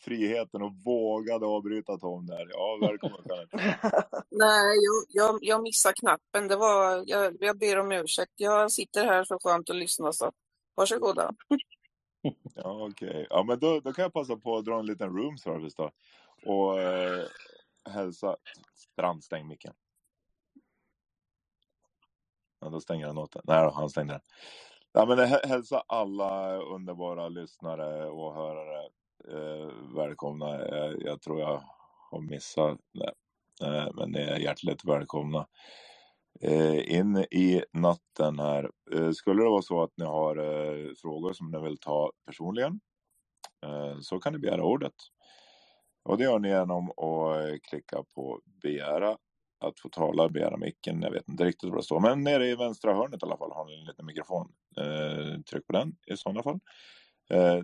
friheten 0.00 0.62
och 0.62 0.72
vågade 0.84 1.46
avbryta 1.46 1.98
Tom 1.98 2.26
där. 2.26 2.48
Ja, 2.50 2.78
välkommen. 2.80 3.20
Nej, 4.30 4.76
jag, 4.82 5.04
jag, 5.08 5.38
jag 5.40 5.62
missade 5.62 5.94
knappen. 5.94 6.48
Det 6.48 6.56
var, 6.56 7.04
jag, 7.06 7.36
jag 7.40 7.58
ber 7.58 7.78
om 7.78 7.92
ursäkt. 7.92 8.32
Jag 8.36 8.72
sitter 8.72 9.04
här 9.04 9.24
så 9.24 9.38
skönt 9.42 9.68
och 9.68 9.74
lyssnar 9.74 10.12
så 10.12 10.32
varsågoda. 10.74 11.30
Ja, 12.54 12.88
okej. 12.90 13.26
Ja, 13.30 13.42
men 13.42 13.58
då, 13.58 13.80
då 13.80 13.92
kan 13.92 14.02
jag 14.02 14.12
passa 14.12 14.36
på 14.36 14.56
att 14.56 14.64
dra 14.64 14.78
en 14.78 14.86
liten 14.86 15.16
room 15.16 15.38
service 15.38 15.74
då. 15.74 15.90
Och 16.46 16.80
eh, 16.80 17.26
hälsa... 17.90 18.36
Strand, 18.74 19.24
stäng 19.24 19.48
micken. 19.48 19.74
Ja, 22.60 22.68
då 22.68 22.80
stänger 22.80 23.06
han 23.06 23.18
åt 23.18 23.32
den. 23.32 23.42
Nej, 23.44 23.70
han 23.74 23.90
stängde 23.90 24.14
den. 24.14 24.20
Ja, 24.92 25.06
men 25.06 25.18
hälsa 25.50 25.84
alla 25.88 26.56
underbara 26.56 27.28
lyssnare 27.28 28.10
och 28.10 28.34
hörare 28.34 28.84
eh, 29.28 29.72
välkomna. 29.96 30.60
Jag, 30.60 31.02
jag 31.02 31.20
tror 31.22 31.40
jag 31.40 31.62
har 32.10 32.20
missat 32.20 32.78
det. 32.92 33.14
Eh, 33.66 33.88
men 33.94 34.10
ni 34.10 34.18
är 34.18 34.38
hjärtligt 34.38 34.84
välkomna 34.84 35.38
eh, 35.38 35.46
Eh, 36.40 36.94
in 36.94 37.16
i 37.16 37.62
natten 37.72 38.38
här. 38.38 38.70
Eh, 38.92 39.10
skulle 39.10 39.42
det 39.42 39.48
vara 39.48 39.62
så 39.62 39.82
att 39.82 39.92
ni 39.96 40.04
har 40.04 40.36
eh, 40.36 40.90
frågor 41.02 41.32
som 41.32 41.50
ni 41.50 41.60
vill 41.60 41.78
ta 41.78 42.12
personligen 42.26 42.80
så 44.00 44.18
kan 44.18 44.32
ni 44.32 44.38
begära 44.38 44.64
ordet. 44.64 44.92
Och 46.04 46.18
det 46.18 46.24
gör 46.24 46.38
ni 46.38 46.48
genom 46.48 46.90
att 46.90 47.62
klicka 47.62 48.04
på 48.14 48.40
begära 48.62 49.16
att 49.60 49.80
få 49.80 49.88
tala, 49.88 50.28
begära 50.28 50.56
micken. 50.56 51.02
Jag 51.02 51.10
vet 51.10 51.28
inte 51.28 51.44
riktigt 51.44 51.70
vad 51.70 51.78
det 51.78 51.82
står, 51.82 52.00
men 52.00 52.24
nere 52.24 52.46
i 52.46 52.54
vänstra 52.54 52.94
hörnet 52.94 53.22
i 53.22 53.26
alla 53.26 53.36
fall 53.36 53.52
har 53.52 53.64
ni 53.64 53.74
en 53.74 53.84
liten 53.84 54.06
mikrofon. 54.06 54.52
Tryck 55.50 55.66
på 55.66 55.72
den 55.72 55.96
i 56.06 56.16
sådana 56.16 56.42
fall. 56.42 56.60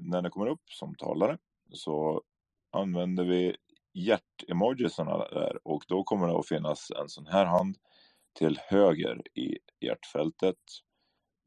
När 0.01 0.23
ni 0.23 0.31
kommer 0.31 0.47
upp 0.47 0.63
som 0.71 0.95
talare 0.95 1.39
så 1.73 2.23
använder 2.73 3.25
vi 3.25 3.57
hjärt-emojisarna 3.95 5.19
där 5.19 5.59
och 5.65 5.83
då 5.89 6.05
kommer 6.05 6.29
det 6.29 6.39
att 6.39 6.49
finnas 6.49 6.91
en 7.01 7.09
sån 7.09 7.27
här 7.27 7.47
hand 7.47 7.77
till 8.33 8.59
höger 8.69 9.23
i 9.35 9.59
hjärtfältet 9.81 10.57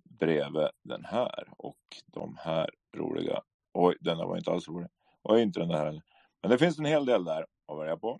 bredvid 0.04 0.68
den 0.84 1.06
här 1.06 1.48
och 1.58 1.78
de 2.06 2.38
här 2.40 2.70
roliga. 2.98 3.42
Oj, 3.74 3.98
den 4.00 4.18
där 4.18 4.26
var 4.26 4.38
inte 4.38 4.52
alls 4.52 4.68
rolig. 4.68 4.90
Och 5.22 5.40
inte 5.40 5.60
den 5.60 5.70
där 5.70 5.86
heller. 5.86 6.02
Men 6.42 6.52
det 6.52 6.58
finns 6.58 6.80
en 6.80 6.86
hel 6.86 7.06
del 7.06 7.24
där 7.24 7.46
att 7.68 7.80
välja 7.80 7.98
på. 7.98 8.20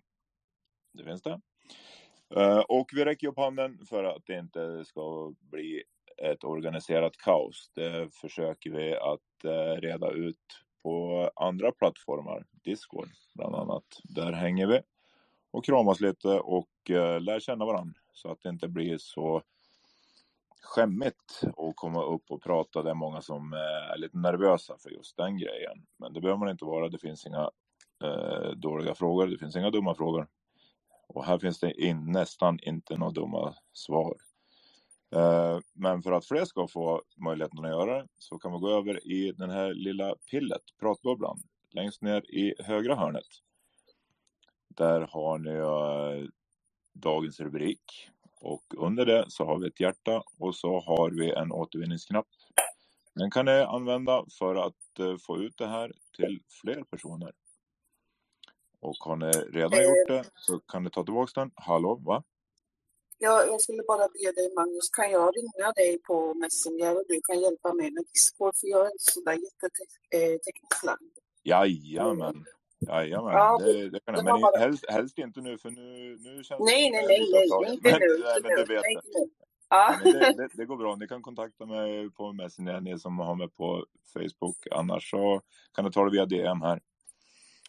Det 0.92 1.04
finns 1.04 1.22
det. 1.22 1.40
Eh, 2.36 2.58
och 2.58 2.90
vi 2.92 3.04
räcker 3.04 3.28
upp 3.28 3.38
handen 3.38 3.78
för 3.88 4.04
att 4.04 4.22
det 4.26 4.38
inte 4.38 4.84
ska 4.84 5.34
bli 5.38 5.82
ett 6.22 6.44
organiserat 6.44 7.16
kaos. 7.16 7.70
Det 7.74 8.14
försöker 8.14 8.70
vi 8.70 8.96
att 8.96 9.44
eh, 9.44 9.80
reda 9.80 10.10
ut 10.10 10.60
på 10.82 11.30
andra 11.36 11.72
plattformar. 11.72 12.46
Discord 12.64 13.08
bland 13.34 13.54
annat. 13.54 13.84
Där 14.04 14.32
hänger 14.32 14.66
vi 14.66 14.80
och 15.50 15.64
kramas 15.64 16.00
lite 16.00 16.28
och 16.28 16.90
eh, 16.90 17.20
lär 17.20 17.40
känna 17.40 17.64
varandra 17.64 18.00
så 18.14 18.30
att 18.30 18.42
det 18.42 18.48
inte 18.48 18.68
blir 18.68 18.98
så 18.98 19.42
skämmigt 20.62 21.40
att 21.44 21.76
komma 21.76 22.04
upp 22.04 22.30
och 22.30 22.42
prata. 22.42 22.82
Det 22.82 22.90
är 22.90 22.94
många 22.94 23.22
som 23.22 23.52
eh, 23.52 23.92
är 23.92 23.98
lite 23.98 24.18
nervösa 24.18 24.76
för 24.78 24.90
just 24.90 25.16
den 25.16 25.38
grejen. 25.38 25.86
Men 25.96 26.12
det 26.12 26.20
behöver 26.20 26.38
man 26.38 26.50
inte 26.50 26.64
vara. 26.64 26.88
Det 26.88 26.98
finns 26.98 27.26
inga 27.26 27.50
eh, 28.04 28.50
dåliga 28.56 28.94
frågor. 28.94 29.26
Det 29.26 29.38
finns 29.38 29.56
inga 29.56 29.70
dumma 29.70 29.94
frågor. 29.94 30.28
Och 31.08 31.24
här 31.24 31.38
finns 31.38 31.60
det 31.60 31.80
in, 31.82 32.12
nästan 32.12 32.58
inte 32.62 32.96
några 32.96 33.12
dumma 33.12 33.54
svar. 33.72 34.16
Eh, 35.14 35.58
men 35.72 36.02
för 36.02 36.12
att 36.12 36.26
fler 36.26 36.44
ska 36.44 36.66
få 36.68 37.02
möjligheten 37.16 37.64
att 37.64 37.70
göra 37.70 38.02
det 38.02 38.08
så 38.18 38.38
kan 38.38 38.50
man 38.50 38.60
gå 38.60 38.68
över 38.70 39.06
i 39.06 39.32
den 39.32 39.50
här 39.50 39.74
lilla 39.74 40.14
pillet, 40.30 40.62
pratbubblan, 40.80 41.42
längst 41.70 42.02
ner 42.02 42.30
i 42.30 42.54
högra 42.58 42.96
hörnet. 42.96 43.26
Där 44.68 45.00
har 45.00 45.38
ni 45.38 45.50
eh, 45.50 46.28
dagens 46.94 47.40
rubrik 47.40 48.10
och 48.40 48.64
under 48.76 49.06
det 49.06 49.24
så 49.28 49.44
har 49.44 49.58
vi 49.58 49.68
ett 49.68 49.80
hjärta 49.80 50.22
och 50.38 50.56
så 50.56 50.80
har 50.80 51.10
vi 51.10 51.30
en 51.30 51.52
återvinningsknapp. 51.52 52.26
Den 53.14 53.30
kan 53.30 53.44
ni 53.46 53.52
använda 53.52 54.24
för 54.38 54.54
att 54.54 55.00
uh, 55.00 55.16
få 55.18 55.38
ut 55.38 55.58
det 55.58 55.66
här 55.66 55.92
till 56.16 56.42
fler 56.62 56.84
personer. 56.90 57.32
Och 58.80 58.96
har 59.00 59.16
ni 59.16 59.30
redan 59.30 59.82
gjort 59.82 60.08
det 60.08 60.24
så 60.34 60.58
kan 60.58 60.84
ni 60.84 60.90
ta 60.90 61.04
tillbaka 61.04 61.40
den. 61.40 61.50
Hallå, 61.54 61.94
va? 61.94 62.24
Ja, 63.18 63.44
jag 63.44 63.60
skulle 63.60 63.82
bara 63.82 64.08
be 64.08 64.32
dig 64.32 64.54
Magnus, 64.54 64.90
kan 64.90 65.10
jag 65.10 65.36
ringa 65.36 65.72
dig 65.72 65.98
på 65.98 66.34
Messenger 66.34 66.96
och 66.96 67.04
du 67.08 67.20
kan 67.20 67.40
hjälpa 67.40 67.72
mig 67.72 67.90
med 67.90 68.04
Discord 68.12 68.56
för 68.56 68.66
jag 68.66 68.86
är 68.86 68.92
inte 68.92 69.12
sådär 69.12 69.32
jättetekniskt 69.32 70.84
lagd. 70.84 71.18
Jajamän. 71.42 72.44
Jajamän, 72.88 73.32
Ja, 73.32 73.58
det, 73.58 73.90
det 73.90 74.00
kan 74.00 74.14
jag. 74.14 74.24
Men 74.24 74.40
bara- 74.40 74.58
helst, 74.58 74.84
helst 74.90 75.18
inte 75.18 75.40
nu 75.40 75.58
för 75.58 75.70
nu, 75.70 76.16
nu 76.20 76.44
känns 76.44 76.60
Nej, 76.60 76.90
det 76.90 76.96
nej, 76.96 77.06
nej, 77.06 77.28
nej, 77.32 77.44
upptaget. 77.44 77.72
inte 77.72 77.90
Men, 77.90 78.00
nu, 78.00 78.06
nej, 78.24 78.40
men 78.42 78.50
nu, 78.50 78.64
du 78.64 78.74
vet 78.74 78.82
nej, 78.82 78.94
det. 79.04 79.28
Ja. 79.68 79.94
Men 80.04 80.12
det, 80.12 80.32
det, 80.36 80.48
det 80.54 80.64
går 80.64 80.76
bra. 80.76 80.96
Ni 80.96 81.08
kan 81.08 81.22
kontakta 81.22 81.66
mig 81.66 82.10
på 82.10 82.32
Messenger, 82.32 82.80
ni 82.80 82.98
som 82.98 83.18
har 83.18 83.34
mig 83.34 83.48
på 83.48 83.86
Facebook. 84.12 84.56
Annars 84.70 85.10
så 85.10 85.40
kan 85.74 85.84
du 85.84 85.90
ta 85.90 86.04
det 86.04 86.10
via 86.10 86.26
DM 86.26 86.60
här. 86.62 86.74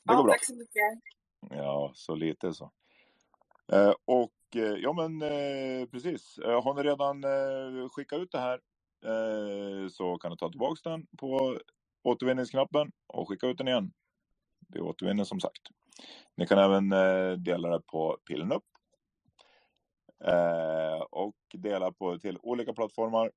Det 0.04 0.14
går 0.14 0.16
Ja, 0.18 0.24
bra. 0.24 0.32
tack 0.34 0.46
så 0.46 0.56
mycket. 0.56 1.02
Ja, 1.50 1.92
så 1.96 2.16
lite 2.16 2.54
så. 2.54 2.72
Eh, 3.72 3.94
och 4.06 4.32
eh, 4.56 4.62
ja, 4.62 4.94
men 4.94 5.22
eh, 5.22 5.86
precis. 5.88 6.40
Har 6.44 6.74
ni 6.74 6.84
redan 6.84 7.24
eh, 7.24 7.90
skickat 7.90 8.20
ut 8.20 8.32
det 8.32 8.40
här 8.40 8.60
så 9.90 10.18
kan 10.18 10.32
du 10.32 10.38
ta 10.38 10.50
tillbaka 10.50 10.90
den 10.90 11.08
på 11.18 11.60
återvinningsknappen 12.04 12.92
och 13.08 13.30
skicka 13.30 13.48
ut 13.48 13.58
den 13.58 13.68
igen. 13.68 13.92
Vi 14.68 14.80
återvinner 14.80 15.24
som 15.24 15.40
sagt. 15.40 15.62
Ni 16.38 16.48
kan 16.48 16.60
även 16.60 16.92
eh, 16.92 17.32
dela 17.32 17.70
det 17.70 17.82
på 17.82 18.18
Pilnup 18.28 18.58
upp. 18.58 18.64
Eh, 20.28 21.02
och 21.12 21.36
dela 21.54 21.92
på 21.92 22.20
till 22.20 22.38
olika 22.42 22.74
plattformar 22.74 23.32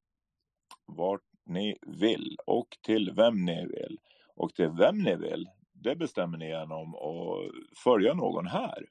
vart 0.86 1.23
ni 1.44 1.76
vill 1.86 2.36
och 2.47 2.68
till 2.82 3.12
vem 3.16 3.44
ni 3.44 3.66
vill. 3.66 3.98
Och 4.34 4.55
till 4.55 4.68
vem 4.68 4.98
ni 4.98 5.16
vill, 5.16 5.48
det 5.73 5.97
bestämmer 5.97 6.39
ni 6.39 6.48
genom 6.48 6.94
att 6.94 7.78
följa 7.84 8.15
någon 8.15 8.47
här. 8.47 8.86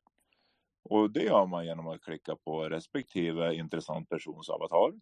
Och 0.83 1.11
det 1.11 1.23
gör 1.23 1.45
man 1.45 1.65
genom 1.65 1.87
att 1.87 2.01
klicka 2.01 2.35
på 2.35 2.63
respektive 2.63 3.55
intressant 3.55 4.09
persons 4.09 4.49
avatar. 4.49 4.93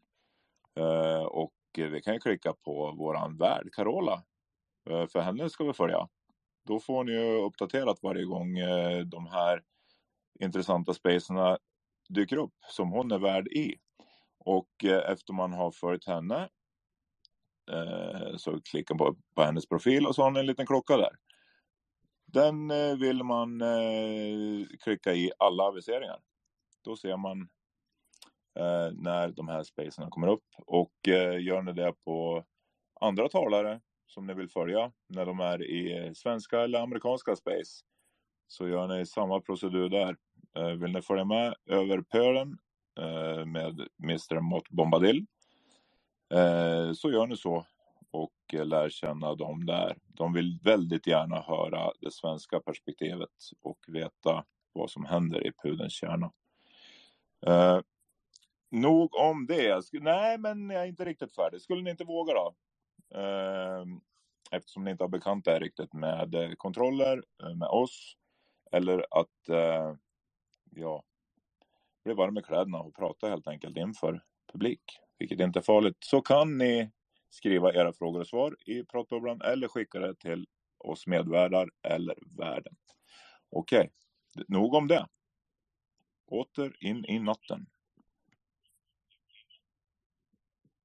Eh, 0.79 1.23
och 1.23 1.53
vi 1.75 2.01
kan 2.01 2.13
ju 2.13 2.19
klicka 2.19 2.53
på 2.53 2.91
våran 2.91 3.37
värd 3.37 3.69
Carola. 3.71 4.23
För 4.85 5.19
henne 5.19 5.49
ska 5.49 5.63
vi 5.63 5.73
följa. 5.73 6.07
Då 6.65 6.79
får 6.79 7.03
ni 7.03 7.11
ju 7.11 7.41
uppdaterat 7.41 7.99
varje 8.01 8.25
gång 8.25 8.57
eh, 8.57 8.99
de 8.99 9.27
här 9.27 9.63
intressanta 10.39 10.93
spacerna 10.93 11.57
dyker 12.09 12.37
upp 12.37 12.53
som 12.69 12.91
hon 12.91 13.11
är 13.11 13.19
värd 13.19 13.47
i. 13.47 13.75
Och 14.39 14.69
eh, 14.83 15.11
efter 15.11 15.33
man 15.33 15.53
har 15.53 15.71
följt 15.71 16.07
henne 16.07 16.49
eh, 17.71 18.35
så 18.37 18.61
klickar 18.61 18.95
man 18.95 19.21
på 19.35 19.43
hennes 19.43 19.69
profil 19.69 20.07
och 20.07 20.15
så 20.15 20.23
har 20.23 20.31
ni 20.31 20.39
en 20.39 20.45
liten 20.45 20.65
klocka 20.65 20.97
där. 20.97 21.15
Den 22.25 22.67
vill 22.99 23.23
man 23.23 23.61
klicka 24.83 25.13
i 25.13 25.31
alla 25.39 25.63
aviseringar. 25.63 26.19
Då 26.83 26.95
ser 26.95 27.17
man 27.17 27.49
när 28.93 29.27
de 29.27 29.47
här 29.47 29.63
spacerna 29.63 30.09
kommer 30.09 30.27
upp. 30.27 30.45
Och 30.57 30.93
gör 31.39 31.61
ni 31.61 31.73
det 31.73 31.93
på 32.05 32.45
andra 33.01 33.29
talare 33.29 33.81
som 34.07 34.27
ni 34.27 34.33
vill 34.33 34.49
följa 34.49 34.91
när 35.07 35.25
de 35.25 35.39
är 35.39 35.63
i 35.63 36.11
svenska 36.15 36.61
eller 36.61 36.79
amerikanska 36.79 37.35
space 37.35 37.83
så 38.47 38.67
gör 38.67 38.87
ni 38.87 39.05
samma 39.05 39.41
procedur 39.41 39.89
där. 39.89 40.17
Eh, 40.55 40.71
vill 40.71 40.91
ni 40.91 41.01
följa 41.01 41.25
med 41.25 41.55
över 41.65 42.01
pölen 42.01 42.57
eh, 42.99 43.45
med 43.45 43.87
Mr. 44.03 44.39
Mott 44.39 44.69
Bombadil 44.69 45.25
eh, 46.33 46.93
så 46.93 47.11
gör 47.11 47.27
ni 47.27 47.37
så 47.37 47.65
och 48.11 48.65
lär 48.65 48.89
känna 48.89 49.35
dem 49.35 49.65
där. 49.65 49.97
De 50.05 50.33
vill 50.33 50.59
väldigt 50.63 51.07
gärna 51.07 51.41
höra 51.41 51.91
det 52.01 52.11
svenska 52.11 52.59
perspektivet 52.59 53.29
och 53.61 53.79
veta 53.87 54.45
vad 54.73 54.91
som 54.91 55.05
händer 55.05 55.47
i 55.47 55.51
pudelns 55.63 55.93
kärna. 55.93 56.31
Eh, 57.47 57.79
nog 58.71 59.15
om 59.15 59.45
det. 59.45 59.83
Nej, 59.93 60.37
men 60.37 60.69
jag 60.69 60.83
är 60.83 60.87
inte 60.87 61.05
riktigt 61.05 61.35
färdig. 61.35 61.61
Skulle 61.61 61.81
ni 61.81 61.89
inte 61.89 62.03
våga 62.03 62.33
då? 62.33 62.55
Ehm, 63.15 64.01
eftersom 64.51 64.83
ni 64.83 64.91
inte 64.91 65.03
har 65.03 65.09
bekant 65.09 65.47
er 65.47 65.59
riktigt 65.59 65.93
med 65.93 66.35
eh, 66.35 66.51
kontroller, 66.51 67.23
eh, 67.43 67.55
med 67.55 67.67
oss 67.67 68.17
eller 68.71 69.05
att 69.11 69.49
eh, 69.49 69.95
ja, 70.69 71.03
bli 72.03 72.13
varm 72.13 72.33
med 72.33 72.45
kläderna 72.45 72.79
och 72.79 72.95
prata 72.95 73.29
helt 73.29 73.47
enkelt 73.47 73.77
inför 73.77 74.23
publik, 74.51 74.99
vilket 75.17 75.39
inte 75.39 75.59
är 75.59 75.63
farligt, 75.63 75.97
så 75.99 76.21
kan 76.21 76.57
ni 76.57 76.91
skriva 77.29 77.73
era 77.73 77.93
frågor 77.93 78.19
och 78.19 78.27
svar 78.27 78.57
i 78.65 78.83
pratbubblan 78.83 79.41
eller 79.41 79.67
skicka 79.67 79.99
det 79.99 80.15
till 80.15 80.47
oss 80.77 81.07
medvärdar 81.07 81.69
eller 81.81 82.15
värden. 82.37 82.75
Okej, 83.49 83.91
nog 84.47 84.73
om 84.73 84.87
det. 84.87 85.07
Åter 86.27 86.75
in 86.79 87.05
i 87.05 87.19
natten. 87.19 87.65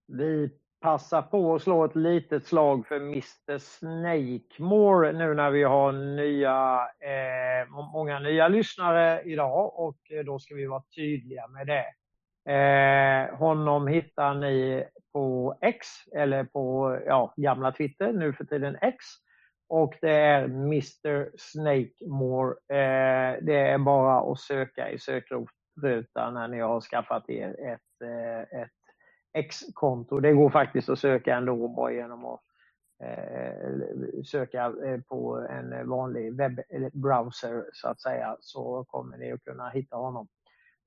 Vi 0.07 0.60
Passa 0.81 1.23
på 1.23 1.55
att 1.55 1.63
slå 1.63 1.85
ett 1.85 1.97
litet 1.97 2.47
slag 2.47 2.87
för 2.87 2.97
Mr 2.97 3.59
Snakemore 3.59 5.13
nu 5.13 5.35
när 5.35 5.51
vi 5.51 5.63
har 5.63 5.93
nya, 5.93 6.81
eh, 7.01 7.69
många 7.93 8.19
nya 8.19 8.49
lyssnare 8.49 9.23
idag 9.23 9.79
och 9.79 9.99
eh, 10.11 10.25
då 10.25 10.39
ska 10.39 10.55
vi 10.55 10.67
vara 10.67 10.83
tydliga 10.97 11.47
med 11.47 11.67
det. 11.67 11.87
Eh, 12.53 13.37
honom 13.37 13.87
hittar 13.87 14.35
ni 14.35 14.85
på 15.13 15.59
X 15.61 15.87
eller 16.15 16.45
på 16.45 16.99
ja, 17.07 17.35
gamla 17.37 17.73
Twitter, 17.73 18.13
nu 18.13 18.33
för 18.33 18.45
tiden 18.45 18.77
X. 18.81 19.05
Och 19.69 19.95
det 20.01 20.15
är 20.15 20.45
Mr 20.45 21.31
Snakemore. 21.39 22.51
Eh, 22.51 23.39
det 23.43 23.57
är 23.57 23.79
bara 23.79 24.33
att 24.33 24.41
söka 24.41 24.91
i 24.91 24.99
sökrutan 24.99 26.35
när 26.35 26.49
ni 26.49 26.61
har 26.61 26.81
skaffat 26.81 27.31
er 27.31 27.49
ett, 27.49 28.03
eh, 28.05 28.61
ett 28.61 28.80
X-konto. 29.33 30.21
Det 30.21 30.33
går 30.33 30.51
faktiskt 30.51 30.89
att 30.89 30.99
söka 30.99 31.37
ändå 31.37 31.69
bara 31.69 31.93
genom 31.93 32.25
att 32.25 32.41
eh, 33.03 34.23
söka 34.25 34.73
eh, 34.85 35.01
på 35.01 35.47
en 35.51 35.89
vanlig 35.89 36.37
webbrowser 36.37 37.65
så 37.73 37.89
att 37.89 38.01
säga 38.01 38.37
så 38.41 38.85
kommer 38.85 39.17
ni 39.19 39.33
att 39.33 39.45
kunna 39.45 39.69
hitta 39.69 39.97
honom. 39.97 40.29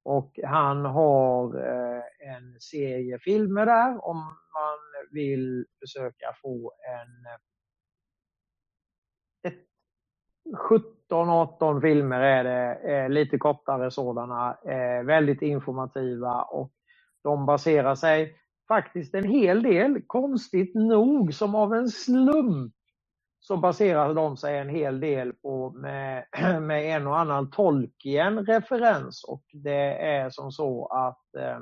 Och 0.03 0.39
han 0.43 0.85
har 0.85 1.55
eh, 1.55 2.03
en 2.35 2.59
serie 2.59 3.19
filmer 3.19 3.65
där 3.65 4.05
om 4.05 4.17
man 4.53 4.79
vill 5.11 5.65
försöka 5.79 6.33
få 6.41 6.73
en 6.89 7.25
ett 9.51 9.61
17-18 11.09 11.81
filmer 11.81 12.19
är 12.19 12.43
det, 12.43 12.75
eh, 12.75 13.09
lite 13.09 13.37
kortare 13.37 13.91
sådana, 13.91 14.57
eh, 14.65 15.03
väldigt 15.03 15.41
informativa 15.41 16.41
och 16.41 16.71
de 17.23 17.45
baserar 17.45 17.95
sig 17.95 18.35
faktiskt 18.67 19.15
en 19.15 19.29
hel 19.29 19.63
del, 19.63 20.01
konstigt 20.07 20.75
nog, 20.75 21.33
som 21.33 21.55
av 21.55 21.73
en 21.73 21.89
slump, 21.89 22.73
så 23.39 23.57
baserar 23.57 24.13
de 24.13 24.37
sig 24.37 24.57
en 24.57 24.69
hel 24.69 24.99
del 24.99 25.33
på 25.33 25.71
med, 25.71 26.25
med 26.61 26.95
en 26.95 27.07
och 27.07 27.19
annan 27.19 27.51
Tolkien-referens 27.51 29.23
och 29.23 29.43
det 29.53 29.97
är 29.97 30.29
som 30.29 30.51
så 30.51 30.85
att 30.85 31.35
eh, 31.35 31.59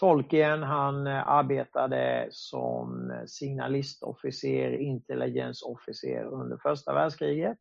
Tolkien 0.00 0.62
han 0.62 1.06
eh, 1.06 1.28
arbetade 1.28 2.28
som 2.30 3.12
signalistofficer, 3.26 4.78
intelligensofficer 4.78 6.24
under 6.24 6.56
första 6.56 6.94
världskriget. 6.94 7.58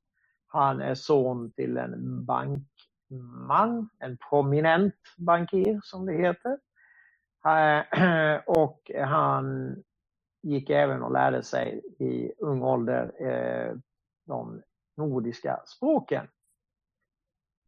Han 0.47 0.81
är 0.81 0.95
son 0.95 1.51
till 1.51 1.77
en 1.77 2.25
bank 2.25 2.67
man, 3.21 3.89
en 3.99 4.17
prominent 4.29 4.95
bankir 5.17 5.79
som 5.83 6.05
det 6.05 6.13
heter. 6.13 6.57
Eh, 7.45 8.41
och 8.47 8.91
han 9.03 9.75
gick 10.41 10.69
även 10.69 11.03
och 11.03 11.11
lärde 11.11 11.43
sig 11.43 11.81
i 11.99 12.31
ung 12.37 12.61
ålder 12.61 13.11
eh, 13.19 13.75
de 14.25 14.61
nordiska 14.97 15.61
språken. 15.65 16.27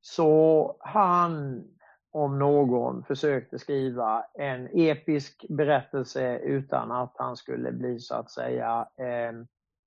Så 0.01 0.77
han 0.79 1.63
om 2.11 2.39
någon 2.39 3.03
försökte 3.03 3.59
skriva 3.59 4.25
en 4.33 4.69
episk 4.73 5.45
berättelse 5.49 6.37
utan 6.37 6.91
att 6.91 7.13
han 7.15 7.37
skulle 7.37 7.71
bli 7.71 7.99
så 7.99 8.15
att 8.15 8.31
säga 8.31 8.87
eh, 8.97 9.33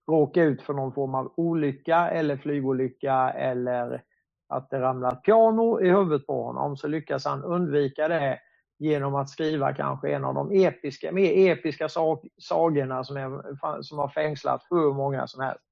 råka 0.09 0.43
ut 0.43 0.63
för 0.63 0.75
någon 0.75 0.93
form 0.93 1.15
av 1.15 1.33
olycka 1.37 2.11
eller 2.11 2.37
flygolycka 2.37 3.31
eller 3.31 4.03
att 4.51 4.71
det 4.71 4.81
ramlar 4.81 5.13
ett 5.13 5.23
piano 5.23 5.81
i 5.81 5.91
huvudet 5.91 6.27
på 6.27 6.45
honom 6.45 6.77
så 6.77 6.89
lyckas 6.89 7.25
han 7.25 7.45
undvika 7.45 8.09
det 8.09 8.39
genom 8.79 9.15
att 9.15 9.29
skriva 9.29 9.75
kanske 9.75 10.11
en 10.11 10.25
av 10.25 10.35
de 10.35 10.53
episka, 10.53 11.13
mer 11.13 11.53
episka 11.53 11.89
sag, 11.89 12.29
sagorna 12.43 13.05
som, 13.05 13.17
är, 13.17 13.83
som 13.83 13.99
har 13.99 14.09
fängslat 14.09 14.67
hur 14.71 14.95
många 14.95 15.27
som 15.27 15.45
helst. 15.45 15.65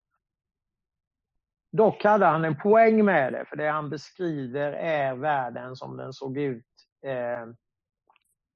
Dock 1.73 2.05
hade 2.05 2.27
han 2.27 2.45
en 2.45 2.57
poäng 2.57 3.05
med 3.05 3.33
det, 3.33 3.45
för 3.49 3.57
det 3.57 3.69
han 3.69 3.91
beskriver 3.91 4.73
är 4.73 5.15
världen 5.15 5.77
som 5.77 5.97
den 5.97 6.13
såg 6.13 6.39
ut 6.39 6.65
eh, 7.07 7.47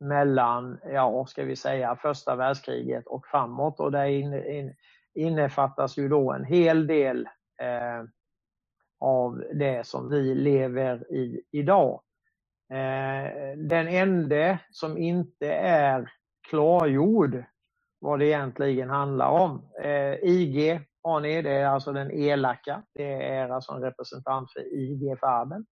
mellan, 0.00 0.80
ja, 0.84 1.26
ska 1.26 1.44
vi 1.44 1.56
säga, 1.56 1.96
första 1.96 2.36
världskriget 2.36 3.06
och 3.06 3.26
framåt. 3.26 3.80
Och 3.80 3.92
där 3.92 4.04
in, 4.04 4.34
in, 4.34 4.74
innefattas 5.14 5.98
ju 5.98 6.08
då 6.08 6.32
en 6.32 6.44
hel 6.44 6.86
del 6.86 7.26
eh, 7.62 8.04
av 9.02 9.44
det 9.54 9.86
som 9.86 10.10
vi 10.10 10.36
lever 10.36 11.12
i 11.14 11.42
idag. 11.52 12.02
Eh, 12.72 13.56
den 13.58 13.88
enda 13.88 14.58
som 14.70 14.98
inte 14.98 15.48
är 15.54 16.12
klargjord 16.50 17.44
vad 18.00 18.18
det 18.18 18.26
egentligen 18.26 18.90
handlar 18.90 19.28
om. 19.28 19.70
Eh, 19.82 20.14
IG 20.14 20.80
har 21.02 21.20
ni, 21.20 21.42
det 21.42 21.50
är 21.52 21.66
alltså 21.66 21.92
den 21.92 22.12
elaka. 22.12 22.82
Det 22.94 23.12
är 23.28 23.48
alltså 23.48 23.72
en 23.72 23.82
representant 23.82 24.52
för 24.52 24.60
IG-färden. 24.76 25.66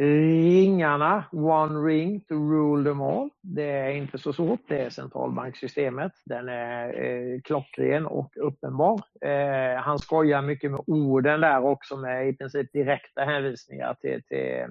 Ringarna, 0.00 1.24
one 1.32 1.78
ring 1.78 2.20
to 2.20 2.34
rule 2.34 2.84
them 2.84 3.00
all. 3.00 3.30
Det 3.42 3.70
är 3.70 3.90
inte 3.90 4.18
så 4.18 4.32
svårt, 4.32 4.60
det 4.68 4.78
är 4.78 4.90
centralbanksystemet. 4.90 6.12
Den 6.24 6.48
är 6.48 7.04
eh, 7.04 7.40
klockren 7.40 8.06
och 8.06 8.32
uppenbar. 8.36 9.00
Eh, 9.20 9.80
han 9.82 9.98
skojar 9.98 10.42
mycket 10.42 10.70
med 10.70 10.80
orden 10.86 11.40
där 11.40 11.64
också 11.64 11.96
med 11.96 12.28
i 12.28 12.36
princip 12.36 12.72
direkta 12.72 13.24
hänvisningar 13.24 13.94
till, 13.94 14.22
till 14.22 14.66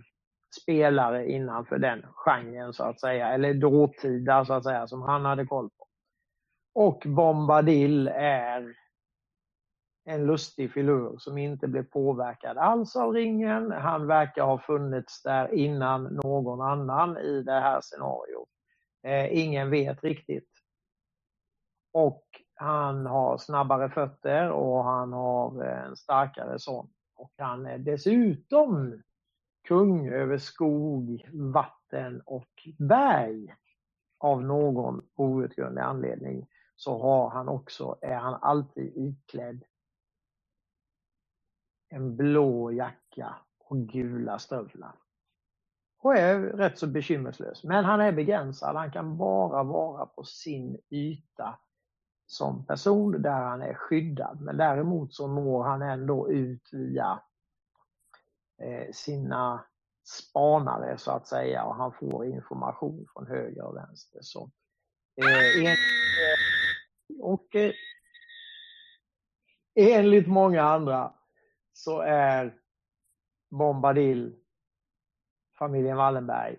spelare 0.61 1.31
innanför 1.31 1.77
den 1.77 2.05
genren 2.13 2.73
så 2.73 2.83
att 2.83 2.99
säga, 2.99 3.27
eller 3.27 3.53
dåtida 3.53 4.45
så 4.45 4.53
att 4.53 4.63
säga, 4.63 4.87
som 4.87 5.01
han 5.01 5.25
hade 5.25 5.45
koll 5.45 5.69
på. 5.69 5.87
Och 6.75 7.03
Bombadil 7.05 8.07
är 8.07 8.73
en 10.07 10.25
lustig 10.25 10.71
filur 10.71 11.17
som 11.17 11.37
inte 11.37 11.67
blev 11.67 11.83
påverkad 11.83 12.57
alls 12.57 12.95
av 12.95 13.13
ringen. 13.13 13.71
Han 13.71 14.07
verkar 14.07 14.43
ha 14.43 14.59
funnits 14.59 15.23
där 15.23 15.53
innan 15.53 16.03
någon 16.03 16.61
annan 16.61 17.17
i 17.17 17.43
det 17.43 17.59
här 17.59 17.81
scenariot. 17.81 18.49
Eh, 19.03 19.37
ingen 19.37 19.69
vet 19.69 20.03
riktigt. 20.03 20.49
Och 21.93 22.23
han 22.55 23.05
har 23.05 23.37
snabbare 23.37 23.89
fötter 23.89 24.49
och 24.49 24.83
han 24.83 25.13
har 25.13 25.63
en 25.63 25.95
starkare 25.95 26.59
sån. 26.59 26.89
Och 27.15 27.31
han 27.37 27.65
är 27.65 27.77
dessutom 27.77 29.01
kung 29.67 30.09
över 30.09 30.37
skog, 30.37 31.29
vatten 31.33 32.21
och 32.25 32.67
berg. 32.79 33.55
Av 34.19 34.43
någon 34.43 35.01
outgrundlig 35.15 35.81
anledning 35.81 36.47
så 36.75 37.01
har 37.01 37.29
han 37.29 37.47
också, 37.47 37.97
är 38.01 38.15
han 38.15 38.33
alltid 38.41 38.93
iklädd 38.95 39.63
en 41.89 42.15
blå 42.15 42.71
jacka 42.71 43.35
och 43.59 43.77
gula 43.77 44.39
stövlar. 44.39 44.95
Och 45.99 46.17
är 46.17 46.39
rätt 46.39 46.77
så 46.77 46.87
bekymmerslös. 46.87 47.63
Men 47.63 47.85
han 47.85 48.01
är 48.01 48.11
begränsad. 48.11 48.75
Han 48.75 48.91
kan 48.91 49.17
bara 49.17 49.63
vara 49.63 50.05
på 50.05 50.23
sin 50.23 50.77
yta 50.89 51.59
som 52.25 52.65
person 52.65 53.21
där 53.21 53.41
han 53.41 53.61
är 53.61 53.73
skyddad. 53.73 54.41
Men 54.41 54.57
däremot 54.57 55.13
så 55.13 55.27
når 55.27 55.63
han 55.63 55.81
ändå 55.81 56.31
ut 56.31 56.69
via 56.71 57.19
eh, 58.61 58.91
sina 58.93 59.65
spanare 60.05 60.97
så 60.97 61.11
att 61.11 61.27
säga 61.27 61.63
och 61.63 61.75
han 61.75 61.91
får 61.91 62.25
information 62.25 63.07
från 63.13 63.27
höger 63.27 63.63
och 63.63 63.75
vänster. 63.75 64.19
Så, 64.21 64.51
eh, 65.15 65.65
en, 65.65 65.65
eh, 65.65 65.75
och 67.21 67.55
eh, 67.55 67.73
enligt 69.75 70.27
många 70.27 70.63
andra 70.63 71.13
så 71.77 72.01
är 72.01 72.53
Bombadil 73.49 74.35
familjen 75.59 75.97
Wallenberg. 75.97 76.57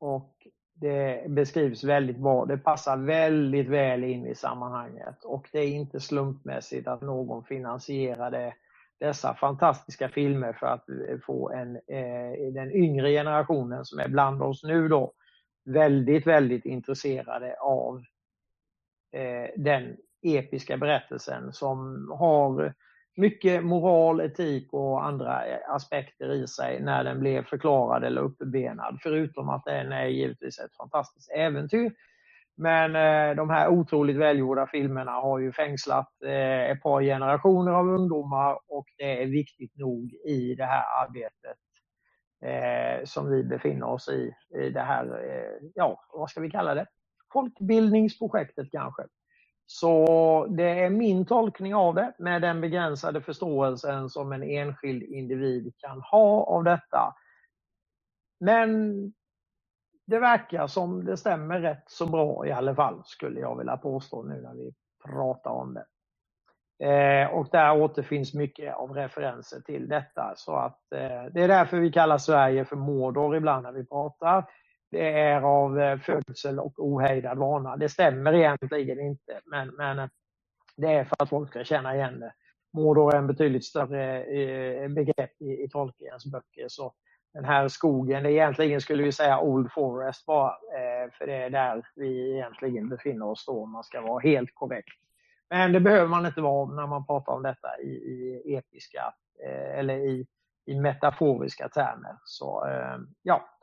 Och 0.00 0.46
det 0.74 1.30
beskrivs 1.30 1.84
väldigt 1.84 2.18
bra. 2.18 2.44
Det 2.44 2.58
passar 2.58 2.96
väldigt 2.96 3.68
väl 3.68 4.04
in 4.04 4.26
i 4.26 4.34
sammanhanget 4.34 5.24
och 5.24 5.48
det 5.52 5.58
är 5.58 5.68
inte 5.68 6.00
slumpmässigt 6.00 6.88
att 6.88 7.00
någon 7.00 7.44
finansierade 7.44 8.54
dessa 8.98 9.34
fantastiska 9.34 10.08
filmer 10.08 10.52
för 10.52 10.66
att 10.66 10.88
eh, 10.88 11.18
få 11.26 11.50
en, 11.50 11.76
eh, 11.76 12.52
den 12.52 12.72
yngre 12.72 13.10
generationen 13.10 13.84
som 13.84 13.98
är 13.98 14.08
bland 14.08 14.42
oss 14.42 14.64
nu 14.64 14.88
då 14.88 15.12
väldigt, 15.64 16.26
väldigt 16.26 16.64
intresserade 16.64 17.56
av 17.60 18.02
eh, 19.12 19.50
den 19.56 19.96
episka 20.22 20.76
berättelsen 20.76 21.52
som 21.52 22.08
har 22.18 22.74
mycket 23.18 23.64
moral, 23.64 24.20
etik 24.20 24.72
och 24.72 25.04
andra 25.04 25.46
eh, 25.46 25.58
aspekter 25.70 26.32
i 26.32 26.46
sig 26.46 26.80
när 26.82 27.04
den 27.04 27.20
blev 27.20 27.44
förklarad 27.44 28.04
eller 28.04 28.20
uppbenad. 28.20 28.98
Förutom 29.02 29.48
att 29.48 29.64
den 29.64 29.92
är 29.92 30.06
givetvis 30.06 30.58
ett 30.58 30.76
fantastiskt 30.76 31.30
äventyr. 31.30 31.92
Men 32.56 32.96
eh, 32.96 33.36
de 33.36 33.50
här 33.50 33.68
otroligt 33.68 34.16
välgjorda 34.16 34.66
filmerna 34.66 35.12
har 35.12 35.38
ju 35.38 35.52
fängslat 35.52 36.22
eh, 36.24 36.70
ett 36.70 36.82
par 36.82 37.02
generationer 37.02 37.72
av 37.72 37.88
ungdomar 37.88 38.58
och 38.68 38.86
det 38.98 39.22
är 39.22 39.26
viktigt 39.26 39.76
nog 39.76 40.12
i 40.12 40.54
det 40.54 40.64
här 40.64 40.84
arbetet 41.06 41.58
eh, 42.44 43.04
som 43.04 43.30
vi 43.30 43.44
befinner 43.44 43.86
oss 43.86 44.08
i. 44.08 44.34
I 44.58 44.70
det 44.70 44.80
här, 44.80 45.04
eh, 45.06 45.68
ja, 45.74 46.00
vad 46.12 46.30
ska 46.30 46.40
vi 46.40 46.50
kalla 46.50 46.74
det? 46.74 46.86
Folkbildningsprojektet 47.32 48.70
kanske. 48.72 49.02
Så 49.70 50.46
det 50.50 50.80
är 50.80 50.90
min 50.90 51.26
tolkning 51.26 51.74
av 51.74 51.94
det 51.94 52.12
med 52.18 52.42
den 52.42 52.60
begränsade 52.60 53.20
förståelsen 53.20 54.10
som 54.10 54.32
en 54.32 54.42
enskild 54.42 55.02
individ 55.02 55.74
kan 55.78 56.00
ha 56.00 56.44
av 56.44 56.64
detta. 56.64 57.14
Men 58.40 59.12
det 60.06 60.18
verkar 60.18 60.66
som 60.66 61.04
det 61.04 61.16
stämmer 61.16 61.60
rätt 61.60 61.84
så 61.86 62.06
bra 62.06 62.46
i 62.46 62.52
alla 62.52 62.74
fall, 62.74 63.02
skulle 63.04 63.40
jag 63.40 63.58
vilja 63.58 63.76
påstå 63.76 64.22
nu 64.22 64.40
när 64.42 64.54
vi 64.54 64.74
pratar 65.04 65.50
om 65.50 65.74
det. 65.74 65.84
Eh, 66.86 67.30
och 67.30 67.48
där 67.52 67.80
återfinns 67.80 68.34
mycket 68.34 68.74
av 68.74 68.90
referenser 68.90 69.60
till 69.60 69.88
detta. 69.88 70.32
Så 70.36 70.56
att, 70.56 70.92
eh, 70.92 71.24
det 71.32 71.42
är 71.42 71.48
därför 71.48 71.76
vi 71.76 71.92
kallar 71.92 72.18
Sverige 72.18 72.64
för 72.64 72.76
Mordor 72.76 73.36
ibland 73.36 73.62
när 73.62 73.72
vi 73.72 73.86
pratar 73.86 74.44
det 74.90 75.18
är 75.18 75.40
av 75.40 75.80
eh, 75.80 75.98
födsel 75.98 76.58
och 76.58 76.78
ohejdad 76.78 77.38
vana. 77.38 77.76
Det 77.76 77.88
stämmer 77.88 78.32
egentligen 78.32 79.00
inte, 79.00 79.40
men, 79.44 79.68
men 79.68 79.98
eh, 79.98 80.08
det 80.76 80.86
är 80.86 81.04
för 81.04 81.16
att 81.18 81.28
folk 81.28 81.50
ska 81.50 81.64
känna 81.64 81.94
igen 81.96 82.20
det. 82.20 82.32
Mordor 82.72 83.14
är 83.14 83.18
en 83.18 83.26
betydligt 83.26 83.64
större 83.64 84.24
eh, 84.24 84.88
begrepp 84.88 85.40
i, 85.40 85.64
i 85.64 85.68
Tolkiens 85.68 86.26
böcker. 86.26 86.66
Så 86.68 86.94
den 87.34 87.44
här 87.44 87.68
skogen, 87.68 88.22
det 88.22 88.32
egentligen 88.32 88.80
skulle 88.80 89.02
vi 89.02 89.12
säga 89.12 89.40
Old 89.40 89.72
Forest 89.72 90.26
bara, 90.26 90.56
för 91.18 91.26
det 91.26 91.34
är 91.34 91.50
där 91.50 91.86
vi 91.96 92.34
egentligen 92.34 92.88
befinner 92.88 93.26
oss 93.26 93.46
då 93.46 93.62
om 93.62 93.72
man 93.72 93.84
ska 93.84 94.00
vara 94.00 94.20
helt 94.20 94.50
korrekt. 94.54 94.98
Men 95.50 95.72
det 95.72 95.80
behöver 95.80 96.06
man 96.06 96.26
inte 96.26 96.40
vara 96.40 96.74
när 96.74 96.86
man 96.86 97.06
pratar 97.06 97.32
om 97.32 97.42
detta 97.42 97.80
i, 97.80 97.88
i 98.44 98.56
episka 98.56 99.14
eller 99.74 99.96
i, 99.96 100.26
i 100.66 100.80
metaforiska 100.80 101.68
termer. 101.68 102.16
Så 102.24 102.66
ja, 103.22 103.57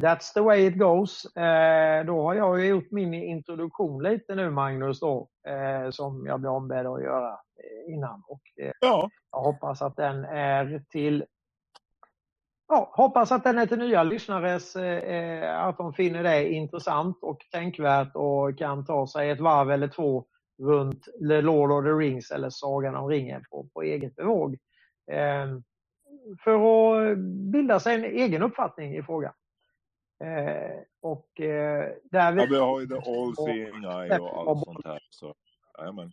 That's 0.00 0.32
the 0.34 0.40
way 0.40 0.66
it 0.66 0.78
goes. 0.78 1.36
Eh, 1.36 2.04
då 2.04 2.22
har 2.22 2.34
jag 2.34 2.66
gjort 2.66 2.90
min 2.90 3.14
introduktion 3.14 4.02
lite 4.02 4.34
nu 4.34 4.50
Magnus 4.50 5.00
då, 5.00 5.28
eh, 5.48 5.90
som 5.90 6.26
jag 6.26 6.40
blev 6.40 6.52
ombedd 6.52 6.86
att 6.86 7.02
göra 7.02 7.30
eh, 7.32 7.94
innan. 7.94 8.22
Och, 8.26 8.42
eh, 8.60 8.72
ja. 8.80 9.10
Jag 9.32 9.38
hoppas 9.38 9.82
att 9.82 9.96
den 9.96 10.24
är 10.24 10.82
till 10.90 11.24
ja, 12.68 12.90
hoppas 12.92 13.32
att 13.32 13.44
den 13.44 13.58
är 13.58 13.66
till 13.66 13.78
nya 13.78 14.02
lyssnares, 14.02 14.76
eh, 14.76 15.64
att 15.64 15.78
de 15.78 15.92
finner 15.92 16.22
det 16.22 16.52
intressant 16.52 17.18
och 17.22 17.38
tänkvärt 17.52 18.14
och 18.14 18.58
kan 18.58 18.84
ta 18.84 19.06
sig 19.06 19.30
ett 19.30 19.40
varv 19.40 19.70
eller 19.70 19.88
två 19.88 20.24
runt 20.62 21.04
The 21.04 21.40
Lord 21.40 21.70
of 21.70 21.84
the 21.84 21.90
Rings 21.90 22.30
eller 22.30 22.50
Sagan 22.50 22.96
om 22.96 23.08
ringen 23.08 23.44
på, 23.50 23.68
på 23.74 23.82
eget 23.82 24.16
bevåg. 24.16 24.58
Eh, 25.10 25.46
för 26.44 26.54
att 26.54 27.18
bilda 27.52 27.80
sig 27.80 27.94
en 27.94 28.04
egen 28.04 28.42
uppfattning 28.42 28.96
i 28.96 29.02
frågan. 29.02 29.32
Eh, 30.24 30.80
och 31.02 31.40
eh, 31.40 31.94
där 32.10 32.32
vi... 32.32 32.42
Ja, 32.42 32.48
vi 32.50 32.58
har 32.58 32.80
ju 32.80 32.86
the 32.86 32.94
all 32.94 33.36
seeing 33.36 33.84
eye 33.84 34.18
och 34.18 34.50
allt 34.50 34.64
sånt 34.64 34.84
här. 34.86 35.00
Så, 35.10 35.34
jajamän. 35.78 36.12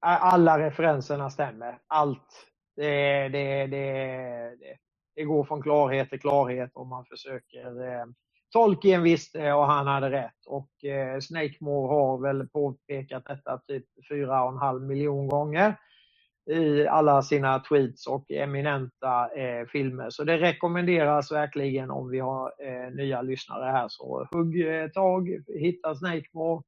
Alla 0.00 0.58
referenserna 0.58 1.30
stämmer. 1.30 1.78
Allt. 1.86 2.46
Det, 2.76 3.28
det, 3.28 3.66
det, 3.66 4.56
det. 5.14 5.24
går 5.24 5.44
från 5.44 5.62
klarhet 5.62 6.10
till 6.10 6.20
klarhet 6.20 6.70
och 6.74 6.86
man 6.86 7.04
försöker 7.06 7.88
eh, 7.88 8.04
Tolkien 8.52 9.02
visste 9.02 9.52
och 9.52 9.66
han 9.66 9.86
hade 9.86 10.10
rätt 10.10 10.46
och 10.46 10.84
eh, 10.84 11.20
Snakemore 11.20 11.88
har 11.94 12.18
väl 12.18 12.48
påpekat 12.48 13.24
detta 13.26 13.58
typ 13.58 13.86
fyra 14.10 14.44
och 14.44 14.52
en 14.52 14.58
halv 14.58 14.82
miljon 14.82 15.28
gånger 15.28 15.76
i 16.50 16.86
alla 16.86 17.22
sina 17.22 17.58
tweets 17.58 18.06
och 18.06 18.30
eminenta 18.30 19.34
eh, 19.36 19.66
filmer. 19.66 20.10
Så 20.10 20.24
det 20.24 20.38
rekommenderas 20.38 21.32
verkligen 21.32 21.90
om 21.90 22.10
vi 22.10 22.18
har 22.18 22.52
eh, 22.58 22.90
nya 22.90 23.22
lyssnare 23.22 23.70
här. 23.70 23.88
Så 23.88 24.28
hugg 24.32 24.66
eh, 24.66 24.88
tag, 24.88 25.28
hitta 25.46 25.94
Snakemore, 25.94 26.62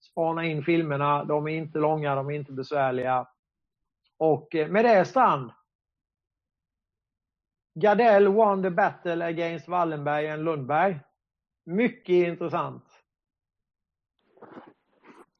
spana 0.00 0.44
in 0.44 0.62
filmerna. 0.62 1.24
De 1.24 1.46
är 1.46 1.52
inte 1.52 1.78
långa, 1.78 2.14
de 2.14 2.30
är 2.30 2.34
inte 2.34 2.52
besvärliga. 2.52 3.26
Och 4.18 4.54
eh, 4.54 4.68
med 4.68 4.84
det 4.84 5.04
Strand. 5.04 5.50
Gardell 7.74 8.28
won 8.28 8.62
the 8.62 8.70
battle 8.70 9.24
against 9.24 9.68
Wallenberg 9.68 10.28
and 10.30 10.44
Lundberg. 10.44 11.00
Mycket 11.66 12.28
intressant. 12.28 12.84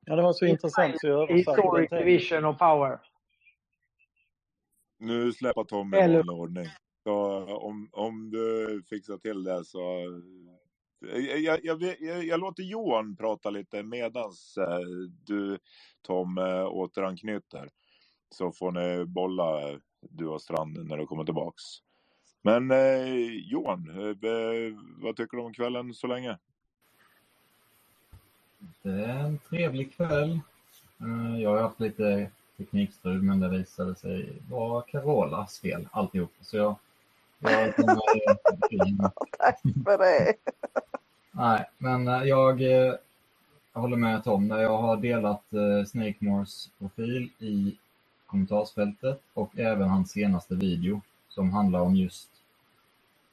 Ja, 0.07 0.17
det 0.17 0.23
var 0.23 0.33
så 0.33 0.47
intressant 0.47 1.01
så 1.01 1.07
jag 1.07 1.27
Historic 1.27 1.91
division 1.91 2.45
of 2.45 2.59
power. 2.59 2.99
Nu 5.01 5.33
släpper 5.33 5.65
Tom 5.65 5.95
i 5.95 5.99
vanlig 5.99 6.31
ordning. 6.31 6.67
Så 7.03 7.45
om, 7.57 7.89
om 7.93 8.31
du 8.31 8.83
fixar 8.89 9.19
till 9.19 9.45
det 9.45 9.65
så... 9.65 9.81
Jag, 11.01 11.41
jag, 11.41 11.59
jag, 11.63 11.83
jag, 12.01 12.25
jag 12.25 12.41
låter 12.41 12.63
Johan 12.63 13.17
prata 13.17 13.51
lite 13.51 13.83
medans 13.83 14.59
eh, 14.59 14.81
du 15.25 15.59
Tom 16.03 16.39
eh, 16.39 16.67
återanknyter. 16.67 17.71
Så 18.31 18.53
får 18.53 18.73
ni 18.73 19.05
bolla 19.05 19.79
du 20.01 20.27
och 20.27 20.43
Strand 20.43 20.89
när 20.89 20.97
du 20.97 21.07
kommer 21.07 21.25
tillbaks. 21.25 21.63
Men 22.43 22.71
eh, 22.71 23.35
Johan, 23.51 23.89
eh, 23.99 24.77
vad 25.03 25.17
tycker 25.17 25.37
du 25.37 25.43
om 25.43 25.55
kvällen 25.55 25.95
så 25.95 26.07
länge? 26.07 26.39
Det 28.83 28.91
är 28.91 29.19
en 29.19 29.39
trevlig 29.39 29.95
kväll. 29.97 30.41
Eh, 31.01 31.41
Jag 31.43 31.51
har 31.51 31.63
haft 31.63 31.81
lite 31.81 32.31
teknikstrul 32.61 33.23
men 33.23 33.41
det 33.41 33.49
visade 33.49 33.95
sig 33.95 34.33
vara 34.49 34.83
Carolas 34.83 35.61
fel 35.61 35.89
alltihop. 35.93 36.33
Så 36.41 36.57
jag. 36.57 36.77
Tack 39.39 39.61
för 39.85 39.99
det. 39.99 40.35
Nej, 41.31 41.65
men 41.79 42.09
eh, 42.09 42.23
jag, 42.23 42.63
eh, 42.63 42.95
jag 43.73 43.81
håller 43.81 43.97
med 43.97 44.25
Tom. 44.25 44.49
där 44.49 44.59
Jag 44.59 44.79
har 44.79 44.97
delat 44.97 45.53
eh, 45.53 45.85
Snakemores 45.87 46.71
profil 46.79 47.31
i 47.39 47.77
kommentarsfältet 48.27 49.21
och 49.35 49.59
även 49.59 49.89
hans 49.89 50.11
senaste 50.11 50.55
video 50.55 51.01
som 51.29 51.51
handlar 51.53 51.81
om 51.81 51.97
just 51.97 52.31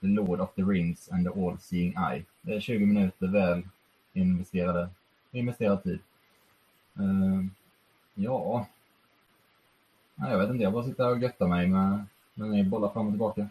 The 0.01 0.07
Lord 0.07 0.39
of 0.39 0.53
the 0.55 0.61
Rings 0.61 1.09
and 1.11 1.25
the 1.25 1.41
All 1.41 1.57
Seeing 1.59 1.93
Eye. 2.11 2.25
Det 2.41 2.53
är 2.53 2.59
20 2.59 2.85
minuter 2.85 3.27
väl 3.27 3.67
investerade, 4.13 4.89
investerad 5.31 5.83
tid. 5.83 5.99
Eh, 6.99 7.45
ja, 8.15 8.67
Nej, 10.19 10.31
jag 10.31 10.39
vet 10.39 10.49
inte, 10.49 10.63
jag 10.63 10.73
bara 10.73 10.83
sitter 10.83 11.03
här 11.03 11.11
och 11.11 11.19
göttar 11.19 11.47
mig 11.47 11.67
med, 11.67 12.05
med 12.33 12.49
ni 12.49 12.63
bollar 12.63 12.89
fram 12.89 13.05
och 13.07 13.13
tillbaka. 13.13 13.47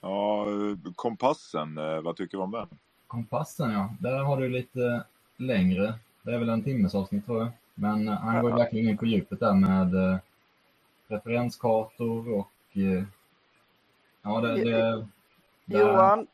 Ja, 0.00 0.46
kompassen, 0.94 1.78
eh, 1.78 2.00
vad 2.00 2.16
tycker 2.16 2.36
du 2.36 2.42
om 2.42 2.50
den? 2.50 2.68
Kompassen 3.06 3.70
ja, 3.70 3.94
där 4.00 4.18
har 4.18 4.40
du 4.40 4.48
lite 4.48 5.04
längre. 5.36 5.94
Det 6.22 6.34
är 6.34 6.38
väl 6.38 6.48
en 6.48 6.64
timmes 6.64 6.94
avsnitt 6.94 7.26
tror 7.26 7.38
jag. 7.38 7.48
Men 7.74 8.08
eh, 8.08 8.14
han 8.14 8.42
går 8.42 8.50
ju 8.50 8.56
verkligen 8.56 8.88
in 8.88 8.98
på 8.98 9.06
djupet 9.06 9.40
där 9.40 9.54
med 9.54 9.94
eh, 9.94 10.18
referenskartor 11.08 12.34
och 12.34 12.50
eh, 12.72 13.04
ja, 14.22 14.40
det, 14.40 14.64
det, 14.64 15.06
det 15.64 15.78
Johan, 15.78 16.26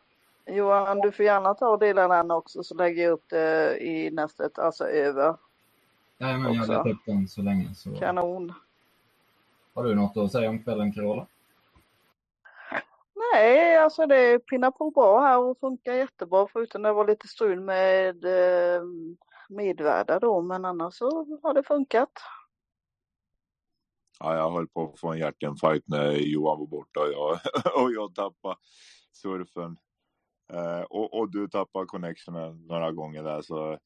Johan, 0.47 1.00
du 1.00 1.12
får 1.12 1.24
gärna 1.24 1.55
ta 1.55 1.68
och 1.68 1.78
dela 1.78 2.08
den 2.08 2.30
också 2.30 2.62
så 2.62 2.74
lägger 2.74 3.02
jag 3.02 3.12
upp 3.12 3.28
det 3.28 3.78
i 3.78 4.10
nästet, 4.10 4.58
alltså 4.58 4.84
över. 4.84 5.36
Ja, 6.18 6.39
men 6.39 6.55
jag 6.55 6.68
letar 6.68 6.89
upp 6.89 7.05
den 7.06 7.28
så 7.28 7.42
länge. 7.42 7.74
Så. 7.74 7.97
Kanon. 7.97 8.52
Har 9.74 9.84
du 9.84 9.94
något 9.94 10.16
att 10.16 10.32
säga 10.32 10.50
om 10.50 10.62
kvällen 10.62 10.92
Carola? 10.92 11.26
Nej, 13.34 13.76
alltså 13.76 14.07
det 14.07 14.39
pinnar 14.39 14.70
på 14.70 14.90
bra 14.90 15.20
här 15.20 15.39
och 15.39 15.58
funkar 15.58 15.92
jättebra 15.92 16.47
förutom 16.52 16.82
det 16.82 16.92
var 16.92 17.07
lite 17.07 17.28
strul 17.28 17.60
med 17.60 18.24
eh, 18.24 18.82
medvärdar 19.49 20.20
då 20.20 20.40
men 20.40 20.65
annars 20.65 20.94
så 20.94 21.39
har 21.42 21.55
det 21.55 21.62
funkat. 21.62 22.12
Ja, 24.18 24.36
jag 24.36 24.50
höll 24.50 24.68
på 24.68 24.92
att 24.92 25.00
få 25.00 25.12
en 25.12 25.18
hjärtinfarkt 25.18 25.89
när 25.89 26.12
Johan 26.12 26.58
var 26.58 26.66
borta 26.66 27.00
och 27.00 27.12
jag, 27.12 27.32
och 27.82 27.92
jag 27.92 28.15
tappade 28.15 28.57
surfen. 29.12 29.76
Eh, 30.52 30.81
och, 30.81 31.18
och 31.18 31.31
du 31.31 31.49
tappade 31.49 31.86
connectionen 31.86 32.66
några 32.66 32.92
gånger 32.92 33.23
där. 33.23 33.42
Så 33.42 33.78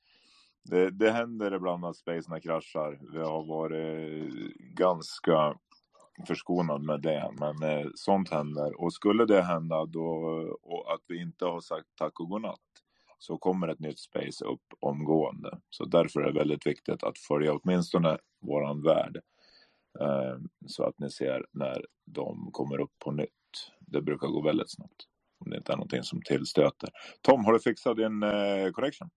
det, 0.63 0.91
det 0.91 1.11
händer 1.11 1.55
ibland 1.55 1.85
att 1.85 1.97
spacerna 1.97 2.41
kraschar. 2.41 2.99
Vi 3.13 3.19
har 3.19 3.47
varit 3.47 4.35
ganska 4.59 5.55
förskonad 6.27 6.83
med 6.83 7.01
det. 7.03 7.31
Men 7.39 7.63
eh, 7.63 7.87
sånt 7.95 8.31
händer. 8.31 8.81
Och 8.81 8.93
skulle 8.93 9.27
det 9.27 9.43
hända 9.43 9.87
då 9.87 10.07
och 10.63 10.95
att 10.95 11.01
vi 11.09 11.23
inte 11.23 11.45
har 11.45 11.61
sagt 11.61 11.87
tack 11.99 12.21
och 12.21 12.29
godnatt 12.29 12.61
så 13.19 13.39
kommer 13.39 13.69
ett 13.69 13.81
nytt 13.81 13.99
space 13.99 14.45
upp 14.45 14.65
omgående. 14.81 15.59
Så 15.71 15.85
därför 15.85 16.21
är 16.21 16.33
det 16.33 16.39
väldigt 16.39 16.67
viktigt 16.67 17.03
att 17.03 17.19
följa 17.19 17.55
åtminstone 17.55 18.19
våran 18.41 18.83
värld. 18.83 19.21
Eh, 20.01 20.37
så 20.67 20.85
att 20.85 20.99
ni 20.99 21.11
ser 21.11 21.47
när 21.53 21.87
de 22.07 22.49
kommer 22.53 22.81
upp 22.81 22.99
på 23.05 23.11
nytt. 23.11 23.31
Det 23.81 24.03
brukar 24.03 24.29
gå 24.29 24.43
väldigt 24.43 24.71
snabbt. 24.71 25.05
Om 25.39 25.51
det 25.51 25.57
inte 25.57 25.73
är 25.73 25.77
någonting 25.77 26.03
som 26.03 26.23
tillstöter. 26.23 26.91
Tom, 27.23 27.45
har 27.45 27.53
du 27.53 27.61
fixat 27.61 27.97
din 27.97 28.23
eh, 28.23 28.71
correction? 28.73 29.11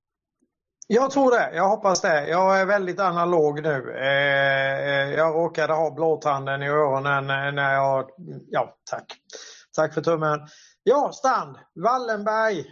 Jag 0.90 1.12
tror 1.12 1.32
det. 1.32 1.52
Jag 1.56 1.70
hoppas 1.70 2.02
det. 2.02 2.28
Jag 2.28 2.62
är 2.62 2.66
väldigt 2.66 3.00
analog 3.00 3.64
nu. 3.64 3.96
Eh, 3.98 4.88
eh, 4.88 5.14
jag 5.14 5.36
råkade 5.36 5.74
ha 5.74 5.92
blåtanden 5.92 6.64
i 6.64 6.68
öronen 6.68 7.30
eh, 7.30 7.52
när 7.52 7.74
jag... 7.74 8.10
Ja, 8.50 8.78
tack. 8.90 9.06
Tack 9.76 9.94
för 9.94 10.02
tummen. 10.02 10.40
Ja, 10.84 11.12
Strand. 11.12 11.58
Wallenberg 11.76 12.66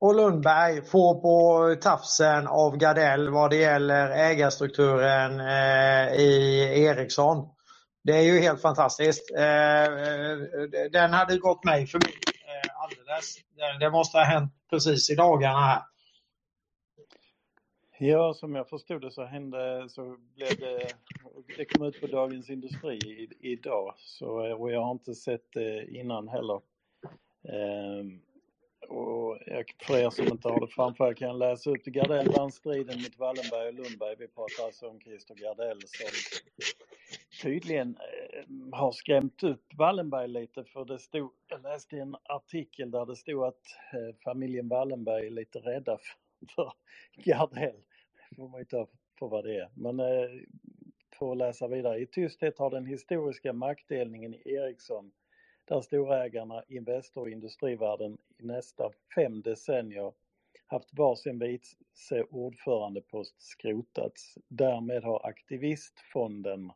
och 0.00 0.14
Lundberg 0.14 0.82
får 0.82 1.14
på 1.14 1.74
tafsen 1.80 2.46
av 2.46 2.76
Gardell 2.76 3.30
vad 3.30 3.50
det 3.50 3.56
gäller 3.56 4.10
ägarstrukturen 4.10 5.40
i 6.10 6.84
Ericsson. 6.84 7.48
Det 8.04 8.12
är 8.12 8.22
ju 8.22 8.40
helt 8.40 8.62
fantastiskt. 8.62 9.34
Den 10.92 11.12
hade 11.12 11.38
gått 11.38 11.64
mig 11.64 11.86
förbi 11.86 12.12
alldeles. 12.76 13.36
Det 13.80 13.90
måste 13.90 14.18
ha 14.18 14.24
hänt 14.24 14.52
precis 14.70 15.10
i 15.10 15.14
dagarna 15.14 15.60
här. 15.60 15.82
Ja, 18.00 18.34
som 18.34 18.54
jag 18.54 18.68
förstod 18.68 19.02
det 19.02 19.10
så 19.10 19.24
hände 19.24 19.88
så 19.88 20.16
blev 20.34 20.58
det, 20.58 20.88
det 21.56 21.64
kom 21.64 21.86
ut 21.86 22.00
på 22.00 22.06
Dagens 22.06 22.50
Industri 22.50 22.96
i, 22.96 23.28
idag 23.40 23.94
så, 23.96 24.46
eh, 24.46 24.52
och 24.52 24.72
jag 24.72 24.80
har 24.80 24.92
inte 24.92 25.14
sett 25.14 25.52
det 25.52 25.86
innan 25.86 26.28
heller. 26.28 26.60
Ehm, 27.48 28.20
och 28.88 29.38
jag, 29.46 29.64
för 29.86 29.98
er 29.98 30.10
som 30.10 30.26
inte 30.26 30.48
har 30.48 30.60
det 30.60 30.68
framför 30.68 31.14
kan 31.14 31.28
jag 31.28 31.38
läsa 31.38 31.70
upp 31.70 31.84
Gardell 31.84 32.32
vann 32.32 32.52
striden 32.52 33.02
mot 33.02 33.18
Wallenberg 33.18 33.68
och 33.68 33.74
Lundberg. 33.74 34.16
Vi 34.18 34.28
pratar 34.28 34.64
alltså 34.64 34.88
om 34.88 35.00
Christer 35.00 35.34
Gardell 35.34 35.80
som 35.86 36.08
tydligen 37.42 37.96
eh, 37.96 38.78
har 38.78 38.92
skrämt 38.92 39.42
upp 39.42 39.74
Wallenberg 39.78 40.28
lite 40.28 40.64
för 40.64 40.84
det 40.84 40.98
stod, 40.98 41.30
jag 41.48 41.62
läste 41.62 41.96
en 41.96 42.16
artikel 42.24 42.90
där 42.90 43.06
det 43.06 43.16
stod 43.16 43.44
att 43.44 43.62
eh, 43.92 44.16
familjen 44.24 44.68
Wallenberg 44.68 45.26
är 45.26 45.30
lite 45.30 45.58
rädda 45.58 45.98
för, 45.98 46.54
för 46.54 46.72
Gardell. 47.24 47.82
Får 48.38 48.48
man 48.48 48.60
ju 48.60 48.64
ta 48.64 48.88
för 49.18 49.28
vad 49.28 49.44
det 49.44 49.56
är. 49.56 49.70
Men 49.74 50.00
eh, 50.00 50.30
att 51.20 51.36
läsa 51.36 51.68
vidare. 51.68 51.98
I 51.98 52.06
tysthet 52.06 52.58
har 52.58 52.70
den 52.70 52.86
historiska 52.86 53.52
maktdelningen 53.52 54.34
i 54.34 54.42
Ericsson 54.44 55.10
där 55.64 55.80
storägarna 55.80 56.62
Investor 56.68 57.20
och 57.20 57.30
Industrivärden 57.30 58.18
i 58.38 58.46
nästa 58.46 58.90
fem 59.14 59.42
decennier 59.42 60.12
haft 60.66 60.88
varsin 60.98 61.38
vice 61.38 62.24
ordförandepost 62.30 63.42
skrotats. 63.42 64.38
Därmed 64.48 65.04
har 65.04 65.26
aktivistfonden 65.26 66.72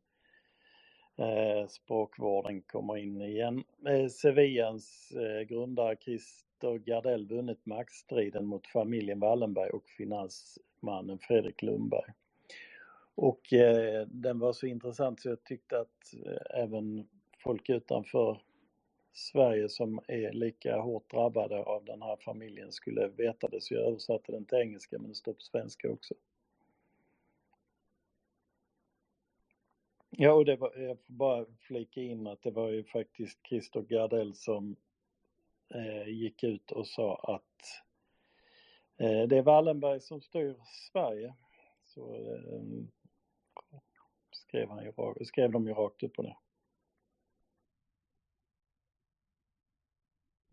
eh, 1.18 1.66
språkvården 1.68 2.62
kommer 2.62 2.96
in 2.96 3.22
igen. 3.22 3.64
Eh, 3.88 4.08
Sevillans 4.08 5.12
eh, 5.12 5.42
grundare 5.42 5.96
Christer 6.62 6.78
Gardell 6.78 7.26
vunnit 7.26 7.66
maktstriden 7.66 8.46
mot 8.46 8.66
familjen 8.66 9.20
Wallenberg 9.20 9.70
och 9.70 9.88
finansmannen 9.88 11.18
Fredrik 11.18 11.62
Lundberg. 11.62 12.12
Och 13.14 13.52
eh, 13.52 14.06
den 14.06 14.38
var 14.38 14.52
så 14.52 14.66
intressant 14.66 15.20
så 15.20 15.28
jag 15.28 15.44
tyckte 15.44 15.80
att 15.80 16.14
eh, 16.26 16.62
även 16.62 17.08
folk 17.38 17.68
utanför 17.68 18.42
Sverige 19.12 19.68
som 19.68 20.00
är 20.08 20.32
lika 20.32 20.80
hårt 20.80 21.10
drabbade 21.10 21.62
av 21.62 21.84
den 21.84 22.02
här 22.02 22.16
familjen 22.16 22.72
skulle 22.72 23.08
veta 23.08 23.48
det. 23.48 23.60
Så 23.60 23.74
jag 23.74 23.86
översatte 23.86 24.32
den 24.32 24.44
till 24.44 24.58
engelska 24.58 24.98
men 24.98 25.08
det 25.08 25.14
står 25.14 25.32
på 25.32 25.40
svenska 25.40 25.90
också. 25.90 26.14
Ja, 30.10 30.32
och 30.32 30.44
det 30.44 30.56
var, 30.56 30.72
jag 30.76 30.98
får 30.98 31.12
bara 31.12 31.46
flika 31.60 32.00
in 32.00 32.26
att 32.26 32.42
det 32.42 32.50
var 32.50 32.68
ju 32.68 32.84
faktiskt 32.84 33.38
Christer 33.46 33.80
Gardell 33.80 34.34
som 34.34 34.76
gick 36.06 36.44
ut 36.44 36.70
och 36.70 36.86
sa 36.86 37.16
att 37.16 37.82
eh, 38.98 39.28
det 39.28 39.38
är 39.38 39.42
Wallenberg 39.42 40.00
som 40.00 40.20
styr 40.20 40.56
Sverige. 40.92 41.34
Så 41.84 42.14
eh, 42.14 42.62
skrev, 44.30 44.68
han 44.68 44.84
ju, 44.84 45.24
skrev 45.24 45.52
de 45.52 45.66
ju 45.66 45.74
rakt 45.74 46.02
upp 46.02 46.18
och 46.18 46.24
ner. 46.24 46.36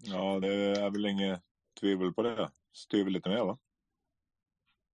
Ja, 0.03 0.39
det 0.39 0.53
är 0.53 0.89
väl 0.89 1.05
inget 1.05 1.41
tvivel 1.79 2.13
på 2.13 2.21
det. 2.21 2.51
Styr 2.73 3.03
väl 3.03 3.13
lite 3.13 3.29
mer 3.29 3.43
va? 3.43 3.57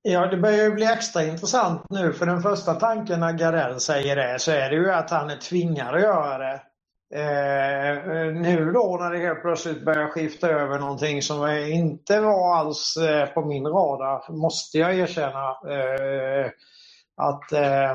Ja, 0.01 0.27
det 0.27 0.37
börjar 0.37 0.63
ju 0.63 0.71
bli 0.71 0.85
extra 0.85 1.25
intressant 1.25 1.89
nu 1.89 2.13
för 2.13 2.25
den 2.25 2.41
första 2.41 2.73
tanken 2.73 3.19
när 3.19 3.33
Gardell 3.33 3.79
säger 3.79 4.15
det 4.15 4.39
så 4.39 4.51
är 4.51 4.69
det 4.69 4.75
ju 4.75 4.91
att 4.91 5.09
han 5.09 5.29
är 5.29 5.37
tvingad 5.37 5.95
att 5.95 6.01
göra 6.01 6.37
det. 6.37 6.63
Eh, 7.15 7.89
eh, 7.89 8.33
nu 8.33 8.71
då 8.71 8.97
när 8.99 9.11
det 9.11 9.17
helt 9.17 9.41
plötsligt 9.41 9.85
börjar 9.85 10.07
skifta 10.07 10.49
över 10.49 10.79
någonting 10.79 11.21
som 11.21 11.47
inte 11.49 12.19
var 12.19 12.55
alls 12.55 12.97
eh, 12.97 13.29
på 13.29 13.45
min 13.45 13.67
radar, 13.67 14.31
måste 14.33 14.77
jag 14.77 14.95
erkänna. 14.95 15.49
Eh, 15.49 16.51
att, 17.15 17.51
eh, 17.51 17.91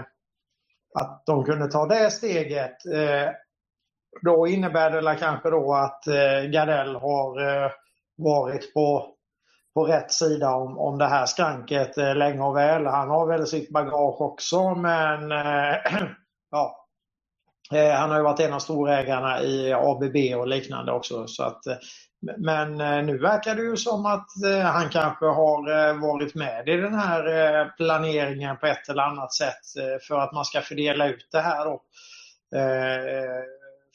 att 1.00 1.22
de 1.26 1.44
kunde 1.44 1.70
ta 1.70 1.86
det 1.86 2.10
steget. 2.10 2.86
Eh, 2.86 3.32
då 4.22 4.46
innebär 4.46 4.90
det 4.90 5.16
kanske 5.20 5.50
då 5.50 5.74
att 5.74 6.06
eh, 6.06 6.50
Gardell 6.50 6.96
har 6.96 7.64
eh, 7.64 7.70
varit 8.16 8.74
på 8.74 9.16
på 9.74 9.84
rätt 9.84 10.12
sida 10.12 10.54
om, 10.54 10.78
om 10.78 10.98
det 10.98 11.06
här 11.06 11.26
skranket 11.26 11.98
eh, 11.98 12.14
länge 12.14 12.40
och 12.42 12.56
väl. 12.56 12.86
Han 12.86 13.08
har 13.08 13.26
väl 13.26 13.46
sitt 13.46 13.70
bagage 13.70 14.20
också 14.20 14.74
men 14.74 15.32
eh, 15.32 15.76
ja, 16.50 16.79
Eh, 17.72 17.90
han 17.90 18.10
har 18.10 18.16
ju 18.16 18.22
varit 18.22 18.40
en 18.40 18.52
av 18.52 18.58
storägarna 18.58 19.42
i 19.42 19.72
ABB 19.72 20.16
och 20.36 20.48
liknande 20.48 20.92
också. 20.92 21.26
Så 21.26 21.42
att, 21.42 21.66
eh, 21.66 21.76
men 22.36 22.80
eh, 22.80 23.04
nu 23.04 23.18
verkar 23.18 23.54
det 23.54 23.62
ju 23.62 23.76
som 23.76 24.06
att 24.06 24.26
han 24.64 24.88
kanske 24.88 25.26
har 25.26 25.94
varit 26.00 26.34
med 26.34 26.68
i 26.68 26.76
den 26.76 26.94
här 26.94 27.64
planeringen 27.76 28.56
på 28.56 28.66
ett 28.66 28.88
eller 28.88 29.02
annat 29.02 29.34
sätt 29.34 29.64
för 30.08 30.18
att 30.18 30.32
man 30.32 30.44
ska 30.44 30.60
fördela 30.60 31.08
ut 31.08 31.28
det 31.32 31.40
här 31.40 31.64
då. 31.64 31.82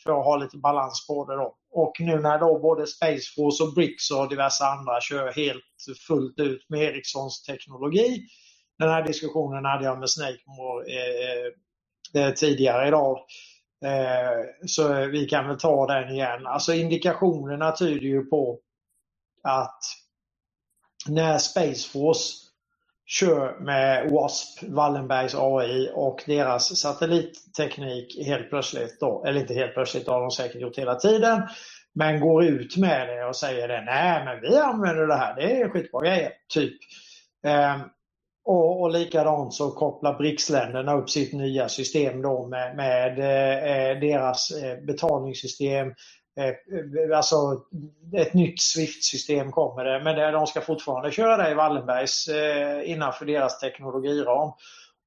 För 0.03 0.19
att 0.19 0.25
ha 0.25 0.37
lite 0.37 0.57
balans 0.57 1.07
på 1.07 1.25
det 1.25 1.35
då. 1.35 1.55
Och 1.71 1.93
nu 1.99 2.19
när 2.19 2.39
då 2.39 2.59
både 2.59 2.87
Space 2.87 3.33
Force 3.35 3.63
och 3.63 3.73
Bricks 3.73 4.11
och 4.11 4.29
diverse 4.29 4.65
andra 4.65 5.01
kör 5.01 5.33
helt 5.33 5.97
fullt 6.07 6.39
ut 6.39 6.69
med 6.69 6.81
Ericssons 6.81 7.43
teknologi. 7.43 8.21
Den 8.79 8.89
här 8.89 9.03
diskussionen 9.03 9.65
hade 9.65 9.85
jag 9.85 9.99
med 9.99 10.09
Snakemore 10.09 10.85
tidigare 12.35 12.87
idag. 12.87 13.17
Eh, 13.85 14.65
så 14.65 15.07
vi 15.07 15.25
kan 15.25 15.47
väl 15.47 15.59
ta 15.59 15.87
den 15.87 16.09
igen. 16.09 16.45
Alltså 16.47 16.73
indikationerna 16.73 17.71
tyder 17.71 18.07
ju 18.07 18.25
på 18.25 18.59
att 19.43 19.79
när 21.07 21.37
Space 21.37 21.89
Force 21.89 22.33
kör 23.05 23.59
med 23.59 24.11
WASP, 24.11 24.63
Wallenbergs 24.63 25.35
AI 25.35 25.91
och 25.93 26.23
deras 26.25 26.79
satellitteknik 26.79 28.25
helt 28.27 28.49
plötsligt 28.49 28.99
då, 28.99 29.25
eller 29.25 29.41
inte 29.41 29.53
helt 29.53 29.73
plötsligt, 29.73 30.05
det 30.05 30.11
har 30.11 30.21
de 30.21 30.31
säkert 30.31 30.61
gjort 30.61 30.77
hela 30.77 30.95
tiden, 30.95 31.41
men 31.93 32.19
går 32.19 32.45
ut 32.45 32.77
med 32.77 33.07
det 33.07 33.25
och 33.25 33.35
säger 33.35 33.67
det, 33.67 33.81
nej 33.81 34.25
men 34.25 34.41
vi 34.41 34.57
använder 34.57 35.07
det 35.07 35.15
här, 35.15 35.35
det 35.35 35.61
är 35.61 35.69
skitbra 35.69 36.01
grejer, 36.01 36.31
typ. 36.53 36.77
Ehm, 37.43 37.79
och, 38.45 38.81
och 38.81 38.91
likadant 38.91 39.53
så 39.53 39.71
kopplar 39.71 40.17
BRICS-länderna 40.17 40.97
upp 40.97 41.09
sitt 41.09 41.33
nya 41.33 41.69
system 41.69 42.21
då 42.21 42.47
med, 42.47 42.75
med 42.75 43.19
eh, 43.19 43.91
eh 43.91 43.99
deras 43.99 44.51
eh, 44.51 44.77
betalningssystem. 44.83 45.87
Eh, 46.39 46.47
eh, 46.47 47.17
alltså 47.17 47.35
ett 48.17 48.33
nytt 48.33 48.61
Swift-system 48.61 49.51
kommer 49.51 49.83
det, 49.83 50.03
men 50.03 50.33
de 50.33 50.47
ska 50.47 50.61
fortfarande 50.61 51.11
köra 51.11 51.37
det 51.37 51.51
i 51.51 51.53
Wallenbergs 51.53 52.27
eh, 52.27 52.91
innanför 52.91 53.25
deras 53.25 53.59
teknologiram. 53.59 54.51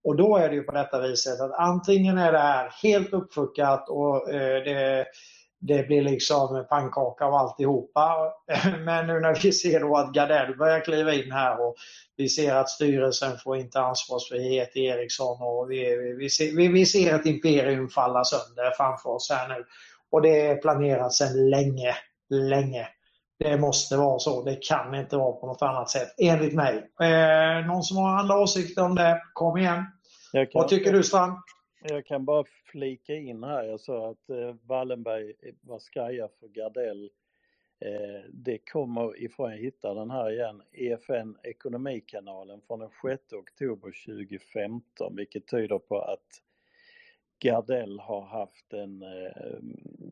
Och 0.04 0.16
då 0.16 0.36
är 0.36 0.48
det 0.48 0.54
ju 0.54 0.62
på 0.62 0.72
detta 0.72 1.00
viset 1.00 1.40
att 1.40 1.52
antingen 1.52 2.18
är 2.18 2.32
det 2.32 2.38
här 2.38 2.72
helt 2.82 3.12
uppfuckat 3.12 3.88
och 3.88 4.30
eh, 4.30 4.64
det 4.64 5.06
det 5.60 5.86
blir 5.86 6.02
liksom 6.02 6.66
pannkaka 6.68 7.24
av 7.24 7.34
alltihopa. 7.34 8.32
Men 8.84 9.06
nu 9.06 9.20
när 9.20 9.42
vi 9.42 9.52
ser 9.52 9.80
då 9.80 9.96
att 9.96 10.12
Gardell 10.12 10.56
börjar 10.56 10.80
kliva 10.80 11.14
in 11.14 11.32
här 11.32 11.66
och 11.66 11.74
vi 12.16 12.28
ser 12.28 12.54
att 12.54 12.68
styrelsen 12.68 13.38
får 13.38 13.56
inte 13.56 13.80
ansvarsfrihet 13.80 14.76
i 14.76 14.84
Ericsson 14.84 15.42
och 15.42 15.70
vi, 15.70 16.14
vi, 16.18 16.30
ser, 16.30 16.56
vi, 16.56 16.68
vi 16.68 16.86
ser 16.86 17.14
ett 17.14 17.26
imperium 17.26 17.88
falla 17.88 18.24
sönder 18.24 18.70
framför 18.76 19.10
oss 19.10 19.30
här 19.30 19.48
nu. 19.48 19.64
Och 20.10 20.22
det 20.22 20.46
är 20.46 20.56
planerat 20.56 21.12
sedan 21.12 21.50
länge, 21.50 21.94
länge. 22.30 22.88
Det 23.38 23.56
måste 23.56 23.96
vara 23.96 24.18
så. 24.18 24.42
Det 24.42 24.58
kan 24.68 24.94
inte 24.94 25.16
vara 25.16 25.32
på 25.32 25.46
något 25.46 25.62
annat 25.62 25.90
sätt, 25.90 26.08
enligt 26.18 26.54
mig. 26.54 26.90
Eh, 27.00 27.66
någon 27.66 27.82
som 27.82 27.96
har 27.96 28.18
andra 28.18 28.38
åsikter 28.38 28.84
om 28.84 28.94
det? 28.94 29.22
Kom 29.32 29.58
igen. 29.58 29.84
Vad 30.54 30.68
tycker 30.68 30.92
du 30.92 31.02
Strand? 31.02 31.32
Jag 31.80 32.06
kan 32.06 32.24
bara 32.24 32.44
flika 32.44 33.14
in 33.14 33.44
här, 33.44 33.64
jag 33.64 33.80
sa 33.80 34.10
att 34.10 34.30
eh, 34.30 34.54
Wallenberg 34.62 35.32
eh, 35.42 35.54
var 35.60 35.78
skaja 35.78 36.28
för 36.40 36.48
Gardell. 36.48 37.10
Eh, 37.80 38.30
det 38.32 38.58
kommer 38.58 39.22
ifrån, 39.22 39.50
jag 39.50 39.58
hittar 39.58 39.94
den 39.94 40.10
här 40.10 40.30
igen, 40.30 40.62
EFN 40.72 41.36
Ekonomikanalen 41.42 42.60
från 42.66 42.78
den 42.78 42.90
6 43.02 43.32
oktober 43.32 43.92
2015 44.06 45.16
vilket 45.16 45.46
tyder 45.46 45.78
på 45.78 45.98
att 45.98 46.42
Gardell 47.38 47.98
har 47.98 48.26
haft 48.26 48.72
en 48.72 49.02
eh, 49.02 49.58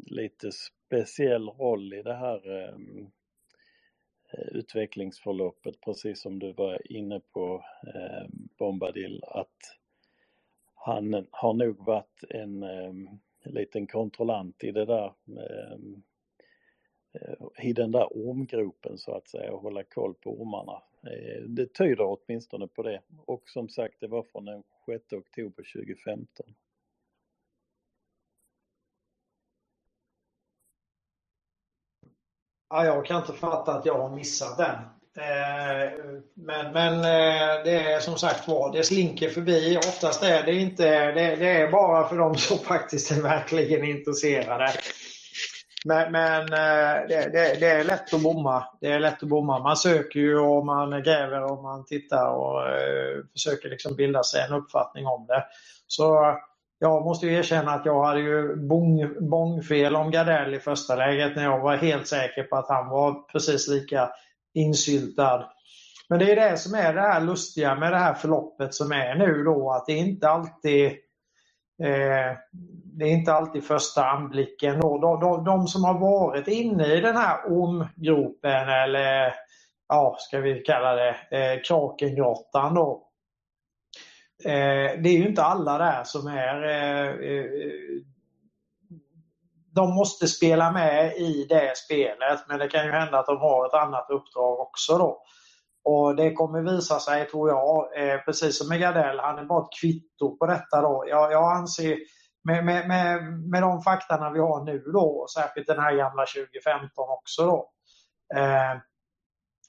lite 0.07 0.51
speciell 0.53 1.49
roll 1.49 1.95
i 1.95 2.03
det 2.03 2.15
här 2.15 2.63
eh, 2.63 2.75
eh 4.33 4.49
utvecklingsförloppet 4.53 5.81
precis 5.81 6.23
som 6.23 6.39
du 6.39 6.53
var 6.53 6.93
inne 6.93 7.21
på 7.21 7.65
eh, 7.95 8.29
Bombadil 8.59 9.25
att 9.25 9.77
han 10.87 11.27
har 11.31 11.55
nog 11.55 11.87
varit 11.87 12.25
en 12.31 12.63
eh, 12.63 12.93
liten 13.45 13.87
kontrollant 13.87 14.65
i 14.65 14.73
det 14.73 14.85
där 14.85 15.15
ehm, 15.27 16.03
eh, 17.13 17.67
i 17.69 17.73
den 17.73 17.93
där 17.93 18.09
ormgropen 18.11 18.99
så 18.99 19.17
att 19.17 19.29
säga 19.29 19.53
och 19.53 19.63
hålla 19.63 19.85
koll 19.85 20.15
på 20.15 20.41
ormarna. 20.41 20.83
Eh, 21.03 21.43
det 21.43 21.75
tyder 21.75 22.19
åtminstone 22.19 22.69
på 22.69 22.83
det. 22.83 23.03
Och 23.27 23.49
som 23.49 23.69
sagt, 23.69 24.01
det 24.01 24.07
var 24.07 24.23
från 24.23 24.45
den 24.45 24.63
6 24.87 25.13
oktober 25.13 25.73
2015. 25.73 26.47
Ja, 32.69 32.85
jag 32.85 33.07
kan 33.07 33.21
inte 33.21 33.33
fatta 33.33 33.75
att 33.75 33.87
jag 33.87 33.99
har 33.99 34.17
missat 34.17 34.59
den. 34.59 34.96
Eh, 35.19 35.93
men, 36.35 36.73
men 36.73 36.95
eh, 36.95 37.65
det 37.65 37.93
är 37.93 38.01
som 38.01 38.17
sagt 38.17 38.49
var, 38.49 38.73
det 38.73 38.83
slinker 38.83 39.29
förbi. 39.29 39.79
Oftast 39.79 40.23
är 40.23 40.43
det 40.43 40.55
inte, 40.55 41.13
det, 41.13 41.37
det 41.37 41.49
är 41.49 41.71
bara 41.71 42.09
för 42.09 42.17
de 42.19 42.35
som 42.35 42.59
faktiskt 42.65 43.11
är 43.11 43.23
verkligen 43.23 43.85
intresserade. 43.85 44.69
Men, 45.85 46.13
men 46.13 46.43
eh, 46.43 47.09
det, 47.09 47.31
det, 47.33 47.61
det, 47.61 47.71
är 47.71 47.85
lätt 47.85 48.15
att 48.15 48.23
bomma. 48.23 48.65
Det 48.81 48.87
är 48.87 48.99
lätt 48.99 49.23
att 49.23 49.29
bomma. 49.29 49.59
Man 49.59 49.77
söker 49.77 50.21
ju 50.21 50.39
och 50.39 50.67
man 50.67 51.03
gräver 51.03 51.53
och 51.53 51.63
man 51.63 51.85
tittar 51.85 52.29
och 52.29 52.63
försöker 53.33 53.69
liksom 53.69 53.97
bilda 53.97 54.23
sig 54.23 54.43
en 54.43 54.53
uppfattning 54.53 55.07
om 55.07 55.27
det. 55.27 55.45
Så 55.87 56.37
jag 56.79 57.05
måste 57.05 57.27
ju 57.27 57.35
erkänna 57.35 57.73
att 57.73 57.87
jag 57.87 58.05
hade 58.05 58.21
ju 58.21 58.57
bong, 58.57 59.29
bongfel 59.31 59.97
om 59.97 60.11
Gardell 60.11 60.55
i 60.55 60.59
första 60.59 60.97
läget 60.97 61.37
när 61.37 61.45
jag 61.45 61.61
var 61.61 61.77
helt 61.77 62.07
säker 62.07 62.43
på 62.43 62.57
att 62.57 62.69
han 62.69 62.89
var 62.89 63.33
precis 63.33 63.69
lika 63.69 64.11
insyltad. 64.57 65.51
Men 66.09 66.19
det 66.19 66.33
är 66.33 66.51
det 66.51 66.57
som 66.57 66.75
är 66.75 66.95
det 66.95 67.01
här 67.01 67.21
lustiga 67.21 67.75
med 67.75 67.93
det 67.93 67.99
här 67.99 68.15
förloppet 68.15 68.75
som 68.75 68.93
är 68.93 69.15
nu 69.15 69.45
då 69.45 69.73
att 69.73 69.87
det 69.87 69.93
är 69.93 69.99
inte 69.99 70.29
alltid 70.29 70.87
eh, 71.83 72.37
det 72.99 73.05
är 73.05 73.13
inte 73.13 73.33
alltid 73.33 73.65
första 73.65 74.07
anblicken. 74.07 74.81
Då. 74.81 74.99
De, 74.99 75.21
de, 75.21 75.45
de, 75.45 75.67
som 75.67 75.85
har 75.85 75.99
varit 75.99 76.49
inne 76.49 76.87
i 76.95 77.01
den 77.01 77.17
här 77.17 77.39
ormgropen 77.47 78.69
eller 78.69 79.35
ja, 79.89 80.17
ska 80.19 80.41
vi 80.41 80.61
kalla 80.61 80.95
det 80.95 81.17
eh, 81.31 81.61
Krakengrottan 81.69 82.75
då. 82.75 83.09
Eh, 84.45 85.01
det 85.03 85.09
är 85.09 85.19
ju 85.19 85.29
inte 85.29 85.43
alla 85.43 85.79
där 85.79 86.05
som 86.05 86.27
är 86.27 86.63
eh, 86.65 87.09
eh 87.09 87.53
de 89.77 89.95
måste 89.95 90.29
spela 90.29 90.73
med 90.73 91.17
i 91.17 91.47
det 91.49 91.77
spelet 91.77 92.41
men 92.49 92.59
det 92.59 92.69
kan 92.69 92.85
ju 92.85 92.93
hända 92.93 93.19
att 93.19 93.27
de 93.27 93.37
har 93.37 93.67
ett 93.67 93.75
annat 93.75 94.11
uppdrag 94.11 94.61
också 94.61 94.99
då. 94.99 95.23
Och 95.85 96.17
det 96.17 96.33
kommer 96.33 96.63
visa 96.63 96.99
sig, 96.99 97.29
tror 97.29 97.49
jag, 97.49 98.03
eh, 98.03 98.21
precis 98.21 98.59
som 98.59 98.69
med 98.69 98.81
Gardell, 98.81 99.19
han 99.19 99.39
är 99.39 99.45
bara 99.45 99.63
ett 99.63 99.81
kvitto 99.81 100.37
på 100.37 100.47
detta 100.47 100.81
då. 100.81 101.05
Jag, 101.09 101.33
jag 101.33 101.57
anser, 101.57 101.97
med, 102.45 102.65
med, 102.65 102.89
med, 102.89 103.23
med 103.51 103.63
de 103.63 103.83
faktarna 103.83 104.31
vi 104.31 104.39
har 104.39 104.65
nu 104.65 104.79
då, 104.79 105.27
särskilt 105.35 105.67
den 105.67 105.79
här 105.79 105.97
gamla 105.97 106.27
2015 106.27 107.09
också 107.09 107.47
då, 107.47 107.71
eh, 108.41 108.77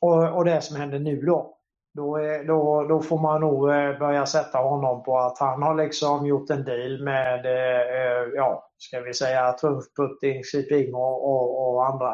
och, 0.01 0.37
och 0.37 0.45
det 0.45 0.61
som 0.61 0.75
händer 0.75 0.99
nu 0.99 1.21
då, 1.21 1.56
då, 1.97 2.17
eh, 2.17 2.41
då, 2.47 2.83
då 2.89 3.01
får 3.01 3.19
man 3.19 3.41
nog 3.41 3.69
eh, 3.69 3.99
börja 3.99 4.25
sätta 4.25 4.57
honom 4.57 5.03
på 5.03 5.17
att 5.17 5.39
han 5.39 5.63
har 5.63 5.75
liksom 5.75 6.25
gjort 6.25 6.49
en 6.49 6.63
deal 6.63 7.03
med, 7.03 7.45
eh, 7.45 7.81
eh 7.81 8.27
ja, 8.35 8.69
ska 8.77 8.99
vi 8.99 9.13
säga 9.13 9.53
Trumfputting, 9.53 10.43
Xi 10.43 10.57
Jinping 10.57 10.95
och, 10.95 11.29
och, 11.29 11.73
och 11.73 11.87
andra. 11.87 12.11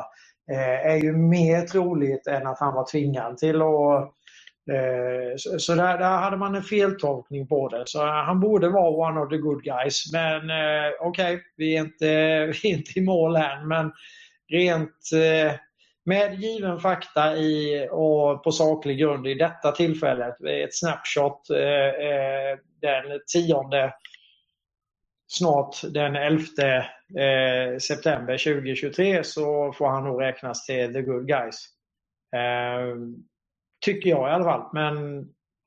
Eh, 0.52 0.92
är 0.92 0.96
ju 0.96 1.12
mer 1.12 1.62
troligt 1.62 2.28
än 2.28 2.48
att 2.48 2.60
han 2.60 2.74
var 2.74 2.92
tvingad 2.92 3.38
till 3.38 3.62
att 3.62 4.14
Eh, 4.72 5.36
så 5.58 5.76
där, 5.76 5.98
där, 5.98 6.18
hade 6.18 6.38
man 6.38 6.56
en 6.56 6.64
feltolkning 6.64 7.48
på 7.48 7.70
det. 7.70 7.84
Så 7.86 8.06
han 8.06 8.40
borde 8.40 8.70
vara 8.70 9.10
one 9.10 9.20
of 9.20 9.30
the 9.30 9.38
good 9.38 9.64
guys. 9.64 10.12
Men 10.14 10.50
eh, 10.50 10.92
okej, 11.00 11.34
okay, 11.34 11.40
vi, 11.58 11.78
är 11.78 11.82
inte, 11.82 12.06
vi 12.64 12.72
är 12.72 12.78
inte 12.78 13.00
i 13.00 13.02
mål 13.02 13.36
än. 13.36 13.68
Men 13.68 13.92
rent 14.50 15.00
eh, 15.14 15.54
med 16.06 16.42
given 16.42 16.80
fakta 16.80 17.38
i, 17.38 17.88
och 17.92 18.44
på 18.44 18.52
saklig 18.52 18.98
grund 18.98 19.28
i 19.28 19.34
detta 19.34 19.72
tillfället, 19.72 20.36
ett 20.44 20.76
snapshot 20.76 21.50
eh, 21.50 22.08
eh, 22.08 22.58
den 22.82 23.20
10 23.34 23.92
snart 25.28 25.76
den 25.94 26.16
11 26.16 26.44
eh, 27.18 27.78
september 27.78 28.38
2023 28.38 29.24
så 29.24 29.74
får 29.74 29.88
han 29.88 30.04
nog 30.04 30.22
räknas 30.22 30.66
till 30.66 30.94
the 30.94 31.02
good 31.02 31.28
guys. 31.28 31.70
Tycker 33.86 34.10
jag 34.10 34.30
i 34.30 34.32
alla 34.32 34.44
fall. 34.44 34.70
Men 34.74 35.26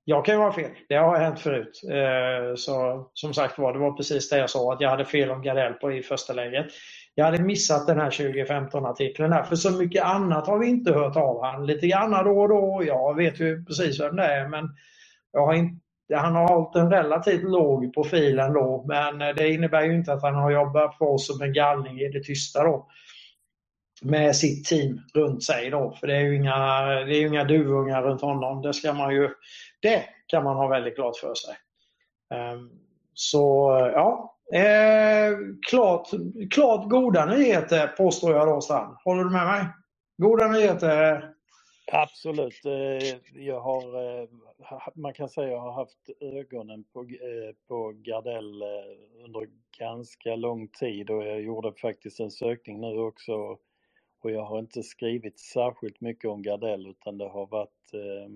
jag 0.09 0.25
kan 0.25 0.35
ju 0.35 0.41
ha 0.41 0.53
fel. 0.53 0.71
Det 0.89 0.95
har 0.95 1.19
hänt 1.19 1.41
förut. 1.41 1.81
Eh, 1.91 2.55
så 2.57 3.07
som 3.13 3.35
sagt 3.35 3.59
var, 3.59 3.73
det 3.73 3.79
var 3.79 3.93
precis 3.93 4.29
det 4.29 4.39
jag 4.39 4.51
sa 4.51 4.73
att 4.73 4.81
jag 4.81 4.91
hade 4.91 5.05
fel 5.05 5.31
om 5.31 5.43
Gardell 5.43 5.73
på 5.73 5.93
i 5.93 6.03
första 6.03 6.33
läget. 6.33 6.67
Jag 7.19 7.25
hade 7.25 7.43
missat 7.43 7.87
den 7.87 8.01
här 8.01 8.11
2015-artikeln 8.11 9.33
här, 9.33 9.43
för 9.43 9.57
så 9.57 9.71
mycket 9.71 10.05
annat 10.05 10.47
har 10.47 10.59
vi 10.59 10.67
inte 10.67 10.93
hört 10.93 11.17
av 11.17 11.45
han. 11.45 11.67
Lite 11.67 11.87
grann 11.87 12.25
då 12.25 12.41
och 12.41 12.49
då. 12.49 12.83
Jag 12.87 13.17
vet 13.17 13.41
ju 13.41 13.65
precis 13.65 14.01
vem 14.01 14.17
det 14.17 14.25
är, 14.25 14.49
men 14.49 14.69
jag 15.33 15.47
har 15.47 15.55
inte, 15.55 15.81
han 16.17 16.35
har 16.35 16.49
hållit 16.49 16.77
en 16.77 16.91
relativt 16.91 17.43
låg 17.43 17.95
profil 17.95 18.39
ändå. 18.39 18.85
Men 18.89 19.19
det 19.19 19.49
innebär 19.49 19.83
ju 19.83 19.95
inte 19.95 20.13
att 20.13 20.23
han 20.23 20.35
har 20.35 20.51
jobbat 20.51 20.99
på 20.99 21.19
som 21.19 21.43
en 21.43 21.53
galning 21.53 22.01
i 22.01 22.09
det 22.09 22.23
tysta 22.23 22.65
då 22.65 22.87
med 24.03 24.37
sitt 24.37 24.65
team 24.65 25.01
runt 25.15 25.45
sig 25.45 25.71
då. 25.71 25.97
För 26.01 26.07
det 26.07 26.17
är 26.17 26.21
ju 26.21 26.37
inga, 26.37 26.85
det 26.85 27.17
är 27.17 27.27
inga 27.27 27.45
duvungar 27.45 28.03
runt 28.03 28.21
honom. 28.21 28.63
Det 28.63 28.75
ska 28.75 28.93
man 28.93 29.15
ju, 29.15 29.29
det 29.83 30.03
kan 30.27 30.45
man 30.45 30.57
ha 30.57 30.69
väldigt 30.69 30.95
klart 30.95 31.17
för 31.17 31.35
sig. 31.35 31.55
Um, 32.55 32.71
så 33.15 33.71
ja, 33.95 34.36
eh, 34.53 35.39
klart, 35.71 36.09
klart 36.51 36.91
goda 36.91 37.27
nyheter 37.27 37.87
påstår 37.87 38.33
jag 38.33 38.49
då 38.49 38.61
Strand. 38.61 38.97
Håller 39.05 39.25
du 39.25 39.31
med 39.31 39.47
mig? 39.47 39.67
Goda 40.19 40.49
nyheter? 40.49 41.33
Absolut. 41.93 42.65
Eh, 42.65 43.43
jag 43.45 43.61
har, 43.61 43.83
eh, 44.23 44.29
man 44.95 45.15
kan 45.15 45.29
säga 45.29 45.47
att 45.47 45.53
jag 45.53 45.61
har 45.61 45.73
haft 45.73 46.11
ögonen 46.21 46.85
på, 46.93 47.01
eh, 47.01 47.55
på 47.69 47.93
Gardell 47.97 48.63
under 49.25 49.49
ganska 49.79 50.37
lång 50.37 50.69
tid 50.69 51.11
och 51.11 51.27
jag 51.27 51.41
gjorde 51.41 51.73
faktiskt 51.73 52.21
en 52.21 52.31
sökning 52.31 52.81
nu 52.81 52.99
också 52.99 53.59
och 54.27 54.31
jag 54.31 54.45
har 54.45 54.59
inte 54.59 54.83
skrivit 54.83 55.39
särskilt 55.41 56.01
mycket 56.01 56.31
om 56.31 56.43
Gardell 56.43 56.87
utan 56.87 57.19
det 57.19 57.29
har 57.29 57.47
varit 57.47 57.95
eh, 57.95 58.33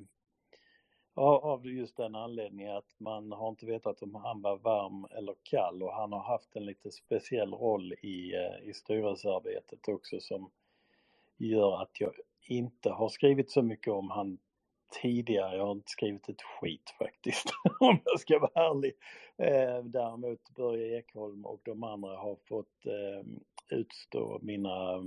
av 1.20 1.66
just 1.66 1.97
den 1.97 2.15
anledningen 2.15 2.76
att 2.76 2.94
man 2.99 3.32
har 3.32 3.49
inte 3.49 3.66
vetat 3.66 4.02
om 4.02 4.15
han 4.15 4.42
var 4.42 4.57
varm 4.57 5.07
eller 5.10 5.34
kall 5.42 5.82
och 5.82 5.94
han 5.94 6.12
har 6.12 6.23
haft 6.23 6.57
en 6.57 6.65
lite 6.65 6.90
speciell 6.90 7.55
roll 7.55 7.92
i, 7.92 8.34
eh, 8.34 8.68
i 8.68 8.74
styrelsearbetet 8.74 9.89
också 9.89 10.20
som 10.20 10.50
gör 11.36 11.82
att 11.82 12.00
jag 12.00 12.12
inte 12.42 12.90
har 12.90 13.08
skrivit 13.08 13.50
så 13.50 13.62
mycket 13.62 13.92
om 13.92 14.10
han 14.10 14.39
tidigare. 15.02 15.57
Jag 15.57 15.65
har 15.65 15.73
inte 15.73 15.90
skrivit 15.90 16.28
ett 16.28 16.42
skit 16.42 16.94
faktiskt 16.99 17.47
om 17.81 17.99
jag 18.05 18.20
ska 18.20 18.39
vara 18.39 18.70
ärlig. 18.70 18.92
Eh, 19.36 19.84
däremot 19.84 20.50
Börje 20.57 20.99
Ekholm 20.99 21.47
och 21.47 21.60
de 21.65 21.82
andra 21.82 22.16
har 22.16 22.36
fått 22.49 22.86
eh, 22.86 23.26
utstå 23.78 24.39
mina 24.42 25.02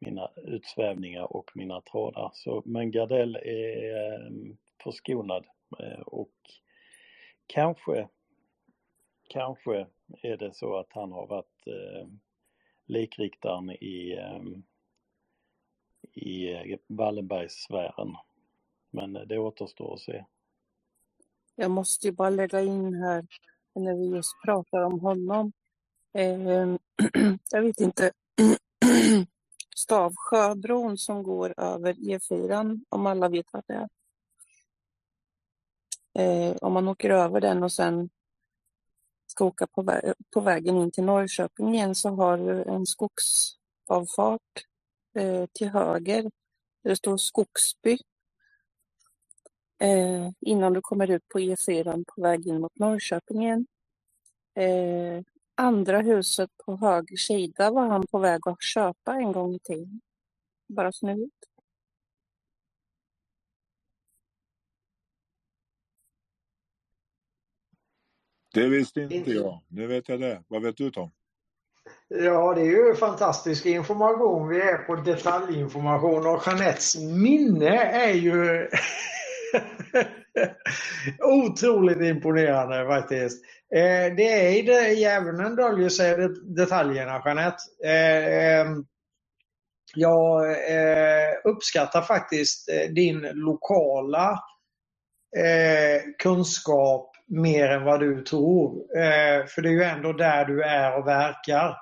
mina 0.00 0.30
utsvävningar 0.36 1.36
och 1.36 1.50
mina 1.54 1.80
trådar. 1.80 2.30
Så, 2.34 2.62
men 2.64 2.90
Gardell 2.90 3.36
är 3.36 4.12
eh, 4.12 4.30
förskonad 4.82 5.46
eh, 5.78 6.00
och 6.00 6.32
kanske, 7.46 8.08
kanske 9.28 9.86
är 10.22 10.36
det 10.36 10.54
så 10.54 10.76
att 10.76 10.92
han 10.92 11.12
har 11.12 11.26
varit 11.26 11.66
eh, 11.66 12.08
likriktaren 12.86 13.70
i, 13.70 14.12
eh, 14.12 14.42
i 16.24 16.78
Wallenbergssfären. 16.86 18.16
Men 18.90 19.12
det 19.12 19.38
återstår 19.38 19.94
att 19.94 20.00
se. 20.00 20.24
Jag 21.54 21.70
måste 21.70 22.06
ju 22.06 22.12
bara 22.12 22.30
lägga 22.30 22.60
in 22.60 22.94
här 22.94 23.26
när 23.74 23.94
vi 23.94 24.16
just 24.16 24.42
pratar 24.44 24.82
om 24.82 25.00
honom. 25.00 25.52
Eh, 26.12 26.76
jag 27.50 27.62
vet 27.62 27.80
inte 27.80 28.12
Stavsjöbron 29.76 30.98
som 30.98 31.22
går 31.22 31.54
över 31.56 31.94
E4, 31.94 32.80
om 32.88 33.06
alla 33.06 33.28
vet 33.28 33.46
vad 33.52 33.64
det 33.66 33.74
är. 33.74 33.88
Eh, 36.20 36.56
om 36.60 36.72
man 36.72 36.88
åker 36.88 37.10
över 37.10 37.40
den 37.40 37.62
och 37.62 37.72
sen 37.72 38.10
ska 39.26 39.44
åka 39.44 39.66
på, 39.66 39.82
vä 39.82 40.14
på 40.30 40.40
vägen 40.40 40.76
in 40.76 40.90
till 40.90 41.04
Norrköping 41.04 41.74
igen 41.74 41.94
så 41.94 42.08
har 42.08 42.38
du 42.38 42.62
en 42.62 42.86
skogsavfart 42.86 44.66
eh, 45.14 45.46
till 45.52 45.68
höger. 45.68 46.22
Där 46.82 46.90
det 46.90 46.96
står 46.96 47.16
Skogsby. 47.16 47.98
Eh, 49.78 50.30
innan 50.40 50.72
du 50.72 50.80
kommer 50.80 51.10
ut 51.10 51.28
på 51.28 51.38
E4 51.38 52.04
på 52.14 52.22
väg 52.22 52.46
in 52.46 52.60
mot 52.60 52.78
Norrköping 52.78 53.42
igen. 53.42 53.66
Eh, 54.54 55.22
andra 55.54 56.00
huset 56.00 56.50
på 56.64 56.76
höger 56.76 57.16
sida 57.16 57.70
var 57.70 57.86
han 57.86 58.06
på 58.06 58.18
väg 58.18 58.40
att 58.48 58.62
köpa 58.62 59.14
en 59.14 59.32
gång 59.32 59.54
i 59.54 59.58
tiden. 59.58 60.00
Bara 60.68 60.92
så 60.92 61.06
ni 61.06 61.14
vet. 61.20 61.49
Det 68.54 68.68
visste 68.68 69.00
inte 69.00 69.30
jag. 69.30 69.60
Nu 69.68 69.86
vet 69.86 70.08
jag 70.08 70.20
det. 70.20 70.42
Vad 70.48 70.62
vet 70.62 70.76
du 70.76 70.90
Tom? 70.90 71.10
Ja, 72.08 72.54
det 72.54 72.60
är 72.60 72.64
ju 72.64 72.94
fantastisk 72.94 73.66
information. 73.66 74.48
Vi 74.48 74.60
är 74.60 74.78
på 74.78 74.96
detaljinformation 74.96 76.26
och 76.26 76.42
Jeanettes 76.46 76.96
minne 76.96 77.76
är 77.78 78.12
ju 78.12 78.68
otroligt 81.18 82.00
imponerande 82.00 82.86
faktiskt. 82.86 83.44
Eh, 83.74 84.14
det 84.16 84.32
är 84.32 84.58
i 84.58 84.62
det 84.62 84.92
djävulen 84.92 85.56
döljer 85.56 85.88
sig 85.88 86.28
detaljerna, 86.42 87.22
Jeanette. 87.24 87.62
Eh, 87.84 88.60
ehm, 88.60 88.84
jag 89.94 90.50
eh, 90.50 91.34
uppskattar 91.44 92.02
faktiskt 92.02 92.68
din 92.90 93.20
lokala 93.32 94.38
kunskap 96.18 97.09
mer 97.30 97.68
än 97.68 97.84
vad 97.84 98.00
du 98.00 98.22
tror. 98.22 98.96
Eh, 98.96 99.46
för 99.46 99.62
det 99.62 99.68
är 99.68 99.72
ju 99.72 99.82
ändå 99.82 100.12
där 100.12 100.44
du 100.44 100.62
är 100.62 100.98
och 100.98 101.06
verkar. 101.06 101.76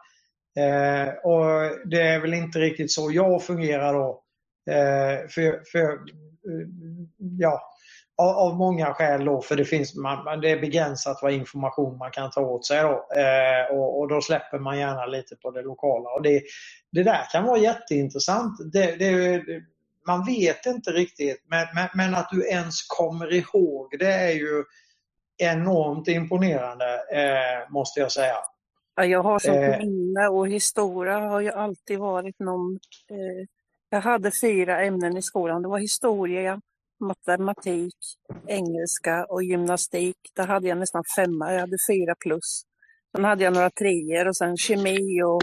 Eh, 0.59 1.09
och 1.09 1.89
Det 1.89 2.03
är 2.03 2.21
väl 2.21 2.35
inte 2.35 2.59
riktigt 2.59 2.93
så 2.93 3.11
jag 3.13 3.43
fungerar 3.43 3.95
då. 3.95 4.23
Eh, 4.71 5.29
för, 5.29 5.71
för 5.73 5.93
eh, 5.93 6.69
ja, 7.39 7.61
av, 8.23 8.57
många 8.57 8.95
skäl 8.95 9.25
då, 9.25 9.43
för 9.43 9.57
det, 9.57 9.65
finns, 9.65 9.95
man, 9.97 10.41
det 10.41 10.51
är 10.51 10.61
begränsat 10.61 11.19
vad 11.23 11.33
information 11.33 11.99
man 11.99 12.11
kan 12.11 12.31
ta 12.31 12.41
åt 12.41 12.67
sig. 12.67 12.83
Då, 12.83 13.09
eh, 13.17 13.77
och, 13.77 14.01
och, 14.01 14.09
då 14.09 14.21
släpper 14.21 14.59
man 14.59 14.79
gärna 14.79 15.07
lite 15.07 15.37
på 15.37 15.51
det 15.51 15.63
lokala. 15.63 16.11
Och 16.11 16.23
det, 16.23 16.43
det 16.93 17.03
där 17.03 17.23
kan 17.33 17.45
vara 17.45 17.59
jätteintressant. 17.59 18.73
Det, 18.73 18.97
det, 18.97 19.43
man 20.07 20.27
vet 20.27 20.67
inte 20.67 20.91
riktigt, 20.91 21.45
men, 21.51 21.67
men, 21.75 21.89
men, 21.95 22.15
att 22.15 22.29
du 22.33 22.49
ens 22.49 22.83
kommer 22.83 23.33
ihåg 23.33 23.97
det 23.99 24.13
är 24.13 24.33
ju 24.33 24.65
enormt 25.39 26.09
imponerande, 26.09 26.85
eh, 27.13 27.71
måste 27.73 28.01
jag 28.01 28.13
säga. 28.13 28.37
Ja, 28.97 29.05
jag 29.05 29.23
har 29.23 29.39
sånt 29.39 29.57
eh, 29.57 29.79
minne 29.79 30.29
och 30.29 30.49
historia 30.49 31.19
har 31.19 31.41
ju 31.41 31.51
alltid 31.51 31.99
varit 31.99 32.39
någon... 32.39 32.75
Eh, 33.11 33.47
jag 33.91 34.01
hade 34.01 34.31
fyra 34.41 34.85
ämnen 34.85 35.17
i 35.17 35.23
skolan. 35.23 35.63
Det 35.63 35.69
var 35.69 35.79
historia, 35.79 36.61
matematik, 37.01 37.97
engelska 38.47 39.25
och 39.25 39.43
gymnastik. 39.43 40.17
Där 40.35 40.47
hade 40.47 40.69
jag 40.69 40.79
nästan 40.79 41.05
femma, 41.17 41.53
jag 41.53 41.61
hade 41.61 41.77
fyra 41.91 42.15
plus. 42.21 42.63
Sen 43.19 43.25
hade 43.25 43.45
jag 43.45 43.55
några 43.55 43.71
treor 43.71 44.29
och 44.29 44.37
sen 44.37 44.57
kemi 44.57 45.23
och 45.23 45.43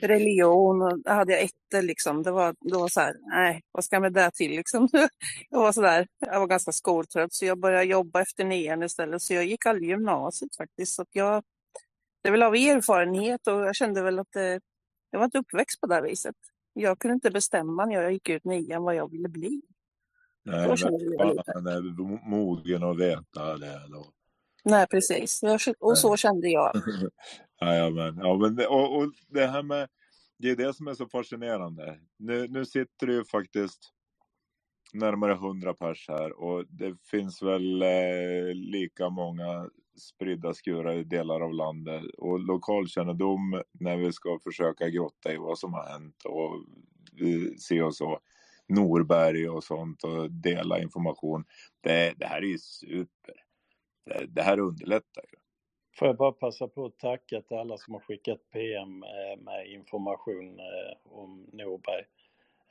religion 0.00 0.82
och 0.82 0.98
där 0.98 1.14
hade 1.14 1.32
jag 1.32 1.42
ettor 1.42 1.82
liksom. 1.82 2.22
Det 2.22 2.30
var, 2.30 2.54
det 2.60 2.74
var 2.74 2.88
så 2.88 3.00
här, 3.00 3.16
nej, 3.22 3.62
vad 3.72 3.84
ska 3.84 3.96
jag 3.96 4.02
med 4.02 4.12
det 4.12 4.30
till 4.34 4.50
liksom? 4.50 4.88
Jag 5.50 5.58
var 5.58 5.72
så 5.72 5.80
där, 5.80 6.06
jag 6.18 6.40
var 6.40 6.46
ganska 6.46 6.72
skoltrött 6.72 7.34
så 7.34 7.44
jag 7.44 7.60
började 7.60 7.84
jobba 7.84 8.20
efter 8.20 8.44
nian 8.44 8.82
istället. 8.82 9.22
Så 9.22 9.34
jag 9.34 9.44
gick 9.44 9.66
aldrig 9.66 9.88
gymnasiet 9.88 10.56
faktiskt. 10.56 10.94
Så 10.94 11.04
jag, 11.10 11.42
det 12.22 12.28
är 12.28 12.32
väl 12.32 12.42
av 12.42 12.54
erfarenhet 12.54 13.46
och 13.46 13.60
jag 13.60 13.76
kände 13.76 14.02
väl 14.02 14.18
att 14.18 14.32
det, 14.32 14.60
jag 15.10 15.18
var 15.18 15.24
inte 15.24 15.38
uppväxt 15.38 15.80
på 15.80 15.86
det 15.86 16.00
viset. 16.00 16.36
Jag 16.72 16.98
kunde 16.98 17.14
inte 17.14 17.30
bestämma 17.30 17.86
när 17.86 18.02
jag 18.02 18.12
gick 18.12 18.28
ut 18.28 18.44
nian 18.44 18.82
vad 18.82 18.94
jag 18.94 19.10
ville 19.10 19.28
bli. 19.28 19.62
Nej, 20.44 20.68
men 20.68 21.38
han 21.46 21.66
är 21.66 22.28
mogen 22.30 22.82
att 22.82 22.98
veta 22.98 23.56
det. 23.58 23.66
Eller? 23.66 24.15
Nej, 24.66 24.86
precis. 24.86 25.42
Och 25.80 25.98
så 25.98 26.16
kände 26.16 26.48
jag. 26.48 26.72
Jajamän. 27.60 28.18
Ja, 28.22 28.36
men 28.36 28.56
det, 28.56 28.66
och, 28.66 28.96
och 28.96 29.12
det 29.28 29.46
här 29.46 29.62
med, 29.62 29.88
det 30.38 30.50
är 30.50 30.56
det 30.56 30.74
som 30.74 30.88
är 30.88 30.94
så 30.94 31.06
fascinerande. 31.06 31.98
Nu, 32.16 32.48
nu 32.48 32.64
sitter 32.64 33.06
det 33.06 33.12
ju 33.12 33.24
faktiskt 33.24 33.92
närmare 34.92 35.32
100 35.32 35.74
pers 35.74 36.08
här 36.08 36.40
och 36.40 36.64
det 36.68 36.96
finns 37.10 37.42
väl 37.42 37.82
eh, 37.82 38.54
lika 38.54 39.10
många 39.10 39.70
spridda 39.98 40.54
skurar 40.54 40.92
i 40.92 41.04
delar 41.04 41.40
av 41.40 41.52
landet 41.52 42.04
och 42.18 42.40
lokalkännedom 42.40 43.62
när 43.72 43.96
vi 43.96 44.12
ska 44.12 44.38
försöka 44.44 44.88
grotta 44.88 45.32
i 45.32 45.36
vad 45.36 45.58
som 45.58 45.72
har 45.74 45.84
hänt 45.84 46.24
och 46.24 46.64
se 47.58 47.82
och 47.82 47.96
så. 47.96 48.18
Norberg 48.68 49.48
och 49.48 49.64
sånt 49.64 50.04
och 50.04 50.30
dela 50.30 50.80
information. 50.80 51.44
Det, 51.80 52.14
det 52.16 52.26
här 52.26 52.38
är 52.38 52.46
ju 52.46 52.58
super. 52.58 53.45
Det, 54.06 54.26
det 54.26 54.42
här 54.42 54.58
underlättar 54.58 55.22
ju. 55.32 55.38
Får 55.98 56.08
jag 56.08 56.16
bara 56.16 56.32
passa 56.32 56.68
på 56.68 56.86
att 56.86 56.98
tacka 56.98 57.42
till 57.42 57.56
alla 57.56 57.78
som 57.78 57.94
har 57.94 58.00
skickat 58.00 58.50
PM 58.52 59.02
eh, 59.02 59.40
med 59.42 59.66
information 59.70 60.60
eh, 60.60 60.96
om 61.12 61.46
Norberg. 61.52 62.04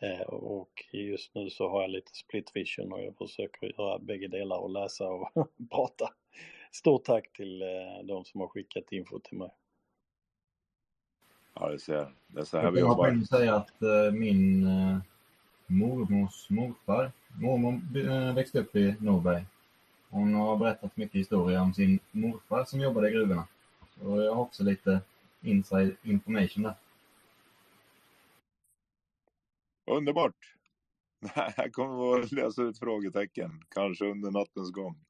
Eh, 0.01 0.21
Och 0.27 0.85
just 0.91 1.35
nu 1.35 1.49
så 1.49 1.69
har 1.69 1.81
jag 1.81 1.89
lite 1.91 2.11
split 2.15 2.51
vision 2.55 2.93
och 2.93 3.03
jag 3.03 3.17
försöker 3.17 3.81
göra 3.81 3.99
bägge 3.99 4.27
delar 4.27 4.57
och 4.57 4.69
läsa 4.69 5.07
och 5.07 5.29
prata. 5.71 6.09
Stort 6.71 7.03
tack 7.05 7.33
till 7.33 7.61
eh, 7.61 8.03
de 8.03 8.25
som 8.25 8.41
har 8.41 8.47
skickat 8.47 8.91
info 8.91 9.19
till 9.19 9.37
mig. 9.37 9.49
Ja, 11.53 11.69
det 11.69 11.79
ser. 11.79 12.07
Det 12.27 12.39
är 12.39 12.43
så 12.43 12.57
här 12.57 12.63
Jag 12.63 12.71
vi 12.71 12.79
kan 12.79 12.89
jobbar. 12.89 13.07
in 13.11 13.21
och 13.21 13.27
säga 13.27 13.55
att 13.55 13.81
eh, 13.81 14.11
min 14.13 14.63
eh, 14.67 14.97
mormors 15.67 16.49
morfar, 16.49 17.11
mormor 17.41 17.81
eh, 18.11 18.35
växte 18.35 18.59
upp 18.59 18.75
i 18.75 18.95
Norberg. 18.99 19.45
Hon 20.15 20.33
har 20.33 20.57
berättat 20.57 20.97
mycket 20.97 21.15
historia 21.15 21.61
om 21.61 21.73
sin 21.73 21.99
morfar 22.11 22.65
som 22.65 22.79
jobbade 22.79 23.09
i 23.09 23.11
gruvorna. 23.11 23.47
Så 23.99 24.21
jag 24.21 24.35
har 24.35 24.41
också 24.41 24.63
lite 24.63 25.01
inside 25.41 25.97
information 26.03 26.63
där. 26.63 26.75
Underbart! 29.85 30.35
Här 31.35 31.69
kommer 31.69 32.17
vi 32.17 32.23
att 32.23 32.31
lösa 32.31 32.61
ut 32.61 32.79
frågetecken, 32.79 33.61
kanske 33.69 34.05
under 34.05 34.31
nattens 34.31 34.71
gång. 34.71 35.05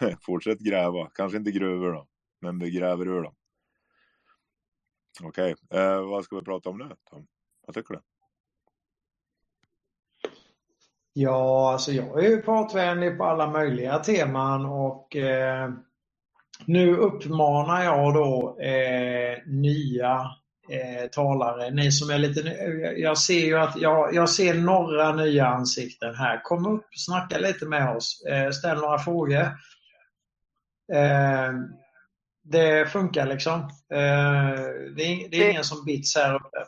Fortsätt 0.20 0.58
gräva, 0.58 1.10
kanske 1.14 1.38
inte 1.38 1.50
gruvor 1.50 1.92
då, 1.92 2.08
men 2.40 2.58
vi 2.58 2.70
gräver 2.70 3.08
ur 3.08 3.22
dem. 3.22 3.34
Okej, 5.22 5.54
eh, 5.70 6.02
vad 6.02 6.24
ska 6.24 6.36
vi 6.36 6.42
prata 6.42 6.70
om 6.70 6.78
nu 6.78 6.96
Tom? 7.10 7.26
Vad 7.66 7.74
tycker 7.74 7.94
du? 7.94 8.00
Ja, 11.14 11.72
alltså 11.72 11.92
jag 11.92 12.24
är 12.24 12.28
ju 12.28 12.42
pratvänlig 12.42 13.18
på 13.18 13.24
alla 13.24 13.46
möjliga 13.50 13.98
teman 13.98 14.66
och 14.66 15.16
eh, 15.16 15.70
nu 16.66 16.96
uppmanar 16.96 17.84
jag 17.84 18.14
då 18.14 18.60
eh, 18.60 19.38
nya 19.46 20.20
eh, 20.70 21.08
talare. 21.10 21.70
Ni 21.70 21.92
som 21.92 22.10
är 22.10 22.18
lite 22.18 22.42
ny- 22.42 23.00
Jag 23.02 23.18
ser 23.18 23.46
ju 23.46 23.58
att 23.58 23.76
jag, 23.76 24.14
jag 24.14 24.30
ser 24.30 24.54
några 24.54 25.14
nya 25.14 25.46
ansikten 25.46 26.14
här. 26.14 26.40
Kom 26.44 26.66
upp, 26.66 26.86
snacka 26.90 27.38
lite 27.38 27.66
med 27.66 27.96
oss. 27.96 28.24
Eh, 28.30 28.50
ställ 28.50 28.78
några 28.78 28.98
frågor. 28.98 29.42
Eh, 30.92 31.52
det 32.44 32.90
funkar 32.90 33.26
liksom. 33.26 33.60
Eh, 33.92 34.58
det, 34.96 35.02
är, 35.02 35.30
det 35.30 35.36
är 35.36 35.50
ingen 35.50 35.64
som 35.64 35.84
bits 35.84 36.16
här 36.16 36.34
uppe. 36.34 36.64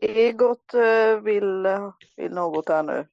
Egot 0.00 0.74
eh, 0.74 1.20
vill, 1.22 1.66
vill 2.16 2.32
något 2.32 2.68
här 2.68 2.82
nu. 2.82 3.06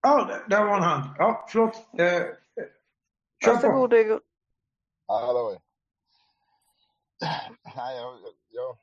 Ja, 0.00 0.24
där- 0.24 0.48
där 0.48 0.64
var 0.64 0.76
en 0.76 0.82
hand. 0.82 1.14
Ja, 1.18 1.46
förlåt. 1.48 1.74
Eh, 1.76 2.22
kör 3.44 3.54
på. 3.56 3.60
Varsågod 3.62 3.92
Egot. 3.92 4.22
Ja, 5.06 5.26
hallå. 5.26 5.58
Nej, 7.76 7.96
jag, 7.96 8.18
jag 8.48 8.78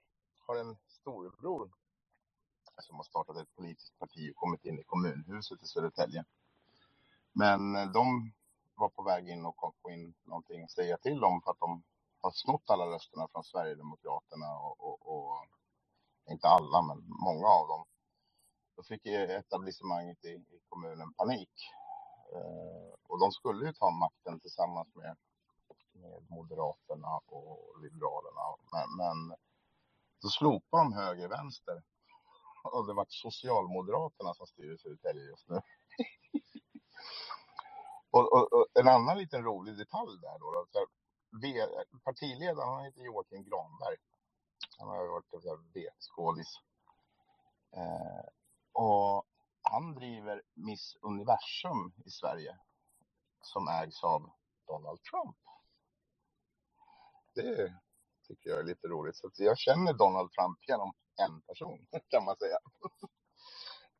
har 0.47 0.55
en 0.55 0.77
storebror 0.87 1.69
som 2.81 2.95
har 2.95 3.03
startat 3.03 3.37
ett 3.37 3.55
politiskt 3.55 3.99
parti 3.99 4.31
och 4.31 4.35
kommit 4.35 4.65
in 4.65 4.79
i 4.79 4.83
kommunhuset 4.83 5.63
i 5.63 5.65
Södertälje. 5.67 6.25
Men 7.33 7.75
eh, 7.75 7.85
de 7.91 8.31
var 8.75 8.89
på 8.89 9.03
väg 9.03 9.29
in 9.29 9.45
och 9.45 9.55
kom 9.55 9.73
få 9.81 9.91
in 9.91 10.13
någonting 10.23 10.63
att 10.63 10.71
säga 10.71 10.97
till 10.97 11.23
om 11.23 11.41
för 11.41 11.51
att 11.51 11.59
de 11.59 11.83
har 12.21 12.31
snott 12.31 12.69
alla 12.69 12.85
rösterna 12.85 13.27
från 13.31 13.43
Sverigedemokraterna 13.43 14.57
och, 14.57 14.81
och, 14.81 15.15
och 15.15 15.47
inte 16.29 16.47
alla, 16.47 16.81
men 16.81 17.03
många 17.07 17.47
av 17.47 17.67
dem. 17.67 17.85
Då 18.75 18.83
fick 18.83 19.05
etablissemanget 19.05 20.25
i, 20.25 20.29
i 20.29 20.59
kommunen 20.69 21.13
panik. 21.13 21.53
Eh, 22.33 22.93
och 23.07 23.19
de 23.19 23.31
skulle 23.31 23.65
ju 23.65 23.73
ta 23.73 23.89
makten 23.91 24.39
tillsammans 24.39 24.95
med, 24.95 25.17
med 25.93 26.25
Moderaterna 26.29 27.19
och 27.25 27.81
Liberalerna. 27.81 28.41
Men, 28.71 28.97
men 28.97 29.37
så 30.21 30.29
slopade 30.29 30.83
de 30.83 30.93
höger-vänster. 30.93 31.83
Och 32.63 32.87
det 32.87 32.93
var 32.93 33.05
Socialdemokraterna 33.09 34.33
som 34.33 34.47
styr 34.47 34.77
Södertälje 34.77 35.23
just 35.23 35.49
nu. 35.49 35.55
och, 38.11 38.33
och, 38.33 38.53
och 38.53 38.67
en 38.79 38.87
annan 38.87 39.17
liten 39.17 39.43
rolig 39.43 39.77
detalj 39.77 40.19
där 40.21 40.39
då. 40.39 40.51
då 40.51 40.65
så 40.71 40.79
här, 40.79 40.87
partiledaren 42.03 42.69
han 42.69 42.85
heter 42.85 43.01
Joakim 43.01 43.43
Granberg. 43.43 43.97
Han 44.77 44.87
har 44.87 45.03
ju 45.03 45.09
varit 45.09 45.33
en 45.33 45.41
sån 45.41 45.49
här 45.49 45.73
V-skådis. 45.73 46.59
Eh, 47.71 48.25
och 48.75 49.25
han 49.61 49.95
driver 49.95 50.41
Miss 50.53 50.97
Universum 51.01 51.93
i 52.05 52.09
Sverige 52.09 52.57
som 53.41 53.67
ägs 53.67 54.03
av 54.03 54.29
Donald 54.67 54.99
Trump. 55.03 55.37
Det 57.35 57.73
tycker 58.27 58.49
jag 58.49 58.59
är 58.59 58.63
lite 58.63 58.87
roligt. 58.87 59.15
Så 59.15 59.29
jag 59.37 59.57
känner 59.57 59.93
Donald 59.93 60.31
Trump 60.31 60.57
genom 60.67 60.93
en 61.27 61.41
person 61.41 61.87
kan 62.09 62.25
man 62.25 62.37
säga. 62.37 62.57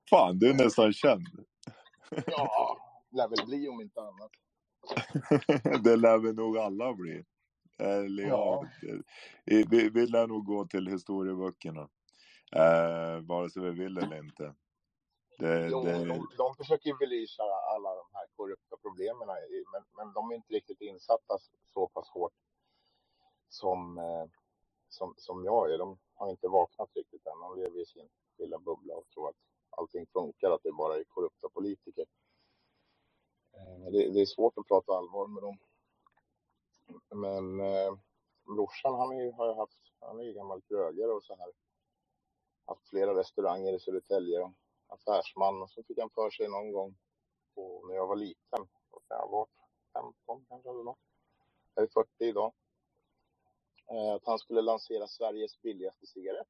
Fan, 0.09 0.39
du 0.39 0.49
är 0.49 0.53
nästan 0.53 0.93
känd. 0.93 1.27
Ja, 2.27 2.77
lär 3.11 3.27
väl 3.27 3.45
bli 3.45 3.67
om 3.67 3.81
inte 3.81 4.01
annat. 4.01 4.31
det 5.83 5.95
lär 5.95 6.17
vi 6.17 6.33
nog 6.33 6.57
alla 6.57 6.93
bli. 6.93 7.25
Eller 7.77 8.23
ja, 8.23 8.65
vi, 9.45 9.89
vi 9.89 10.07
lär 10.07 10.27
nog 10.27 10.45
gå 10.45 10.67
till 10.67 10.87
historieböckerna. 10.87 11.89
Eh, 12.51 13.19
vare 13.21 13.49
sig 13.49 13.61
vi 13.61 13.69
vill 13.69 13.97
eller 13.97 14.17
inte. 14.17 14.55
Det, 15.38 15.69
Jo, 15.69 15.81
det, 15.83 16.05
de, 16.05 16.27
de 16.38 16.55
försöker 16.55 16.89
ju 16.89 16.97
belysa 16.97 17.43
alla 17.43 17.95
de 17.95 18.05
här 18.14 18.27
korrupta 18.35 18.77
problemen, 18.81 19.27
men, 19.72 19.83
men 19.97 20.14
de 20.14 20.31
är 20.31 20.35
inte 20.35 20.53
riktigt 20.53 20.81
insatta 20.81 21.38
så 21.73 21.88
pass 21.88 22.09
hårt 22.09 22.33
som, 23.49 23.97
eh, 23.97 24.25
som, 24.89 25.14
som 25.17 25.43
jag 25.45 25.72
är. 25.72 25.77
De 25.77 25.97
har 26.14 26.30
inte 26.30 26.47
vaknat 26.47 26.89
riktigt 26.95 27.25
än. 27.27 27.39
De 27.39 27.57
lever 27.59 27.80
i 27.81 27.85
sin 27.85 28.09
lilla 28.38 28.59
bubbla 28.59 28.93
och 28.95 29.09
tror 29.09 29.30
att 29.30 29.35
allting 29.69 30.05
funkar, 30.07 30.51
att 30.51 30.64
det 30.64 30.72
bara 30.72 30.97
är 30.97 31.03
korrupta 31.03 31.49
politiker. 31.49 32.05
Eh, 33.53 33.91
Det, 33.91 34.09
det 34.09 34.22
är 34.22 34.25
svårt 34.25 34.57
att 34.57 34.67
prata 34.67 34.93
allvar 34.93 35.27
med 35.27 35.43
dem. 35.43 35.57
Men 37.09 37.59
eh, 37.59 37.93
brorsan, 38.55 38.95
han 38.95 39.11
är, 39.11 39.31
har 39.31 39.47
ju 39.47 39.53
haft, 39.53 39.80
han 39.99 40.19
är 40.19 40.23
ju 40.23 40.33
gammal 40.33 40.61
krögare 40.61 41.11
och 41.11 41.23
så 41.23 41.35
här. 41.35 41.51
Haft 42.65 42.89
flera 42.89 43.15
restauranger 43.19 43.73
i 43.73 43.80
Södertälje 43.80 44.51
affärsman. 44.88 45.61
Och 45.61 45.69
så 45.69 45.83
fick 45.83 45.99
han 45.99 46.09
för 46.09 46.30
sig 46.30 46.47
någon 46.47 46.72
gång 46.72 46.95
på, 47.55 47.88
när 47.88 47.95
jag 47.95 48.07
var 48.07 48.15
liten. 48.15 48.67
Då 48.91 48.99
kan 49.07 49.17
jag 49.17 49.27
ha 49.27 49.27
varit 49.27 49.49
15 49.93 50.45
kanske 50.49 50.69
eller 50.69 50.83
något. 50.83 50.99
Jag 51.75 51.83
är 51.83 51.88
40 51.88 52.09
idag. 52.19 52.53
Eh, 53.91 54.14
att 54.14 54.25
han 54.25 54.39
skulle 54.39 54.61
lansera 54.61 55.07
Sveriges 55.07 55.61
billigaste 55.61 56.07
cigarett. 56.07 56.47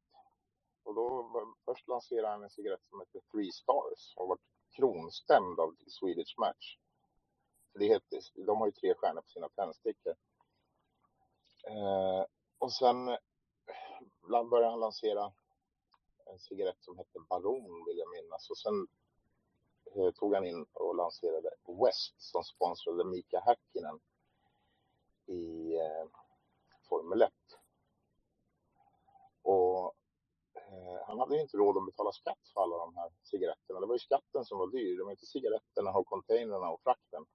Och 0.84 0.96
då 0.96 1.32
först 1.66 1.88
lanserade 1.88 2.28
han 2.28 2.44
en 2.44 2.50
cigarett 2.50 2.84
som 2.90 3.00
heter 3.00 3.22
Three 3.32 3.52
Stars 3.52 4.14
och 4.16 4.28
varit 4.28 4.42
kronstämd 4.76 5.60
av 5.60 5.76
Swedish 5.88 6.40
Match. 6.40 6.78
För 7.72 7.80
det 7.80 7.86
heter, 7.86 8.20
de 8.46 8.58
har 8.58 8.66
ju 8.68 8.72
tre 8.72 8.94
stjärnor 8.98 9.22
på 9.22 9.30
sina 9.30 9.50
tändstickor. 9.50 10.16
Eh, 11.68 12.26
och 12.58 12.74
sen 12.74 13.06
började 14.50 14.70
han 14.70 14.80
lansera 14.80 15.34
en 16.26 16.40
cigarett 16.40 16.84
som 16.84 16.98
hette 16.98 17.20
Baron 17.30 17.86
vill 17.86 17.98
jag 17.98 18.10
minnas. 18.10 18.50
Och 18.50 18.58
sen 18.58 18.88
eh, 19.96 20.12
tog 20.12 20.34
han 20.36 20.46
in 20.46 20.66
och 20.74 20.96
lanserade 20.96 21.50
West 21.86 22.16
som 22.18 22.44
sponsrade 22.44 23.06
Mika 23.06 23.40
Häkkinen 23.40 24.00
i 25.26 25.74
eh, 25.76 26.06
Formel 26.90 27.22
1. 27.22 27.32
Och 29.42 29.94
eh, 30.54 31.08
han 31.08 31.20
hade 31.20 31.36
ju 31.36 31.42
inte 31.42 31.58
råd 31.58 31.78
att 31.78 31.86
betala 31.86 32.12
skatt 32.12 32.50
för 32.54 32.62
alla 32.62 32.78
de 32.78 32.96
här 32.96 33.10
cigaretterna. 33.24 33.80
Det 33.80 33.86
var 33.86 33.96
ju 33.96 34.00
skatten 34.00 34.46
som 34.46 34.58
var 34.58 34.68
dyr. 34.68 34.98
Det 34.98 35.04
var 35.04 35.12
inte 35.12 35.26
cigaretterna 35.26 35.92
och 35.92 36.08
containrarna 36.08 36.70
och 36.70 36.82
frakten. 36.82 37.26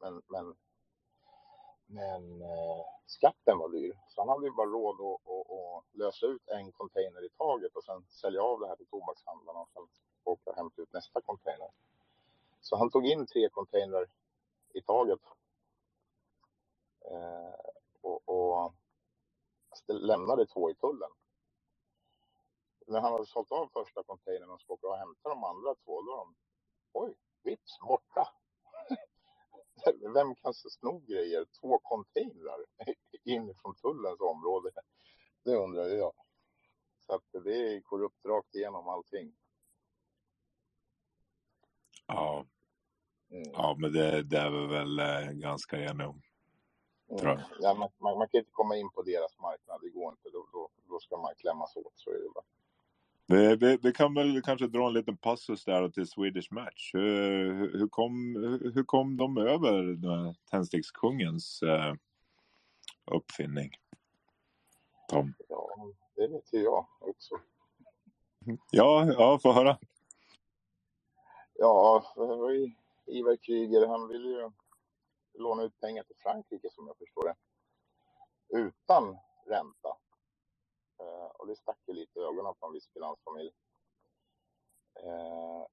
Men, 0.00 0.22
men, 0.26 0.56
men 1.90 2.42
eh, 2.42 2.84
skatten 3.06 3.58
var 3.58 3.68
dyr. 3.68 3.94
Så 4.08 4.20
han 4.20 4.28
hade 4.28 4.46
ju 4.46 4.52
bara 4.52 4.66
råd 4.66 4.94
att, 5.00 5.30
att, 5.30 5.50
att 5.50 5.94
lösa 5.94 6.26
ut 6.26 6.48
en 6.48 6.72
container 6.72 7.24
i 7.24 7.28
taget 7.28 7.76
och 7.76 7.84
sen 7.84 8.04
sälja 8.08 8.42
av 8.42 8.60
det 8.60 8.68
här 8.68 8.76
till 8.76 8.86
tobakshandlarna 8.86 9.58
och 9.60 9.70
sen 9.72 9.88
åka 10.24 10.50
och 10.50 10.56
hämta 10.56 10.82
ut 10.82 10.92
nästa 10.92 11.20
container. 11.20 11.70
Så 12.60 12.76
han 12.76 12.90
tog 12.90 13.06
in 13.06 13.26
tre 13.26 13.48
containrar 13.48 14.06
i 14.74 14.82
taget. 14.82 15.20
Eh, 17.10 17.54
och, 18.00 18.28
och 18.28 18.74
lämnade 19.88 20.46
två 20.46 20.70
i 20.70 20.74
tullen. 20.74 21.10
När 22.86 23.00
han 23.00 23.12
hade 23.12 23.26
sålt 23.26 23.52
av 23.52 23.68
första 23.72 24.02
containern 24.02 24.50
och 24.50 24.60
skulle 24.60 24.74
åka 24.74 24.86
och 24.86 24.96
hämta 24.96 25.28
de 25.28 25.44
andra 25.44 25.74
två, 25.74 26.02
då 26.02 26.10
var 26.10 26.18
de, 26.18 26.34
oj, 26.92 27.14
vips, 27.42 27.78
borta. 27.88 28.28
Vem 30.14 30.34
kan 30.34 30.54
sno 30.54 30.98
grejer? 30.98 31.46
Två 31.60 31.78
containrar 31.78 32.64
in 33.24 33.54
från 33.62 33.74
tullens 33.74 34.20
område. 34.20 34.70
Det 35.44 35.56
undrar 35.56 35.84
jag. 35.84 36.12
Så 37.06 37.14
att 37.14 37.44
det 37.44 37.56
är 37.56 37.80
korrupt 37.80 38.24
rakt 38.24 38.54
igenom 38.54 38.88
allting. 38.88 39.32
Ja, 42.06 42.46
Mm. 43.32 43.50
ja 43.52 43.76
men 43.78 43.92
det, 43.92 44.22
det 44.22 44.38
är 44.38 44.50
vi 44.50 44.66
väl 44.66 44.98
eh, 44.98 45.32
ganska 45.32 45.76
eniga 45.76 46.08
om. 46.08 46.22
Mm. 47.10 47.38
Ja, 47.60 47.74
man, 47.74 47.88
man, 47.98 48.18
man 48.18 48.28
kan 48.28 48.38
inte 48.38 48.50
komma 48.50 48.76
in 48.76 48.90
på 48.90 49.02
deras 49.02 49.38
marknad, 49.38 49.80
det 49.82 49.88
går 49.88 50.12
inte. 50.12 50.30
Då, 50.30 50.48
då, 50.52 50.68
då 50.88 51.00
ska 51.00 51.16
man 51.16 51.34
klämmas 51.36 51.76
åt, 51.76 51.92
så 51.94 52.10
är 52.10 52.14
det 52.14 52.30
bara. 52.34 52.44
Vi, 53.30 53.56
vi, 53.56 53.78
vi 53.82 53.92
kan 53.92 54.14
väl 54.14 54.42
kanske 54.42 54.66
dra 54.66 54.86
en 54.86 54.92
liten 54.92 55.16
passus 55.16 55.64
där 55.64 55.88
till 55.88 56.06
Swedish 56.06 56.52
Match. 56.52 56.90
Hur, 56.94 57.78
hur, 57.78 57.88
kom, 57.88 58.36
hur, 58.74 58.84
kom 58.84 59.16
de 59.16 59.38
över 59.38 60.34
tändstickskungens 60.50 61.62
eh, 61.62 61.94
uppfinning? 63.04 63.70
Tom? 65.08 65.34
Ja, 65.48 65.92
det 66.16 66.28
vet 66.28 66.52
ju 66.52 66.62
jag 66.62 66.86
också. 67.00 67.34
Ja, 68.70 69.12
ja, 69.18 69.38
få 69.42 69.52
höra. 69.52 69.78
Ja, 71.54 72.04
det 72.16 72.36
var 72.36 72.50
ju 72.50 72.72
Ivar 73.06 73.36
Kryger, 73.36 73.86
han 73.86 74.08
ville 74.08 74.28
ju 74.28 74.50
låna 75.38 75.62
ut 75.62 75.80
pengar 75.80 76.02
till 76.02 76.16
Frankrike 76.22 76.68
som 76.70 76.86
jag 76.86 76.96
förstår 76.98 77.24
det. 77.24 77.36
Utan 78.58 79.16
ränta. 79.46 79.99
Eh, 81.00 81.26
och 81.38 81.46
det 81.46 81.56
stack 81.56 81.78
ju 81.86 81.92
lite 81.94 82.18
i 82.18 82.22
ögonen 82.22 82.54
på 82.54 82.66
en 82.66 82.72
viss 82.72 82.88
finansfamilj. 82.92 83.52
Eh, 84.94 85.66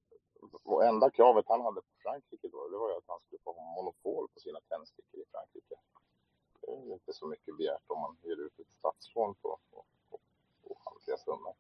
och 0.64 0.85
enda 0.85 1.09
kravet 1.09 1.45
han 1.47 1.61
hade 1.61 1.81
på 1.81 1.93
Frankrike 2.03 2.47
då, 2.47 2.67
det 2.67 2.77
var 2.77 2.89
ju 2.89 2.95
att 2.95 3.07
han 3.07 3.19
skulle 3.19 3.39
få 3.43 3.53
ha 3.53 3.75
monopol 3.75 4.27
på 4.33 4.39
sina 4.39 4.59
tändstickor 4.61 5.19
i 5.19 5.25
Frankrike. 5.31 5.75
Det 6.61 6.72
är 6.72 6.85
ju 6.85 6.93
inte 6.93 7.14
så 7.14 7.27
mycket 7.27 7.57
begärt 7.57 7.83
om 7.88 7.99
man 8.01 8.17
hyr 8.23 8.39
ut 8.45 8.59
ett 8.59 8.72
statslån 8.72 9.35
på, 9.35 9.59
på, 9.69 9.85
på 10.09 10.19
ofantliga 10.64 11.17
summor. 11.17 11.56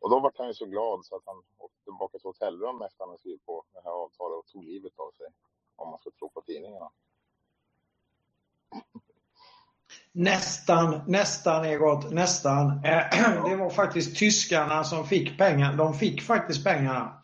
Och 0.00 0.10
då 0.10 0.20
var 0.20 0.32
han 0.36 0.46
ju 0.46 0.54
så 0.54 0.66
glad 0.66 1.06
så 1.06 1.16
att 1.16 1.26
han 1.26 1.42
åkte 1.58 1.84
tillbaka 1.84 2.18
till 2.18 2.28
hotellrum 2.28 2.82
efter 2.82 3.04
att 3.04 3.08
han 3.08 3.18
skrivit 3.18 3.46
på 3.46 3.64
det 3.72 3.80
här 3.84 3.90
avtalet 3.90 4.38
och 4.38 4.46
tog 4.46 4.64
livet 4.64 4.98
av 4.98 5.10
sig. 5.10 5.26
Om 5.76 5.88
man 5.88 5.98
ska 5.98 6.10
tro 6.10 6.28
på 6.30 6.40
tidningarna. 6.40 6.90
Nästan, 10.14 11.00
nästan 11.06 11.64
Egot, 11.64 12.10
nästan. 12.10 12.84
Eh, 12.84 13.44
det 13.48 13.56
var 13.56 13.70
faktiskt 13.70 14.16
tyskarna 14.16 14.84
som 14.84 15.06
fick 15.06 15.38
pengar. 15.38 15.76
De 15.76 15.94
fick 15.94 16.22
faktiskt 16.22 16.64
pengarna. 16.64 17.22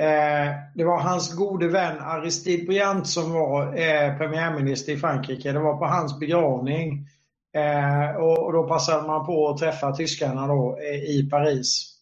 Eh, 0.00 0.54
det 0.74 0.84
var 0.84 1.00
hans 1.00 1.34
gode 1.34 1.68
vän 1.68 2.00
Aristide 2.00 2.66
Briand 2.66 3.06
som 3.06 3.32
var 3.32 3.66
eh, 3.66 4.18
premiärminister 4.18 4.92
i 4.92 4.96
Frankrike. 4.96 5.52
Det 5.52 5.58
var 5.58 5.76
på 5.76 5.84
hans 5.84 6.18
begravning. 6.18 7.06
Och 8.18 8.52
då 8.52 8.68
passade 8.68 9.06
man 9.06 9.26
på 9.26 9.48
att 9.48 9.58
träffa 9.58 9.92
tyskarna 9.92 10.46
då 10.46 10.78
i 11.08 11.28
Paris. 11.30 11.96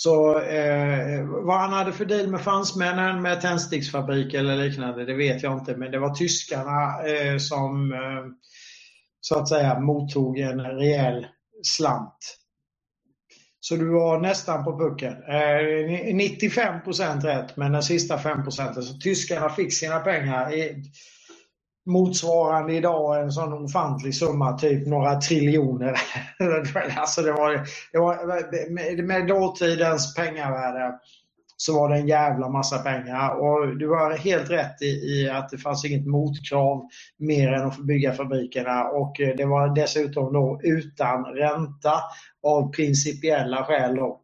Så 0.00 0.40
eh, 0.40 1.24
vad 1.24 1.60
han 1.60 1.72
hade 1.72 1.92
för 1.92 2.04
deal 2.04 2.28
med 2.28 2.40
fransmännen 2.40 3.22
med 3.22 3.40
tändsticksfabrik 3.40 4.34
eller 4.34 4.56
liknande, 4.56 5.04
det 5.04 5.14
vet 5.14 5.42
jag 5.42 5.58
inte. 5.58 5.76
Men 5.76 5.90
det 5.90 5.98
var 5.98 6.14
tyskarna 6.14 7.06
eh, 7.06 7.38
som 7.38 7.92
eh, 7.92 8.24
så 9.20 9.38
att 9.38 9.48
säga 9.48 9.80
mottog 9.80 10.38
en 10.38 10.60
rejäl 10.60 11.26
slant. 11.62 12.36
Så 13.60 13.76
du 13.76 13.88
var 13.90 14.20
nästan 14.20 14.64
på 14.64 14.78
pucken. 14.78 15.12
Eh, 15.12 16.12
95% 16.14 17.20
rätt, 17.20 17.56
men 17.56 17.72
den 17.72 17.82
sista 17.82 18.16
5% 18.16 18.80
så 18.80 18.98
tyskarna 18.98 19.50
fick 19.50 19.72
sina 19.72 19.98
pengar. 19.98 20.54
I, 20.54 20.82
motsvarande 21.88 22.74
idag 22.74 23.22
en 23.22 23.32
sån 23.32 23.64
ofantlig 23.64 24.14
summa, 24.14 24.58
typ 24.58 24.86
några 24.86 25.20
triljoner. 25.20 26.00
alltså 26.96 27.22
det 27.22 27.32
var, 27.32 27.52
det 27.92 27.98
var, 27.98 28.70
med, 28.74 29.04
med 29.04 29.26
dåtidens 29.26 30.14
pengavärde 30.14 30.98
så 31.60 31.74
var 31.74 31.88
det 31.88 31.96
en 31.96 32.08
jävla 32.08 32.48
massa 32.48 32.78
pengar. 32.78 33.30
Och 33.30 33.76
du 33.78 33.88
har 33.88 34.16
helt 34.16 34.50
rätt 34.50 34.82
i, 34.82 34.86
i 34.86 35.30
att 35.30 35.48
det 35.48 35.58
fanns 35.58 35.84
inget 35.84 36.06
motkrav 36.06 36.88
mer 37.18 37.52
än 37.52 37.66
att 37.66 37.76
få 37.76 37.82
bygga 37.82 38.12
fabrikerna 38.12 38.84
och 38.84 39.20
eh, 39.20 39.36
det 39.36 39.44
var 39.44 39.74
dessutom 39.74 40.32
då 40.32 40.60
utan 40.62 41.24
ränta 41.24 41.94
av 42.42 42.72
principiella 42.72 43.64
skäl. 43.64 43.96
Då. 43.96 44.20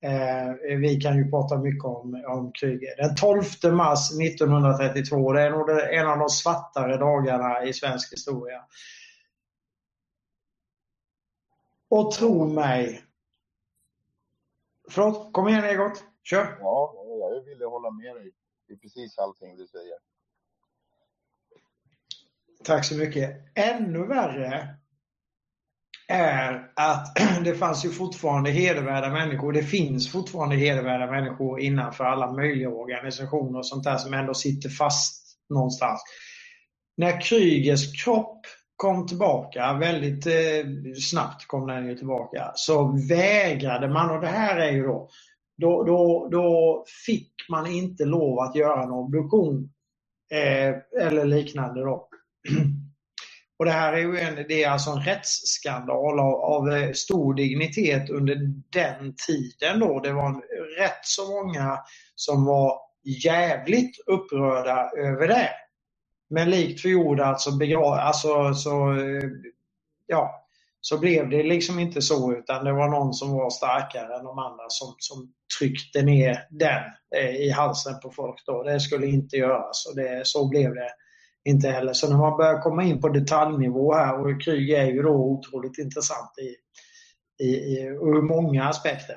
Eh, 0.00 0.78
vi 0.78 1.00
kan 1.00 1.16
ju 1.16 1.30
prata 1.30 1.58
mycket 1.58 1.84
om, 1.84 2.24
om 2.28 2.52
kriget. 2.52 2.96
Den 2.96 3.14
12 3.14 3.42
mars 3.72 4.10
1932, 4.10 5.32
det 5.32 5.42
är 5.42 5.50
nog 5.50 5.70
en 5.70 6.06
av 6.06 6.18
de 6.18 6.28
svartare 6.28 6.96
dagarna 6.96 7.64
i 7.64 7.72
svensk 7.72 8.12
historia. 8.12 8.64
Och 11.88 12.12
tro 12.12 12.46
mig. 12.46 13.02
Förlåt, 14.90 15.32
kom 15.32 15.48
igen 15.48 15.64
Egot, 15.64 16.04
kör. 16.22 16.58
Ja, 16.60 16.94
jag 17.20 17.44
ville 17.44 17.64
hålla 17.64 17.90
med 17.90 18.16
dig 18.16 18.32
i 18.68 18.76
precis 18.76 19.18
allting 19.18 19.56
du 19.56 19.66
säger. 19.66 19.98
Tack 22.64 22.84
så 22.84 22.94
mycket. 22.94 23.36
Ännu 23.54 24.06
värre 24.06 24.76
är 26.08 26.70
att 26.76 27.16
det 27.44 27.54
fanns 27.54 27.84
ju 27.84 27.90
fortfarande 27.90 28.50
hedervärda 28.50 29.10
människor. 29.10 29.52
Det 29.52 29.62
finns 29.62 30.12
fortfarande 30.12 30.56
hedervärda 30.56 31.10
människor 31.10 31.60
innanför 31.60 32.04
alla 32.04 32.32
möjliga 32.32 32.68
organisationer 32.68 33.58
och 33.58 33.66
sånt 33.66 33.84
där 33.84 33.96
som 33.96 34.14
ändå 34.14 34.34
sitter 34.34 34.68
fast 34.68 35.38
någonstans. 35.50 36.00
När 36.96 37.20
Krygers 37.20 38.04
kropp 38.04 38.46
kom 38.76 39.06
tillbaka, 39.06 39.72
väldigt 39.72 40.26
eh, 40.26 40.64
snabbt 41.00 41.46
kom 41.46 41.66
den 41.66 41.86
ju 41.86 41.96
tillbaka, 41.96 42.52
så 42.54 42.98
vägrade 43.08 43.88
man, 43.88 44.10
och 44.10 44.20
det 44.20 44.26
här 44.26 44.56
är 44.56 44.72
ju 44.72 44.82
då, 44.82 45.08
då, 45.58 45.84
då, 45.84 46.28
då 46.30 46.84
fick 47.06 47.32
man 47.48 47.66
inte 47.66 48.04
lov 48.04 48.38
att 48.38 48.56
göra 48.56 48.82
en 48.82 48.90
obduktion 48.90 49.70
eh, 50.32 51.02
eller 51.06 51.24
liknande 51.24 51.80
då. 51.80 52.08
Och 53.58 53.64
det 53.64 53.70
här 53.70 53.92
är 53.92 53.98
ju 53.98 54.18
en, 54.18 54.34
det 54.34 54.64
är 54.64 54.70
alltså 54.70 54.90
en 54.90 55.02
rättsskandal 55.02 56.20
av, 56.20 56.34
av 56.34 56.72
eh, 56.72 56.92
stor 56.92 57.34
dignitet 57.34 58.10
under 58.10 58.36
den 58.72 59.14
tiden 59.26 59.80
då. 59.80 60.00
Det 60.00 60.12
var 60.12 60.26
en, 60.26 60.42
rätt 60.78 61.04
så 61.04 61.30
många 61.30 61.78
som 62.14 62.44
var 62.44 62.80
jävligt 63.24 63.96
upprörda 64.06 64.90
över 64.96 65.28
det. 65.28 65.50
Men 66.30 66.50
likt 66.50 66.80
förgjorda 66.80 67.34
så, 67.38 67.50
begra- 67.50 68.00
alltså, 68.00 68.54
så, 68.54 68.92
eh, 68.92 69.24
ja, 70.06 70.46
så 70.80 70.98
blev 70.98 71.30
det 71.30 71.42
liksom 71.42 71.78
inte 71.78 72.02
så 72.02 72.32
utan 72.32 72.64
det 72.64 72.72
var 72.72 72.88
någon 72.88 73.14
som 73.14 73.32
var 73.32 73.50
starkare 73.50 74.18
än 74.18 74.24
de 74.24 74.38
andra 74.38 74.64
som, 74.68 74.94
som 74.98 75.32
tryckte 75.58 76.02
ner 76.02 76.46
den 76.50 76.82
eh, 77.16 77.36
i 77.36 77.50
halsen 77.50 78.00
på 78.02 78.10
folk. 78.10 78.46
Då. 78.46 78.62
Det 78.62 78.80
skulle 78.80 79.06
inte 79.06 79.36
göras 79.36 79.86
och 79.86 79.96
det, 79.96 80.26
så 80.26 80.48
blev 80.48 80.74
det 80.74 80.90
inte 81.46 81.68
heller. 81.68 81.92
Så 81.92 82.10
när 82.10 82.16
man 82.18 82.36
börjar 82.36 82.60
komma 82.60 82.82
in 82.82 83.00
på 83.00 83.08
detaljnivå 83.08 83.94
här 83.94 84.20
och 84.20 84.42
krig 84.42 84.70
är 84.70 84.86
ju 84.86 85.02
då 85.02 85.14
otroligt 85.14 85.78
intressant 85.78 86.30
i, 86.38 86.56
i, 87.44 87.48
i 87.48 87.80
ur 87.82 88.22
många 88.22 88.64
aspekter. 88.64 89.16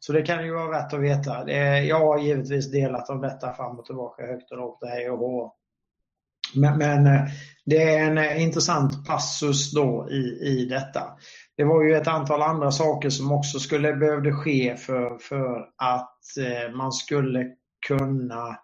Så 0.00 0.12
det 0.12 0.22
kan 0.22 0.44
ju 0.44 0.54
vara 0.54 0.70
värt 0.70 0.92
att 0.92 1.00
veta. 1.00 1.50
Jag 1.82 2.00
har 2.00 2.18
givetvis 2.18 2.70
delat 2.70 3.10
om 3.10 3.20
detta 3.20 3.52
fram 3.52 3.78
och 3.78 3.86
tillbaka 3.86 4.26
högt 4.26 4.50
och 4.50 4.58
lågt. 4.58 4.78
hej 4.82 5.10
och 5.10 5.18
hå. 5.18 5.54
men, 6.54 6.78
men 6.78 7.06
eh, 7.06 7.22
det 7.64 7.82
är 7.82 8.10
en 8.10 8.18
eh, 8.18 8.42
intressant 8.42 9.06
passus 9.06 9.72
då 9.72 10.08
i, 10.10 10.48
i 10.48 10.66
detta. 10.70 11.02
Det 11.56 11.64
var 11.64 11.84
ju 11.84 11.94
ett 11.94 12.08
antal 12.08 12.42
andra 12.42 12.70
saker 12.70 13.10
som 13.10 13.32
också 13.32 13.58
skulle 13.58 13.92
behövde 13.92 14.32
ske 14.32 14.76
för, 14.76 15.18
för 15.18 15.68
att 15.76 16.18
eh, 16.40 16.76
man 16.76 16.92
skulle 16.92 17.46
kunna 17.86 18.58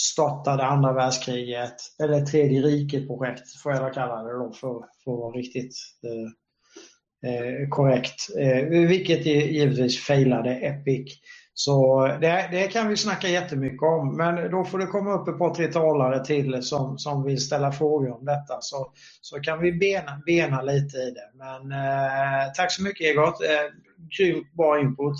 startade 0.00 0.64
andra 0.64 0.92
världskriget, 0.92 1.76
eller 2.02 2.26
tredje 2.26 2.62
riket-projekt 2.62 3.56
får 3.62 3.72
jag 3.72 3.94
kalla 3.94 4.22
det 4.22 4.32
då 4.32 4.52
för, 4.52 4.84
för 5.04 5.12
att 5.12 5.18
vara 5.18 5.36
riktigt 5.36 5.74
eh, 6.04 7.30
eh 7.30 7.68
korrekt. 7.68 8.36
Eh, 8.38 8.64
vilket 8.68 9.26
givetvis 9.26 10.04
failade 10.06 10.50
Epic. 10.50 11.18
Så 11.60 12.06
det, 12.06 12.48
det 12.50 12.68
kan 12.68 12.88
vi 12.88 12.96
snacka 12.96 13.28
jättemycket 13.28 13.82
om, 13.82 14.16
men 14.16 14.50
då 14.50 14.64
får 14.64 14.78
det 14.78 14.86
komma 14.86 15.12
upp 15.12 15.28
ett 15.28 15.38
par 15.38 15.54
tre 15.54 15.66
talare 15.66 16.24
till 16.24 16.62
som, 16.62 16.98
som 16.98 17.24
vill 17.24 17.40
ställa 17.40 17.72
frågor 17.72 18.10
om 18.18 18.24
detta 18.24 18.58
så, 18.60 18.92
så 19.20 19.40
kan 19.40 19.60
vi 19.60 19.72
bena, 19.72 20.22
bena 20.26 20.62
lite 20.62 20.96
i 20.96 21.10
det. 21.10 21.30
Men 21.34 21.72
eh, 21.72 22.52
tack 22.56 22.72
så 22.72 22.82
mycket 22.82 23.06
Egot, 23.06 23.40
eh, 23.42 23.70
grymt 24.18 24.52
bra 24.52 24.80
input. 24.80 25.16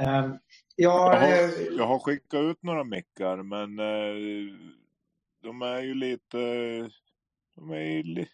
Eh, 0.00 0.24
Eh, 0.76 0.84
Jag 0.84 0.90
har, 0.90 1.22
eh, 1.22 1.50
jag 1.76 1.86
har 1.86 1.98
skickat 1.98 2.40
ut 2.40 2.62
några 2.62 2.84
mickar 2.84 3.42
men 3.42 3.78
eh, 3.78 4.58
de 5.42 5.62
är 5.62 5.80
ju 5.80 5.94
lite, 5.94 6.38
de 7.54 7.70
är 7.70 7.80
ju 7.80 8.02
li, 8.02 8.28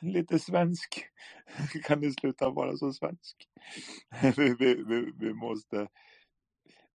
lite 0.00 0.38
svensk. 0.38 1.04
Kan 1.84 2.00
det 2.00 2.12
sluta 2.12 2.50
vara 2.50 2.76
så 2.76 2.92
svensk? 2.92 3.36
vi, 4.36 4.56
vi, 4.58 4.74
vi, 4.74 5.12
vi 5.16 5.34
måste, 5.34 5.88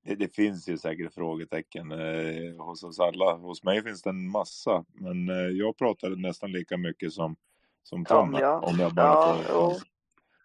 det, 0.05 0.15
det 0.15 0.35
finns 0.35 0.69
ju 0.69 0.77
säkert 0.77 1.13
frågetecken 1.13 1.91
eh, 1.91 2.65
hos 2.65 2.83
oss 2.83 2.99
alla. 2.99 3.33
Hos 3.33 3.63
mig 3.63 3.83
finns 3.83 4.01
det 4.01 4.09
en 4.09 4.29
massa 4.29 4.85
men 4.93 5.29
eh, 5.29 5.35
jag 5.35 5.77
pratar 5.77 6.09
nästan 6.09 6.51
lika 6.51 6.77
mycket 6.77 7.13
som, 7.13 7.35
som 7.83 8.05
Tom 8.05 8.31
Tom, 8.31 8.41
ja. 8.41 8.59
om 8.59 8.79
jag 8.79 8.93
bara 8.93 9.43
Ja. 9.47 9.75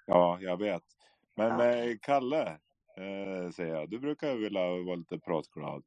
Ja, 0.06 0.38
jag 0.40 0.56
vet. 0.56 0.82
Men 1.36 1.60
Ja. 1.60 1.66
eh, 1.66 1.96
Kalle, 2.02 2.58
eh, 2.96 3.50
säger 3.50 3.74
jag, 3.74 3.90
du 3.90 3.98
brukar 3.98 4.34
vilja 4.36 4.60
vara 4.60 4.96
lite 4.96 5.18
pratglad. 5.18 5.84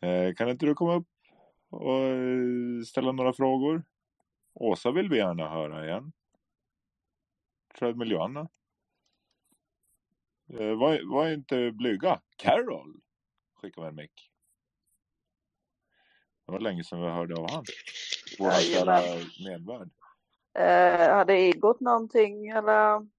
Eh, 0.00 0.34
kan 0.34 0.48
inte 0.48 0.66
du 0.66 0.74
komma 0.74 0.94
upp 0.94 1.08
och 1.70 1.98
eh, 1.98 2.82
ställa 2.86 3.12
några 3.12 3.32
frågor? 3.32 3.84
Åsa 4.54 4.90
vill 4.90 5.08
vi 5.08 5.16
gärna 5.16 5.50
höra 5.50 5.86
igen. 5.86 6.12
Treadmill 7.78 8.10
Johanna. 8.10 8.48
Eh, 10.48 10.74
var, 10.74 11.14
var 11.14 11.28
inte 11.28 11.72
blyga. 11.72 12.20
Carol 12.36 13.00
skickar 13.54 13.82
med 13.82 13.88
en 13.88 13.94
mick. 13.96 14.30
Det 16.46 16.52
var 16.52 16.60
länge 16.60 16.84
sedan 16.84 17.00
vi 17.00 17.08
hörde 17.08 17.34
av 17.34 17.50
han. 17.50 17.64
Vår 18.38 18.50
kära 18.50 19.00
medvärd. 19.44 19.90
Eh, 20.58 21.14
hade 21.14 21.34
Egot 21.34 21.80
någonting 21.80 22.48
eller? 22.48 23.13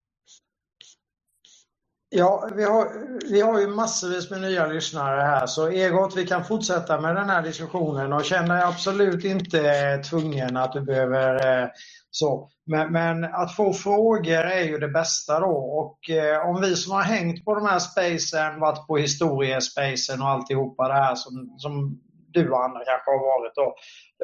Ja, 2.18 2.50
vi 2.56 2.64
har, 2.64 2.88
vi 3.30 3.42
har 3.42 3.60
ju 3.60 3.68
massvis 3.68 4.30
med 4.30 4.42
nya 4.42 4.68
lyssnare 4.68 5.22
här 5.22 5.46
så 5.46 5.70
Egot, 5.70 6.16
vi 6.16 6.28
kan 6.28 6.46
fortsätta 6.46 7.02
med 7.02 7.16
den 7.16 7.30
här 7.30 7.42
diskussionen 7.42 8.14
och 8.14 8.26
känner 8.26 8.66
absolut 8.66 9.26
inte 9.26 9.98
tvungen 10.10 10.58
att 10.58 10.74
du 10.74 10.82
behöver 10.82 11.62
eh, 11.64 11.70
så. 12.10 12.50
Men, 12.66 12.92
men 12.92 13.24
att 13.24 13.56
få 13.56 13.74
frågor 13.74 14.44
är 14.44 14.64
ju 14.64 14.78
det 14.78 14.88
bästa 14.88 15.40
då 15.40 15.56
och 15.56 16.10
eh, 16.10 16.50
om 16.50 16.62
vi 16.62 16.76
som 16.76 16.92
har 16.92 17.02
hängt 17.02 17.46
på 17.46 17.56
de 17.56 17.66
här 17.66 17.80
spacen, 17.80 18.60
varit 18.60 18.88
på 18.88 18.98
historiespacen 18.98 20.22
och 20.22 20.30
alltihopa 20.30 20.88
det 20.88 20.94
här 20.94 21.16
som, 21.16 21.56
som 21.58 22.00
du 22.34 22.50
och 22.50 22.64
andra 22.64 22.80
kanske 22.86 23.12
har 23.12 23.40
varit 23.40 23.56
då. 23.56 23.76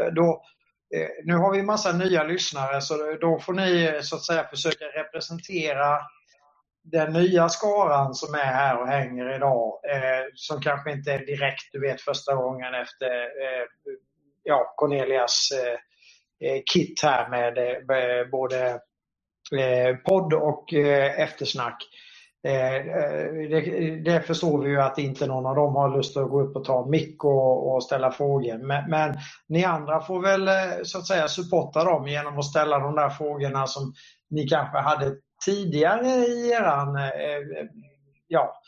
Eh, 0.02 0.14
då 0.14 0.44
eh, 0.96 1.10
nu 1.26 1.34
har 1.34 1.52
vi 1.52 1.64
massa 1.64 1.92
nya 1.92 2.24
lyssnare 2.24 2.82
så 2.82 3.18
då 3.22 3.40
får 3.40 3.54
ni 3.54 3.84
eh, 3.84 4.02
så 4.02 4.16
att 4.16 4.26
säga 4.26 4.48
försöka 4.50 4.86
representera 4.86 6.00
den 6.84 7.14
nya 7.14 7.50
skaran 7.50 8.14
som 8.14 8.34
är 8.34 8.54
här 8.54 8.82
och 8.82 8.88
hänger 8.88 9.36
idag, 9.36 9.80
eh, 9.92 10.26
som 10.36 10.62
kanske 10.62 10.92
inte 10.92 11.14
är 11.14 11.26
direkt, 11.26 11.72
du 11.72 11.80
vet, 11.80 12.02
första 12.02 12.36
gången 12.36 12.74
efter 12.74 13.12
eh, 13.22 13.66
ja, 14.44 14.74
Cornelias 14.78 15.50
eh, 15.52 16.50
eh 16.50 16.62
kit 16.74 17.04
här 17.04 17.30
med 17.30 17.58
eh, 17.58 18.30
både 18.32 18.80
eh, 19.60 19.96
podd 20.06 20.34
och 20.34 20.74
eh, 20.74 21.20
eftersnack. 21.20 21.84
Eh, 22.44 22.76
eh, 22.76 23.34
det, 23.50 23.62
det 24.06 24.22
förstår 24.22 24.64
vi 24.64 24.70
ju 24.70 24.82
att 24.82 24.98
inte 24.98 25.28
någon 25.28 25.46
av 25.46 25.56
dem 25.56 25.76
har 25.76 25.98
lust 25.98 26.18
att 26.18 26.30
gå 26.30 26.42
upp 26.42 26.56
och 26.56 26.66
ta 26.66 26.84
en 26.84 26.90
mick 26.90 27.24
och, 27.24 27.74
och 27.76 27.84
ställa 27.84 28.12
frågor. 28.12 28.58
Men, 28.58 28.90
men 28.90 29.18
ni 29.48 29.64
andra 29.66 30.02
får 30.02 30.22
väl 30.22 30.48
eh, 30.48 30.54
så 30.84 30.98
att 30.98 31.08
säga 31.08 31.28
supporta 31.28 31.84
dem 31.84 32.08
genom 32.08 32.40
att 32.40 32.46
ställa 32.46 32.80
de 32.80 32.96
där 32.96 33.10
frågorna 33.10 33.68
som 33.68 33.94
ni 34.30 34.48
kanske 34.48 34.78
hade 34.78 35.16
tidigare 35.46 36.08
i 36.08 36.52
eran, 36.52 36.96
eh, 36.96 37.08
eh 37.08 37.68
ja, 38.28 38.62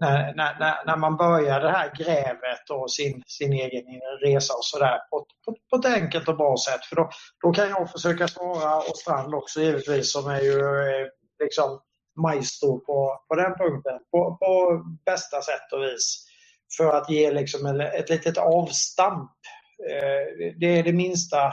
när, 0.00 0.34
när, 0.34 0.84
när- 0.86 0.96
man 0.96 1.16
började 1.16 1.66
det 1.66 1.72
här 1.72 1.92
grävet 1.96 2.70
och 2.70 2.92
sin, 2.92 3.22
sin 3.26 3.52
egen 3.52 3.84
resa 4.22 4.54
och 4.54 4.64
sådär 4.64 4.98
på, 5.10 5.26
på, 5.44 5.56
på 5.70 5.76
ett 5.76 5.94
enkelt 5.94 6.28
och 6.28 6.36
bra 6.36 6.56
sätt. 6.56 6.84
För 6.84 6.96
då, 6.96 7.10
då 7.44 7.52
kan 7.52 7.68
jag 7.68 7.90
försöka 7.90 8.28
svara 8.28 8.76
och 8.76 8.96
Strand 8.96 9.34
också 9.34 9.60
givetvis 9.60 10.12
som 10.12 10.30
är 10.30 10.40
ju 10.40 10.60
eh, 10.60 11.06
liksom 11.42 11.80
maestro 12.16 12.80
på, 12.80 13.24
på 13.28 13.34
den 13.34 13.54
punkten 13.58 13.98
på, 14.10 14.36
på 14.36 14.82
bästa 15.06 15.42
sätt 15.42 15.72
och 15.72 15.82
vis. 15.82 16.26
För 16.76 16.96
att 16.96 17.10
ge 17.10 17.30
liksom 17.30 17.66
en, 17.66 17.80
ett 17.80 18.10
litet 18.10 18.38
avstamp. 18.38 19.30
Eh, 19.90 20.52
det 20.60 20.78
är 20.78 20.82
det 20.82 20.92
minsta 20.92 21.52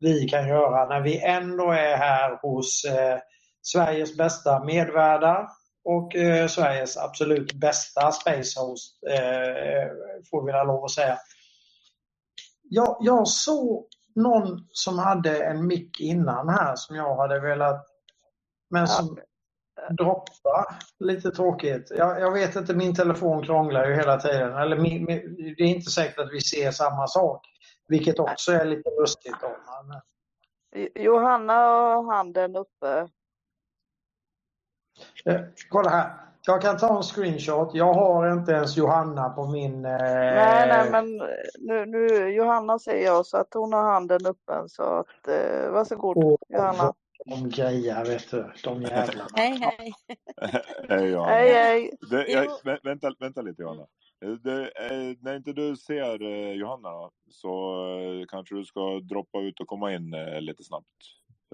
vi 0.00 0.28
kan 0.28 0.48
göra 0.48 0.88
när 0.88 1.00
vi 1.00 1.24
ändå 1.24 1.70
är 1.70 1.96
här 1.96 2.38
hos 2.42 2.84
eh, 2.84 3.18
Sveriges 3.62 4.16
bästa 4.16 4.64
medvärdar 4.64 5.48
och 5.84 6.16
eh, 6.16 6.46
Sveriges 6.46 6.96
absolut 6.96 7.52
bästa 7.52 8.12
space 8.12 8.60
host, 8.60 8.98
eh, 9.08 9.88
får 10.30 10.46
vi 10.46 10.52
väl 10.52 10.66
lov 10.66 10.84
att 10.84 10.90
säga. 10.90 11.18
Jag, 12.62 12.96
jag 13.00 13.28
såg 13.28 13.86
någon 14.14 14.66
som 14.72 14.98
hade 14.98 15.44
en 15.44 15.66
mick 15.66 16.00
innan 16.00 16.48
här 16.48 16.76
som 16.76 16.96
jag 16.96 17.16
hade 17.16 17.40
velat, 17.40 17.86
men 18.70 18.88
som 18.88 19.18
droppa. 19.90 20.74
Lite 20.98 21.30
tråkigt. 21.30 21.92
Jag, 21.96 22.20
jag 22.20 22.32
vet 22.32 22.56
inte, 22.56 22.74
min 22.74 22.94
telefon 22.94 23.42
krånglar 23.42 23.86
ju 23.86 23.94
hela 23.94 24.20
tiden. 24.20 24.56
Eller 24.56 24.76
min, 24.76 25.04
min, 25.04 25.36
det 25.58 25.62
är 25.62 25.68
inte 25.68 25.90
säkert 25.90 26.18
att 26.18 26.32
vi 26.32 26.40
ser 26.40 26.70
samma 26.70 27.06
sak. 27.06 27.46
Vilket 27.88 28.18
också 28.18 28.52
är 28.52 28.64
lite 28.64 28.90
lustigt. 29.00 29.36
Då. 29.40 29.56
Men, 29.88 30.00
Johanna 31.04 31.54
har 31.54 32.14
handen 32.14 32.56
uppe. 32.56 33.08
Eh, 35.24 35.40
kolla 35.68 35.90
här. 35.90 36.12
Jag 36.46 36.62
kan 36.62 36.76
ta 36.78 36.96
en 36.96 37.02
screenshot. 37.02 37.74
Jag 37.74 37.94
har 37.94 38.32
inte 38.32 38.52
ens 38.52 38.76
Johanna 38.76 39.28
på 39.30 39.46
min... 39.46 39.84
Eh, 39.84 39.98
Nej, 40.00 40.68
nej, 40.68 40.90
men 40.90 41.16
nu, 41.58 41.86
nu 41.86 42.28
Johanna 42.30 42.78
säger 42.78 43.06
jag 43.06 43.26
så 43.26 43.36
att 43.36 43.54
hon 43.54 43.72
har 43.72 43.82
handen 43.82 44.26
öppen 44.26 44.68
så 44.68 44.82
att 44.82 45.28
eh, 45.28 45.70
varsågod 45.70 46.16
Åh, 46.16 46.36
Johanna. 46.48 46.94
De 47.26 47.48
grejer, 47.48 48.04
vet 48.04 48.30
du. 48.30 48.52
De 48.64 48.82
jävlarna. 48.82 49.28
Hej 49.36 49.58
hej! 49.60 49.92
Hej 50.88 51.10
Johanna. 51.10 51.34
Hej 51.34 51.52
hej! 51.54 51.90
Det, 52.10 52.26
jag, 52.28 52.44
Jo. 52.44 52.50
vä- 52.64 52.80
vänta, 52.84 53.12
vänta 53.20 53.42
lite 53.42 53.62
Johanna. 53.62 53.86
Eh, 54.24 54.30
Det, 54.30 54.62
eh, 54.62 55.16
när 55.20 55.36
inte 55.36 55.52
du 55.52 55.76
ser 55.76 56.22
eh, 56.22 56.52
Johanna 56.52 57.10
så 57.30 57.50
eh, 57.98 58.26
kanske 58.28 58.54
du 58.54 58.64
ska 58.64 59.00
droppa 59.00 59.38
ut 59.40 59.60
och 59.60 59.66
komma 59.66 59.92
in 59.94 60.14
eh, 60.14 60.40
lite 60.40 60.64
snabbt. 60.64 60.86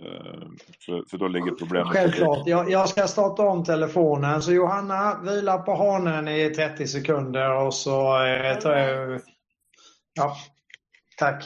Eh, 0.02 0.48
för, 0.86 1.08
för 1.10 1.18
då 1.18 1.28
ligger 1.28 1.52
problemet. 1.52 1.92
Självklart. 1.92 2.46
Jag, 2.46 2.70
jag 2.70 2.88
ska 2.88 3.08
starta 3.08 3.42
om 3.42 3.64
telefonen. 3.64 4.42
Så 4.42 4.52
Johanna, 4.52 5.20
vila 5.22 5.58
på 5.58 5.74
hanen 5.74 6.28
i 6.28 6.50
30 6.50 6.86
sekunder 6.86 7.66
och 7.66 7.74
så 7.74 8.24
eh, 8.24 8.58
tar 8.58 8.76
jag... 8.76 9.20
Ja, 10.14 10.36
tack. 11.18 11.44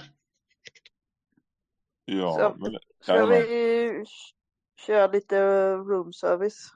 Ja, 2.04 2.54
Så, 2.58 2.64
men, 2.64 2.78
ska 3.00 3.26
vi 3.26 4.04
köra 4.86 5.06
lite 5.06 5.72
room 5.74 6.12
service? 6.12 6.72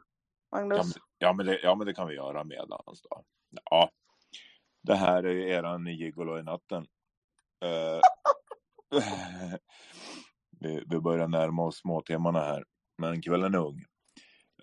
Ja, 0.51 0.59
Magnus? 0.59 0.79
men, 0.79 1.03
ja, 1.19 1.33
men 1.33 1.47
det, 1.47 1.61
ja, 1.63 1.75
men 1.75 1.87
det 1.87 1.95
kan 1.95 2.09
vi 2.09 2.15
göra 2.15 2.45
medans 2.45 3.03
då. 3.11 3.25
Ja, 3.71 3.91
det 4.83 4.95
här 4.95 5.23
är 5.23 5.33
ju 5.33 5.51
eran 5.51 5.87
gigolo 5.87 6.39
i 6.39 6.43
natten. 6.43 6.87
Eh, 7.65 8.01
vi, 10.61 10.85
vi 10.87 11.01
börjar 11.01 11.29
närma 11.29 11.65
oss 11.65 11.77
småtimmarna 11.77 12.41
här, 12.41 12.65
men 12.99 13.23
kvällen 13.23 13.55
är 13.55 13.59
ung. 13.59 13.85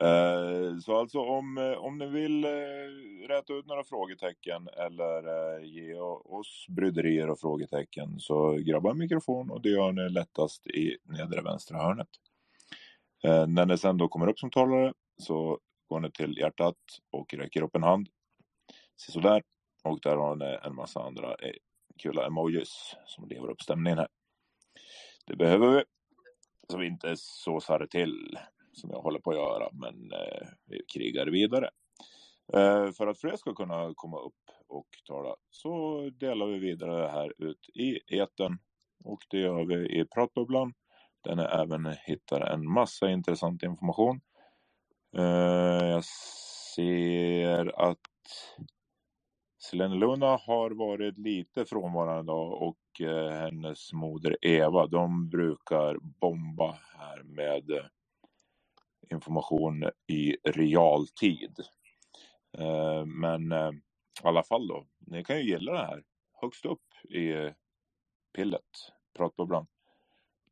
Eh, 0.02 0.78
så 0.80 1.00
alltså 1.00 1.20
om, 1.20 1.58
eh, 1.58 1.78
om 1.78 1.98
ni 1.98 2.08
vill 2.08 2.46
eh, 2.46 3.28
räta 3.28 3.54
ut 3.54 3.66
några 3.66 3.84
frågetecken 3.84 4.68
eller 4.68 5.60
ge 5.60 5.96
oss 6.26 6.66
bryderier 6.70 7.30
och 7.30 7.40
frågetecken 7.40 8.20
så 8.20 8.52
grabba 8.52 8.92
en 8.92 8.98
mikrofon 8.98 9.52
och 9.52 9.62
det 9.62 9.70
gör 9.70 9.92
ni 9.92 10.10
lättast 10.10 10.68
i 10.68 10.98
nedre 11.04 11.42
vänstra 11.42 11.78
hörnet. 11.78 12.08
När 13.48 13.66
ni 13.66 13.78
sen 13.78 13.98
då 13.98 14.08
kommer 14.08 14.30
upp 14.30 14.40
som 14.40 14.50
talare 14.50 14.94
så 15.18 15.60
går 15.90 16.00
ni 16.00 16.12
till 16.12 16.38
hjärtat 16.38 16.78
och 17.12 17.34
räcker 17.34 17.62
upp 17.62 17.76
en 17.76 17.84
hand. 17.84 18.08
Se 18.98 19.12
sådär. 19.12 19.44
Och 19.84 20.00
där 20.02 20.16
har 20.16 20.36
ni 20.36 20.58
en 20.64 20.76
massa 20.76 21.00
andra 21.00 21.36
kul 21.98 22.18
emojis 22.18 22.96
som 23.06 23.28
lever 23.28 23.50
upp 23.50 23.62
stämningen 23.62 23.98
här. 23.98 24.08
Det 25.32 25.38
behöver 25.38 25.70
vi. 25.78 25.84
Så 26.70 26.78
vi 26.78 26.88
inte 26.88 27.14
såsar 27.18 27.88
till 27.88 28.38
som 28.74 28.90
jag 28.90 29.02
håller 29.02 29.20
på 29.20 29.32
att 29.32 29.38
göra. 29.38 29.70
Men 29.72 30.12
eh, 30.12 30.48
vi 30.66 30.82
krigar 30.94 31.28
vidare. 31.28 31.70
Eh, 32.54 32.92
för 32.92 33.08
att 33.08 33.20
fler 33.20 33.36
ska 33.36 33.54
kunna 33.54 33.94
komma 33.96 34.20
upp 34.20 34.50
och 34.68 34.88
tala 35.08 35.36
så 35.50 36.00
delar 36.10 36.46
vi 36.46 36.60
vidare 36.60 37.02
det 37.02 37.12
här 37.12 37.34
ut 37.38 37.70
i 37.74 38.16
eten 38.18 38.60
och 39.04 39.20
det 39.30 39.38
gör 39.38 39.66
vi 39.66 40.00
i 40.00 40.06
pratbubblan 40.06 40.74
Den 41.22 41.40
är 41.40 41.62
även 41.62 41.96
hittar 42.06 42.42
en 42.42 42.72
massa 42.72 43.10
intressant 43.10 43.64
information. 43.64 44.22
Eh, 45.18 45.86
jag 45.88 46.04
ser 46.76 47.82
att 47.90 48.00
Selene 49.60 49.96
Luna 49.96 50.38
har 50.38 50.72
varit 50.72 51.18
lite 51.18 51.66
frånvarande 51.66 52.22
idag 52.22 52.62
och 52.62 52.78
och 52.92 53.02
eh, 53.02 53.32
hennes 53.32 53.94
moder 53.94 54.38
Eva, 54.42 54.88
de 54.88 55.30
brukar 55.30 55.98
bomba 56.02 56.78
här 57.00 57.24
med 57.24 57.72
eh, 57.72 57.86
information 59.12 59.90
i 60.08 60.36
realtid. 60.44 61.60
Eh, 62.58 63.06
men 63.06 63.52
i 64.24 64.28
alla 64.28 64.44
fall 64.44 64.68
då, 64.68 64.86
ni 65.00 65.24
kan 65.24 65.38
ju 65.38 65.44
gilla 65.44 65.72
det 65.72 65.78
här 65.78 66.04
högst 66.42 66.66
upp 66.66 67.06
i 67.10 67.54
pillet, 68.36 68.62
pratbubblan. 69.18 69.68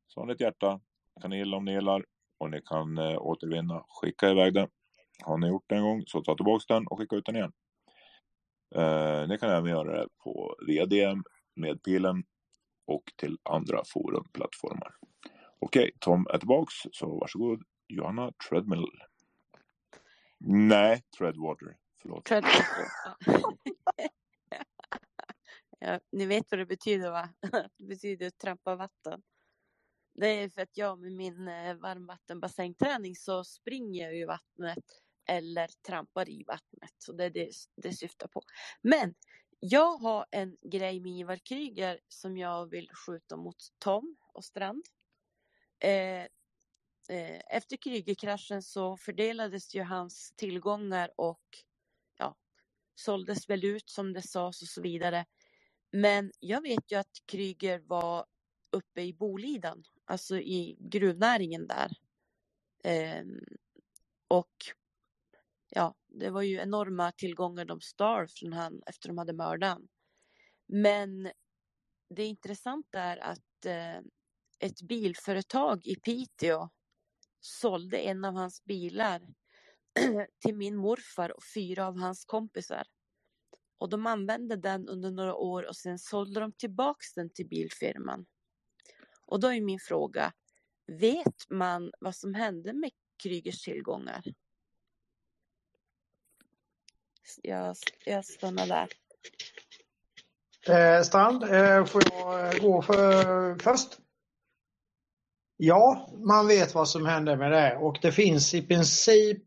Så 0.07 0.19
har 0.19 0.25
ni 0.25 0.33
ett 0.33 0.41
hjärta, 0.41 0.79
kan 1.21 1.29
ni 1.29 1.37
gilla 1.37 1.57
om 1.57 1.65
ni 1.65 1.71
gillar 1.73 2.05
och 2.37 2.49
ni 2.49 2.61
kan 2.61 2.99
återvinna. 2.99 3.85
Skicka 3.87 4.29
iväg 4.29 4.53
den. 4.53 4.69
Har 5.23 5.37
ni 5.37 5.47
gjort 5.47 5.65
det 5.67 5.75
en 5.75 5.83
gång 5.83 6.03
så 6.07 6.21
ta 6.21 6.35
tillbaka 6.35 6.73
den 6.73 6.87
och 6.87 6.97
skicka 6.97 7.15
ut 7.15 7.25
den 7.25 7.35
igen. 7.35 7.51
Eh, 8.75 9.27
ni 9.27 9.37
kan 9.37 9.49
även 9.49 9.71
göra 9.71 9.97
det 9.97 10.07
på 10.23 10.55
via 10.67 10.85
DM 10.85 11.23
med 11.59 11.83
pilen 11.83 12.23
och 12.87 13.03
till 13.15 13.37
andra 13.43 13.83
forumplattformar. 13.85 14.95
Okej, 15.59 15.91
Tom 15.99 16.27
är 16.33 16.37
tillbaks 16.37 16.73
så 16.91 17.19
varsågod 17.19 17.63
Johanna 17.87 18.31
Treadmill. 18.49 18.85
Nej, 20.37 21.03
Treadwater. 21.17 21.77
Förlåt. 22.01 22.25
Treadwater. 22.25 22.63
Ja. 25.81 25.99
ni 26.11 26.25
vet 26.25 26.51
vad 26.51 26.59
det 26.59 26.65
betyder 26.65 27.11
va? 27.11 27.29
Det 27.77 27.85
betyder 27.85 28.29
trampa 28.29 28.75
vatten. 28.75 29.21
Det 30.13 30.27
är 30.27 30.49
för 30.49 30.61
att 30.61 30.77
jag 30.77 30.99
med 30.99 31.11
min 31.11 31.47
eh, 31.47 31.75
varmvattenbassängträning 31.75 33.15
så 33.15 33.43
springer 33.43 34.05
jag 34.05 34.17
i 34.17 34.25
vattnet 34.25 34.83
eller 35.29 35.69
trampar 35.87 36.29
i 36.29 36.43
vattnet. 36.47 36.93
Så 36.97 37.13
det 37.13 37.23
är 37.25 37.29
det 37.29 37.51
det 37.75 37.93
syftar 37.93 38.27
på. 38.27 38.41
Men 38.81 39.13
jag 39.59 39.97
har 39.97 40.25
en 40.31 40.57
grej 40.61 40.99
med 40.99 41.11
Ivar 41.11 41.37
Kryger 41.37 41.99
som 42.07 42.37
jag 42.37 42.69
vill 42.69 42.89
skjuta 42.93 43.37
mot 43.37 43.57
Tom 43.79 44.17
och 44.33 44.45
Strand. 44.45 44.85
Eh, 45.79 46.23
eh, 47.09 47.41
efter 47.49 47.77
Krygerkraschen 47.77 48.63
så 48.63 48.97
fördelades 48.97 49.75
ju 49.75 49.83
hans 49.83 50.33
tillgångar 50.35 51.11
och 51.15 51.43
ja, 52.17 52.35
såldes 52.95 53.49
väl 53.49 53.65
ut 53.65 53.89
som 53.89 54.13
det 54.13 54.21
sades 54.21 54.61
och 54.61 54.67
så 54.67 54.81
vidare. 54.81 55.25
Men 55.91 56.31
jag 56.39 56.61
vet 56.61 56.91
ju 56.91 56.95
att 56.95 57.17
Kryger 57.25 57.79
var 57.79 58.25
uppe 58.71 59.01
i 59.01 59.13
Boliden, 59.13 59.83
alltså 60.05 60.37
i 60.37 60.77
gruvnäringen 60.79 61.67
där. 61.67 61.91
Eh, 62.83 63.25
och 64.27 64.53
ja, 65.69 65.95
det 66.19 66.29
var 66.29 66.41
ju 66.41 66.57
enorma 66.57 67.11
tillgångar 67.11 67.65
de 67.65 67.81
stal 67.81 68.27
från 68.27 68.53
han 68.53 68.81
efter 68.85 69.09
de 69.09 69.17
hade 69.17 69.33
mördat. 69.33 69.79
Men 70.67 71.31
det 72.09 72.25
intressanta 72.25 72.99
är 72.99 73.17
att 73.17 73.65
eh, 73.65 73.97
ett 74.59 74.81
bilföretag 74.81 75.87
i 75.87 75.95
Piteå 75.95 76.69
sålde 77.39 77.97
en 77.97 78.25
av 78.25 78.33
hans 78.33 78.63
bilar 78.63 79.21
till 80.39 80.55
min 80.55 80.75
morfar 80.75 81.37
och 81.37 81.43
fyra 81.55 81.87
av 81.87 81.99
hans 81.99 82.25
kompisar. 82.25 82.83
Och 83.77 83.89
de 83.89 84.05
använde 84.05 84.55
den 84.55 84.87
under 84.87 85.11
några 85.11 85.35
år 85.35 85.67
och 85.67 85.75
sen 85.75 85.99
sålde 85.99 86.39
de 86.39 86.51
tillbaks 86.51 87.13
den 87.13 87.29
till 87.29 87.47
bilfirman. 87.47 88.25
Och 89.25 89.39
då 89.39 89.47
är 89.47 89.61
min 89.61 89.79
fråga, 89.79 90.33
vet 90.87 91.49
man 91.49 91.91
vad 91.99 92.15
som 92.15 92.33
hände 92.33 92.73
med 92.73 92.91
Krygers 93.23 93.63
tillgångar? 93.63 94.23
Jag, 97.43 97.75
jag 98.05 98.25
stannar 98.25 98.67
där. 98.67 98.87
Eh, 100.67 101.01
Strand, 101.03 101.43
eh, 101.43 101.85
får 101.85 102.03
jag 102.11 102.59
gå 102.61 102.81
för, 102.81 103.55
först? 103.59 103.97
Ja, 105.57 106.09
man 106.25 106.47
vet 106.47 106.75
vad 106.75 106.89
som 106.89 107.05
hände 107.05 107.37
med 107.37 107.51
det 107.51 107.75
och 107.75 107.99
det 108.01 108.11
finns 108.11 108.53
i 108.53 108.61
princip 108.61 109.43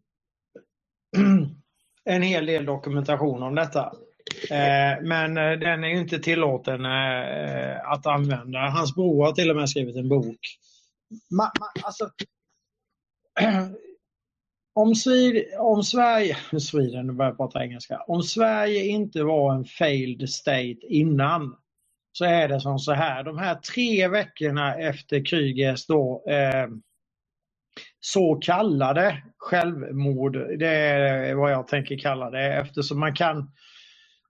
en 2.04 2.22
hel 2.22 2.46
del 2.46 2.64
dokumentation 2.64 3.42
om 3.42 3.54
detta. 3.54 3.92
Eh, 4.50 5.02
men 5.02 5.36
eh, 5.36 5.58
den 5.58 5.84
är 5.84 5.88
ju 5.88 5.98
inte 5.98 6.18
tillåten 6.18 6.84
eh, 6.84 7.90
att 7.90 8.06
använda. 8.06 8.58
Hans 8.58 8.94
bror 8.94 9.24
har 9.24 9.32
till 9.32 9.50
och 9.50 9.56
med 9.56 9.70
skrivit 9.70 9.96
en 9.96 10.08
bok. 10.08 10.38
Ma, 11.30 11.52
ma, 11.60 11.66
alltså, 11.82 12.04
eh, 13.40 13.68
om, 14.74 14.94
Svid, 14.94 15.44
om 15.58 15.82
Sverige, 15.82 16.36
Sweden, 16.60 17.06
nu 17.06 17.12
börjar 17.12 17.30
jag 17.30 17.36
prata 17.36 17.64
engelska. 17.64 17.98
Om 18.06 18.22
Sverige 18.22 18.84
inte 18.84 19.22
var 19.22 19.54
en 19.54 19.64
failed 19.64 20.28
state 20.28 20.86
innan 20.88 21.56
så 22.12 22.24
är 22.24 22.48
det 22.48 22.60
som 22.60 22.78
så 22.78 22.92
här. 22.92 23.24
De 23.24 23.38
här 23.38 23.54
tre 23.54 24.08
veckorna 24.08 24.74
efter 24.74 25.24
krigets 25.24 25.86
då 25.86 26.24
eh, 26.28 26.68
så 28.00 28.34
kallade 28.34 29.22
självmord, 29.38 30.32
det 30.58 30.68
är 30.68 31.34
vad 31.34 31.52
jag 31.52 31.66
tänker 31.66 31.98
kalla 31.98 32.30
det 32.30 32.52
eftersom 32.54 33.00
man 33.00 33.14
kan 33.14 33.52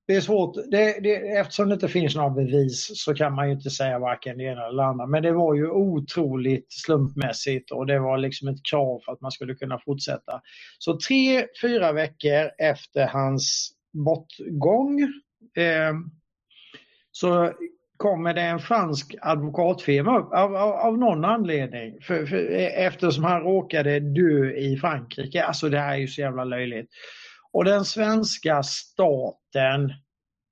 det 0.07 0.17
är 0.17 0.21
svårt, 0.21 0.55
det, 0.71 1.01
det, 1.03 1.15
eftersom 1.17 1.69
det 1.69 1.75
inte 1.75 1.89
finns 1.89 2.15
några 2.15 2.31
bevis 2.31 2.91
så 2.95 3.15
kan 3.15 3.35
man 3.35 3.49
ju 3.49 3.55
inte 3.55 3.71
säga 3.71 3.99
varken 3.99 4.39
det 4.39 4.45
ena 4.45 4.67
eller 4.67 4.83
det 4.83 4.89
andra. 4.89 5.07
Men 5.07 5.23
det 5.23 5.33
var 5.33 5.55
ju 5.55 5.71
otroligt 5.71 6.67
slumpmässigt 6.73 7.71
och 7.71 7.87
det 7.87 7.99
var 7.99 8.19
liksom 8.19 8.49
ett 8.49 8.65
krav 8.71 9.01
för 9.05 9.13
att 9.13 9.21
man 9.21 9.31
skulle 9.31 9.55
kunna 9.55 9.79
fortsätta. 9.79 10.41
Så 10.79 10.99
tre, 10.99 11.47
fyra 11.63 11.93
veckor 11.93 12.51
efter 12.59 13.07
hans 13.07 13.73
bortgång 13.93 15.01
eh, 15.57 15.95
så 17.13 17.53
kommer 17.97 18.35
det 18.35 18.43
en 18.43 18.59
fransk 18.59 19.15
advokatfirma 19.21 20.19
upp 20.19 20.33
av, 20.33 20.57
av, 20.57 20.73
av 20.73 20.99
någon 20.99 21.25
anledning. 21.25 22.01
För, 22.03 22.27
för, 22.27 22.37
eftersom 22.77 23.25
han 23.25 23.43
råkade 23.43 24.01
dö 24.01 24.51
i 24.51 24.77
Frankrike. 24.81 25.45
Alltså 25.45 25.69
det 25.69 25.79
här 25.79 25.93
är 25.93 25.99
ju 25.99 26.09
så 26.09 26.21
jävla 26.21 26.45
löjligt. 26.45 26.91
Och 27.53 27.65
den 27.65 27.85
svenska 27.85 28.63
staten 28.63 29.93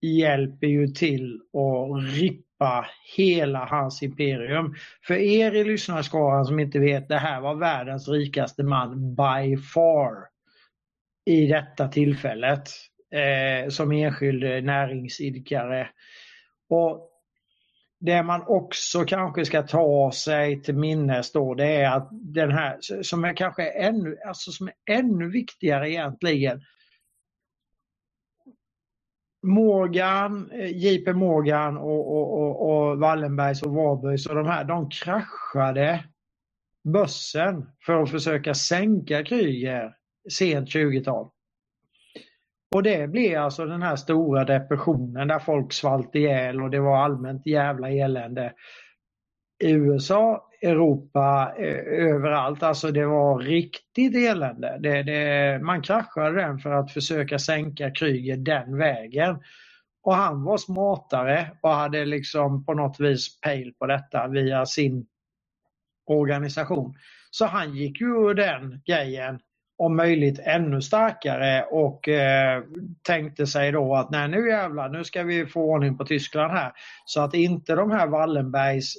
hjälper 0.00 0.66
ju 0.66 0.86
till 0.86 1.40
att 1.52 2.14
rippa 2.14 2.86
hela 3.16 3.64
hans 3.64 4.02
imperium. 4.02 4.74
För 5.06 5.14
er 5.14 5.54
i 5.54 5.64
lyssnarskaran 5.64 6.44
som 6.44 6.60
inte 6.60 6.78
vet, 6.78 7.08
det 7.08 7.18
här 7.18 7.40
var 7.40 7.54
världens 7.54 8.08
rikaste 8.08 8.62
man 8.62 9.14
by 9.14 9.56
far 9.56 10.14
i 11.26 11.46
detta 11.46 11.88
tillfället 11.88 12.68
eh, 13.14 13.68
som 13.68 13.92
enskild 13.92 14.64
näringsidkare. 14.64 15.88
Och 16.68 17.06
det 18.00 18.22
man 18.22 18.44
också 18.46 19.04
kanske 19.04 19.44
ska 19.44 19.62
ta 19.62 20.12
sig 20.12 20.62
till 20.62 20.76
minnes 20.76 21.32
då 21.32 21.54
det 21.54 21.74
är 21.74 21.96
att 21.96 22.08
den 22.12 22.50
här 22.50 23.02
som 23.02 23.24
är 23.24 23.36
kanske 23.36 23.70
ännu, 23.70 24.16
alltså 24.26 24.50
som 24.50 24.68
är 24.68 24.98
ännu 24.98 25.30
viktigare 25.30 25.90
egentligen 25.90 26.60
Morgan, 29.42 30.50
eh, 30.50 30.76
JP 30.76 31.12
Morgan 31.12 31.76
och, 31.76 32.12
och, 32.12 32.40
och, 32.40 32.70
och 32.70 32.98
Wallenbergs 32.98 33.62
och 33.62 33.74
Warburgs 33.74 34.26
och 34.26 34.34
de 34.34 34.46
här, 34.46 34.64
de 34.64 34.90
kraschade 34.90 36.04
börsen 36.84 37.66
för 37.86 38.02
att 38.02 38.10
försöka 38.10 38.54
sänka 38.54 39.24
Kryger 39.24 39.94
sent 40.30 40.68
20-tal. 40.68 41.30
Och 42.74 42.82
det 42.82 43.08
blev 43.08 43.42
alltså 43.42 43.66
den 43.66 43.82
här 43.82 43.96
stora 43.96 44.44
depressionen 44.44 45.28
där 45.28 45.38
folk 45.38 45.72
svalt 45.72 46.14
ihjäl 46.14 46.62
och 46.62 46.70
det 46.70 46.80
var 46.80 46.96
allmänt 46.96 47.46
jävla 47.46 47.90
elände. 47.90 48.52
I 49.64 49.70
USA, 49.70 50.49
Europa, 50.62 51.52
eh, 51.58 52.08
överallt. 52.10 52.62
Alltså 52.62 52.90
det 52.90 53.06
var 53.06 53.38
riktigt 53.38 54.16
elände. 54.16 54.78
Det, 54.80 55.02
det, 55.02 55.58
man 55.62 55.82
kraschade 55.82 56.40
den 56.40 56.58
för 56.58 56.70
att 56.70 56.92
försöka 56.92 57.38
sänka 57.38 57.90
Kryger 57.90 58.36
den 58.36 58.76
vägen. 58.76 59.42
Och 60.02 60.14
han 60.14 60.44
var 60.44 60.58
smartare 60.58 61.50
och 61.60 61.70
hade 61.70 62.04
liksom 62.04 62.64
på 62.64 62.74
något 62.74 63.00
vis 63.00 63.40
pejl 63.40 63.74
på 63.78 63.86
detta 63.86 64.28
via 64.28 64.66
sin 64.66 65.06
organisation. 66.06 66.94
Så 67.30 67.46
han 67.46 67.74
gick 67.74 68.00
ju 68.00 68.06
ur 68.06 68.34
den 68.34 68.82
grejen 68.86 69.40
om 69.80 69.96
möjligt 69.96 70.38
ännu 70.38 70.82
starkare 70.82 71.64
och 71.70 72.08
eh, 72.08 72.62
tänkte 73.02 73.46
sig 73.46 73.72
då 73.72 73.94
att 73.94 74.10
nej 74.10 74.28
nu 74.28 74.48
jävlar, 74.48 74.88
nu 74.88 75.04
ska 75.04 75.22
vi 75.22 75.46
få 75.46 75.60
ordning 75.60 75.98
på 75.98 76.04
Tyskland 76.04 76.52
här. 76.52 76.72
Så 77.04 77.20
att 77.20 77.34
inte 77.34 77.74
de 77.74 77.90
här 77.90 78.06
Wallenbergs 78.06 78.94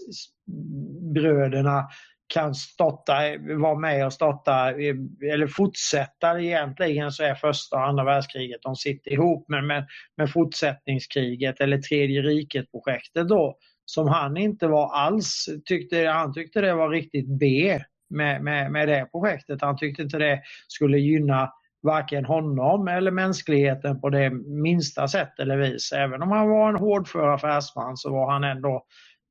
bröderna 1.14 1.88
kan 2.34 2.56
starta, 2.56 3.14
vara 3.60 3.80
med 3.80 4.06
och 4.06 4.14
starta 4.14 4.70
eh, 4.70 4.96
eller 5.34 5.48
fortsätta 5.48 6.40
egentligen 6.40 7.12
så 7.12 7.24
är 7.24 7.36
första 7.36 7.76
och 7.76 7.88
andra 7.88 8.04
världskriget, 8.04 8.62
de 8.62 8.76
sitter 8.76 9.12
ihop 9.12 9.46
men 9.48 9.68
med, 9.68 9.88
med 10.18 10.32
fortsättningskriget 10.32 11.62
eller 11.62 11.78
tredje 11.78 12.22
riket 12.22 12.72
projektet 12.72 13.28
då 13.28 13.58
som 13.86 14.08
han 14.08 14.38
inte 14.38 14.68
var 14.68 14.96
alls, 14.96 15.50
tyckte, 15.66 16.06
han 16.06 16.34
tyckte 16.34 16.62
det 16.62 16.74
var 16.74 16.90
riktigt 16.90 17.40
B 17.40 17.80
med, 18.12 18.44
med, 18.44 18.72
med 18.72 18.88
det 18.88 19.08
projektet. 19.12 19.62
Han 19.62 19.78
tyckte 19.78 20.04
inte 20.04 20.18
det 20.18 20.42
skulle 20.68 20.98
gynna 21.00 21.52
varken 21.84 22.26
honom 22.26 22.88
eller 22.88 23.12
mänskligheten 23.12 24.02
på 24.02 24.10
det 24.10 24.30
minsta 24.64 25.08
sätt 25.08 25.40
eller 25.40 25.58
vis. 25.58 25.92
Även 25.92 26.22
om 26.22 26.32
han 26.32 26.50
var 26.50 26.70
en 26.70 26.76
hårdför 26.76 27.28
affärsman 27.34 27.98
så 27.98 28.12
var 28.12 28.32
han 28.32 28.44
ändå, 28.44 28.86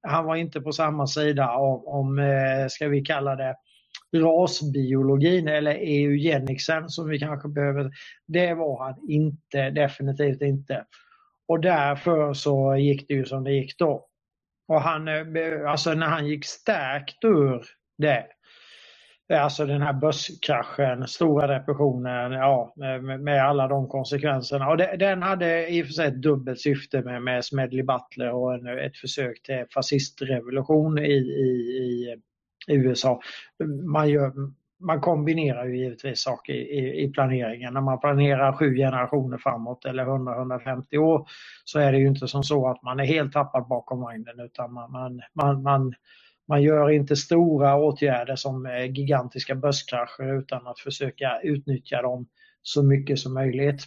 han 0.09 0.25
var 0.25 0.37
inte 0.37 0.61
på 0.61 0.73
samma 0.73 1.07
sida 1.07 1.51
om, 1.51 1.83
om 1.87 2.19
ska 2.71 2.89
vi 2.89 3.01
kalla 3.01 3.37
det, 3.37 3.55
rasbiologin 4.17 5.49
eller 5.49 5.75
eugenicsen 5.75 6.89
som 6.89 7.09
vi 7.09 7.19
kanske 7.19 7.49
behöver. 7.49 7.91
Det 8.27 8.55
var 8.55 8.85
han 8.85 8.95
inte, 9.09 9.71
definitivt 9.71 10.43
inte. 10.43 10.85
Och 11.49 11.61
därför 11.61 12.33
så 12.33 12.77
gick 12.77 13.09
det 13.09 13.15
ju 13.15 13.25
som 13.25 13.45
det 13.45 13.53
gick 13.53 13.79
då. 13.79 14.07
Och 14.69 14.81
han, 14.81 15.09
eh, 15.09 15.71
alltså 15.71 15.95
när 15.95 16.07
han 16.07 16.27
gick 16.27 16.45
stärkt 16.45 17.25
ur 17.25 17.63
det, 17.99 18.27
Eh, 19.31 19.45
alltså 19.45 19.67
den 19.67 19.83
här 19.83 19.93
börskraschen, 19.93 21.09
stora 21.09 21.47
depressionen, 21.47 22.33
ja, 22.33 22.73
med, 22.77 23.21
med 23.21 23.45
alla 23.45 23.69
de 23.69 23.89
konsekvenserna. 23.89 24.69
Och 24.69 24.77
det, 24.77 24.97
den 24.97 25.23
hade 25.23 25.69
i 25.69 25.83
och 25.83 25.87
för 25.87 25.93
sig 25.93 26.09
ett 26.09 26.23
dubbelt 26.23 26.61
syfte 26.61 27.03
med, 27.03 27.23
med 27.23 27.45
Smedley 27.45 27.83
Butler 27.83 28.33
och 28.33 28.55
en, 28.55 28.79
ett 28.79 28.97
försök 28.97 29.43
till 29.43 29.65
fascistrevolution 29.75 30.99
i, 30.99 31.13
i, 31.13 32.17
i 32.69 32.75
USA. 32.75 33.21
Man, 33.85 34.09
gör, 34.09 34.33
man 34.81 35.01
kombinerar 35.01 35.67
ju 35.67 35.79
givetvis 35.79 36.23
saker 36.23 36.53
i, 36.53 37.05
i, 37.05 37.09
planeringen. 37.13 37.75
När 37.75 37.81
man 37.81 38.01
planerar 38.01 38.53
sju 38.53 38.75
generationer 38.75 39.39
framåt 39.39 39.85
eller 39.85 40.05
100-150 40.05 40.97
år 40.97 41.27
så 41.65 41.79
är 41.79 41.93
det 41.93 41.99
ju 41.99 42.07
inte 42.09 42.29
som 42.29 42.43
så 42.43 42.69
att 42.69 42.83
man 42.83 43.01
är 43.01 43.05
helt 43.05 43.33
tappad 43.33 43.69
bakom 43.69 44.01
vagnen 44.01 44.41
utan 44.41 44.73
man, 44.73 44.93
man, 44.93 45.21
man, 45.35 45.63
man, 45.63 45.95
man 46.51 46.63
gör 46.63 46.91
inte 46.91 47.17
stora 47.17 47.77
åtgärder 47.77 48.37
som 48.37 48.87
gigantiska 48.95 49.55
börskrascher 49.55 50.39
utan 50.39 50.67
att 50.67 50.79
försöka 50.79 51.41
utnyttja 51.43 52.03
dem 52.03 52.29
så 52.63 52.83
mycket 52.83 53.19
som 53.19 53.35
möjligt. 53.35 53.83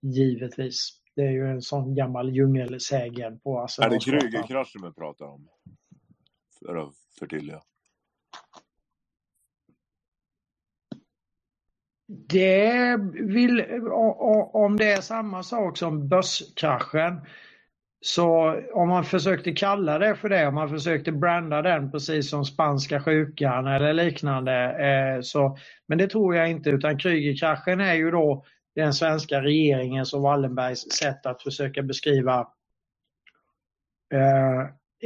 Givetvis. 0.00 1.00
Det 1.14 1.22
är 1.22 1.30
ju 1.30 1.46
en 1.50 1.62
sån 1.62 1.94
gammal 1.94 2.30
djungelsägen 2.30 3.38
på 3.38 3.66
Är 3.80 3.90
det 3.90 3.98
Krügerkraschen 3.98 4.82
vi 4.82 4.92
pratar 4.92 5.26
om? 5.26 5.48
För 6.66 6.76
att 6.76 6.94
förtydliga. 7.18 7.62
Det 12.08 12.96
vill, 13.12 13.64
om 14.52 14.76
det 14.76 14.92
är 14.92 15.00
samma 15.00 15.42
sak 15.42 15.78
som 15.78 16.08
börskraschen, 16.08 17.20
så 18.06 18.60
om 18.72 18.88
man 18.88 19.04
försökte 19.04 19.52
kalla 19.52 19.98
det 19.98 20.16
för 20.16 20.28
det, 20.28 20.46
om 20.46 20.54
man 20.54 20.68
försökte 20.68 21.12
branda 21.12 21.62
den 21.62 21.90
precis 21.90 22.30
som 22.30 22.44
spanska 22.44 23.00
sjukan 23.00 23.66
eller 23.66 23.92
liknande. 23.92 24.52
Eh, 24.86 25.20
så, 25.20 25.58
men 25.88 25.98
det 25.98 26.08
tror 26.08 26.36
jag 26.36 26.50
inte, 26.50 26.70
utan 26.70 26.98
Krügerkraschen 26.98 27.80
är 27.80 27.94
ju 27.94 28.10
då 28.10 28.44
den 28.74 28.94
svenska 28.94 29.42
regeringens 29.42 30.14
och 30.14 30.22
Wallenbergs 30.22 30.90
sätt 30.92 31.26
att 31.26 31.42
försöka 31.42 31.82
beskriva 31.82 32.48
eh, 34.14 34.60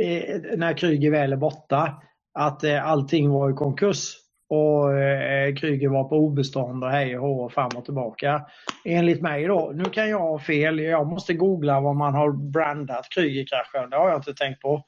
eh 0.04 0.40
när 0.56 0.74
Krüger 0.74 1.10
väl 1.10 1.32
är 1.32 1.36
borta, 1.36 2.02
att 2.34 2.64
eh, 2.64 2.86
allting 2.86 3.30
var 3.30 3.50
i 3.50 3.54
konkurs 3.54 4.14
och 4.50 4.98
eh, 4.98 5.54
Kryger 5.54 5.88
var 5.88 6.04
på 6.04 6.16
obestånd 6.16 6.84
och 6.84 6.90
hej 6.90 7.18
och 7.18 7.28
hå 7.28 7.48
fram 7.48 7.70
och 7.76 7.84
tillbaka. 7.84 8.46
Enligt 8.84 9.22
mig 9.22 9.46
då, 9.46 9.72
nu 9.74 9.84
kan 9.84 10.08
jag 10.08 10.18
ha 10.18 10.38
fel, 10.38 10.78
jag 10.78 11.06
måste 11.06 11.34
googla 11.34 11.80
vad 11.80 11.96
man 11.96 12.14
har 12.14 12.32
brandat 12.32 13.08
Krygerkraschen. 13.10 13.90
Det 13.90 13.96
har 13.96 14.08
jag 14.08 14.18
inte 14.18 14.34
tänkt 14.34 14.60
på. 14.60 14.84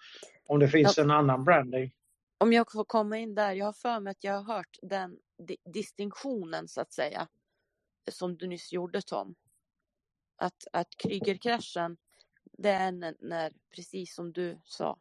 Om 0.46 0.58
det 0.58 0.68
finns 0.68 0.96
ja. 0.96 1.02
en 1.02 1.10
annan 1.10 1.44
branding. 1.44 1.92
Om 2.38 2.52
jag 2.52 2.72
får 2.72 2.84
komma 2.84 3.18
in 3.18 3.34
där, 3.34 3.52
jag 3.52 3.66
har 3.66 3.72
för 3.72 4.00
mig 4.00 4.10
att 4.10 4.24
jag 4.24 4.32
har 4.32 4.54
hört 4.54 4.78
den 4.82 5.16
di 5.48 5.56
distinktionen 5.74 6.68
så 6.68 6.80
att 6.80 6.92
säga. 6.92 7.28
Som 8.10 8.36
du 8.36 8.46
nyss 8.46 8.72
gjorde 8.72 9.02
Tom. 9.02 9.34
Att, 10.36 10.66
att 10.72 10.88
Krygerkraschen, 10.96 11.96
det 12.58 12.70
är 12.70 12.92
när, 12.92 13.52
precis 13.76 14.14
som 14.14 14.32
du 14.32 14.60
sa, 14.64 14.96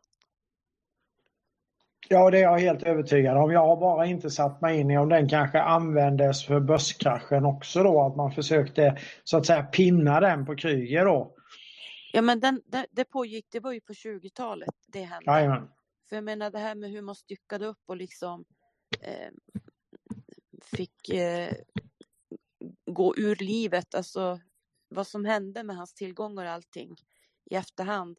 Ja, 2.10 2.32
det 2.32 2.38
är 2.38 2.42
jag 2.42 2.60
helt 2.60 2.84
övertygad 2.84 3.38
om. 3.38 3.52
Jag 3.52 3.68
har 3.68 3.78
bara 3.78 4.06
inte 4.06 4.30
satt 4.30 4.62
mig 4.62 4.80
in 4.80 4.92
i 4.92 4.98
om 4.98 5.10
den 5.10 5.30
kanske 5.30 5.62
användes 5.62 6.46
för 6.46 6.60
börskraschen 6.60 7.46
också 7.46 7.84
då, 7.84 8.02
att 8.02 8.16
man 8.16 8.32
försökte 8.32 8.98
så 9.24 9.38
att 9.38 9.46
säga 9.46 9.64
pinna 9.64 10.20
den 10.20 10.46
på 10.46 10.56
Kryger 10.56 11.06
då. 11.06 11.36
Ja, 12.14 12.22
men 12.22 12.40
den, 12.40 12.62
det, 12.66 12.86
det 12.92 13.06
pågick, 13.06 13.48
det 13.52 13.60
var 13.60 13.72
ju 13.72 13.82
på 13.82 13.94
20-talet 13.94 14.76
det 14.88 15.04
hände. 15.04 15.32
Jajamän. 15.32 15.70
För 16.10 16.16
jag 16.16 16.24
menar 16.24 16.52
det 16.52 16.60
här 16.60 16.76
med 16.76 16.92
hur 16.92 17.02
man 17.02 17.16
styckade 17.16 17.66
upp 17.66 17.82
och 17.86 17.98
liksom 17.98 18.46
eh, 19.02 19.32
fick 20.64 21.10
eh, 21.10 21.54
gå 22.86 23.16
ur 23.18 23.36
livet, 23.36 23.96
alltså 23.96 24.40
vad 24.90 25.08
som 25.08 25.26
hände 25.26 25.64
med 25.64 25.76
hans 25.76 25.94
tillgångar 25.94 26.46
och 26.46 26.52
allting 26.52 26.96
i 27.52 27.56
efterhand. 27.56 28.18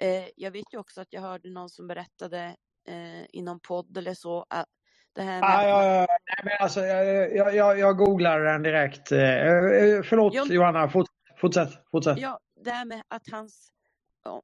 Eh, 0.00 0.28
jag 0.36 0.50
vet 0.50 0.72
ju 0.72 0.78
också 0.78 1.00
att 1.00 1.12
jag 1.12 1.20
hörde 1.20 1.50
någon 1.50 1.70
som 1.70 1.86
berättade 1.86 2.56
eh, 2.88 3.24
i 3.32 3.42
någon 3.42 3.60
podd 3.60 3.96
eller 3.96 4.14
så. 4.14 4.46
Det 5.12 5.22
här 5.22 5.40
med... 5.40 5.50
ah, 5.50 5.62
ja, 5.62 5.84
ja, 5.84 6.06
nej, 6.08 6.40
men 6.44 6.52
alltså, 6.60 6.80
jag, 6.80 7.54
jag, 7.54 7.78
jag 7.78 7.96
googlar 7.96 8.40
den 8.40 8.62
direkt. 8.62 9.12
Eh, 9.12 9.20
eh 9.20 10.02
förlåt 10.02 10.34
jag... 10.34 10.46
Johanna, 10.46 10.88
Fort, 10.88 11.08
fortsätt, 11.36 11.70
fortsätt. 11.90 12.18
Ja, 12.18 12.40
det 12.64 12.70
här 12.70 12.84
med 12.84 13.02
att, 13.08 13.30
hans, 13.30 13.72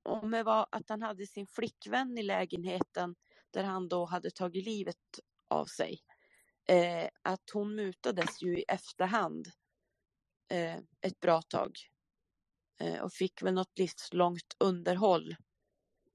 om 0.02 0.30
det 0.30 0.42
var 0.42 0.66
att 0.70 0.88
han 0.88 1.02
hade 1.02 1.26
sin 1.26 1.46
flickvän 1.46 2.18
i 2.18 2.22
lägenheten 2.22 3.14
där 3.50 3.64
han 3.64 3.88
då 3.88 4.04
hade 4.04 4.30
tagit 4.30 4.64
livet 4.64 4.96
av 5.48 5.64
sig. 5.64 5.98
Eh, 6.68 7.08
att 7.22 7.50
hon 7.52 7.74
mutades 7.74 8.42
ju 8.42 8.58
i 8.58 8.64
efterhand 8.68 9.46
eh, 10.50 10.76
ett 11.00 11.20
bra 11.20 11.42
tag. 11.42 11.70
Eh, 12.80 13.02
och 13.02 13.12
fick 13.12 13.42
väl 13.42 13.54
något 13.54 13.78
livslångt 13.78 14.56
underhåll 14.58 15.36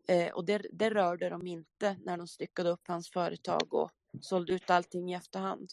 Eh, 0.09 0.31
och 0.33 0.45
det, 0.45 0.61
det 0.71 0.89
rörde 0.89 1.29
de 1.29 1.47
inte 1.47 1.95
när 2.05 2.17
de 2.17 2.27
styckade 2.27 2.69
upp 2.69 2.88
hans 2.88 3.11
företag 3.11 3.73
och 3.73 3.91
sålde 4.21 4.53
ut 4.53 4.69
allting 4.69 5.11
i 5.11 5.15
efterhand. 5.15 5.69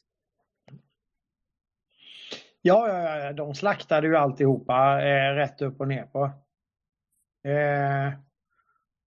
Ja, 2.62 2.88
ja, 2.88 3.18
ja 3.18 3.32
de 3.32 3.54
slaktade 3.54 4.06
ju 4.06 4.16
alltihopa 4.16 5.02
eh, 5.02 5.34
rätt 5.34 5.62
upp 5.62 5.80
och 5.80 5.88
ner 5.88 6.06
på. 6.06 6.24
Eh, 7.48 8.12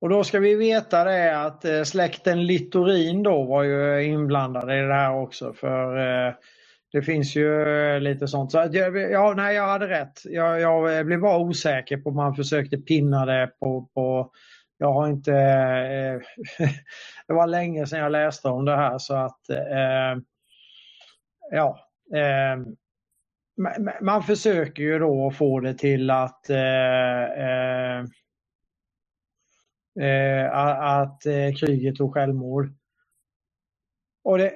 och 0.02 0.10
då 0.10 0.24
ska 0.24 0.40
vi 0.40 0.56
veta 0.56 1.04
det 1.04 1.42
att 1.42 1.66
eh, 1.66 1.84
släkten 1.84 2.46
Littorin 2.46 3.24
då 3.24 3.44
var 3.44 3.64
ju 3.64 4.04
inblandade 4.04 4.78
i 4.78 4.82
det 4.82 4.94
här 4.94 5.16
också 5.16 5.54
för 5.54 5.98
eh, 5.98 6.34
det 6.92 7.02
finns 7.02 7.36
ju 7.36 7.62
eh, 7.62 8.00
lite 8.00 8.28
sånt. 8.28 8.52
Så 8.52 8.58
ja, 9.12 9.34
nej, 9.38 9.56
jag 9.56 9.68
hade 9.68 9.88
rätt. 9.88 10.22
Jag, 10.26 10.62
jag 10.62 11.06
blev 11.06 11.20
bara 11.20 11.38
osäker 11.38 11.98
på 11.98 12.10
om 12.10 12.16
man 12.16 12.36
försökte 12.36 12.78
pinna 12.78 13.26
det 13.26 13.52
på, 13.60 13.90
på 13.94 14.32
jag 14.80 14.94
har 14.94 15.10
inte... 15.10 15.34
Eh, 15.36 16.22
det 17.28 17.34
var 17.36 17.48
länge 17.48 17.88
sedan 17.88 18.00
jag 18.00 18.14
läste 18.14 18.50
om 18.50 18.66
det 18.66 18.78
här 18.78 19.00
så 19.00 19.16
att 19.16 19.50
eh, 19.52 20.18
ja. 21.52 21.80
Eh, 22.16 22.58
man 24.02 24.24
försöker 24.24 24.84
ju 24.84 25.00
då 25.00 25.32
få 25.32 25.62
det 25.62 25.76
till 25.76 26.12
att 26.12 26.52
eh, 26.52 27.24
eh, 27.24 28.06
eh, 30.02 30.58
att 30.82 31.26
eh, 31.26 31.54
kriget 31.62 31.96
tog 31.98 32.16
självmord. 32.16 32.74
Och 34.24 34.40
det, 34.40 34.54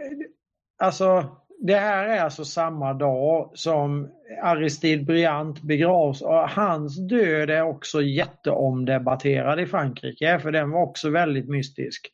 alltså 0.77 1.38
det 1.66 1.75
här 1.75 2.08
är 2.08 2.19
alltså 2.19 2.45
samma 2.45 2.93
dag 2.93 3.51
som 3.53 4.09
Aristide 4.42 5.03
Briand 5.03 5.59
begravs 5.64 6.22
och 6.22 6.50
hans 6.50 7.08
död 7.08 7.50
är 7.50 7.61
också 7.61 8.01
jätteomdebatterad 8.01 9.59
i 9.59 9.66
Frankrike 9.66 10.40
för 10.40 10.51
den 10.51 10.72
var 10.72 10.82
också 10.82 11.09
väldigt 11.09 11.50
mystisk. 11.50 12.08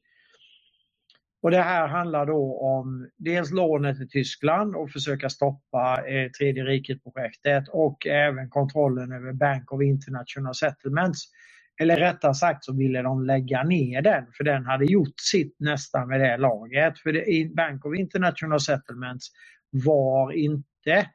Och 1.42 1.52
det 1.52 1.62
här 1.62 1.88
handlar 1.88 2.26
då 2.26 2.60
om 2.60 3.10
dels 3.18 3.52
lånet 3.52 3.98
till 3.98 4.10
Tyskland 4.10 4.76
och 4.76 4.92
försöka 4.92 5.30
stoppa 5.30 6.08
eh, 6.08 6.32
tredje 6.32 6.64
riket-projektet 6.64 7.64
och 7.70 8.08
även 8.08 8.50
kontrollen 8.50 9.12
över 9.12 9.34
Bank 9.34 9.74
of 9.74 9.82
International 9.82 10.56
Settlements. 10.56 11.20
Eller 11.80 11.96
rättare 11.96 12.34
sagt 12.34 12.66
så 12.66 12.74
ville 12.74 13.02
de 13.02 13.26
lägga 13.26 13.64
ner 13.64 14.02
den 14.02 14.26
för 14.38 14.44
den 14.44 14.66
hade 14.66 14.86
gjort 14.86 15.20
sitt 15.32 15.56
nästan 15.60 16.08
med 16.08 16.20
det 16.20 16.38
laget. 16.38 17.00
För 17.00 17.12
det, 17.12 17.56
Bank 17.56 17.86
of 17.86 17.96
International 17.96 18.60
Settlements 18.60 19.28
var 19.72 20.32
inte 20.32 21.10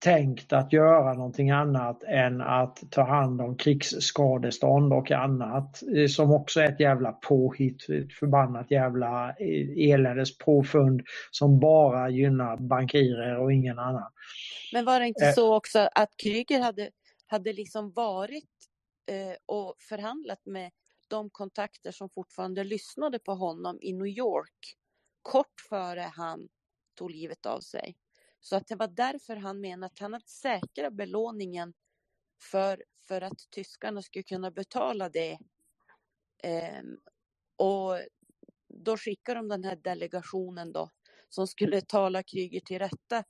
tänkt 0.00 0.52
att 0.52 0.72
göra 0.72 1.14
någonting 1.14 1.50
annat 1.50 2.02
än 2.02 2.40
att 2.40 2.82
ta 2.90 3.02
hand 3.02 3.40
om 3.40 3.56
krigsskadestånd 3.56 4.92
och 4.92 5.10
annat 5.10 5.82
som 6.08 6.32
också 6.32 6.60
är 6.60 6.68
ett 6.68 6.80
jävla 6.80 7.12
påhitt, 7.12 7.88
ett 7.90 8.12
förbannat 8.12 8.70
jävla 8.70 9.34
eländes 9.76 10.38
påfund 10.38 11.02
som 11.30 11.60
bara 11.60 12.10
gynnar 12.10 12.56
bankirer 12.56 13.38
och 13.38 13.52
ingen 13.52 13.78
annan. 13.78 14.10
Men 14.72 14.84
var 14.84 15.00
det 15.00 15.06
inte 15.06 15.26
eh. 15.26 15.32
så 15.32 15.56
också 15.56 15.88
att 15.94 16.10
Kryger 16.22 16.60
hade 16.62 16.88
hade 17.28 17.54
liksom 17.54 17.92
varit 17.92 18.50
eh, 19.06 19.36
och 19.46 19.76
förhandlat 19.80 20.46
med 20.46 20.72
de 21.08 21.30
kontakter 21.30 21.92
som 21.92 22.10
fortfarande 22.10 22.64
lyssnade 22.64 23.20
på 23.20 23.34
honom 23.34 23.80
i 23.82 23.94
New 23.94 24.08
York 24.08 24.76
kort 25.22 25.60
före 25.70 26.12
han 26.16 26.48
tog 26.96 27.12
livet 27.12 27.46
av 27.46 27.60
sig. 27.60 27.98
Så 28.40 28.56
att 28.56 28.68
det 28.68 28.76
var 28.76 28.88
därför 28.88 29.36
han 29.36 29.62
menade 29.62 29.86
att 29.86 30.00
han 30.00 30.14
hade 30.14 30.28
säkrat 30.28 30.94
belåningen 30.94 31.74
för, 32.52 32.84
för 33.08 33.22
att 33.22 33.50
tyskarna 33.50 34.02
skulle 34.02 34.24
kunna 34.24 34.52
betala 34.52 35.10
det. 35.10 35.38
Eh, 36.44 36.82
och 37.56 38.00
då 38.68 38.98
skickar 38.98 39.34
de 39.34 39.48
den 39.48 39.64
här 39.64 39.76
delegationen 39.76 40.72
då 40.72 40.90
som 41.28 41.48
skulle 41.48 41.82
tala 41.82 42.24
Kryger 42.24 42.60
till 42.60 42.80
rätta 42.80 43.24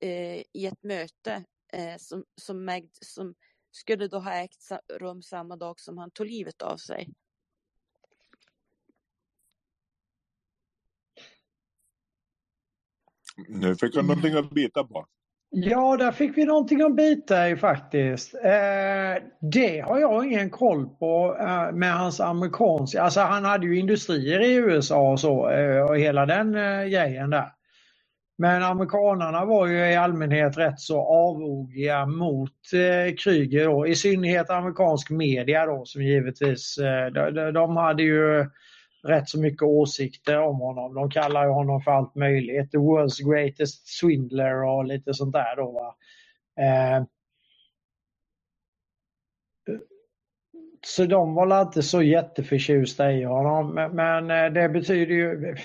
eh, 0.00 0.38
i 0.52 0.66
ett 0.66 0.84
möte 0.84 1.44
eh, 1.74 1.96
som, 1.98 2.24
som, 2.40 2.68
ägd, 2.68 2.90
som 3.00 3.34
skulle 3.70 4.08
då 4.08 4.18
ha 4.18 4.32
ägt 4.32 4.68
rum 5.00 5.22
samma 5.22 5.56
dag 5.56 5.80
som 5.80 5.98
han 5.98 6.10
tog 6.10 6.26
livet 6.26 6.62
av 6.62 6.76
sig. 6.76 7.08
Nu 13.48 13.76
fick 13.76 13.96
jag 13.96 14.04
någonting 14.04 14.34
att 14.34 14.50
bita 14.50 14.84
på. 14.84 15.06
Ja, 15.56 15.96
där 15.96 16.12
fick 16.12 16.38
vi 16.38 16.44
någonting 16.44 16.82
att 16.82 16.96
bita 16.96 17.48
i 17.48 17.56
faktiskt. 17.56 18.34
Eh, 18.34 19.22
det 19.40 19.80
har 19.80 19.98
jag 19.98 20.26
ingen 20.26 20.50
koll 20.50 20.88
på 20.88 21.36
eh, 21.40 21.72
med 21.72 21.94
hans 21.94 22.20
amerikanska. 22.20 23.02
Alltså 23.02 23.20
han 23.20 23.44
hade 23.44 23.66
ju 23.66 23.78
industrier 23.78 24.40
i 24.40 24.54
USA 24.54 25.12
och 25.12 25.20
så 25.20 25.50
eh, 25.50 25.82
och 25.82 25.98
hela 25.98 26.26
den 26.26 26.54
eh, 26.54 26.84
grejen 26.84 27.30
där. 27.30 27.52
Men 28.36 28.62
amerikanarna 28.62 29.44
var 29.44 29.66
ju 29.66 29.78
i 29.78 29.96
allmänhet 29.96 30.58
rätt 30.58 30.80
så 30.80 31.00
avogiga 31.00 32.06
mot 32.06 32.72
eh, 32.72 33.14
Kryger 33.14 33.64
då, 33.64 33.86
i 33.86 33.94
synnerhet 33.94 34.50
amerikansk 34.50 35.10
media 35.10 35.66
då 35.66 35.84
som 35.84 36.02
givetvis, 36.02 36.78
eh, 36.78 37.06
de, 37.06 37.52
de- 37.52 37.76
hade 37.76 38.02
ju 38.02 38.46
rätt 39.06 39.28
så 39.28 39.40
mycket 39.40 39.62
åsikter 39.62 40.38
om 40.38 40.60
honom. 40.60 40.94
De 40.94 41.10
kallar 41.10 41.44
ju 41.44 41.50
honom 41.50 41.80
för 41.80 41.90
allt 41.90 42.14
möjligt. 42.14 42.70
The 42.70 42.78
world's 42.78 43.30
greatest 43.32 43.98
swindler 43.98 44.62
och 44.64 44.84
lite 44.84 45.14
sånt 45.14 45.32
där 45.32 45.56
då. 45.56 45.72
Va? 45.72 45.96
Eh, 46.64 47.04
så 50.86 51.04
de 51.04 51.34
var 51.34 51.62
inte 51.62 51.82
så 51.82 52.02
jätteförtjusta 52.02 53.12
i 53.12 53.24
honom. 53.24 53.74
Men, 53.74 53.96
men 53.96 54.30
eh, 54.30 54.52
det 54.52 54.68
betyder 54.68 55.14
ju 55.14 55.56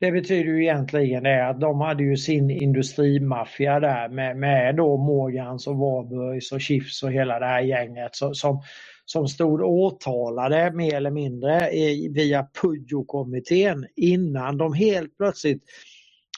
det 0.00 0.12
betyder 0.12 0.44
ju 0.52 0.62
egentligen 0.62 1.22
det 1.22 1.48
att 1.48 1.60
de 1.60 1.80
hade 1.80 2.02
ju 2.02 2.16
sin 2.16 2.50
industrimaffia 2.50 3.80
där 3.80 4.08
med, 4.08 4.36
med 4.36 4.76
då 4.76 4.96
Morgans 4.96 5.66
och 5.66 5.76
Warburgs 5.76 6.52
och 6.52 6.60
Chiefs 6.60 7.02
och 7.02 7.12
hela 7.12 7.38
det 7.38 7.46
här 7.46 7.60
gänget 7.60 8.16
som, 8.16 8.34
som, 8.34 8.62
som 9.04 9.28
stod 9.28 9.62
åtalade 9.62 10.72
mer 10.72 10.94
eller 10.94 11.10
mindre 11.10 11.70
i, 11.70 12.12
via 12.14 12.46
Pujo-kommittén 12.62 13.86
innan 13.96 14.58
de 14.58 14.74
helt 14.74 15.16
plötsligt 15.16 15.62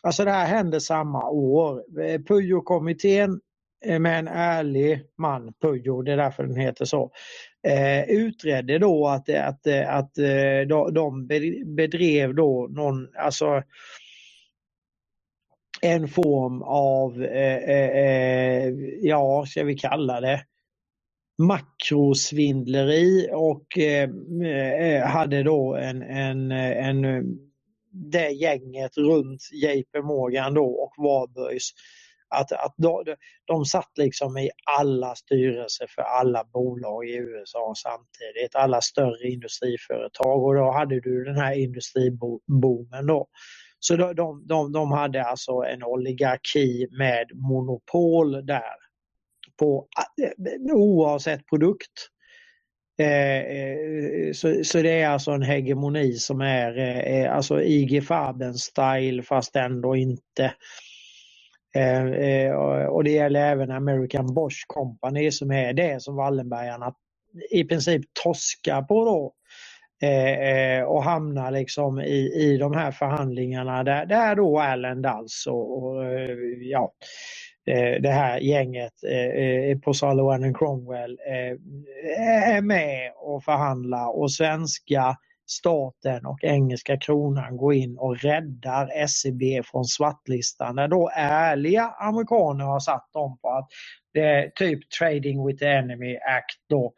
Alltså 0.02 0.24
det 0.24 0.30
här 0.30 0.46
hände 0.46 0.80
samma 0.80 1.30
år. 1.30 1.82
Eh, 2.02 2.20
Pujo-kommittén 2.20 3.40
med 3.84 4.18
en 4.18 4.28
ärlig 4.28 5.02
man, 5.18 5.52
Pujo, 5.62 6.02
det 6.02 6.12
är 6.12 6.16
därför 6.16 6.42
den 6.42 6.56
heter 6.56 6.84
så, 6.84 7.10
eh, 7.66 8.10
utredde 8.10 8.78
då 8.78 9.06
att, 9.08 9.28
att, 9.28 9.66
att 9.86 10.18
eh, 10.18 10.60
de- 10.92 11.26
bedrev 11.76 12.34
då 12.34 12.66
någon, 12.70 13.08
alltså 13.16 13.62
en 15.82 16.08
form 16.08 16.62
av, 16.62 17.22
eh, 17.22 17.56
eh, 17.56 17.90
eh, 17.90 18.74
ja, 19.00 19.44
ska 19.48 19.64
vi 19.64 19.78
kalla 19.78 20.20
det, 20.20 20.40
makrosvindleri 21.38 23.28
och 23.32 23.78
eh, 23.78 24.10
eh 24.42 25.06
hade 25.06 25.42
då 25.42 25.74
en, 25.74 26.02
en, 26.02 26.50
en 26.52 27.24
det 27.90 28.30
gänget 28.30 28.96
runt 28.96 29.42
JP 29.52 30.02
Morgan 30.02 30.54
då 30.54 30.66
och 30.66 30.94
Warburgs 30.98 31.72
att, 32.28 32.52
att 32.52 32.74
de, 32.76 33.16
de 33.46 33.64
satt 33.64 33.98
liksom 33.98 34.38
i 34.38 34.50
alla 34.80 35.14
styrelser 35.14 35.86
för 35.90 36.02
alla 36.02 36.44
bolag 36.44 37.08
i 37.08 37.16
USA 37.16 37.74
samtidigt, 37.76 38.54
alla 38.54 38.80
större 38.80 39.28
industriföretag 39.28 40.44
och 40.44 40.54
då 40.54 40.72
hade 40.72 41.00
du 41.00 41.24
den 41.24 41.36
här 41.36 41.54
industriboomen 41.54 43.06
då. 43.06 43.28
Så 43.80 43.96
de, 43.96 44.14
de, 44.16 44.46
de, 44.46 44.72
de 44.72 44.92
hade 44.92 45.24
alltså 45.24 45.52
en 45.52 45.82
oligarki 45.84 46.88
med 46.98 47.26
monopol 47.34 48.46
där 48.46 48.74
på 49.58 49.88
eh, 50.22 50.74
oavsett 50.76 51.46
produkt. 51.46 52.08
Eh, 53.00 53.38
eh, 53.38 54.32
Så, 54.32 54.64
så 54.64 54.82
det 54.82 55.00
är 55.02 55.08
alltså 55.08 55.30
en 55.30 55.42
hegemoni 55.42 56.12
som 56.12 56.40
är 56.40 56.78
eh, 56.78 57.36
alltså 57.36 57.62
IG 57.62 58.02
Farben-style 58.04 59.22
fast 59.22 59.56
ändå 59.56 59.96
inte. 59.96 60.54
Eh, 61.76 62.06
eh, 62.06 62.54
och 62.86 63.04
det 63.04 63.10
gäller 63.10 63.40
även 63.40 63.70
American 63.70 64.34
Bosch 64.34 64.64
Company 64.66 65.30
som 65.30 65.50
är 65.50 65.72
det 65.72 66.02
som 66.02 66.16
Wallenbergarna 66.16 66.94
i 67.50 67.64
princip 67.64 68.02
torskar 68.24 68.82
på 68.82 69.04
då. 69.04 69.32
Eh, 70.02 70.40
eh 70.40 70.84
och 70.84 71.04
hamnar 71.04 71.50
liksom 71.50 72.00
i, 72.00 72.32
i 72.34 72.56
de 72.56 72.74
här 72.74 72.90
förhandlingarna 72.90 73.84
där, 73.84 74.06
där 74.06 74.34
då 74.34 74.58
Allen 74.60 75.02
Dulles 75.02 75.46
och, 75.46 75.82
och 75.82 76.04
ja, 76.60 76.92
det 78.00 78.10
här 78.12 78.38
gänget 78.38 78.92
eh, 79.04 79.78
på 79.78 79.94
Sullivan 79.94 80.44
and 80.44 80.58
Cromwell 80.58 81.18
eh, 81.26 82.56
är 82.56 82.60
med 82.60 83.12
och 83.16 83.44
förhandlar 83.44 84.18
och 84.18 84.32
svenska 84.32 85.16
staten 85.46 86.26
och 86.26 86.44
engelska 86.44 86.96
kronan 86.96 87.56
går 87.56 87.74
in 87.74 87.98
och 87.98 88.18
räddar 88.18 89.06
SEB 89.06 89.64
från 89.64 89.84
svartlistan 89.84 90.76
När 90.76 90.88
då 90.88 91.10
ärliga 91.14 91.84
amerikaner 91.98 92.64
har 92.64 92.80
satt 92.80 93.12
dem 93.12 93.38
på 93.42 93.50
att 93.50 93.68
det 94.14 94.20
är 94.20 94.50
typ 94.50 94.90
Trading 94.90 95.46
with 95.46 95.58
the 95.58 95.66
Enemy 95.66 96.16
Act 96.16 96.60
då. 96.68 96.92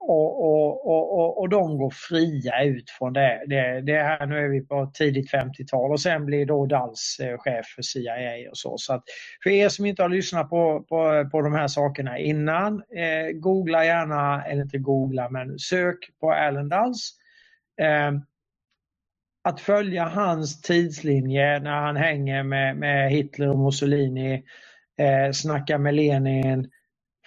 Och, 0.00 0.44
och, 0.44 0.86
och, 0.86 1.18
och, 1.18 1.40
och 1.40 1.48
de 1.48 1.78
går 1.78 1.90
fria 1.90 2.64
ut 2.64 2.90
från 2.90 3.12
det. 3.12 3.44
det, 3.46 3.80
det 3.80 4.02
här, 4.02 4.26
nu 4.26 4.38
är 4.38 4.48
vi 4.48 4.60
på 4.60 4.90
tidigt 4.94 5.32
50-tal 5.32 5.92
och 5.92 6.00
sen 6.00 6.26
blir 6.26 6.46
då 6.46 6.66
Dulles 6.66 7.20
eh, 7.20 7.38
chef 7.38 7.66
för 7.66 7.82
CIA 7.82 8.50
och 8.50 8.58
så. 8.58 8.78
så 8.78 8.92
att 8.92 9.04
för 9.42 9.50
er 9.50 9.68
som 9.68 9.86
inte 9.86 10.02
har 10.02 10.08
lyssnat 10.08 10.50
på, 10.50 10.84
på, 10.88 11.28
på 11.30 11.40
de 11.42 11.54
här 11.54 11.68
sakerna 11.68 12.18
innan, 12.18 12.74
eh, 12.74 13.32
googla 13.34 13.84
gärna, 13.84 14.44
eller 14.44 14.62
inte 14.62 14.78
googla, 14.78 15.28
men 15.30 15.58
sök 15.58 15.98
på 16.20 16.32
Allen 16.32 16.68
Dulles. 16.68 17.10
Eh, 17.80 18.12
att 19.44 19.60
följa 19.60 20.04
hans 20.04 20.62
tidslinje 20.62 21.60
när 21.60 21.80
han 21.80 21.96
hänger 21.96 22.42
med, 22.42 22.76
med 22.76 23.10
Hitler 23.10 23.48
och 23.48 23.58
Mussolini, 23.58 24.44
eh, 24.98 25.32
snackar 25.32 25.78
med 25.78 25.94
Lenin, 25.94 26.70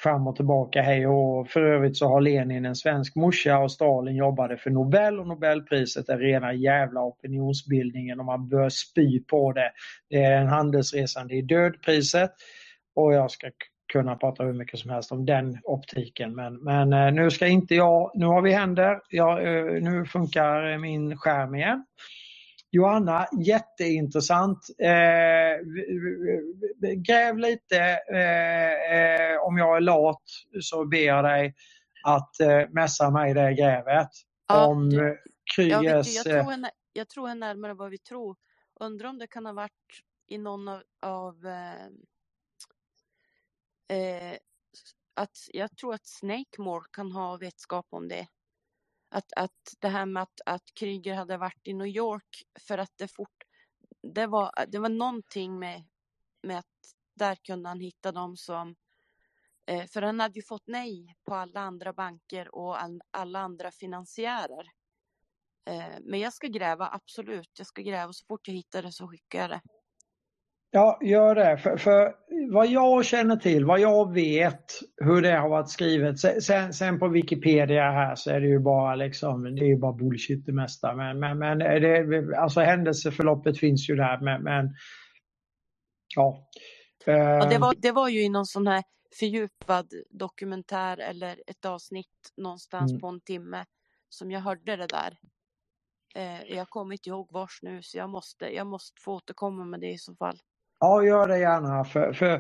fram 0.04 0.28
och 0.28 0.36
tillbaka 0.36 0.82
hej 0.82 1.08
och 1.08 1.48
För 1.48 1.62
övrigt 1.62 1.98
så 1.98 2.08
har 2.08 2.22
Lenin 2.22 2.66
en 2.66 2.76
svensk 2.76 3.16
morsa 3.16 3.60
och 3.60 3.72
Stalin 3.72 4.16
jobbade 4.16 4.58
för 4.58 4.70
Nobel 4.70 5.20
och 5.20 5.28
Nobelpriset 5.28 6.10
är 6.10 6.18
rena 6.18 6.54
jävla 6.54 7.02
opinionsbildningen 7.02 8.20
och 8.20 8.26
man 8.26 8.50
bör 8.50 8.70
spy 8.70 9.24
på 9.24 9.52
det. 9.54 9.72
Det 10.10 10.24
är 10.24 10.42
en 10.42 10.48
handelsresande 10.48 11.36
i 11.36 11.42
dödpriset 11.42 12.32
och 12.96 13.14
jag 13.14 13.32
ska 13.32 13.48
kunna 13.92 14.16
prata 14.16 14.44
hur 14.44 14.54
mycket 14.54 14.80
som 14.80 14.92
helst 14.92 15.12
om 15.12 15.26
den 15.26 15.58
optiken 15.64 16.36
men, 16.36 16.56
men 16.64 16.94
eh, 16.94 17.12
nu 17.14 17.32
ska 17.32 17.48
inte 17.48 17.76
jag, 17.76 18.12
nu 18.14 18.26
har 18.26 18.42
vi 18.42 18.52
händer, 18.52 19.02
jag, 19.10 19.44
eh, 19.58 19.82
nu 19.84 20.06
funkar 20.06 20.78
min 20.78 21.18
skärm 21.18 21.56
igen. 21.56 21.86
Johanna, 22.74 23.28
jätteintressant. 23.46 24.60
Eh, 24.80 25.66
gräv 26.96 27.38
lite. 27.38 27.80
Eh, 28.14 28.94
eh, 28.96 29.38
om 29.42 29.58
jag 29.58 29.78
är 29.78 29.82
lat 29.82 30.22
så 30.62 30.86
ber 30.86 31.06
jag 31.06 31.24
dig 31.24 31.54
att 32.04 32.40
eh, 32.40 32.70
mässa 32.70 33.10
mig 33.10 33.34
det 33.34 33.54
grävet. 33.54 34.10
Ja, 34.48 34.66
om 34.68 34.90
du- 34.90 34.98
Jag, 34.98 35.18
Kryges... 35.56 36.26
jag, 36.26 36.36
eh, 36.38 36.44
tror 36.44 36.58
nä- 36.58 36.72
jag 36.94 37.10
tror 37.10 37.30
är 37.30 37.36
närmare 37.36 37.74
vad 37.74 37.90
vi 37.90 37.98
tror. 37.98 38.36
Undrar 38.80 39.10
om 39.10 39.18
det 39.20 39.28
kan 39.28 39.46
ha 39.46 39.54
varit 39.54 39.72
i 40.28 40.38
någon 40.38 40.68
av, 40.68 40.82
av 41.02 41.36
eh, 43.92 44.38
att 45.14 45.38
jag 45.54 45.78
tror 45.78 45.94
att 45.94 46.06
Snakemore 46.06 46.86
kan 46.92 47.12
ha 47.12 47.38
vetskap 47.38 47.88
om 47.90 48.08
det. 48.08 48.28
Att, 49.10 49.34
att 49.36 49.76
det 49.80 49.88
här 49.88 50.06
med 50.06 50.24
att, 50.24 50.42
att 50.46 50.74
Kryger 50.74 51.16
hade 51.16 51.38
varit 51.38 51.68
i 51.68 51.74
New 51.74 51.88
York 51.88 52.44
för 52.60 52.78
att 52.78 52.98
det 52.98 53.08
fort, 53.08 53.44
det 54.02 54.28
var, 54.28 54.52
det 54.68 54.80
var 54.80 54.90
någonting 54.90 55.60
med, 55.60 55.84
med 56.44 56.60
att 56.60 56.96
där 57.14 57.36
kunde 57.36 57.70
han 57.70 57.80
hitta 57.80 58.12
dem 58.12 58.38
som, 58.38 58.76
eh, 59.66 59.86
för 59.86 60.02
han 60.02 60.20
hade 60.20 60.40
ju 60.40 60.44
fått 60.44 60.68
nej 60.68 61.16
på 61.24 61.36
alla 61.36 61.60
andra 61.60 61.94
banker 61.94 62.56
och 62.56 62.82
all, 62.82 63.02
alla 63.12 63.40
andra 63.40 63.72
finansiärer. 63.72 64.72
Eh, 65.66 65.96
men 66.02 66.20
jag 66.20 66.34
ska 66.34 66.48
gräva, 66.48 66.90
absolut. 66.92 67.52
Jag 67.58 67.68
ska 67.68 67.82
gräva 67.82 68.14
så 68.14 68.26
fort 68.26 68.48
jag 68.48 68.56
hittar 68.56 68.84
det 68.84 68.92
så 68.92 69.08
skickar 69.08 69.40
jag 69.40 69.50
det. 69.50 69.62
Ja, 70.74 71.00
gör 71.02 71.36
det. 71.36 71.58
För, 71.58 71.78
för 71.78 72.16
vad 72.52 72.68
jag 72.68 73.06
känner 73.06 73.36
till, 73.36 73.66
vad 73.66 73.80
jag 73.80 74.14
vet 74.14 74.66
hur 74.98 75.22
det 75.22 75.32
har 75.38 75.50
varit 75.50 75.70
skrivet. 75.70 76.20
Sen, 76.44 76.74
sen, 76.74 77.00
på 77.00 77.08
Wikipedia 77.08 77.92
här 77.92 78.16
så 78.16 78.32
är 78.32 78.42
det 78.42 78.48
ju 78.48 78.60
bara 78.60 78.96
liksom, 78.96 79.44
det 79.56 79.72
är 79.72 79.78
bara 79.78 79.94
bullshit 79.94 80.46
det 80.46 80.54
mesta. 80.54 80.96
Men, 80.96 81.20
men, 81.20 81.40
men 81.40 81.60
det, 81.60 82.38
alltså 82.38 82.62
händelseförloppet 82.62 83.60
finns 83.60 83.90
ju 83.90 83.96
där. 83.96 84.22
Men, 84.22 84.44
men 84.44 84.70
ja. 86.16 86.48
Ja, 87.06 87.46
det, 87.50 87.56
Eh, 87.56 87.62
var, 87.62 87.76
det 87.78 87.92
var 87.92 88.10
ju 88.10 88.22
i 88.24 88.30
någon 88.30 88.46
sån 88.46 88.68
här 88.68 88.84
fördjupad 89.20 89.94
dokumentär 90.10 90.98
eller 90.98 91.44
ett 91.48 91.66
avsnitt 91.66 92.34
någonstans 92.38 92.92
Mm. 92.92 93.02
på 93.02 93.08
en 93.08 93.22
timme 93.22 93.66
som 94.10 94.32
jag 94.32 94.42
hörde 94.42 94.76
det 94.76 94.88
där. 94.88 95.18
Eh, 96.16 96.44
jag 96.58 96.70
kommer 96.70 96.94
inte 96.94 97.10
ihåg 97.10 97.28
vars 97.32 97.60
nu 97.62 97.82
så 97.84 97.98
jag 97.98 98.10
måste, 98.10 98.46
jag 98.46 98.68
måste 98.68 99.02
få 99.02 99.14
återkomma 99.14 99.66
med 99.66 99.80
det 99.80 99.92
i 99.92 99.98
så 99.98 100.16
fall. 100.16 100.40
Ja, 100.82 101.04
gör 101.04 101.28
det 101.28 101.40
gärna. 101.40 101.84
För, 101.84 102.14
för 102.14 102.34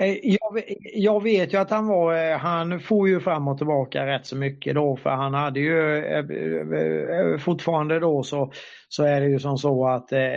eh, 0.00 0.16
jag, 0.22 0.62
jag 0.94 1.22
vet 1.22 1.54
ju 1.54 1.58
att 1.58 1.70
han 1.70 1.86
var, 1.86 2.14
eh, 2.14 2.38
han 2.38 2.80
får 2.80 3.08
ju 3.08 3.20
fram 3.20 3.48
och 3.48 3.58
tillbaka 3.58 4.06
rätt 4.06 4.26
så 4.26 4.36
mycket 4.36 4.74
då 4.74 4.96
för 4.96 5.10
han 5.10 5.34
hade 5.34 5.60
ju 5.60 6.04
eh, 6.04 7.38
fortfarande 7.38 8.00
då 8.00 8.22
så, 8.22 8.52
så 8.88 9.04
är 9.04 9.20
det 9.20 9.26
ju 9.26 9.38
som 9.38 9.58
så 9.58 9.88
att 9.88 10.12
eh, 10.12 10.20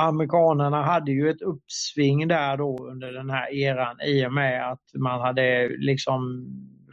amerikanerna 0.00 0.82
hade 0.82 1.12
ju 1.12 1.30
ett 1.30 1.42
uppsving 1.42 2.28
där 2.28 2.56
då 2.56 2.88
under 2.90 3.12
den 3.12 3.30
här 3.30 3.54
eran 3.54 4.00
i 4.00 4.26
och 4.26 4.32
med 4.32 4.72
att 4.72 4.82
man 4.94 5.20
hade 5.20 5.68
liksom 5.68 6.46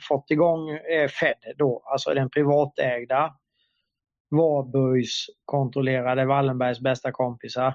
fått 0.08 0.32
igång 0.32 0.80
Fed 1.20 1.56
då, 1.58 1.84
alltså 1.86 2.14
den 2.14 2.30
privatägda 2.30 3.34
Warburgs 4.32 5.26
kontrollerade 5.46 6.26
Wallenbergs 6.26 6.80
bästa 6.80 7.12
kompisar 7.12 7.74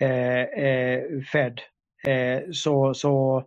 eh, 0.00 0.42
eh, 0.42 1.02
Fed. 1.32 1.60
Eh, 2.06 2.42
så, 2.52 2.94
så, 2.94 3.44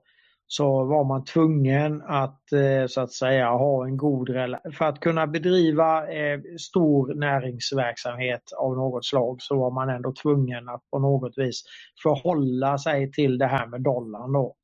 så 0.47 0.83
var 0.83 1.03
man 1.03 1.25
tvungen 1.25 2.01
att 2.01 2.51
eh, 2.51 2.87
så 2.87 3.01
att 3.01 3.11
säga 3.11 3.49
ha 3.49 3.85
en 3.85 3.97
god 3.97 4.29
relation. 4.29 4.71
För 4.71 4.85
att 4.85 4.99
kunna 4.99 5.27
bedriva 5.27 6.07
eh, 6.07 6.39
stor 6.59 7.13
näringsverksamhet 7.13 8.43
av 8.57 8.75
något 8.75 9.05
slag 9.05 9.41
så 9.41 9.59
var 9.59 9.71
man 9.71 9.89
ändå 9.89 10.13
tvungen 10.21 10.69
att 10.69 10.89
på 10.91 10.99
något 10.99 11.33
vis 11.37 11.63
förhålla 12.03 12.77
sig 12.77 13.11
till 13.11 13.37
det 13.37 13.47
här 13.47 13.67
med 13.67 13.81
dollarn 13.81 14.33
då. 14.33 14.55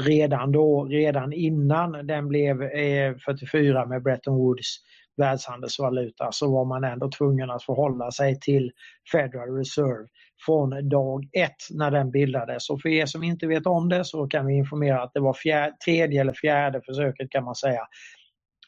Redan 0.00 0.52
då, 0.52 0.84
redan 0.84 1.32
innan 1.32 2.06
den 2.06 2.28
blev 2.28 2.62
eh, 2.62 3.14
44 3.16 3.86
med 3.86 4.02
Bretton 4.02 4.36
Woods 4.36 4.78
världshandelsvaluta 5.16 6.32
så 6.32 6.52
var 6.52 6.64
man 6.64 6.84
ändå 6.84 7.10
tvungen 7.10 7.50
att 7.50 7.64
förhålla 7.64 8.10
sig 8.10 8.40
till 8.40 8.70
Federal 9.12 9.56
Reserve 9.56 10.08
från 10.46 10.88
dag 10.88 11.28
ett 11.32 11.56
när 11.70 11.90
den 11.90 12.10
bildades. 12.10 12.70
Och 12.70 12.80
för 12.80 12.88
er 12.88 13.06
som 13.06 13.22
inte 13.22 13.46
vet 13.46 13.66
om 13.66 13.88
det 13.88 14.04
så 14.04 14.26
kan 14.26 14.46
vi 14.46 14.54
informera 14.54 15.02
att 15.02 15.12
det 15.14 15.20
var 15.20 15.34
fjärde, 15.34 15.76
tredje 15.84 16.20
eller 16.20 16.32
fjärde 16.32 16.80
försöket 16.86 17.30
kan 17.30 17.44
man 17.44 17.54
säga 17.54 17.86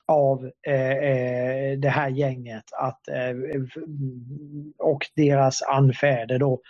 av 0.06 0.50
eh, 0.66 0.90
eh 0.90 1.78
det 1.78 1.89
här 1.89 2.08
gänget 2.08 2.64
att, 2.81 3.08
eh, 3.08 3.62
och 4.78 5.06
deras 5.16 5.62
anfäder 5.62 6.39
då 6.39 6.60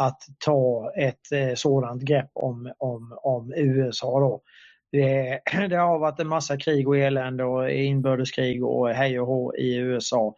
att 0.00 0.18
ta 0.44 0.92
ett 0.96 1.32
eh, 1.32 1.54
sådant 1.54 2.02
grepp 2.02 2.30
om, 2.34 2.72
om, 2.78 3.18
om 3.22 3.52
USA. 3.56 4.20
Då. 4.20 4.42
Det, 4.92 5.40
det 5.68 5.76
har 5.76 5.98
varit 5.98 6.20
en 6.20 6.28
massa 6.28 6.56
krig 6.56 6.88
och 6.88 6.96
elände 6.96 7.44
och 7.44 7.70
inbördeskrig 7.70 8.64
och 8.64 8.88
hej 8.88 9.20
och 9.20 9.26
hå 9.26 9.54
i 9.54 9.76
USA 9.76 10.34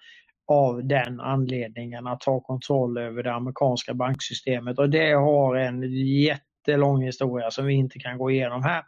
av 0.49 0.87
den 0.87 1.21
anledningen 1.21 2.07
att 2.07 2.21
ta 2.21 2.41
kontroll 2.41 2.99
över 2.99 3.23
det 3.23 3.33
amerikanska 3.33 3.95
banksystemet 3.95 4.79
och 4.79 4.91
det 4.91 5.13
har 5.13 5.57
en 5.57 5.83
jättelång 6.23 7.03
historia 7.03 7.51
som 7.51 7.67
vi 7.67 7.75
inte 7.75 7.99
kan 7.99 8.19
gå 8.19 8.31
igenom 8.31 8.63
här. 8.63 8.83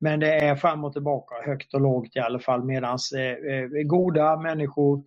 Men 0.00 0.20
det 0.20 0.32
är 0.32 0.56
fram 0.56 0.84
och 0.84 0.92
tillbaka, 0.92 1.34
högt 1.46 1.74
och 1.74 1.80
lågt 1.80 2.16
i 2.16 2.18
alla 2.18 2.38
fall 2.38 2.64
medan 2.64 2.98
eh, 3.16 3.54
eh, 3.54 3.68
goda 3.84 4.36
människor 4.36 5.04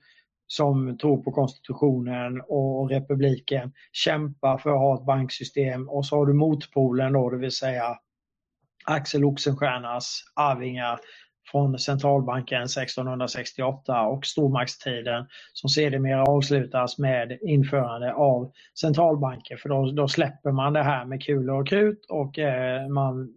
som 0.47 0.97
tror 0.97 1.23
på 1.23 1.31
konstitutionen 1.31 2.41
och 2.47 2.89
republiken 2.89 3.73
kämpar 3.91 4.57
för 4.57 4.69
att 4.69 4.79
ha 4.79 4.95
ett 4.95 5.05
banksystem 5.05 5.89
och 5.89 6.05
så 6.05 6.17
har 6.17 6.25
du 6.25 6.33
motpolen 6.33 7.13
då, 7.13 7.29
det 7.29 7.37
vill 7.37 7.51
säga 7.51 7.97
Axel 8.85 9.25
Oxenstiernas 9.25 10.23
arvingar 10.35 10.99
från 11.51 11.79
centralbanken 11.79 12.63
1668 12.63 14.01
och 14.01 14.25
stormaktstiden 14.25 15.25
som 15.53 15.69
sedermera 15.69 16.23
avslutas 16.23 16.97
med 16.97 17.37
införande 17.41 18.13
av 18.13 18.51
centralbanker 18.79 19.57
för 19.57 19.69
då, 19.69 19.91
då 19.91 20.07
släpper 20.07 20.51
man 20.51 20.73
det 20.73 20.83
här 20.83 21.05
med 21.05 21.23
kulor 21.23 21.61
och 21.61 21.67
krut 21.67 22.05
och 22.09 22.39
eh, 22.39 22.87
man 22.87 23.33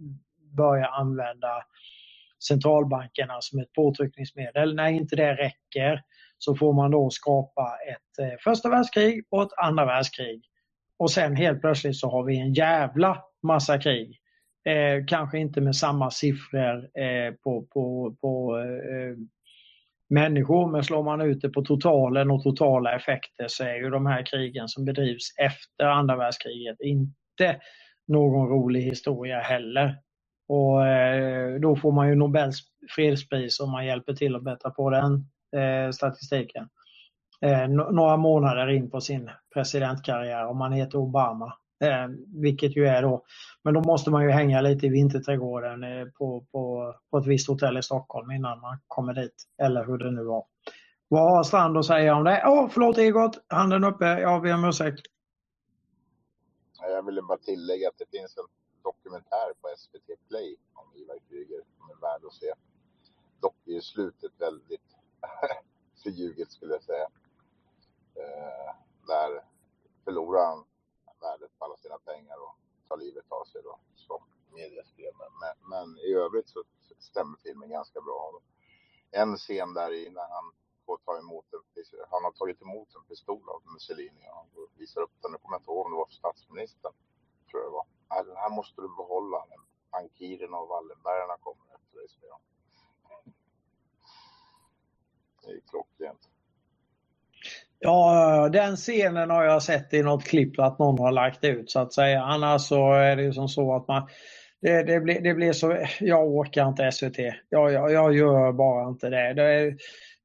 börjar 0.57 0.89
använda 0.89 1.63
centralbankerna 2.49 3.37
som 3.41 3.59
ett 3.59 3.73
påtryckningsmedel. 3.73 4.75
När 4.75 4.89
inte 4.89 5.17
det 5.17 5.35
räcker 5.35 6.03
så 6.39 6.55
får 6.55 6.73
man 6.73 6.91
då 6.91 7.11
skapa 7.11 7.77
ett 7.89 8.19
eh, 8.19 8.39
första 8.45 8.69
världskrig 8.69 9.27
och 9.31 9.43
ett 9.43 9.59
andra 9.63 9.85
världskrig. 9.85 10.45
Och 10.99 11.11
sen 11.11 11.37
helt 11.37 11.61
plötsligt 11.61 11.97
så 11.97 12.11
har 12.11 12.25
vi 12.25 12.41
en 12.41 12.55
jävla 12.55 13.23
massa 13.43 13.79
krig 13.79 14.21
Eh, 14.65 15.05
kanske 15.07 15.39
inte 15.39 15.61
med 15.61 15.77
samma 15.77 16.11
siffror 16.11 16.77
eh, 16.77 17.35
på, 17.35 17.63
på, 17.63 18.17
på 18.21 18.59
eh, 18.59 19.17
människor, 20.09 20.71
men 20.71 20.85
slår 20.85 21.03
man 21.03 21.21
ut 21.21 21.41
det 21.43 21.49
på 21.49 21.63
totalen 21.63 22.31
och 22.31 22.43
totala 22.43 22.97
effekter 22.97 23.47
så 23.49 23.65
är 23.65 23.75
ju 23.75 23.91
de 23.91 24.07
här 24.07 24.27
krigen 24.27 24.69
som 24.69 24.85
bedrivs 24.85 25.35
efter 25.39 25.85
andra 25.85 26.17
världskriget 26.17 26.77
inte 26.81 27.61
någon 28.09 28.49
rolig 28.49 28.81
historia 28.81 29.41
heller. 29.41 29.97
Och 30.49 30.87
eh, 30.87 31.61
då 31.61 31.77
får 31.77 31.93
man 31.93 32.09
ju 32.09 32.15
Nobels 32.15 32.61
fredspris 32.95 33.61
om 33.61 33.71
man 33.71 33.87
hjälper 33.87 34.13
till 34.13 34.37
att 34.37 34.45
bättra 34.45 34.71
på 34.71 34.91
den 34.91 35.15
eh, 35.57 35.91
statistiken. 35.91 36.69
Eh, 37.41 37.69
några 37.69 38.17
månader 38.17 38.69
in 38.69 38.91
på 38.91 39.01
sin 39.01 39.31
presidentkarriär 39.55 40.47
om 40.47 40.59
man 40.59 40.73
heter 40.73 40.99
Obama. 40.99 41.53
Eh, 41.85 42.09
vilket 42.43 42.77
ju 42.77 42.87
är 42.87 43.03
då, 43.03 43.25
men 43.63 43.75
då 43.75 43.81
måste 43.81 44.11
man 44.11 44.23
ju 44.25 44.31
hänga 44.31 44.61
lite 44.61 44.87
i 44.87 44.89
vinterträdgården 44.89 45.85
eh, 45.85 46.07
på, 46.19 46.47
på, 46.53 46.95
på 47.11 47.19
ett 47.19 47.27
visst 47.27 47.49
hotell 47.49 47.79
i 47.79 47.83
Stockholm 47.83 48.31
innan 48.31 48.61
man 48.61 48.79
kommer 48.87 49.15
dit. 49.15 49.45
Eller 49.63 49.85
hur 49.85 49.99
det 49.99 50.11
nu 50.11 50.25
var. 50.25 50.47
Vad 51.09 51.37
har 51.37 51.43
Strand 51.43 51.79
att 51.79 51.87
säga 51.87 52.15
om 52.17 52.25
det? 52.25 52.43
Åh, 52.47 52.65
oh, 52.65 52.69
förlåt 52.69 52.99
Egot, 52.99 53.45
handen 53.49 53.85
uppe. 53.85 54.05
Jag 54.05 54.43
ber 54.43 54.55
om 54.55 54.65
ursäkt. 54.65 55.07
Jag 56.81 57.07
ville 57.07 57.23
bara 57.23 57.39
tillägga 57.39 57.89
att 57.89 57.99
det 57.99 58.19
finns 58.19 58.37
en 58.37 58.45
dokumentär 58.83 59.49
på 59.61 59.69
SVT 59.77 60.29
Play 60.29 60.57
om 60.75 61.01
Ivar 61.01 61.19
Kryger 61.29 61.63
som 61.77 61.91
är 61.91 62.01
värd 62.01 62.23
att 62.27 62.33
se. 62.33 62.53
Dock 63.41 63.57
är 63.67 63.81
slutet 63.81 64.33
väldigt 64.39 64.89
förljuget 66.03 66.53
skulle 66.53 66.73
jag 66.73 66.83
säga. 66.83 67.09
Eh, 68.15 68.75
där 69.07 69.43
förlorar 70.05 70.47
han 70.47 70.65
värdet 71.25 71.59
på 71.59 71.65
alla 71.65 71.77
sina 71.77 71.99
pengar 71.99 72.37
och 72.47 72.55
tar 72.89 72.97
livet 72.97 73.25
av 73.29 73.45
sig 73.45 73.63
då, 73.63 73.79
som 73.95 74.21
media. 74.53 74.83
Men, 75.41 75.55
men, 75.73 75.99
i 75.99 76.15
övrigt 76.15 76.49
så 76.49 76.65
stämmer 76.99 77.37
filmen 77.43 77.71
ganska 77.71 78.01
bra. 78.01 78.41
En 79.11 79.37
scen 79.37 79.75
där 79.75 79.93
i 79.93 80.11
när 80.11 80.29
han 80.37 80.53
får 80.87 80.99
ta 80.99 81.19
emot 81.19 81.47
en, 81.53 81.63
han 82.11 82.25
har 82.25 82.33
tagit 82.33 82.63
emot 82.63 82.95
en 82.95 83.05
pistol 83.05 83.49
av 83.49 83.63
Mussolini 83.73 84.29
och 84.31 84.37
han 84.37 84.47
visar 84.79 85.01
upp 85.01 85.17
den, 85.23 85.33
nu 85.33 85.39
kommer 85.39 85.55
jag 85.55 85.61
inte 85.61 85.71
ihåg 85.71 85.87
om 85.87 85.93
det 85.93 85.97
var 85.99 86.07
för 86.07 86.15
statsministern, 86.15 86.93
tror 87.51 87.63
jag 87.63 87.71
det 87.71 87.75
var. 87.81 87.87
Nej, 88.11 88.25
Den 88.25 88.37
här 88.37 88.51
måste 88.51 88.81
du 88.81 88.89
behålla, 88.89 89.47
Ankiren 89.91 90.55
och 90.55 90.69
Wallenbergarna 90.69 91.37
kommer 91.41 91.75
efter 91.75 91.99
dig, 91.99 92.09
säger 92.09 92.33
han. 92.33 92.43
Det 95.43 95.51
är 95.51 95.61
klockrent. 95.61 96.29
Ja, 97.87 98.49
den 98.53 98.77
scenen 98.77 99.31
har 99.31 99.45
jag 99.45 99.63
sett 99.63 99.95
i 99.95 100.03
något 100.03 100.25
klipp 100.25 100.59
att 100.59 100.79
någon 100.79 100.99
har 100.99 101.13
lagt 101.13 101.45
ut 101.45 101.71
så 101.71 101.81
att 101.81 101.93
säga. 101.93 102.23
Annars 102.23 102.63
så 102.63 102.93
är 102.93 103.17
det 103.17 103.23
ju 103.23 103.33
som 103.33 103.49
så 103.49 103.77
att 103.77 103.89
man 103.89 104.09
det, 104.61 104.83
det, 104.83 105.01
blir, 105.01 105.21
det 105.21 105.35
blir 105.35 105.53
så, 105.53 105.87
jag 106.01 106.29
orkar 106.29 106.69
inte 106.69 106.93
SVT. 106.93 107.19
Jag, 107.49 107.73
jag, 107.73 107.93
jag 107.93 108.15
gör 108.15 108.53
bara 108.53 108.89
inte 108.89 109.09
det. 109.09 109.35
det 109.35 109.67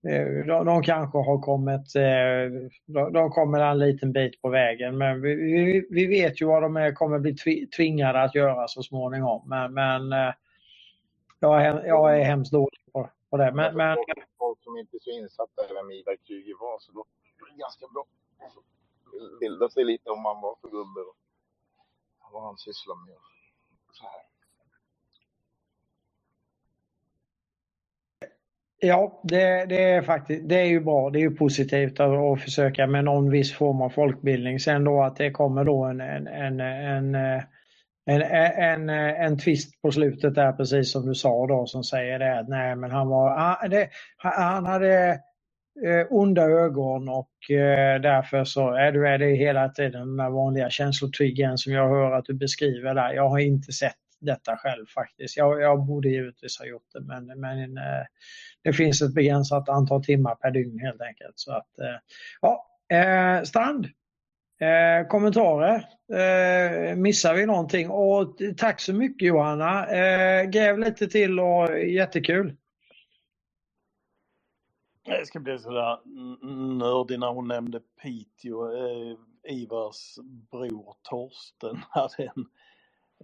eh, 0.09 0.45
de, 0.47 0.65
de 0.65 0.83
kanske 0.83 1.17
har 1.17 1.41
kommit, 1.41 1.95
eh, 1.95 2.69
de, 2.85 3.13
de 3.13 3.29
kommer 3.29 3.59
en 3.59 3.79
liten 3.79 4.11
bit 4.11 4.41
på 4.41 4.49
vägen 4.49 4.97
men 4.97 5.21
vi, 5.21 5.35
vi, 5.35 5.87
vi 5.89 6.07
vet 6.07 6.41
ju 6.41 6.45
vad 6.45 6.61
de 6.61 6.77
är, 6.77 6.91
kommer 6.91 7.19
bli 7.19 7.35
tvingade 7.67 8.21
att 8.21 8.35
göra 8.35 8.67
så 8.67 8.83
småningom. 8.83 9.49
Men, 9.49 9.73
men 9.73 10.13
eh, 10.13 10.33
jag, 11.39 11.65
är, 11.65 11.85
jag 11.85 12.19
är 12.19 12.23
hemskt 12.23 12.51
dålig 12.51 12.79
på, 12.93 13.09
på 13.29 13.37
det. 13.37 13.51
Men, 13.51 13.77
men... 13.77 13.97
Folk 14.37 14.63
som 14.63 14.77
inte 14.77 14.97
är 14.97 14.99
så 14.99 15.09
insatta 15.09 15.61
i 15.69 15.73
vem 15.73 15.91
Ivar 15.91 16.15
Kryger 16.27 16.55
var 16.61 16.79
så 16.79 16.91
då 16.91 17.05
ganska 17.59 17.85
bra. 17.93 18.05
Bilda 19.39 19.69
sig 19.69 19.83
lite 19.85 20.09
om 20.09 20.21
man 20.21 20.41
var 20.41 20.55
för 20.61 20.69
gubbe 20.69 21.01
och 21.09 21.15
vad 22.33 22.43
han 22.43 22.57
sysslar 22.57 22.95
med. 23.05 23.15
Så 23.91 24.03
här. 24.03 24.29
Ja, 28.81 29.21
det, 29.23 29.65
det, 29.65 29.83
är 29.83 30.01
faktiskt 30.01 30.49
det 30.49 30.59
är 30.59 30.65
ju 30.65 30.79
bra. 30.79 31.09
Det 31.09 31.19
är 31.19 31.21
ju 31.21 31.35
positivt 31.35 31.99
att, 31.99 32.09
att, 32.09 32.41
försöka 32.41 32.87
med 32.87 33.03
någon 33.03 33.29
viss 33.29 33.53
form 33.53 33.81
av 33.81 33.89
folkbildning. 33.89 34.59
Sen 34.59 34.83
då 34.83 35.03
att 35.03 35.15
det 35.15 35.31
kommer 35.31 35.63
då 35.63 35.83
en, 35.83 36.01
en, 36.01 36.27
en, 36.27 36.59
en, 36.59 37.15
en, 38.05 38.21
en, 38.21 38.89
en 38.89 39.39
twist 39.39 39.81
på 39.81 39.91
slutet 39.91 40.35
där 40.35 40.51
precis 40.51 40.91
som 40.91 41.05
du 41.05 41.15
sa 41.15 41.47
då 41.47 41.65
som 41.65 41.83
säger 41.83 42.19
det 42.19 42.39
att 42.39 42.47
nej 42.47 42.75
men 42.75 42.91
han 42.91 43.07
var, 43.07 43.37
han, 43.37 43.69
det, 43.69 43.89
han 44.17 44.65
hade 44.65 45.19
eh, 45.85 46.07
onda 46.09 46.43
ögon 46.43 47.09
och 47.09 47.51
eh, 47.51 48.01
därför 48.01 48.43
så 48.43 48.73
är 48.73 48.91
det, 48.91 49.09
är 49.09 49.17
det 49.17 49.35
hela 49.35 49.69
tiden 49.69 50.07
den 50.07 50.17
där 50.17 50.29
vanliga 50.29 50.69
känslotriggen 50.69 51.57
som 51.57 51.73
jag 51.73 51.89
hör 51.89 52.11
att 52.11 52.25
du 52.25 52.33
beskriver 52.33 52.95
där. 52.95 53.13
Jag 53.13 53.29
har 53.29 53.39
inte 53.39 53.71
sett 53.71 53.95
detta 54.21 54.57
själv 54.57 54.85
faktiskt. 54.85 55.37
Jag, 55.37 55.61
jag 55.61 55.85
borde 55.85 56.09
givetvis 56.09 56.59
ha 56.59 56.65
gjort 56.65 56.87
det 56.93 57.01
men, 57.01 57.39
men 57.39 57.77
eh, 57.77 58.05
det 58.63 58.73
finns 58.73 59.01
ett 59.01 59.13
begränsat 59.13 59.69
antal 59.69 60.03
timmar 60.03 60.35
per 60.35 60.51
dygn 60.51 60.79
helt 60.79 61.01
enkelt. 61.01 61.33
Så 61.35 61.51
att, 61.53 61.79
eh, 61.79 61.97
ja, 62.41 62.65
eh, 62.97 63.43
Strand, 63.43 63.85
eh, 64.61 65.07
kommentarer? 65.07 65.85
Eh, 66.13 66.95
missar 66.95 67.33
vi 67.33 67.45
någonting? 67.45 67.89
Och 67.89 68.37
tack 68.57 68.79
så 68.81 68.93
mycket 68.93 69.27
Johanna. 69.27 69.87
Eh, 69.87 70.43
gräv 70.43 70.79
lite 70.79 71.07
till 71.07 71.39
och 71.39 71.79
jättekul. 71.79 72.55
Jag 75.09 75.27
ska 75.27 75.39
bli 75.39 75.59
sådär 75.59 75.99
nördig 76.77 77.19
när 77.19 77.27
hon 77.27 77.47
nämnde 77.47 77.79
Piteå. 77.79 78.71
Eh, 78.71 79.17
Ivars 79.47 80.17
bror 80.51 80.95
Torsten 81.01 81.77
hade 81.89 82.23
en 82.23 82.45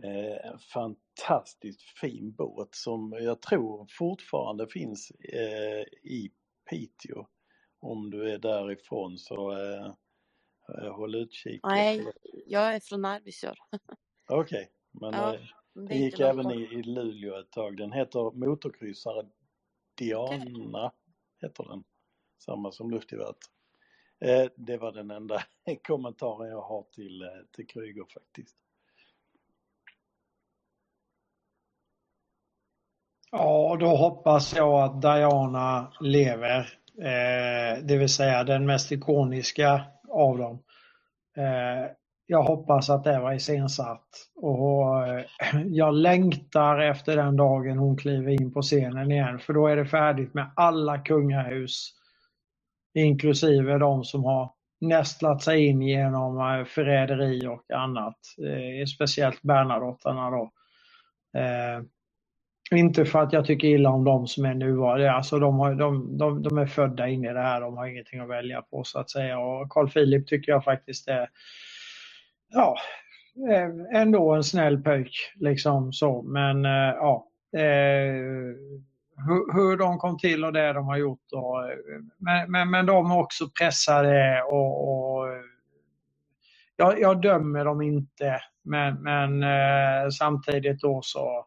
eh, 0.04 0.58
fantastiskt 0.74 1.82
fin 2.00 2.32
båt 2.32 2.76
som 2.76 3.18
jag 3.22 3.42
tror 3.42 3.88
fortfarande 3.90 4.68
finns 4.68 5.12
eh, 5.12 5.82
i 6.12 6.32
Piteå. 6.70 7.28
Om 7.80 8.12
du 8.12 8.32
är 8.32 8.38
därifrån 8.38 9.18
så 9.18 9.52
eh, 9.52 9.94
håll 10.96 11.16
utkik. 11.16 11.62
Nej, 11.64 12.14
jag 12.48 12.76
är 12.76 12.80
från 12.80 13.06
Arvidsjaur. 13.06 13.58
Okej, 14.30 14.42
okay, 14.42 14.68
men 14.92 15.14
Ja, 15.14 15.34
eh, 15.34 15.40
det 15.74 15.88
den 15.88 15.98
gick 15.98 16.20
även 16.20 16.52
i, 16.52 16.62
i 16.62 16.84
Luleå 16.84 17.40
ett 17.40 17.52
tag. 17.52 17.78
Den 17.78 17.92
heter 17.92 18.32
motorkryssare 18.32 19.26
Diana, 19.98 20.92
heter 21.42 21.64
den. 21.64 21.84
Samma 22.38 22.72
som 22.72 22.92
luftgeväret. 22.92 23.38
Eh, 24.20 24.46
det 24.56 24.78
var 24.78 24.92
den 24.92 25.12
enda 25.12 25.44
kommentaren 25.88 26.50
jag 26.50 26.62
har 26.62 26.84
till, 26.84 27.22
eh, 27.22 27.28
till 27.52 27.68
Kryger 27.68 28.06
faktiskt. 28.14 28.56
Ja, 33.32 33.78
då 33.80 33.88
hoppas 33.88 34.56
jag 34.56 34.84
att 34.84 35.02
Diana 35.02 35.94
lever. 36.00 36.80
Eh, 36.98 37.84
det 37.84 37.98
vill 37.98 38.10
säga 38.10 38.44
den 38.44 38.66
mest 38.66 38.92
ikoniska 38.92 39.86
av 40.10 40.38
dem. 40.38 40.64
Eh, 41.38 41.92
jag 42.28 42.44
hoppas 42.44 42.90
att 42.90 43.04
det 43.04 43.20
var 43.20 43.34
iscensatt. 43.34 44.08
Och 44.36 45.08
eh, 45.08 45.26
jag 45.66 45.94
längtar 45.94 46.80
efter 46.80 47.16
den 47.16 47.36
dagen 47.36 47.78
hon 47.78 47.98
kliver 47.98 48.42
in 48.42 48.54
på 48.54 48.62
scenen 48.62 49.12
igen. 49.12 49.40
För 49.40 49.54
då 49.54 49.68
är 49.68 49.76
det 49.76 49.86
färdigt 49.86 50.34
med 50.34 50.52
alla 50.56 50.98
kungahus. 50.98 51.92
Inklusive 52.94 53.78
de 53.78 54.04
som 54.04 54.24
har 54.24 54.52
nästlat 54.82 55.42
sig 55.42 55.66
in 55.66 55.82
genom 55.82 56.38
eh, 56.38 56.66
förräderi 56.66 57.48
och 57.48 57.72
annat. 57.72 58.18
Eh, 58.48 58.86
speciellt 58.86 59.42
Bernadotterna 59.42 60.30
då. 60.30 60.52
Inte 62.72 63.06
för 63.06 63.20
att 63.20 63.34
jag 63.34 63.46
tycker 63.46 63.68
illa 63.68 63.90
om 63.90 64.04
de 64.04 64.28
som 64.28 64.46
är 64.46 64.54
nuvarande. 64.54 65.12
Alltså 65.12 65.40
de, 65.40 65.60
har, 65.60 65.76
de, 65.76 66.18
de, 66.18 66.44
de 66.44 66.58
är 66.58 66.66
födda 66.66 67.08
in 67.08 67.26
i 67.26 67.34
det 67.34 67.42
här. 67.42 67.62
De 67.62 67.78
har 67.78 67.88
ingenting 67.88 68.20
att 68.20 68.30
välja 68.30 68.62
på 68.62 68.84
så 68.84 69.00
att 69.00 69.10
säga. 69.10 69.40
Och 69.40 69.70
Carl 69.70 69.90
Philip 69.90 70.28
tycker 70.28 70.52
jag 70.52 70.64
faktiskt 70.64 71.08
är 71.08 71.30
ja, 72.50 72.78
eh, 73.52 74.02
ändå 74.02 74.34
en 74.34 74.44
snäll 74.44 74.84
pöjk. 74.84 75.34
Liksom 75.36 75.94
så. 75.94 76.22
Men 76.22 76.66
eh, 76.66 76.72
ja, 76.96 77.28
eh, 77.58 78.14
hur, 79.28 79.54
hur 79.54 79.78
de 79.78 79.98
kom 79.98 80.18
till 80.18 80.46
och 80.46 80.54
det 80.54 80.74
de 80.74 80.86
har 80.86 80.98
gjort. 80.98 81.32
Och, 81.32 81.64
men, 82.18 82.52
men, 82.52 82.70
men 82.70 82.86
de 82.86 83.12
är 83.12 83.20
också 83.20 83.50
pressade 83.60 84.42
och, 84.44 84.90
och 84.90 85.28
jag, 86.76 87.00
jag 87.00 87.22
dömer 87.22 87.66
dem 87.66 87.82
inte. 87.82 88.40
Men, 88.64 89.04
men 89.04 89.44
eh, 89.44 90.10
samtidigt 90.10 90.82
då 90.82 91.00
så 91.04 91.46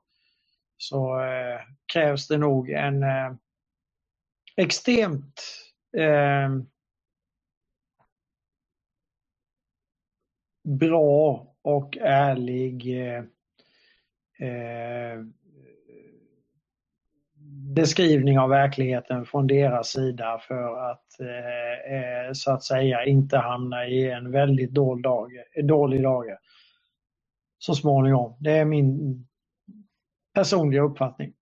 så 0.79 1.21
eh, 1.21 1.61
krävs 1.93 2.29
det 2.29 2.39
nog 2.39 2.71
en 2.71 3.03
eh, 3.03 3.33
extremt 4.57 5.43
bra 10.69 11.47
och 11.63 11.99
ärlig 12.01 13.07
eh, 13.07 13.25
eh, 14.49 15.25
beskrivning 17.75 18.39
av 18.39 18.49
verkligheten 18.49 19.27
från 19.27 19.47
deras 19.47 19.89
sida 19.89 20.41
för 20.49 20.91
att 20.91 21.21
eh, 21.21 21.95
eh 21.95 22.33
så 22.33 22.53
att 22.53 22.63
säga 22.63 23.05
inte 23.05 23.39
hamna 23.39 23.87
i 23.87 24.11
en 24.11 24.31
väldigt 24.31 24.71
dålig 24.71 25.03
dag, 25.03 25.31
dålig 25.63 26.03
dag 26.03 26.25
så 27.59 27.75
småningom. 27.75 28.37
Det 28.41 28.51
är 28.51 28.65
min 28.65 29.27
personliga 30.35 30.83
uppfattning. 30.83 31.33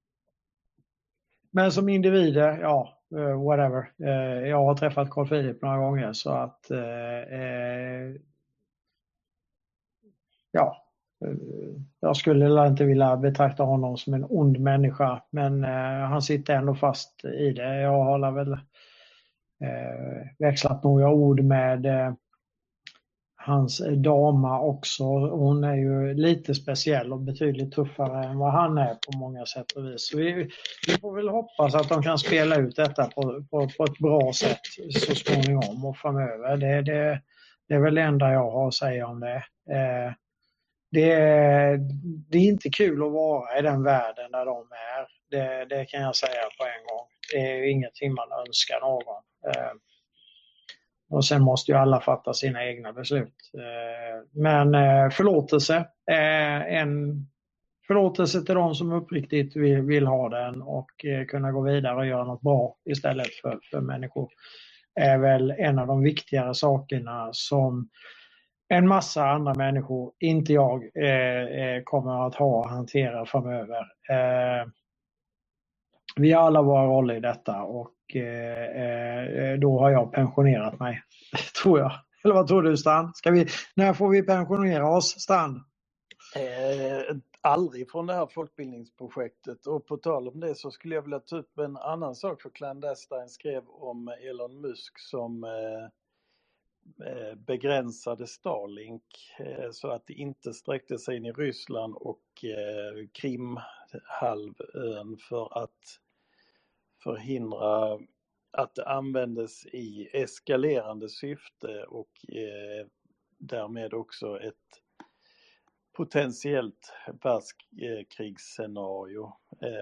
Men 1.50 1.72
som 1.72 1.88
individer, 1.88 2.58
ja, 2.58 2.98
eh, 3.16 3.44
whatever. 3.44 3.90
Eh, 4.02 4.48
Jag 4.48 4.64
har 4.64 4.74
träffat 4.74 5.10
Carl 5.10 5.28
Philip 5.28 5.62
några 5.62 5.78
gånger 5.78 6.12
så 6.12 6.30
att 6.30 6.70
eh, 6.70 7.40
eh 7.40 8.14
ja, 10.56 10.76
eh, 11.24 11.36
jag 12.00 12.16
skulle 12.16 12.66
inte 12.66 12.84
vilja 12.84 13.16
betrakta 13.16 13.62
honom 13.62 13.96
som 13.96 14.14
en 14.14 14.26
ond 14.28 14.60
människa 14.60 15.22
men 15.30 15.64
eh, 15.64 16.08
han 16.08 16.22
sitter 16.22 16.54
ändå 16.54 16.74
fast 16.74 17.24
i 17.24 17.52
det. 17.52 17.80
Jag 17.80 18.04
har 18.04 18.32
väl 18.32 18.52
eh, 18.52 20.26
växlat 20.38 20.84
några 20.84 21.10
ord 21.10 21.40
med 21.40 21.86
eh, 21.86 22.12
hans 23.46 23.82
dama 23.96 24.60
också. 24.60 25.04
Hon 25.28 25.64
är 25.64 25.74
ju 25.74 26.14
lite 26.14 26.54
speciell 26.54 27.12
och 27.12 27.20
betydligt 27.20 27.72
tuffare 27.72 28.24
än 28.24 28.38
vad 28.38 28.52
han 28.52 28.78
är 28.78 28.94
på 28.94 29.18
många 29.18 29.46
sätt 29.46 29.72
och 29.72 29.84
vis. 29.84 30.08
Så 30.08 30.18
vi, 30.18 30.50
vi 30.86 30.92
får 31.00 31.16
väl 31.16 31.28
hoppas 31.28 31.74
att 31.74 31.88
de 31.88 32.02
kan 32.02 32.18
spela 32.18 32.56
ut 32.56 32.76
detta 32.76 33.04
på, 33.04 33.22
på, 33.50 33.68
på 33.78 33.84
ett 33.84 33.98
bra 33.98 34.32
sätt 34.32 34.60
så 34.90 35.14
småningom 35.14 35.84
och 35.84 35.96
framöver. 35.96 36.56
Det, 36.56 36.82
det, 36.82 37.20
det 37.68 37.74
är 37.74 37.80
väl 37.80 37.94
det 37.94 38.02
enda 38.02 38.32
jag 38.32 38.50
har 38.50 38.68
att 38.68 38.74
säga 38.74 39.06
om 39.06 39.20
det. 39.20 39.42
Eh, 39.70 40.12
det, 40.90 41.12
är, 41.12 41.78
det 42.30 42.38
är 42.38 42.42
inte 42.42 42.70
kul 42.70 43.02
att 43.02 43.12
vara 43.12 43.58
i 43.58 43.62
den 43.62 43.82
världen 43.82 44.32
där 44.32 44.46
de 44.46 44.66
är. 44.72 45.06
Det, 45.30 45.64
det 45.64 45.84
kan 45.84 46.02
jag 46.02 46.16
säga 46.16 46.42
på 46.58 46.64
en 46.64 46.86
gång. 46.86 47.06
Det 47.32 47.50
är 47.50 47.56
ju 47.56 47.70
ingenting 47.70 48.14
man 48.14 48.32
önskar 48.46 48.80
någon. 48.80 49.22
Eh, 49.46 49.72
och 51.10 51.24
sen 51.24 51.42
måste 51.42 51.72
ju 51.72 51.78
alla 51.78 52.00
fatta 52.00 52.34
sina 52.34 52.64
egna 52.66 52.92
beslut. 52.92 53.34
Eh, 53.54 54.22
Men 54.32 54.74
eh, 54.74 55.10
förlåtelse 55.10 55.86
är 56.06 56.60
en 56.60 57.26
förlåtelse 57.86 58.42
till 58.42 58.54
de 58.54 58.74
som 58.74 58.92
uppriktigt 58.92 59.56
vill, 59.56 59.82
vill 59.82 60.06
ha 60.06 60.28
den 60.28 60.62
och 60.62 61.04
eh, 61.04 61.26
kunna 61.26 61.52
gå 61.52 61.62
vidare 61.62 61.96
och 61.96 62.06
göra 62.06 62.24
något 62.24 62.42
bra 62.42 62.76
istället 62.90 63.34
för, 63.42 63.58
för 63.70 63.80
människor 63.80 64.28
är 65.00 65.18
väl 65.18 65.50
en 65.50 65.78
av 65.78 65.86
de 65.86 66.02
viktigare 66.02 66.54
sakerna 66.54 67.28
som 67.32 67.88
en 68.68 68.88
massa 68.88 69.26
andra 69.28 69.54
människor, 69.54 70.12
inte 70.20 70.52
jag, 70.52 70.90
eh, 70.94 71.42
eh, 71.42 71.82
kommer 71.84 72.26
att 72.26 72.34
ha 72.34 72.46
och 72.46 72.68
hantera 72.68 73.26
framöver. 73.26 73.80
Eh, 74.10 74.68
vi 76.16 76.32
har 76.32 76.42
alla 76.42 76.62
våra 76.62 76.86
roller 76.86 77.14
i 77.14 77.20
detta 77.20 77.62
och 77.62 78.16
eh, 78.16 78.82
eh, 78.82 79.58
då 79.58 79.78
har 79.80 79.90
jag 79.90 80.12
pensionerat 80.12 80.80
mig, 80.80 81.02
tror 81.62 81.78
jag. 81.78 81.92
Eller 82.24 82.34
vad 82.34 82.48
tror 82.48 82.62
du 82.62 82.76
Strand? 82.76 83.16
Ska 83.16 83.30
vi, 83.30 83.46
när 83.74 83.92
får 83.92 84.08
vi 84.08 84.22
pensionera 84.22 84.88
oss, 84.96 85.20
Strand? 85.20 85.60
Eh, 86.36 87.16
aldrig 87.40 87.90
från 87.90 88.06
det 88.06 88.14
här 88.14 88.26
folkbildningsprojektet 88.26 89.66
och 89.66 89.86
på 89.86 89.96
tal 89.96 90.28
om 90.28 90.40
det 90.40 90.54
så 90.54 90.70
skulle 90.70 90.94
jag 90.94 91.02
vilja 91.02 91.20
ta 91.20 91.36
upp 91.36 91.58
en 91.58 91.76
annan 91.76 92.14
sak 92.14 92.42
för 92.42 92.50
Clandestine 92.50 93.28
skrev 93.28 93.62
om 93.68 94.08
Elon 94.30 94.60
Musk 94.60 94.98
som 94.98 95.44
eh, 95.44 95.88
Eh, 97.04 97.34
begränsade 97.34 98.26
Starlink 98.26 99.02
eh, 99.38 99.70
så 99.70 99.88
att 99.88 100.06
det 100.06 100.12
inte 100.12 100.52
sträckte 100.52 100.98
sig 100.98 101.16
in 101.16 101.26
i 101.26 101.32
Ryssland 101.32 101.94
och 101.94 102.44
eh, 102.44 103.06
Krimhalvön 103.12 105.16
för 105.28 105.62
att 105.62 106.00
förhindra 107.02 107.98
att 108.50 108.74
det 108.74 108.88
användes 108.88 109.66
i 109.66 110.08
eskalerande 110.12 111.08
syfte 111.08 111.84
och 111.84 112.12
därmed 113.38 113.94
också 113.94 114.40
ett 114.40 114.82
potentiellt 115.92 116.92
världskrigsscenario. 117.22 119.32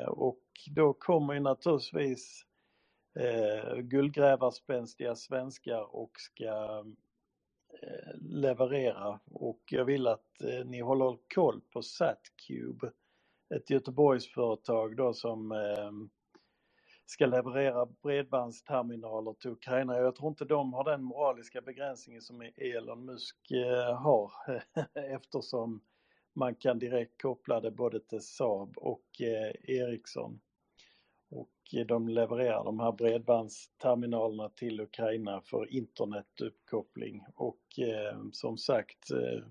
Och 0.06 0.42
då 0.70 0.92
kommer 0.92 1.34
ju 1.34 1.40
naturligtvis 1.40 2.46
eh, 3.20 3.76
guldgrävarspänstiga 3.76 5.16
svenskar 5.16 5.96
och 5.96 6.12
ska 6.20 6.84
eh, 7.82 8.14
leverera 8.20 9.20
och 9.26 9.60
jag 9.70 9.84
vill 9.84 10.06
att 10.06 10.42
eh, 10.42 10.64
ni 10.66 10.80
håller 10.80 11.18
koll 11.34 11.60
på 11.72 11.82
Satcube, 11.82 12.92
ett 13.54 13.70
Göteborgsföretag 13.70 14.96
då 14.96 15.14
som 15.14 15.52
eh, 15.52 15.90
ska 17.06 17.26
leverera 17.26 17.86
bredbandsterminaler 17.86 19.32
till 19.32 19.50
Ukraina. 19.50 19.96
Jag 19.98 20.16
tror 20.16 20.28
inte 20.28 20.44
de 20.44 20.72
har 20.74 20.84
den 20.84 21.04
moraliska 21.04 21.60
begränsningen 21.60 22.22
som 22.22 22.50
Elon 22.56 23.04
Musk 23.04 23.50
eh, 23.50 23.94
har 23.96 24.32
eftersom 24.94 25.82
man 26.34 26.54
kan 26.54 26.78
direkt 26.78 27.22
koppla 27.22 27.60
det 27.60 27.70
både 27.70 28.00
till 28.00 28.20
Saab 28.20 28.78
och 28.78 29.20
eh, 29.20 29.52
Ericsson. 29.76 30.40
Och 31.72 31.86
de 31.86 32.08
levererar 32.08 32.64
de 32.64 32.80
här 32.80 32.92
bredbandsterminalerna 32.92 34.48
till 34.48 34.80
Ukraina 34.80 35.40
för 35.40 35.72
internetuppkoppling. 35.72 37.24
Och 37.34 37.78
eh, 37.78 38.18
som 38.32 38.58
sagt, 38.58 39.10
eh, 39.10 39.42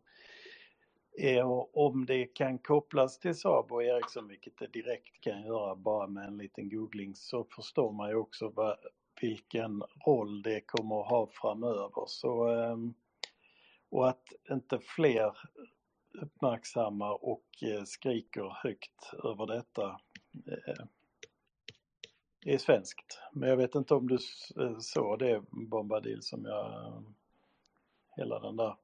eh 1.29 1.47
om 1.73 2.05
det 2.05 2.25
kan 2.25 2.57
kopplas 2.59 3.19
till 3.19 3.35
Saab 3.35 3.71
och 3.71 3.83
Ericsson, 3.83 4.27
vilket 4.27 4.57
det 4.57 4.67
direkt 4.67 5.21
kan 5.21 5.41
göra 5.41 5.75
bara 5.75 6.07
med 6.07 6.27
en 6.27 6.37
liten 6.37 6.69
googling, 6.69 7.15
så 7.15 7.43
förstår 7.55 7.91
man 7.91 8.09
ju 8.09 8.15
också 8.15 8.49
vad, 8.49 8.77
vilken 9.21 9.83
roll 10.05 10.41
det 10.41 10.61
kommer 10.61 11.01
att 11.01 11.09
ha 11.09 11.27
framöver. 11.31 12.03
Så, 12.07 12.53
eh, 12.53 12.77
och 13.89 14.09
att 14.09 14.23
inte 14.51 14.79
fler 14.79 15.37
uppmärksammar 16.21 17.25
och 17.25 17.47
eh, 17.61 17.83
skriker 17.83 18.55
högt 18.63 19.13
över 19.23 19.45
detta 19.45 19.99
är 22.45 22.57
svenskt. 22.57 23.19
Men 23.31 23.49
jag 23.49 23.57
vet 23.57 23.75
inte 23.75 23.93
om 23.93 24.07
du 24.07 24.15
eh, 24.15 24.77
såg 24.79 25.19
det 25.19 25.41
Bombadil 25.51 26.21
som 26.21 26.45
jag, 26.45 26.65
eh, 26.65 27.01
hela 28.17 28.39
den 28.39 28.55
där 28.57 28.75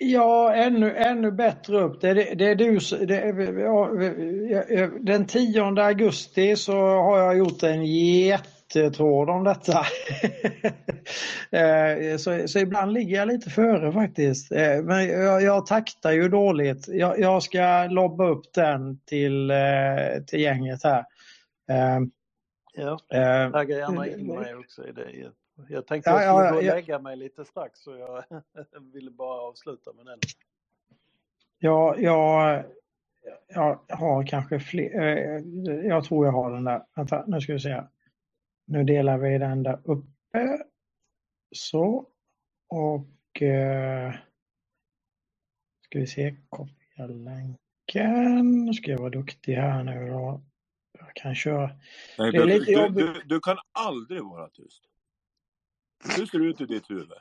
Ja, 0.00 0.54
ännu, 0.54 0.96
ännu 0.96 1.32
bättre 1.32 1.80
upp. 1.80 2.00
Det, 2.00 2.14
det, 2.14 2.34
det 2.34 2.44
är 2.44 2.54
du, 2.54 2.78
det, 3.06 3.60
ja, 3.60 4.88
den 5.00 5.26
10 5.26 5.62
augusti 5.62 6.56
så 6.56 6.72
har 6.78 7.18
jag 7.18 7.38
gjort 7.38 7.62
en 7.62 7.86
jättetråd 7.86 9.30
om 9.30 9.44
detta. 9.44 9.82
Eh, 11.50 12.16
så, 12.16 12.48
så 12.48 12.58
ibland 12.58 12.92
ligger 12.92 13.16
jag 13.16 13.28
lite 13.28 13.50
före 13.50 13.92
faktiskt. 13.92 14.50
Men 14.82 15.08
jag, 15.08 15.42
jag 15.42 15.66
taktar 15.66 16.12
ju 16.12 16.28
dåligt. 16.28 16.88
Jag, 16.88 17.20
jag 17.20 17.42
ska 17.42 17.86
lobba 17.90 18.28
upp 18.28 18.52
den 18.54 19.00
till, 19.06 19.52
till 20.26 20.40
gänget 20.40 20.84
här. 20.84 21.04
Ja, 22.78 23.00
tagga 23.52 23.78
gärna 23.78 24.08
in 24.08 24.26
mig 24.26 24.56
också 24.56 24.88
i 24.88 24.92
det. 24.92 25.32
Jag 25.68 25.86
tänkte 25.86 26.10
Ja, 26.10 26.14
jag 26.14 26.22
skulle 26.22 26.44
ja, 26.44 26.50
gå 26.50 26.56
och 26.56 26.64
lägga 26.64 26.98
mig 26.98 27.16
lite 27.16 27.44
strax 27.44 27.80
så 27.80 27.96
jag 27.96 28.24
ville 28.94 29.10
bara 29.10 29.42
avsluta 29.42 29.92
med 29.92 30.06
den. 30.06 30.20
Ja, 31.58 31.96
jag, 31.98 32.64
jag 33.48 33.80
har 33.88 34.26
kanske 34.26 34.60
fler. 34.60 35.00
eh, 35.00 35.42
Jag 35.86 36.04
tror 36.04 36.26
jag 36.26 36.32
har 36.32 36.52
den 36.52 36.64
där. 36.64 36.84
Vänta, 36.96 37.24
nu 37.28 37.40
ska 37.40 37.52
vi 37.52 37.60
se. 37.60 37.84
Nu 38.66 38.84
delar 38.84 39.18
vi 39.18 39.38
den 39.38 39.62
där 39.62 39.80
uppe. 39.84 40.58
Så. 41.56 42.08
Och 42.68 43.42
eh, 43.42 44.12
ska 45.84 46.00
vi 46.00 46.06
se. 46.06 46.36
Kopiera 46.48 47.06
länken. 47.06 48.64
Nu 48.66 48.74
ska 48.74 48.90
jag 48.90 48.98
vara 48.98 49.10
duktig 49.10 49.54
här 49.54 49.84
nu 49.84 50.08
då. 50.10 50.42
Jag 51.18 51.22
kan 51.22 51.34
köra. 51.34 51.70
Nej, 52.18 52.32
Det 52.32 52.38
är 52.38 52.46
du, 52.46 52.46
lite 52.46 52.64
du, 52.64 52.72
jobbigt. 52.72 53.06
du, 53.14 53.22
du 53.24 53.40
kan 53.40 53.56
aldrig 53.72 54.22
vara 54.24 54.48
tyst. 54.48 54.82
Hur 56.16 56.26
ser 56.26 56.38
det 56.38 56.44
ut 56.44 56.60
i 56.60 56.66
ditt 56.66 56.90
huvud? 56.90 57.12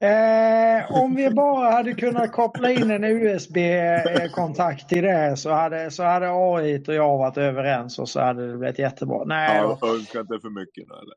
Eh, 0.00 0.92
om 1.02 1.14
vi 1.14 1.30
bara 1.30 1.70
hade 1.70 1.92
kunnat 1.94 2.32
koppla 2.32 2.70
in 2.70 2.90
en 2.90 3.04
USB-kontakt 3.04 4.88
till 4.88 5.02
det 5.04 5.36
så 5.36 5.50
hade, 5.50 5.90
så 5.90 6.02
hade 6.02 6.26
AI 6.30 6.82
och 6.88 6.94
jag 6.94 7.18
varit 7.18 7.36
överens 7.38 7.98
och 7.98 8.08
så 8.08 8.20
hade 8.20 8.50
det 8.50 8.56
blivit 8.58 8.78
jättebra. 8.78 9.24
Nej. 9.24 9.56
Ja, 9.56 9.78
önska 9.82 10.20
inte 10.20 10.38
för 10.42 10.50
mycket 10.50 10.88
nu 10.88 10.94
eller? 10.94 11.14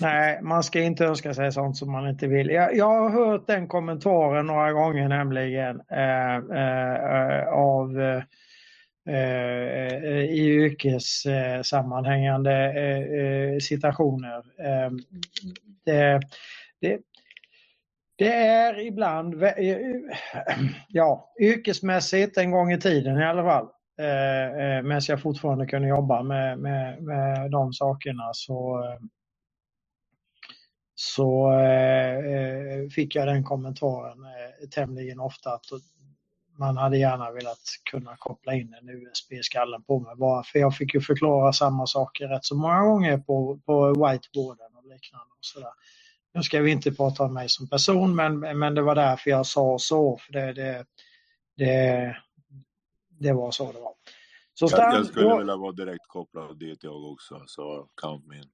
Nej, 0.00 0.42
man 0.42 0.62
ska 0.62 0.80
inte 0.80 1.04
önska 1.04 1.34
sig 1.34 1.52
sånt 1.52 1.76
som 1.76 1.92
man 1.92 2.08
inte 2.08 2.26
vill. 2.26 2.50
Jag, 2.50 2.76
jag 2.76 2.86
har 3.00 3.10
hört 3.10 3.46
den 3.46 3.68
kommentaren 3.68 4.46
några 4.46 4.72
gånger 4.72 5.08
nämligen 5.08 5.80
eh, 5.90 6.36
eh, 6.36 7.48
av 7.48 8.00
eh, 8.00 8.16
eh, 8.16 8.22
Eh, 9.06 9.94
eh, 9.94 10.24
i 10.24 10.46
yrkessammanhängande 10.46 12.52
eh, 12.52 13.58
situationer. 13.58 14.42
Ehm, 14.58 14.98
det, 15.84 16.20
det, 16.80 17.00
det 18.16 18.34
är 18.34 18.86
ibland, 18.86 19.34
ja, 20.88 21.32
yrkesmässigt 21.40 22.38
en 22.38 22.50
gång 22.50 22.72
i 22.72 22.80
tiden 22.80 23.18
i 23.18 23.24
alla 23.24 23.42
fall, 23.42 23.64
eh, 23.98 24.82
medan 24.82 25.00
jag 25.08 25.22
fortfarande 25.22 25.66
kunde 25.66 25.88
jobba 25.88 26.22
med, 26.22 26.58
med, 26.58 27.02
med 27.02 27.50
de 27.50 27.72
sakerna 27.72 28.30
så 28.32 28.84
så 30.94 31.52
eh, 31.52 32.88
fick 32.88 33.14
jag 33.14 33.28
den 33.28 33.44
kommentaren 33.44 34.24
eh, 34.24 34.68
tämligen 34.68 35.20
ofta 35.20 35.54
att 35.54 35.66
man 36.56 36.76
hade 36.76 36.98
gärna 36.98 37.30
velat 37.30 37.58
kunna 37.90 38.16
koppla 38.16 38.54
in 38.54 38.74
en 38.80 38.88
USB 38.88 39.32
i 39.32 39.42
skallen 39.42 39.82
på 39.82 40.00
mig 40.00 40.16
bara 40.16 40.42
för 40.42 40.58
jag 40.58 40.76
fick 40.76 40.94
ju 40.94 41.00
förklara 41.00 41.52
samma 41.52 41.86
saker 41.86 42.28
rätt 42.28 42.44
så 42.44 42.56
många 42.56 42.80
gånger 42.82 43.18
på, 43.18 43.60
på 43.66 43.86
whiteboarden 43.88 44.76
och 44.76 44.82
liknande. 44.86 45.26
Och 45.38 45.44
sådär. 45.44 45.70
Nu 46.34 46.42
ska 46.42 46.60
vi 46.60 46.70
inte 46.70 46.92
prata 46.92 47.22
om 47.22 47.34
mig 47.34 47.48
som 47.48 47.68
person 47.68 48.14
men, 48.16 48.58
men 48.58 48.74
det 48.74 48.82
var 48.82 48.94
därför 48.94 49.30
jag 49.30 49.46
sa 49.46 49.78
så. 49.78 50.18
För 50.18 50.32
det, 50.32 50.52
det, 50.52 50.84
det, 51.56 52.16
det 53.08 53.32
var 53.32 53.50
så 53.50 53.72
det 53.72 53.80
var. 53.80 53.92
Så 54.54 54.64
Jag, 54.64 54.70
Stan, 54.70 54.94
jag 54.94 55.06
skulle 55.06 55.28
då- 55.28 55.38
vilja 55.38 55.56
vara 55.56 55.72
direkt 55.72 56.08
kopplad 56.08 56.58
dit 56.58 56.84
jag 56.84 57.12
också, 57.12 57.42
så 57.46 57.88
count 58.02 58.26
me 58.26 58.36
in. 58.36 58.44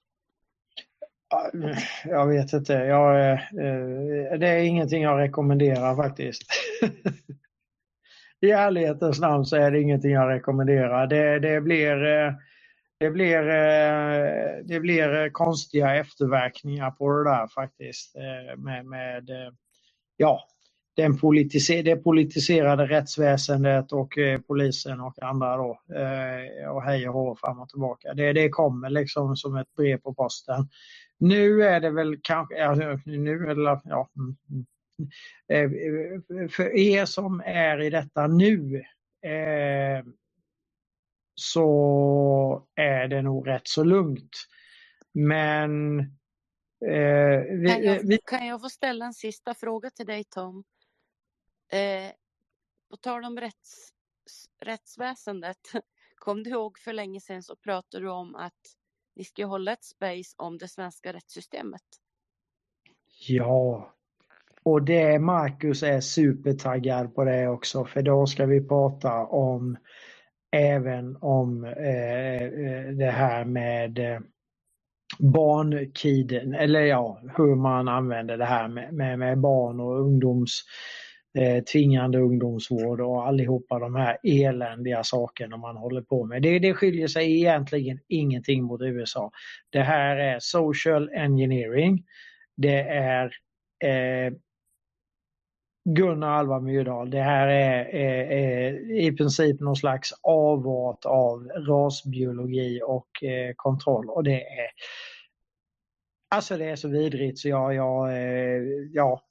Ja, 1.30 1.50
Jag 2.04 2.26
vet 2.26 2.52
inte. 2.52 2.72
Jag, 2.72 3.20
eh, 3.20 3.32
eh, 3.32 4.38
det 4.38 4.48
är 4.48 4.62
ingenting 4.62 5.02
jag 5.02 5.18
rekommenderar 5.18 5.96
faktiskt. 5.96 6.42
I 8.40 8.50
ärlighetens 8.50 9.20
namn 9.20 9.44
så 9.44 9.56
är 9.56 9.70
det 9.70 9.80
ingenting 9.80 10.10
jag 10.10 10.28
rekommenderar. 10.28 11.06
Det, 11.06 11.38
det 11.38 11.60
blir, 11.60 12.04
eh, 12.06 12.32
det 12.98 13.10
blir, 13.10 13.48
eh, 13.48 14.64
det 14.64 14.80
blir 14.80 15.14
eh, 15.14 15.30
konstiga 15.30 15.94
efterverkningar 15.94 16.90
på 16.90 17.12
det 17.12 17.30
där 17.30 17.46
faktiskt. 17.46 18.16
Med, 18.56 18.86
med 18.86 19.30
ja, 20.16 20.40
den 20.96 21.18
politiser 21.18 21.82
det 21.82 21.96
politiserade 21.96 22.86
rättsväsendet 22.86 23.92
och 23.92 24.18
polisen 24.46 25.00
och 25.00 25.22
andra 25.22 25.56
då. 25.56 25.80
Och 26.70 26.82
hej 26.82 27.08
och 27.08 27.14
hå 27.14 27.36
fram 27.36 27.60
och 27.60 27.68
tillbaka. 27.68 28.14
Det, 28.14 28.32
det 28.32 28.48
kommer 28.48 28.90
liksom 28.90 29.36
som 29.36 29.56
ett 29.56 29.74
brev 29.76 29.96
på 29.98 30.14
posten. 30.14 30.68
Nu 31.18 31.62
är 31.62 31.80
det 31.80 31.90
väl 31.90 32.16
kanske, 32.22 32.54
nu 33.04 33.50
eller 33.50 33.80
ja. 33.84 34.08
Mm, 34.16 34.36
mm 34.50 34.66
mm. 34.98 35.10
Eh, 35.48 36.48
För 36.48 36.76
er 36.76 37.04
som 37.04 37.42
är 37.46 37.80
i 37.82 37.90
detta 37.90 38.26
nu 38.26 38.76
eh, 39.22 40.04
så 41.34 42.68
är 42.74 43.08
det 43.08 43.22
nog 43.22 43.48
rätt 43.48 43.68
så 43.68 43.84
lugnt. 43.84 44.36
Men 45.12 45.98
eh, 46.86 47.42
Kan 47.44 47.60
vi, 47.60 47.86
jag, 47.86 48.02
vi, 48.02 48.18
kan 48.24 48.46
jag 48.46 48.60
få 48.60 48.68
ställa 48.68 49.06
en 49.06 49.14
sista 49.14 49.54
fråga 49.54 49.90
till 49.90 50.06
dig 50.06 50.24
Tom? 50.24 50.64
Eh, 51.72 52.12
på 52.90 52.96
tal 52.96 53.24
om 53.24 53.40
rätts, 53.40 53.92
rättsväsendet. 54.60 55.58
Kom 56.14 56.42
du 56.42 56.50
ihåg 56.50 56.78
för 56.78 56.92
länge 56.92 57.20
sedan 57.20 57.42
så 57.42 57.56
pratade 57.56 58.04
du 58.04 58.10
om 58.10 58.34
att 58.34 58.76
ni 59.16 59.24
ska 59.24 59.46
hålla 59.46 59.72
ett 59.72 59.84
space 59.84 60.34
om 60.36 60.58
det 60.58 60.68
svenska 60.68 61.12
rättssystemet. 61.12 61.82
ja, 63.28 63.94
och 64.70 64.82
det 64.82 65.18
Marcus 65.18 65.82
är 65.82 66.00
supertaggad 66.00 67.14
på 67.14 67.24
det 67.24 67.48
också 67.48 67.84
för 67.84 68.02
då 68.02 68.26
ska 68.26 68.46
vi 68.46 68.68
prata 68.68 69.26
om 69.26 69.76
även 70.56 71.16
om 71.20 71.64
eh, 71.64 72.42
eh 72.42 72.88
det 72.92 73.10
här 73.10 73.44
med 73.44 73.98
eh, 73.98 74.20
barnkiden, 75.18 76.54
eller 76.54 76.80
ja, 76.80 77.20
hur 77.36 77.54
man 77.54 77.88
använder 77.88 78.36
det 78.36 78.44
här 78.44 78.68
med, 78.68 78.94
med, 78.94 79.18
med 79.18 79.38
barn 79.40 79.80
och 79.80 80.00
ungdoms 80.00 80.62
eh, 81.38 81.64
tvingande 81.64 82.18
ungdomsvård 82.18 83.00
och 83.00 83.26
allihopa 83.26 83.78
de 83.78 83.94
här 83.94 84.18
eländiga 84.22 85.04
sakerna 85.04 85.56
man 85.56 85.76
håller 85.76 86.02
på 86.02 86.24
med. 86.24 86.42
Det, 86.42 86.58
det 86.58 86.74
skiljer 86.74 87.08
sig 87.08 87.36
egentligen 87.36 88.00
ingenting 88.08 88.64
mot 88.64 88.82
USA. 88.82 89.30
Det 89.70 89.80
här 89.80 90.16
är 90.16 90.38
social 90.40 91.10
engineering. 91.14 92.04
Det 92.56 92.80
är 92.80 93.24
eh, 93.84 94.32
Gunnar 95.94 96.28
Alva 96.30 96.60
Myrdal. 96.60 97.10
Det 97.10 97.20
här 97.22 97.48
är, 97.48 97.84
är, 97.94 98.32
är 98.32 98.92
i 99.00 99.12
princip 99.16 99.60
någon 99.60 99.76
slags 99.76 100.10
avart 100.22 101.04
av 101.04 101.48
rasbiologi 101.68 102.80
och 102.84 103.24
eh, 103.24 103.52
kontroll 103.56 104.10
och 104.10 104.24
det 104.24 104.42
är 104.42 104.68
Alltså 106.34 106.56
det 106.56 106.64
är 106.64 106.76
så 106.76 106.88
vidrigt 106.88 107.38
så 107.38 107.48
jag, 107.48 107.74
jag, 107.74 108.08
eh, 108.12 108.62
ja, 108.92 109.22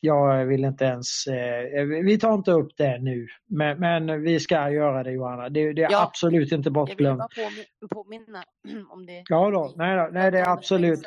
jag 0.00 0.46
vill 0.46 0.64
inte 0.64 0.84
ens, 0.84 1.26
eh, 1.26 1.84
vi 2.04 2.18
tar 2.18 2.34
inte 2.34 2.50
upp 2.52 2.76
det 2.76 2.98
nu 2.98 3.26
men, 3.46 3.80
men 3.80 4.22
vi 4.22 4.40
ska 4.40 4.70
göra 4.70 5.02
det 5.02 5.10
Johanna. 5.12 5.48
Det, 5.48 5.72
det 5.72 5.82
är 5.82 5.92
Ja, 5.92 6.02
absolut 6.02 6.52
inte 6.52 6.54
Jag 6.54 6.56
ville 6.62 6.70
bortglömt. 6.70 7.18
bara 7.18 7.28
påmi- 7.28 7.88
påminna 7.90 8.44
om 8.92 9.06
det. 9.06 9.22
Ja 9.28 9.50
då, 9.50 9.72
nej, 9.76 9.96
då, 9.96 10.08
nej 10.12 10.30
det 10.30 10.38
är 10.38 10.48
absolut 10.48 11.00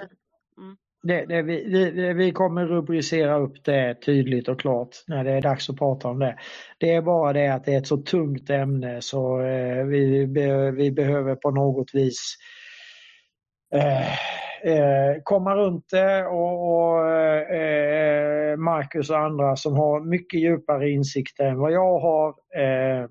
det, 1.05 1.25
det, 1.25 1.41
vi, 1.41 1.89
det, 1.91 2.13
vi 2.13 2.31
kommer 2.31 2.65
rubricera 2.65 3.37
upp 3.37 3.63
det 3.63 3.95
tydligt 3.95 4.47
och 4.47 4.59
klart 4.59 4.89
när 5.07 5.23
det 5.23 5.31
är 5.31 5.41
dags 5.41 5.69
att 5.69 5.77
prata 5.77 6.07
om 6.07 6.19
det. 6.19 6.37
Det 6.77 6.93
är 6.93 7.01
bara 7.01 7.33
det 7.33 7.47
att 7.47 7.65
det 7.65 7.73
är 7.73 7.77
ett 7.77 7.87
så 7.87 7.97
tungt 7.97 8.49
ämne 8.49 9.01
så 9.01 9.41
eh, 9.41 9.85
vi, 9.85 10.27
be, 10.27 10.71
vi 10.71 10.91
behöver 10.91 11.35
på 11.35 11.51
något 11.51 11.95
vis 11.95 12.35
eh, 13.73 14.13
eh, 14.71 15.15
komma 15.23 15.55
runt 15.55 15.85
det 15.89 16.25
och, 16.25 16.75
och 16.75 17.07
eh, 17.09 17.59
eh 17.61 18.57
Marcus 18.57 19.09
och 19.09 19.19
andra 19.19 19.55
som 19.55 19.73
har 19.75 19.99
mycket 19.99 20.39
djupare 20.39 20.89
insikter 20.89 21.45
än 21.45 21.59
vad 21.59 21.71
jag 21.71 21.99
har 21.99 22.33
eh, 22.57 23.01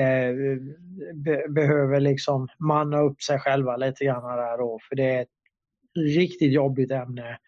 eh 0.00 0.34
be, 1.14 1.48
behöver 1.48 2.00
liksom 2.00 2.48
manna 2.58 3.00
upp 3.00 3.22
sig 3.22 3.38
själva 3.38 3.76
lite 3.76 4.04
grann 4.04 4.36
där 4.36 4.58
då 4.58 4.78
för 4.88 4.96
det 4.96 5.14
är 5.14 5.22
ett 5.22 5.28
riktigt 5.94 6.52
jobbigt 6.52 6.90
ämne 6.90 7.38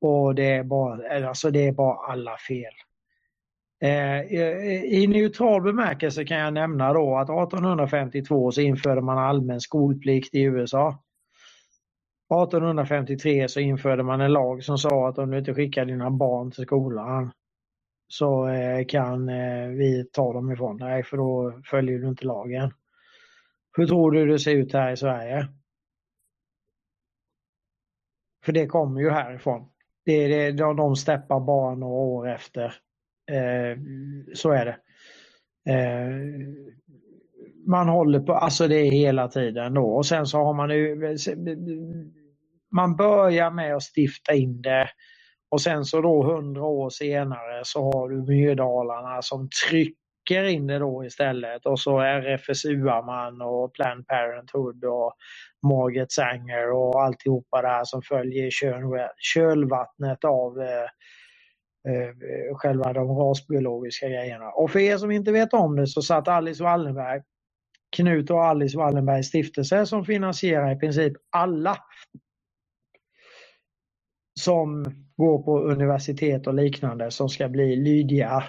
och 0.00 0.34
det 0.34 0.50
är 0.50 0.64
bara, 0.64 1.26
alltså 1.26 1.50
det 1.50 1.68
är 1.68 1.72
bara 1.72 1.96
alla 1.96 2.36
fel. 2.36 2.72
Eh, 3.82 4.20
I 4.84 5.06
neutral 5.08 5.62
bemärkelse 5.62 6.24
kan 6.24 6.38
jag 6.38 6.54
nämna 6.54 6.92
då 6.92 7.16
att 7.16 7.30
1852 7.30 8.52
så 8.52 8.60
införde 8.60 9.00
man 9.00 9.18
allmän 9.18 9.60
skolplikt 9.60 10.34
i 10.34 10.42
USA. 10.42 10.98
1853 12.34 13.48
så 13.48 13.60
införde 13.60 14.02
man 14.02 14.20
en 14.20 14.32
lag 14.32 14.64
som 14.64 14.78
sa 14.78 15.08
att 15.08 15.18
om 15.18 15.30
du 15.30 15.38
inte 15.38 15.54
skickar 15.54 15.84
dina 15.84 16.10
barn 16.10 16.50
till 16.50 16.64
skolan 16.64 17.32
så 18.08 18.48
eh, 18.48 18.84
kan 18.86 19.28
eh, 19.28 19.68
vi 19.68 20.04
ta 20.12 20.32
dem 20.32 20.52
ifrån 20.52 20.76
dig 20.76 21.02
för 21.02 21.16
då 21.16 21.60
följer 21.64 21.98
du 21.98 22.08
inte 22.08 22.26
lagen. 22.26 22.72
Hur 23.76 23.86
tror 23.86 24.10
du 24.10 24.26
det 24.26 24.38
ser 24.38 24.54
ut 24.54 24.72
här 24.72 24.92
i 24.92 24.96
Sverige? 24.96 25.48
För 28.44 28.52
det 28.52 28.66
kommer 28.66 29.00
ju 29.00 29.10
härifrån. 29.10 29.68
Det 30.04 30.12
är 30.12 30.28
det, 30.28 30.52
de, 30.52 30.76
de 30.76 30.96
steppar 30.96 31.40
bara 31.40 31.74
några 31.74 31.94
år 31.94 32.30
efter. 32.30 32.64
Eh, 33.30 33.78
så 34.34 34.50
är 34.52 34.64
det. 34.64 34.76
Eh, 35.72 36.10
man 37.66 37.88
håller 37.88 38.20
på, 38.20 38.32
alltså 38.34 38.68
det 38.68 38.76
är 38.76 38.90
hela 38.90 39.28
tiden 39.28 39.74
då 39.74 39.86
och 39.86 40.06
sen 40.06 40.26
så 40.26 40.38
har 40.38 40.54
man 40.54 40.70
ju 40.70 41.16
man 42.72 42.96
börjar 42.96 43.50
med 43.50 43.76
att 43.76 43.82
stifta 43.96 44.34
in 44.34 44.62
det 44.62 44.88
och 45.50 45.60
sen 45.60 45.84
så 45.84 46.00
då 46.00 46.22
hundra 46.22 46.64
år 46.64 46.90
senare 46.90 47.62
så 47.64 47.82
har 47.92 48.08
du 48.08 48.22
Myrdalarna 48.22 49.22
som 49.22 49.48
trycker 50.28 50.44
in 50.44 50.66
det 50.66 50.78
då 50.78 51.04
istället 51.04 51.66
och 51.66 51.80
så 51.80 52.00
RFSU-man 52.00 53.42
och 53.42 53.74
Planned 53.74 54.06
Parenthood 54.06 54.84
och 54.84 55.12
Margaret 55.62 56.12
Sanger 56.12 56.72
och 56.72 57.02
alltihopa 57.02 57.62
det 57.62 57.68
här 57.68 57.84
som 57.84 58.02
följer 58.02 58.46
i 58.46 58.50
kölvattnet 59.34 60.24
av 60.24 60.60
eh, 60.60 60.88
eh, 61.92 62.56
själva 62.56 62.92
de 62.92 63.08
rasbiologiska 63.08 64.08
grejerna. 64.08 64.50
Och 64.50 64.70
för 64.70 64.78
er 64.78 64.96
som 64.96 65.10
inte 65.10 65.32
vet 65.32 65.52
om 65.52 65.76
det 65.76 65.86
så 65.86 66.02
satt 66.02 66.28
Alice 66.28 66.62
Wallenberg, 66.64 67.22
Knut 67.96 68.30
och 68.30 68.44
Alice 68.44 68.78
Wallenbergs 68.78 69.26
stiftelse 69.26 69.86
som 69.86 70.04
finansierar 70.04 70.76
i 70.76 70.78
princip 70.78 71.12
alla 71.30 71.76
som 74.40 74.84
går 75.16 75.42
på 75.42 75.60
universitet 75.60 76.46
och 76.46 76.54
liknande 76.54 77.10
som 77.10 77.28
ska 77.28 77.48
bli 77.48 77.76
lydiga 77.76 78.44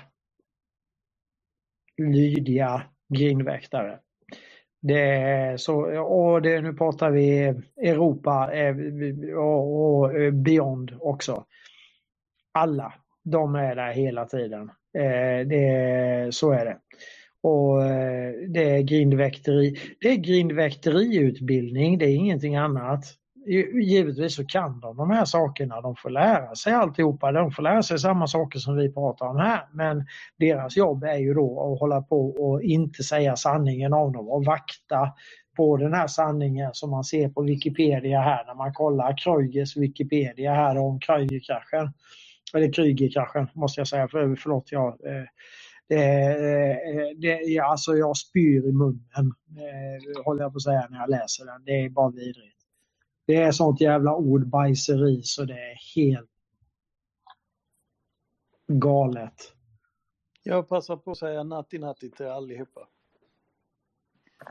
lydiga 1.98 2.84
grindväktare. 3.10 4.00
Det 4.82 5.02
är 5.02 5.58
så, 5.58 6.02
och 6.02 6.42
det, 6.42 6.62
nu 6.62 6.74
pratar 6.74 7.12
vi 7.12 7.40
Europa 7.78 8.54
eh, 8.54 8.76
och, 9.38 10.00
och 10.00 10.20
eh, 10.20 10.32
beyond 10.32 10.98
också. 11.00 11.46
Alla, 12.52 12.94
de 13.24 13.56
är 13.56 13.76
där 13.76 13.92
hela 13.92 14.26
tiden. 14.26 14.72
Eh, 14.98 15.48
det, 15.48 16.36
så 16.36 16.52
är 16.52 16.66
det. 16.66 16.78
Och 17.42 17.80
det 18.50 18.70
är 18.70 18.82
grindväkteri. 18.82 19.76
Det 20.02 20.08
är 20.08 20.16
grindväkteriutbildning, 20.16 21.98
det 21.98 22.06
är 22.06 22.16
ingenting 22.16 22.56
annat 22.56 23.06
givetvis 23.46 24.36
så 24.36 24.46
kan 24.46 24.80
de 24.80 24.98
de 24.98 25.10
här 25.10 25.26
sakerna, 25.26 25.82
de 25.82 25.96
får 25.96 26.10
lära 26.10 26.56
sig 26.56 26.74
alltihopa, 26.74 27.32
de 27.32 27.52
får 27.52 27.64
lära 27.64 27.84
sig 27.84 28.00
samma 28.00 28.28
saker 28.28 28.60
som 28.60 28.76
vi 28.76 28.94
pratar 28.94 29.26
om 29.26 29.38
här. 29.38 29.68
Men 29.74 30.06
deras 30.40 30.78
jobb 30.78 31.04
är 31.04 31.18
ju 31.18 31.34
då 31.34 31.74
att 31.74 31.80
hålla 31.80 32.02
på 32.02 32.30
och 32.30 32.62
inte 32.62 33.04
säga 33.04 33.36
sanningen 33.36 33.94
om 33.94 34.14
dem 34.14 34.30
och 34.30 34.46
vakta 34.46 35.14
på 35.58 35.78
den 35.78 35.94
här 35.94 36.08
sanningen 36.08 36.70
som 36.74 36.90
man 36.90 37.04
ser 37.04 37.30
på 37.30 37.42
Wikipedia 37.42 38.22
här 38.22 38.46
när 38.46 38.56
man 38.56 38.74
kollar 38.74 39.18
Kreugers 39.18 39.78
Wikipedia 39.78 40.54
här 40.54 40.78
om 40.78 41.00
Kreugerkraschen. 41.00 41.94
Eller 42.54 42.74
Kreugerkraschen 42.74 43.48
måste 43.54 43.80
jag 43.80 43.88
säga, 43.88 44.08
för, 44.08 44.36
förlåt 44.36 44.72
jag 44.72 44.88
eh, 44.88 45.26
det, 45.90 45.96
eh, 45.96 47.10
det, 47.18 47.60
alltså 47.60 47.96
jag 47.96 48.18
spyr 48.18 48.68
i 48.68 48.72
munnen, 48.72 49.34
eh, 49.58 50.24
håller 50.26 50.42
jag 50.44 50.52
på 50.52 50.58
att 50.58 50.64
säga 50.64 50.88
när 50.90 51.00
jag 51.00 51.10
läser 51.10 51.46
den. 51.46 51.64
Det 51.66 51.86
är 51.86 51.90
bara 51.90 52.10
vidrigt. 52.10 52.63
Det 53.26 53.36
är 53.36 53.52
sånt 53.52 53.82
jävla 53.82 54.16
ordbajseri 54.16 55.22
så 55.24 55.46
det 55.46 55.54
är 55.54 55.96
helt 55.96 56.30
galet. 58.68 59.54
Jag 60.44 60.70
passar 60.70 60.98
på 60.98 61.12
att 61.12 61.18
säga 61.18 61.44
natti 61.44 61.78
natti 61.78 62.12
till 62.12 62.28
allihopa. 62.28 62.88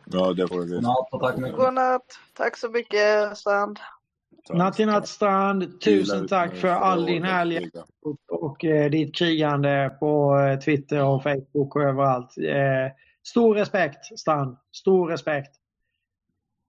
Ja, 0.06 0.32
det 0.32 0.48
får 0.48 0.60
du. 0.60 1.56
Godnatt. 1.56 2.06
Tack 2.34 2.56
så 2.56 2.68
mycket, 2.68 3.38
Strand. 3.38 3.78
Natti 4.50 4.86
natt 4.86 5.08
Strand. 5.08 5.80
Tusen 5.80 6.28
tack 6.28 6.56
för 6.56 6.68
all 6.68 7.06
din 7.06 7.22
härlighet 7.22 7.74
och, 8.02 8.16
och 8.28 8.64
eh, 8.64 8.90
ditt 8.90 9.14
krigande 9.14 9.96
på 10.00 10.38
eh, 10.38 10.58
Twitter 10.58 11.04
och 11.04 11.22
Facebook 11.22 11.76
och 11.76 11.82
överallt. 11.82 12.38
Eh, 12.38 12.92
stor 13.28 13.54
respekt, 13.54 14.18
Strand. 14.18 14.56
Stor 14.72 15.08
respekt. 15.08 15.56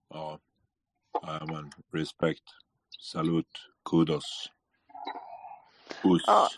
Ja, 0.08 0.38
Jajamän, 1.22 1.70
respekt. 1.92 2.44
Salut, 3.00 3.48
kudos. 3.90 4.52
Puss. 6.02 6.22
Ja. 6.26 6.48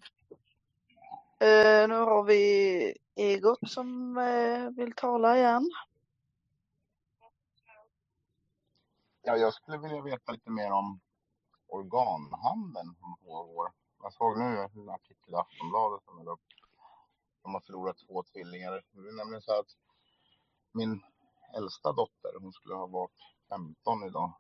Uh, 1.43 1.89
nu 1.89 1.95
har 1.95 2.25
vi 2.25 2.95
Egot 3.17 3.71
som 3.71 4.19
uh, 4.19 4.71
vill 4.71 4.93
tala 4.93 5.37
igen. 5.39 5.71
Ja, 9.23 9.37
jag 9.37 9.55
skulle 9.55 9.79
vilja 9.79 10.03
veta 10.03 10.33
lite 10.33 10.51
mer 10.51 10.73
om 10.73 11.01
organhandeln 11.69 12.95
som 13.01 13.17
pågår. 13.25 13.73
Jag 14.03 14.13
såg 14.13 14.39
nu 14.39 14.45
en 14.45 14.89
artikel 14.89 15.35
i 15.35 15.37
Aftonbladet 15.37 16.05
som 16.05 16.19
är 16.19 16.29
upp. 16.33 16.41
De 17.43 17.55
har 17.55 17.61
förlorat 17.61 17.97
två 17.99 18.23
tvillingar. 18.23 18.73
Det 18.93 19.09
är 19.09 19.17
nämligen 19.17 19.43
så 19.43 19.61
att 19.61 19.77
min 20.73 21.03
äldsta 21.57 21.93
dotter, 21.93 22.41
hon 22.41 22.53
skulle 22.53 22.75
ha 22.75 22.87
varit 22.87 23.21
15 23.49 24.05
idag. 24.05 24.33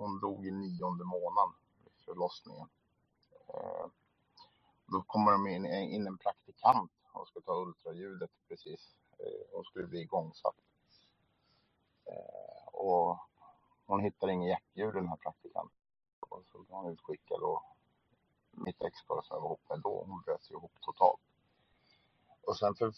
Hon 0.00 0.20
dog 0.20 0.46
i 0.46 0.50
nionde 0.50 1.04
månaden 1.04 1.54
vid 1.84 1.92
förlossningen. 2.04 2.68
Eh, 3.48 3.86
då 4.86 5.02
kommer 5.02 5.32
de 5.32 5.46
in, 5.46 5.66
in 5.66 6.06
en 6.06 6.18
praktikant 6.18 6.92
och 7.12 7.28
ska 7.28 7.40
ta 7.40 7.62
ultraljudet 7.62 8.30
precis. 8.48 8.94
Eh, 9.18 9.46
hon 9.52 9.64
skulle 9.64 9.86
bli 9.86 10.00
igångsatt. 10.00 10.56
Eh, 12.04 12.68
och 12.72 13.18
hon 13.86 14.00
hittar 14.00 14.28
inget 14.28 14.48
hjärtljud 14.48 14.94
den 14.94 15.08
här 15.08 15.16
praktikanten. 15.16 15.78
Och 16.20 16.42
så 16.52 16.58
blev 16.58 16.76
hon 16.76 16.92
utskickad 16.92 17.40
och 17.40 17.62
mitt 18.50 18.82
ex 18.82 18.98
som 19.06 19.22
jag 19.30 19.40
var 19.40 19.48
ihop 19.48 19.68
med 19.68 19.80
då, 19.80 20.04
hon 20.08 20.20
bröt 20.20 20.50
ihop 20.50 20.72
totalt. 20.80 21.20
Och 22.42 22.56
sen 22.56 22.74
för, 22.74 22.92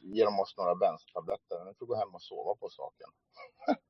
ger 0.00 0.24
de 0.24 0.40
oss 0.40 0.56
några 0.56 0.74
benstabletter. 0.74 1.64
Nu 1.64 1.74
får 1.74 1.86
gå 1.86 1.96
hem 1.96 2.14
och 2.14 2.22
sova 2.22 2.54
på 2.54 2.68
saken. 2.68 3.10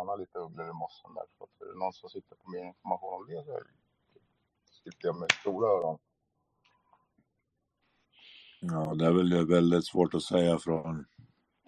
ana 0.00 0.16
lite 0.16 0.38
ugglor 0.38 0.70
i 0.70 0.72
mossen 0.72 1.14
där. 1.14 1.24
Så 1.38 1.44
att 1.44 1.60
är 1.60 1.72
det 1.72 1.78
någon 1.78 1.92
som 1.92 2.10
sitter 2.10 2.36
på 2.36 2.50
mer 2.50 2.64
information 2.64 3.14
om 3.14 3.26
det 3.26 3.44
så 4.64 4.82
sitter 4.84 5.08
jag 5.08 5.16
med 5.16 5.32
stora 5.32 5.68
öron. 5.68 5.98
Ja, 8.60 8.94
det 8.94 9.06
är 9.06 9.12
väl 9.12 9.46
väldigt 9.46 9.86
svårt 9.86 10.14
att 10.14 10.22
säga 10.22 10.58
från, 10.58 11.06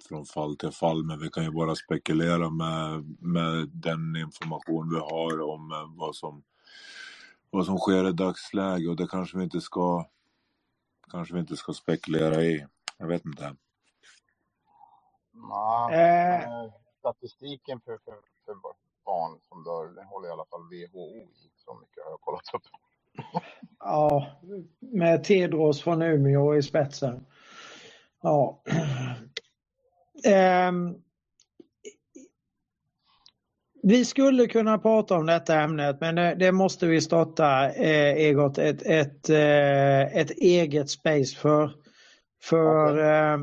från 0.08 0.26
fall 0.26 0.56
till 0.56 0.70
fall, 0.70 1.04
men 1.04 1.20
vi 1.20 1.30
kan 1.30 1.44
ju 1.44 1.50
bara 1.50 1.74
spekulera 1.74 2.50
med, 2.50 3.04
med 3.20 3.68
den 3.68 4.16
information 4.16 4.90
vi 4.90 4.98
har 4.98 5.40
om 5.40 5.72
eh, 5.72 5.98
vad 5.98 6.16
som, 6.16 6.42
vad 7.50 7.66
som 7.66 7.78
sker 7.78 8.08
i 8.08 8.12
dagsläget 8.12 8.88
och 8.88 8.96
det 8.96 9.06
kanske 9.06 9.38
vi 9.38 9.44
inte 9.44 9.60
ska 9.60 10.06
kanske 11.10 11.34
vi 11.34 11.40
inte 11.40 11.56
ska 11.56 11.72
spekulera 11.72 12.42
i. 12.42 12.66
Jag 12.98 13.06
vet 13.06 13.24
inte. 13.24 13.56
Nej, 15.90 16.72
statistiken 17.02 17.80
för, 17.80 17.98
för, 18.04 18.14
för 18.44 18.54
barn 19.04 19.40
som 19.48 19.64
dör, 19.64 19.94
den 19.96 20.06
håller 20.06 20.28
i 20.28 20.32
alla 20.32 20.44
fall 20.44 20.60
WHO 20.60 21.16
i. 21.16 21.50
Så 21.56 21.74
mycket 21.80 22.04
har 22.04 22.10
jag 22.10 22.20
kollat 22.20 22.54
upp. 22.54 22.62
Ja, 23.78 24.26
med 24.80 25.24
Tedros 25.24 25.82
från 25.82 26.02
Umeå 26.02 26.56
i 26.56 26.62
spetsen. 26.62 27.26
Ja. 28.22 28.62
Ehm, 30.24 30.94
vi 33.82 34.04
skulle 34.04 34.46
kunna 34.46 34.78
prata 34.78 35.16
om 35.16 35.26
detta 35.26 35.60
ämnet 35.60 36.00
men 36.00 36.14
det, 36.14 36.34
det 36.34 36.52
måste 36.52 36.86
vi 36.86 37.00
starta 37.00 37.70
eh, 37.70 38.16
Egot 38.16 38.58
ett, 38.58 38.82
ett, 38.82 39.28
eh, 39.30 40.16
ett 40.16 40.30
eget 40.30 40.90
space 40.90 41.36
för. 41.36 41.74
För 42.42 42.98
eh, 42.98 43.38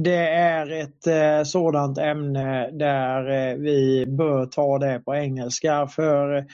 det 0.00 0.28
är 0.28 0.70
ett 0.70 1.06
eh, 1.06 1.44
sådant 1.44 1.98
ämne 1.98 2.70
där 2.70 3.30
eh, 3.30 3.56
vi 3.56 4.06
bör 4.06 4.46
ta 4.46 4.78
det 4.78 5.02
på 5.04 5.14
engelska 5.14 5.86
för 5.86 6.36
eh, 6.36 6.44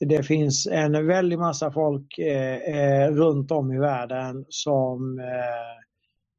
det 0.00 0.22
finns 0.22 0.66
en 0.66 1.06
väldig 1.06 1.38
massa 1.38 1.70
folk 1.70 2.18
eh, 2.18 2.54
eh 2.54 3.10
runt 3.10 3.50
om 3.50 3.72
i 3.72 3.78
världen 3.78 4.44
som 4.48 5.18
eh, 5.18 5.78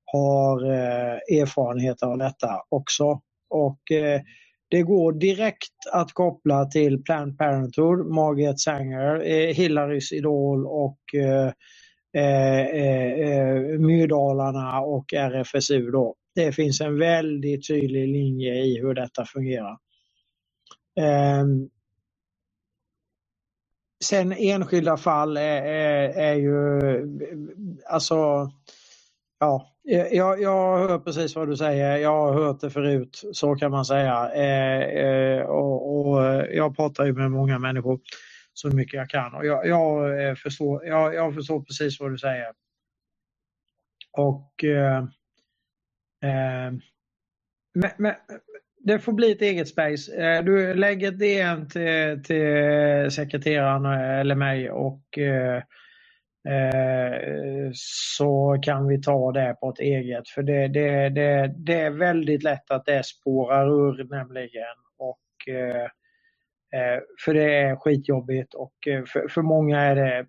har 0.06 0.66
erfarenheter 0.66 1.42
erfarenhet 1.42 2.04
av 2.04 2.18
detta 2.18 2.62
också. 2.70 3.22
Och 3.50 3.80
det 4.70 4.82
går 4.82 5.14
direkt 5.14 5.74
att 5.92 6.14
koppla 6.14 6.66
till 6.66 7.04
Planned 7.04 7.38
Parenthood, 7.38 8.06
Margaret 8.06 8.60
Sanger, 8.60 9.20
Hillarys 9.54 10.12
idol 10.12 10.66
och 10.66 11.00
eh, 11.16 11.52
eh, 12.24 13.80
Myrdalarna 13.80 14.82
och 14.82 15.14
RFSU. 15.14 15.92
Då. 15.92 16.16
Det 16.40 16.52
finns 16.52 16.82
en 16.82 16.98
väldigt 17.00 17.68
tydlig 17.68 18.08
linje 18.08 18.54
i 18.54 18.80
hur 18.82 18.94
detta 18.94 19.26
fungerar. 19.26 19.78
Ehm, 21.00 21.70
sen 24.04 24.32
enskilda 24.32 24.98
fall 24.98 25.38
är, 25.38 25.62
är, 25.62 26.10
är 26.10 26.36
ju, 26.36 26.80
alltså, 27.90 28.16
ja, 29.40 29.76
jag, 30.12 30.42
jag 30.42 30.78
hör 30.78 31.00
precis 31.00 31.36
vad 31.36 31.48
du 31.48 31.58
säger. 31.58 31.98
Jag 31.98 32.20
har 32.20 32.34
hört 32.34 32.62
det 32.62 32.70
förut, 32.70 33.22
så 33.34 33.56
kan 33.56 33.72
man 33.72 33.86
säga. 33.86 34.32
Eh, 34.34 34.82
eh, 34.82 35.42
och, 35.42 36.08
och, 36.08 36.24
jag 36.52 36.76
pratar 36.76 37.06
ju 37.06 37.14
med 37.14 37.32
många 37.32 37.60
människor 37.60 38.00
så 38.54 38.68
mycket 38.68 38.94
jag 38.98 39.10
kan 39.10 39.34
och 39.36 39.46
jag, 39.46 39.68
jag 39.68 40.28
eh, 40.30 40.36
förstår, 40.36 40.86
jag, 40.86 41.16
jag, 41.16 41.36
förstår 41.36 41.62
precis 41.62 42.00
vad 42.00 42.12
du 42.12 42.18
säger. 42.18 42.52
Och 44.12 44.64
eh, 44.64 45.06
Ehm, 46.22 46.82
men, 47.74 47.92
men, 47.98 48.14
det 48.80 49.00
får 49.00 49.14
bli 49.14 49.32
ett 49.32 49.42
eget 49.42 49.68
space. 49.68 50.16
Eh, 50.16 50.44
du 50.44 50.74
lägger 50.74 51.08
ett 51.08 51.20
DM 51.20 51.68
till, 51.68 52.24
till 52.24 53.12
sekreteraren 53.12 53.86
eh, 53.86 54.20
eller 54.20 54.36
mig 54.36 54.72
och 54.72 55.18
eh, 55.18 55.64
eh, 56.54 57.72
så 57.74 58.60
kan 58.62 58.88
vi 58.88 59.02
ta 59.02 59.32
det 59.32 59.56
på 59.60 59.70
ett 59.70 59.80
eget. 59.80 60.30
För 60.30 60.44
det, 60.44 60.68
det, 60.68 61.10
det, 61.10 61.54
det 61.58 61.82
är 61.82 61.90
väldigt 61.90 62.44
lätt 62.44 62.72
att 62.72 62.86
det 62.86 63.06
spårar 63.06 63.68
ur 63.68 64.04
nämligen. 64.04 64.78
Och, 64.98 65.54
eh, 65.54 65.84
eh 66.74 67.00
för 67.26 67.34
det 67.34 67.54
är 67.54 67.76
skitjobbigt 67.76 68.54
och 68.54 68.74
för, 68.86 69.28
för 69.28 69.42
många 69.42 69.82
är 69.82 69.96
det 69.96 70.26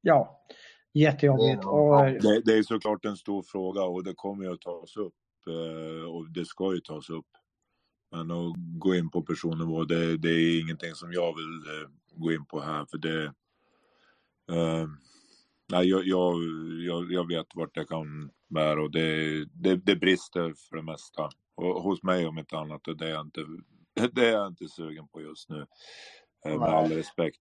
ja, 0.00 0.37
jättejobbigt. 1.00 1.64
Och, 1.64 2.04
det, 2.04 2.42
det 2.44 2.58
är 2.58 2.62
såklart 2.62 3.04
en 3.04 3.16
stor 3.16 3.42
fråga 3.42 3.82
och 3.82 4.04
det 4.04 4.14
kommer 4.14 4.44
ju 4.44 4.52
att 4.52 4.60
tas 4.60 4.96
upp 4.96 5.14
och 6.08 6.30
det 6.30 6.44
ska 6.44 6.74
ju 6.74 6.80
tas 6.80 7.10
upp. 7.10 7.26
Men 8.10 8.30
att 8.30 8.54
gå 8.56 8.94
in 8.94 9.10
på 9.10 9.22
personnivå, 9.22 9.84
det, 9.84 10.16
det 10.16 10.28
är 10.28 10.60
ingenting 10.60 10.94
som 10.94 11.12
jag 11.12 11.36
vill 11.36 11.88
gå 12.14 12.32
in 12.32 12.44
på 12.46 12.60
här 12.60 12.86
för 12.90 12.98
det, 12.98 13.32
Uh, 14.52 14.88
nej, 15.72 15.88
jag, 15.88 16.06
jag, 16.06 16.34
jag, 16.86 17.12
jag, 17.12 17.28
vet 17.28 17.46
vart 17.54 17.74
det 17.74 17.84
kan 17.84 18.30
bära 18.48 18.82
och 18.82 18.90
det, 18.90 19.44
det, 19.44 19.76
det 19.76 19.96
brister 19.96 20.54
för 20.68 20.76
det 20.76 20.82
mesta. 20.82 21.28
Och 21.54 21.82
hos 21.82 22.02
mig 22.02 22.26
om 22.26 22.38
inte 22.38 22.58
annat, 22.58 22.88
och 22.88 22.96
det 22.96 23.06
är 23.06 23.10
jag 23.10 23.26
inte, 23.26 23.40
det 24.12 24.28
är 24.28 24.32
jag 24.32 24.46
inte 24.46 24.68
sugen 24.68 25.08
på 25.08 25.20
just 25.20 25.48
nu. 25.48 25.66
Uh, 26.48 26.58
med 26.58 26.68
all 26.68 26.90
respekt. 26.90 27.40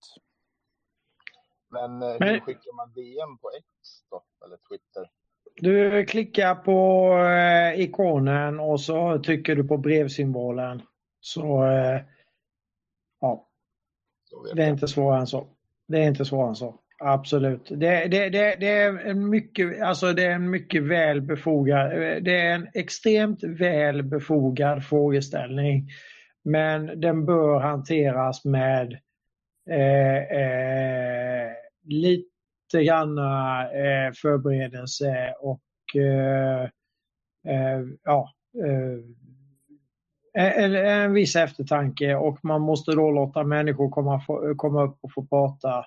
Men 1.69 2.03
uh, 2.03 2.09
hur 2.09 2.39
skickar 2.39 2.75
man 2.75 2.93
DM 2.93 3.37
på 3.37 3.49
X 3.57 3.65
då, 4.09 4.23
eller 4.45 4.57
Twitter? 4.57 5.09
Du 5.61 6.05
klickar 6.05 6.55
på 6.55 7.11
eh, 7.17 7.81
ikonen 7.81 8.59
och 8.59 8.81
så 8.81 9.21
trycker 9.23 9.55
du 9.55 9.63
på 9.63 9.77
brevsymbolen. 9.77 10.81
Så 11.19 11.65
eh, 11.65 12.01
ja, 13.21 13.47
det 14.55 14.63
är 14.63 14.69
inte 14.69 14.87
svårare 14.87 15.19
än 15.19 15.27
så. 15.27 15.47
Det 15.87 15.97
är 15.97 16.07
inte 16.07 16.25
svårare 16.25 16.49
än 16.49 16.55
så. 16.55 16.79
Absolut. 16.99 17.67
Det, 17.69 18.07
det, 18.07 18.29
det, 18.29 18.55
det, 18.59 18.69
är 18.69 18.97
en 18.97 19.29
mycket, 19.29 19.81
alltså 19.81 20.13
det 20.13 20.25
är 20.25 20.31
en 20.31 20.49
mycket 20.49 20.83
väl 20.83 21.21
befogad, 21.21 21.89
det 22.23 22.39
är 22.39 22.55
en 22.55 22.67
extremt 22.73 23.43
väl 23.43 24.03
befogad 24.03 24.85
frågeställning. 24.85 25.89
Men 26.43 27.01
den 27.01 27.25
bör 27.25 27.59
hanteras 27.59 28.45
med 28.45 28.99
eh, 29.69 30.17
eh, 30.17 31.51
lite 31.87 32.83
granna 32.83 33.61
eh, 33.71 34.11
förberedelse 34.21 35.33
och 35.39 36.01
eh, 36.01 36.63
eh, 37.53 37.81
ja, 38.03 38.33
eh, 38.63 38.97
eh, 40.43 40.63
en, 40.63 40.75
en 40.75 41.13
viss 41.13 41.35
eftertanke 41.35 42.15
och 42.15 42.39
man 42.43 42.61
måste 42.61 42.91
då 42.91 43.11
låta 43.11 43.43
människor 43.43 43.89
komma, 43.89 44.21
komma 44.57 44.83
upp 44.83 44.97
och 45.01 45.13
få 45.13 45.25
prata 45.25 45.85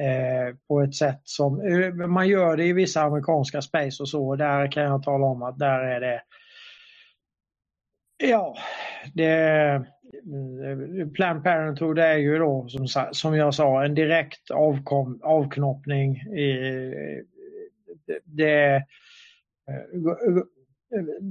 Eh, 0.00 0.54
på 0.68 0.80
ett 0.80 0.94
sätt 0.94 1.20
som 1.24 1.60
eh, 1.60 2.06
man 2.06 2.28
gör 2.28 2.56
det 2.56 2.64
i 2.64 2.72
vissa 2.72 3.02
amerikanska 3.02 3.62
space 3.62 4.02
och 4.02 4.08
så. 4.08 4.36
Där 4.36 4.72
kan 4.72 4.82
jag 4.82 5.02
tala 5.02 5.26
om 5.26 5.42
att 5.42 5.58
där 5.58 5.80
är 5.80 6.00
det 6.00 6.22
Ja, 8.18 8.56
det 9.14 9.86
Planned 11.14 11.44
Parenthood 11.44 11.98
är 11.98 12.16
ju 12.16 12.38
då 12.38 12.68
som, 12.68 13.08
som 13.12 13.36
jag 13.36 13.54
sa 13.54 13.84
en 13.84 13.94
direkt 13.94 14.50
avkom, 14.50 15.20
avknoppning. 15.22 16.16
I, 16.16 16.72
det, 18.24 18.84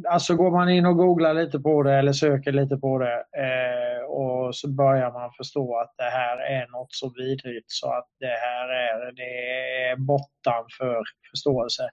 Alltså 0.09 0.35
går 0.35 0.51
man 0.51 0.69
in 0.69 0.85
och 0.85 0.97
googlar 0.97 1.33
lite 1.33 1.59
på 1.59 1.83
det 1.83 1.93
eller 1.93 2.13
söker 2.13 2.51
lite 2.51 2.77
på 2.77 2.99
det 2.99 3.13
eh, 3.37 4.05
och 4.05 4.55
så 4.55 4.69
börjar 4.69 5.11
man 5.11 5.31
förstå 5.37 5.77
att 5.79 5.93
det 5.97 6.09
här 6.09 6.37
är 6.37 6.67
något 6.67 6.93
så 6.93 7.13
vidrigt 7.17 7.65
så 7.71 7.91
att 7.91 8.07
det 8.19 8.25
här 8.25 8.69
är, 8.69 9.11
det 9.11 9.89
är 9.91 9.95
bortom 9.95 10.65
för 10.77 11.03
förståelse. 11.31 11.89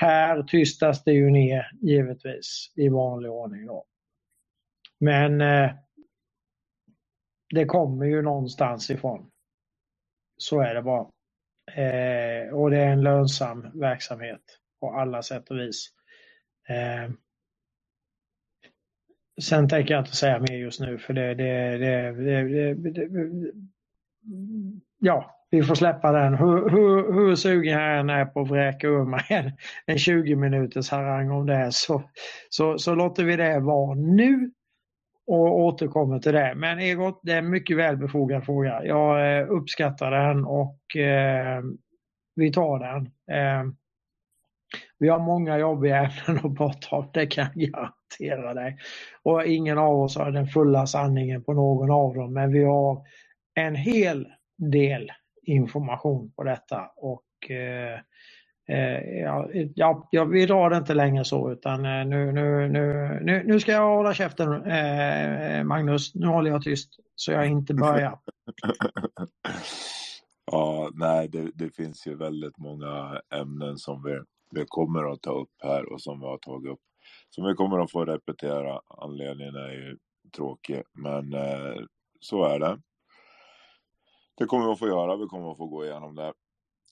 Här 0.00 0.42
tystas 0.42 1.04
det 1.04 1.12
ju 1.12 1.30
ner 1.30 1.70
givetvis 1.82 2.72
i 2.76 2.88
vanlig 2.88 3.30
ordning 3.30 3.66
då. 3.66 3.84
Men 5.00 5.40
eh, 5.40 5.70
det 7.54 7.64
kommer 7.64 8.06
ju 8.06 8.22
någonstans 8.22 8.90
ifrån. 8.90 9.30
Så 10.36 10.60
är 10.60 10.74
det 10.74 10.82
bara. 10.82 11.08
Eh, 11.72 12.54
och 12.54 12.70
det 12.70 12.78
är 12.78 12.92
en 12.92 13.02
lönsam 13.02 13.70
verksamhet 13.74 14.40
på 14.80 14.90
alla 14.90 15.22
sätt 15.22 15.50
och 15.50 15.58
vis. 15.58 15.88
Eh, 16.68 17.10
sen 19.40 19.68
tänker 19.68 19.94
jag 19.94 20.00
inte 20.00 20.16
säga 20.16 20.38
mer 20.38 20.56
just 20.56 20.80
nu 20.80 20.98
för 20.98 21.14
det, 21.14 21.34
det, 21.34 21.78
det, 21.78 22.12
det 22.90 23.52
ja, 24.98 25.38
vi 25.50 25.62
får 25.62 25.74
släppa 25.74 26.12
den. 26.12 26.34
Hur, 26.34 26.70
hur, 26.70 27.12
hur 27.12 27.36
sugen 27.36 27.72
jag 27.72 27.98
än 27.98 28.10
är 28.10 28.24
på 28.24 28.40
att 28.40 28.50
vräka 28.50 28.86
ur 28.86 29.04
mig 29.04 29.24
en, 29.28 29.52
en 29.86 29.98
20 29.98 30.36
minuters 30.36 30.90
harang 30.90 31.30
om 31.30 31.46
det 31.46 31.72
så, 31.72 32.02
så, 32.48 32.78
så 32.78 32.94
låter 32.94 33.24
vi 33.24 33.36
det 33.36 33.60
vara 33.60 33.94
nu 33.94 34.50
och 35.28 35.58
återkommer 35.58 36.18
till 36.18 36.32
det. 36.32 36.54
Men 36.56 36.78
Egot, 36.78 37.20
det 37.22 37.32
är 37.32 37.38
en 37.38 37.50
mycket 37.50 37.76
väl 37.76 37.96
befogad 37.96 38.44
fråga. 38.44 38.84
Jag 38.84 39.38
eh, 39.38 39.50
uppskattar 39.50 40.10
den 40.10 40.44
och 40.44 40.96
eh, 40.96 41.62
vi 42.34 42.52
tar 42.52 42.78
den. 42.78 43.06
Eh, 43.36 43.72
vi 44.98 45.08
har 45.08 45.18
många 45.18 45.58
jobbiga 45.58 45.96
ämnen 45.96 46.46
att 46.46 46.56
prata 46.56 46.96
om, 46.96 47.10
det 47.12 47.26
kan 47.26 47.46
jag 47.54 47.70
garantera 47.70 48.54
dig. 48.54 48.78
Och 49.22 49.44
ingen 49.44 49.78
av 49.78 50.00
oss 50.00 50.16
har 50.16 50.30
den 50.30 50.46
fulla 50.46 50.86
sanningen 50.86 51.44
på 51.44 51.52
någon 51.52 51.90
av 51.90 52.14
dem, 52.14 52.34
men 52.34 52.52
vi 52.52 52.64
har 52.64 53.02
en 53.54 53.74
hel 53.74 54.28
del 54.58 55.12
information 55.42 56.32
på 56.36 56.44
detta 56.44 56.90
och 56.96 57.50
eh 57.50 58.00
ja, 59.22 59.48
ja, 59.74 60.08
ja, 60.10 60.24
vi 60.24 60.46
drar 60.46 60.70
det 60.70 60.76
inte 60.76 60.94
längre 60.94 61.24
så 61.24 61.52
utan 61.52 61.82
nu, 61.82 62.32
nu, 62.32 62.68
nu, 62.68 63.18
nu, 63.22 63.42
nu 63.46 63.60
ska 63.60 63.72
jag 63.72 63.96
hålla 63.96 64.14
käften 64.14 64.52
eh, 64.52 65.64
Magnus, 65.64 66.14
nu 66.14 66.26
håller 66.26 66.50
jag 66.50 66.62
tyst 66.62 66.90
så 67.14 67.32
jag 67.32 67.46
inte 67.46 67.74
börjar. 67.74 68.18
ja, 70.52 70.90
nej 70.94 71.28
det, 71.28 71.50
det 71.54 71.76
finns 71.76 72.06
ju 72.06 72.16
väldigt 72.16 72.58
många 72.58 73.20
ämnen 73.34 73.78
som 73.78 74.02
vi 74.02 74.20
vi 74.50 74.64
kommer 74.68 75.12
att 75.12 75.22
ta 75.22 75.30
upp 75.30 75.50
här 75.62 75.92
och 75.92 76.00
som 76.00 76.20
vi 76.20 76.26
har 76.26 76.38
tagit 76.38 76.72
upp 76.72 76.80
som 77.30 77.44
vi 77.46 77.54
kommer 77.54 77.78
att 77.78 77.90
få 77.90 78.04
repetera. 78.04 78.80
Anledningen 78.88 79.54
är 79.54 79.70
ju 79.70 79.98
tråkig, 80.36 80.82
men 80.92 81.34
eh, 81.34 81.82
så 82.20 82.44
är 82.44 82.58
det. 82.58 82.80
Det 84.36 84.44
kommer 84.44 84.66
vi 84.66 84.72
att 84.72 84.78
få 84.78 84.88
göra. 84.88 85.16
Vi 85.16 85.26
kommer 85.26 85.50
att 85.50 85.56
få 85.56 85.66
gå 85.66 85.84
igenom 85.84 86.14
det 86.14 86.32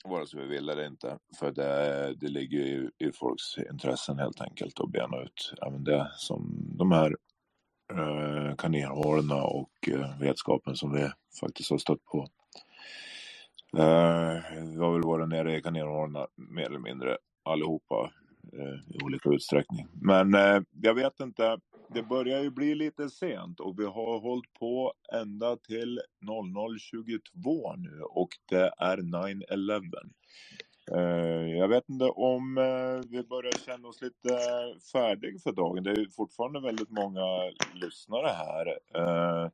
vare 0.07 0.26
sig 0.26 0.41
vi 0.41 0.47
vill 0.47 0.68
eller 0.68 0.86
inte. 0.86 1.18
För 1.41 1.52
det, 1.52 2.15
det 2.20 2.28
ligger 2.28 2.59
ju 2.59 2.91
i 2.99 3.12
folks 3.12 3.59
intressen 3.73 4.18
helt 4.18 4.41
enkelt 4.41 4.81
att 4.81 4.93
bena 4.93 5.23
ut 5.23 5.55
även 5.67 5.85
det 5.85 6.12
som 6.17 6.67
de 6.78 6.93
här 6.93 7.17
eh, 7.93 8.57
kaninhålorna 8.57 9.44
och 9.44 9.89
eh, 9.89 10.20
vetskapen 10.20 10.76
som 10.76 10.93
vi 10.93 11.10
faktiskt 11.41 11.70
har 11.70 11.78
stött 11.78 12.05
på. 12.05 12.28
Eh, 13.78 14.43
vi 14.67 14.78
har 14.78 14.93
väl 14.93 15.02
varit 15.02 15.28
nere 15.28 15.57
i 15.59 15.62
kaninhålorna 15.62 16.26
mer 16.36 16.67
eller 16.67 16.78
mindre 16.78 17.18
allihopa 17.44 18.10
eh, 18.52 18.94
i 18.97 19.05
olika 19.05 19.31
utsträckning. 19.31 19.86
Men 20.02 20.35
eh, 20.35 20.60
jag 20.83 20.94
vet 20.94 21.20
inte, 21.20 21.59
det 21.95 22.03
börjar 22.03 22.43
ju 22.43 22.51
bli 22.51 22.75
lite 22.75 23.11
sent 23.11 23.61
och 23.61 23.81
vi 23.81 23.85
har 23.85 24.21
hållit 24.21 24.53
på 24.55 24.93
ända 25.13 25.57
till 25.57 26.01
00.22 26.27 27.77
nu 27.79 28.03
och 28.03 28.29
det 28.51 28.73
är 28.79 28.99
9-11. 28.99 29.83
Eh, 30.93 31.59
Jag 31.59 31.69
vet 31.69 31.89
inte 31.89 32.05
om 32.05 32.59
eh, 32.59 33.11
vi 33.11 33.23
börjar 33.25 33.53
känna 33.53 33.89
oss 33.89 34.03
lite 34.03 34.39
färdiga 34.93 35.39
för 35.45 35.53
dagen. 35.53 35.85
Det 35.85 35.91
är 35.91 36.07
fortfarande 36.17 36.61
väldigt 36.61 36.91
många 36.91 37.27
lyssnare 37.75 38.29
här. 38.29 38.67
Eh, 38.97 39.51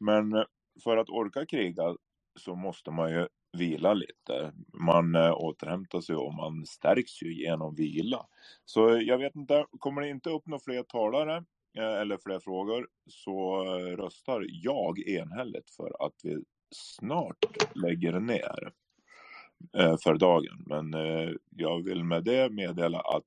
Men 0.00 0.46
för 0.84 0.96
att 0.96 1.10
orka 1.10 1.46
kriga 1.46 1.96
så 2.40 2.56
måste 2.56 2.90
man 2.90 3.10
ju 3.10 3.28
vila 3.58 3.94
lite. 3.94 4.52
Man 4.74 5.16
återhämtar 5.16 6.00
sig 6.00 6.16
och 6.16 6.34
man 6.34 6.66
stärks 6.66 7.22
ju 7.22 7.34
genom 7.44 7.74
vila. 7.74 8.26
Så 8.64 8.80
jag 9.02 9.18
vet 9.18 9.36
inte, 9.36 9.66
kommer 9.80 10.02
det 10.02 10.08
inte 10.08 10.30
upp 10.30 10.46
några 10.46 10.60
fler 10.64 10.82
talare 10.84 11.44
Eh, 11.78 12.00
eller 12.00 12.16
fler 12.16 12.40
frågor 12.40 12.88
så 13.06 13.64
eh, 13.64 13.96
röstar 13.96 14.46
jag 14.48 14.98
enhälligt 14.98 15.70
för 15.70 16.06
att 16.06 16.14
vi 16.22 16.44
snart 16.74 17.36
lägger 17.74 18.20
ner 18.20 18.72
eh, 19.76 19.96
för 19.96 20.14
dagen. 20.14 20.64
Men 20.66 20.94
jag 21.50 21.84
vill 21.84 22.04
med 22.04 22.24
det 22.24 22.52
meddela 22.52 23.00
att 23.00 23.24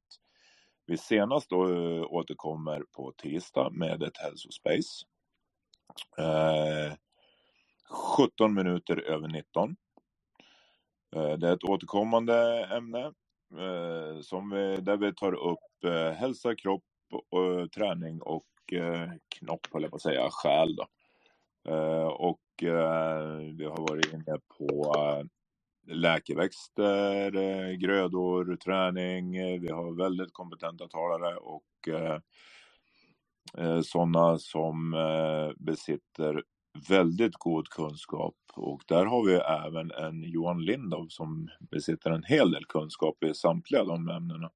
vi 0.85 0.97
senast 0.97 1.49
då 1.49 1.65
återkommer 2.05 2.83
på 2.91 3.11
tisdag 3.17 3.69
med 3.71 4.03
ett 4.03 4.17
hälsospace. 4.17 5.05
17 8.17 8.53
minuter 8.53 8.97
över 8.97 9.27
19. 9.27 9.75
Det 11.11 11.47
är 11.47 11.53
ett 11.53 11.63
återkommande 11.63 12.65
ämne 12.65 13.13
som 14.21 14.49
vi, 14.49 14.75
där 14.75 14.97
vi 14.97 15.13
tar 15.13 15.33
upp 15.33 15.85
hälsa, 16.15 16.55
kropp, 16.55 16.83
och, 17.13 17.59
eh, 17.59 17.67
träning 17.67 18.21
och 18.21 18.73
eh, 18.73 19.09
knopp, 19.39 19.67
höll 19.73 19.81
jag 19.81 19.91
på 19.91 19.95
att 19.95 20.01
säga, 20.01 20.29
själ. 20.31 20.75
Då. 20.75 20.87
Eh, 21.71 22.07
och 22.07 22.63
eh, 22.63 23.37
vi 23.57 23.65
har 23.65 23.89
varit 23.89 24.13
inne 24.13 24.39
på 24.57 24.93
eh, 24.97 25.25
läkeväxter, 25.95 27.35
eh, 27.35 27.71
grödor, 27.71 28.55
träning. 28.55 29.35
Eh, 29.35 29.59
vi 29.59 29.71
har 29.71 29.91
väldigt 29.91 30.33
kompetenta 30.33 30.87
talare 30.87 31.35
och 31.35 31.87
eh, 31.87 32.19
eh, 33.57 33.81
sådana 33.81 34.37
som 34.37 34.93
eh, 34.93 35.51
besitter 35.57 36.43
väldigt 36.89 37.35
god 37.35 37.69
kunskap 37.69 38.35
och 38.55 38.81
där 38.87 39.05
har 39.05 39.25
vi 39.25 39.33
även 39.33 39.91
en 39.91 40.23
Johan 40.23 40.65
Lindov 40.65 41.07
som 41.07 41.49
besitter 41.71 42.11
en 42.11 42.23
hel 42.23 42.51
del 42.51 42.65
kunskap 42.65 43.23
i 43.23 43.33
samtliga 43.33 43.83
de 43.83 44.09
ämnena 44.09 44.51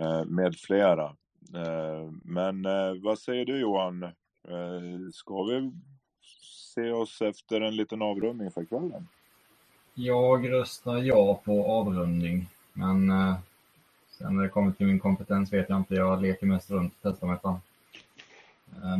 eh, 0.00 0.24
med 0.24 0.56
flera. 0.56 1.16
Eh, 1.54 2.10
men 2.22 2.66
eh, 2.66 2.94
vad 3.02 3.18
säger 3.18 3.44
du 3.44 3.60
Johan? 3.60 4.02
Eh, 4.02 5.10
ska 5.12 5.42
vi 5.42 5.72
se 6.74 6.90
oss 6.90 7.22
efter 7.22 7.60
en 7.60 7.76
liten 7.76 8.02
avrundning 8.02 8.50
för 8.50 8.64
kvällen? 8.64 9.08
Jag 9.94 10.52
röstar 10.52 10.96
ja 10.96 11.40
på 11.44 11.66
avrundning, 11.66 12.48
men 12.72 13.12
sen 14.18 14.36
när 14.36 14.42
det 14.42 14.48
kommer 14.48 14.72
till 14.72 14.86
min 14.86 14.98
kompetens 14.98 15.52
vet 15.52 15.68
jag 15.68 15.78
inte. 15.78 15.94
Jag 15.94 16.22
leker 16.22 16.46
mest 16.46 16.70
runt 16.70 16.92
och 16.92 16.98
testar 17.02 17.26
mig 17.26 17.38
fram. 17.38 17.58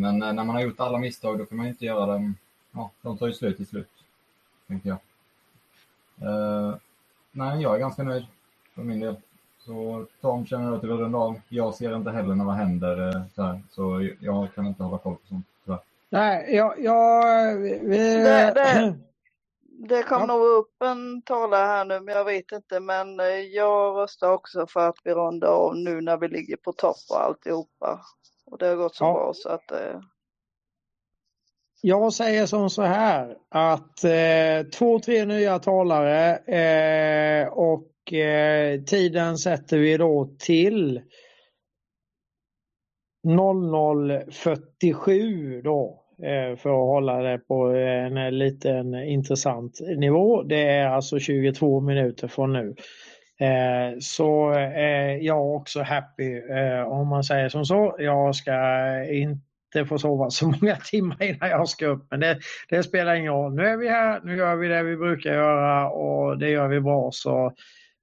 Men 0.00 0.18
när 0.18 0.32
man 0.32 0.48
har 0.48 0.60
gjort 0.60 0.80
alla 0.80 0.98
misstag 0.98 1.38
då 1.38 1.46
kan 1.46 1.58
man 1.58 1.66
inte 1.66 1.84
göra 1.84 2.06
dem. 2.06 2.34
Ja, 2.72 2.90
de 3.02 3.18
tar 3.18 3.26
ju 3.26 3.32
slut 3.32 3.56
till 3.56 3.66
slut, 3.66 3.90
tänker 4.66 4.88
jag. 4.88 4.98
Nej, 7.32 7.62
jag 7.62 7.74
är 7.74 7.78
ganska 7.78 8.02
nöjd 8.02 8.26
för 8.74 8.82
min 8.82 9.00
del. 9.00 9.16
Så 9.66 10.06
Tom 10.20 10.46
känner 10.46 10.72
att 10.72 10.80
du 10.82 10.88
vill 10.88 10.96
runda 10.96 11.18
av. 11.18 11.40
Jag 11.48 11.74
ser 11.74 11.96
inte 11.96 12.10
heller 12.10 12.34
när 12.34 12.44
vad 12.44 12.54
händer 12.54 13.08
eh, 13.08 13.22
så 13.34 13.42
här, 13.42 13.62
så 13.70 14.08
jag 14.20 14.54
kan 14.54 14.66
inte 14.66 14.82
hålla 14.82 14.98
koll 14.98 15.14
på 15.16 15.26
sånt 15.28 15.46
tyvärr. 15.64 15.80
Nej, 16.10 16.54
jag... 16.56 16.74
jag 16.80 17.56
vi, 17.56 17.98
Det, 17.98 18.52
det, 18.54 18.94
det 19.88 20.02
kom 20.02 20.26
nog 20.28 20.42
upp 20.42 20.82
en 20.84 21.22
talare 21.22 21.66
här 21.66 21.84
nu, 21.84 22.00
men 22.00 22.14
jag 22.14 22.24
vet 22.24 22.52
inte. 22.52 22.80
Men 22.80 23.20
eh, 23.20 23.26
jag 23.26 23.96
röstar 23.96 24.32
också 24.32 24.66
för 24.66 24.88
att 24.88 24.96
vi 25.04 25.12
rundar 25.14 25.48
av 25.48 25.76
nu 25.76 26.00
när 26.00 26.16
vi 26.16 26.28
ligger 26.28 26.56
på 26.56 26.72
topp 26.72 26.96
och 27.10 27.22
alltihopa. 27.22 28.00
Och 28.46 28.58
det 28.58 28.66
har 28.66 28.76
gått 28.76 28.94
så 28.94 29.04
Ja. 29.04 29.12
bra 29.12 29.32
så 29.34 29.48
att 29.48 29.70
eh, 29.72 30.00
Jag 31.80 32.12
säger 32.12 32.46
som 32.46 32.70
så 32.70 32.82
här 32.82 33.36
att 33.48 34.04
eh, 34.04 34.70
två, 34.78 34.98
tre 34.98 35.24
nya 35.24 35.58
talare 35.58 36.36
eh, 36.36 37.48
och 37.48 37.82
eh, 38.12 38.80
tiden 38.80 39.38
sätter 39.38 39.78
vi 39.78 39.96
då 39.96 40.30
till 40.38 41.02
00.47 43.26 45.62
då 45.62 46.02
eh, 46.22 46.56
för 46.56 46.70
att 46.70 46.88
hålla 46.88 47.22
det 47.22 47.38
på 47.38 47.66
en 47.66 48.16
eh, 48.16 48.30
liten 48.30 48.94
intressant 48.94 49.80
nivå. 49.96 50.42
Det 50.42 50.62
är 50.62 50.86
alltså 50.86 51.18
22 51.18 51.80
minuter 51.80 52.28
från 52.28 52.52
nu. 52.52 52.74
Eh, 53.40 53.98
så 54.00 54.52
eh, 54.52 54.78
är 54.78 55.08
jag 55.08 55.54
också 55.54 55.82
happy 55.82 56.36
eh, 56.36 56.82
om 56.82 57.08
man 57.08 57.24
säger 57.24 57.48
som 57.48 57.64
så. 57.64 57.96
Jag 57.98 58.36
ska 58.36 58.54
inte 59.04 59.84
få 59.88 59.98
sova 59.98 60.30
så 60.30 60.46
många 60.46 60.76
timmar 60.90 61.22
innan 61.22 61.50
jag 61.50 61.68
ska 61.68 61.86
upp 61.86 62.06
men 62.10 62.20
det, 62.20 62.38
det 62.68 62.82
spelar 62.82 63.14
ingen 63.14 63.32
roll. 63.32 63.54
Nu 63.54 63.66
är 63.66 63.76
vi 63.76 63.88
här, 63.88 64.20
nu 64.24 64.36
gör 64.36 64.56
vi 64.56 64.68
det 64.68 64.82
vi 64.82 64.96
brukar 64.96 65.34
göra 65.34 65.90
och 65.90 66.38
det 66.38 66.50
gör 66.50 66.68
vi 66.68 66.80
bra 66.80 67.10
så 67.12 67.52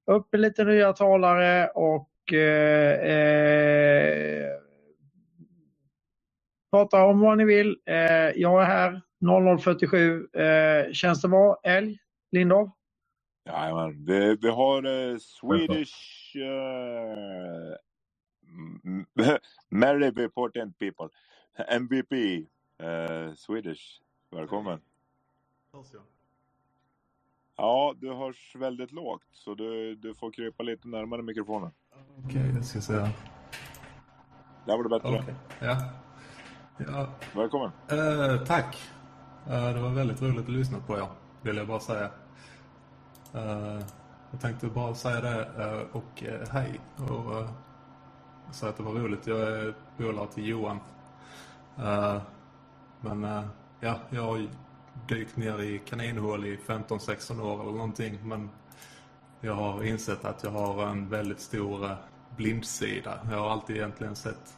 upp 0.06 0.27
med 0.32 0.41
lite 0.41 0.64
nya 0.64 0.93
talare 0.93 1.67
och 1.67 2.33
eh, 2.33 2.99
eh, 2.99 4.49
prata 6.72 7.06
om 7.06 7.19
vad 7.19 7.38
ni 7.38 7.45
vill. 7.45 7.77
Eh, 7.85 7.95
jag 8.35 8.61
är 8.61 8.65
här 8.65 9.01
00.47. 9.22 10.85
Eh, 10.88 10.91
känns 10.91 11.22
det 11.22 11.27
bra? 11.27 11.59
Älg? 11.64 11.99
Lindov? 12.32 12.72
Jajamän, 13.45 14.06
vi, 14.06 14.35
vi 14.41 14.49
har 14.49 14.83
eh, 14.83 15.17
Swedish 15.17 16.35
eh, 16.35 17.77
Very 19.69 20.23
important 20.23 20.80
people. 20.80 21.09
MVP 21.67 22.14
eh, 22.77 23.33
Swedish. 23.35 24.01
Välkommen. 24.32 24.82
Ja, 27.57 27.93
du 27.98 28.14
hörs 28.14 28.56
väldigt 28.56 28.91
lågt 28.91 29.23
så 29.32 29.56
du, 29.56 29.95
du 29.95 30.14
får 30.14 30.32
krypa 30.32 30.64
lite 30.64 30.88
närmare 30.88 31.22
mikrofonen. 31.22 31.72
Okej, 32.25 32.51
jag 32.56 32.65
ska 32.65 32.82
säga. 32.82 33.09
Där 34.65 34.77
var 34.77 34.83
det 34.83 34.90
bättre. 34.90 35.19
Okej, 35.19 35.35
ja. 35.59 35.77
ja. 36.77 37.07
Välkommen. 37.35 37.72
Eh, 37.90 38.45
tack. 38.45 38.91
Eh, 39.48 39.73
det 39.73 39.82
var 39.82 39.90
väldigt 39.90 40.22
roligt 40.22 40.43
att 40.43 40.49
lyssna 40.49 40.80
på 40.80 40.98
er, 40.98 41.07
vill 41.41 41.57
jag 41.57 41.67
bara 41.67 41.80
säga. 41.80 42.09
Eh, 43.33 43.80
jag 44.32 44.41
tänkte 44.41 44.67
bara 44.67 44.95
säga 44.95 45.22
det 45.22 45.85
och 45.91 46.23
hej 46.51 46.80
och 46.98 47.41
uh, 47.41 47.49
säga 48.51 48.69
att 48.69 48.77
det 48.77 48.83
var 48.83 48.91
roligt. 48.91 49.27
Jag 49.27 49.41
är 49.41 49.75
polare 49.98 50.27
till 50.27 50.48
Johan. 50.48 50.80
Men 53.01 53.48
ja, 53.80 53.95
jag 54.09 54.48
dykt 55.08 55.38
ner 55.38 55.62
i 55.62 55.80
kaninhål 55.80 56.46
i 56.46 56.58
15-16 56.58 57.42
år 57.42 57.62
eller 57.62 57.72
någonting. 57.72 58.20
Men 58.24 58.50
jag 59.42 59.56
har 59.56 59.84
insett 59.84 60.26
att 60.26 60.44
jag 60.44 60.52
har 60.52 60.88
en 60.88 61.10
väldigt 61.10 61.40
stor 61.40 61.86
eh, 61.86 61.96
blindsida. 62.38 63.20
Jag 63.32 63.38
har 63.38 63.50
alltid 63.50 63.76
egentligen 63.76 64.16
sett 64.16 64.58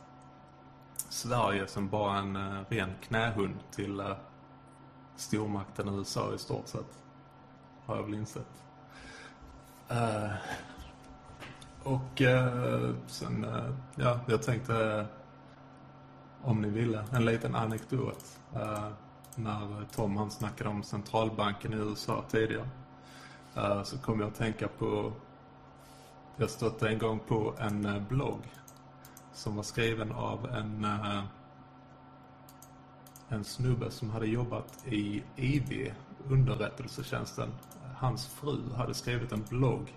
Sverige 1.10 1.68
som 1.68 1.90
bara 1.90 2.18
en 2.18 2.36
eh, 2.36 2.62
ren 2.70 2.92
knähund 3.02 3.56
till 3.72 4.00
eh, 4.00 4.18
stormakten 5.16 5.90
USA 5.90 6.34
i 6.36 6.38
stort 6.38 6.68
sett. 6.68 7.00
Har 7.86 7.96
jag 7.96 8.04
väl 8.04 8.14
insett. 8.14 8.64
Och 11.84 12.22
sen, 13.08 13.46
ja, 13.96 14.20
jag 14.28 14.44
tänkte 14.44 15.06
om 16.42 16.62
ni 16.62 16.70
ville, 16.70 17.04
en 17.12 17.26
liten 17.26 17.56
anekdot. 17.56 18.40
När 19.36 19.82
eh, 19.82 19.88
Tom 19.96 20.18
han 20.18 20.32
snackade 20.32 20.70
om 20.70 20.84
centralbanken 20.84 21.74
i 21.74 21.76
USA 21.76 22.24
tidigare. 22.30 22.70
Eh, 23.56 23.84
så 23.84 23.98
kom 23.98 24.20
jag 24.20 24.28
att 24.28 24.36
tänka 24.36 24.68
på, 24.68 25.14
jag 26.38 26.50
stötte 26.50 26.90
en 26.90 27.00
gång 27.00 27.20
på 27.20 27.54
en 27.60 27.86
eh, 27.86 28.02
blogg 28.02 28.42
som 29.34 29.56
var 29.56 29.64
skriven 29.64 30.12
av 30.12 30.46
en, 30.46 30.88
en 33.30 33.44
snubbe 33.44 33.92
som 33.92 34.10
hade 34.10 34.28
jobbat 34.28 34.86
i 34.86 35.24
IB, 35.36 35.94
underrättelsetjänsten. 36.30 37.50
Hans 37.96 38.28
fru 38.28 38.74
hade 38.74 38.94
skrivit 38.94 39.32
en 39.32 39.44
blogg 39.50 39.94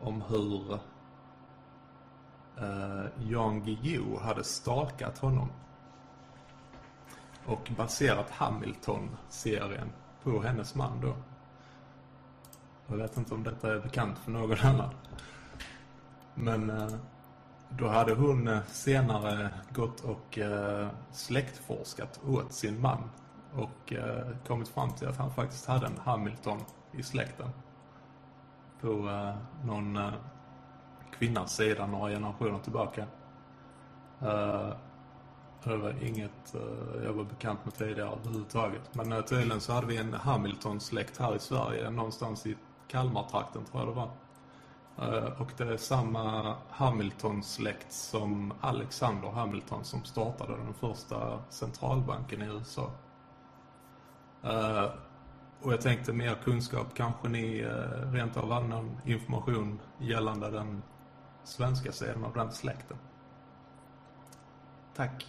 om 0.00 0.22
hur 0.22 0.72
eh, 2.56 3.06
Jan 3.28 3.64
Guillou 3.64 4.18
hade 4.18 4.44
stalkat 4.44 5.18
honom 5.18 5.48
och 7.48 7.70
baserat 7.76 8.30
Hamilton-serien 8.30 9.92
på 10.22 10.42
hennes 10.42 10.74
man 10.74 11.00
då. 11.00 11.14
Jag 12.86 12.96
vet 12.96 13.16
inte 13.16 13.34
om 13.34 13.42
detta 13.42 13.74
är 13.74 13.80
bekant 13.80 14.18
för 14.18 14.30
någon 14.30 14.58
annan. 14.58 14.94
Men 16.34 16.70
eh, 16.70 16.88
då 17.68 17.88
hade 17.88 18.14
hon 18.14 18.48
eh, 18.48 18.62
senare 18.66 19.50
gått 19.70 20.00
och 20.00 20.38
eh, 20.38 20.88
släktforskat 21.10 22.20
åt 22.26 22.52
sin 22.52 22.80
man 22.80 23.10
och 23.54 23.92
kommit 24.46 24.68
fram 24.68 24.92
till 24.92 25.08
att 25.08 25.16
han 25.16 25.30
faktiskt 25.30 25.66
hade 25.66 25.86
en 25.86 25.98
Hamilton 26.04 26.60
i 26.92 27.02
släkten. 27.02 27.50
På 28.80 28.88
någon 29.64 29.98
kvinnas 31.18 31.56
sida 31.56 31.86
några 31.86 32.10
generationer 32.10 32.58
tillbaka. 32.58 33.06
Det 35.64 35.76
var 35.76 35.94
inget 36.02 36.54
eh, 36.54 37.04
jag 37.04 37.12
var 37.12 37.24
bekant 37.24 37.64
med 37.64 37.74
tidigare 37.74 38.10
överhuvudtaget. 38.10 38.94
Men 38.94 39.12
eh, 39.12 39.20
tydligen 39.20 39.60
så 39.60 39.72
hade 39.72 39.86
vi 39.86 39.96
en 39.96 40.14
Hamilton-släkt 40.14 41.18
här 41.18 41.36
i 41.36 41.38
Sverige, 41.38 41.90
någonstans 41.90 42.46
i 42.46 42.56
Kalmartrakten 42.88 43.64
tror 43.64 43.82
jag 43.82 43.88
det 43.88 43.94
var. 43.94 44.10
Eh, 44.98 45.40
och 45.40 45.52
det 45.56 45.64
är 45.64 45.76
samma 45.76 46.56
Hamilton-släkt 46.70 47.92
som 47.92 48.52
Alexander 48.60 49.28
Hamilton 49.28 49.84
som 49.84 50.04
startade 50.04 50.56
den 50.56 50.74
första 50.74 51.42
centralbanken 51.48 52.42
i 52.42 52.46
USA. 52.46 52.90
Och 55.62 55.72
jag 55.72 55.80
tänkte 55.80 56.12
mer 56.12 56.34
kunskap, 56.34 56.86
kanske 56.94 57.28
ni 57.28 57.60
eh, 57.60 58.12
rent 58.12 58.36
av 58.36 58.52
hade 58.52 58.66
någon 58.66 59.00
information 59.04 59.80
gällande 59.98 60.50
den 60.50 60.82
svenska 61.44 61.92
sidan 61.92 62.24
av 62.24 62.32
den 62.32 62.52
släkten. 62.52 62.96
Tack. 64.94 65.26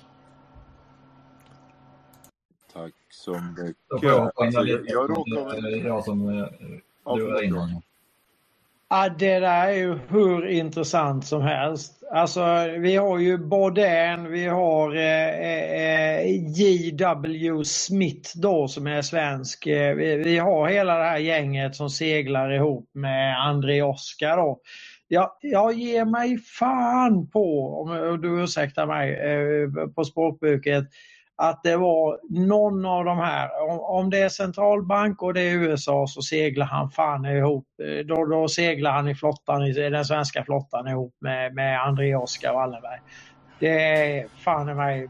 Tack 2.80 2.94
så 3.10 3.32
mycket. 3.32 3.76
Jag 4.02 4.32
Alltså, 4.36 4.62
jag, 4.66 5.10
råkar 5.10 5.56
Det 5.56 5.62
väl... 5.62 5.74
är 5.74 5.88
jag 5.88 6.04
som 6.04 6.30
eh, 6.30 6.46
Ja, 7.06 7.16
du 7.16 7.24
var 7.24 7.82
det 9.18 9.40
där 9.40 9.68
är 9.68 9.74
ju 9.74 10.00
hur 10.08 10.48
intressant 10.48 11.26
som 11.26 11.42
helst. 11.42 12.04
Alltså, 12.12 12.68
vi 12.80 12.96
har 12.96 13.20
ju 13.20 13.38
Baudin, 13.38 14.32
vi 14.32 14.46
har 14.46 14.96
eh, 14.96 15.30
eh, 15.30 16.26
J.W. 16.60 17.64
Smith 17.64 18.30
då 18.36 18.68
som 18.68 18.88
är 18.88 19.02
svensk. 19.02 19.68
Eh, 19.68 19.96
vi, 19.96 20.16
vi 20.16 20.38
har 20.38 20.68
hela 20.68 20.98
det 20.98 21.04
här 21.04 21.18
gänget 21.18 21.76
som 21.76 21.90
seglar 21.90 22.52
ihop 22.52 22.90
med 22.94 23.40
André 23.40 23.82
Oskar 23.82 24.38
då. 24.38 24.60
Jag, 25.08 25.32
jag 25.42 25.74
ger 25.74 26.06
mig 26.06 26.38
fan 26.38 27.30
på, 27.30 27.74
om 27.82 28.22
du 28.22 28.44
ursäktar 28.44 28.88
mig, 28.88 29.14
eh, 29.14 29.88
på 29.96 30.04
språkbruket, 30.06 30.84
att 31.40 31.64
det 31.64 31.78
var 31.78 32.20
någon 32.30 32.86
av 32.86 33.06
de 33.06 33.20
här, 33.20 33.50
om, 33.70 33.82
om 33.82 34.12
det 34.12 34.20
är 34.22 34.30
centralbank 34.30 35.24
och 35.24 35.36
det 35.36 35.42
är 35.42 35.56
USA 35.56 36.08
så 36.08 36.24
seglar 36.24 36.68
han 36.68 36.92
fan 36.92 37.26
ihop, 37.26 37.68
eh, 37.84 38.06
då, 38.06 38.26
då 38.26 38.50
seglar 38.50 38.92
han 38.94 39.10
i 39.10 39.16
flottan, 39.16 39.64
i 39.64 39.74
den 39.74 40.06
svenska 40.06 40.46
flottan 40.46 40.90
ihop 40.90 41.16
med, 41.22 41.56
med 41.56 41.82
André 41.84 42.16
Oskar 42.16 42.54
Wallenberg. 42.54 43.00
Det 43.60 43.84
är 43.84 44.30
fan 44.46 44.70
i 44.70 44.76
mig 44.76 45.10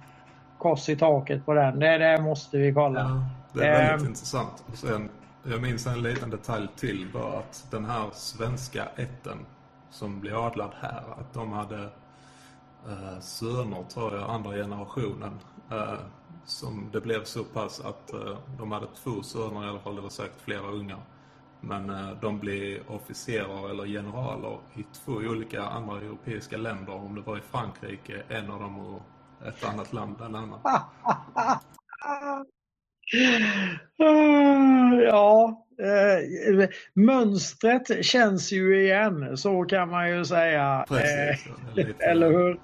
kors 0.58 0.90
i 0.90 0.98
taket 0.98 1.46
på 1.46 1.54
den, 1.56 1.80
det, 1.80 2.00
det 2.00 2.22
måste 2.22 2.58
vi 2.58 2.74
kolla. 2.74 3.02
Ja, 3.02 3.26
det 3.54 3.66
är 3.66 3.72
väldigt 3.72 4.02
Ehm, 4.02 4.06
intressant. 4.06 4.66
Och 4.72 4.78
sen, 4.78 5.12
jag 5.44 5.62
minns 5.62 5.88
en 5.88 6.04
liten 6.04 6.32
detalj 6.32 6.70
till 6.78 7.08
var 7.14 7.40
att 7.40 7.68
den 7.72 7.86
här 7.86 8.10
svenska 8.14 8.86
ätten 8.96 9.46
som 9.92 10.22
blev 10.22 10.38
adlad 10.38 10.72
här, 10.82 11.04
att 11.20 11.34
de 11.34 11.52
hade 11.54 11.84
eh, 12.88 13.20
söner, 13.22 13.84
tror 13.84 14.16
jag, 14.16 14.30
andra 14.30 14.52
generationen. 14.54 15.40
Eh, 15.72 15.94
som 16.50 16.90
det 16.94 17.02
blev 17.02 17.24
så 17.24 17.44
pass 17.44 17.80
att 17.80 18.14
eh, 18.14 18.38
de 18.58 18.72
hade 18.72 18.88
två 19.04 19.24
söner 19.24 19.66
i 19.66 19.70
alla 19.70 19.80
fall, 19.80 19.96
det 19.96 20.02
var 20.02 20.10
säkert 20.10 20.42
flera 20.42 20.68
ungar. 20.68 21.00
Men 21.62 21.90
eh, 21.90 22.12
de 22.22 22.40
blev 22.40 22.82
officerare 22.88 23.70
eller 23.70 23.86
generaler 23.86 24.58
i 24.76 24.84
två 25.06 25.12
olika 25.12 25.64
andra 25.64 25.98
europeiska 25.98 26.58
länder. 26.58 26.94
Om 26.94 27.16
det 27.16 27.22
var 27.22 27.38
i 27.38 27.42
Frankrike, 27.42 28.24
en 28.30 28.52
av 28.52 28.60
dem 28.60 28.80
och 28.80 29.02
ett 29.48 29.66
annat 29.66 29.94
land, 29.94 30.22
en 30.22 30.36
annan. 30.36 30.60
Ja, 35.08 35.66
eh, 35.80 36.70
mönstret 36.94 38.06
känns 38.06 38.52
ju 38.52 38.84
igen, 38.84 39.38
så 39.38 39.64
kan 39.64 39.90
man 39.90 40.10
ju 40.10 40.26
säga. 40.26 40.86
Precis, 40.88 41.48
Eh, 41.78 41.86
Eller 42.10 42.32
hur? 42.32 42.60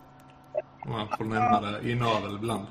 Man 0.88 1.07
får 1.17 1.25
nämna 1.25 1.61
det 1.61 1.91
inavel 1.91 2.35
ibland. 2.35 2.65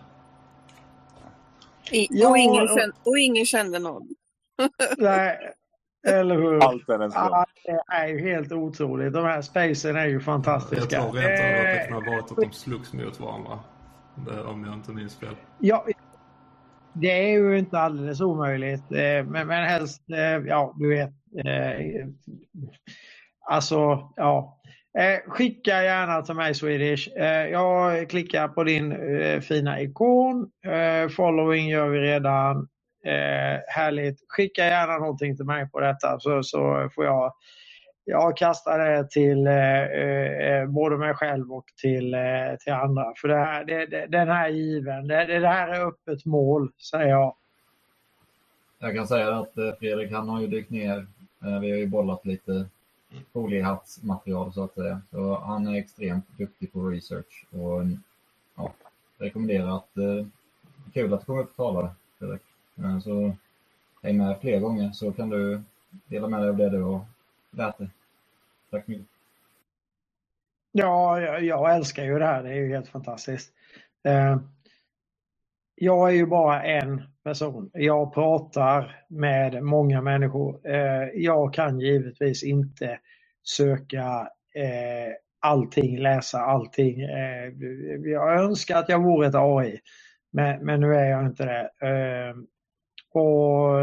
I, 1.90 2.06
Ja, 2.10 2.28
och, 2.30 2.38
ingen 2.38 2.66
kände, 2.68 2.92
och 3.04 3.18
ingen 3.18 3.46
kände 3.46 3.78
någon. 3.78 4.08
Nej, 4.98 5.38
eller 6.06 6.34
hur? 6.36 6.62
Allt 6.62 6.88
är 6.88 6.98
en 6.98 7.10
slump. 7.12 7.30
Det 7.64 7.82
är 7.94 8.08
ju 8.08 8.18
helt 8.20 8.52
otroligt. 8.52 9.12
De 9.12 9.24
här 9.24 9.42
spacen 9.42 9.96
är 9.96 10.06
ju 10.06 10.12
Jag 10.12 10.22
fantastiska. 10.22 11.02
tror 11.02 11.12
rent 11.12 11.40
av 11.40 11.46
att 11.46 11.62
det 11.78 11.86
kan 11.88 12.02
ha 12.04 12.12
varit 12.12 12.30
att 12.30 12.36
de 12.36 12.52
slogs 12.52 12.92
mot 12.92 13.20
varandra. 13.20 13.58
Det- 14.26 14.42
Om 14.44 14.64
jag 14.64 14.74
inte 14.74 14.90
minns 14.90 15.16
fel. 15.16 15.36
Ja, 15.58 15.86
det 16.92 17.10
är 17.10 17.28
ju 17.32 17.58
inte 17.58 17.78
alldeles 17.78 18.20
omöjligt. 18.20 18.92
eh, 18.92 19.24
Men, 19.26 19.46
men 19.46 19.64
helst, 19.64 20.02
eh, 20.10 20.18
ja 20.18 20.74
du 20.78 20.88
vet. 20.88 21.10
eh, 21.46 22.06
Alltså, 23.46 24.08
ja. 24.16 24.58
Eh, 24.98 25.20
Skicka 25.30 25.82
gärna 25.82 26.22
till 26.22 26.34
mig 26.34 26.54
Swedish. 26.54 27.08
Eh, 27.16 27.46
Jag 27.48 28.10
klickar 28.10 28.48
på 28.48 28.64
din 28.64 28.92
eh, 28.92 29.40
fina 29.40 29.80
ikon. 29.80 30.50
Eh, 30.66 31.08
Following 31.08 31.68
gör 31.68 31.88
vi 31.88 31.98
redan. 31.98 32.68
Eh, 33.04 33.60
Härligt. 33.68 34.18
Skicka 34.28 34.64
gärna 34.64 34.98
någonting 34.98 35.36
till 35.36 35.44
mig 35.46 35.70
på 35.70 35.80
detta 35.80 36.20
så, 36.20 36.42
så 36.42 36.90
får 36.94 37.04
jag 37.04 37.32
jag 38.06 38.36
kastar 38.36 38.78
det 38.78 39.10
till 39.10 39.46
eh, 39.46 39.82
eh, 39.82 40.48
eh, 40.60 40.66
både 40.66 40.98
mig 40.98 41.14
själv 41.14 41.52
och 41.52 41.64
till, 41.82 42.14
eh, 42.14 42.20
till 42.64 42.72
andra. 42.72 43.12
För 43.16 43.28
det 43.28 43.36
här, 43.36 43.64
det, 43.64 43.86
det, 43.86 44.06
den 44.06 44.28
här 44.28 44.48
given, 44.48 45.08
det, 45.08 45.24
det 45.40 45.48
här 45.48 45.68
är 45.68 45.86
öppet 45.86 46.24
mål, 46.24 46.70
säger 46.90 47.08
jag. 47.08 47.34
Jag 48.78 48.94
kan 48.94 49.06
säga 49.06 49.36
att 49.36 49.58
eh, 49.58 49.72
Fredrik 49.78 50.12
han 50.12 50.28
har 50.28 50.40
ju 50.40 50.46
dykt 50.46 50.70
ner. 50.70 51.06
Eh, 51.44 51.60
Vi 51.60 51.70
har 51.70 51.78
ju 51.78 51.86
bollat 51.86 52.26
lite 52.26 52.66
foliehattsmaterial 53.32 54.52
så 54.52 54.64
att 54.64 54.74
säga. 54.74 55.00
Så 55.10 55.38
han 55.38 55.66
är 55.66 55.74
extremt 55.74 56.38
duktig 56.38 56.72
på 56.72 56.88
research 56.88 57.46
och 57.50 57.82
ja, 58.56 58.72
rekommenderar 59.18 59.76
att 59.76 59.96
eh, 59.96 60.26
kul 60.94 61.14
att 61.14 61.20
du 61.20 61.26
kommer 61.26 61.42
upp 61.42 61.50
och 61.50 61.56
talar 61.56 61.90
Fredrik. 62.18 62.42
Eh, 62.78 62.98
Så 62.98 63.36
häng 64.02 64.16
med 64.18 64.40
fler 64.40 64.60
gånger 64.60 64.92
så 64.92 65.12
kan 65.12 65.28
du 65.30 65.62
dela 66.06 66.28
med 66.28 66.40
dig 66.40 66.48
av 66.48 66.56
det 66.56 66.70
du 66.70 66.82
har 66.82 67.04
lärt 67.50 67.78
dig. 67.78 67.88
Tack 68.70 68.84
så 68.84 68.90
mycket. 68.90 69.06
Ja, 70.72 71.20
jag, 71.20 71.44
jag 71.44 71.74
älskar 71.76 72.04
ju 72.04 72.18
det 72.18 72.26
här. 72.26 72.42
Det 72.42 72.50
är 72.50 72.54
ju 72.54 72.68
helt 72.68 72.88
fantastiskt. 72.88 73.52
Eh, 74.02 74.36
jag 75.74 76.08
är 76.08 76.12
ju 76.14 76.26
bara 76.26 76.62
en 76.62 77.02
person. 77.24 77.70
Jag 77.72 78.14
pratar 78.14 79.04
med 79.08 79.62
många 79.62 80.02
människor. 80.02 80.60
Eh, 80.68 81.08
jag 81.14 81.54
kan 81.54 81.80
givetvis 81.80 82.44
inte 82.44 82.98
söka 83.42 84.28
eh, 84.54 85.12
allting, 85.40 85.98
läsa 85.98 86.38
allting. 86.38 87.00
Eh, 87.00 87.52
jag 88.04 88.40
önskar 88.40 88.76
att 88.76 88.88
jag 88.88 89.02
vore 89.02 89.26
ett 89.28 89.34
AI, 89.34 89.80
men, 90.32 90.80
nu 90.80 90.94
är 90.94 91.10
jag 91.10 91.26
inte 91.26 91.44
det. 91.44 91.70
Och 93.14 93.74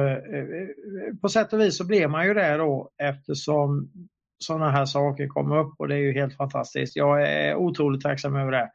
på 1.22 1.30
sätt 1.30 1.54
och 1.54 1.60
vis 1.60 1.78
så 1.78 1.88
blir 1.88 2.08
man 2.08 2.28
ju 2.28 2.34
det 2.34 2.58
då 2.58 2.90
eftersom 3.04 3.92
sådana 4.38 4.72
här 4.72 4.86
saker 4.86 5.28
kommer 5.28 5.58
upp 5.60 5.74
och 5.78 5.88
det 5.88 5.96
är 5.96 6.00
ju 6.00 6.14
helt 6.14 6.38
fantastiskt. 6.38 6.96
Jag 6.96 7.24
är 7.30 7.56
otroligt 7.56 8.02
tacksam 8.02 8.36
över 8.36 8.52
det. 8.52 8.72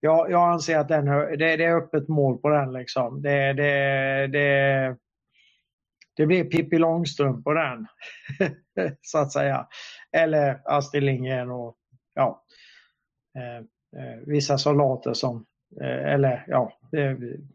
Jag, 0.00 0.30
jag 0.30 0.52
anser 0.52 0.78
att 0.78 0.88
den, 0.88 1.04
det, 1.06 1.56
det 1.56 1.64
är 1.64 1.76
öppet 1.76 2.08
mål 2.08 2.38
på 2.38 2.48
den 2.48 2.72
liksom. 2.72 3.22
Det, 3.22 3.52
det, 3.52 4.26
det, 4.26 4.96
det 6.16 6.26
blir 6.26 6.44
Pippi 6.44 6.78
Långstrump 6.78 7.44
på 7.44 7.52
den. 7.52 7.86
så 9.02 9.18
att 9.18 9.32
säga. 9.32 9.66
Eller 10.16 10.60
Astrid 10.64 11.02
Lindgren 11.02 11.50
och 11.50 11.76
ja, 12.14 12.44
eh, 13.38 13.56
eh, 14.02 14.18
vissa 14.26 14.58
soldater 14.58 15.12
som, 15.12 15.46
eh, 15.80 16.12
eller 16.12 16.44
ja, 16.46 16.72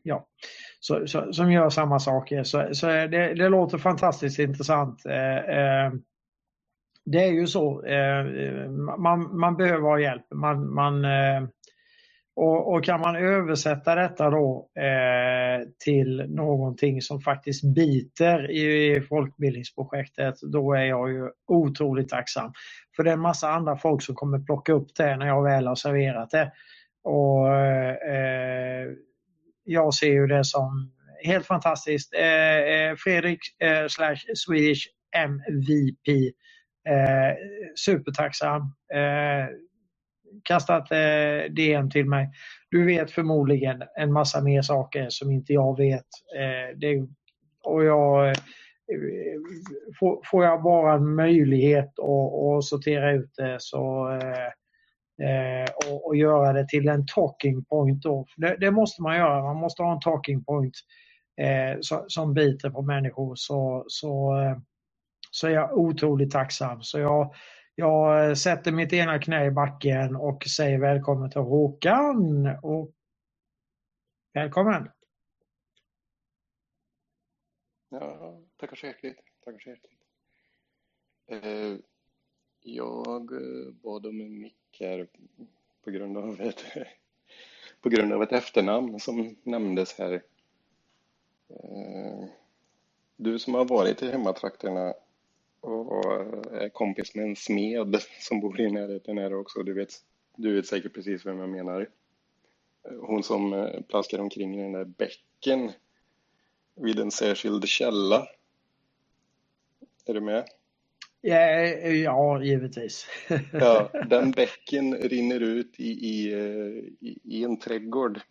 ja 0.04 0.28
så, 0.80 1.08
så, 1.08 1.34
som 1.34 1.52
gör 1.52 1.70
samma 1.70 2.00
saker. 2.00 2.44
Så, 2.44 2.70
så 2.72 2.88
det, 2.88 3.34
det 3.34 3.50
låter 3.50 3.78
fantastiskt 3.78 4.40
intressant. 4.40 5.06
Eh, 5.06 5.38
eh, 5.38 5.94
det 7.06 7.24
är 7.24 7.32
ju 7.32 7.48
så, 7.48 7.86
eh, 7.86 8.70
man, 8.98 9.40
man 9.40 9.58
behöver 9.58 9.90
ha 9.90 10.00
hjälp. 10.00 10.26
Man, 10.36 10.74
man, 10.74 11.06
eh, 11.06 11.44
och, 12.36 12.74
och 12.74 12.84
kan 12.84 13.02
man 13.02 13.16
översätta 13.16 13.96
detta 13.96 14.30
då 14.30 14.70
eh, 14.76 15.68
till 15.84 16.26
någonting 16.30 17.02
som 17.02 17.22
faktiskt 17.22 17.76
biter 17.76 18.52
i, 18.52 18.96
i 18.96 19.02
folkbildningsprojektet, 19.02 20.36
då 20.42 20.74
är 20.74 20.84
jag 20.84 21.12
ju 21.12 21.30
otroligt 21.48 22.10
tacksam. 22.10 22.54
För 22.96 23.04
det 23.04 23.10
är 23.10 23.14
en 23.14 23.20
massa 23.20 23.50
andra 23.50 23.78
folk 23.78 24.02
som 24.02 24.16
kommer 24.16 24.40
plocka 24.40 24.74
upp 24.74 24.96
det 24.96 25.16
när 25.18 25.28
jag 25.28 25.44
väl 25.44 25.68
har 25.68 25.76
serverat 25.76 26.30
det. 26.30 26.52
Och 27.04 27.56
eh, 27.56 28.88
jag 29.64 29.94
ser 29.94 30.12
ju 30.12 30.28
det 30.28 30.46
som 30.46 30.92
helt 31.24 31.46
fantastiskt. 31.46 32.14
Eh, 32.14 32.58
eh 32.58 32.96
Fredrik 32.96 33.40
eh, 33.60 33.88
slash 33.88 34.18
Swedish 34.36 34.88
MVP. 35.16 36.08
Eh, 36.90 37.36
supertacksam. 37.86 38.62
Eh, 38.94 39.48
Kastat 40.44 40.92
eh, 40.92 41.52
DM 41.52 41.90
till 41.90 42.06
mig. 42.06 42.30
Du 42.70 42.86
vet 42.86 43.12
förmodligen 43.12 43.84
en 43.98 44.14
massa 44.14 44.42
mer 44.42 44.62
saker 44.62 45.10
som 45.10 45.32
inte 45.32 45.54
jag 45.54 45.78
vet. 45.78 46.06
Eh, 46.38 46.78
det, 46.78 47.08
och 47.64 47.84
jag, 47.84 48.28
eh, 48.30 48.36
får, 50.00 50.22
får, 50.32 50.44
jag 50.44 50.64
bara 50.64 50.94
en 50.94 51.16
möjlighet 51.16 52.00
att 52.00 52.66
sortera 52.66 53.12
ut 53.12 53.32
det 53.38 53.58
så 53.60 54.10
eh, 54.10 54.48
eh, 55.28 55.70
och, 55.92 56.08
och, 56.08 56.16
göra 56.16 56.54
det 56.54 56.68
till 56.68 56.88
en 56.88 57.06
talking 57.06 57.66
point. 57.66 58.04
Då. 58.04 58.26
Det, 58.38 58.58
det, 58.60 58.72
måste 58.72 59.02
man 59.02 59.18
göra, 59.18 59.44
man 59.44 59.58
måste 59.58 59.84
ha 59.84 59.94
en 59.94 60.00
talking 60.00 60.44
point 60.44 60.74
eh, 61.42 61.78
så, 61.82 62.06
som 62.08 62.34
biter 62.34 62.70
på 62.70 62.82
människor. 62.82 63.34
Så, 63.36 63.86
så, 63.88 64.42
eh, 64.42 64.58
så 65.32 65.48
är 65.48 65.52
jag 65.52 65.78
otroligt 65.78 66.32
tacksam. 66.32 66.82
Så 66.82 67.00
jag, 67.00 67.34
jag 67.76 68.38
sätter 68.38 68.72
mitt 68.72 68.94
ena 68.94 69.20
knä 69.20 69.46
i 69.46 69.52
backen 69.52 70.16
och 70.16 70.44
säger 70.44 70.80
välkommen 70.80 71.30
till 71.30 71.42
Håkan. 71.42 72.48
Och 72.62 72.92
välkommen! 74.34 74.90
Ja, 77.90 78.40
tackar 78.58 78.76
så 78.76 78.86
hjärtligt. 78.86 79.20
Tackar 79.46 79.60
så 79.60 79.70
hjärtligt. 79.70 80.00
Eh, 81.28 81.78
jag 82.60 83.32
eh, 83.32 83.74
bad 83.74 84.06
om 84.06 84.22
en 84.22 84.40
mick 84.40 84.78
här 84.80 85.08
på 85.84 85.92
grund 85.92 86.18
av 86.18 86.42
ett, 86.42 86.64
på 87.82 87.90
grund 87.90 88.14
av 88.14 88.24
ett 88.24 88.32
efternamn 88.32 89.00
som 89.00 89.36
nämndes 89.44 89.98
här. 89.98 90.24
Eh, 91.50 92.26
du 93.16 93.40
som 93.40 93.54
har 93.54 93.66
varit 93.66 94.04
i 94.04 94.12
hemmatrakterna 94.12 94.94
och 95.64 96.54
är 96.54 96.70
kompis 96.70 97.16
med 97.16 97.26
en 97.26 97.36
smed 97.36 98.02
som 98.20 98.40
bor 98.40 98.62
i 98.62 98.72
närheten 98.72 99.18
här 99.18 99.34
också. 99.34 99.64
Du 99.64 99.74
vet, 99.74 99.90
du 100.36 100.56
vet 100.56 100.68
säkert 100.68 100.94
precis 100.94 101.26
vem 101.26 101.40
jag 101.40 101.50
menar. 101.50 101.90
Hon 103.02 103.24
som 103.24 103.54
eh, 103.54 103.82
plaskar 103.82 104.20
omkring 104.20 104.60
i 104.60 104.62
den 104.62 104.72
där 104.72 104.86
bäcken 104.86 105.72
vid 106.76 107.00
en 107.00 107.12
särskild 107.12 107.68
källa. 107.68 108.28
Är 110.06 110.14
du 110.14 110.22
med? 110.22 110.46
Ja, 111.22 111.36
ja 111.36 112.44
givetvis. 112.44 113.08
ja, 113.54 113.90
den 114.10 114.32
bäcken 114.32 114.96
rinner 114.96 115.40
ut 115.40 115.80
i, 115.80 115.92
i, 115.92 116.34
i, 117.00 117.20
i 117.24 117.44
en 117.44 117.60
trädgård 117.60 118.22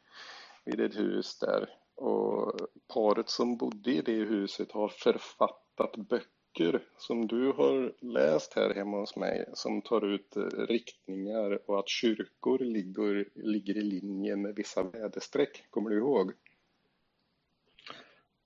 vid 0.65 0.81
ett 0.81 0.99
hus 0.99 1.39
där. 1.39 1.69
Och 1.95 2.53
paret 2.95 3.29
som 3.29 3.57
bodde 3.57 3.93
i 3.93 4.01
det 4.01 4.13
huset 4.13 4.73
har 4.73 4.89
författat 4.89 5.97
böcker 5.97 6.42
böcker 6.53 6.81
som 6.99 7.27
du 7.27 7.53
har 7.53 7.93
läst 8.01 8.55
här 8.55 8.75
hemma 8.75 8.97
hos 8.97 9.17
mig 9.17 9.45
som 9.55 9.83
tar 9.83 10.15
ut 10.15 10.37
eh, 10.37 10.43
riktningar 10.43 11.71
och 11.71 11.79
att 11.79 11.89
kyrkor 11.89 12.59
ligger, 12.59 13.29
ligger 13.35 13.77
i 13.77 13.83
linje 13.83 14.37
med 14.37 14.55
vissa 14.55 14.83
väderstreck. 14.83 15.65
Kommer 15.71 15.91
du 15.91 15.99
ihåg? 15.99 16.33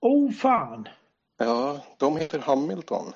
Oh 0.01 0.31
fan! 0.31 0.89
Ja, 1.39 1.85
de 1.99 2.17
heter 2.17 2.39
Hamilton. 2.39 3.12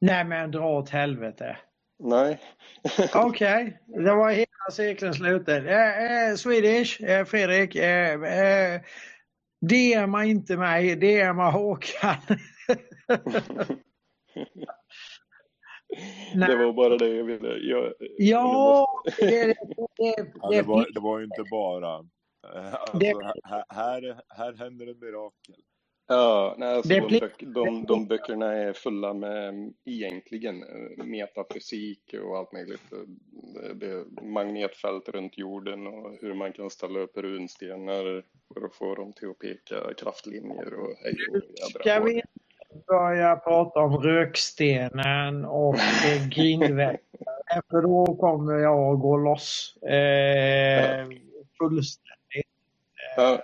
Nej 0.00 0.24
men 0.24 0.50
dra 0.50 0.78
åt 0.78 0.88
helvete. 0.88 1.56
Nej. 1.98 2.40
Okej, 3.14 3.24
okay. 3.24 4.04
det 4.04 4.14
var 4.14 4.30
hela 4.30 4.70
cirkeln 4.72 5.14
sluten. 5.14 5.66
Eh, 5.66 6.28
eh, 6.28 6.34
Swedish, 6.34 7.02
eh, 7.02 7.24
Fredrik. 7.24 7.76
Eh, 7.76 8.22
eh, 8.22 8.80
DMa 9.60 10.24
inte 10.24 10.56
mig, 10.56 10.96
DMa 10.96 11.50
Håkan. 11.50 12.16
det 16.34 16.56
var 16.56 16.72
bara 16.72 16.96
det 16.96 17.08
jag 17.08 17.24
ville. 17.24 17.48
Jag, 17.48 17.92
ja, 18.18 18.86
det, 19.18 19.46
det, 19.46 19.54
det, 19.96 19.96
ja, 20.42 20.50
det, 20.50 20.62
var, 20.62 20.86
det 20.94 21.00
var 21.00 21.18
ju 21.18 21.24
inte 21.24 21.44
bara. 21.50 22.04
Alltså, 22.46 22.98
här, 23.44 23.64
här, 23.68 24.20
här 24.28 24.52
händer 24.52 24.86
en 24.86 24.98
mirakel. 24.98 25.54
Ja, 26.08 26.54
nej, 26.58 26.74
alltså 26.74 26.88
de, 26.88 27.18
böck, 27.20 27.42
de, 27.54 27.84
de 27.84 28.06
böckerna 28.06 28.52
är 28.52 28.72
fulla 28.72 29.14
med 29.14 29.74
egentligen 29.84 30.62
eh, 30.62 31.04
metafysik 31.04 32.14
och 32.22 32.36
allt 32.36 32.52
möjligt. 32.52 32.82
Det, 32.90 33.74
det 33.74 34.22
magnetfält 34.22 35.08
runt 35.08 35.38
jorden 35.38 35.86
och 35.86 36.18
hur 36.20 36.34
man 36.34 36.52
kan 36.52 36.70
ställa 36.70 37.00
upp 37.00 37.16
runstenar 37.16 38.22
för 38.54 38.66
att 38.66 38.74
få 38.74 38.94
dem 38.94 39.12
till 39.12 39.30
att 39.30 39.38
peka 39.38 39.94
kraftlinjer 39.94 40.74
och 40.74 40.94
hej 41.02 41.16
och 41.30 41.80
Ska 41.80 42.00
vi 42.00 42.22
börja 42.86 43.36
prata 43.36 43.80
om 43.80 44.02
rökstenen 44.02 45.44
och 45.44 45.76
grindväggar? 46.30 46.98
För 47.70 47.82
då 47.82 48.16
kommer 48.20 48.54
jag 48.54 48.94
att 48.94 49.00
gå 49.00 49.16
loss 49.16 49.76
eh, 49.82 51.06
fullständigt. 51.58 52.46
Ja. 53.16 53.42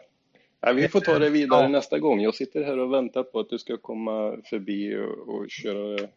Ja, 0.60 0.72
vi 0.72 0.88
får 0.88 1.00
ta 1.00 1.18
det 1.18 1.30
vidare 1.30 1.62
ja. 1.62 1.68
nästa 1.68 1.98
gång. 1.98 2.20
Jag 2.20 2.34
sitter 2.34 2.64
här 2.64 2.78
och 2.78 2.92
väntar 2.92 3.22
på 3.22 3.40
att 3.40 3.50
du 3.50 3.58
ska 3.58 3.76
komma 3.76 4.36
förbi 4.44 4.96
och, 4.96 5.34
och 5.34 5.50
köra, 5.50 6.08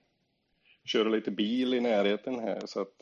köra 0.86 1.10
lite 1.10 1.32
bil 1.32 1.74
i 1.74 1.82
närheten 1.82 2.40
här. 2.40 2.62
Så 2.66 2.82
att, 2.82 2.96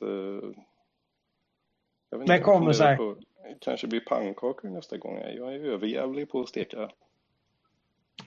jag 2.09 2.17
vet 2.17 2.27
det 2.27 2.40
kommer. 2.40 2.98
På, 2.98 3.16
kanske 3.61 3.88
blir 3.88 4.00
pannkakor 4.00 4.69
nästa 4.69 4.98
gång. 4.98 5.17
Jag 5.35 5.56
är 5.56 5.59
överjävlig 5.59 6.30
på 6.30 6.42
att 6.42 6.50
steka. 6.50 6.90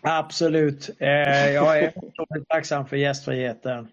Absolut. 0.03 0.91
Eh, 0.99 1.53
jag 1.53 1.79
är 1.79 1.93
otroligt 1.97 2.49
tacksam 2.49 2.87
för 2.87 2.97
gästfriheten. 2.97 3.89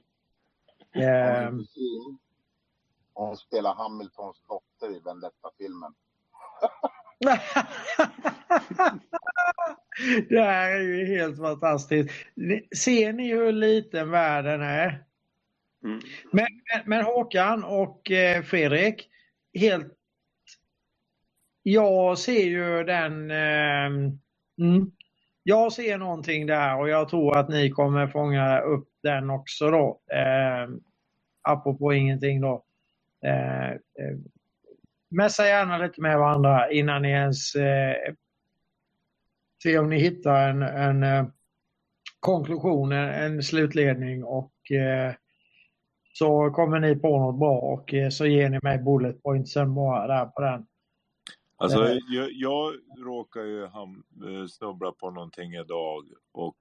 Eh, 0.95 1.51
Hon 3.13 3.37
spelar 3.37 3.75
Hamiltons 3.75 4.41
dotter 4.47 4.95
i 4.95 4.99
Vendetta-filmen. 4.99 5.93
det 10.29 10.41
här 10.41 10.71
är 10.71 10.81
ju 10.81 11.05
helt 11.05 11.37
fantastiskt. 11.37 12.11
Ser 12.75 13.13
ni 13.13 13.27
hur 13.27 13.51
liten 13.51 14.09
världen 14.09 14.61
är? 14.61 15.05
Mm. 15.83 15.99
Men, 16.31 16.47
men, 16.73 16.81
men, 16.85 17.05
Håkan 17.05 17.63
och 17.63 18.11
eh, 18.11 18.43
Fredrik, 18.43 19.09
helt... 19.53 19.93
Jag 21.63 22.19
ser 22.19 22.43
ju 22.43 22.83
den... 22.83 23.31
Eh, 23.31 23.85
mm, 24.59 24.91
jag 25.43 25.73
ser 25.73 25.97
någonting 25.97 26.45
där 26.45 26.79
och 26.79 26.89
jag 26.89 27.09
tror 27.09 27.37
att 27.37 27.49
ni 27.49 27.69
kommer 27.69 28.07
fånga 28.07 28.59
upp 28.59 28.87
den 29.03 29.29
också 29.29 29.71
då. 29.71 30.01
Eh, 30.11 30.69
apropå 31.41 31.93
ingenting 31.93 32.41
då. 32.41 32.63
Eh, 33.25 33.69
eh 33.71 34.17
Mässa 35.09 35.47
gärna 35.47 35.77
lite 35.77 36.01
med 36.01 36.19
varandra 36.19 36.71
innan 36.71 37.01
ni 37.01 37.09
ens 37.09 37.55
eh, 37.55 37.95
ser 39.63 39.79
om 39.79 39.89
ni 39.89 39.99
hittar 39.99 40.49
en, 40.49 40.61
en 40.61 41.03
eh, 41.03 41.25
konklusion, 42.19 42.91
en, 42.91 43.09
en 43.09 43.43
slutledning 43.43 44.23
och 44.23 44.71
eh, 44.71 45.13
så 46.13 46.51
kommer 46.51 46.79
ni 46.79 46.95
på 46.95 47.19
något 47.19 47.39
bra 47.39 47.57
och 47.57 47.93
eh, 47.93 48.09
så 48.09 48.25
ger 48.25 48.49
ni 48.49 48.59
mig 48.63 48.77
bullet 48.77 49.23
pointsen 49.23 49.75
bara 49.75 50.07
där 50.07 50.25
på 50.25 50.41
den. 50.41 50.65
Alltså 51.57 51.87
eh. 51.87 51.97
jag, 52.09 52.31
jag 52.31 52.73
råkar 52.97 53.43
ju 53.43 53.67
ham, 53.67 54.03
eh, 54.25 54.47
snubbla 54.47 54.91
på 54.91 55.11
någonting 55.11 55.53
idag 55.53 56.03
och 56.31 56.57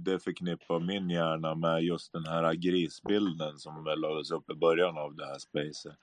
det 0.00 0.18
förknippar 0.18 0.80
min 0.80 1.10
hjärna 1.10 1.54
med 1.54 1.82
just 1.82 2.12
den 2.12 2.26
här 2.26 2.54
grisbilden 2.54 3.58
som 3.58 3.84
lades 3.84 4.30
upp 4.30 4.50
i 4.50 4.54
början 4.54 4.98
av 4.98 5.14
det 5.14 5.26
här 5.26 5.38
spacet. 5.38 5.98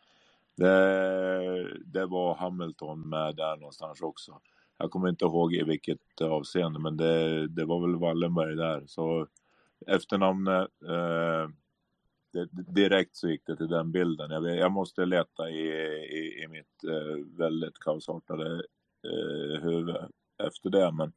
Det, 0.55 1.79
det 1.85 2.05
var 2.05 2.35
Hamilton 2.35 3.09
med 3.09 3.35
där 3.35 3.57
någonstans 3.57 4.01
också. 4.01 4.39
Jag 4.77 4.91
kommer 4.91 5.09
inte 5.09 5.25
ihåg 5.25 5.53
i 5.53 5.63
vilket 5.63 6.21
avseende, 6.21 6.79
men 6.79 6.97
det, 6.97 7.47
det 7.47 7.65
var 7.65 7.81
väl 7.81 7.99
Wallenberg 7.99 8.55
där. 8.55 8.83
Så 8.87 9.27
efternamnet, 9.87 10.69
eh, 10.87 11.49
det, 12.33 12.47
direkt 12.51 13.15
så 13.15 13.29
gick 13.29 13.45
det 13.45 13.57
till 13.57 13.67
den 13.67 13.91
bilden. 13.91 14.31
Jag, 14.31 14.55
jag 14.55 14.71
måste 14.71 15.05
leta 15.05 15.49
i, 15.49 15.67
i, 16.01 16.43
i 16.43 16.47
mitt 16.47 16.83
eh, 16.83 17.37
väldigt 17.37 17.79
kaosartade 17.79 18.63
eh, 19.05 19.63
huvud 19.63 19.95
efter 20.47 20.69
det. 20.69 20.91
Men 20.91 21.11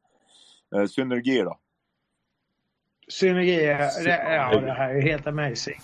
eh, 0.75 0.87
synergi 0.87 1.39
då? 1.39 1.59
Synergi, 3.09 3.57
det, 4.05 4.35
ja 4.35 4.61
det 4.61 4.73
här 4.73 4.95
är 4.95 5.03
helt 5.03 5.27
amazing. 5.27 5.81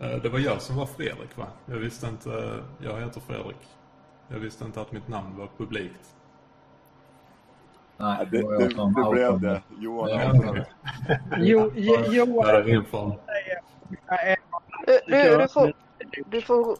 Eh, 0.00 0.22
det 0.22 0.28
var 0.28 0.38
jag 0.38 0.62
som 0.62 0.76
var 0.76 0.86
Fredrik 0.86 1.36
va? 1.36 1.46
Jag 1.66 1.76
visste 1.76 2.06
inte, 2.06 2.62
jag 2.82 3.00
heter 3.00 3.20
Fredrik. 3.20 3.68
Jag 4.28 4.38
visste 4.38 4.64
inte 4.64 4.80
att 4.80 4.92
mitt 4.92 5.08
namn 5.08 5.36
var 5.38 5.48
publikt. 5.58 6.14
Nej, 7.96 8.28
det 8.30 8.38
det, 8.38 8.68
det, 8.68 9.10
blev 9.10 9.40
det. 9.40 9.62
Johan 9.78 10.10
Ja. 10.10 10.54
Jo, 11.38 11.72
jo, 11.74 11.96
jo, 12.08 12.42
Det 12.42 12.48
är 12.48 12.68
ingen 12.68 12.84
fara. 12.84 13.16
Du, 14.86 15.00
du, 15.06 15.38
du, 15.38 15.48
får, 15.48 15.72
du 16.26 16.42
får... 16.42 16.78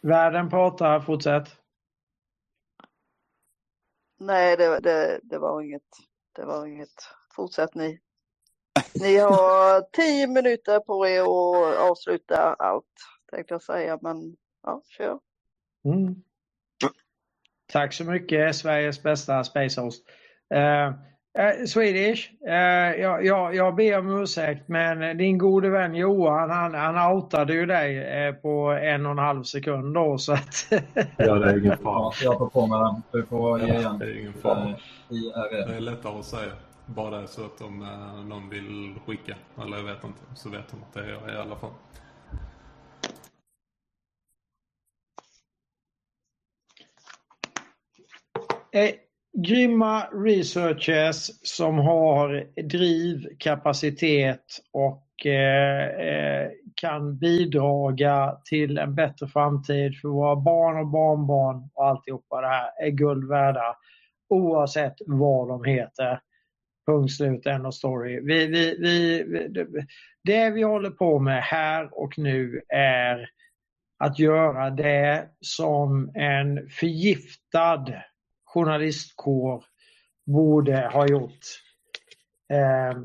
Världen 0.00 0.50
pratar, 0.50 1.00
fortsätt. 1.00 1.60
Nej, 4.18 4.56
det, 4.56 4.80
det, 4.80 5.20
det 5.22 5.38
var 5.38 5.62
inget. 5.62 5.82
Det 6.32 6.44
var 6.44 6.66
inget. 6.66 7.08
Fortsätt 7.34 7.74
ni. 7.74 8.00
Ni 9.00 9.16
har 9.16 9.80
tio 9.92 10.26
minuter 10.26 10.80
på 10.80 11.06
er 11.06 11.20
att 11.20 11.90
avsluta 11.90 12.54
allt, 12.54 12.84
tänkte 13.30 13.54
jag 13.54 13.62
säga, 13.62 13.98
men 14.02 14.36
ja, 14.62 14.82
kör. 14.84 15.20
Mm. 15.84 16.22
Tack 17.72 17.92
så 17.92 18.04
mycket, 18.04 18.56
Sveriges 18.56 19.02
bästa 19.02 19.44
Space 19.44 19.80
Host. 19.80 20.04
Eh, 20.54 20.86
eh, 21.44 21.64
Swedish, 21.66 22.30
eh, 22.48 23.00
jag, 23.00 23.24
jag, 23.24 23.54
jag 23.54 23.74
ber 23.74 23.98
om 23.98 24.22
ursäkt 24.22 24.68
men 24.68 25.18
din 25.18 25.38
gode 25.38 25.68
vän 25.70 25.94
Johan 25.94 26.50
han, 26.50 26.74
han 26.74 27.12
outade 27.12 27.54
ju 27.54 27.66
dig 27.66 27.98
eh, 27.98 28.34
på 28.34 28.70
en 28.82 29.06
och 29.06 29.12
en 29.12 29.18
halv 29.18 29.42
sekund 29.42 29.94
då 29.94 30.18
så 30.18 30.32
att... 30.32 30.66
Ja, 31.16 31.34
det 31.34 31.50
är 31.50 31.58
ingen 31.58 31.78
fara. 31.78 32.02
Ja, 32.02 32.12
jag 32.22 32.38
tar 32.38 32.46
på 32.46 32.66
mig 32.66 32.78
den. 32.78 33.02
Du 33.12 33.26
får 33.26 33.60
ge 33.60 33.66
Ja, 33.66 33.74
igen. 33.78 33.98
det 33.98 34.04
är 34.04 34.20
ingen 34.20 34.32
fara. 34.32 34.68
Eh. 34.68 34.74
Det 35.68 35.74
är 35.76 35.80
lättare 35.80 36.18
att 36.18 36.24
säga. 36.24 36.52
Bara 36.86 37.26
så 37.26 37.44
att 37.44 37.60
om 37.62 37.82
eh, 37.82 38.24
någon 38.28 38.48
vill 38.48 38.94
skicka, 39.06 39.34
eller 39.62 39.76
jag 39.76 39.84
vet 39.84 40.04
inte, 40.04 40.20
så 40.34 40.48
vet 40.48 40.70
de 40.70 40.76
att 40.76 40.94
det 40.94 41.00
är 41.00 41.18
jag 41.24 41.34
i 41.34 41.38
alla 41.38 41.56
fall. 41.56 41.70
Eh, 48.76 48.90
grymma 49.38 50.08
researchers 50.12 51.30
som 51.42 51.78
har 51.78 52.46
driv, 52.62 53.28
kapacitet 53.38 54.44
och 54.72 55.26
eh, 55.26 55.86
eh, 55.86 56.50
kan 56.74 57.18
bidraga 57.18 58.36
till 58.44 58.78
en 58.78 58.94
bättre 58.94 59.28
framtid 59.28 60.00
för 60.00 60.08
våra 60.08 60.36
barn 60.36 60.78
och 60.78 60.86
barnbarn 60.86 61.70
och 61.74 61.86
alltihopa 61.86 62.40
det 62.40 62.46
här 62.46 62.86
är 62.86 62.90
guld 62.90 63.28
värda 63.28 63.76
oavsett 64.28 64.94
vad 65.06 65.48
de 65.48 65.64
heter. 65.64 66.20
Punkt 66.86 67.12
slut, 67.12 67.46
end 67.46 67.66
of 67.66 67.74
story. 67.74 68.20
Vi, 68.20 68.46
vi, 68.46 68.76
vi, 68.80 69.24
vi, 69.24 69.66
det 70.24 70.50
vi 70.50 70.62
håller 70.62 70.90
på 70.90 71.18
med 71.18 71.42
här 71.42 71.98
och 71.98 72.18
nu 72.18 72.62
är 72.68 73.28
att 73.98 74.18
göra 74.18 74.70
det 74.70 75.28
som 75.40 76.10
en 76.14 76.68
förgiftad 76.68 77.86
journalistkår 78.56 79.64
borde 80.26 80.90
ha 80.92 81.08
gjort. 81.08 81.40
Eh, 82.52 82.98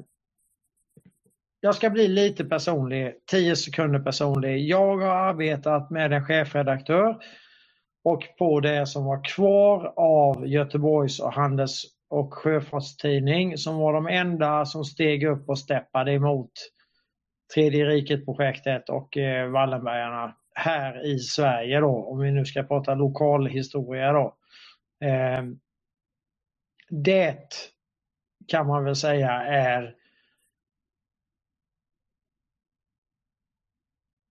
jag 1.60 1.76
ska 1.76 1.90
bli 1.90 2.08
lite 2.08 2.46
personlig, 2.46 3.14
10 3.32 3.56
sekunder 3.56 4.00
personlig. 4.00 4.68
Jag 4.68 4.98
har 4.98 5.16
arbetat 5.16 5.90
med 5.90 6.14
en 6.14 6.26
chefredaktör 6.26 7.18
och 8.04 8.24
på 8.38 8.60
det 8.60 8.88
som 8.88 9.06
var 9.06 9.24
kvar 9.24 9.94
av 9.96 10.48
Göteborgs 10.48 11.20
och 11.20 11.34
Handels 11.34 11.84
och 12.10 12.34
Sjöfartstidning 12.34 13.58
som 13.58 13.78
var 13.78 13.94
de 13.94 14.08
enda 14.08 14.66
som 14.66 14.84
steg 14.84 15.24
upp 15.24 15.50
och 15.50 15.60
steppade 15.60 16.14
emot 16.14 16.52
Tredje 17.56 17.86
riket-projektet 17.86 18.90
och 18.90 19.18
eh, 19.18 19.50
Wallenbergarna 19.50 20.36
här 20.54 21.06
i 21.06 21.20
Sverige 21.20 21.80
då, 21.80 22.06
om 22.12 22.20
vi 22.20 22.32
nu 22.32 22.46
ska 22.46 22.64
prata 22.64 22.94
lokalhistoria 22.94 24.12
då. 24.12 24.36
Eh, 25.02 25.44
det 26.90 27.48
kan 28.48 28.68
man 28.68 28.84
väl 28.86 28.96
säga 28.96 29.32
är 29.44 29.96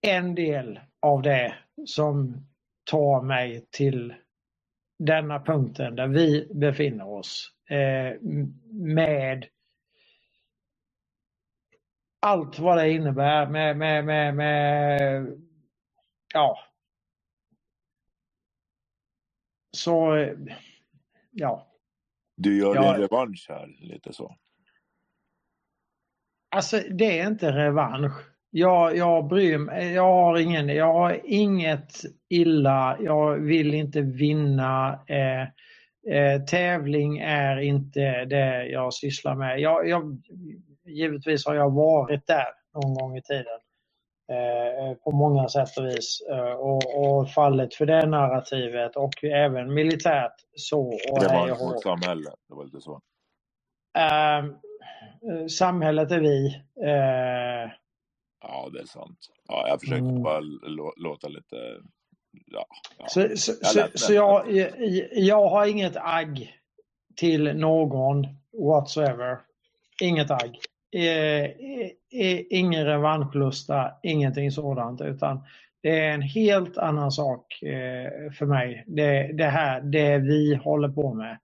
en 0.03 0.35
del 0.35 0.81
av 1.03 1.23
det 1.23 1.55
som 1.87 2.47
tar 2.91 3.23
mig 3.23 3.67
till 3.71 4.15
denna 4.99 5.41
punkten 5.41 5.97
där 5.97 6.09
vi 6.09 6.49
befinner 6.55 7.09
oss 7.09 7.53
eh, 7.71 8.21
med 8.73 9.47
allt 12.23 12.59
vad 12.59 12.79
det 12.79 12.91
innebär 12.93 13.47
med, 13.47 13.77
med, 13.77 14.05
med, 14.05 14.35
med 14.37 15.27
ja. 16.35 16.59
Så, 19.77 20.17
eh, 20.17 20.35
ja. 21.31 21.67
Du 22.37 22.59
gör 22.59 22.75
Ja. 22.75 22.93
din 22.93 23.03
revansch 23.03 23.47
här, 23.49 23.67
lite 23.81 24.13
så. 24.13 24.37
Alltså 26.57 26.81
det 26.91 27.19
är 27.21 27.27
inte 27.27 27.53
revansch. 27.53 28.13
Jag, 28.51 28.97
jag 28.97 29.29
bryr 29.29 29.59
mig, 29.59 29.93
jag 29.93 30.13
har 30.15 30.39
ingen, 30.39 30.69
jag 30.69 30.93
har 30.93 31.21
inget 31.25 31.93
illa, 32.29 32.97
jag 33.01 33.37
vill 33.37 33.75
inte 33.75 34.01
vinna. 34.01 35.05
Eh, 35.07 35.43
eh, 36.17 36.43
tävling 36.45 37.19
är 37.19 37.57
inte 37.61 38.25
det 38.25 38.67
jag 38.67 38.95
sysslar 38.95 39.35
med. 39.35 39.61
Jag, 39.61 39.89
jag, 39.89 40.23
givetvis 40.87 41.47
har 41.47 41.55
jag 41.55 41.71
varit 41.71 42.27
där 42.27 42.47
någon 42.75 42.95
gång 42.95 43.17
i 43.17 43.23
tiden. 43.23 43.60
Eh, 44.31 44.95
på 44.95 45.11
många 45.11 45.49
sätt 45.49 45.77
och 45.79 45.85
vis. 45.87 46.21
Eh, 46.31 46.53
och, 46.53 47.01
och 47.05 47.31
fallet 47.31 47.75
för 47.75 47.87
det 47.87 48.07
narrativet 48.07 48.97
och 48.97 49.25
även 49.25 49.75
militärt 49.75 50.35
så. 50.57 50.81
Och 50.89 50.93
hej 50.93 51.13
och 51.17 51.23
Revansch 51.23 51.59
hå. 51.61 51.69
mot 51.69 51.83
samhället, 51.83 52.35
det 52.49 52.55
var 52.55 52.65
lite 52.65 52.81
så. 52.81 53.01
Eh, 53.99 54.45
samhället 55.49 56.11
är 56.13 56.21
vi. 56.21 56.47
Eh, 56.87 57.71
Ja, 58.43 58.69
det 58.73 58.81
är 58.81 58.85
sant. 58.87 59.19
Ja, 59.49 59.69
jag 59.69 59.81
försökte 59.81 60.05
Mm. 60.09 60.23
bara 60.23 60.41
lå- 60.41 60.93
låta 60.97 61.29
lite... 61.29 61.57
Ja, 62.47 62.67
ja. 62.99 63.05
Så, 63.09 63.29
så, 63.37 63.53
Jag 63.63 63.67
så, 63.71 63.79
lät 63.81 63.99
så 64.01 64.13
jag, 64.13 64.53
jag, 64.53 64.71
jag 65.13 65.49
har 65.49 65.67
inget 65.67 65.97
agg 65.97 66.55
till 67.17 67.57
någon 67.57 68.27
whatsoever. 68.69 69.39
Inget 70.03 70.31
agg. 70.31 70.57
Eh, 70.93 71.45
eh, 71.45 71.91
eh, 72.13 72.43
ingen 72.51 72.85
revanschlusta, 72.85 73.93
ingenting 74.03 74.51
sådant. 74.53 75.01
Utan 75.01 75.45
det 75.83 76.01
är 76.01 76.15
en 76.15 76.23
helt 76.23 76.79
annan 76.79 77.13
sak 77.13 77.63
eh, 77.63 78.33
för 78.33 78.47
mig. 78.47 78.85
Det, 78.87 79.33
det 79.33 79.47
här, 79.47 79.81
det 79.81 80.19
vi 80.19 80.55
håller 80.55 80.89
på 80.89 81.15
med. 81.15 81.39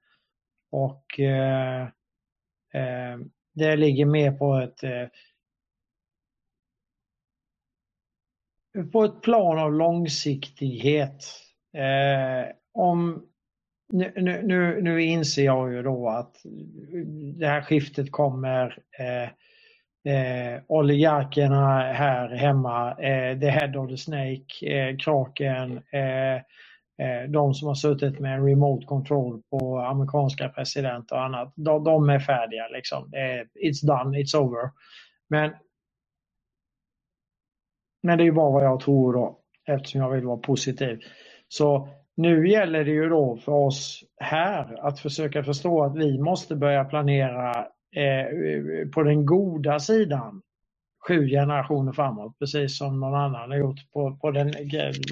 Och 0.70 1.20
eh, 1.20 1.83
eh, 2.73 3.18
det 3.55 3.76
ligger 3.76 4.07
mer 4.07 4.33
på 4.33 4.55
ett 4.55 4.83
eh, 4.83 5.07
på 8.92 9.05
ett 9.05 9.20
plan 9.20 9.58
av 9.58 9.73
långsiktighet. 9.73 11.25
Eh, 11.73 12.52
om, 12.73 13.26
nu, 13.89 14.13
nu, 14.43 14.83
nu, 14.83 15.03
inser 15.03 15.45
jag 15.45 15.73
ju 15.73 15.83
då 15.83 16.09
att 16.09 16.37
det 17.35 17.47
här 17.47 17.63
skiftet 17.63 18.13
kommer. 18.13 18.79
Eh, 18.99 19.29
eh, 20.15 20.61
oligarkerna 20.67 21.93
här 21.93 22.29
hemma, 22.29 22.91
eh, 22.91 23.39
the 23.39 23.49
head 23.49 23.77
of 23.77 23.91
the 23.91 23.97
snake, 23.97 24.67
eh, 24.67 24.97
kraken, 24.97 25.83
eh, 25.93 26.35
eh, 27.07 27.29
de 27.29 27.55
som 27.55 27.69
har 27.69 27.75
suttit 27.75 28.19
med 28.19 28.35
en 28.35 28.47
remote 28.47 28.87
control 28.87 29.43
på 29.51 29.79
amerikanska 29.79 30.49
president 30.49 31.13
och 31.13 31.25
annat. 31.25 31.53
De, 31.57 31.85
de 31.85 32.11
är 32.11 32.19
färdiga 32.19 32.69
liksom. 32.69 33.13
Eh, 33.15 33.69
it's 33.69 33.87
done, 33.87 34.19
it's 34.19 34.37
over. 34.37 34.71
Men 35.29 35.53
men 38.03 38.19
det 38.19 38.25
är 38.25 38.27
ju 38.27 38.33
bara 38.33 38.51
vad 38.51 38.65
jag 38.65 38.81
tror 38.81 39.13
då, 39.13 39.39
eftersom 39.67 40.01
jag 40.01 40.11
vill 40.11 40.25
vara 40.25 40.37
positiv. 40.37 41.01
Så 41.49 41.89
nu 42.17 42.49
gäller 42.49 42.85
det 42.85 42.91
ju 42.91 43.09
då 43.09 43.36
för 43.36 43.53
oss 43.53 44.05
här 44.20 44.86
att 44.89 45.01
försöka 45.01 45.45
förstå 45.45 45.85
att 45.85 45.97
vi 45.97 46.19
måste 46.19 46.57
börja 46.57 46.85
planera 46.85 47.51
eh, 47.97 48.89
på 48.95 49.03
den 49.03 49.27
goda 49.27 49.78
sidan 49.78 50.43
sju 51.09 51.28
generationer 51.28 51.93
framåt, 51.93 52.39
precis 52.39 52.78
som 52.78 53.01
någon 53.01 53.15
annan 53.15 53.51
har 53.51 53.59
gjort 53.59 53.93
på, 53.93 54.17
på 54.17 54.31
den, 54.31 54.53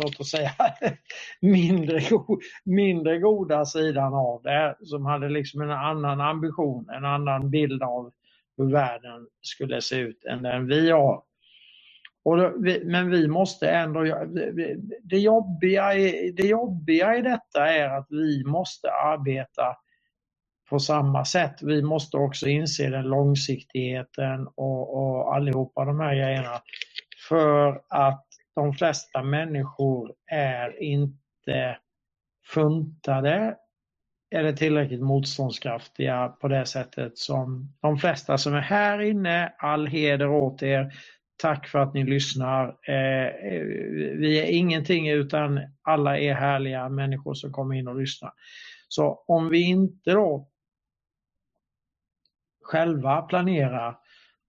låt 0.02 0.20
oss 0.20 0.30
säga, 0.30 0.50
mindre, 1.40 2.00
go, 2.10 2.38
mindre 2.64 3.18
goda 3.18 3.64
sidan 3.64 4.14
av 4.14 4.42
det, 4.42 4.76
som 4.80 5.06
hade 5.06 5.28
liksom 5.28 5.60
en 5.60 5.70
annan 5.70 6.20
ambition, 6.20 6.88
en 6.90 7.04
annan 7.04 7.50
bild 7.50 7.82
av 7.82 8.12
hur 8.56 8.72
världen 8.72 9.26
skulle 9.40 9.80
se 9.80 9.96
ut 9.96 10.24
än 10.24 10.42
den 10.42 10.66
vi 10.66 10.90
har. 10.90 11.22
Och 12.24 12.36
då, 12.36 12.52
vi, 12.60 12.84
men 12.84 13.10
vi 13.10 13.28
måste 13.28 13.70
ändå, 13.70 14.02
det, 14.02 14.76
det, 15.02 15.18
jobbiga 15.18 15.94
i, 15.94 16.30
det 16.36 16.46
jobbiga 16.46 17.16
i 17.16 17.22
detta 17.22 17.68
är 17.72 17.88
att 17.88 18.06
vi 18.10 18.44
måste 18.44 18.90
arbeta 18.92 19.76
på 20.70 20.78
samma 20.78 21.24
sätt. 21.24 21.62
Vi 21.62 21.82
måste 21.82 22.16
också 22.16 22.46
inse 22.48 22.90
den 22.90 23.04
långsiktigheten 23.04 24.46
och, 24.46 24.96
och 24.96 25.34
allihopa 25.36 25.84
de 25.84 26.00
här 26.00 26.14
grejerna. 26.14 26.60
För 27.28 27.80
att 27.88 28.26
de 28.54 28.72
flesta 28.72 29.22
människor 29.22 30.12
är 30.30 30.82
inte 30.82 31.78
funtade 32.54 33.56
eller 34.34 34.52
tillräckligt 34.52 35.02
motståndskraftiga 35.02 36.28
på 36.28 36.48
det 36.48 36.66
sättet 36.66 37.18
som 37.18 37.74
de 37.82 37.98
flesta 37.98 38.38
som 38.38 38.54
är 38.54 38.60
här 38.60 39.00
inne. 39.00 39.52
All 39.58 39.86
heder 39.86 40.28
åt 40.28 40.62
er. 40.62 40.92
Tack 41.36 41.68
för 41.68 41.78
att 41.78 41.94
ni 41.94 42.04
lyssnar. 42.04 42.68
Eh, 42.68 43.32
vi 44.18 44.40
är 44.40 44.46
ingenting 44.46 45.08
utan 45.08 45.60
alla 45.82 46.18
är 46.18 46.34
härliga 46.34 46.88
människor 46.88 47.34
som 47.34 47.52
kommer 47.52 47.74
in 47.74 47.88
och 47.88 48.00
lyssnar. 48.00 48.32
Så 48.88 49.24
om 49.26 49.48
vi 49.48 49.62
inte 49.62 50.10
då 50.10 50.48
själva 52.62 53.22
planerar 53.22 53.98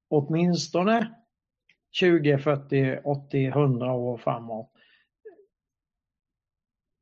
åtminstone 0.09 1.11
20, 1.91 2.37
40, 2.37 2.99
80, 3.03 3.45
100 3.45 3.91
år 3.91 4.17
framåt 4.17 4.74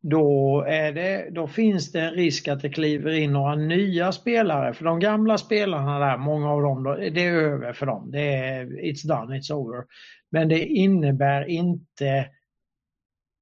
då, 0.03 0.61
är 0.67 0.91
det, 0.91 1.29
då 1.31 1.47
finns 1.47 1.91
det 1.91 2.01
en 2.01 2.13
risk 2.13 2.47
att 2.47 2.61
det 2.61 2.69
kliver 2.69 3.11
in 3.11 3.33
några 3.33 3.55
nya 3.55 4.11
spelare. 4.11 4.73
För 4.73 4.85
de 4.85 4.99
gamla 4.99 5.37
spelarna 5.37 5.99
där, 5.99 6.17
många 6.17 6.51
av 6.51 6.61
dem, 6.61 6.83
det 6.83 7.25
är 7.25 7.33
över 7.33 7.73
för 7.73 7.85
dem. 7.85 8.11
Det 8.11 8.35
är 8.35 8.65
it's 8.65 9.07
done, 9.07 9.37
it's 9.37 9.53
over. 9.53 9.85
Men 10.31 10.49
det 10.49 10.65
innebär 10.65 11.49
inte 11.49 12.29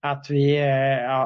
att, 0.01 0.29
vi 0.29 0.61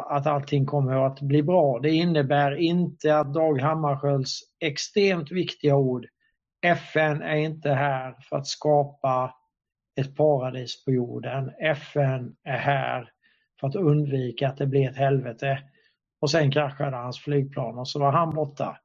att 0.10 0.28
allting 0.28 0.66
kommer 0.66 1.06
att 1.06 1.22
bli 1.22 1.44
bra. 1.44 1.80
Det 1.80 1.92
innebär 1.92 2.56
inte 2.56 3.18
att 3.18 3.34
Dag 3.34 3.62
Hammarskjölds 3.62 4.40
extremt 4.60 5.32
viktiga 5.32 5.76
ord 5.76 6.06
FN 6.66 7.22
är 7.22 7.36
inte 7.36 7.70
här 7.70 8.16
för 8.30 8.38
att 8.38 8.48
skapa 8.48 9.36
ett 10.00 10.16
paradis 10.16 10.86
på 10.86 10.92
jorden. 10.92 11.52
FN 11.60 12.36
är 12.44 12.58
här 12.58 13.10
för 13.60 13.68
att 13.68 13.76
undvika 13.76 14.48
att 14.48 14.58
det 14.58 14.68
blir 14.68 14.90
ett 14.90 14.98
helvete. 14.98 15.60
Och 16.22 16.32
sen 16.32 16.52
kraschade 16.52 16.98
hans 16.98 17.20
flygplan 17.20 17.80
och 17.80 17.88
så 17.88 18.00
var 18.00 18.12
han 18.12 18.36
borta. 18.36 18.78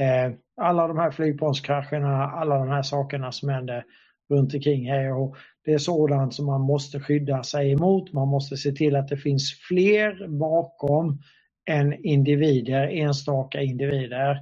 Eh, 0.00 0.32
alla 0.60 0.88
de 0.88 0.98
här 0.98 1.10
flygplanskrascherna, 1.10 2.24
alla 2.24 2.58
de 2.58 2.68
här 2.68 2.82
sakerna 2.82 3.32
som 3.32 3.48
hände 3.48 3.84
runt 4.30 4.54
omkring 4.54 4.90
här. 4.90 5.12
Och 5.12 5.36
det 5.64 5.72
är 5.72 5.78
sådant 5.78 6.34
som 6.34 6.46
man 6.46 6.60
måste 6.60 7.00
skydda 7.00 7.42
sig 7.42 7.72
emot. 7.72 8.12
Man 8.12 8.28
måste 8.28 8.56
se 8.56 8.72
till 8.72 8.96
att 8.96 9.08
det 9.08 9.16
finns 9.16 9.54
fler 9.68 10.28
bakom 10.28 11.22
än 11.70 12.04
individer, 12.06 12.88
enstaka 12.88 13.60
individer 13.62 14.38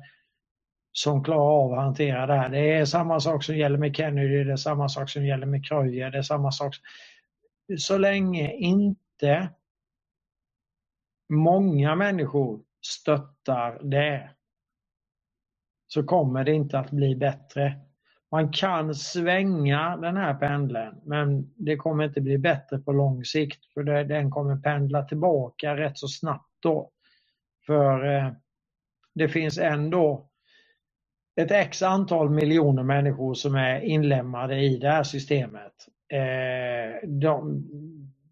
som 0.92 1.24
klarar 1.24 1.64
av 1.64 1.72
att 1.72 1.84
hantera 1.84 2.26
det 2.26 2.34
här. 2.34 2.48
Det 2.48 2.72
är 2.72 2.84
samma 2.84 3.20
sak 3.20 3.44
som 3.44 3.56
gäller 3.56 3.78
med 3.78 3.96
Kennedy, 3.96 4.44
det 4.44 4.52
är 4.52 4.56
samma 4.56 4.88
sak 4.88 5.10
som 5.10 5.26
gäller 5.26 5.46
med 5.46 5.66
Kreuger, 5.68 6.10
det 6.10 6.18
är 6.18 6.22
samma 6.22 6.52
sak. 6.52 6.74
Så 7.78 7.98
länge 7.98 8.52
inte 8.52 9.48
många 11.28 11.94
människor 11.94 12.60
stöttar 12.86 13.80
det 13.82 14.30
så 15.86 16.02
kommer 16.04 16.44
det 16.44 16.52
inte 16.52 16.78
att 16.78 16.90
bli 16.90 17.16
bättre. 17.16 17.78
Man 18.30 18.52
kan 18.52 18.94
svänga 18.94 19.96
den 19.96 20.16
här 20.16 20.34
pendeln 20.34 21.00
men 21.04 21.54
det 21.56 21.76
kommer 21.76 22.04
inte 22.04 22.20
bli 22.20 22.38
bättre 22.38 22.78
på 22.78 22.92
lång 22.92 23.24
sikt 23.24 23.72
för 23.74 23.82
den 24.04 24.30
kommer 24.30 24.56
pendla 24.56 25.02
tillbaka 25.04 25.76
rätt 25.76 25.98
så 25.98 26.08
snabbt 26.08 26.50
då. 26.62 26.90
För 27.66 28.16
eh, 28.16 28.32
det 29.14 29.28
finns 29.28 29.58
ändå 29.58 30.30
ett 31.40 31.50
x 31.50 31.82
antal 31.82 32.30
miljoner 32.30 32.82
människor 32.82 33.34
som 33.34 33.54
är 33.54 33.80
inlemmade 33.80 34.60
i 34.60 34.78
det 34.78 34.88
här 34.90 35.02
systemet. 35.02 35.72
Eh, 36.12 37.08
de, 37.08 37.64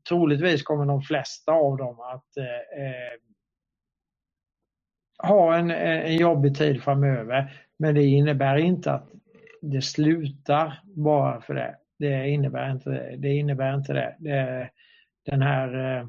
troligtvis 0.09 0.62
kommer 0.62 0.86
de 0.86 1.02
flesta 1.02 1.52
av 1.52 1.76
dem 1.76 2.01
att 2.01 2.36
eh, 2.36 2.85
eh 2.85 3.18
ha 5.18 5.57
en, 5.57 5.70
en 5.70 6.17
jobbig 6.17 6.57
tid 6.57 6.83
framöver. 6.83 7.62
Men 7.78 7.94
det 7.94 8.05
innebär 8.05 8.57
inte 8.57 8.93
att 8.93 9.09
det 9.62 9.83
slutar 9.83 10.83
bara 10.85 11.41
för 11.41 11.55
det. 11.55 11.76
Det 11.99 12.28
innebär 12.28 12.70
inte 12.70 12.91
det. 12.91 13.17
det, 13.17 13.35
innebär 13.35 13.75
inte 13.75 13.93
det. 13.93 14.17
det 14.18 14.70
den, 15.26 15.43
här, 15.43 15.99
eh, 15.99 16.07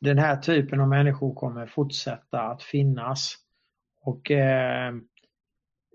den 0.00 0.18
här 0.18 0.36
typen 0.36 0.80
av 0.80 0.88
människor 0.88 1.34
kommer 1.34 1.66
fortsätta 1.66 2.40
att 2.40 2.62
finnas. 2.62 3.34
Och 4.00 4.30
eh, 4.30 4.94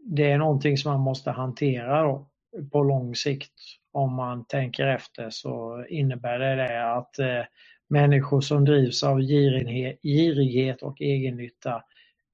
det 0.06 0.32
är 0.32 0.38
någonting 0.38 0.78
som 0.78 0.92
man 0.92 1.02
måste 1.02 1.32
hantera 1.32 2.04
då, 2.04 2.30
på 2.72 2.84
lång 2.84 3.16
sikt 3.16 3.54
om 3.94 4.16
man 4.16 4.46
tänker 4.46 4.88
efter 4.88 5.30
så 5.30 5.86
innebär 5.90 6.40
det, 6.40 6.56
det 6.56 6.94
att 6.94 7.20
eh, 7.20 7.42
människor 7.90 8.42
som 8.42 8.66
drivs 8.66 9.04
av 9.04 9.20
girighet, 9.20 10.00
girighet 10.04 10.82
och 10.82 11.02
egennytta 11.02 11.84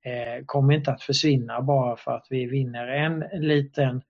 eh, 0.06 0.46
kommer 0.46 0.74
inte 0.74 0.92
att 0.92 1.02
försvinna 1.02 1.62
bara 1.62 1.98
för 1.98 2.12
att 2.12 2.28
vi 2.30 2.46
vinner 2.46 2.88
en 2.88 3.20
liten, 3.48 4.02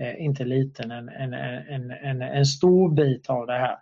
eh, 0.00 0.24
inte 0.24 0.44
liten, 0.44 0.90
en, 0.90 1.08
en, 1.08 1.34
en, 1.34 1.90
en, 1.90 2.22
en 2.22 2.46
stor 2.46 2.94
bit 2.94 3.30
av 3.30 3.46
det 3.46 3.58
här. 3.58 3.76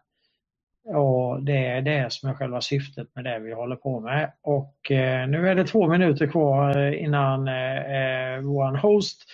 Och 0.96 1.42
det 1.42 1.66
är 1.66 1.82
det 1.82 2.12
som 2.12 2.30
är 2.30 2.34
själva 2.34 2.60
syftet 2.60 3.08
med 3.14 3.24
det 3.24 3.38
vi 3.38 3.52
håller 3.52 3.76
på 3.76 4.00
med. 4.00 4.32
Och 4.42 4.90
eh, 4.90 5.28
nu 5.28 5.48
är 5.48 5.54
det 5.54 5.64
två 5.64 5.88
minuter 5.88 6.26
kvar 6.26 6.78
eh, 6.78 7.02
innan 7.02 7.48
eh, 7.48 7.76
eh 7.76 8.40
vår 8.40 8.76
host 8.76 9.24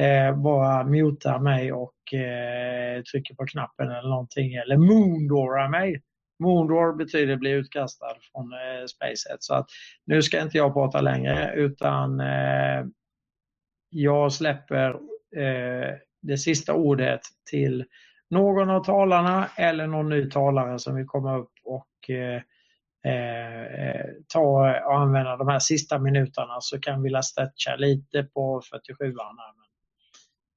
eh, 0.00 0.36
bara 0.36 0.84
mutar 0.84 1.38
mig 1.38 1.72
och 1.72 2.14
eh, 2.14 3.02
trycker 3.02 3.34
på 3.34 3.46
knappen 3.46 3.90
eller 3.90 4.08
någonting 4.08 4.54
eller 4.54 4.76
moondorar 4.76 5.68
mig. 5.68 6.02
Moondoor 6.38 6.96
betyder 6.96 7.36
bli 7.36 7.50
utkastad 7.50 8.14
från 8.32 8.52
eh, 8.52 8.86
spacet. 8.86 9.42
Så 9.42 9.54
att 9.54 9.66
nu 10.06 10.22
ska 10.22 10.40
inte 10.42 10.58
jag 10.58 10.72
prata 10.72 11.00
längre 11.00 11.54
utan 11.54 12.20
eh, 12.20 12.84
jag 13.90 14.32
släpper 14.32 14.90
eh, 15.36 15.94
det 16.22 16.38
sista 16.38 16.74
ordet 16.74 17.20
till 17.50 17.84
någon 18.30 18.70
av 18.70 18.84
talarna 18.84 19.48
eller 19.56 19.86
någon 19.86 20.08
ny 20.08 20.30
talare 20.30 20.78
som 20.78 20.94
vill 20.96 21.06
komma 21.06 21.38
upp 21.38 21.52
och 21.64 22.10
eh, 22.10 22.42
eh, 23.12 24.06
ta 24.28 24.40
och 24.86 24.94
använda 24.94 25.36
de 25.36 25.48
här 25.48 25.58
sista 25.58 25.98
minuterna 25.98 26.60
så 26.60 26.80
kan 26.80 27.02
vi 27.02 27.22
stretcha 27.22 27.76
lite 27.76 28.22
på 28.22 28.60
47an. 28.60 29.63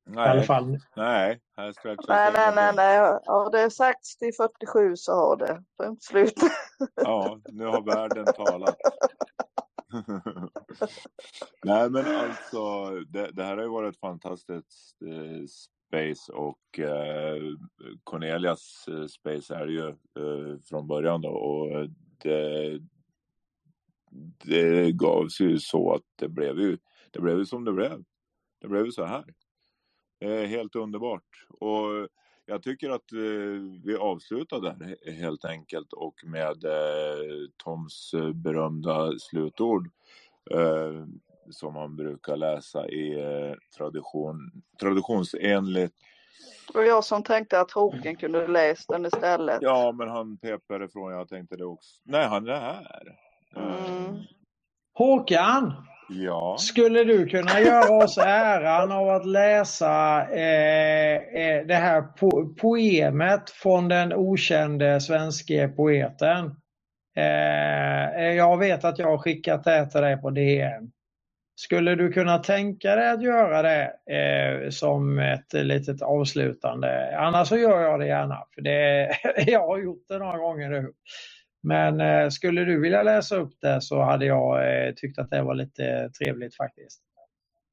Nej, 0.10 0.28
I 0.28 0.30
alla 0.30 0.44
fall. 0.44 0.78
nej, 0.96 1.42
här 1.58 1.74
Nej, 2.08 2.32
nej, 2.34 2.52
nej, 2.56 2.74
nej. 2.76 3.20
Har 3.26 3.52
det 3.52 3.72
sagts 3.72 4.18
till 4.18 4.34
47 4.38 4.96
så 4.96 5.12
har 5.12 5.38
det. 5.38 5.64
Punkt 5.78 6.04
slut. 6.04 6.34
Ja, 6.96 7.40
nu 7.46 7.66
har 7.66 7.82
världen 7.82 8.26
talat. 8.26 8.78
Nej, 11.64 11.90
men 11.90 12.06
alltså 12.06 12.90
det, 12.90 13.32
det 13.32 13.44
här 13.44 13.58
har 13.58 13.64
ju 13.64 13.70
varit 13.70 13.94
ett 13.94 14.00
fantastiskt 14.00 14.98
eh, 15.06 15.46
space 15.88 16.34
och 16.34 16.80
eh, 16.80 17.42
Cornelias 18.04 18.86
eh, 18.88 19.06
space 19.06 19.56
är 19.56 19.68
ju 19.68 19.88
eh, 19.88 20.60
från 20.70 20.88
början 20.88 21.22
då 21.22 21.30
och 21.30 21.90
det, 22.18 22.80
det 24.44 24.92
gavs 24.92 25.42
ju 25.42 25.60
så 25.60 25.94
att 25.94 26.04
det 26.16 26.30
blev 26.30 26.60
ju, 26.60 26.78
det 27.12 27.20
blev 27.20 27.38
ju 27.38 27.46
som 27.46 27.66
det 27.66 27.74
blev. 27.74 28.04
Det 28.62 28.68
blev 28.68 28.86
ju 28.86 28.92
så 28.92 29.06
här. 29.06 29.26
Eh, 30.20 30.48
helt 30.48 30.76
underbart. 30.76 31.46
Och 31.50 32.08
jag 32.46 32.64
tycker 32.64 32.90
att 32.90 33.12
eh, 33.12 33.20
vi 33.84 33.96
avslutar 34.00 34.62
där 34.62 34.72
he- 34.74 35.12
helt 35.12 35.46
enkelt 35.46 35.94
och 35.94 36.16
med 36.26 36.66
eh, 36.66 37.50
Toms 37.58 38.12
berömda 38.34 39.12
slutord 39.20 39.90
som 41.52 41.74
man 41.74 41.96
brukar 41.96 42.36
läsa 42.36 42.88
i 42.90 43.16
tradition, 43.78 44.52
traditionsenligt. 44.80 45.96
Det 46.68 46.78
var 46.78 46.86
jag 46.86 47.04
som 47.04 47.24
tänkte 47.24 47.60
att 47.60 47.72
Håkan 47.72 48.16
kunde 48.16 48.48
läst 48.48 48.90
den 48.90 49.06
istället. 49.06 49.62
Ja, 49.62 49.92
men 49.92 50.10
han 50.10 50.38
pepade 50.38 50.86
ifrån. 50.86 51.12
Jag 51.12 51.30
tänkte 51.30 51.56
det 51.56 51.66
också. 51.66 52.02
Nej, 52.04 52.28
han 52.28 52.48
är 52.48 52.60
här. 52.60 53.18
Mm. 53.56 54.18
Håkan! 54.94 55.74
Ja. 56.10 56.56
Skulle 56.60 57.04
du 57.04 57.26
kunna 57.26 57.60
göra 57.60 58.04
oss 58.04 58.18
äran 58.18 58.92
av 58.92 59.10
att 59.10 59.26
läsa 59.26 60.28
eh, 60.32 61.16
eh 61.16 61.66
det 61.66 61.76
här 61.76 62.02
po 62.02 62.56
poemet 62.56 63.50
från 63.50 63.88
den 63.88 64.14
okände 64.14 65.02
svenske 65.02 65.68
poeten? 65.68 66.56
Eh, 67.18 68.16
eh, 68.16 68.34
jag 68.36 68.58
vet 68.58 68.84
att 68.84 69.00
jag 69.00 69.08
har 69.08 69.18
skickat 69.18 69.64
det 69.64 69.90
till 69.90 70.02
dig 70.02 70.18
på 70.18 70.30
DN. 70.30 70.92
Skulle 71.56 71.96
du 71.96 72.12
kunna 72.12 72.38
tänka 72.38 72.96
dig 72.96 73.10
att 73.10 73.22
göra 73.22 73.62
det 73.62 73.92
eh, 74.12 74.70
som 74.70 75.20
ett 75.20 75.54
litet 75.54 76.02
avslutande? 76.02 77.18
Annars 77.18 77.48
så 77.48 77.58
gör 77.58 77.82
jag 77.82 78.00
det 78.00 78.08
gärna. 78.08 78.44
För 78.56 78.62
det, 78.62 79.10
jag 79.52 79.68
har 79.68 79.78
gjort 79.78 80.06
det 80.08 80.18
några 80.18 80.38
gånger 80.38 80.70
nu. 80.70 80.92
Men 81.64 82.02
eh, 82.02 82.30
skulle 82.30 82.66
du 82.66 82.80
vilja 82.82 83.04
läsa 83.04 83.36
upp 83.36 83.54
det 83.62 83.82
så 83.82 84.02
hade 84.02 84.26
jag 84.26 84.86
eh, 84.88 84.94
tyckt 84.94 85.20
att 85.20 85.30
det 85.30 85.42
var 85.42 85.56
lite 85.56 86.10
trevligt 86.10 86.56
faktiskt. 86.56 87.02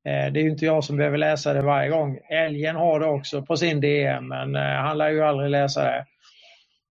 Eh, 0.09 0.33
Det 0.33 0.41
är 0.41 0.43
ju 0.45 0.51
inte 0.51 0.65
jag 0.67 0.85
som 0.85 0.97
behöver 0.97 1.19
läsa 1.19 1.53
det 1.55 1.63
varje 1.63 1.91
gång. 1.91 2.19
Älgen 2.31 2.77
har 2.77 3.01
det 3.01 3.07
också 3.07 3.43
på 3.43 3.57
sin 3.57 3.81
DM, 3.81 4.29
men 4.29 4.57
eh, 4.57 4.63
han 4.63 4.99
lär 4.99 5.11
ju 5.11 5.23
aldrig 5.23 5.51
läsa 5.51 5.85
det. 5.85 6.07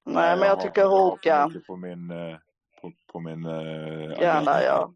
Nej, 0.06 0.38
men 0.38 0.48
jag 0.48 0.60
tycker 0.60 0.86
Håkan, 0.86 1.62
På 1.68 1.76
min, 1.76 2.08
på, 2.82 2.92
på 3.14 3.20
min 3.20 3.46
eh, 3.46 4.22
gärna 4.22 4.64
ja. 4.64 4.94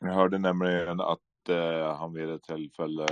Jag 0.00 0.12
hörde 0.14 0.38
nämligen 0.38 1.00
att 1.00 1.48
eh, 1.48 1.96
han 1.96 2.14
vid 2.14 2.30
ett 2.30 2.42
tillfälle 2.42 3.06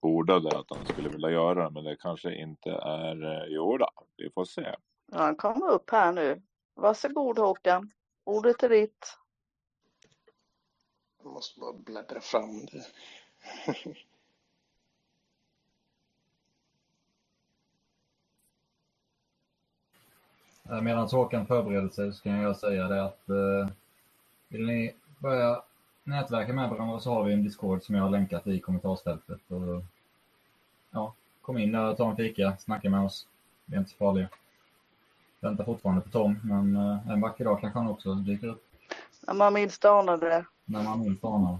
ordade 0.00 0.58
att 0.58 0.66
han 0.70 0.86
skulle 0.86 1.08
vilja 1.08 1.30
göra 1.30 1.64
det, 1.64 1.70
men 1.70 1.84
det 1.84 1.96
kanske 1.96 2.34
inte 2.34 2.70
är 2.70 3.24
eh, 3.24 3.54
i 3.54 3.58
år 3.58 3.78
då. 3.78 3.88
Vi 4.16 4.30
får 4.30 4.44
se. 4.44 4.74
Ja, 5.12 5.18
Han 5.18 5.36
kommer 5.36 5.70
upp 5.70 5.90
här 5.90 6.12
nu. 6.12 6.42
Varsågod 6.74 7.38
Håkan. 7.38 7.90
Ordet 8.24 8.62
är 8.62 8.68
ditt. 8.68 9.18
Jag 11.22 11.32
måste 11.32 11.60
bara 11.60 11.72
bläddra 11.72 12.20
fram 12.20 12.66
det. 12.66 12.86
Medan 20.82 21.08
Håkan 21.08 21.46
förbereder 21.46 21.88
sig 21.88 22.12
så 22.12 22.22
kan 22.22 22.32
jag 22.32 22.56
säga 22.56 22.88
det 22.88 23.04
att 23.04 23.28
eh, 23.28 23.68
vill 24.48 24.66
ni 24.66 24.94
börja 25.18 25.62
nätverka 26.08 26.52
med 26.52 26.70
varandra 26.70 27.00
så 27.00 27.10
har 27.14 27.24
vi 27.24 27.32
en 27.32 27.42
Discord 27.42 27.82
som 27.82 27.94
jag 27.94 28.02
har 28.02 28.10
länkat 28.10 28.46
i 28.46 28.60
kommentarsfältet. 28.60 29.40
Och, 29.48 29.82
ja, 30.90 31.14
kom 31.42 31.58
in 31.58 31.72
där 31.72 31.90
och 31.90 31.96
ta 31.96 32.10
en 32.10 32.16
fika, 32.16 32.56
snacka 32.58 32.90
med 32.90 33.00
oss. 33.04 33.26
Vi 33.66 33.74
är 33.74 33.78
inte 33.78 33.90
så 33.90 33.96
farliga. 33.96 34.28
Väntar 35.40 35.64
fortfarande 35.64 36.00
på 36.02 36.10
Tom, 36.10 36.40
men 36.44 36.76
eh, 36.76 37.08
en 37.10 37.20
vacker 37.20 37.44
dag 37.44 37.60
kanske 37.60 37.78
han 37.78 37.88
också 37.88 38.14
dyker 38.14 38.46
upp 38.48 38.64
När 39.26 39.34
man 39.34 39.52
minst 39.52 39.84
anar 39.84 40.16
det. 40.18 40.44
när 40.64 40.82
man 40.82 41.00
minst 41.00 41.24
anar. 41.24 41.58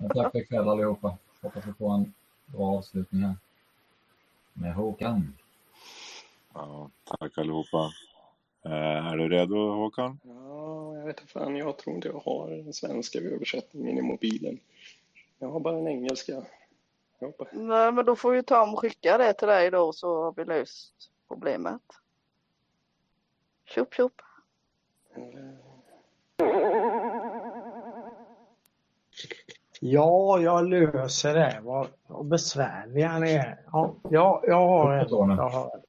Men 0.00 0.08
tack 0.10 0.32
för 0.32 0.38
ikväll 0.38 0.68
allihopa. 0.68 1.16
Hoppas 1.42 1.66
vi 1.66 1.72
får 1.72 1.94
en 1.94 2.14
bra 2.46 2.76
avslutning 2.78 3.22
här. 3.22 3.34
Med 4.52 4.74
Håkan. 4.74 5.34
Ja, 6.54 6.90
tack 7.04 7.38
allihopa. 7.38 7.90
Eh, 8.64 9.06
är 9.06 9.16
du 9.16 9.28
redo 9.28 9.70
Håkan? 9.70 10.20
Ja, 10.22 10.96
jag 10.96 11.06
vet 11.06 11.20
inte 11.20 11.32
fan, 11.32 11.56
jag 11.56 11.78
tror 11.78 11.96
inte 11.96 12.08
jag 12.08 12.18
har 12.18 12.50
den 12.50 12.72
svenska 12.72 13.18
översättningen 13.18 13.98
i 13.98 14.02
mobilen. 14.02 14.60
Jag 15.38 15.48
har 15.48 15.60
bara 15.60 15.74
den 15.74 15.88
engelska. 15.88 16.42
Nej, 17.52 17.92
men 17.92 18.04
då 18.04 18.16
får 18.16 18.34
ju 18.34 18.42
Tom 18.42 18.76
skicka 18.76 19.18
det 19.18 19.32
till 19.32 19.48
dig 19.48 19.70
då 19.70 19.92
så 19.92 20.22
har 20.22 20.32
vi 20.36 20.44
löst 20.44 20.94
problemet. 21.28 21.82
Tjopp 23.64 23.94
tjopp. 23.94 24.22
Ja, 29.80 30.40
jag 30.40 30.68
löser 30.68 31.34
det. 31.34 31.60
Vad, 31.62 31.88
vad 32.06 32.26
besvärliga 32.26 33.18
ni 33.18 33.32
är. 33.32 33.62
Ja, 33.72 33.94
jag, 34.10 34.44
jag 34.46 34.68
har 34.68 34.92
en. 34.92 35.08
Jag 35.10 35.48
har 35.48 35.74
en. 35.74 35.82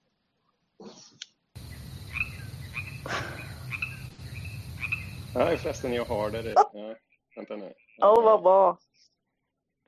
Nej, 5.33 5.57
förresten, 5.57 5.93
jag 5.93 6.05
har 6.05 6.31
det. 6.31 6.55
Nej, 6.73 6.95
vänta 7.35 7.55
nu. 7.55 7.73
Åh, 8.01 8.23
vad 8.23 8.43
bra. 8.43 8.77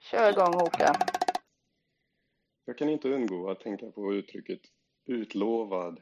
Kör 0.01 0.31
igång 0.31 0.55
Håkan. 0.55 0.97
Jag 2.65 2.77
kan 2.77 2.89
inte 2.89 3.09
undgå 3.09 3.49
att 3.49 3.59
tänka 3.59 3.91
på 3.91 4.13
uttrycket 4.13 4.61
utlovad 5.05 6.01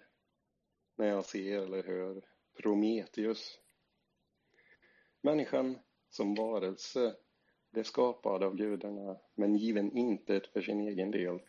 när 0.95 1.07
jag 1.07 1.25
ser 1.25 1.61
eller 1.61 1.83
hör 1.83 2.21
Prometheus. 2.61 3.59
Människan 5.21 5.79
som 6.09 6.35
varelse 6.35 7.15
blev 7.71 7.83
skapad 7.83 8.43
av 8.43 8.55
gudarna 8.55 9.17
men 9.35 9.55
given 9.55 9.97
intet 9.97 10.47
för 10.47 10.61
sin 10.61 10.87
egen 10.87 11.11
del. 11.11 11.39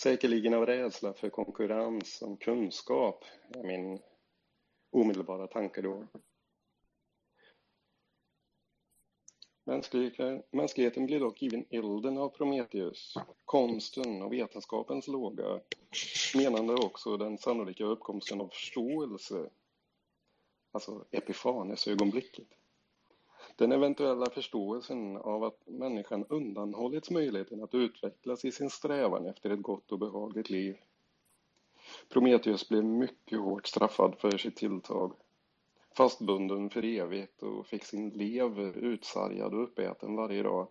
Säkerligen 0.00 0.54
av 0.54 0.66
rädsla 0.66 1.12
för 1.12 1.30
konkurrens 1.30 2.22
om 2.22 2.36
kunskap 2.36 3.24
är 3.48 3.62
min 3.62 4.02
omedelbara 4.90 5.46
tanke 5.46 5.82
då. 5.82 6.06
Mänskligheten, 9.66 10.42
mänskligheten 10.50 11.06
blir 11.06 11.20
dock 11.20 11.42
given 11.42 11.64
elden 11.70 12.18
av 12.18 12.28
Prometheus, 12.28 13.14
konsten 13.44 14.22
och 14.22 14.32
vetenskapens 14.32 15.08
låga, 15.08 15.60
menande 16.36 16.74
också 16.74 17.16
den 17.16 17.38
sannolika 17.38 17.84
uppkomsten 17.84 18.40
av 18.40 18.48
förståelse, 18.48 19.50
alltså 20.72 21.04
epifanesögonblicket. 21.10 22.46
Den 23.56 23.72
eventuella 23.72 24.30
förståelsen 24.30 25.16
av 25.16 25.44
att 25.44 25.68
människan 25.68 26.24
undanhållits 26.28 27.10
möjligheten 27.10 27.62
att 27.62 27.74
utvecklas 27.74 28.44
i 28.44 28.52
sin 28.52 28.70
strävan 28.70 29.26
efter 29.26 29.50
ett 29.50 29.62
gott 29.62 29.92
och 29.92 29.98
behagligt 29.98 30.50
liv. 30.50 30.76
Prometheus 32.08 32.68
blev 32.68 32.84
mycket 32.84 33.38
hårt 33.38 33.66
straffad 33.66 34.14
för 34.18 34.38
sitt 34.38 34.56
tilltag 34.56 35.12
fastbunden 35.96 36.70
för 36.70 36.84
evigt 36.84 37.42
och 37.42 37.66
fick 37.66 37.84
sin 37.84 38.10
lever 38.10 38.76
utsargad 38.76 39.54
och 39.54 39.62
uppäten 39.62 40.16
varje 40.16 40.42
dag. 40.42 40.68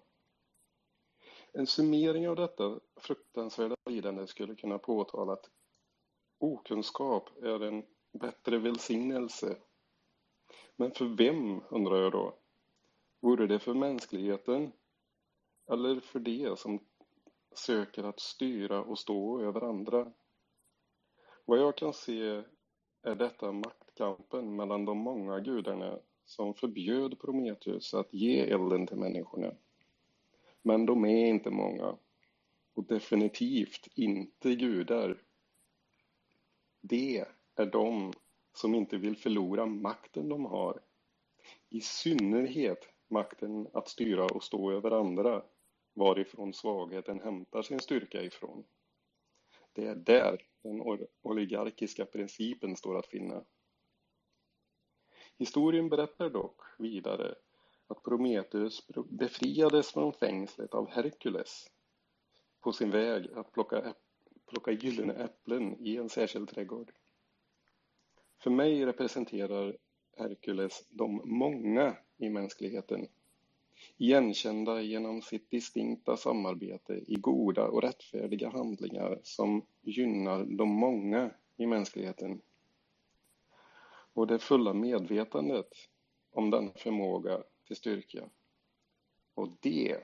En 1.53 1.67
summering 1.67 2.29
av 2.29 2.35
detta 2.35 2.79
fruktansvärda 2.95 3.75
lidande 3.89 4.27
skulle 4.27 4.55
kunna 4.55 4.77
påtala 4.77 5.33
att 5.33 5.49
okunskap 6.37 7.29
är 7.43 7.63
en 7.63 7.85
bättre 8.13 8.57
välsignelse. 8.57 9.57
Men 10.75 10.91
för 10.91 11.05
vem, 11.05 11.61
undrar 11.69 11.97
jag 11.97 12.11
då? 12.11 12.33
Vore 13.19 13.47
det 13.47 13.59
för 13.59 13.73
mänskligheten 13.73 14.71
eller 15.71 15.99
för 15.99 16.19
de 16.19 16.55
som 16.57 16.79
söker 17.55 18.03
att 18.03 18.19
styra 18.19 18.83
och 18.83 18.99
stå 18.99 19.41
över 19.41 19.61
andra? 19.61 20.11
Vad 21.45 21.59
jag 21.59 21.77
kan 21.77 21.93
se 21.93 22.43
är 23.01 23.15
detta 23.15 23.51
maktkampen 23.93 24.55
mellan 24.55 24.85
de 24.85 24.97
många 24.97 25.39
gudarna 25.39 25.99
som 26.25 26.53
förbjöd 26.53 27.19
Prometheus 27.19 27.93
att 27.93 28.13
ge 28.13 28.39
elden 28.39 28.87
till 28.87 28.97
människorna. 28.97 29.51
Men 30.61 30.85
de 30.85 31.05
är 31.05 31.25
inte 31.27 31.49
många 31.49 31.97
och 32.73 32.83
definitivt 32.83 33.87
inte 33.95 34.55
gudar. 34.55 35.21
Det 36.81 37.25
är 37.55 37.65
de 37.65 38.13
som 38.53 38.75
inte 38.75 38.97
vill 38.97 39.17
förlora 39.17 39.65
makten 39.65 40.29
de 40.29 40.45
har. 40.45 40.79
I 41.69 41.81
synnerhet 41.81 42.89
makten 43.07 43.67
att 43.73 43.89
styra 43.89 44.25
och 44.25 44.43
stå 44.43 44.71
över 44.71 44.91
andra, 44.91 45.43
varifrån 45.93 46.53
svagheten 46.53 47.19
hämtar 47.19 47.61
sin 47.61 47.79
styrka 47.79 48.21
ifrån. 48.21 48.63
Det 49.73 49.85
är 49.85 49.95
där 49.95 50.41
den 50.61 50.81
oligarkiska 51.21 52.05
principen 52.05 52.75
står 52.75 52.97
att 52.99 53.07
finna. 53.07 53.43
Historien 55.37 55.89
berättar 55.89 56.29
dock 56.29 56.61
vidare 56.77 57.35
att 57.87 58.03
Prometheus 58.03 58.87
befriades 59.09 59.91
från 59.91 60.13
fängslet 60.13 60.73
av 60.73 60.89
Herkules 60.89 61.69
på 62.61 62.71
sin 62.71 62.91
väg 62.91 63.27
att 63.35 63.51
plocka, 63.51 63.93
plocka 64.49 64.71
gyllene 64.71 65.13
äpplen 65.13 65.77
i 65.85 65.97
en 65.97 66.09
särskild 66.09 66.49
trädgård. 66.49 66.91
För 68.43 68.49
mig 68.49 68.85
representerar 68.85 69.77
Herkules 70.17 70.87
de 70.89 71.21
många 71.25 71.95
i 72.17 72.29
mänskligheten, 72.29 73.07
igenkända 73.97 74.81
genom 74.81 75.21
sitt 75.21 75.51
distinkta 75.51 76.17
samarbete 76.17 76.93
i 77.07 77.15
goda 77.15 77.67
och 77.67 77.81
rättfärdiga 77.81 78.49
handlingar 78.49 79.19
som 79.23 79.65
gynnar 79.81 80.45
de 80.45 80.69
många 80.69 81.31
i 81.57 81.65
mänskligheten. 81.65 82.41
Och 84.13 84.27
det 84.27 84.39
fulla 84.39 84.73
medvetandet 84.73 85.69
om 86.31 86.49
denna 86.49 86.71
förmåga 86.71 87.43
till 87.67 87.75
styrka. 87.75 88.29
Och 89.35 89.57
det, 89.61 90.03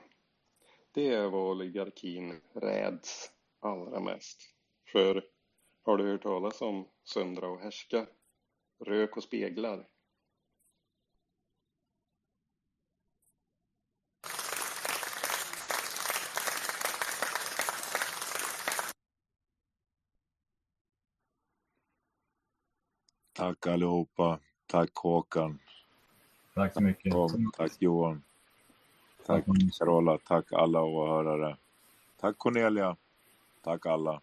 det 0.90 1.08
är 1.08 1.28
vad 1.28 1.50
oligarkin 1.50 2.40
räds 2.52 3.32
allra 3.60 4.00
mest. 4.00 4.42
För 4.92 5.24
har 5.82 5.96
du 5.96 6.10
hört 6.10 6.22
talas 6.22 6.62
om 6.62 6.88
söndra 7.04 7.48
och 7.48 7.60
härska? 7.60 8.06
Rök 8.84 9.16
och 9.16 9.22
speglar? 9.22 9.89
Tack 23.40 23.66
allihopa. 23.66 24.38
Tack 24.66 24.90
Håkan. 24.94 25.58
Tack 26.54 26.74
så 26.74 26.80
mycket. 26.80 27.12
Tom, 27.12 27.52
tack 27.56 27.72
Johan. 27.78 28.22
Tack 29.26 29.44
Carola. 29.78 30.18
Tack 30.18 30.52
alla 30.52 30.82
åhörare. 30.82 31.56
Tack 32.16 32.38
Cornelia. 32.38 32.96
Tack 33.62 33.86
alla. 33.86 34.20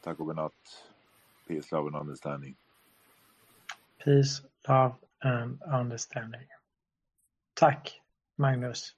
Tack 0.00 0.20
och 0.20 0.26
godnatt. 0.26 0.86
Peace, 1.48 1.74
love 1.74 1.86
and 1.86 1.96
understanding. 1.96 2.56
Peace, 4.04 4.42
love 4.68 4.94
and 5.20 5.62
understanding. 5.80 6.46
Tack 7.54 8.00
Magnus. 8.36 8.96